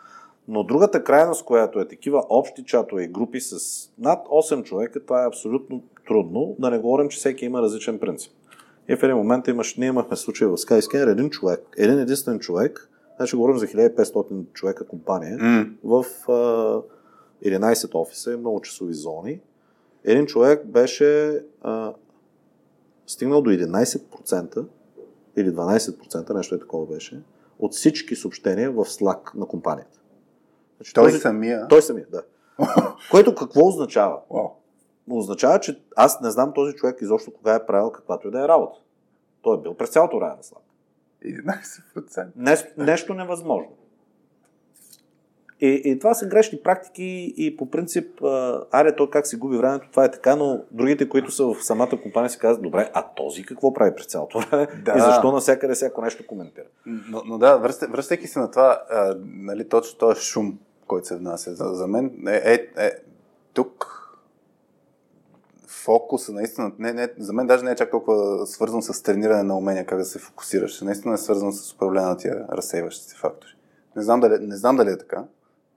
Но 0.48 0.64
другата 0.64 1.04
крайност, 1.04 1.44
която 1.44 1.80
е 1.80 1.88
такива 1.88 2.24
общи 2.28 2.64
чатове 2.64 3.02
и 3.02 3.08
групи 3.08 3.40
с 3.40 3.56
над 3.98 4.26
8 4.26 4.62
човека, 4.62 5.00
това 5.00 5.22
е 5.22 5.26
абсолютно 5.26 5.82
трудно, 6.06 6.56
да 6.58 6.70
не 6.70 6.78
говорим, 6.78 7.08
че 7.08 7.18
всеки 7.18 7.44
има 7.44 7.62
различен 7.62 7.98
принцип. 7.98 8.32
И 8.88 8.96
в 8.96 9.02
един 9.02 9.16
момент 9.16 9.48
имаш, 9.48 9.76
ние 9.76 9.88
имахме 9.88 10.16
случай 10.16 10.48
в 10.48 10.56
Skyscanner, 10.56 11.12
един 11.12 11.30
човек, 11.30 11.60
един 11.76 11.98
единствен 11.98 12.38
човек, 12.38 12.90
значи 13.16 13.36
говорим 13.36 13.58
за 13.58 13.66
1500 13.66 14.52
човека 14.52 14.86
компания, 14.86 15.38
mm. 15.38 15.70
в 15.84 16.04
а, 16.28 16.82
11 17.48 17.94
офиса 17.94 18.38
много 18.38 18.60
часови 18.60 18.94
зони. 18.94 19.40
Един 20.04 20.26
човек 20.26 20.66
беше 20.66 21.40
а, 21.62 21.92
стигнал 23.06 23.42
до 23.42 23.50
11% 23.50 24.64
или 25.36 25.52
12%, 25.52 26.34
нещо 26.34 26.54
е 26.54 26.58
такова 26.58 26.86
беше, 26.86 27.22
от 27.58 27.72
всички 27.72 28.16
съобщения 28.16 28.70
в 28.70 28.76
Slack 28.76 29.34
на 29.34 29.46
компанията. 29.46 30.00
Значи, 30.76 30.94
той 30.94 31.04
този, 31.04 31.18
самия? 31.18 31.68
Той 31.68 31.82
самия, 31.82 32.06
да. 32.10 32.22
Което 33.10 33.34
какво 33.34 33.68
означава? 33.68 34.18
Wow 34.30 34.50
означава, 35.10 35.60
че 35.60 35.82
аз 35.96 36.20
не 36.20 36.30
знам 36.30 36.52
този 36.54 36.74
човек 36.74 36.98
изобщо 37.00 37.32
кога 37.32 37.54
е 37.54 37.66
правил 37.66 37.90
каквато 37.90 38.28
и 38.28 38.30
да 38.30 38.44
е 38.44 38.48
работа. 38.48 38.78
Той 39.42 39.58
е 39.58 39.60
бил 39.60 39.74
през 39.74 39.90
цялото 39.90 40.18
време 40.18 40.36
на 40.36 40.42
слаб. 40.42 40.62
11%. 41.24 42.26
Нещо, 42.36 42.68
нещо 42.76 43.14
невъзможно. 43.14 43.72
И, 45.64 45.82
и 45.84 45.98
това 45.98 46.14
са 46.14 46.26
грешни 46.26 46.58
практики 46.62 47.34
и 47.36 47.56
по 47.56 47.70
принцип, 47.70 48.20
аре 48.70 48.96
то 48.96 49.10
как 49.10 49.26
си 49.26 49.36
губи 49.36 49.56
времето, 49.56 49.88
това 49.90 50.04
е 50.04 50.10
така, 50.10 50.36
но 50.36 50.64
другите, 50.70 51.08
които 51.08 51.30
са 51.30 51.44
в 51.44 51.56
самата 51.60 51.90
компания 52.02 52.30
си 52.30 52.38
казват, 52.38 52.62
добре, 52.62 52.90
а 52.94 53.02
този 53.16 53.44
какво 53.44 53.74
прави 53.74 53.94
през 53.94 54.06
цялото 54.06 54.38
време 54.38 54.66
да. 54.84 54.94
и 54.96 55.00
защо 55.00 55.32
навсякъде 55.32 55.74
всяко 55.74 56.02
нещо 56.02 56.26
коментира. 56.26 56.64
Но, 56.86 57.22
но 57.26 57.38
да, 57.38 57.56
връщайки 57.90 58.26
се 58.26 58.38
на 58.38 58.50
това, 58.50 58.82
а, 58.90 59.16
нали, 59.24 59.68
точно 59.68 59.98
този 59.98 60.20
шум, 60.20 60.58
който 60.86 61.06
се 61.06 61.16
внася 61.16 61.54
за, 61.54 61.64
за 61.64 61.86
мен, 61.86 62.24
е, 62.28 62.36
е, 62.36 62.84
е 62.86 62.92
тук 63.52 64.00
фокуса, 65.66 66.32
наистина, 66.32 66.72
не, 66.78 66.92
не, 66.92 67.08
за 67.18 67.32
мен 67.32 67.46
даже 67.46 67.64
не 67.64 67.70
е 67.70 67.76
чак 67.76 67.90
толкова 67.90 68.46
свързан 68.46 68.82
с 68.82 69.02
трениране 69.02 69.42
на 69.42 69.58
умения, 69.58 69.86
как 69.86 69.98
да 69.98 70.04
се 70.04 70.18
фокусираш. 70.18 70.80
Наистина 70.80 71.14
е 71.14 71.18
свързан 71.18 71.52
с 71.52 71.72
управление 71.72 72.08
на 72.08 72.16
тия 72.16 72.46
разсейващи 72.52 73.04
се 73.10 73.16
фактори. 73.16 73.50
Не 73.96 74.02
знам 74.02 74.20
дали, 74.20 74.46
не 74.46 74.56
знам 74.56 74.76
дали 74.76 74.90
е 74.90 74.98
така. 74.98 75.24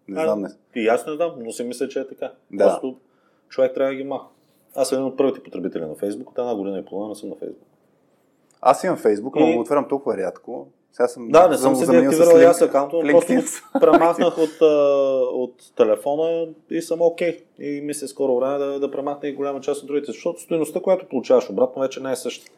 Не 0.07 0.21
а, 0.21 0.23
знам. 0.23 0.41
Не. 0.41 0.49
И 0.75 0.87
аз 0.87 1.05
не 1.07 1.13
знам, 1.13 1.31
но 1.39 1.51
си 1.51 1.63
мисля, 1.63 1.87
че 1.87 1.99
е 1.99 2.07
така. 2.07 2.31
Да. 2.51 2.65
Просто 2.65 2.97
човек 3.49 3.73
трябва 3.73 3.91
да 3.91 3.95
ги 3.95 4.03
маха. 4.03 4.25
Аз 4.75 4.89
съм 4.89 4.97
един 4.97 5.07
от 5.07 5.17
първите 5.17 5.43
потребители 5.43 5.85
на 5.85 5.95
Фейсбук, 5.95 6.29
от 6.29 6.37
една 6.37 6.55
година 6.55 6.79
и 6.79 6.85
половина 6.85 7.15
съм 7.15 7.29
на 7.29 7.35
Фейсбук. 7.35 7.67
Аз 8.61 8.83
имам 8.83 8.97
Фейсбук, 8.97 9.35
но 9.35 9.47
и... 9.47 9.53
го 9.53 9.61
отварям 9.61 9.87
толкова 9.87 10.17
рядко. 10.17 10.67
Сега 10.91 11.07
съм 11.07 11.27
да, 11.29 11.47
не 11.47 11.57
съм 11.57 11.75
се 11.75 11.91
деактивирал 11.91 12.49
аз 12.49 12.61
акаунта, 12.61 12.99
просто 13.11 13.33
премахнах 13.79 14.37
от, 14.37 14.61
от 15.33 15.75
телефона 15.75 16.47
и 16.69 16.81
съм 16.81 17.01
окей. 17.01 17.37
Okay. 17.37 17.43
И 17.59 17.81
мисля 17.81 18.07
скоро 18.07 18.35
време 18.35 18.57
да, 18.57 18.79
да 18.79 18.91
премахна 18.91 19.29
и 19.29 19.33
голяма 19.33 19.61
част 19.61 19.81
от 19.81 19.87
другите, 19.87 20.11
защото 20.11 20.41
стоеността, 20.41 20.79
която 20.79 21.07
получаваш 21.09 21.49
обратно, 21.49 21.81
вече 21.81 21.99
не 21.99 22.11
е 22.11 22.15
същата. 22.15 22.51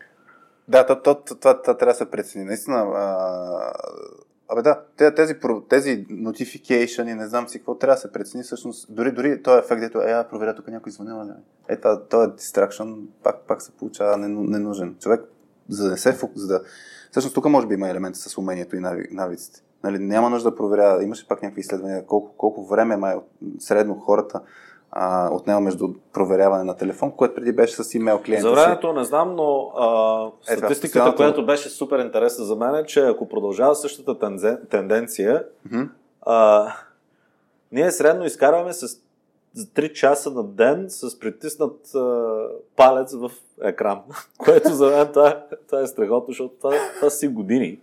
Да, 0.67 0.85
това 0.85 1.53
трябва 1.63 1.85
да 1.85 1.93
се 1.93 2.11
прецени. 2.11 2.45
Наистина, 2.45 2.77
а... 2.77 3.73
Абе 4.51 4.61
да, 4.61 4.81
тези, 5.11 5.35
тези 5.69 6.05
notification 6.07 7.11
и 7.11 7.13
не 7.13 7.27
знам 7.27 7.47
си 7.47 7.57
какво 7.57 7.75
трябва 7.75 7.95
да 7.95 8.01
се 8.01 8.11
прецени 8.11 8.43
всъщност. 8.43 8.93
Дори, 8.93 9.11
дори 9.11 9.43
този 9.43 9.59
ефект, 9.59 9.81
дето 9.81 10.01
е, 10.01 10.27
проверя 10.29 10.55
тук 10.55 10.67
някой 10.67 10.91
звънил. 10.91 11.33
Е, 11.69 11.77
това, 11.77 12.03
този 12.07 12.29
distraction 12.29 13.05
пак, 13.23 13.35
пак 13.47 13.61
се 13.61 13.71
получава 13.71 14.17
ненужен. 14.17 14.95
Човек, 14.99 15.21
за 15.69 15.83
да 15.83 15.91
не 15.91 15.97
се 15.97 16.13
фокус, 16.13 16.41
за 16.41 16.47
да 16.47 16.61
Всъщност 17.11 17.35
тук 17.35 17.45
може 17.45 17.67
би 17.67 17.73
има 17.73 17.89
елементи 17.89 18.19
с 18.19 18.37
умението 18.37 18.75
и 18.75 18.79
навиците. 19.11 19.61
Нали, 19.83 19.99
няма 19.99 20.29
нужда 20.29 20.49
да 20.49 20.55
проверя, 20.55 21.03
имаше 21.03 21.27
пак 21.27 21.43
някакви 21.43 21.61
изследвания, 21.61 22.05
колко, 22.05 22.37
колко 22.37 22.65
време 22.65 22.97
май 22.97 23.15
средно 23.59 23.95
хората 23.95 24.41
а, 24.91 25.29
отнема 25.33 25.59
между 25.59 25.89
проверяване 26.13 26.63
на 26.63 26.77
телефон, 26.77 27.11
което 27.11 27.35
преди 27.35 27.51
беше 27.51 27.83
с 27.83 27.93
имейл 27.93 28.21
клиента. 28.25 28.49
За 28.49 28.51
времето 28.51 28.93
не 28.93 29.03
знам, 29.03 29.35
но 29.35 29.71
а, 29.77 30.53
е, 30.53 30.57
статистиката, 30.57 31.09
е, 31.09 31.15
която 31.15 31.45
беше 31.45 31.69
супер 31.69 31.99
интересна 31.99 32.45
за 32.45 32.55
мен 32.55 32.75
е, 32.75 32.85
че 32.85 32.99
ако 32.99 33.29
продължава 33.29 33.75
същата 33.75 34.39
тенденция, 34.69 35.45
mm-hmm. 35.67 35.89
а, 36.21 36.67
ние 37.71 37.91
средно 37.91 38.25
изкарваме 38.25 38.73
с 38.73 39.01
за 39.53 39.65
3 39.65 39.93
часа 39.93 40.31
на 40.31 40.43
ден 40.43 40.85
с 40.89 41.19
притиснат 41.19 41.95
а, 41.95 42.37
палец 42.75 43.13
в 43.13 43.31
екран. 43.63 44.01
Което 44.37 44.69
за 44.69 44.85
мен 44.85 45.07
това, 45.07 45.43
това 45.67 45.81
е 45.81 45.87
страхотно, 45.87 46.25
защото 46.27 46.53
това, 46.61 46.75
това 46.95 47.09
си 47.09 47.27
години. 47.27 47.79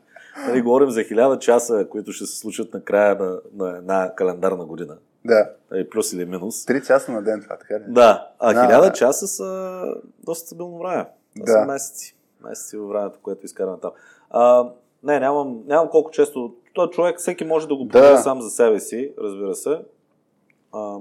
Нали, 0.48 0.62
говорим 0.62 0.90
за 0.90 1.00
1000 1.00 1.38
часа, 1.38 1.86
които 1.90 2.12
ще 2.12 2.26
се 2.26 2.38
случат 2.38 2.74
на 2.74 2.84
края 2.84 3.14
на, 3.14 3.40
на 3.54 3.76
една 3.76 4.14
календарна 4.14 4.64
година. 4.64 4.96
Да. 5.26 5.50
Нали, 5.70 5.90
плюс 5.90 6.12
или 6.12 6.24
минус. 6.24 6.64
3 6.64 6.86
часа 6.86 7.12
на 7.12 7.22
ден, 7.22 7.42
това 7.42 7.56
така 7.58 7.74
ли? 7.74 7.84
Да. 7.88 8.30
А 8.38 8.52
да, 8.52 8.60
1000 8.60 8.80
да. 8.80 8.92
часа 8.92 9.26
са 9.26 9.82
доста 10.26 10.46
стабилно 10.46 10.78
време. 10.78 11.06
Това 11.34 11.46
да. 11.46 11.52
са 11.52 11.66
месеци. 11.66 12.16
Месеци 12.44 12.76
във 12.76 12.88
времето, 12.88 13.18
което 13.22 13.46
изкарваме 13.46 13.78
там. 13.80 13.90
А, 14.30 14.68
не, 15.02 15.20
нямам, 15.20 15.62
нямам 15.66 15.88
колко 15.88 16.10
често. 16.10 16.54
Той 16.74 16.90
човек, 16.90 17.18
всеки 17.18 17.44
може 17.44 17.68
да 17.68 17.76
го 17.76 17.84
да. 17.84 18.18
сам 18.18 18.42
за 18.42 18.50
себе 18.50 18.80
си, 18.80 19.12
разбира 19.18 19.54
се. 19.54 19.78
А, 20.72 20.98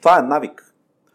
това 0.00 0.18
е 0.18 0.22
навик. 0.22 0.74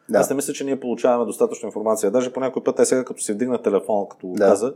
Да. 0.09 0.19
Аз 0.19 0.29
не 0.29 0.35
мисля, 0.35 0.53
че 0.53 0.63
ние 0.63 0.79
получаваме 0.79 1.25
достатъчно 1.25 1.67
информация. 1.67 2.11
Даже 2.11 2.33
по 2.33 2.39
някой 2.39 2.63
път, 2.63 2.79
е 2.79 2.85
сега 2.85 3.05
като 3.05 3.21
си 3.21 3.33
вдигна 3.33 3.61
телефона, 3.61 4.09
като 4.09 4.27
го 4.27 4.35
да. 4.35 4.45
каза, 4.45 4.73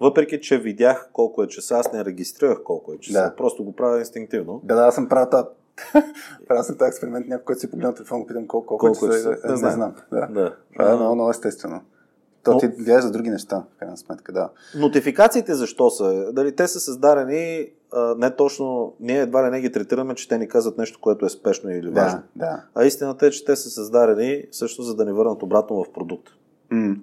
въпреки, 0.00 0.40
че 0.40 0.58
видях 0.58 1.10
колко 1.12 1.42
е 1.42 1.48
часа, 1.48 1.74
аз 1.78 1.92
не 1.92 2.04
регистрирах 2.04 2.62
колко 2.62 2.92
е 2.92 2.98
часа. 2.98 3.22
Да. 3.22 3.36
Просто 3.36 3.64
го 3.64 3.72
правя 3.72 3.98
инстинктивно. 3.98 4.60
Да, 4.64 4.74
да, 4.74 4.82
аз 4.82 4.94
съм 4.94 5.08
правил. 5.08 5.44
правил 6.48 6.62
съм 6.62 6.76
този 6.76 6.88
експеримент, 6.88 7.28
някой, 7.28 7.44
който 7.44 7.60
си 7.60 7.70
погледна 7.70 7.94
телефон, 7.94 8.20
го 8.20 8.26
питам 8.26 8.46
колко, 8.46 8.66
колко, 8.66 8.86
колко 8.86 9.06
е 9.06 9.10
часа. 9.10 9.28
Не, 9.28 9.54
не, 9.54 9.62
не 9.62 9.70
знам. 9.70 9.94
Да. 10.12 10.26
да. 10.26 10.56
Това 10.72 10.92
е 10.92 10.96
много, 10.96 11.14
много 11.14 11.30
естествено. 11.30 11.80
То 12.42 12.58
ти 12.58 12.68
гледа 12.68 13.02
за 13.02 13.10
други 13.10 13.30
неща, 13.30 13.64
в 13.76 13.78
крайна 13.78 13.96
сметка, 13.96 14.32
да. 14.32 14.50
Нотификациите 14.78 15.54
защо 15.54 15.90
са? 15.90 16.32
Дали 16.32 16.56
те 16.56 16.68
са 16.68 16.80
създадени 16.80 17.70
а, 17.92 18.14
не 18.18 18.36
точно, 18.36 18.94
ние 19.00 19.20
едва 19.20 19.46
ли 19.46 19.50
не 19.50 19.60
ги 19.60 19.72
третираме, 19.72 20.14
че 20.14 20.28
те 20.28 20.38
ни 20.38 20.48
казват 20.48 20.78
нещо, 20.78 21.00
което 21.00 21.26
е 21.26 21.28
спешно 21.28 21.70
или 21.70 21.90
важно. 21.90 22.22
Да, 22.36 22.46
да. 22.46 22.64
А 22.74 22.84
истината 22.84 23.26
е, 23.26 23.30
че 23.30 23.44
те 23.44 23.56
са 23.56 23.70
създадени 23.70 24.44
също 24.52 24.82
за 24.82 24.94
да 24.94 25.04
ни 25.04 25.12
върнат 25.12 25.42
обратно 25.42 25.84
в 25.84 25.92
продукт. 25.92 26.28
Mm. 26.72 26.98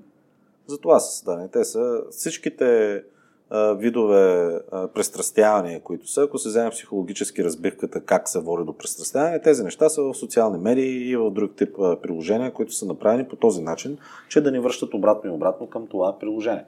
Затова 0.68 1.00
са 1.00 1.16
създадени. 1.16 1.52
Те 1.52 1.64
са 1.64 2.02
всичките 2.12 3.04
видове 3.52 4.60
престрастявания, 4.94 5.80
които 5.80 6.08
са. 6.08 6.22
Ако 6.22 6.38
се 6.38 6.50
вземе 6.50 6.70
психологически 6.70 7.44
разбивката 7.44 8.02
как 8.02 8.30
се 8.30 8.40
води 8.40 8.66
до 8.66 8.78
престрастяване, 8.78 9.42
тези 9.42 9.64
неща 9.64 9.90
са 9.90 10.02
в 10.02 10.14
социални 10.14 10.58
медии 10.58 11.10
и 11.10 11.16
в 11.16 11.32
друг 11.32 11.56
тип 11.56 11.76
приложения, 11.76 12.54
които 12.54 12.74
са 12.74 12.86
направени 12.86 13.28
по 13.28 13.36
този 13.36 13.62
начин, 13.62 13.98
че 14.30 14.42
да 14.42 14.52
ни 14.52 14.60
връщат 14.60 14.94
обратно 14.94 15.30
и 15.30 15.34
обратно 15.34 15.68
към 15.68 15.88
това 15.88 16.20
приложение. 16.20 16.66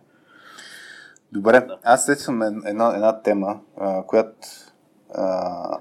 Добре, 1.31 1.59
да. 1.59 1.77
аз 1.83 2.05
сетвам 2.05 2.41
една, 2.41 2.95
една 2.95 3.21
тема, 3.21 3.59
а, 3.77 4.03
която 4.03 4.47
а, 5.13 5.79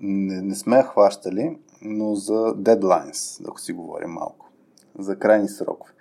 не, 0.00 0.42
не 0.42 0.54
сме 0.54 0.82
хващали, 0.82 1.58
но 1.82 2.14
за 2.14 2.54
дедлайнс, 2.56 3.40
ако 3.48 3.60
си 3.60 3.72
говорим 3.72 4.10
малко. 4.10 4.50
За 4.98 5.16
крайни 5.16 5.48
срокове. 5.48 5.92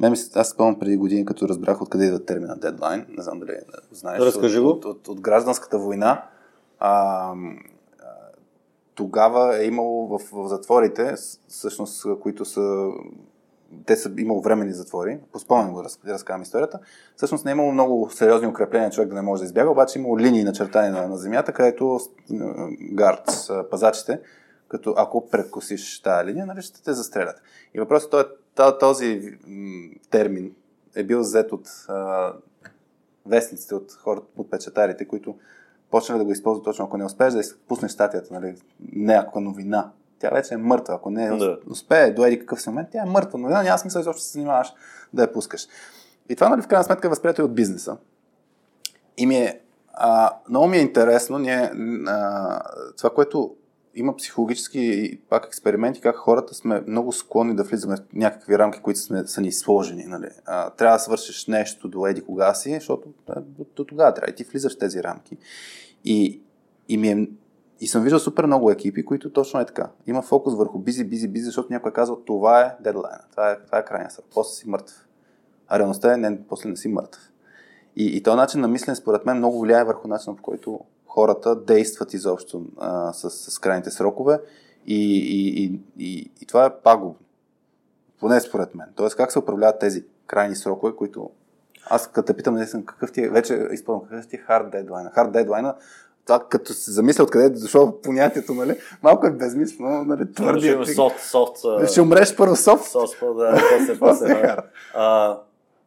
Мен, 0.00 0.14
аз 0.34 0.48
спомням 0.48 0.78
преди 0.78 0.96
години, 0.96 1.24
като 1.24 1.48
разбрах 1.48 1.82
откъде 1.82 2.04
идва 2.04 2.24
термина 2.24 2.56
дедлайн. 2.56 3.06
Не 3.08 3.22
знам 3.22 3.40
дали 3.40 3.52
знаеш. 3.92 4.20
Разкажи 4.20 4.60
го. 4.60 4.68
От, 4.68 4.84
от, 4.84 5.08
от, 5.08 5.20
гражданската 5.20 5.78
война. 5.78 6.24
А, 6.78 7.32
тогава 8.94 9.58
е 9.58 9.66
имало 9.66 10.18
в, 10.18 10.20
в 10.32 10.48
затворите, 10.48 11.14
всъщност, 11.48 12.06
които 12.20 12.44
са 12.44 12.88
те 13.86 13.96
са 13.96 14.10
имало 14.18 14.40
времени 14.40 14.72
затвори, 14.72 15.18
по 15.32 15.38
спомен 15.38 15.72
го 15.72 15.84
раз, 15.84 15.98
разказвам 16.06 16.42
историята. 16.42 16.78
Всъщност 17.16 17.44
не 17.44 17.50
е 17.50 17.52
имало 17.52 17.72
много 17.72 18.10
сериозни 18.10 18.48
укрепления, 18.48 18.90
човек 18.90 19.08
да 19.08 19.14
не 19.14 19.22
може 19.22 19.40
да 19.40 19.46
избяга, 19.46 19.70
обаче 19.70 19.98
имало 19.98 20.18
линии 20.18 20.44
начертани 20.44 20.90
на, 20.90 21.08
на 21.08 21.16
земята, 21.16 21.52
където 21.52 22.00
гард, 22.92 23.50
пазачите, 23.70 24.20
като 24.68 24.94
ако 24.96 25.28
прекусиш 25.30 26.02
тази 26.02 26.26
линия, 26.26 26.46
нали, 26.46 26.62
ще 26.62 26.82
те 26.82 26.92
застрелят. 26.92 27.42
И 27.74 27.80
въпросът 27.80 28.14
е, 28.14 28.24
този 28.54 29.38
термин 30.10 30.54
е 30.94 31.04
бил 31.04 31.20
взет 31.20 31.52
от 31.52 31.68
а, 31.88 32.32
вестниците, 33.26 33.74
от 33.74 33.92
хората, 33.92 34.26
от 34.36 34.50
печатарите, 34.50 35.08
които 35.08 35.34
почнали 35.90 36.18
да 36.18 36.24
го 36.24 36.32
използват 36.32 36.64
точно, 36.64 36.84
ако 36.84 36.96
не 36.96 37.04
успееш 37.04 37.34
да 37.34 37.42
пуснеш 37.68 37.92
статията, 37.92 38.34
нали, 38.34 38.54
някаква 38.92 39.40
новина, 39.40 39.90
тя 40.18 40.30
вече 40.30 40.54
е 40.54 40.56
мъртва. 40.56 40.94
Ако 40.94 41.10
не 41.10 41.28
да. 41.28 41.58
успее 41.70 42.10
до 42.10 42.24
еди 42.24 42.38
какъв 42.38 42.62
си 42.62 42.68
момент, 42.68 42.88
тя 42.92 43.02
е 43.02 43.10
мъртва. 43.10 43.38
Но 43.38 43.48
няма 43.48 43.78
смисъл 43.78 44.00
изобщо 44.00 44.22
се 44.22 44.32
занимаваш 44.32 44.72
да 45.12 45.22
я 45.22 45.32
пускаш. 45.32 45.66
И 46.28 46.34
това, 46.34 46.48
нали, 46.48 46.62
в 46.62 46.66
крайна 46.66 46.84
сметка 46.84 47.06
е 47.06 47.10
възприето 47.10 47.40
и 47.40 47.44
от 47.44 47.54
бизнеса. 47.54 47.96
И 49.16 49.26
ми 49.26 49.36
е, 49.36 49.60
а, 49.92 50.32
много 50.48 50.66
ми 50.66 50.76
е 50.76 50.80
интересно, 50.80 51.38
ние, 51.38 51.72
а, 52.06 52.60
това, 52.96 53.10
което 53.10 53.54
има 53.94 54.16
психологически 54.16 55.18
пак 55.28 55.46
експерименти, 55.46 56.00
как 56.00 56.16
хората 56.16 56.54
сме 56.54 56.80
много 56.86 57.12
склонни 57.12 57.56
да 57.56 57.64
влизаме 57.64 57.96
в 57.96 58.00
някакви 58.12 58.58
рамки, 58.58 58.80
които 58.80 59.00
сме, 59.00 59.26
са 59.26 59.40
ни 59.40 59.52
сложени. 59.52 60.04
Нали? 60.04 60.26
А, 60.46 60.70
трябва 60.70 60.96
да 60.96 61.00
свършиш 61.00 61.46
нещо 61.46 61.88
до 61.88 62.06
еди 62.06 62.20
кога 62.20 62.54
си, 62.54 62.74
защото 62.74 63.08
до, 63.26 63.64
до 63.76 63.84
тогава 63.84 64.14
трябва 64.14 64.30
и 64.30 64.34
ти 64.34 64.44
влизаш 64.44 64.76
в 64.76 64.78
тези 64.78 65.02
рамки. 65.02 65.36
И, 66.04 66.42
и 66.88 66.96
ми 66.96 67.08
е 67.08 67.28
и 67.80 67.86
съм 67.86 68.02
виждал 68.02 68.18
супер 68.18 68.46
много 68.46 68.70
екипи, 68.70 69.04
които 69.04 69.32
точно 69.32 69.60
е 69.60 69.66
така. 69.66 69.90
Има 70.06 70.22
фокус 70.22 70.54
върху 70.54 70.78
бизи, 70.78 71.04
бизи, 71.04 71.28
бизи, 71.28 71.44
защото 71.44 71.72
някой 71.72 71.90
е 71.90 71.94
казал, 71.94 72.16
това 72.16 72.60
е 72.60 72.76
дедлайна, 72.80 73.20
това 73.30 73.50
е, 73.50 73.56
това 73.66 73.78
е 73.78 73.84
крайния 73.84 74.10
срок, 74.10 74.24
после 74.34 74.54
си 74.54 74.68
мъртв. 74.68 75.06
А 75.68 75.78
реалността 75.78 76.14
е, 76.14 76.16
не, 76.16 76.46
после 76.48 76.68
не 76.68 76.76
си 76.76 76.88
мъртв. 76.88 77.18
И, 77.96 78.16
и 78.16 78.22
този 78.22 78.36
начин 78.36 78.60
на 78.60 78.68
мислене, 78.68 78.96
според 78.96 79.26
мен, 79.26 79.36
много 79.36 79.60
влияе 79.60 79.84
върху 79.84 80.08
начина, 80.08 80.36
по 80.36 80.42
който 80.42 80.80
хората 81.10 81.56
действат 81.56 82.14
изобщо 82.14 82.62
а, 82.78 83.12
с, 83.12 83.30
с 83.30 83.58
крайните 83.58 83.90
срокове. 83.90 84.40
И, 84.86 85.18
и, 85.18 85.64
и, 85.64 85.80
и, 85.98 86.30
и 86.40 86.46
това 86.46 86.66
е 86.66 86.74
пагубно. 86.84 87.16
Поне 88.20 88.40
според 88.40 88.74
мен. 88.74 88.86
Тоест, 88.96 89.16
как 89.16 89.32
се 89.32 89.38
управляват 89.38 89.80
тези 89.80 90.04
крайни 90.26 90.56
срокове, 90.56 90.96
които 90.96 91.30
аз 91.86 92.08
като 92.08 92.26
те 92.26 92.36
питам, 92.36 92.64
съм 92.64 92.84
какъв 92.84 93.12
ти 93.12 93.24
е, 93.24 93.28
вече 93.28 93.68
изпълням, 93.72 94.02
какъв 94.08 94.28
ти 94.28 94.36
е 94.36 94.38
хард 94.38 94.70
дедлайна. 94.70 95.10
Хард 95.10 95.32
дедлайна 95.32 95.74
това 96.26 96.44
като 96.48 96.72
се 96.72 96.90
замисля 96.90 97.24
откъде 97.24 97.44
е 97.44 97.50
дошло 97.50 98.00
понятието, 98.00 98.54
нали, 98.54 98.78
малко 99.02 99.26
е 99.26 99.30
безмислено, 99.30 100.04
нали, 100.04 100.32
твърди. 100.32 100.78
Ще 100.82 100.94
софт, 100.94 101.20
софт. 101.20 101.56
Ще 101.90 102.00
умреш 102.00 102.36
първо 102.36 102.56
софт. 102.56 102.90
Софт, 102.90 103.20
да, 103.20 103.62
после, 103.70 103.98
после. 103.98 104.56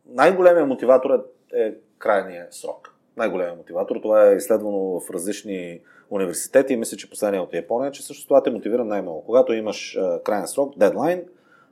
най-големият 0.05 0.67
мотиватор 0.67 1.09
е, 1.09 1.61
е 1.61 1.73
крайният 1.97 2.53
срок. 2.53 2.92
Най-големият 3.17 3.57
мотиватор. 3.57 3.95
Това 4.01 4.29
е 4.29 4.35
изследвано 4.35 4.99
в 4.99 5.09
различни 5.09 5.79
университети 6.09 6.73
и 6.73 6.77
мисля, 6.77 6.97
че 6.97 7.09
последния 7.09 7.43
от 7.43 7.53
Япония, 7.53 7.91
че 7.91 8.05
също 8.05 8.27
това 8.27 8.43
те 8.43 8.51
мотивира 8.51 8.85
най-много. 8.85 9.23
Когато 9.25 9.53
имаш 9.53 9.97
а, 9.97 10.19
крайен 10.23 10.47
срок, 10.47 10.77
дедлайн, 10.77 11.23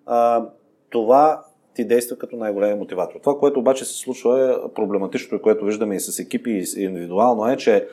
а, 0.06 0.46
това 0.90 1.46
ти 1.74 1.88
действа 1.88 2.18
като 2.18 2.36
най-големия 2.36 2.76
мотиватор. 2.76 3.20
Това, 3.20 3.40
което 3.40 3.60
обаче 3.60 3.86
се 3.86 3.94
случва 3.94 4.52
е 4.52 4.74
проблематично, 4.74 5.38
и 5.38 5.42
което 5.42 5.66
виждаме 5.66 5.96
и 5.96 6.00
с 6.00 6.20
екипи 6.20 6.52
и 6.52 6.84
индивидуално 6.84 7.48
е, 7.48 7.58
че 7.58 7.88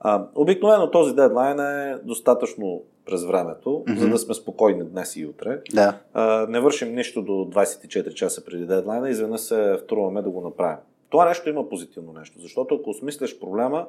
а, 0.00 0.26
обикновено 0.34 0.90
този 0.90 1.14
дедлайн 1.14 1.60
е 1.60 1.98
достатъчно 2.04 2.82
през 3.06 3.24
времето, 3.24 3.68
mm-hmm. 3.68 3.98
за 3.98 4.08
да 4.08 4.18
сме 4.18 4.34
спокойни 4.34 4.84
днес 4.84 5.16
и 5.16 5.26
утре. 5.26 5.60
Да. 5.72 5.98
А, 6.12 6.46
не 6.48 6.60
вършим 6.60 6.94
нищо 6.94 7.22
до 7.22 7.32
24 7.32 8.14
часа 8.14 8.44
преди 8.44 8.66
дедлайна, 8.66 9.10
изведнъж 9.10 9.40
се 9.40 9.78
втруваме 9.84 10.22
да 10.22 10.30
го 10.30 10.40
направим. 10.40 10.78
Това 11.10 11.28
нещо 11.28 11.48
има 11.48 11.68
позитивно 11.68 12.12
нещо, 12.12 12.40
защото 12.40 12.74
ако 12.74 12.90
осмисляш 12.90 13.40
проблема, 13.40 13.86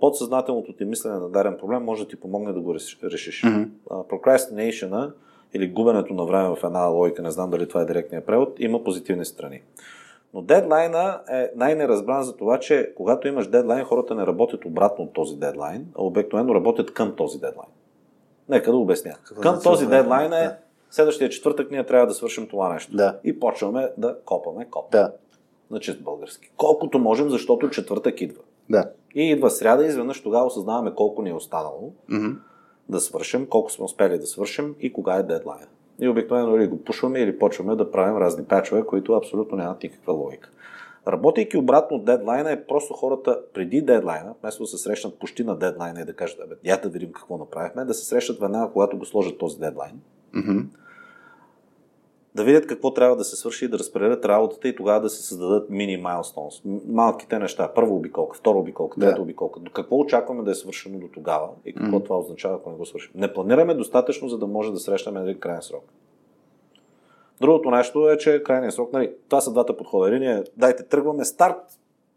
подсъзнателното 0.00 0.72
ти 0.72 0.84
мислене 0.84 1.14
на 1.14 1.28
даден 1.28 1.56
проблем 1.58 1.84
може 1.84 2.02
да 2.02 2.08
ти 2.08 2.20
помогне 2.20 2.52
да 2.52 2.60
го 2.60 2.74
решиш. 2.74 3.42
Mm-hmm. 3.42 3.68
Procrastination 3.88 5.12
или 5.54 5.68
губенето 5.68 6.14
на 6.14 6.24
време 6.24 6.48
в 6.48 6.64
една 6.64 6.84
логика, 6.86 7.22
не 7.22 7.30
знам 7.30 7.50
дали 7.50 7.68
това 7.68 7.80
е 7.82 7.84
директния 7.84 8.26
превод, 8.26 8.60
има 8.60 8.84
позитивни 8.84 9.24
страни. 9.24 9.62
Но 10.34 10.42
дедлайна 10.42 11.20
е 11.32 11.50
най-неразбран 11.56 12.22
за 12.22 12.36
това, 12.36 12.60
че 12.60 12.92
когато 12.96 13.28
имаш 13.28 13.48
дедлайн, 13.48 13.84
хората 13.84 14.14
не 14.14 14.26
работят 14.26 14.64
обратно 14.64 15.04
от 15.04 15.12
този 15.12 15.36
дедлайн, 15.36 15.86
а 15.98 16.02
обикновено 16.02 16.54
работят 16.54 16.94
към 16.94 17.16
този 17.16 17.40
дедлайн. 17.40 17.68
Нека 18.48 18.70
да 18.70 18.76
обясня. 18.76 19.16
Какво 19.24 19.42
към 19.42 19.62
този 19.62 19.86
дедлайн 19.86 20.32
е 20.32 20.44
да. 20.44 20.56
следващия 20.90 21.28
четвъртък 21.28 21.70
ние 21.70 21.86
трябва 21.86 22.06
да 22.06 22.14
свършим 22.14 22.48
това 22.48 22.72
нещо. 22.72 22.96
Да. 22.96 23.18
И 23.24 23.40
почваме 23.40 23.90
да 23.98 24.16
копаме 24.24 24.66
коп. 24.70 24.90
Да. 24.92 25.12
На 25.70 25.80
чист 25.80 26.02
български. 26.02 26.50
Колкото 26.56 26.98
можем, 26.98 27.30
защото 27.30 27.70
четвъртък 27.70 28.20
идва. 28.20 28.42
Да. 28.70 28.90
И 29.14 29.30
идва 29.30 29.50
сряда 29.50 29.86
изведнъж 29.86 30.22
тогава 30.22 30.46
осъзнаваме 30.46 30.94
колко 30.94 31.22
ни 31.22 31.30
е 31.30 31.34
останало 31.34 31.92
mm-hmm. 32.10 32.36
да 32.88 33.00
свършим, 33.00 33.46
колко 33.46 33.72
сме 33.72 33.84
успели 33.84 34.18
да 34.18 34.26
свършим 34.26 34.74
и 34.80 34.92
кога 34.92 35.14
е 35.14 35.22
дедлайн. 35.22 35.66
И 36.00 36.08
обикновено 36.08 36.56
или 36.56 36.66
го 36.66 36.84
пушваме, 36.84 37.20
или 37.20 37.38
почваме 37.38 37.76
да 37.76 37.90
правим 37.90 38.16
разни 38.16 38.44
печове, 38.44 38.86
които 38.86 39.12
абсолютно 39.12 39.56
нямат 39.56 39.82
никаква 39.82 40.12
логика. 40.12 40.50
Работейки 41.08 41.56
обратно 41.56 41.96
от 41.96 42.04
дедлайна 42.04 42.52
е 42.52 42.64
просто 42.64 42.94
хората 42.94 43.40
преди 43.54 43.82
дедлайна, 43.82 44.34
вместо 44.40 44.62
да 44.62 44.66
се 44.66 44.78
срещнат 44.78 45.18
почти 45.18 45.44
на 45.44 45.56
дедлайна 45.56 46.00
и 46.00 46.04
да 46.04 46.12
кажат, 46.12 46.48
бе, 46.48 46.54
я 46.64 46.80
да 46.80 46.88
видим 46.88 47.12
какво 47.12 47.38
направихме, 47.38 47.84
да 47.84 47.94
се 47.94 48.04
срещат 48.04 48.40
веднага, 48.40 48.72
когато 48.72 48.98
го 48.98 49.04
сложат 49.04 49.38
този 49.38 49.58
дедлайн. 49.58 50.00
Mm-hmm. 50.34 50.64
Да 52.34 52.44
видят 52.44 52.66
какво 52.66 52.94
трябва 52.94 53.16
да 53.16 53.24
се 53.24 53.36
свърши 53.36 53.64
и 53.64 53.68
да 53.68 53.78
разпределят 53.78 54.24
работата 54.24 54.68
и 54.68 54.76
тогава 54.76 55.00
да 55.00 55.10
се 55.10 55.22
създадат 55.22 55.70
мини 55.70 55.96
майлстоунс. 55.96 56.54
Малките 56.88 57.38
неща. 57.38 57.72
Първа 57.74 57.94
обиколка, 57.94 58.36
втора 58.36 58.58
обиколка, 58.58 59.00
трета 59.00 59.14
да. 59.14 59.22
обиколка. 59.22 59.60
До 59.60 59.70
какво 59.70 59.98
очакваме 59.98 60.42
да 60.42 60.50
е 60.50 60.54
свършено 60.54 60.98
до 60.98 61.08
тогава 61.08 61.48
и 61.64 61.74
какво 61.74 61.98
mm-hmm. 61.98 62.04
това 62.04 62.18
означава, 62.18 62.54
ако 62.54 62.70
не 62.70 62.76
го 62.76 62.86
свършим. 62.86 63.12
Не 63.14 63.32
планираме 63.32 63.74
достатъчно, 63.74 64.28
за 64.28 64.38
да 64.38 64.46
може 64.46 64.72
да 64.72 64.78
срещнем 64.78 65.16
един 65.16 65.40
крайен 65.40 65.62
срок. 65.62 65.84
Другото 67.40 67.70
нещо 67.70 68.10
е, 68.10 68.16
че 68.16 68.42
крайният 68.42 68.74
срок, 68.74 68.92
нали, 68.92 69.12
това 69.28 69.40
са 69.40 69.52
двата 69.52 69.76
подхода. 69.76 70.08
Единият 70.08 70.48
е, 70.48 70.50
дайте 70.56 70.82
тръгваме 70.82 71.24
старт, 71.24 71.56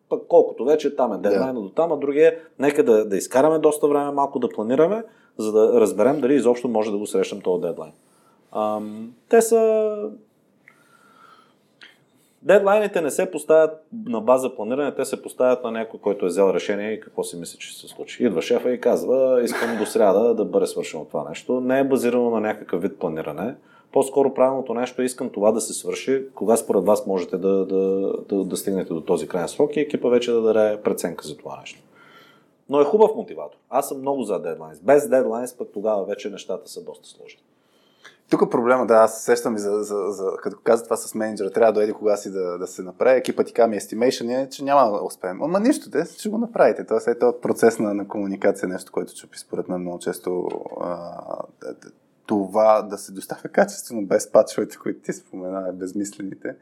пък 0.10 0.22
колкото 0.28 0.66
вече 0.66 0.96
там 0.96 1.14
е 1.14 1.18
дедлайна 1.18 1.60
yeah. 1.60 1.64
до 1.64 1.70
там, 1.70 1.92
а 1.92 1.98
другия 1.98 2.30
е, 2.30 2.38
нека 2.60 2.84
да, 2.84 3.06
да 3.06 3.18
изкараме 3.18 3.60
доста 3.60 3.88
време, 3.88 4.12
малко 4.12 4.40
да 4.40 4.50
планираме, 4.50 5.04
за 5.38 5.52
да 5.52 5.82
разберем 5.82 6.22
дали 6.22 6.36
изобщо 6.36 6.68
може 6.68 6.92
да 6.92 6.98
го 6.98 7.08
срещам 7.08 7.42
този 7.42 7.62
дедлайн. 7.62 7.92
Ам, 8.56 9.14
те 9.30 9.42
са 9.42 9.96
Дедлайните 12.44 13.02
не 13.02 13.12
се 13.12 13.32
поставят 13.32 13.72
на 14.06 14.22
база 14.22 14.56
планиране, 14.56 14.96
те 14.96 15.06
се 15.06 15.22
поставят 15.22 15.64
на 15.64 15.72
някой, 15.72 16.00
който 16.00 16.26
е 16.26 16.28
взел 16.28 16.52
решение 16.54 16.92
и 16.92 17.00
какво 17.00 17.24
си 17.24 17.38
мисли, 17.38 17.60
че 17.60 17.80
се 17.80 17.88
случи. 17.88 18.24
Идва 18.24 18.42
шефа 18.42 18.72
и 18.72 18.82
казва, 18.82 19.44
искам 19.44 19.78
до 19.78 19.86
сряда 19.86 20.36
да 20.36 20.46
бъде 20.46 20.68
свършено 20.68 21.06
това 21.06 21.30
нещо. 21.30 21.62
Не 21.62 21.80
е 21.80 21.84
базирано 21.84 22.30
на 22.30 22.40
някакъв 22.40 22.82
вид 22.82 23.00
планиране. 23.00 23.56
По-скоро 23.92 24.34
правилното 24.34 24.74
нещо 24.74 25.02
е 25.02 25.06
искам 25.06 25.30
това 25.30 25.52
да 25.52 25.62
се 25.62 25.74
свърши, 25.74 26.24
кога 26.36 26.58
според 26.58 26.84
вас 26.84 27.08
можете 27.08 27.38
да, 27.38 27.66
да, 27.66 28.14
да, 28.30 28.44
да 28.44 28.58
стигнете 28.58 28.94
до 28.94 29.02
този 29.02 29.28
крайен 29.28 29.48
срок 29.48 29.76
и 29.76 29.80
екипа 29.80 30.10
вече 30.10 30.32
да 30.32 30.42
даде 30.42 30.82
преценка 30.82 31.28
за 31.28 31.38
това 31.38 31.60
нещо. 31.60 31.80
Но 32.70 32.82
е 32.82 32.86
хубав 32.86 33.16
мотиватор. 33.16 33.58
Аз 33.70 33.88
съм 33.90 34.00
много 34.00 34.24
за 34.24 34.40
дедлайнс. 34.40 34.80
Без 34.80 35.10
дедлайнс 35.10 35.58
пък 35.58 35.68
тогава 35.74 36.06
вече 36.06 36.30
нещата 36.30 36.70
са 36.70 36.84
доста 36.84 37.08
сложни. 37.08 37.42
Тук 38.30 38.52
проблема, 38.52 38.88
да, 38.88 38.94
аз 38.94 39.24
сещам 39.24 39.56
и 39.56 39.60
за, 39.60 39.72
за, 39.72 39.96
за, 40.10 40.32
като 40.44 40.58
каза 40.64 40.84
това 40.84 40.98
с 40.98 41.16
менеджера, 41.16 41.52
трябва 41.52 41.74
да 41.74 41.80
дойде 41.80 41.94
кога 41.94 42.18
си 42.18 42.32
да, 42.32 42.58
да 42.58 42.68
се 42.68 42.82
направи. 42.82 43.18
Екипът 43.18 43.48
ти 43.48 43.54
каме 43.54 43.80
estimation 43.80 44.44
е, 44.44 44.50
че 44.50 44.64
няма 44.64 44.92
да 44.92 45.04
успеем. 45.04 45.44
Ама 45.44 45.60
нищо, 45.60 45.92
те 45.92 46.06
ще 46.06 46.30
го 46.30 46.38
направите. 46.38 46.86
Тоест 46.86 47.08
е 47.08 47.20
този 47.20 47.38
процес 47.42 47.80
на, 47.80 47.94
на 47.94 48.08
комуникация, 48.08 48.70
нещо, 48.70 48.92
което 48.92 49.16
чупи 49.16 49.40
според 49.40 49.70
мен 49.70 49.82
много 49.82 50.00
често 50.00 50.48
а, 50.82 51.12
това 52.26 52.82
да 52.82 52.98
се 52.98 53.12
доставя 53.12 53.50
качествено 53.50 54.06
без 54.06 54.32
пачовете, 54.32 54.78
които 54.78 55.02
ти 55.02 55.14
спомена, 55.14 55.74
безмислените. 55.74 56.56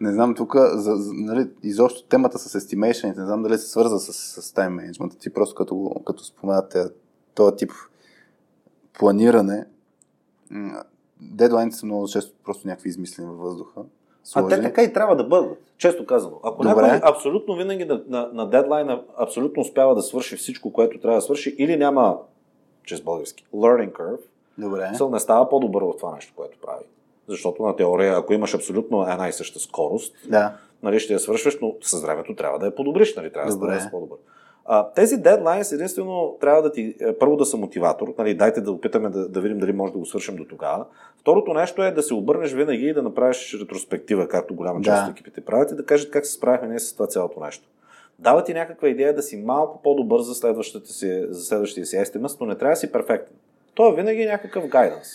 Не 0.00 0.12
знам 0.12 0.34
тук, 0.34 0.56
за, 0.56 0.94
за, 0.96 1.12
нали, 1.14 1.50
изобщо 1.62 2.08
темата 2.08 2.38
с 2.38 2.60
estimation, 2.60 3.16
не 3.16 3.24
знам 3.24 3.42
дали 3.42 3.58
се 3.58 3.70
свърза 3.70 3.98
с, 3.98 4.12
с 4.42 4.52
time 4.52 4.92
management. 4.92 5.18
Ти 5.18 5.32
просто 5.32 5.54
като, 5.54 5.94
като 6.06 6.24
споменате 6.24 6.84
този 7.34 7.56
тип 7.56 7.70
планиране, 8.98 9.66
дедлайните 11.20 11.76
са 11.76 11.86
много 11.86 12.08
често 12.08 12.32
просто 12.44 12.68
някакви 12.68 12.88
измислени 12.88 13.28
във 13.28 13.38
въздуха. 13.38 13.82
Сложени. 14.24 14.54
А 14.54 14.56
те 14.56 14.62
така 14.62 14.82
и 14.82 14.92
трябва 14.92 15.16
да 15.16 15.24
бъдат, 15.24 15.58
често 15.78 16.06
казано. 16.06 16.40
Ако 16.42 16.62
Добре. 16.62 16.82
някой 16.82 17.08
абсолютно 17.10 17.56
винаги 17.56 17.84
на, 17.84 18.02
на, 18.08 18.30
на 18.32 18.50
дедлайна 18.50 19.02
абсолютно 19.18 19.62
успява 19.62 19.94
да 19.94 20.02
свърши 20.02 20.36
всичко, 20.36 20.72
което 20.72 21.00
трябва 21.00 21.18
да 21.18 21.22
свърши, 21.22 21.54
или 21.58 21.76
няма, 21.76 22.18
чрез 22.84 23.00
български, 23.00 23.46
learning 23.54 23.92
curve, 23.92 24.20
Добре. 24.58 24.90
Съл 24.94 25.10
не 25.10 25.20
става 25.20 25.48
по-добър 25.48 25.82
в 25.82 25.96
това 25.98 26.14
нещо, 26.14 26.32
което 26.36 26.58
прави. 26.58 26.84
Защото 27.28 27.62
на 27.62 27.76
теория, 27.76 28.16
ако 28.16 28.32
имаш 28.32 28.54
абсолютно 28.54 29.02
една 29.02 29.28
и 29.28 29.32
съща 29.32 29.58
скорост, 29.58 30.14
да. 30.28 30.56
нали, 30.82 31.00
ще 31.00 31.12
я 31.12 31.18
свършваш, 31.18 31.58
но 31.62 31.74
с 31.82 32.02
времето 32.02 32.34
трябва 32.34 32.58
да 32.58 32.66
я 32.66 32.74
подобриш, 32.74 33.16
нали, 33.16 33.32
трябва 33.32 33.52
Добре. 33.52 33.66
да 33.66 33.74
станеш 33.74 33.90
по-добър. 33.90 34.18
А, 34.68 34.90
тези 34.90 35.16
дедлайнс 35.16 35.72
единствено 35.72 36.36
трябва 36.40 36.62
да 36.62 36.72
ти, 36.72 36.94
е, 37.00 37.18
първо 37.18 37.36
да 37.36 37.46
са 37.46 37.56
мотиватор, 37.56 38.14
нали, 38.18 38.34
дайте 38.34 38.60
да 38.60 38.72
опитаме 38.72 39.08
да, 39.08 39.28
да 39.28 39.40
видим 39.40 39.58
дали 39.58 39.72
може 39.72 39.92
да 39.92 39.98
го 39.98 40.06
свършим 40.06 40.36
до 40.36 40.44
тогава. 40.44 40.84
Второто 41.20 41.54
нещо 41.54 41.82
е 41.82 41.90
да 41.90 42.02
се 42.02 42.14
обърнеш 42.14 42.52
винаги 42.52 42.86
и 42.86 42.94
да 42.94 43.02
направиш 43.02 43.58
ретроспектива, 43.60 44.28
както 44.28 44.54
голяма 44.54 44.80
част 44.82 45.04
Да. 45.04 45.10
от 45.10 45.12
екипите 45.16 45.40
правят 45.40 45.70
и 45.70 45.74
да 45.74 45.86
кажат 45.86 46.10
как 46.10 46.26
се 46.26 46.32
справихме 46.32 46.68
ние 46.68 46.78
с 46.78 46.92
това 46.92 47.06
цялото 47.06 47.40
нещо. 47.40 47.64
Дава 48.18 48.44
ти 48.44 48.54
някаква 48.54 48.88
идея 48.88 49.14
да 49.14 49.22
си 49.22 49.36
малко 49.36 49.82
по-добър 49.82 50.20
за, 50.20 50.34
си, 50.84 51.24
за 51.28 51.44
следващия 51.44 51.86
си 51.86 51.96
естимъс, 51.96 52.40
но 52.40 52.46
не 52.46 52.58
трябва 52.58 52.72
да 52.72 52.76
си 52.76 52.92
перфектен. 52.92 53.36
То 53.74 53.92
е 53.92 53.94
винаги 53.94 54.26
някакъв 54.26 54.66
гайданс. 54.66 55.08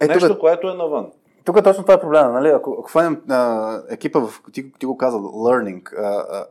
Е, 0.00 0.06
Нещо, 0.06 0.28
тук, 0.28 0.38
което 0.38 0.68
е 0.70 0.74
навън. 0.74 1.10
тук 1.44 1.64
точно 1.64 1.82
това 1.82 1.94
е 1.94 2.00
проблема. 2.00 2.32
Нали? 2.32 2.48
Ако, 2.48 2.72
ако 2.72 2.82
хванем 2.82 3.22
а, 3.28 3.82
екипа, 3.90 4.18
в, 4.20 4.42
ти, 4.52 4.72
ти 4.72 4.86
го 4.86 4.96
каза, 4.96 5.18
learning, 5.18 5.98
а, 5.98 6.24
а, 6.30 6.46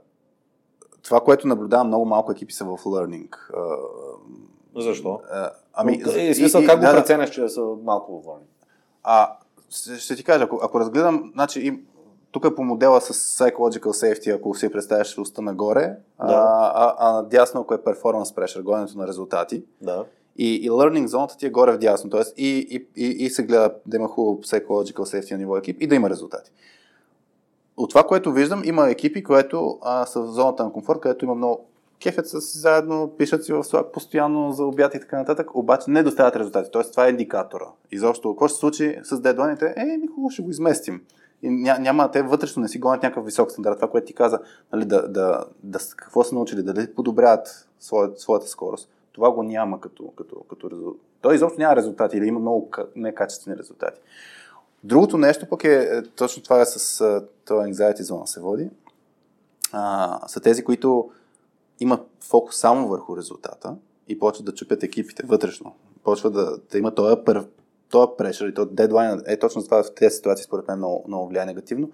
това, 1.04 1.20
което 1.22 1.48
наблюдавам, 1.48 1.88
много 1.88 2.06
малко 2.06 2.32
екипи 2.32 2.54
са 2.54 2.66
в 2.66 2.78
learning. 2.84 3.30
Защо? 4.78 5.20
а, 5.32 5.52
ами, 5.74 6.02
и, 6.18 6.34
смисъл, 6.36 6.62
и- 6.62 6.66
как 6.66 6.80
го 6.80 6.86
да, 6.86 6.92
преценяш, 6.96 7.30
че 7.30 7.50
са 7.50 7.62
малко 7.84 8.12
въвърни? 8.12 8.46
А, 9.04 9.34
ще, 9.70 9.96
ще 9.96 10.16
ти 10.16 10.24
кажа, 10.24 10.44
ако, 10.44 10.60
ако 10.64 10.80
разгледам, 10.80 11.32
значи, 11.34 11.60
им, 11.60 11.86
тук 12.32 12.46
е 12.46 12.56
по 12.56 12.64
модела 12.64 13.02
с 13.02 13.14
psychological 13.14 13.80
safety, 13.80 14.36
ако 14.36 14.56
си 14.56 14.72
представяш 14.72 15.18
уста 15.18 15.42
нагоре, 15.42 15.82
Да. 15.82 16.26
а, 16.26 16.72
а, 16.76 16.96
а 17.00 17.14
надясно, 17.14 17.62
ако 17.62 17.74
е 17.74 17.78
performance 17.78 18.36
pressure, 18.36 18.62
гоненето 18.62 18.98
на 18.98 19.08
резултати. 19.08 19.64
Да. 19.82 20.06
И, 20.38 20.56
и 20.56 20.70
learning 20.70 21.06
зоната 21.06 21.38
ти 21.38 21.46
е 21.46 21.50
горе 21.50 21.72
вдясно, 21.72 22.10
т.е. 22.10 22.22
И, 22.38 22.58
и, 22.70 23.06
и, 23.06 23.26
и 23.26 23.30
се 23.30 23.44
гледа 23.44 23.74
да 23.86 23.98
има 23.98 24.08
хубаво 24.08 24.42
psychological 24.42 24.94
safety 24.94 25.32
на 25.32 25.38
ниво 25.38 25.58
екип 25.58 25.78
и 25.82 25.88
да 25.88 25.96
има 25.96 26.10
резултати. 26.10 26.52
От 27.80 27.90
това, 27.90 28.04
което 28.04 28.32
виждам, 28.32 28.62
има 28.66 28.90
екипи, 28.90 29.24
които 29.24 29.80
а, 29.82 30.06
са 30.06 30.22
в 30.22 30.28
зоната 30.28 30.64
на 30.64 30.72
комфорт, 30.72 31.00
където 31.00 31.26
има 31.26 31.36
много 31.36 31.66
кефят 32.02 32.30
са 32.30 32.42
си 32.42 32.58
заедно, 32.58 33.12
пишат 33.18 33.46
си 33.46 33.54
в 33.54 33.64
Slack 33.64 33.92
постоянно 33.92 34.52
за 34.52 34.66
обяд 34.66 34.96
и 34.96 35.00
така 35.00 35.18
нататък, 35.18 35.56
обаче 35.56 35.92
не 35.92 36.04
доставят 36.04 36.36
резултати. 36.36 36.70
Тоест, 36.72 36.92
това 36.92 37.08
е 37.08 37.10
индикатора. 37.10 37.66
Изобщо, 37.92 38.30
какво 38.30 38.48
ще 38.48 38.54
се 38.54 38.60
случи 38.60 39.00
с 39.04 39.20
дедлайните? 39.20 39.74
Е, 39.78 39.98
ми 39.98 40.08
хубаво 40.08 40.30
ще 40.30 40.42
го 40.42 40.50
изместим. 40.50 41.02
И 41.44 41.50
ня, 41.50 41.78
няма, 41.80 42.12
те 42.12 42.22
вътрешно 42.22 42.62
не 42.62 42.68
си 42.68 42.80
гонят 42.80 43.04
някакъв 43.04 43.26
висок 43.26 43.52
стандарт. 43.52 43.76
Това, 43.76 43.90
което 43.90 44.08
ти 44.08 44.14
каза, 44.14 44.40
нали, 44.74 44.86
да, 44.86 45.08
да, 45.08 45.46
да, 45.64 45.80
какво 45.98 46.24
са 46.24 46.36
научили, 46.36 46.64
дали 46.64 46.94
подобряват 46.94 47.68
своята, 47.80 48.20
своята 48.20 48.48
скорост. 48.48 48.90
Това 49.12 49.32
го 49.32 49.44
няма 49.44 49.82
като, 49.82 50.08
като, 50.18 50.36
като 50.50 50.72
резултат. 50.72 51.02
Той 51.22 51.36
изобщо 51.36 51.60
няма 51.60 51.76
резултати 51.76 52.18
или 52.18 52.26
има 52.26 52.40
много 52.40 52.70
ка- 52.70 52.88
некачествени 52.96 53.58
резултати. 53.58 54.02
Другото 54.84 55.18
нещо 55.18 55.46
пък 55.50 55.64
е, 55.64 55.74
е 55.74 56.04
точно 56.04 56.44
това 56.44 56.62
е 56.62 56.66
с 56.66 57.02
а, 57.02 57.26
този 57.46 57.72
anxiety 57.72 58.02
зона 58.02 58.28
се 58.28 58.40
води, 58.40 58.70
а, 59.72 60.28
са 60.28 60.40
тези, 60.40 60.64
които 60.64 61.10
имат 61.80 62.08
фокус 62.22 62.56
само 62.56 62.88
върху 62.88 63.18
резултата 63.18 63.76
и 64.08 64.20
почват 64.20 64.46
да 64.46 64.54
чупят 64.54 64.84
екипите 64.84 65.24
вътрешно. 65.26 65.76
Почва 66.04 66.32
да, 66.32 66.58
да 66.72 66.78
има 66.78 66.96
този, 66.96 67.16
пър, 67.26 67.46
този 67.90 68.08
прешър 68.18 68.48
и 68.48 68.54
този 68.54 68.70
дедлайн. 68.72 69.22
Е 69.26 69.40
точно 69.40 69.64
това 69.64 69.84
в 69.84 69.94
тези 69.96 70.16
ситуации 70.16 70.46
според 70.46 70.68
мен 70.68 70.78
много, 70.78 71.04
много 71.08 71.28
влияе 71.28 71.46
негативно. 71.46 71.92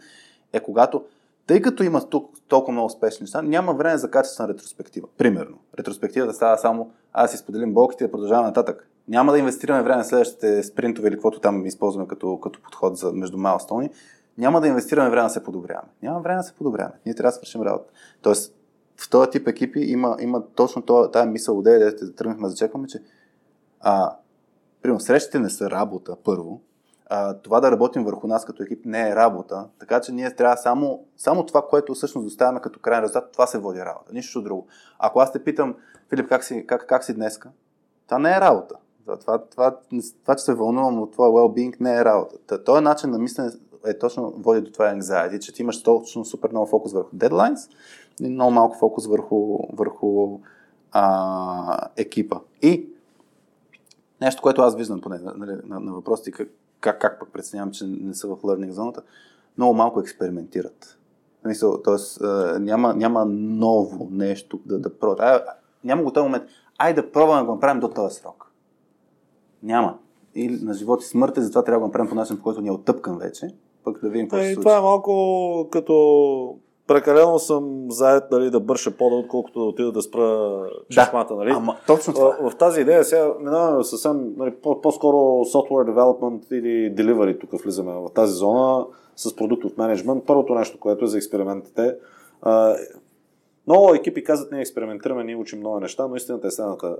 Е 0.53 0.59
когато, 0.59 1.05
тъй 1.47 1.61
като 1.61 1.83
има 1.83 2.09
тук 2.09 2.31
толкова 2.47 2.71
много 2.71 2.85
успешни 2.85 3.23
неща, 3.23 3.41
няма 3.41 3.73
време 3.73 3.97
за 3.97 4.11
качествена 4.11 4.49
ретроспектива. 4.49 5.07
Примерно, 5.17 5.57
ретроспективата 5.79 6.33
става 6.33 6.57
само 6.57 6.91
аз 7.13 7.31
си 7.31 7.37
споделим 7.37 7.73
болките 7.73 8.03
и 8.03 8.07
да 8.07 8.11
продължаваме 8.11 8.47
нататък. 8.47 8.89
Няма 9.07 9.31
да 9.31 9.39
инвестираме 9.39 9.83
време 9.83 10.03
в 10.03 10.07
следващите 10.07 10.63
спринтове 10.63 11.07
или 11.07 11.15
каквото 11.15 11.39
там 11.39 11.65
използваме 11.65 12.07
като, 12.07 12.39
като 12.39 12.61
подход 12.61 12.97
за 12.97 13.13
между 13.13 13.37
майлстони. 13.37 13.89
Няма 14.37 14.61
да 14.61 14.67
инвестираме 14.67 15.09
време 15.09 15.23
да 15.23 15.29
се 15.29 15.43
подобряваме. 15.43 15.87
Няма 16.03 16.19
време 16.19 16.37
да 16.37 16.43
се 16.43 16.53
подобряваме. 16.53 16.95
Ние 17.05 17.15
трябва 17.15 17.29
да 17.29 17.35
свършим 17.35 17.61
работа. 17.61 17.91
Тоест, 18.21 18.55
в 18.97 19.09
този 19.09 19.29
тип 19.29 19.47
екипи 19.47 19.79
има, 19.79 20.17
има 20.19 20.43
точно 20.55 20.81
тази 21.13 21.29
мисъл, 21.29 21.59
идея, 21.59 21.95
да 21.95 22.15
тръгнахме 22.15 22.43
да 22.43 22.49
зачекваме, 22.49 22.87
че 22.87 23.03
а, 23.81 24.15
примерно, 24.81 24.99
срещите 24.99 25.39
не 25.39 25.49
са 25.49 25.69
работа, 25.69 26.15
първо. 26.23 26.61
А, 27.09 27.33
това 27.33 27.59
да 27.59 27.71
работим 27.71 28.03
върху 28.03 28.27
нас 28.27 28.45
като 28.45 28.63
екип 28.63 28.85
не 28.85 29.09
е 29.09 29.15
работа, 29.15 29.67
така 29.79 30.01
че 30.01 30.11
ние 30.11 30.35
трябва 30.35 30.57
само, 30.57 31.05
само 31.17 31.45
това, 31.45 31.61
което 31.69 31.93
всъщност 31.93 32.27
доставяме 32.27 32.61
като 32.61 32.79
крайен 32.79 33.03
резултат, 33.03 33.31
това 33.31 33.47
се 33.47 33.57
води 33.57 33.79
работа, 33.79 34.13
нищо 34.13 34.41
друго. 34.41 34.67
Ако 34.99 35.19
аз 35.19 35.31
те 35.31 35.43
питам, 35.43 35.75
Филип, 36.09 36.29
как 36.29 36.43
си, 36.43 36.67
как, 36.67 36.85
как 36.87 37.03
си 37.03 37.13
днеска? 37.13 37.49
Това 38.07 38.19
не 38.19 38.35
е 38.35 38.41
работа. 38.41 38.75
Това, 39.05 39.17
това, 39.17 39.45
това, 39.45 39.77
това, 40.23 40.35
че 40.35 40.43
се 40.43 40.53
вълнувам 40.53 41.01
от 41.01 41.11
това 41.11 41.27
well-being, 41.27 41.75
не 41.79 41.95
е 41.95 42.05
работа. 42.05 42.35
Та, 42.47 42.63
този 42.63 42.83
начин 42.83 43.09
на 43.09 43.19
мислене 43.19 43.51
е 43.85 43.97
точно 43.97 44.33
води 44.37 44.61
до 44.61 44.71
това 44.71 44.93
anxiety, 44.93 45.39
че 45.39 45.53
ти 45.53 45.61
имаш 45.61 45.83
точно 45.83 46.25
супер 46.25 46.49
много 46.49 46.67
фокус 46.67 46.93
върху 46.93 47.15
deadlines 47.15 47.71
и 48.21 48.29
много 48.29 48.51
малко 48.51 48.77
фокус 48.77 49.07
върху, 49.07 49.57
върху 49.73 50.39
а, 50.91 51.89
екипа. 51.97 52.37
И 52.61 52.89
нещо, 54.21 54.41
което 54.41 54.61
аз 54.61 54.75
виждам 54.75 55.01
поне 55.01 55.19
нали, 55.35 55.57
на, 55.63 55.79
на 55.79 55.93
въпросите, 55.93 56.31
как, 56.31 56.49
как, 56.79 57.01
как 57.01 57.19
пък 57.19 57.29
преценявам, 57.33 57.71
че 57.71 57.85
не 57.87 58.13
са 58.13 58.27
в 58.27 58.41
learning 58.41 58.69
зоната, 58.69 59.01
много 59.57 59.73
малко 59.73 59.99
експериментират. 59.99 60.97
В 61.39 61.41
Смисъл, 61.41 61.81
тоест, 61.81 62.21
няма, 62.59 62.93
няма 62.93 63.25
ново 63.29 64.07
нещо 64.11 64.59
да, 64.65 64.79
да 64.79 64.99
пробват. 64.99 65.43
Няма 65.83 66.03
го 66.03 66.13
този 66.13 66.23
момент. 66.23 66.43
Ай 66.77 66.93
да 66.93 67.11
пробваме 67.11 67.41
да 67.41 67.45
го 67.45 67.53
направим 67.53 67.79
до 67.79 67.87
този 67.87 68.15
срок. 68.15 68.44
Няма. 69.65 69.97
И 70.35 70.49
на 70.49 70.73
живот 70.73 71.03
и 71.03 71.05
смърт, 71.05 71.37
и 71.37 71.41
затова 71.41 71.63
трябва 71.63 71.79
да 71.79 71.81
го 71.81 71.87
направим 71.87 72.09
по 72.09 72.15
начин, 72.15 72.37
по 72.37 72.43
който 72.43 72.61
ни 72.61 72.67
е 72.67 72.71
оттъпкан 72.71 73.17
вече, 73.17 73.47
пък 73.83 74.01
да 74.01 74.09
видим 74.09 74.25
какво 74.25 74.37
ще 74.37 74.45
се 74.45 74.51
И 74.51 74.53
случи. 74.53 74.63
това 74.63 74.77
е 74.77 74.81
малко 74.81 75.67
като 75.71 76.55
прекалено 76.87 77.39
съм 77.39 77.85
заед 77.89 78.23
нали, 78.31 78.49
да 78.49 78.59
бърша 78.59 78.91
пода, 78.91 79.15
отколкото 79.15 79.59
да 79.59 79.65
отида 79.65 79.91
да 79.91 80.01
спра 80.01 80.59
чешмата. 80.89 81.35
Нали? 81.35 81.51
Ама, 81.51 81.75
точно 81.87 82.13
това. 82.13 82.37
В, 82.41 82.49
в 82.49 82.55
тази 82.55 82.81
идея 82.81 83.03
сега 83.03 83.33
минаваме 83.39 83.83
съвсем 83.83 84.33
нали, 84.37 84.53
по- 84.63 84.81
по-скоро 84.81 85.17
software 85.45 85.91
development 85.91 86.53
или 86.53 86.95
delivery, 86.95 87.39
тук 87.41 87.61
влизаме 87.63 87.91
в 87.91 88.09
тази 88.15 88.33
зона 88.33 88.85
с 89.15 89.35
продуктов 89.35 89.77
менеджмент. 89.77 90.23
Първото 90.25 90.55
нещо, 90.55 90.79
което 90.79 91.05
е 91.05 91.07
за 91.07 91.17
експериментите. 91.17 91.95
Много 93.67 93.95
екипи 93.95 94.23
казват, 94.23 94.51
ние 94.51 94.61
експериментираме, 94.61 95.23
ние 95.23 95.35
учим 95.35 95.59
много 95.59 95.79
неща, 95.79 96.07
но 96.07 96.15
истината 96.15 96.47
е 96.47 96.51
следната. 96.51 96.97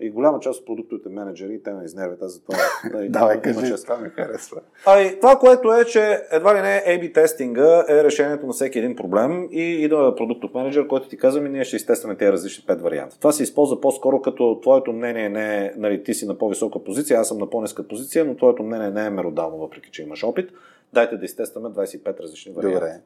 И 0.00 0.10
голяма 0.10 0.40
част 0.40 0.60
от 0.60 0.66
продуктовите 0.66 1.08
менеджери, 1.08 1.62
те 1.62 1.72
ме 1.72 1.84
изнервят, 1.84 2.22
аз 2.22 2.32
затова... 2.32 2.58
нали, 2.92 3.08
Давай, 3.08 3.34
има 3.34 3.42
кажи, 3.42 3.74
това 3.82 3.96
ми 3.96 4.08
харесва. 4.08 4.60
Ами, 4.86 5.20
това, 5.20 5.38
което 5.38 5.72
е, 5.72 5.84
че 5.84 6.22
едва 6.30 6.54
ли 6.54 6.60
не 6.60 6.84
A-B 6.86 7.14
тестинга 7.14 7.84
е 7.88 8.04
решението 8.04 8.46
на 8.46 8.52
всеки 8.52 8.78
един 8.78 8.96
проблем 8.96 9.48
и 9.50 9.62
идва 9.62 10.16
продуктов 10.16 10.54
менеджер, 10.54 10.86
който 10.86 11.08
ти 11.08 11.16
казва, 11.16 11.40
ми 11.40 11.48
ние 11.48 11.64
ще 11.64 11.76
изтестваме 11.76 12.16
тези 12.16 12.32
различни 12.32 12.64
пет 12.66 12.80
варианта. 12.80 13.18
Това 13.18 13.32
се 13.32 13.42
използва 13.42 13.80
по-скоро 13.80 14.22
като 14.22 14.60
твоето 14.62 14.92
мнение 14.92 15.28
не 15.28 15.64
е, 15.64 15.72
нали, 15.76 16.04
ти 16.04 16.14
си 16.14 16.26
на 16.26 16.38
по-висока 16.38 16.84
позиция, 16.84 17.20
аз 17.20 17.28
съм 17.28 17.38
на 17.38 17.50
по-ниска 17.50 17.88
позиция, 17.88 18.24
но 18.24 18.36
твоето 18.36 18.62
мнение 18.62 18.90
не 18.90 19.06
е 19.06 19.10
меродално, 19.10 19.56
въпреки 19.56 19.90
че 19.90 20.02
имаш 20.02 20.24
опит. 20.24 20.50
Дайте 20.92 21.16
да 21.16 21.24
изтестваме 21.24 21.68
25 21.68 22.20
различни 22.20 22.52
варианта. 22.52 22.80
Добре. 22.80 23.00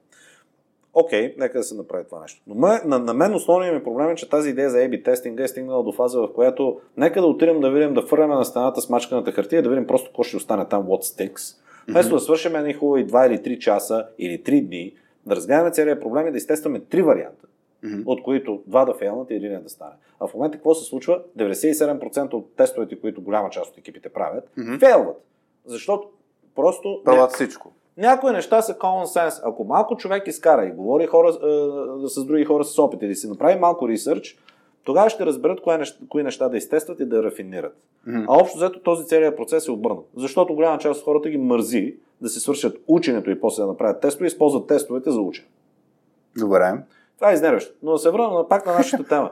Окей, 0.94 1.34
нека 1.38 1.58
да 1.58 1.64
се 1.64 1.74
направи 1.74 2.04
това 2.04 2.20
нещо. 2.20 2.42
Но 2.46 2.54
ме, 2.54 2.80
на, 2.84 2.98
на 2.98 3.14
мен 3.14 3.34
основният 3.34 3.74
ми 3.74 3.84
проблем 3.84 4.10
е, 4.10 4.14
че 4.14 4.28
тази 4.28 4.50
идея 4.50 4.70
за 4.70 4.78
A-B 4.78 5.04
тестинга 5.04 5.44
е 5.44 5.48
стигнала 5.48 5.82
до 5.84 5.92
фаза, 5.92 6.20
в 6.20 6.32
която 6.32 6.80
нека 6.96 7.20
да 7.20 7.26
отидем 7.26 7.60
да 7.60 7.70
видим, 7.70 7.94
да 7.94 8.02
фърляме 8.02 8.34
на 8.34 8.44
стената 8.44 8.80
с 8.80 8.88
мачканата 8.88 9.32
хартия, 9.32 9.62
да 9.62 9.68
видим 9.68 9.86
просто 9.86 10.08
какво 10.08 10.22
ще 10.22 10.36
остане 10.36 10.64
там, 10.64 10.84
what 10.86 11.02
sticks. 11.02 11.56
Вместо 11.88 12.14
да 12.14 12.20
свършим 12.20 12.56
едни 12.56 12.74
хубави 12.74 13.06
2 13.06 13.26
или 13.26 13.38
3 13.38 13.58
часа 13.58 14.06
или 14.18 14.42
3 14.42 14.66
дни, 14.66 14.94
да 15.26 15.36
разгледаме 15.36 15.70
целият 15.70 16.00
проблем 16.00 16.26
и 16.26 16.30
да 16.30 16.36
изтестваме 16.36 16.80
три 16.80 17.02
варианта, 17.02 17.46
Мгм. 17.82 18.02
от 18.06 18.22
които 18.22 18.62
два 18.66 18.84
да 18.84 18.94
фейлнат 18.94 19.30
и 19.30 19.34
един 19.34 19.62
да 19.62 19.68
стане. 19.68 19.92
А 20.20 20.26
в 20.26 20.34
момента 20.34 20.58
какво 20.58 20.74
се 20.74 20.84
случва? 20.84 21.22
97% 21.38 22.32
от 22.32 22.56
тестовете, 22.56 23.00
които 23.00 23.22
голяма 23.22 23.50
част 23.50 23.72
от 23.72 23.78
екипите 23.78 24.08
правят, 24.08 24.50
фейлват. 24.80 25.16
Защото 25.66 26.08
просто 26.54 27.00
Пробват 27.04 27.32
всичко. 27.32 27.72
Някои 27.96 28.32
неща 28.32 28.62
са 28.62 28.74
common 28.74 29.04
sense. 29.04 29.40
Ако 29.44 29.64
малко 29.64 29.96
човек 29.96 30.26
изкара 30.26 30.66
и 30.66 30.72
говори 30.72 31.06
хора, 31.06 31.28
е, 31.28 32.08
с 32.08 32.24
други 32.24 32.44
хора 32.44 32.64
с 32.64 32.78
опит 32.78 33.02
или 33.02 33.14
си 33.14 33.28
направи 33.28 33.58
малко 33.58 33.88
ресърч, 33.88 34.38
тогава 34.84 35.10
ще 35.10 35.26
разберат 35.26 35.60
кои 35.60 35.76
неща, 35.76 35.98
кои 36.08 36.22
неща 36.22 36.48
да 36.48 36.56
изтестват 36.56 37.00
и 37.00 37.04
да 37.04 37.22
рафинират. 37.22 37.76
Мгм. 38.06 38.24
А 38.28 38.40
общо 38.40 38.56
взето 38.56 38.80
този 38.80 39.06
целият 39.06 39.36
процес 39.36 39.68
е 39.68 39.70
обърнат. 39.70 40.04
Защото 40.16 40.54
голяма 40.54 40.78
част 40.78 40.98
от 41.00 41.04
хората 41.04 41.30
ги 41.30 41.36
мързи 41.36 41.94
да 42.20 42.28
си 42.28 42.40
свършат 42.40 42.76
ученето 42.88 43.30
и 43.30 43.40
после 43.40 43.62
да 43.62 43.66
направят 43.66 44.00
тестове 44.00 44.26
и 44.26 44.28
използват 44.28 44.66
тестовете 44.66 45.10
за 45.10 45.20
учене. 45.20 45.48
Добре. 46.38 46.72
Това 47.16 47.30
е 47.30 47.34
изнервящо. 47.34 47.74
Но 47.82 47.92
да 47.92 47.98
се 47.98 48.10
върна 48.10 48.30
на- 48.30 48.48
пак 48.48 48.66
на 48.66 48.72
нашата 48.72 49.04
тема. 49.04 49.30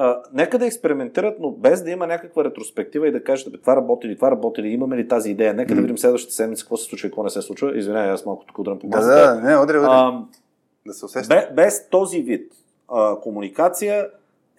А, 0.00 0.22
нека 0.32 0.58
да 0.58 0.66
експериментират, 0.66 1.36
но 1.40 1.50
без 1.50 1.82
да 1.82 1.90
има 1.90 2.06
някаква 2.06 2.44
ретроспектива 2.44 3.08
и 3.08 3.12
да 3.12 3.24
кажат, 3.24 3.52
бе, 3.52 3.58
това 3.58 3.76
работи 3.76 4.08
ли, 4.08 4.16
това 4.16 4.30
работи 4.30 4.62
ли, 4.62 4.68
имаме 4.68 4.96
ли 4.96 5.08
тази 5.08 5.30
идея, 5.30 5.54
нека 5.54 5.74
да 5.74 5.80
видим 5.80 5.98
следващата 5.98 6.34
седмица 6.34 6.64
какво 6.64 6.76
се 6.76 6.84
случва 6.84 7.06
и 7.06 7.10
какво 7.10 7.22
не 7.22 7.30
се 7.30 7.42
случва. 7.42 7.78
Извинявай, 7.78 8.10
аз 8.10 8.26
малко 8.26 8.44
тук 8.44 8.58
удрям 8.58 8.78
по 8.78 8.88
Да, 8.88 8.96
масата. 8.96 9.34
да, 9.34 9.40
не, 9.40 9.56
удри, 9.56 9.76
удри. 9.76 9.88
А, 9.90 10.22
да 10.86 10.92
се 10.92 11.04
усеща. 11.04 11.34
бе- 11.34 11.54
без 11.54 11.88
този 11.88 12.22
вид 12.22 12.52
а, 12.88 13.16
комуникация 13.16 14.08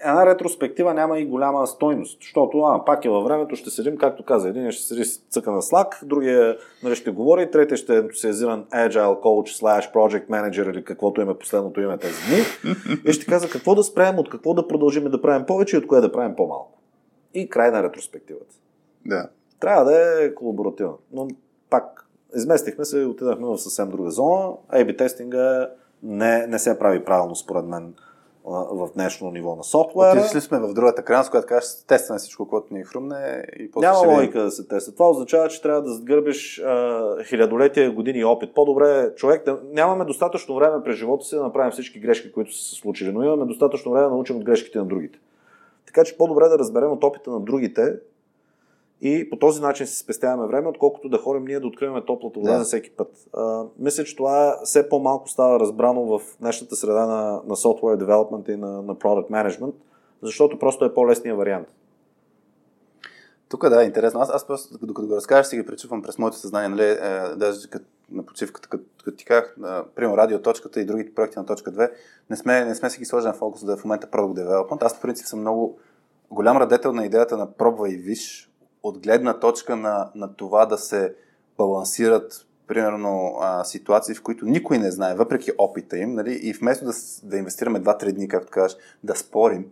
една 0.02 0.26
ретроспектива 0.26 0.94
няма 0.94 1.20
и 1.20 1.26
голяма 1.26 1.68
стойност, 1.68 2.22
защото 2.22 2.60
а, 2.60 2.86
пак 2.86 3.06
е 3.06 3.10
във 3.10 3.24
времето, 3.24 3.56
ще 3.56 3.70
седим, 3.70 3.98
както 3.98 4.24
каза, 4.24 4.50
един 4.50 4.72
ще 4.72 4.84
седи 4.84 5.06
с 5.06 5.18
цъка 5.18 5.52
на 5.52 5.62
Slack, 5.62 6.06
другия 6.06 6.58
нали, 6.84 6.96
ще 6.96 7.12
говори, 7.12 7.52
третия 7.52 7.78
ще 7.78 7.96
е 7.96 7.98
ентусиазиран 7.98 8.66
Agile 8.66 9.20
Coach 9.20 9.64
slash 9.64 9.94
Project 9.94 10.28
Manager 10.28 10.72
или 10.72 10.84
каквото 10.84 11.22
има 11.22 11.36
последното 11.36 11.82
име 11.82 11.98
тези 11.98 12.16
дни 12.30 12.76
и 13.06 13.14
ще 13.14 13.26
каза 13.26 13.50
какво 13.50 13.76
да 13.76 13.84
спрем, 13.84 14.20
от 14.20 14.30
какво 14.30 14.54
да 14.54 14.68
продължим 14.68 15.04
да 15.04 15.22
правим 15.22 15.46
повече 15.46 15.76
и 15.76 15.80
от 15.80 15.88
кое 15.88 16.02
да 16.02 16.12
правим 16.12 16.36
по-малко. 16.36 16.80
И 17.34 17.50
край 17.50 17.72
на 17.72 17.84
ретроспективата. 17.84 18.56
Да. 19.06 19.30
Трябва 19.60 19.86
да 19.86 20.24
е 20.24 20.36
колаборативно. 20.36 20.98
Но 21.12 21.28
пак, 21.70 22.08
изместихме 22.36 22.86
се 22.86 23.00
и 23.00 23.06
отидахме 23.06 23.48
в 23.48 23.58
съвсем 23.58 23.90
друга 23.90 24.12
зона. 24.12 24.54
A-B 24.74 24.98
тестинга 24.98 25.70
не, 26.04 26.48
не 26.48 26.60
се 26.60 26.80
прави 26.80 27.06
правилно, 27.06 27.36
според 27.36 27.66
мен, 27.66 27.94
в 28.50 28.90
днешно 28.96 29.32
ниво 29.32 29.56
на 29.56 29.64
софтуера. 29.64 30.20
Отишли 30.20 30.42
сме 30.42 30.60
в 30.60 30.74
другата 30.74 31.04
крайност, 31.04 31.32
която 31.32 31.48
кажеш, 31.48 31.70
тестваме 31.88 32.20
всичко, 32.20 32.48
което 32.48 32.74
ни 32.74 32.84
хрумне 32.84 33.46
и 33.60 33.72
после 33.72 33.88
Няма 33.88 34.08
логика 34.08 34.44
да 34.44 34.52
се 34.52 34.68
тества. 34.68 34.94
Това 34.94 35.10
означава, 35.10 35.48
че 35.48 35.62
трябва 35.62 35.82
да 35.82 35.94
сгърбиш 35.94 36.60
а, 36.60 37.24
хилядолетия 37.24 37.92
години 37.92 38.24
опит. 38.24 38.54
По-добре 38.54 39.16
човек 39.16 39.46
да... 39.46 39.60
Нямаме 39.72 40.06
достатъчно 40.06 40.56
време 40.56 40.84
през 40.84 40.96
живота 40.96 41.26
си 41.26 41.36
да 41.36 41.44
направим 41.44 41.72
всички 41.72 42.00
грешки, 42.00 42.32
които 42.32 42.54
са 42.54 42.70
се 42.70 42.76
случили, 42.76 43.12
но 43.12 43.24
имаме 43.24 43.46
достатъчно 43.46 43.92
време 43.92 44.04
да 44.04 44.14
научим 44.14 44.38
от 44.38 44.44
грешките 44.44 44.78
на 44.78 44.86
другите. 44.86 45.20
Така 45.86 46.04
че 46.04 46.18
по-добре 46.18 46.48
да 46.48 46.60
разберем 46.60 46.92
от 46.92 47.04
опита 47.04 47.32
на 47.32 47.40
другите 47.40 47.96
и 49.02 49.30
по 49.30 49.38
този 49.38 49.62
начин 49.62 49.88
си 49.88 49.98
спестяваме 49.98 50.48
време, 50.48 50.68
отколкото 50.68 51.10
да 51.10 51.18
ходим 51.18 51.46
ние 51.46 51.60
да 51.60 51.68
откриваме 51.68 52.06
топлата 52.06 52.40
вода 52.40 52.52
Да. 52.52 52.60
за 52.60 52.66
всеки 52.66 52.92
път. 52.92 53.12
А, 53.34 53.64
мисля, 53.80 54.04
че 54.04 54.16
това 54.16 54.60
все 54.64 54.90
по-малко 54.90 55.30
става 55.30 55.60
разбрано 55.60 56.06
в 56.06 56.22
днешната 56.40 56.76
среда 56.76 57.06
на, 57.06 57.42
на 57.48 57.56
software 57.56 58.04
development 58.04 58.50
и 58.54 58.56
на, 58.56 58.82
на 58.82 58.96
product 58.96 59.30
management, 59.30 59.74
защото 60.22 60.60
просто 60.60 60.86
е 60.86 60.94
по-лесният 60.94 61.38
вариант. 61.38 61.68
Тук 63.50 63.70
да, 63.70 63.84
е 63.84 63.86
интересно. 63.86 64.20
Аз, 64.20 64.30
аз 64.30 64.48
просто, 64.48 64.78
докато 64.86 65.08
го 65.08 65.16
разкажеш, 65.16 65.48
си 65.48 65.56
ги 65.58 65.66
пречупвам 65.66 66.02
през 66.02 66.18
моето 66.18 66.38
съзнание. 66.38 66.70
Нали, 66.70 66.84
е, 66.84 67.36
даже 67.38 67.70
като, 67.70 67.86
на 68.12 68.26
почивката, 68.26 68.70
като, 68.70 68.84
като 69.04 69.18
ти 69.18 69.26
казах, 69.26 69.56
е, 69.60 69.62
примерно 69.96 70.18
радиоточката 70.18 70.80
и 70.80 70.86
другите 70.86 71.14
проекти 71.16 71.40
на 71.40 71.46
точка 71.46 71.72
2, 71.72 71.92
не 72.30 72.36
сме, 72.36 72.66
не 72.66 72.76
сме 72.76 72.90
си 72.90 73.00
ги 73.00 73.06
сложили 73.06 73.28
на 73.28 73.34
фокус 73.34 73.66
да 73.66 73.74
е 73.74 73.76
в 73.76 73.84
момента 73.84 74.08
Product 74.08 74.46
Development. 74.46 74.84
Аз, 74.84 74.98
в 74.98 75.02
принцип, 75.02 75.26
съм 75.26 75.40
много 75.40 75.80
голям 76.32 76.58
радетел 76.58 76.94
на 76.94 77.06
идеята 77.06 77.38
на 77.38 77.52
пробва 77.52 77.94
и 77.94 77.98
виж, 77.98 78.49
от 78.84 79.00
гледна 79.00 79.40
точка 79.40 79.76
на, 79.76 80.12
на 80.16 80.36
това 80.36 80.66
да 80.66 80.78
се 80.78 81.16
балансират 81.58 82.46
примерно 82.68 83.36
а, 83.40 83.64
ситуации, 83.64 84.16
в 84.16 84.24
които 84.24 84.46
никой 84.46 84.78
не 84.78 84.92
знае, 84.92 85.16
въпреки 85.16 85.52
опита 85.58 85.98
им, 85.98 86.14
нали, 86.14 86.40
и 86.44 86.54
вместо 86.54 86.86
да, 86.86 86.92
да 87.24 87.38
инвестираме 87.38 87.82
2-3 87.82 88.12
дни, 88.12 88.28
както 88.28 88.52
кажеш, 88.52 88.78
да 89.04 89.16
спорим, 89.16 89.66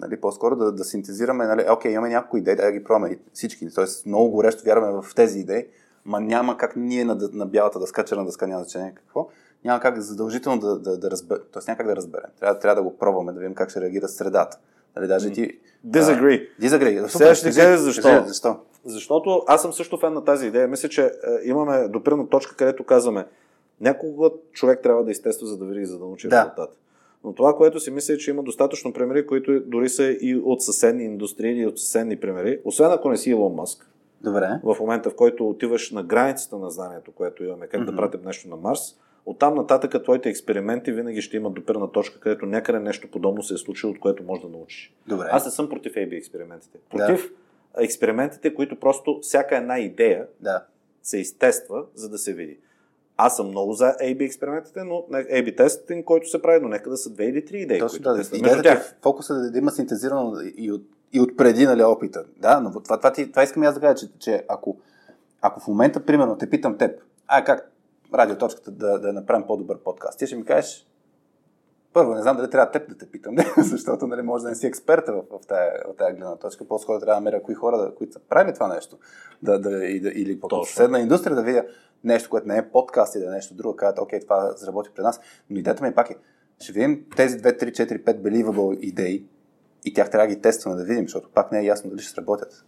нали, 0.00 0.20
по-скоро 0.20 0.56
да, 0.56 0.72
да 0.72 0.84
синтезираме, 0.84 1.46
нали, 1.46 1.66
окей, 1.70 1.92
имаме 1.92 2.08
някои 2.08 2.40
идеи, 2.40 2.56
да 2.56 2.72
ги 2.72 2.84
пробваме 2.84 3.18
всички. 3.32 3.74
Тоест, 3.74 4.06
много 4.06 4.30
горещо 4.30 4.64
вярваме 4.64 5.02
в 5.02 5.14
тези 5.14 5.38
идеи, 5.38 5.66
ма 6.04 6.20
няма 6.20 6.56
как 6.56 6.76
ние 6.76 7.04
на, 7.04 7.18
на 7.32 7.46
бялата 7.46 7.78
дъска, 7.78 8.04
черна 8.04 8.24
дъска, 8.24 8.46
няма 8.46 8.62
значение 8.62 8.94
какво, 8.94 9.28
няма 9.64 9.80
как 9.80 10.00
задължително 10.00 10.60
да, 10.60 10.78
да, 10.78 10.98
да 10.98 11.10
разберем, 11.10 11.42
т.е. 11.52 11.62
няма 11.68 11.76
как 11.76 11.86
да 11.86 11.96
разберем. 11.96 12.30
Трябва, 12.40 12.58
трябва 12.58 12.82
да 12.82 12.90
го 12.90 12.98
пробваме, 12.98 13.32
да 13.32 13.40
видим 13.40 13.54
как 13.54 13.70
ще 13.70 13.80
реагира 13.80 14.08
средата. 14.08 14.58
Нали, 14.96 15.06
даже 15.06 15.30
ти... 15.32 15.58
Disagree. 15.86 16.48
Дизагрей. 16.60 17.00
Сега 17.08 17.34
ще 17.34 17.52
кажа 17.52 17.78
защо. 17.78 18.24
защо. 18.26 18.56
Защото 18.84 19.42
аз 19.46 19.62
съм 19.62 19.72
също 19.72 19.98
фен 19.98 20.12
на 20.12 20.24
тази 20.24 20.46
идея. 20.46 20.68
Мисля, 20.68 20.88
че 20.88 21.02
е, 21.04 21.10
имаме 21.44 21.88
допирна 21.88 22.28
точка, 22.28 22.56
където 22.56 22.84
казваме 22.84 23.26
някога 23.80 24.30
човек 24.52 24.80
трябва 24.82 25.04
да 25.04 25.10
изтества, 25.10 25.46
за 25.46 25.56
да 25.58 25.64
види, 25.64 25.84
за 25.86 25.98
да 25.98 26.04
научи 26.04 26.28
Да. 26.28 26.36
резултат. 26.40 26.76
Но 27.24 27.32
това, 27.32 27.56
което 27.56 27.80
си 27.80 27.90
мисля, 27.90 28.14
е, 28.14 28.18
че 28.18 28.30
има 28.30 28.42
достатъчно 28.42 28.92
примери, 28.92 29.26
които 29.26 29.60
дори 29.60 29.88
са 29.88 30.04
и 30.20 30.40
от 30.44 30.62
съседни 30.62 31.04
индустрии 31.04 31.52
или 31.52 31.66
от 31.66 31.78
съседни 31.80 32.16
примери. 32.16 32.60
Освен 32.64 32.92
ако 32.92 33.10
не 33.10 33.16
си 33.16 33.30
Илон 33.30 33.54
Маск, 33.54 33.90
Добре. 34.20 34.48
в 34.64 34.76
момента 34.80 35.10
в 35.10 35.14
който 35.14 35.48
отиваш 35.48 35.90
на 35.90 36.02
границата 36.02 36.58
на 36.58 36.70
знанието, 36.70 37.12
което 37.12 37.44
имаме, 37.44 37.66
как 37.66 37.84
да 37.84 37.92
Мгм. 37.92 37.96
пратим 37.96 38.20
нещо 38.24 38.48
на 38.48 38.56
Марс, 38.56 38.80
оттам 39.26 39.54
нататък 39.54 40.02
твоите 40.02 40.28
експерименти 40.28 40.92
винаги 40.92 41.22
ще 41.22 41.36
имат 41.36 41.54
допирна 41.54 41.92
точка, 41.92 42.20
където 42.20 42.46
някъде 42.46 42.78
нещо 42.78 43.10
подобно 43.10 43.42
се 43.42 43.54
е 43.54 43.56
случило, 43.56 43.92
от 43.92 44.00
което 44.00 44.22
можеш 44.22 44.42
да 44.42 44.48
научиш. 44.48 44.94
Добре. 45.06 45.28
Аз 45.30 45.44
не 45.44 45.50
съм 45.50 45.68
против 45.68 45.94
AB 45.94 46.16
експериментите. 46.18 46.78
Против 46.90 47.32
експериментите, 47.78 48.54
които 48.54 48.80
просто 48.80 49.18
всяка 49.22 49.56
една 49.56 49.78
идея 49.78 50.26
Да. 50.40 50.64
се 51.02 51.18
изтества, 51.18 51.84
за 51.94 52.08
да 52.08 52.18
се 52.18 52.32
види. 52.32 52.58
Аз 53.16 53.36
съм 53.36 53.48
много 53.48 53.72
за 53.72 53.84
AB 53.84 54.24
експериментите, 54.24 54.84
но 54.84 54.94
AB 55.10 55.56
тестинг, 55.56 56.04
който 56.04 56.28
се 56.28 56.42
прави, 56.42 56.60
но 56.62 56.68
нека 56.68 56.90
да 56.90 56.96
са 56.96 57.10
две 57.10 57.24
или 57.24 57.44
три 57.44 57.60
идеи, 57.60 57.78
Точно 57.78 58.02
да. 58.02 58.14
Между 58.14 58.36
Идеята 58.36 58.58
е 58.58 58.62
тях. 58.62 58.96
фокуса 59.02 59.34
да, 59.34 59.50
да 59.50 59.58
има 59.58 59.70
синтезирано 59.70 60.34
и 60.56 60.72
от, 60.72 60.82
и 61.12 61.20
от 61.20 61.36
преди 61.36 61.66
нали, 61.66 61.82
опита. 61.82 62.24
Да, 62.36 62.60
но 62.60 62.82
това, 62.82 62.96
това, 62.96 63.12
ти, 63.12 63.30
това 63.30 63.42
искам 63.42 63.62
аз 63.62 63.74
да 63.74 63.80
кажа, 63.80 63.94
че, 63.94 64.18
че 64.18 64.44
ако, 64.48 64.76
ако 65.40 65.60
в 65.60 65.66
момента, 65.66 66.06
примерно, 66.06 66.38
те 66.38 66.50
питам 66.50 66.78
теб, 66.78 67.00
а 67.26 67.44
как 67.44 67.72
радиоточката 68.14 68.70
да, 68.70 68.98
да 68.98 69.12
направим 69.12 69.46
по-добър 69.46 69.78
подкаст, 69.78 70.18
ти 70.18 70.26
ще 70.26 70.36
ми 70.36 70.44
кажеш, 70.44 70.86
първо, 71.92 72.14
не 72.14 72.22
знам 72.22 72.36
дали 72.36 72.50
трябва 72.50 72.70
теб 72.70 72.88
да 72.88 72.98
те 72.98 73.10
питам, 73.10 73.36
защото 73.58 74.06
нали, 74.06 74.22
може 74.22 74.42
да 74.42 74.48
не 74.48 74.54
си 74.54 74.66
експерта 74.66 75.12
в, 75.12 75.22
в, 75.30 75.46
тая, 75.46 75.72
в 75.88 75.96
тая 75.96 76.14
гледна 76.14 76.36
точка. 76.36 76.64
По-скоро 76.68 77.00
трябва 77.00 77.20
да 77.20 77.20
намеря 77.20 77.42
кои 77.42 77.54
хора, 77.54 77.78
да, 77.78 77.94
които 77.94 78.12
са 78.12 78.18
правили 78.18 78.54
това 78.54 78.74
нещо. 78.74 78.98
Да, 79.42 79.58
да, 79.58 79.84
и, 79.84 80.00
да, 80.00 80.08
или 80.08 80.40
по 80.40 80.64
съседна 80.64 81.00
индустрия 81.00 81.36
да 81.36 81.42
видя 81.42 81.64
нещо, 82.04 82.30
което 82.30 82.48
не 82.48 82.56
е 82.56 82.70
подкаст 82.70 83.14
и 83.14 83.18
да 83.18 83.26
е 83.26 83.30
нещо 83.30 83.54
друго. 83.54 83.76
Кажат, 83.76 83.98
окей, 83.98 84.20
това 84.20 84.52
заработи 84.56 84.90
при 84.94 85.02
нас. 85.02 85.20
Но 85.50 85.58
идеята 85.58 85.82
ми 85.82 85.88
е 85.88 85.94
пак 85.94 86.10
е, 86.10 86.16
ще 86.60 86.72
видим 86.72 87.04
тези 87.16 87.38
2, 87.38 87.62
3, 87.62 87.70
4, 87.70 88.04
5 88.04 88.20
believable 88.20 88.78
идеи 88.78 89.26
и 89.84 89.94
тях 89.94 90.10
трябва 90.10 90.28
да 90.28 90.34
ги 90.34 90.40
тестваме 90.40 90.76
да 90.76 90.84
видим, 90.84 91.04
защото 91.04 91.30
пак 91.34 91.52
не 91.52 91.60
е 91.60 91.64
ясно 91.64 91.90
дали 91.90 92.02
ще 92.02 92.12
сработят. 92.12 92.64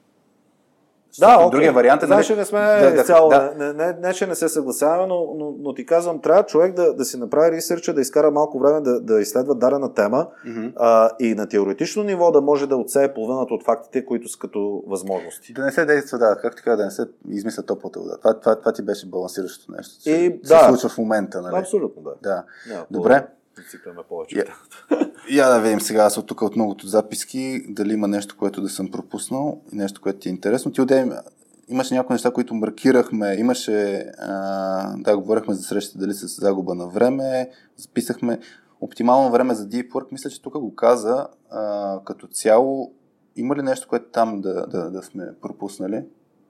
Да, 1.18 1.36
окей. 1.36 1.50
Другия 1.50 1.72
вариант 1.72 2.02
е, 2.02 2.06
Знаеш, 2.06 2.28
нали, 2.28 2.36
че 2.36 2.40
не 2.40 2.44
сме 2.44 2.60
да- 2.60 2.90
да- 2.90 3.00
изцяло, 3.00 3.28
да. 3.28 3.52
не, 3.58 3.72
не, 3.72 3.92
не, 3.92 4.14
че 4.14 4.26
не 4.26 4.34
се 4.34 4.48
съгласяваме, 4.48 5.06
но, 5.06 5.34
но, 5.36 5.54
но 5.58 5.74
ти 5.74 5.86
казвам, 5.86 6.20
трябва 6.20 6.42
човек 6.42 6.74
да, 6.74 6.94
да 6.94 7.04
си 7.04 7.16
направи 7.16 7.52
ресърча, 7.52 7.94
да 7.94 8.00
изкара 8.00 8.30
малко 8.30 8.58
време 8.58 8.80
да, 8.80 9.00
да 9.00 9.20
изследва 9.20 9.54
дадена 9.54 9.94
тема 9.94 10.26
Мгм. 10.46 10.66
а, 10.76 11.10
и 11.20 11.34
на 11.34 11.48
теоретично 11.48 12.02
ниво 12.02 12.30
да 12.30 12.40
може 12.40 12.66
да 12.66 12.76
отсее 12.76 13.14
половината 13.14 13.54
от 13.54 13.64
фактите, 13.64 14.04
които 14.04 14.28
са 14.28 14.38
като 14.38 14.82
възможности. 14.86 15.52
Да 15.52 15.64
не 15.64 15.72
се 15.72 15.84
действа, 15.84 16.18
да, 16.18 16.36
как 16.42 16.56
така, 16.56 16.76
да 16.76 16.84
не 16.84 16.90
се 16.90 17.02
измисля 17.28 17.62
топлата 17.62 18.00
вода. 18.00 18.16
Това, 18.18 18.40
това, 18.40 18.56
това 18.56 18.72
ти 18.72 18.82
беше 18.82 19.06
балансиращото 19.06 19.72
нещо. 19.72 19.94
И, 20.08 20.12
се, 20.12 20.38
да. 20.44 20.58
се 20.58 20.66
случва 20.66 20.88
в 20.88 20.98
момента, 20.98 21.42
нали? 21.42 21.56
Абсолютно, 21.56 22.02
да. 22.02 22.10
Да. 22.22 22.44
Няма 22.68 22.86
Добре. 22.90 23.26
Да 23.56 23.62
цикляме 23.70 24.02
повече. 24.08 24.38
Я, 24.38 24.44
я 25.44 25.48
да 25.48 25.60
видим 25.60 25.80
сега 25.80 26.02
аз 26.02 26.18
от 26.18 26.26
тук 26.26 26.42
от 26.42 26.56
многото 26.56 26.86
записки, 26.86 27.64
дали 27.68 27.92
има 27.92 28.08
нещо, 28.08 28.36
което 28.38 28.62
да 28.62 28.68
съм 28.68 28.90
пропуснал 28.90 29.62
и 29.72 29.76
нещо, 29.76 30.00
което 30.00 30.18
ти 30.18 30.28
е 30.28 30.32
интересно. 30.32 30.72
Ти 30.72 30.80
отдей, 30.80 31.04
имаше 31.68 31.94
някои 31.94 32.14
неща, 32.14 32.30
които 32.30 32.54
маркирахме. 32.54 33.34
Имаше, 33.34 34.06
а, 34.18 34.96
да, 34.96 35.16
говорихме 35.16 35.54
за 35.54 35.62
срещите, 35.62 35.98
дали 35.98 36.12
с 36.12 36.40
загуба 36.40 36.74
на 36.74 36.88
време, 36.88 37.50
записахме 37.76 38.38
оптимално 38.80 39.30
време 39.30 39.54
за 39.54 39.68
Deep 39.68 39.88
Work. 39.88 40.06
Мисля, 40.12 40.30
че 40.30 40.42
тук 40.42 40.58
го 40.58 40.74
каза 40.74 41.26
а, 41.50 42.00
като 42.04 42.26
цяло. 42.26 42.92
Има 43.36 43.56
ли 43.56 43.62
нещо, 43.62 43.88
което 43.88 44.10
там 44.12 44.40
да, 44.40 44.66
да, 44.66 44.90
да 44.90 45.02
сме 45.02 45.24
пропуснали? 45.42 46.04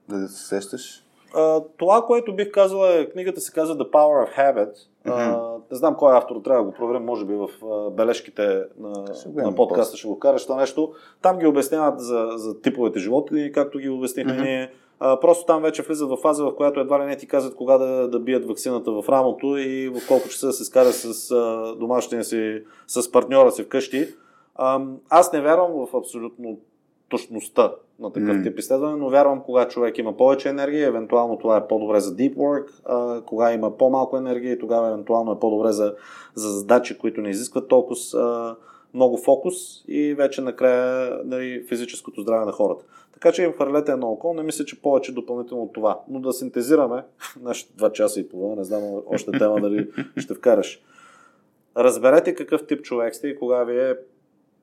Да 0.09 0.27
се 0.27 0.47
сещаш? 0.47 1.05
А, 1.35 1.61
това, 1.77 2.05
което 2.07 2.35
бих 2.35 2.51
казал 2.51 2.85
е, 2.85 3.09
книгата 3.09 3.41
се 3.41 3.51
казва 3.51 3.77
The 3.77 3.91
Power 3.91 4.27
of 4.27 4.37
Habit. 4.37 4.73
А, 5.05 5.53
не 5.71 5.77
знам 5.77 5.95
кой 5.95 6.13
е 6.13 6.17
автор, 6.17 6.35
трябва 6.43 6.63
да 6.63 6.69
го 6.69 6.75
проверим, 6.75 7.05
може 7.05 7.25
би 7.25 7.35
в 7.35 7.49
бележките 7.91 8.63
на, 8.79 9.05
на 9.35 9.55
подкаста 9.55 9.97
ще 9.97 10.07
го 10.07 10.19
караш 10.19 10.43
това 10.43 10.55
нещо. 10.55 10.93
Там 11.21 11.39
ги 11.39 11.47
обясняват 11.47 11.99
за, 11.99 12.29
за 12.35 12.61
типовете 12.61 12.99
животни, 12.99 13.51
както 13.51 13.79
ги 13.79 13.89
обяснихме 13.89 14.33
Мгм. 14.33 14.43
ние. 14.43 14.71
А, 14.99 15.19
просто 15.19 15.45
там 15.45 15.61
вече 15.61 15.81
влизат 15.81 16.09
в 16.09 16.17
фаза, 16.17 16.45
в 16.45 16.55
която 16.55 16.79
едва 16.79 16.99
ли 16.99 17.05
не 17.05 17.17
ти 17.17 17.27
казват 17.27 17.55
кога 17.55 17.77
да, 17.77 18.07
да 18.09 18.19
бият 18.19 18.45
вакцината 18.47 18.91
в 18.91 19.09
рамото 19.09 19.57
и 19.57 19.89
в 19.89 20.07
колко 20.07 20.29
часа 20.29 20.47
да 20.47 20.53
се 20.53 20.65
скара 20.65 20.91
с 20.91 21.31
а, 21.31 21.75
домашния 21.79 22.23
си, 22.23 22.63
с 22.87 23.11
партньора 23.11 23.51
си 23.51 23.63
вкъщи. 23.63 24.07
А, 24.55 24.81
аз 25.09 25.33
не 25.33 25.41
вярвам 25.41 25.71
в 25.71 25.97
абсолютно 25.97 26.57
точността 27.13 27.71
на 27.99 28.11
такъв 28.11 28.43
тип 28.43 28.59
изследване, 28.59 28.95
но 28.95 29.09
вярвам, 29.09 29.41
кога 29.41 29.67
човек 29.67 29.97
има 29.97 30.17
повече 30.17 30.49
енергия, 30.49 30.87
евентуално 30.87 31.37
това 31.37 31.57
е 31.57 31.67
по-добре 31.67 31.99
за 31.99 32.15
deep 32.15 32.35
work, 32.35 32.69
а, 32.85 33.21
кога 33.21 33.53
има 33.53 33.77
по-малко 33.77 34.17
енергия 34.17 34.59
тогава 34.59 34.87
евентуално 34.87 35.31
е 35.31 35.39
по-добре 35.39 35.71
за, 35.71 35.95
за 36.35 36.49
задачи, 36.49 36.97
които 36.97 37.21
не 37.21 37.29
изискват 37.29 37.67
толкова 37.67 37.95
а, 38.15 38.55
много 38.93 39.17
фокус 39.17 39.55
и 39.87 40.13
вече 40.13 40.41
накрая 40.41 41.19
нали, 41.25 41.65
физическото 41.69 42.21
здраве 42.21 42.45
на 42.45 42.51
хората. 42.51 42.85
Така 43.13 43.31
че 43.31 43.43
им 43.43 43.53
хвърлете 43.53 43.91
едно 43.91 44.07
око, 44.07 44.33
не 44.33 44.43
мисля, 44.43 44.65
че 44.65 44.81
повече 44.81 45.11
допълнително 45.11 45.63
от 45.63 45.73
това. 45.73 45.99
Но 46.09 46.19
да 46.19 46.33
синтезираме 46.33 47.03
нашите 47.41 47.77
два 47.77 47.91
часа 47.91 48.19
и 48.19 48.29
половина, 48.29 48.55
не 48.55 48.63
знам 48.63 48.83
още 49.07 49.31
тема 49.31 49.61
дали 49.61 49.89
ще 50.17 50.33
вкараш. 50.33 50.81
Разберете 51.77 52.35
какъв 52.35 52.67
тип 52.67 52.81
човек 52.81 53.15
сте 53.15 53.27
и 53.27 53.35
кога 53.35 53.63
ви 53.63 53.79
е 53.79 53.95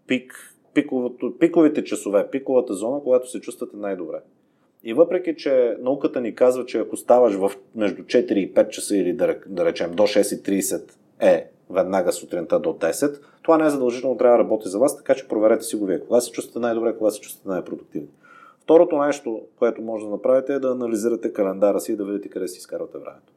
пик, 0.06 0.49
пиковото, 0.74 1.38
пиковите 1.38 1.84
часове, 1.84 2.28
пиковата 2.30 2.74
зона, 2.74 3.00
когато 3.02 3.30
се 3.30 3.40
чувствате 3.40 3.76
най-добре. 3.76 4.16
И 4.84 4.94
въпреки, 4.94 5.36
че 5.36 5.76
науката 5.80 6.20
ни 6.20 6.34
казва, 6.34 6.66
че 6.66 6.78
ако 6.78 6.96
ставаш 6.96 7.34
в 7.34 7.52
между 7.74 8.02
4 8.02 8.32
и 8.32 8.54
5 8.54 8.68
часа 8.68 8.96
или 8.96 9.12
да, 9.12 9.36
да 9.46 9.64
речем 9.64 9.92
до 9.92 10.02
6.30 10.02 10.90
е 11.20 11.50
веднага 11.70 12.12
сутринта 12.12 12.60
до 12.60 12.68
10, 12.68 13.20
това 13.42 13.58
не 13.58 13.66
е 13.66 13.70
задължително 13.70 14.16
трябва 14.16 14.38
да 14.38 14.44
работи 14.44 14.68
за 14.68 14.78
вас, 14.78 14.96
така 14.96 15.14
че 15.14 15.28
проверете 15.28 15.64
си 15.64 15.76
го 15.76 15.86
вие. 15.86 16.00
Кога 16.00 16.20
се 16.20 16.30
чувствате 16.30 16.58
най-добре, 16.58 16.96
кога 16.96 17.10
се 17.10 17.20
чувствате 17.20 17.48
най-продуктивни. 17.48 18.08
Второто 18.60 18.98
нещо, 18.98 19.42
което 19.58 19.82
може 19.82 20.04
да 20.04 20.10
направите 20.10 20.54
е 20.54 20.58
да 20.58 20.70
анализирате 20.70 21.32
календара 21.32 21.80
си 21.80 21.92
и 21.92 21.96
да 21.96 22.04
видите 22.04 22.28
къде 22.28 22.48
си 22.48 22.58
изкарвате 22.58 22.98
времето. 22.98 23.32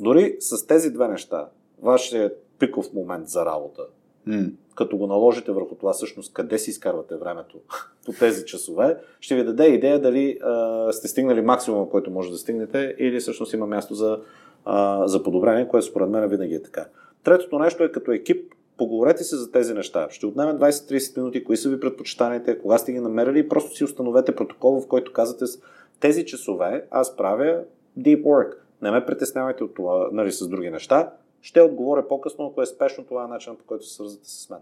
Дори 0.00 0.36
с 0.40 0.66
тези 0.66 0.90
две 0.90 1.08
неща, 1.08 1.48
вашия 1.82 2.32
пиков 2.58 2.92
момент 2.92 3.28
за 3.28 3.46
работа, 3.46 3.82
М. 4.26 4.44
като 4.76 4.96
го 4.96 5.06
наложите 5.06 5.52
върху 5.52 5.74
това 5.74 5.92
всъщност 5.92 6.32
къде 6.32 6.58
си 6.58 6.70
изкарвате 6.70 7.16
времето 7.16 7.58
по 8.06 8.12
тези 8.12 8.44
часове, 8.44 8.96
ще 9.20 9.34
ви 9.34 9.44
даде 9.44 9.66
идея 9.66 10.00
дали 10.00 10.38
а, 10.42 10.92
сте 10.92 11.08
стигнали 11.08 11.40
максимума, 11.40 11.90
който 11.90 12.10
може 12.10 12.30
да 12.30 12.38
стигнете 12.38 12.96
или 12.98 13.20
всъщност 13.20 13.52
има 13.52 13.66
място 13.66 13.94
за, 13.94 14.20
а, 14.64 15.08
за 15.08 15.22
подобрение, 15.22 15.68
което 15.68 15.86
според 15.86 16.08
мен 16.08 16.28
винаги 16.28 16.54
е 16.54 16.62
така. 16.62 16.86
Третото 17.24 17.58
нещо 17.58 17.84
е 17.84 17.92
като 17.92 18.12
екип, 18.12 18.52
поговорете 18.76 19.24
се 19.24 19.36
за 19.36 19.52
тези 19.52 19.74
неща. 19.74 20.06
Ще 20.10 20.26
отнеме 20.26 20.52
20-30 20.52 21.16
минути, 21.16 21.44
кои 21.44 21.56
са 21.56 21.68
ви 21.68 21.80
предпочитаните, 21.80 22.58
кога 22.58 22.78
сте 22.78 22.92
ги 22.92 23.00
намерили 23.00 23.38
и 23.38 23.48
просто 23.48 23.76
си 23.76 23.84
установете 23.84 24.36
протокол, 24.36 24.80
в 24.80 24.88
който 24.88 25.12
казвате 25.12 25.46
с 25.46 25.58
тези 26.00 26.26
часове 26.26 26.84
аз 26.90 27.16
правя 27.16 27.60
deep 27.98 28.22
work. 28.22 28.52
Не 28.82 28.90
ме 28.90 29.06
притеснявайте 29.06 29.64
от 29.64 29.74
това, 29.74 30.08
нали, 30.12 30.32
с 30.32 30.48
други 30.48 30.70
неща. 30.70 31.12
Ще 31.46 31.60
отговоря 31.60 32.08
по-късно, 32.08 32.46
ако 32.46 32.62
е 32.62 32.66
спешно, 32.66 33.04
това 33.04 33.24
е 33.24 33.28
начинът 33.28 33.58
по 33.58 33.64
който 33.64 33.86
се 33.86 33.94
свързвате 33.94 34.28
с 34.30 34.50
мен. 34.50 34.58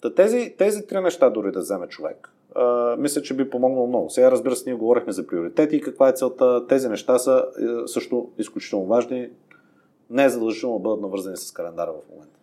Та 0.00 0.14
тези, 0.14 0.54
тези 0.58 0.86
три 0.86 1.00
неща 1.00 1.30
дори 1.30 1.52
да 1.52 1.60
вземе 1.60 1.86
човек, 1.88 2.28
а, 2.54 2.96
мисля, 2.98 3.22
че 3.22 3.34
би 3.34 3.50
помогнало 3.50 3.86
много. 3.86 4.10
Сега, 4.10 4.30
разбира 4.30 4.56
се, 4.56 4.70
ние 4.70 4.78
говорихме 4.78 5.12
за 5.12 5.26
приоритети 5.26 5.76
и 5.76 5.80
каква 5.80 6.08
е 6.08 6.12
целта. 6.12 6.66
Тези 6.66 6.88
неща 6.88 7.18
са 7.18 7.44
е, 7.60 7.88
също 7.88 8.30
изключително 8.38 8.86
важни. 8.86 9.30
Не 10.10 10.24
е 10.24 10.28
задължително 10.28 10.78
да 10.78 10.82
бъдат 10.82 11.00
навързани 11.00 11.36
с 11.36 11.52
календара 11.52 11.92
в 11.92 12.10
момента. 12.10 12.38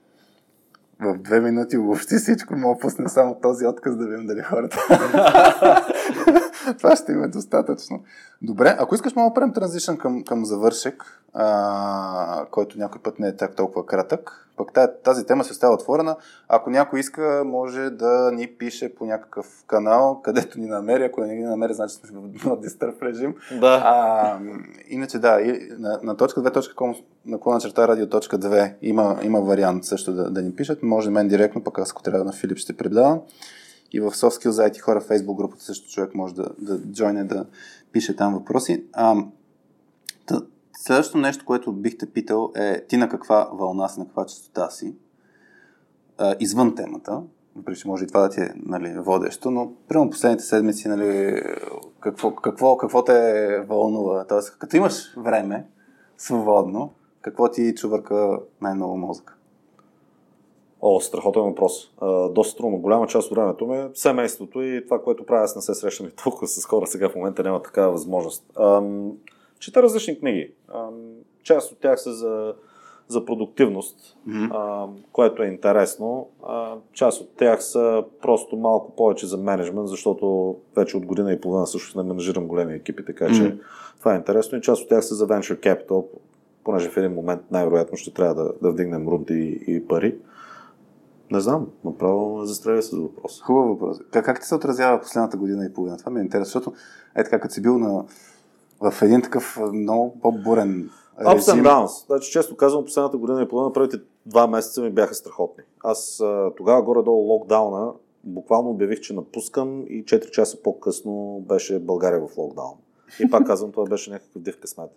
В 0.99 1.17
две 1.17 1.41
минути 1.41 1.77
въобще 1.77 2.15
всичко 2.15 2.55
мога 2.55 2.79
пусне 2.79 3.09
само 3.09 3.39
този 3.41 3.67
отказ 3.67 3.97
да 3.97 4.07
видим 4.07 4.27
дали 4.27 4.41
хората. 4.41 4.77
Това 6.77 6.95
ще 6.95 7.11
им 7.11 7.23
е 7.23 7.27
достатъчно. 7.27 8.03
Добре, 8.41 8.75
ако 8.79 8.95
искаш, 8.95 9.15
мога 9.15 9.29
да 9.29 9.33
правим 9.33 9.53
транзишън 9.53 9.97
към, 9.97 10.23
към 10.23 10.45
завършек, 10.45 11.23
а, 11.33 12.45
който 12.51 12.77
някой 12.77 13.01
път 13.01 13.19
не 13.19 13.27
е 13.27 13.35
так 13.35 13.55
толкова 13.55 13.85
кратък. 13.85 14.39
Пък 14.57 14.73
тази, 14.73 14.91
тази 15.03 15.25
тема 15.25 15.43
се 15.43 15.51
остава 15.51 15.73
отворена. 15.73 16.15
Ако 16.47 16.69
някой 16.69 16.99
иска, 16.99 17.43
може 17.45 17.89
да 17.89 18.31
ни 18.33 18.47
пише 18.47 18.95
по 18.95 19.05
някакъв 19.05 19.63
канал, 19.67 20.21
където 20.23 20.59
ни 20.59 20.65
намери. 20.65 21.03
Ако 21.03 21.21
не 21.21 21.33
ни 21.33 21.43
намери, 21.43 21.73
значи 21.73 21.95
сме 21.95 22.19
в 22.19 22.57
disturb 22.61 23.01
режим. 23.01 23.35
Да. 23.59 23.81
А, 23.85 24.39
иначе 24.87 25.19
да, 25.19 25.41
и 25.41 25.69
на, 25.79 25.99
на 26.03 26.17
точка 26.17 26.41
2.com 26.41 26.95
наклона 27.25 27.59
черта 27.59 27.87
радио 27.87 28.09
точка 28.09 28.39
2 28.39 28.73
има, 28.81 29.19
има 29.21 29.41
вариант 29.41 29.85
също 29.85 30.13
да, 30.13 30.29
да 30.29 30.41
ни 30.41 30.55
пишат. 30.55 30.83
Може 30.83 31.09
мен 31.09 31.27
директно, 31.27 31.63
пък 31.63 31.79
аз 31.79 31.91
ако 31.91 32.03
трябва 32.03 32.25
на 32.25 32.33
Филип 32.33 32.57
ще 32.57 32.77
предавам. 32.77 33.21
И 33.93 33.99
в 33.99 34.11
Soft 34.11 34.43
Skills 34.43 34.49
за 34.49 34.63
IT 34.63 34.79
хора 34.79 35.01
в 35.01 35.07
Facebook 35.07 35.35
групата 35.35 35.63
също 35.63 35.89
човек 35.89 36.15
може 36.15 36.35
да, 36.35 36.49
да 36.57 36.91
джойне 36.91 37.23
да 37.23 37.45
пише 37.91 38.15
там 38.15 38.33
въпроси. 38.33 38.85
А, 38.93 39.15
следващото 40.77 41.17
нещо, 41.17 41.45
което 41.45 41.73
бих 41.73 41.97
те 41.97 42.05
питал 42.11 42.51
е 42.55 42.85
ти 42.85 42.97
на 42.97 43.09
каква 43.09 43.49
вълна 43.53 43.87
си, 43.87 43.99
на 43.99 44.05
каква 44.05 44.25
частота 44.25 44.69
си, 44.69 44.95
а, 46.17 46.35
извън 46.39 46.75
темата, 46.75 47.21
въпреки 47.55 47.79
че 47.79 47.87
може 47.87 48.03
и 48.03 48.07
това 48.07 48.21
да 48.21 48.29
ти 48.29 48.41
е 48.41 48.53
нали, 48.55 48.93
водещо, 48.99 49.51
но 49.51 49.73
примерно 49.87 50.09
последните 50.09 50.43
седмици, 50.43 50.87
нали, 50.87 51.41
какво, 51.99 52.35
какво, 52.35 52.77
какво 52.77 53.03
те 53.03 53.59
вълнува? 53.69 54.25
Тоест, 54.27 54.57
като 54.57 54.77
имаш 54.77 55.15
време, 55.17 55.67
свободно, 56.17 56.93
какво 57.21 57.51
ти 57.51 57.75
чувърка 57.75 58.39
най-много 58.61 58.97
мозък? 58.97 59.37
О, 60.85 60.99
страхотен 60.99 61.41
въпрос. 61.41 61.91
А, 62.01 62.29
доста 62.29 62.57
трудно. 62.57 62.77
Голяма 62.77 63.07
част 63.07 63.31
от 63.31 63.37
времето 63.37 63.67
ми 63.67 63.77
е 63.77 63.89
семейството 63.93 64.61
и 64.61 64.83
това, 64.83 65.01
което 65.01 65.25
правя, 65.25 65.43
аз 65.43 65.55
не 65.55 65.61
се 65.61 65.73
срещам 65.73 66.07
и 66.07 66.11
толкова 66.23 66.47
с 66.47 66.65
хора. 66.65 66.87
Сега 66.87 67.09
в 67.09 67.15
момента 67.15 67.43
няма 67.43 67.61
такава 67.61 67.91
възможност. 67.91 68.45
Ам, 68.59 69.11
чета 69.59 69.83
различни 69.83 70.19
книги. 70.19 70.51
Ам, 70.75 70.93
част 71.43 71.71
от 71.71 71.79
тях 71.79 72.01
са 72.01 72.13
за, 72.13 72.53
за 73.07 73.25
продуктивност, 73.25 74.17
ам, 74.53 74.97
което 75.11 75.43
е 75.43 75.47
интересно. 75.47 76.27
А, 76.47 76.75
част 76.93 77.21
от 77.21 77.29
тях 77.37 77.63
са 77.63 78.03
просто 78.21 78.55
малко 78.55 78.95
повече 78.95 79.27
за 79.27 79.37
менеджмент, 79.37 79.87
защото 79.87 80.55
вече 80.75 80.97
от 80.97 81.05
година 81.05 81.33
и 81.33 81.41
половина 81.41 81.67
също 81.67 81.97
не 81.97 82.07
менажирам 82.07 82.47
големи 82.47 82.73
екипи, 82.73 83.05
така 83.05 83.27
че 83.27 83.57
това 83.99 84.13
е 84.13 84.17
интересно. 84.17 84.57
И 84.57 84.61
част 84.61 84.81
от 84.81 84.89
тях 84.89 85.05
са 85.05 85.15
за 85.15 85.27
venture 85.27 85.59
capital, 85.59 86.05
понеже 86.63 86.89
в 86.89 86.97
един 86.97 87.13
момент 87.13 87.41
най-вероятно 87.51 87.97
ще 87.97 88.13
трябва 88.13 88.35
да, 88.35 88.53
да 88.61 88.71
вдигнем 88.71 89.07
рунди 89.07 89.61
и, 89.67 89.75
и 89.75 89.87
пари. 89.87 90.15
Не 91.31 91.39
знам, 91.39 91.67
направо 91.85 92.45
застреля 92.45 92.81
с 92.81 92.91
въпрос. 92.91 93.41
Хубав 93.41 93.67
въпрос. 93.67 93.97
Как, 94.11 94.25
как 94.25 94.41
ти 94.41 94.47
се 94.47 94.55
отразява 94.55 95.01
последната 95.01 95.37
година 95.37 95.65
и 95.65 95.73
половина? 95.73 95.97
Това 95.97 96.11
ми 96.11 96.19
е 96.19 96.23
интересно, 96.23 96.45
защото 96.45 96.73
е 97.15 97.23
така, 97.23 97.39
като 97.39 97.53
си 97.53 97.61
бил 97.61 97.77
на, 97.77 98.05
в 98.81 99.01
един 99.01 99.21
такъв 99.21 99.59
много 99.73 100.19
по-бурен 100.21 100.89
Ups 101.21 101.39
and 101.39 101.63
downs. 101.63 102.05
Значи, 102.05 102.31
често 102.31 102.57
казвам, 102.57 102.85
последната 102.85 103.17
година 103.17 103.41
и 103.41 103.47
половина, 103.47 103.73
първите 103.73 103.97
два 104.25 104.47
месеца 104.47 104.81
ми 104.81 104.89
бяха 104.89 105.13
страхотни. 105.15 105.63
Аз 105.83 106.23
тогава 106.57 106.81
горе-долу 106.81 107.27
локдауна, 107.27 107.91
буквално 108.23 108.69
обявих, 108.69 108.99
че 108.99 109.13
напускам 109.13 109.83
и 109.87 110.05
4 110.05 110.29
часа 110.29 110.61
по-късно 110.63 111.43
беше 111.47 111.79
България 111.79 112.21
в 112.27 112.37
локдаун. 112.37 112.75
И 113.19 113.29
пак 113.29 113.47
казвам, 113.47 113.71
това 113.71 113.85
беше 113.85 114.11
някакъв 114.11 114.41
див 114.41 114.59
късмет. 114.59 114.89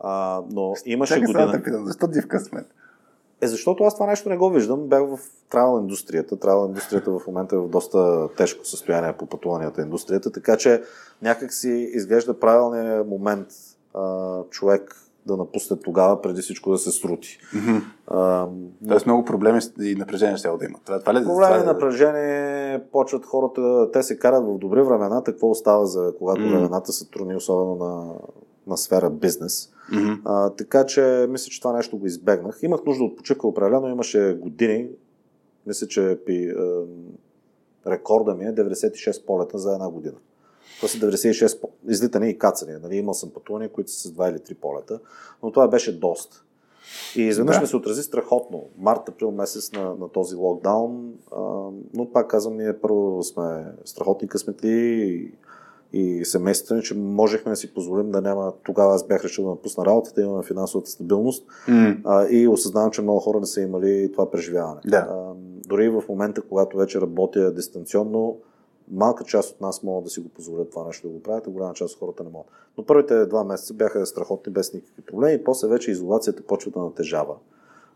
А, 0.00 0.42
но 0.50 0.74
имаше 0.86 1.14
Чакай 1.14 1.26
година. 1.26 1.52
да 1.52 1.62
питам, 1.62 1.86
защо 1.86 2.06
див 2.06 2.28
късмет? 2.28 2.66
Е, 3.42 3.46
защото 3.46 3.84
аз 3.84 3.94
това 3.94 4.06
нещо 4.06 4.28
не 4.28 4.36
го 4.36 4.50
виждам. 4.50 4.80
Бях 4.80 5.02
в 5.02 5.18
травел 5.50 5.80
индустрията. 5.80 6.36
Травел 6.36 6.66
индустрията 6.68 7.10
в 7.10 7.26
момента 7.26 7.56
е 7.56 7.58
в 7.58 7.68
доста 7.68 8.28
тежко 8.36 8.66
състояние 8.66 9.12
по 9.12 9.26
пътуванията 9.26 9.82
индустрията, 9.82 10.32
така 10.32 10.56
че 10.56 10.82
някак 11.22 11.52
си 11.52 11.90
изглежда 11.92 12.40
правилният 12.40 13.08
момент 13.08 13.46
а, 13.94 14.38
човек 14.50 14.96
да 15.26 15.36
напусне 15.36 15.76
тогава, 15.76 16.22
преди 16.22 16.42
всичко 16.42 16.70
да 16.70 16.78
се 16.78 16.90
срути. 16.90 17.38
А, 18.06 18.46
Тоест 18.88 19.06
много 19.06 19.24
проблеми 19.24 19.60
и 19.80 19.94
напрежение 19.94 20.36
ще 20.36 20.48
да 20.48 20.64
има. 20.64 20.78
Това, 20.84 21.00
това 21.00 21.14
ли 21.14 21.18
е- 21.18 21.22
Проблеми, 21.22 21.46
това 21.46 21.60
ли- 21.60 21.66
напрежение, 21.66 22.82
почват 22.92 23.26
хората, 23.26 23.90
те 23.92 24.02
се 24.02 24.18
карат 24.18 24.44
в 24.44 24.58
добри 24.58 24.82
времена, 24.82 25.22
какво 25.24 25.50
остава 25.50 25.84
за 25.84 26.12
когато 26.18 26.40
М. 26.40 26.48
времената 26.50 26.92
са 26.92 27.10
трудни, 27.10 27.36
особено 27.36 27.74
на, 27.76 28.12
на 28.66 28.76
сфера 28.76 29.10
бизнес. 29.10 29.72
Мгм. 29.92 30.12
А, 30.24 30.50
така 30.50 30.86
че 30.86 31.26
мисля, 31.30 31.50
че 31.50 31.60
това 31.60 31.72
нещо 31.72 31.98
го 31.98 32.06
избегнах. 32.06 32.58
Имах 32.62 32.84
нужда 32.86 33.04
от 33.04 33.16
почивка 33.16 33.46
определено, 33.46 33.88
имаше 33.88 34.38
години, 34.40 34.88
мисля, 35.66 35.86
че 35.86 36.18
пи, 36.26 36.44
е, 36.44 36.54
рекорда 37.86 38.34
ми 38.34 38.44
е 38.44 38.52
96 38.52 39.26
полета 39.26 39.58
за 39.58 39.72
една 39.72 39.88
година. 39.90 40.16
Това 40.76 40.88
са 40.88 40.98
96 40.98 41.60
по- 41.60 41.68
излитане 41.88 42.28
и 42.28 42.38
кацания. 42.38 42.80
Нали? 42.82 42.96
Имал 42.96 43.14
съм 43.14 43.30
пътувания, 43.30 43.68
които 43.68 43.90
са 43.90 44.08
с 44.08 44.12
2 44.12 44.30
или 44.30 44.38
3 44.38 44.54
полета, 44.54 45.00
но 45.42 45.50
това 45.52 45.68
беше 45.68 45.98
доста. 45.98 46.44
И 47.16 47.22
изведнъж 47.22 47.56
Да. 47.56 47.60
ми 47.62 47.66
се 47.66 47.76
отрази 47.76 48.02
страхотно. 48.02 48.64
Март, 48.78 49.08
април 49.08 49.30
месец 49.30 49.72
на, 49.72 49.94
на 49.94 50.08
този 50.08 50.36
локдаун. 50.36 51.12
А, 51.32 51.40
но 51.94 52.10
пак 52.12 52.30
казвам, 52.30 52.56
ние 52.56 52.80
първо 52.80 53.22
сме 53.22 53.64
страхотни 53.84 54.28
късметли 54.28 55.32
и, 55.92 56.00
и 56.00 56.24
семейството 56.24 56.74
ни, 56.74 56.82
че 56.82 56.94
можехме 56.94 57.52
да 57.52 57.56
си 57.56 57.74
позволим 57.74 58.10
да 58.10 58.20
няма... 58.20 58.52
Тогава 58.62 58.94
аз 58.94 59.06
бях 59.06 59.24
решил 59.24 59.44
да 59.44 59.50
напусна 59.50 59.86
работата, 59.86 60.14
да 60.14 60.22
имаме 60.26 60.42
финансовата 60.42 60.90
стабилност 60.90 61.46
М. 61.68 61.96
а, 62.04 62.26
и 62.28 62.48
осъзнавам, 62.48 62.90
че 62.90 63.02
много 63.02 63.20
хора 63.20 63.40
не 63.40 63.46
са 63.46 63.60
имали 63.60 64.12
това 64.12 64.30
преживяване. 64.30 64.80
Да. 64.86 64.96
А, 65.10 65.32
дори 65.66 65.88
в 65.88 66.02
момента, 66.08 66.42
когато 66.42 66.76
вече 66.76 67.00
работя 67.00 67.54
дистанционно, 67.54 68.36
малка 68.90 69.24
част 69.24 69.54
от 69.54 69.60
нас 69.60 69.82
могат 69.82 70.04
да 70.04 70.10
си 70.10 70.20
го 70.20 70.28
позволят 70.28 70.70
това 70.70 70.86
нещо 70.86 71.08
да 71.08 71.12
го 71.12 71.22
правят, 71.22 71.46
а 71.46 71.50
голяма 71.50 71.74
част 71.74 71.94
от 71.94 72.00
хората 72.00 72.24
не 72.24 72.30
могат. 72.30 72.50
Но 72.78 72.84
първите 72.84 73.26
два 73.26 73.44
месеца 73.44 73.74
бяха 73.74 74.06
страхотни 74.06 74.52
без 74.52 74.74
никакви 74.74 75.02
проблеми, 75.02 75.44
после 75.44 75.68
вече 75.68 75.90
изолацията 75.90 76.42
почва 76.42 76.70
да 76.70 76.80
натежава. 76.80 77.34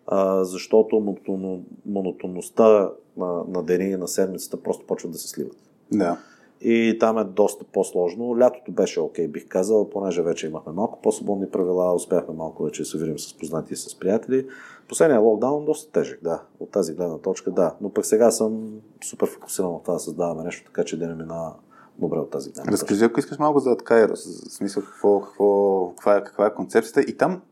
А, 0.07 0.45
защото 0.45 0.97
монотонно- 0.97 1.63
монотонността 1.87 2.91
на, 3.17 3.45
на 3.49 3.63
деня 3.63 3.85
и 3.85 3.97
на 3.97 4.09
седмицата 4.09 4.63
просто 4.63 4.87
почва 4.87 5.09
да 5.09 5.19
се 5.19 5.29
сливат. 5.29 5.57
Да. 5.93 6.19
И 6.61 6.97
там 7.01 7.19
е 7.19 7.25
доста 7.25 7.65
по-сложно. 7.65 8.39
Лятото 8.39 8.73
беше 8.73 9.01
окей, 9.01 9.29
бих 9.29 9.49
казал, 9.49 9.91
понеже 9.91 10.23
вече 10.23 10.47
имахме 10.47 10.73
малко 10.73 11.03
по-свободни 11.03 11.51
правила, 11.51 11.95
успяхме 11.95 12.35
малко 12.35 12.65
вече 12.65 12.83
да 12.83 12.87
се 12.87 12.99
видим 12.99 13.19
с 13.19 13.39
познати 13.39 13.73
и 13.73 13.77
с 13.77 13.99
приятели. 13.99 14.47
Последният 14.89 15.23
локдаун 15.23 15.65
доста 15.65 15.93
тежък, 15.93 16.21
да. 16.23 16.43
От 16.61 16.71
тази 16.71 16.95
гледна 16.95 17.19
точка, 17.19 17.51
да. 17.51 17.75
Но 17.81 17.91
пък 17.91 18.07
сега 18.07 18.31
съм 18.31 18.81
супер 19.05 19.29
фокусиран 19.29 19.73
на 19.73 19.83
това 19.83 19.95
да 19.95 20.01
създаваме 20.01 20.45
нещо, 20.45 20.65
така 20.67 20.85
че 20.85 20.99
да 20.99 21.07
не 21.07 21.15
мина 21.15 21.53
добре 21.99 22.19
от 22.19 22.31
тази 22.31 22.51
гледна. 22.51 22.73
Разкажи, 22.73 23.05
ако 23.05 23.21
искаш 23.21 23.39
малко 23.39 23.59
за 23.59 23.77
в 23.91 24.17
смисъл 24.17 24.83
какво, 24.83 25.21
какво, 25.21 25.89
каква, 25.89 26.17
е, 26.17 26.25
каква 26.25 26.47
е 26.47 26.55
концепцията. 26.55 27.01
И 27.01 27.17
там 27.17 27.43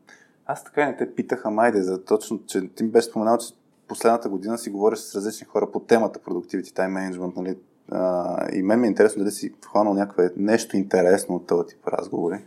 аз 0.46 0.64
така 0.64 0.86
не 0.86 0.96
те 0.96 1.14
питах, 1.14 1.46
Амайде, 1.46 1.82
за 1.82 2.04
точно, 2.04 2.40
че 2.46 2.68
ти 2.68 2.84
беше 2.84 3.06
споменал, 3.06 3.38
че 3.38 3.54
последната 3.88 4.28
година 4.28 4.58
си 4.58 4.70
говориш 4.70 4.98
с 4.98 5.14
различни 5.14 5.46
хора 5.46 5.70
по 5.72 5.80
темата 5.80 6.18
Productivity 6.18 6.70
Time 6.70 7.10
Management, 7.10 7.36
нали? 7.36 7.56
А, 7.90 8.36
и 8.52 8.62
мен 8.62 8.80
ми 8.80 8.86
е 8.86 8.90
интересно 8.90 9.22
дали 9.22 9.30
си 9.30 9.52
хванал 9.66 9.94
някакво 9.94 10.22
нещо 10.36 10.76
интересно 10.76 11.34
от 11.34 11.46
този 11.46 11.68
тип 11.68 11.88
разговори, 11.88 12.40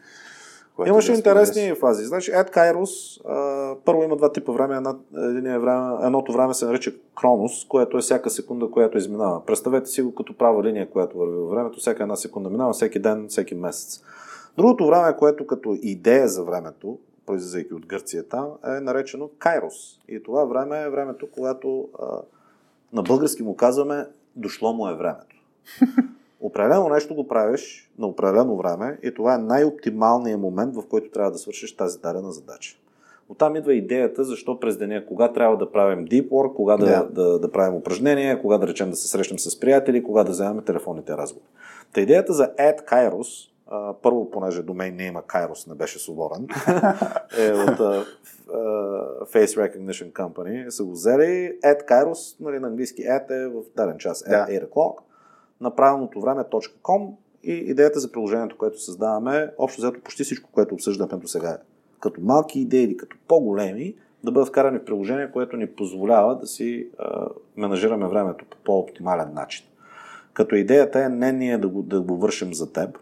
Имаше 0.86 1.12
да 1.12 1.18
интересни 1.18 1.54
споделиш. 1.54 1.80
фази. 1.80 2.06
Значи, 2.06 2.32
Kairos, 2.32 3.22
а, 3.26 3.76
първо 3.86 4.04
има 4.04 4.16
два 4.18 4.32
типа 4.32 4.52
време. 4.52 4.76
Една, 4.76 4.96
единия 5.18 5.60
време. 5.60 6.06
Едното 6.06 6.34
време 6.34 6.54
се 6.54 6.66
нарича 6.66 6.92
Кронос, 7.16 7.66
което 7.70 7.98
е 7.98 8.02
всяка 8.02 8.30
секунда, 8.30 8.72
която 8.72 8.98
изминава. 8.98 9.46
Представете 9.46 9.90
си 9.90 10.02
го 10.02 10.16
като 10.16 10.38
права 10.38 10.64
линия, 10.64 10.90
която 10.90 11.18
върви 11.18 11.36
във 11.36 11.50
времето. 11.50 11.80
Всяка 11.80 12.04
една 12.04 12.16
секунда 12.16 12.50
минава, 12.50 12.74
всеки 12.74 13.00
ден, 13.00 13.26
всеки 13.30 13.56
месец. 13.56 14.02
Другото 14.58 14.88
време, 14.88 15.18
което 15.18 15.48
като 15.48 15.78
идея 15.82 16.28
за 16.28 16.44
времето, 16.44 16.98
произлизайки 17.26 17.74
от 17.74 17.86
Гърция 17.86 18.28
там, 18.28 18.48
е 18.66 18.80
наречено 18.80 19.30
Кайрос. 19.40 20.00
И 20.08 20.24
това 20.24 20.46
време 20.46 20.82
е 20.82 20.90
времето, 20.90 21.28
когато 21.32 21.88
а, 22.00 22.06
на 22.94 23.02
български 23.02 23.44
му 23.44 23.56
казваме 23.56 24.06
дошло 24.38 24.74
му 24.74 24.88
е 24.90 24.96
времето. 24.96 25.36
Определено 26.42 26.90
нещо 26.90 27.16
го 27.16 27.28
правиш 27.28 27.92
на 28.00 28.08
определено 28.08 28.58
време 28.58 29.00
и 29.04 29.14
това 29.14 29.36
е 29.36 29.38
най-оптималният 29.38 30.42
момент, 30.42 30.76
в 30.76 30.84
който 30.90 31.12
трябва 31.12 31.32
да 31.32 31.38
свършиш 31.38 31.76
тази 31.76 32.00
дадена 32.00 32.32
задача. 32.32 32.78
Оттам 33.30 33.56
идва 33.56 33.74
идеята, 33.74 34.24
защо 34.24 34.60
през 34.60 34.78
деня, 34.78 35.06
кога 35.06 35.34
трябва 35.34 35.58
да 35.58 35.72
правим 35.72 36.08
deep 36.08 36.30
work, 36.30 36.54
кога 36.54 36.78
да, 36.78 36.86
Да. 36.86 37.08
да, 37.10 37.40
да 37.40 37.52
правим 37.52 37.76
упражнения, 37.76 38.42
кога 38.42 38.58
да 38.58 38.68
речем 38.68 38.90
да 38.90 38.96
се 38.96 39.08
срещнем 39.08 39.40
с 39.40 39.60
приятели, 39.60 40.04
кога 40.04 40.24
да 40.24 40.32
вземем 40.32 40.64
телефонните 40.64 41.18
разговори. 41.18 41.50
Та 41.94 42.02
идеята 42.02 42.34
за 42.34 42.52
Ad 42.56 42.86
Kairos, 42.86 43.50
а, 43.72 43.94
първо, 43.94 44.32
понеже 44.32 44.64
домен 44.64 44.96
не 44.96 45.04
има 45.04 45.22
Kairos, 45.22 45.68
не 45.68 45.76
беше 45.76 46.00
свободен, 46.00 46.48
е 47.38 47.52
от 47.52 47.80
а, 47.80 48.06
Face 49.26 49.46
Recognition 49.46 50.12
Company, 50.12 50.70
са 50.70 50.84
го 50.84 50.92
взели. 50.92 51.60
Ad 51.64 51.90
Kairos, 51.90 52.40
нали, 52.40 52.60
на 52.60 52.68
английски 52.68 53.02
Ad 53.02 53.46
е 53.46 53.48
в 53.48 53.62
даден 53.76 53.98
час, 53.98 54.24
at 54.24 54.30
Да. 54.30 54.60
8 54.60 54.70
o'clock, 54.70 54.98
на 55.62 55.76
правилното 55.76 56.22
време 56.22 56.44
.com 56.84 57.12
и 57.44 57.54
идеята 57.54 58.00
за 58.00 58.12
приложението, 58.12 58.58
което 58.58 58.82
създаваме, 58.82 59.52
общо 59.58 59.82
взето 59.82 60.02
почти 60.04 60.24
всичко, 60.24 60.50
което 60.52 60.74
обсъждаме 60.74 61.22
до 61.22 61.28
сега, 61.28 61.58
като 62.00 62.22
малки 62.22 62.60
идеи 62.60 62.84
или 62.84 62.98
като 62.98 63.18
по-големи, 63.28 63.96
да 64.24 64.32
бъдат 64.32 64.50
вкарани 64.50 64.80
в 64.80 64.86
приложение, 64.86 65.32
което 65.32 65.58
ни 65.58 65.68
позволява 65.68 66.38
да 66.38 66.48
си 66.48 66.90
а, 66.98 67.28
менажираме 67.58 68.08
времето 68.08 68.46
по 68.46 68.58
по-оптимален 68.58 69.34
начин. 69.34 69.66
Като 70.34 70.56
идеята 70.56 71.00
е 71.00 71.10
не 71.10 71.32
ние 71.32 71.58
да 71.58 71.68
го, 71.68 71.82
да 71.82 72.02
го 72.02 72.18
вършим 72.18 72.54
за 72.54 72.74
теб, 72.74 72.98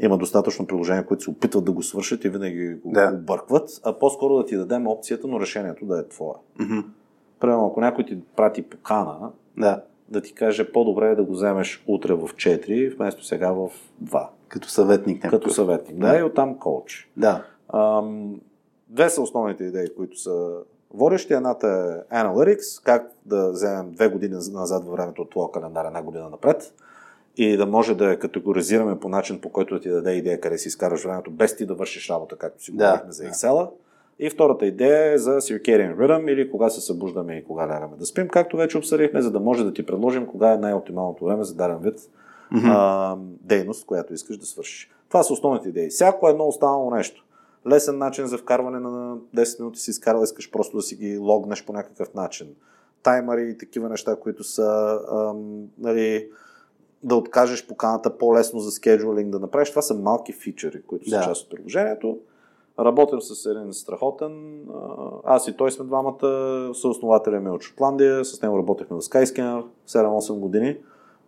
има 0.00 0.18
достатъчно 0.18 0.66
приложения, 0.66 1.06
които 1.06 1.22
се 1.22 1.30
опитват 1.30 1.64
да 1.64 1.72
го 1.72 1.82
свършат 1.82 2.24
и 2.24 2.28
винаги 2.28 2.74
го 2.74 2.92
Да. 2.92 3.12
объркват, 3.14 3.80
а 3.84 3.92
по-скоро 3.92 4.36
да 4.36 4.44
ти 4.44 4.56
дадем 4.56 4.86
опцията, 4.86 5.26
но 5.26 5.40
решението 5.40 5.86
да 5.86 5.98
е 5.98 6.08
твое. 6.08 6.34
Мгм. 6.60 6.78
Примерно, 7.40 7.66
ако 7.66 7.80
някой 7.80 8.04
ти 8.04 8.18
прати 8.36 8.62
покана, 8.62 9.30
Да, 9.58 9.82
да 10.08 10.20
ти 10.20 10.32
каже 10.34 10.72
по-добре 10.72 11.10
е 11.10 11.14
да 11.14 11.24
го 11.24 11.32
вземеш 11.32 11.84
утре 11.86 12.14
в 12.14 12.28
4, 12.28 12.96
вместо 12.96 13.24
сега 13.24 13.52
в 13.52 13.70
2. 14.04 14.26
като 14.48 14.68
съветник. 14.68 15.22
Като 15.22 15.34
някакъв. 15.36 15.54
съветник. 15.54 15.98
Да, 15.98 16.08
Да. 16.08 16.18
и 16.18 16.22
оттам 16.22 16.58
коуч. 16.58 17.10
Да. 17.16 17.44
Ам, 17.74 18.40
две 18.88 19.10
са 19.10 19.22
основните 19.22 19.64
идеи, 19.64 19.94
които 19.96 20.18
са 20.18 20.52
водещи. 20.94 21.32
Едната 21.32 21.66
е 22.10 22.14
Analytics, 22.16 22.84
как 22.84 23.12
да 23.26 23.50
вземем 23.50 23.90
две 23.92 24.08
години 24.08 24.34
назад 24.52 24.84
във 24.84 24.92
времето 24.92 25.22
от 25.22 25.30
твоя 25.30 25.50
календар, 25.50 25.84
една 25.84 26.02
година 26.02 26.28
напред 26.30 26.74
и 27.36 27.56
да 27.56 27.66
може 27.66 27.94
да 27.94 28.04
я 28.10 28.18
категоризираме 28.18 29.00
по 29.00 29.08
начин, 29.08 29.40
по 29.40 29.48
който 29.48 29.74
да 29.74 29.80
ти 29.80 29.90
даде 29.90 30.12
идея 30.12 30.40
къде 30.40 30.58
си 30.58 30.68
изкараш 30.68 31.04
времето, 31.04 31.30
без 31.30 31.56
ти 31.56 31.66
да 31.66 31.74
вършиш 31.74 32.10
работа, 32.10 32.36
както 32.36 32.64
си 32.64 32.72
Да, 32.72 32.86
говорихме 32.86 33.12
за. 33.12 33.24
Excel. 33.24 33.70
И 34.18 34.30
втората 34.30 34.66
идея 34.66 35.12
е 35.12 35.18
за 35.18 35.30
Circadian 35.30 35.96
Rhythm 35.96 36.30
или 36.32 36.50
кога 36.50 36.70
се 36.70 36.80
събуждаме 36.80 37.34
и 37.36 37.44
кога 37.44 37.62
лягаме 37.62 37.96
да 37.96 38.06
спим, 38.06 38.28
както 38.28 38.56
вече 38.56 38.78
обсъдихме, 38.78 39.22
за 39.22 39.30
да 39.30 39.40
може 39.40 39.64
да 39.64 39.72
ти 39.72 39.86
предложим 39.86 40.26
кога 40.26 40.52
е 40.52 40.58
най-оптималното 40.58 41.24
време 41.24 41.44
за 41.44 41.54
даден 41.54 41.78
вид 41.78 41.98
Мгм. 42.50 42.66
а, 42.70 43.16
дейност, 43.40 43.86
която 43.86 44.14
искаш 44.14 44.36
да 44.36 44.46
свършиш. 44.46 44.90
Това 45.08 45.22
са 45.22 45.32
основните 45.32 45.68
идеи. 45.68 45.88
Всяко 45.88 46.28
едно 46.28 46.48
останало 46.48 46.90
нещо. 46.90 47.24
Лесен 47.68 47.98
начин 47.98 48.26
за 48.26 48.38
вкарване 48.38 48.80
на 48.80 49.16
10 49.36 49.60
минути 49.60 49.80
си 49.80 49.90
изкарал, 49.90 50.22
искаш 50.22 50.50
просто 50.50 50.76
да 50.76 50.82
си 50.82 50.96
ги 50.96 51.18
логнеш 51.18 51.64
по 51.64 51.72
някакъв 51.72 52.14
начин. 52.14 52.46
Таймъри 53.02 53.50
и 53.50 53.58
такива 53.58 53.88
неща, 53.88 54.16
които 54.16 54.44
са 54.44 54.98
ам, 55.12 55.62
нали, 55.78 56.28
да 57.04 57.16
откажеш 57.16 57.66
поканата 57.66 58.18
по-лесно 58.18 58.60
за 58.60 58.70
скеджулинг 58.70 59.30
да 59.30 59.38
направиш. 59.38 59.70
Това 59.70 59.82
са 59.82 59.94
малки 59.94 60.32
фичери, 60.32 60.82
които 60.82 61.10
са 61.10 61.16
Да. 61.16 61.24
част 61.24 61.42
от 61.44 61.50
приложението. 61.50 62.18
Работим 62.80 63.20
с 63.20 63.46
един 63.46 63.72
страхотен. 63.72 64.60
Аз 65.24 65.48
и 65.48 65.56
той 65.56 65.72
сме 65.72 65.84
двамата. 65.84 66.70
Съоснователя 66.74 67.40
ми 67.40 67.46
е 67.48 67.52
от 67.52 67.62
Шотландия. 67.62 68.24
С 68.24 68.42
него 68.42 68.58
работехме 68.58 68.96
в 68.96 69.00
Skyscanner 69.00 69.64
7-8 69.88 70.38
години. 70.38 70.78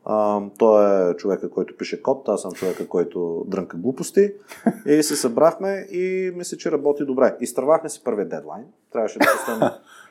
А, 0.04 0.40
той 0.58 1.10
е 1.10 1.14
човека, 1.14 1.50
който 1.50 1.76
пише 1.76 2.02
код, 2.02 2.28
аз 2.28 2.42
съм 2.42 2.52
човека, 2.52 2.88
който 2.88 3.44
дрънка 3.46 3.76
глупости. 3.76 4.32
И 4.86 5.02
се 5.02 5.16
събрахме 5.16 5.86
и 5.90 6.32
мисля, 6.36 6.56
че 6.56 6.72
работи 6.72 7.04
добре. 7.04 7.36
Изтървахме 7.40 7.88
си 7.88 8.04
първия 8.04 8.28
дедлайн. 8.28 8.64
Трябваше 8.92 9.18
да 9.18 9.26
пуснем, 9.38 9.68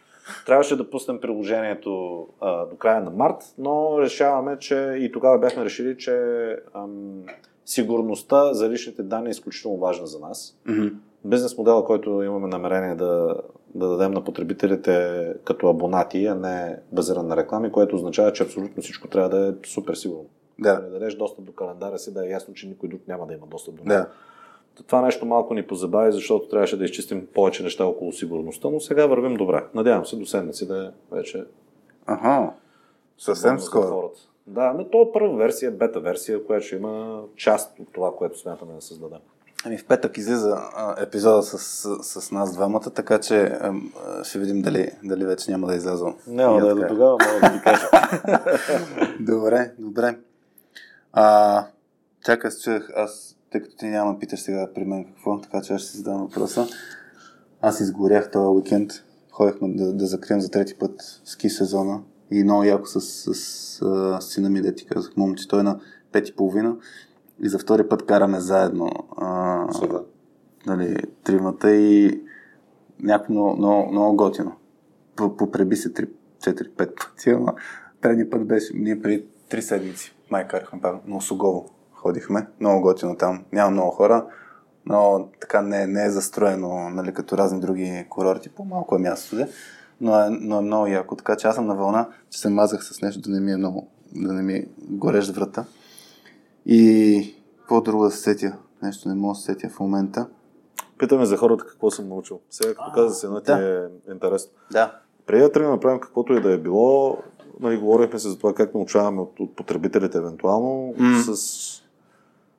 трябваше 0.45 0.75
да 0.75 0.89
пуснем 0.89 1.21
приложението 1.21 2.27
а, 2.41 2.65
до 2.65 2.75
края 2.75 3.01
на 3.01 3.11
март, 3.11 3.53
но 3.57 4.01
решаваме, 4.01 4.59
че 4.59 4.95
и 4.99 5.11
тогава 5.11 5.39
бяхме 5.39 5.65
решили, 5.65 5.97
че 5.97 6.15
ам, 6.73 7.23
сигурността 7.65 8.53
за 8.53 8.69
личните 8.69 9.03
данни 9.03 9.27
е 9.27 9.31
изключително 9.31 9.77
важна 9.77 10.07
за 10.07 10.19
нас. 10.19 10.57
Мгм. 10.65 10.87
Бизнес 11.25 11.57
модела, 11.57 11.85
който 11.85 12.23
имаме 12.23 12.47
намерение 12.47 12.95
да, 12.95 13.35
да 13.75 13.87
дадем 13.87 14.11
на 14.11 14.23
потребителите 14.23 15.33
като 15.43 15.69
абонати, 15.69 16.25
а 16.25 16.35
не 16.35 16.79
базиран 16.91 17.27
на 17.27 17.37
реклами, 17.37 17.71
което 17.71 17.95
означава, 17.95 18.33
че 18.33 18.43
абсолютно 18.43 18.83
всичко 18.83 19.07
трябва 19.07 19.29
да 19.29 19.47
е 19.47 19.67
супер 19.67 19.93
сигурно. 19.93 20.25
Да. 20.59 20.75
Да 20.75 20.89
дадеш 20.89 21.15
достъп 21.15 21.45
до 21.45 21.51
календара 21.51 21.99
си, 21.99 22.13
да 22.13 22.25
е 22.25 22.29
ясно, 22.29 22.53
че 22.53 22.67
никой 22.67 22.89
друг 22.89 23.01
няма 23.07 23.27
да 23.27 23.33
има 23.33 23.47
достъп 23.47 23.75
до 23.75 23.83
него. 23.83 24.01
Да. 24.01 24.09
Това 24.83 25.01
нещо 25.01 25.25
малко 25.25 25.53
ни 25.53 25.67
позабави, 25.67 26.11
защото 26.11 26.49
трябваше 26.49 26.77
да 26.77 26.85
изчистим 26.85 27.27
повече 27.33 27.63
неща 27.63 27.85
около 27.85 28.13
сигурността, 28.13 28.69
но 28.69 28.79
сега 28.79 29.05
вървим 29.05 29.35
добре. 29.35 29.63
Надявам 29.73 30.05
се 30.05 30.15
до 30.15 30.25
седмици 30.25 30.67
да 30.67 30.85
е 30.85 31.15
вече 31.15 31.45
Аха. 32.05 32.51
Съвсем 33.17 33.59
скоро. 33.59 33.87
хората. 33.87 34.19
Да, 34.47 34.73
но 34.73 34.89
то 34.89 35.01
е 35.01 35.11
първа 35.13 35.35
версия, 35.35 35.71
бета 35.71 35.99
версия, 35.99 36.45
която 36.45 36.65
ще 36.65 36.75
има 36.75 37.21
част 37.35 37.79
от 37.79 37.93
това, 37.93 38.15
което 38.17 38.39
смятаме 38.39 38.73
да 38.73 38.81
създадем. 38.81 39.19
Ами 39.65 39.77
в 39.77 39.85
петък 39.85 40.17
излиза 40.17 40.57
а, 40.75 41.03
епизода 41.03 41.43
с, 41.43 41.57
с, 41.59 42.21
с 42.21 42.31
нас 42.31 42.53
двамата, 42.53 42.91
така 42.95 43.19
че 43.19 43.41
а, 43.41 43.73
ще 44.23 44.39
видим 44.39 44.61
дали, 44.61 44.91
дали 45.03 45.25
вече 45.25 45.51
няма 45.51 45.67
да 45.67 45.75
излязъл. 45.75 46.15
Няма 46.27 46.59
да 46.59 46.71
е 46.71 46.73
до 46.73 46.87
тогава, 46.87 47.11
мога 47.11 47.39
да 47.41 47.49
ви 47.49 47.61
кажа. 47.61 47.89
Добре, 49.19 49.71
добре. 49.79 50.17
А, 51.13 51.65
чакай, 52.25 52.51
чух, 52.63 52.89
аз, 52.95 53.34
тъй 53.55 53.61
като 53.61 53.75
ти 53.75 53.85
няма 53.85 54.19
питаш 54.19 54.39
сега 54.39 54.67
при 54.75 54.85
мен 54.85 55.05
какво, 55.05 55.41
така 55.41 55.61
че 55.61 55.73
аз 55.73 55.81
ще 55.81 55.91
си 55.91 55.97
задам 55.97 56.21
въпроса. 56.21 56.67
Аз 57.61 57.79
изгорях 57.79 58.31
този 58.31 58.47
уикенд. 58.47 58.91
Ходихме 59.31 59.73
да, 59.73 59.93
да 59.93 60.05
закрием 60.05 60.41
за 60.41 60.51
трети 60.51 60.75
път 60.75 61.21
ски 61.25 61.49
сезона 61.49 62.01
и 62.31 62.43
много 62.43 62.63
яко 62.63 62.85
с, 62.85 63.01
с, 63.01 63.33
с 63.33 63.81
а, 63.81 64.21
сина 64.21 64.49
ми, 64.49 64.61
да 64.61 64.75
ти 64.75 64.85
казах, 64.85 65.17
момче, 65.17 65.47
той 65.47 65.59
е 65.59 65.63
на 65.63 65.79
пет 66.11 66.29
и 66.29 66.35
половина 66.35 66.77
и 67.43 67.49
за 67.49 67.59
втори 67.59 67.89
път 67.89 68.05
караме 68.05 68.39
заедно 68.39 68.89
а, 69.17 69.67
нали, 70.65 70.97
тримата 71.23 71.75
и 71.75 72.21
някакво 72.99 73.33
много, 73.33 73.57
много, 73.57 73.91
много 73.91 74.15
готино. 74.15 74.55
Попреби 75.15 75.75
се 75.75 75.93
3-4-5 75.93 76.75
пъти, 76.75 77.29
ама 77.29 77.53
предния 78.01 78.29
път 78.29 78.47
беше, 78.47 78.73
ние 78.75 79.01
преди 79.01 79.25
3 79.49 79.59
седмици 79.59 80.15
май 80.31 80.47
карахме 80.47 80.81
пак 80.81 81.07
на 81.07 81.17
Осогово 81.17 81.74
ходихме, 82.05 82.47
много 82.59 82.81
готино 82.81 83.15
там, 83.17 83.45
няма 83.51 83.71
много 83.71 83.91
хора, 83.91 84.25
но 84.85 85.29
така 85.41 85.61
не, 85.61 85.87
не 85.87 86.05
е 86.05 86.09
застроено, 86.09 86.89
нали, 86.89 87.13
като 87.13 87.37
разни 87.37 87.59
други 87.59 88.05
курорти, 88.09 88.49
по-малко 88.49 88.95
е 88.95 88.99
мястото, 88.99 89.35
де, 89.35 89.47
но 90.01 90.19
е, 90.19 90.29
но 90.29 90.57
е 90.57 90.61
много 90.61 90.87
яко, 90.87 91.15
така 91.15 91.35
че 91.35 91.47
аз 91.47 91.55
съм 91.55 91.67
на 91.67 91.75
вълна, 91.75 92.09
че 92.29 92.39
се 92.39 92.49
мазах 92.49 92.83
с 92.83 93.01
нещо 93.01 93.21
да 93.21 93.29
не 93.29 93.39
ми 93.39 93.51
е 93.51 93.57
много, 93.57 93.87
да 94.15 94.33
не 94.33 94.41
ми 94.41 94.65
горещ 94.89 95.35
врата. 95.35 95.65
И 96.65 97.35
какво 97.59 97.81
друго 97.81 98.03
да 98.03 98.11
се 98.11 98.21
сетя? 98.21 98.57
Нещо 98.83 99.09
не 99.09 99.15
мога 99.15 99.33
да 99.33 99.39
се 99.39 99.45
сетя 99.45 99.69
в 99.69 99.79
момента. 99.79 100.27
Питаме 100.97 101.25
за 101.25 101.37
хората 101.37 101.65
какво 101.65 101.91
съм 101.91 102.09
научил. 102.09 102.39
Сега, 102.49 102.69
като 102.69 102.91
каза 102.95 103.15
се, 103.15 103.27
на 103.27 103.41
ти 103.41 103.51
да. 103.51 103.87
е 104.07 104.11
интересно. 104.11 104.51
Да. 104.71 104.99
Преди 105.25 105.41
да 105.41 105.51
тръгнем 105.51 105.69
да 105.69 105.75
направим 105.75 105.99
каквото 105.99 106.33
и 106.33 106.41
да 106.41 106.53
е 106.53 106.57
било, 106.57 107.17
нали, 107.59 107.77
говорихме 107.77 108.19
се 108.19 108.29
за 108.29 108.37
това 108.37 108.53
как 108.53 108.73
научаваме 108.73 109.21
от, 109.21 109.39
от 109.39 109.55
потребителите 109.55 110.17
евентуално. 110.17 110.93
М. 110.97 111.19
С 111.35 111.84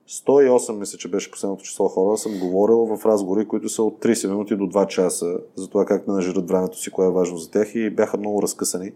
108, 0.09 0.79
мисля, 0.79 0.99
че 0.99 1.11
беше 1.11 1.31
последното 1.31 1.65
число 1.65 1.89
хора, 1.89 2.17
съм 2.17 2.39
говорил 2.39 2.97
в 2.97 3.07
разговори, 3.07 3.49
които 3.49 3.69
са 3.69 3.83
от 3.83 4.05
30 4.05 4.29
минути 4.29 4.57
до 4.57 4.65
2 4.65 4.87
часа 4.87 5.39
за 5.55 5.69
това 5.69 5.85
как 5.85 6.09
менажират 6.09 6.49
времето 6.49 6.79
си, 6.79 6.91
кое 6.91 7.07
е 7.07 7.11
важно 7.11 7.37
за 7.37 7.51
тях 7.51 7.75
и 7.75 7.91
бяха 7.91 8.17
много 8.17 8.43
разкъсани 8.43 8.93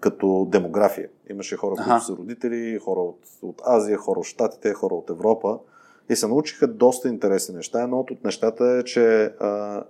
като 0.00 0.48
демография. 0.50 1.08
Имаше 1.30 1.56
хора, 1.56 1.74
Аха. 1.78 1.90
които 1.90 2.04
са 2.04 2.12
родители, 2.12 2.78
хора 2.78 3.00
от, 3.00 3.18
от 3.42 3.62
Азия, 3.66 3.98
хора 3.98 4.20
от 4.20 4.26
Штатите, 4.26 4.72
хора 4.72 4.94
от 4.94 5.10
Европа 5.10 5.58
и 6.08 6.16
се 6.16 6.26
научиха 6.26 6.66
доста 6.66 7.08
интересни 7.08 7.54
неща. 7.54 7.82
Едно 7.82 8.00
от 8.00 8.24
нещата 8.24 8.64
е, 8.64 8.84
че 8.84 9.24
а, 9.24 9.82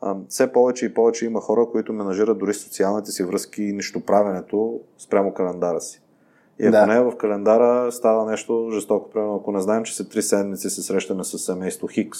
а, 0.00 0.16
все 0.28 0.52
повече 0.52 0.86
и 0.86 0.94
повече 0.94 1.26
има 1.26 1.40
хора, 1.40 1.66
които 1.72 1.92
менажират 1.92 2.38
дори 2.38 2.54
социалните 2.54 3.10
си 3.10 3.24
връзки 3.24 3.62
и 3.62 3.72
нещоправенето 3.72 4.80
спрямо 4.98 5.34
календара 5.34 5.80
си. 5.80 6.02
И 6.60 6.66
ако 6.66 6.72
Да. 6.72 6.86
не 6.86 6.96
е 6.96 7.00
в 7.00 7.16
календара, 7.16 7.92
става 7.92 8.30
нещо 8.30 8.70
жестоко. 8.72 9.10
Примерно, 9.10 9.34
ако 9.36 9.52
не 9.52 9.60
знаем, 9.60 9.84
че 9.84 9.96
след 9.96 10.10
три 10.10 10.22
седмици 10.22 10.70
се 10.70 10.82
срещаме 10.82 11.24
с 11.24 11.38
семейство 11.38 11.86
Хикс 11.88 12.18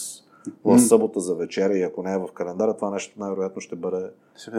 в 0.64 0.78
събота 0.78 1.20
за 1.20 1.34
вечеря 1.34 1.78
и 1.78 1.82
ако 1.82 2.02
не 2.02 2.12
е 2.12 2.18
в 2.18 2.28
календара, 2.34 2.74
това 2.74 2.90
нещо 2.90 3.14
най-вероятно 3.20 3.60
ще 3.60 3.76
бъде 3.76 4.10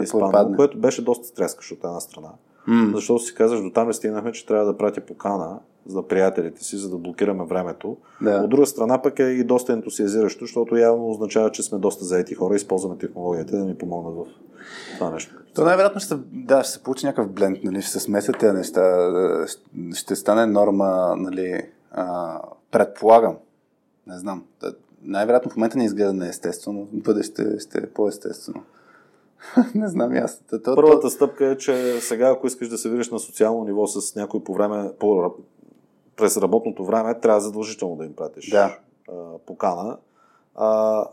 изпаднало, 0.04 0.32
което 0.56 0.78
беше 0.78 1.04
доста 1.04 1.28
стрескащо 1.28 1.74
от 1.74 1.84
една 1.84 2.00
страна. 2.00 2.30
М. 2.70 2.92
Защото 2.96 3.24
си 3.24 3.36
казваш, 3.36 3.62
до 3.62 3.70
там 3.70 3.94
стигнахме, 3.94 4.32
че 4.32 4.46
трябва 4.46 4.66
да 4.66 4.78
пратя 4.78 5.02
покана 5.02 5.60
за 5.86 6.08
приятелите 6.08 6.64
си, 6.64 6.78
за 6.78 6.90
да 6.90 6.98
блокираме 6.98 7.46
времето. 7.46 7.98
Да. 8.22 8.42
От 8.44 8.50
друга 8.50 8.66
страна 8.66 9.02
пък 9.02 9.20
е 9.20 9.24
и 9.24 9.44
доста 9.44 9.74
ентусиазиращо, 9.74 10.46
защото 10.46 10.76
явно 10.76 11.10
означава, 11.10 11.52
че 11.52 11.64
сме 11.64 11.78
доста 11.78 12.06
заети 12.06 12.36
хора 12.36 12.54
и 12.54 12.56
използваме 12.56 12.98
технологията 12.98 13.58
да 13.58 13.66
ни 13.66 13.76
помогнат 13.76 14.16
в 14.16 14.26
това 14.98 15.12
нещо. 15.12 15.36
То 15.56 15.64
най-вероятно 15.64 16.02
ще, 16.02 16.16
да, 16.32 16.64
ще 16.64 16.72
се 16.72 16.84
получи 16.84 17.06
някакъв 17.06 17.32
бленд, 17.32 17.64
нали, 17.64 17.82
ще 17.82 17.92
се 17.92 18.00
смесят 18.00 18.38
тези 18.40 18.54
неща, 18.54 18.82
е, 18.82 19.94
ще- 19.94 20.16
стане 20.16 20.46
норма, 20.46 21.16
нали, 21.18 21.62
а, 21.92 22.40
предполагам, 22.72 23.36
не 24.08 24.18
знам, 24.20 24.44
най-вероятно 25.02 25.52
в 25.52 25.56
момента 25.56 25.78
не 25.78 25.86
изгледа 25.86 26.14
неестествено, 26.14 26.86
в 26.86 26.90
бъдеще 26.94 27.60
ще 27.60 27.78
е 27.78 27.90
по-естествено. 27.90 28.64
не 29.76 29.88
знам 29.88 30.14
аз. 30.14 30.42
То, 30.50 30.62
то, 30.62 30.76
Първата 30.76 31.10
стъпка 31.10 31.46
е, 31.46 31.58
че 31.58 32.02
сега, 32.02 32.30
ако 32.30 32.48
искаш 32.48 32.70
да 32.70 32.78
се 32.78 32.90
видиш 32.90 33.10
на 33.10 33.20
социално 33.20 33.64
ниво 33.64 33.88
с 33.88 34.16
някой 34.16 34.44
по 34.44 34.54
време, 34.54 34.92
по, 35.00 35.34
през 36.16 36.38
работното 36.38 36.86
време, 36.86 37.20
трябва 37.20 37.42
задължително 37.42 37.96
да 37.96 38.06
им 38.06 38.14
пратиш 38.16 38.50
Да. 38.50 38.78
а, 39.10 39.14
покана. 39.46 39.98
А, 40.56 41.06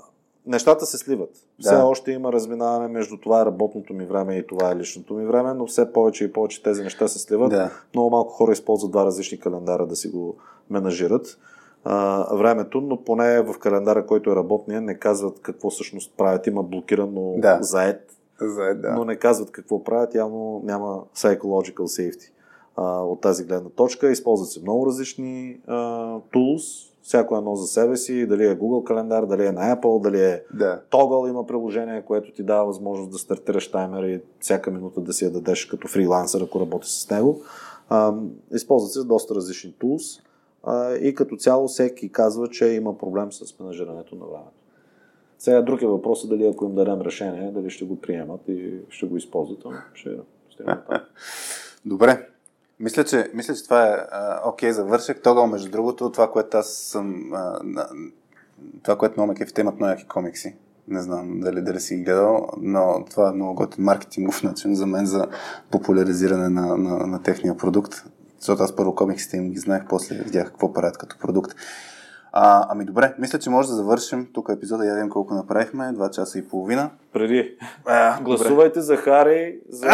нещата 0.47 0.87
се 0.87 0.99
сливат. 0.99 1.31
Все 1.61 1.75
Да. 1.75 1.85
още 1.85 2.13
има 2.13 2.33
разминаване 2.33 2.89
между 2.89 3.17
това 3.17 3.43
е 3.43 3.47
работното 3.47 3.95
ми 3.95 4.07
време 4.07 4.37
и 4.37 4.47
това 4.47 4.71
е 4.71 4.77
личното 4.77 5.15
ми 5.15 5.27
време, 5.27 5.55
но 5.55 5.67
все 5.67 5.93
повече 5.93 6.25
и 6.25 6.33
повече 6.33 6.63
тези 6.63 6.83
неща 6.83 7.09
се 7.09 7.19
сливат. 7.19 7.51
Да. 7.51 7.71
Много 7.95 8.11
малко 8.11 8.33
хора 8.33 8.53
използват 8.53 8.91
два 8.91 9.05
различни 9.05 9.41
календара 9.41 9.87
да 9.87 9.97
си 9.97 10.09
го 10.09 10.37
менажират 10.71 11.39
а, 11.89 12.27
времето, 12.37 12.81
но 12.81 13.05
поне 13.05 13.41
в 13.43 13.59
календара, 13.59 14.07
който 14.07 14.31
е 14.31 14.37
работния, 14.37 14.81
не 14.81 14.99
казват 14.99 15.41
какво 15.43 15.71
всъщност 15.71 16.13
правят. 16.17 16.47
Има 16.47 16.63
блокирано 16.63 17.35
Да. 17.39 17.59
заед, 17.61 18.13
Заед, 18.41 18.81
да. 18.83 18.93
но 18.93 19.05
не 19.05 19.17
казват 19.17 19.51
какво 19.51 19.85
правят. 19.85 20.15
Явно 20.15 20.63
няма 20.65 21.03
psychological 21.17 21.81
safety 21.81 22.31
а, 22.77 23.01
от 23.03 23.21
тази 23.21 23.45
гледна 23.45 23.71
точка. 23.71 24.11
Използват 24.11 24.49
се 24.51 24.61
много 24.61 24.87
различни 24.87 25.61
а, 25.67 25.75
tools, 26.35 26.91
всяко 27.03 27.37
едно 27.37 27.55
за 27.55 27.67
себе 27.67 27.97
си, 27.97 28.27
дали 28.27 28.47
е 28.47 28.59
Google 28.59 28.85
календар, 28.85 29.27
дали 29.27 29.47
е 29.47 29.53
на 29.53 29.77
Apple, 29.77 30.03
дали 30.03 30.21
е 30.21 30.43
Да. 30.55 30.81
Toggle 30.91 31.31
има 31.31 31.47
приложение, 31.47 32.03
което 32.03 32.33
ти 32.33 32.43
дава 32.43 32.67
възможност 32.67 33.11
да 33.11 33.19
стартираш 33.19 33.71
таймер 33.71 34.03
и 34.03 34.21
всяка 34.41 34.71
минута 34.71 35.01
да 35.01 35.13
си 35.13 35.25
я 35.25 35.31
дадеш 35.31 35.67
като 35.67 35.89
фрилансър, 35.89 36.41
ако 36.43 36.61
работиш 36.61 36.91
с 36.91 37.11
него. 37.11 37.41
А, 37.89 38.15
използват 38.55 38.93
се 38.93 39.05
доста 39.05 39.35
различни 39.35 39.75
tools 39.81 40.23
и 41.03 41.15
като 41.15 41.37
цяло 41.37 41.69
всеки 41.69 42.13
казва, 42.13 42.49
че 42.49 42.67
има 42.67 42.99
проблем 42.99 43.33
с 43.33 43.59
менажирането 43.61 44.15
на 44.15 44.27
времето. 44.27 44.51
Сега 45.39 45.63
друг 45.63 45.83
е 45.83 45.87
въпросът 45.87 46.31
дали 46.31 46.47
ако 46.47 46.65
им 46.65 46.75
дадем 46.75 47.01
решение, 47.01 47.51
дали 47.51 47.71
ще 47.71 47.85
го 47.85 48.01
приемат 48.01 48.41
и 48.49 48.73
ще 48.89 49.07
го 49.07 49.17
използват, 49.17 49.65
ще 49.95 50.17
там. 50.65 50.79
Добре. 51.85 52.27
Мисля, 52.81 53.05
че, 53.05 53.31
мисля, 53.35 53.55
че 53.55 53.65
това 53.65 53.87
е 53.87 54.07
а, 54.11 54.41
окей, 54.49 54.73
завърших. 54.73 55.23
Тогава, 55.23 55.47
между 55.47 55.71
другото, 55.71 56.13
това, 56.13 56.31
което 56.31 56.57
аз 56.57 56.73
съм... 56.73 57.33
А, 57.33 57.59
това, 58.83 58.99
което 58.99 59.15
много 59.21 59.33
ме 59.33 59.47
имат 59.59 59.75
много 59.75 59.91
яки 59.91 60.07
комикси. 60.07 60.57
Не 60.89 61.03
знам 61.03 61.41
дали, 61.41 61.63
дали 61.63 61.81
си 61.81 61.97
гледал, 61.97 62.49
но 62.61 63.05
това 63.11 63.29
е 63.29 63.33
много 63.33 63.55
готин 63.55 63.85
маркетингов 63.85 64.43
начин 64.43 64.75
за 64.75 64.87
мен 64.87 65.07
за 65.07 65.29
популяризиране 65.71 66.49
на, 66.49 66.77
на, 66.77 67.07
на 67.07 67.23
техния 67.23 67.57
продукт. 67.57 68.05
Защото 68.39 68.63
аз 68.63 68.77
първо 68.77 68.95
комиксите 68.95 69.37
им 69.37 69.51
ги 69.51 69.59
знаех, 69.59 69.83
после 69.89 70.15
видях 70.17 70.47
какво 70.47 70.73
правят 70.73 70.99
като 70.99 71.17
продукт. 71.19 71.53
А, 72.33 72.67
ами 72.69 72.85
добре, 72.85 73.15
мисля, 73.19 73.39
че 73.39 73.51
може 73.51 73.69
да 73.69 73.75
завършим 73.75 74.29
тук 74.33 74.49
епизода. 74.53 74.85
Я 74.85 74.95
видим 74.95 75.11
колко 75.11 75.35
направихме. 75.35 75.85
2 75.85 76.11
часа 76.11 76.39
и 76.39 76.49
половина. 76.49 76.91
Преди. 77.13 77.57
А, 77.87 78.23
Гласувайте 78.23 78.81
за 78.81 78.97
Хари, 78.97 79.59
за 79.69 79.89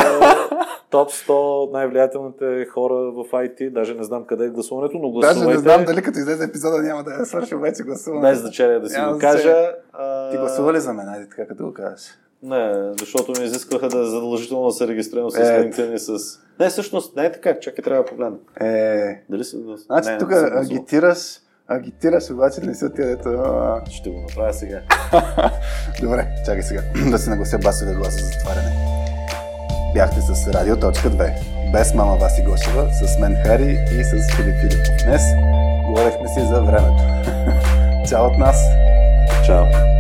топ 0.91 1.11
100 1.11 1.73
най-влиятелните 1.73 2.67
хора 2.67 2.95
в 2.95 3.25
IT. 3.25 3.71
Даже 3.71 3.95
не 3.95 4.05
знам 4.05 4.25
къде 4.25 4.45
е 4.45 4.49
гласуването, 4.49 4.99
но 4.99 5.11
Даже 5.13 5.35
гласувайте. 5.35 5.53
не 5.55 5.63
знам 5.63 5.85
дали 5.85 6.03
като 6.03 6.19
излезе 6.19 6.45
епизода 6.45 6.79
няма 6.79 7.05
да 7.05 7.23
е 7.23 7.25
свършил 7.25 7.59
вече 7.59 7.83
гласуване. 7.83 8.31
Без 8.31 8.39
значение 8.41 8.79
да 8.81 8.91
си 8.91 8.97
Няма 8.99 9.13
го 9.13 9.19
кажа. 9.19 9.57
А, 9.93 10.31
Ти 10.31 10.37
гласува 10.37 10.73
ли 10.73 10.81
за 10.81 10.93
мен? 10.93 11.09
Айде 11.09 11.29
така 11.29 11.47
като 11.47 11.65
го 11.65 11.73
кажеш. 11.75 12.19
Не, 12.43 12.73
защото 13.01 13.41
ми 13.41 13.47
изискваха 13.47 13.89
да 13.89 13.99
е 13.99 14.05
задължително 14.05 14.67
да 14.67 14.73
се 14.73 14.89
регистрирам 14.89 15.31
с 15.31 15.37
Е. 15.37 15.41
LinkedIn 15.43 15.95
и 15.95 15.99
с... 15.99 16.13
Не, 16.61 16.69
всъщност, 16.69 17.17
не 17.17 17.25
е 17.25 17.33
така. 17.33 17.61
Чакай, 17.61 17.85
трябва 17.85 18.03
да 18.03 18.09
погледна. 18.11 18.37
Е, 18.61 19.23
Дали 19.31 19.45
се... 19.45 19.57
значи 19.87 20.09
не, 20.11 20.19
тук 20.19 20.31
не 20.31 20.37
агитираш, 20.37 21.19
агитираш, 21.69 22.31
обаче 22.31 22.61
не 22.61 22.75
си 22.75 22.85
отиде 22.85 23.07
дето... 23.07 23.29
а, 23.29 23.83
Ще 23.91 24.11
го 24.11 24.21
направя 24.21 24.53
сега. 24.53 24.81
Добре, 26.03 26.29
чакай 26.47 26.63
сега 26.63 26.83
да 27.11 27.19
си 27.19 27.31
наглася 27.31 27.59
басовия 27.59 27.95
глас 27.95 28.15
за 28.21 28.27
затваряне. 28.27 28.73
Бяхте 29.95 30.21
с 30.21 30.49
Радио.2. 30.49 31.33
Без 31.73 31.95
мама 31.95 32.17
Васи 32.17 32.43
Гошева, 32.43 32.91
с 32.93 33.19
мен 33.19 33.37
Хари 33.47 33.79
и 34.01 34.05
с 34.05 34.11
Филип 34.37 34.55
Филипов. 34.61 35.05
Днес 35.07 35.23
говорихме 35.87 36.29
си 36.29 36.41
за 36.41 36.61
времето. 36.63 37.03
Чао 38.09 38.27
от 38.27 38.39
нас! 38.39 38.57
Чао. 39.47 39.92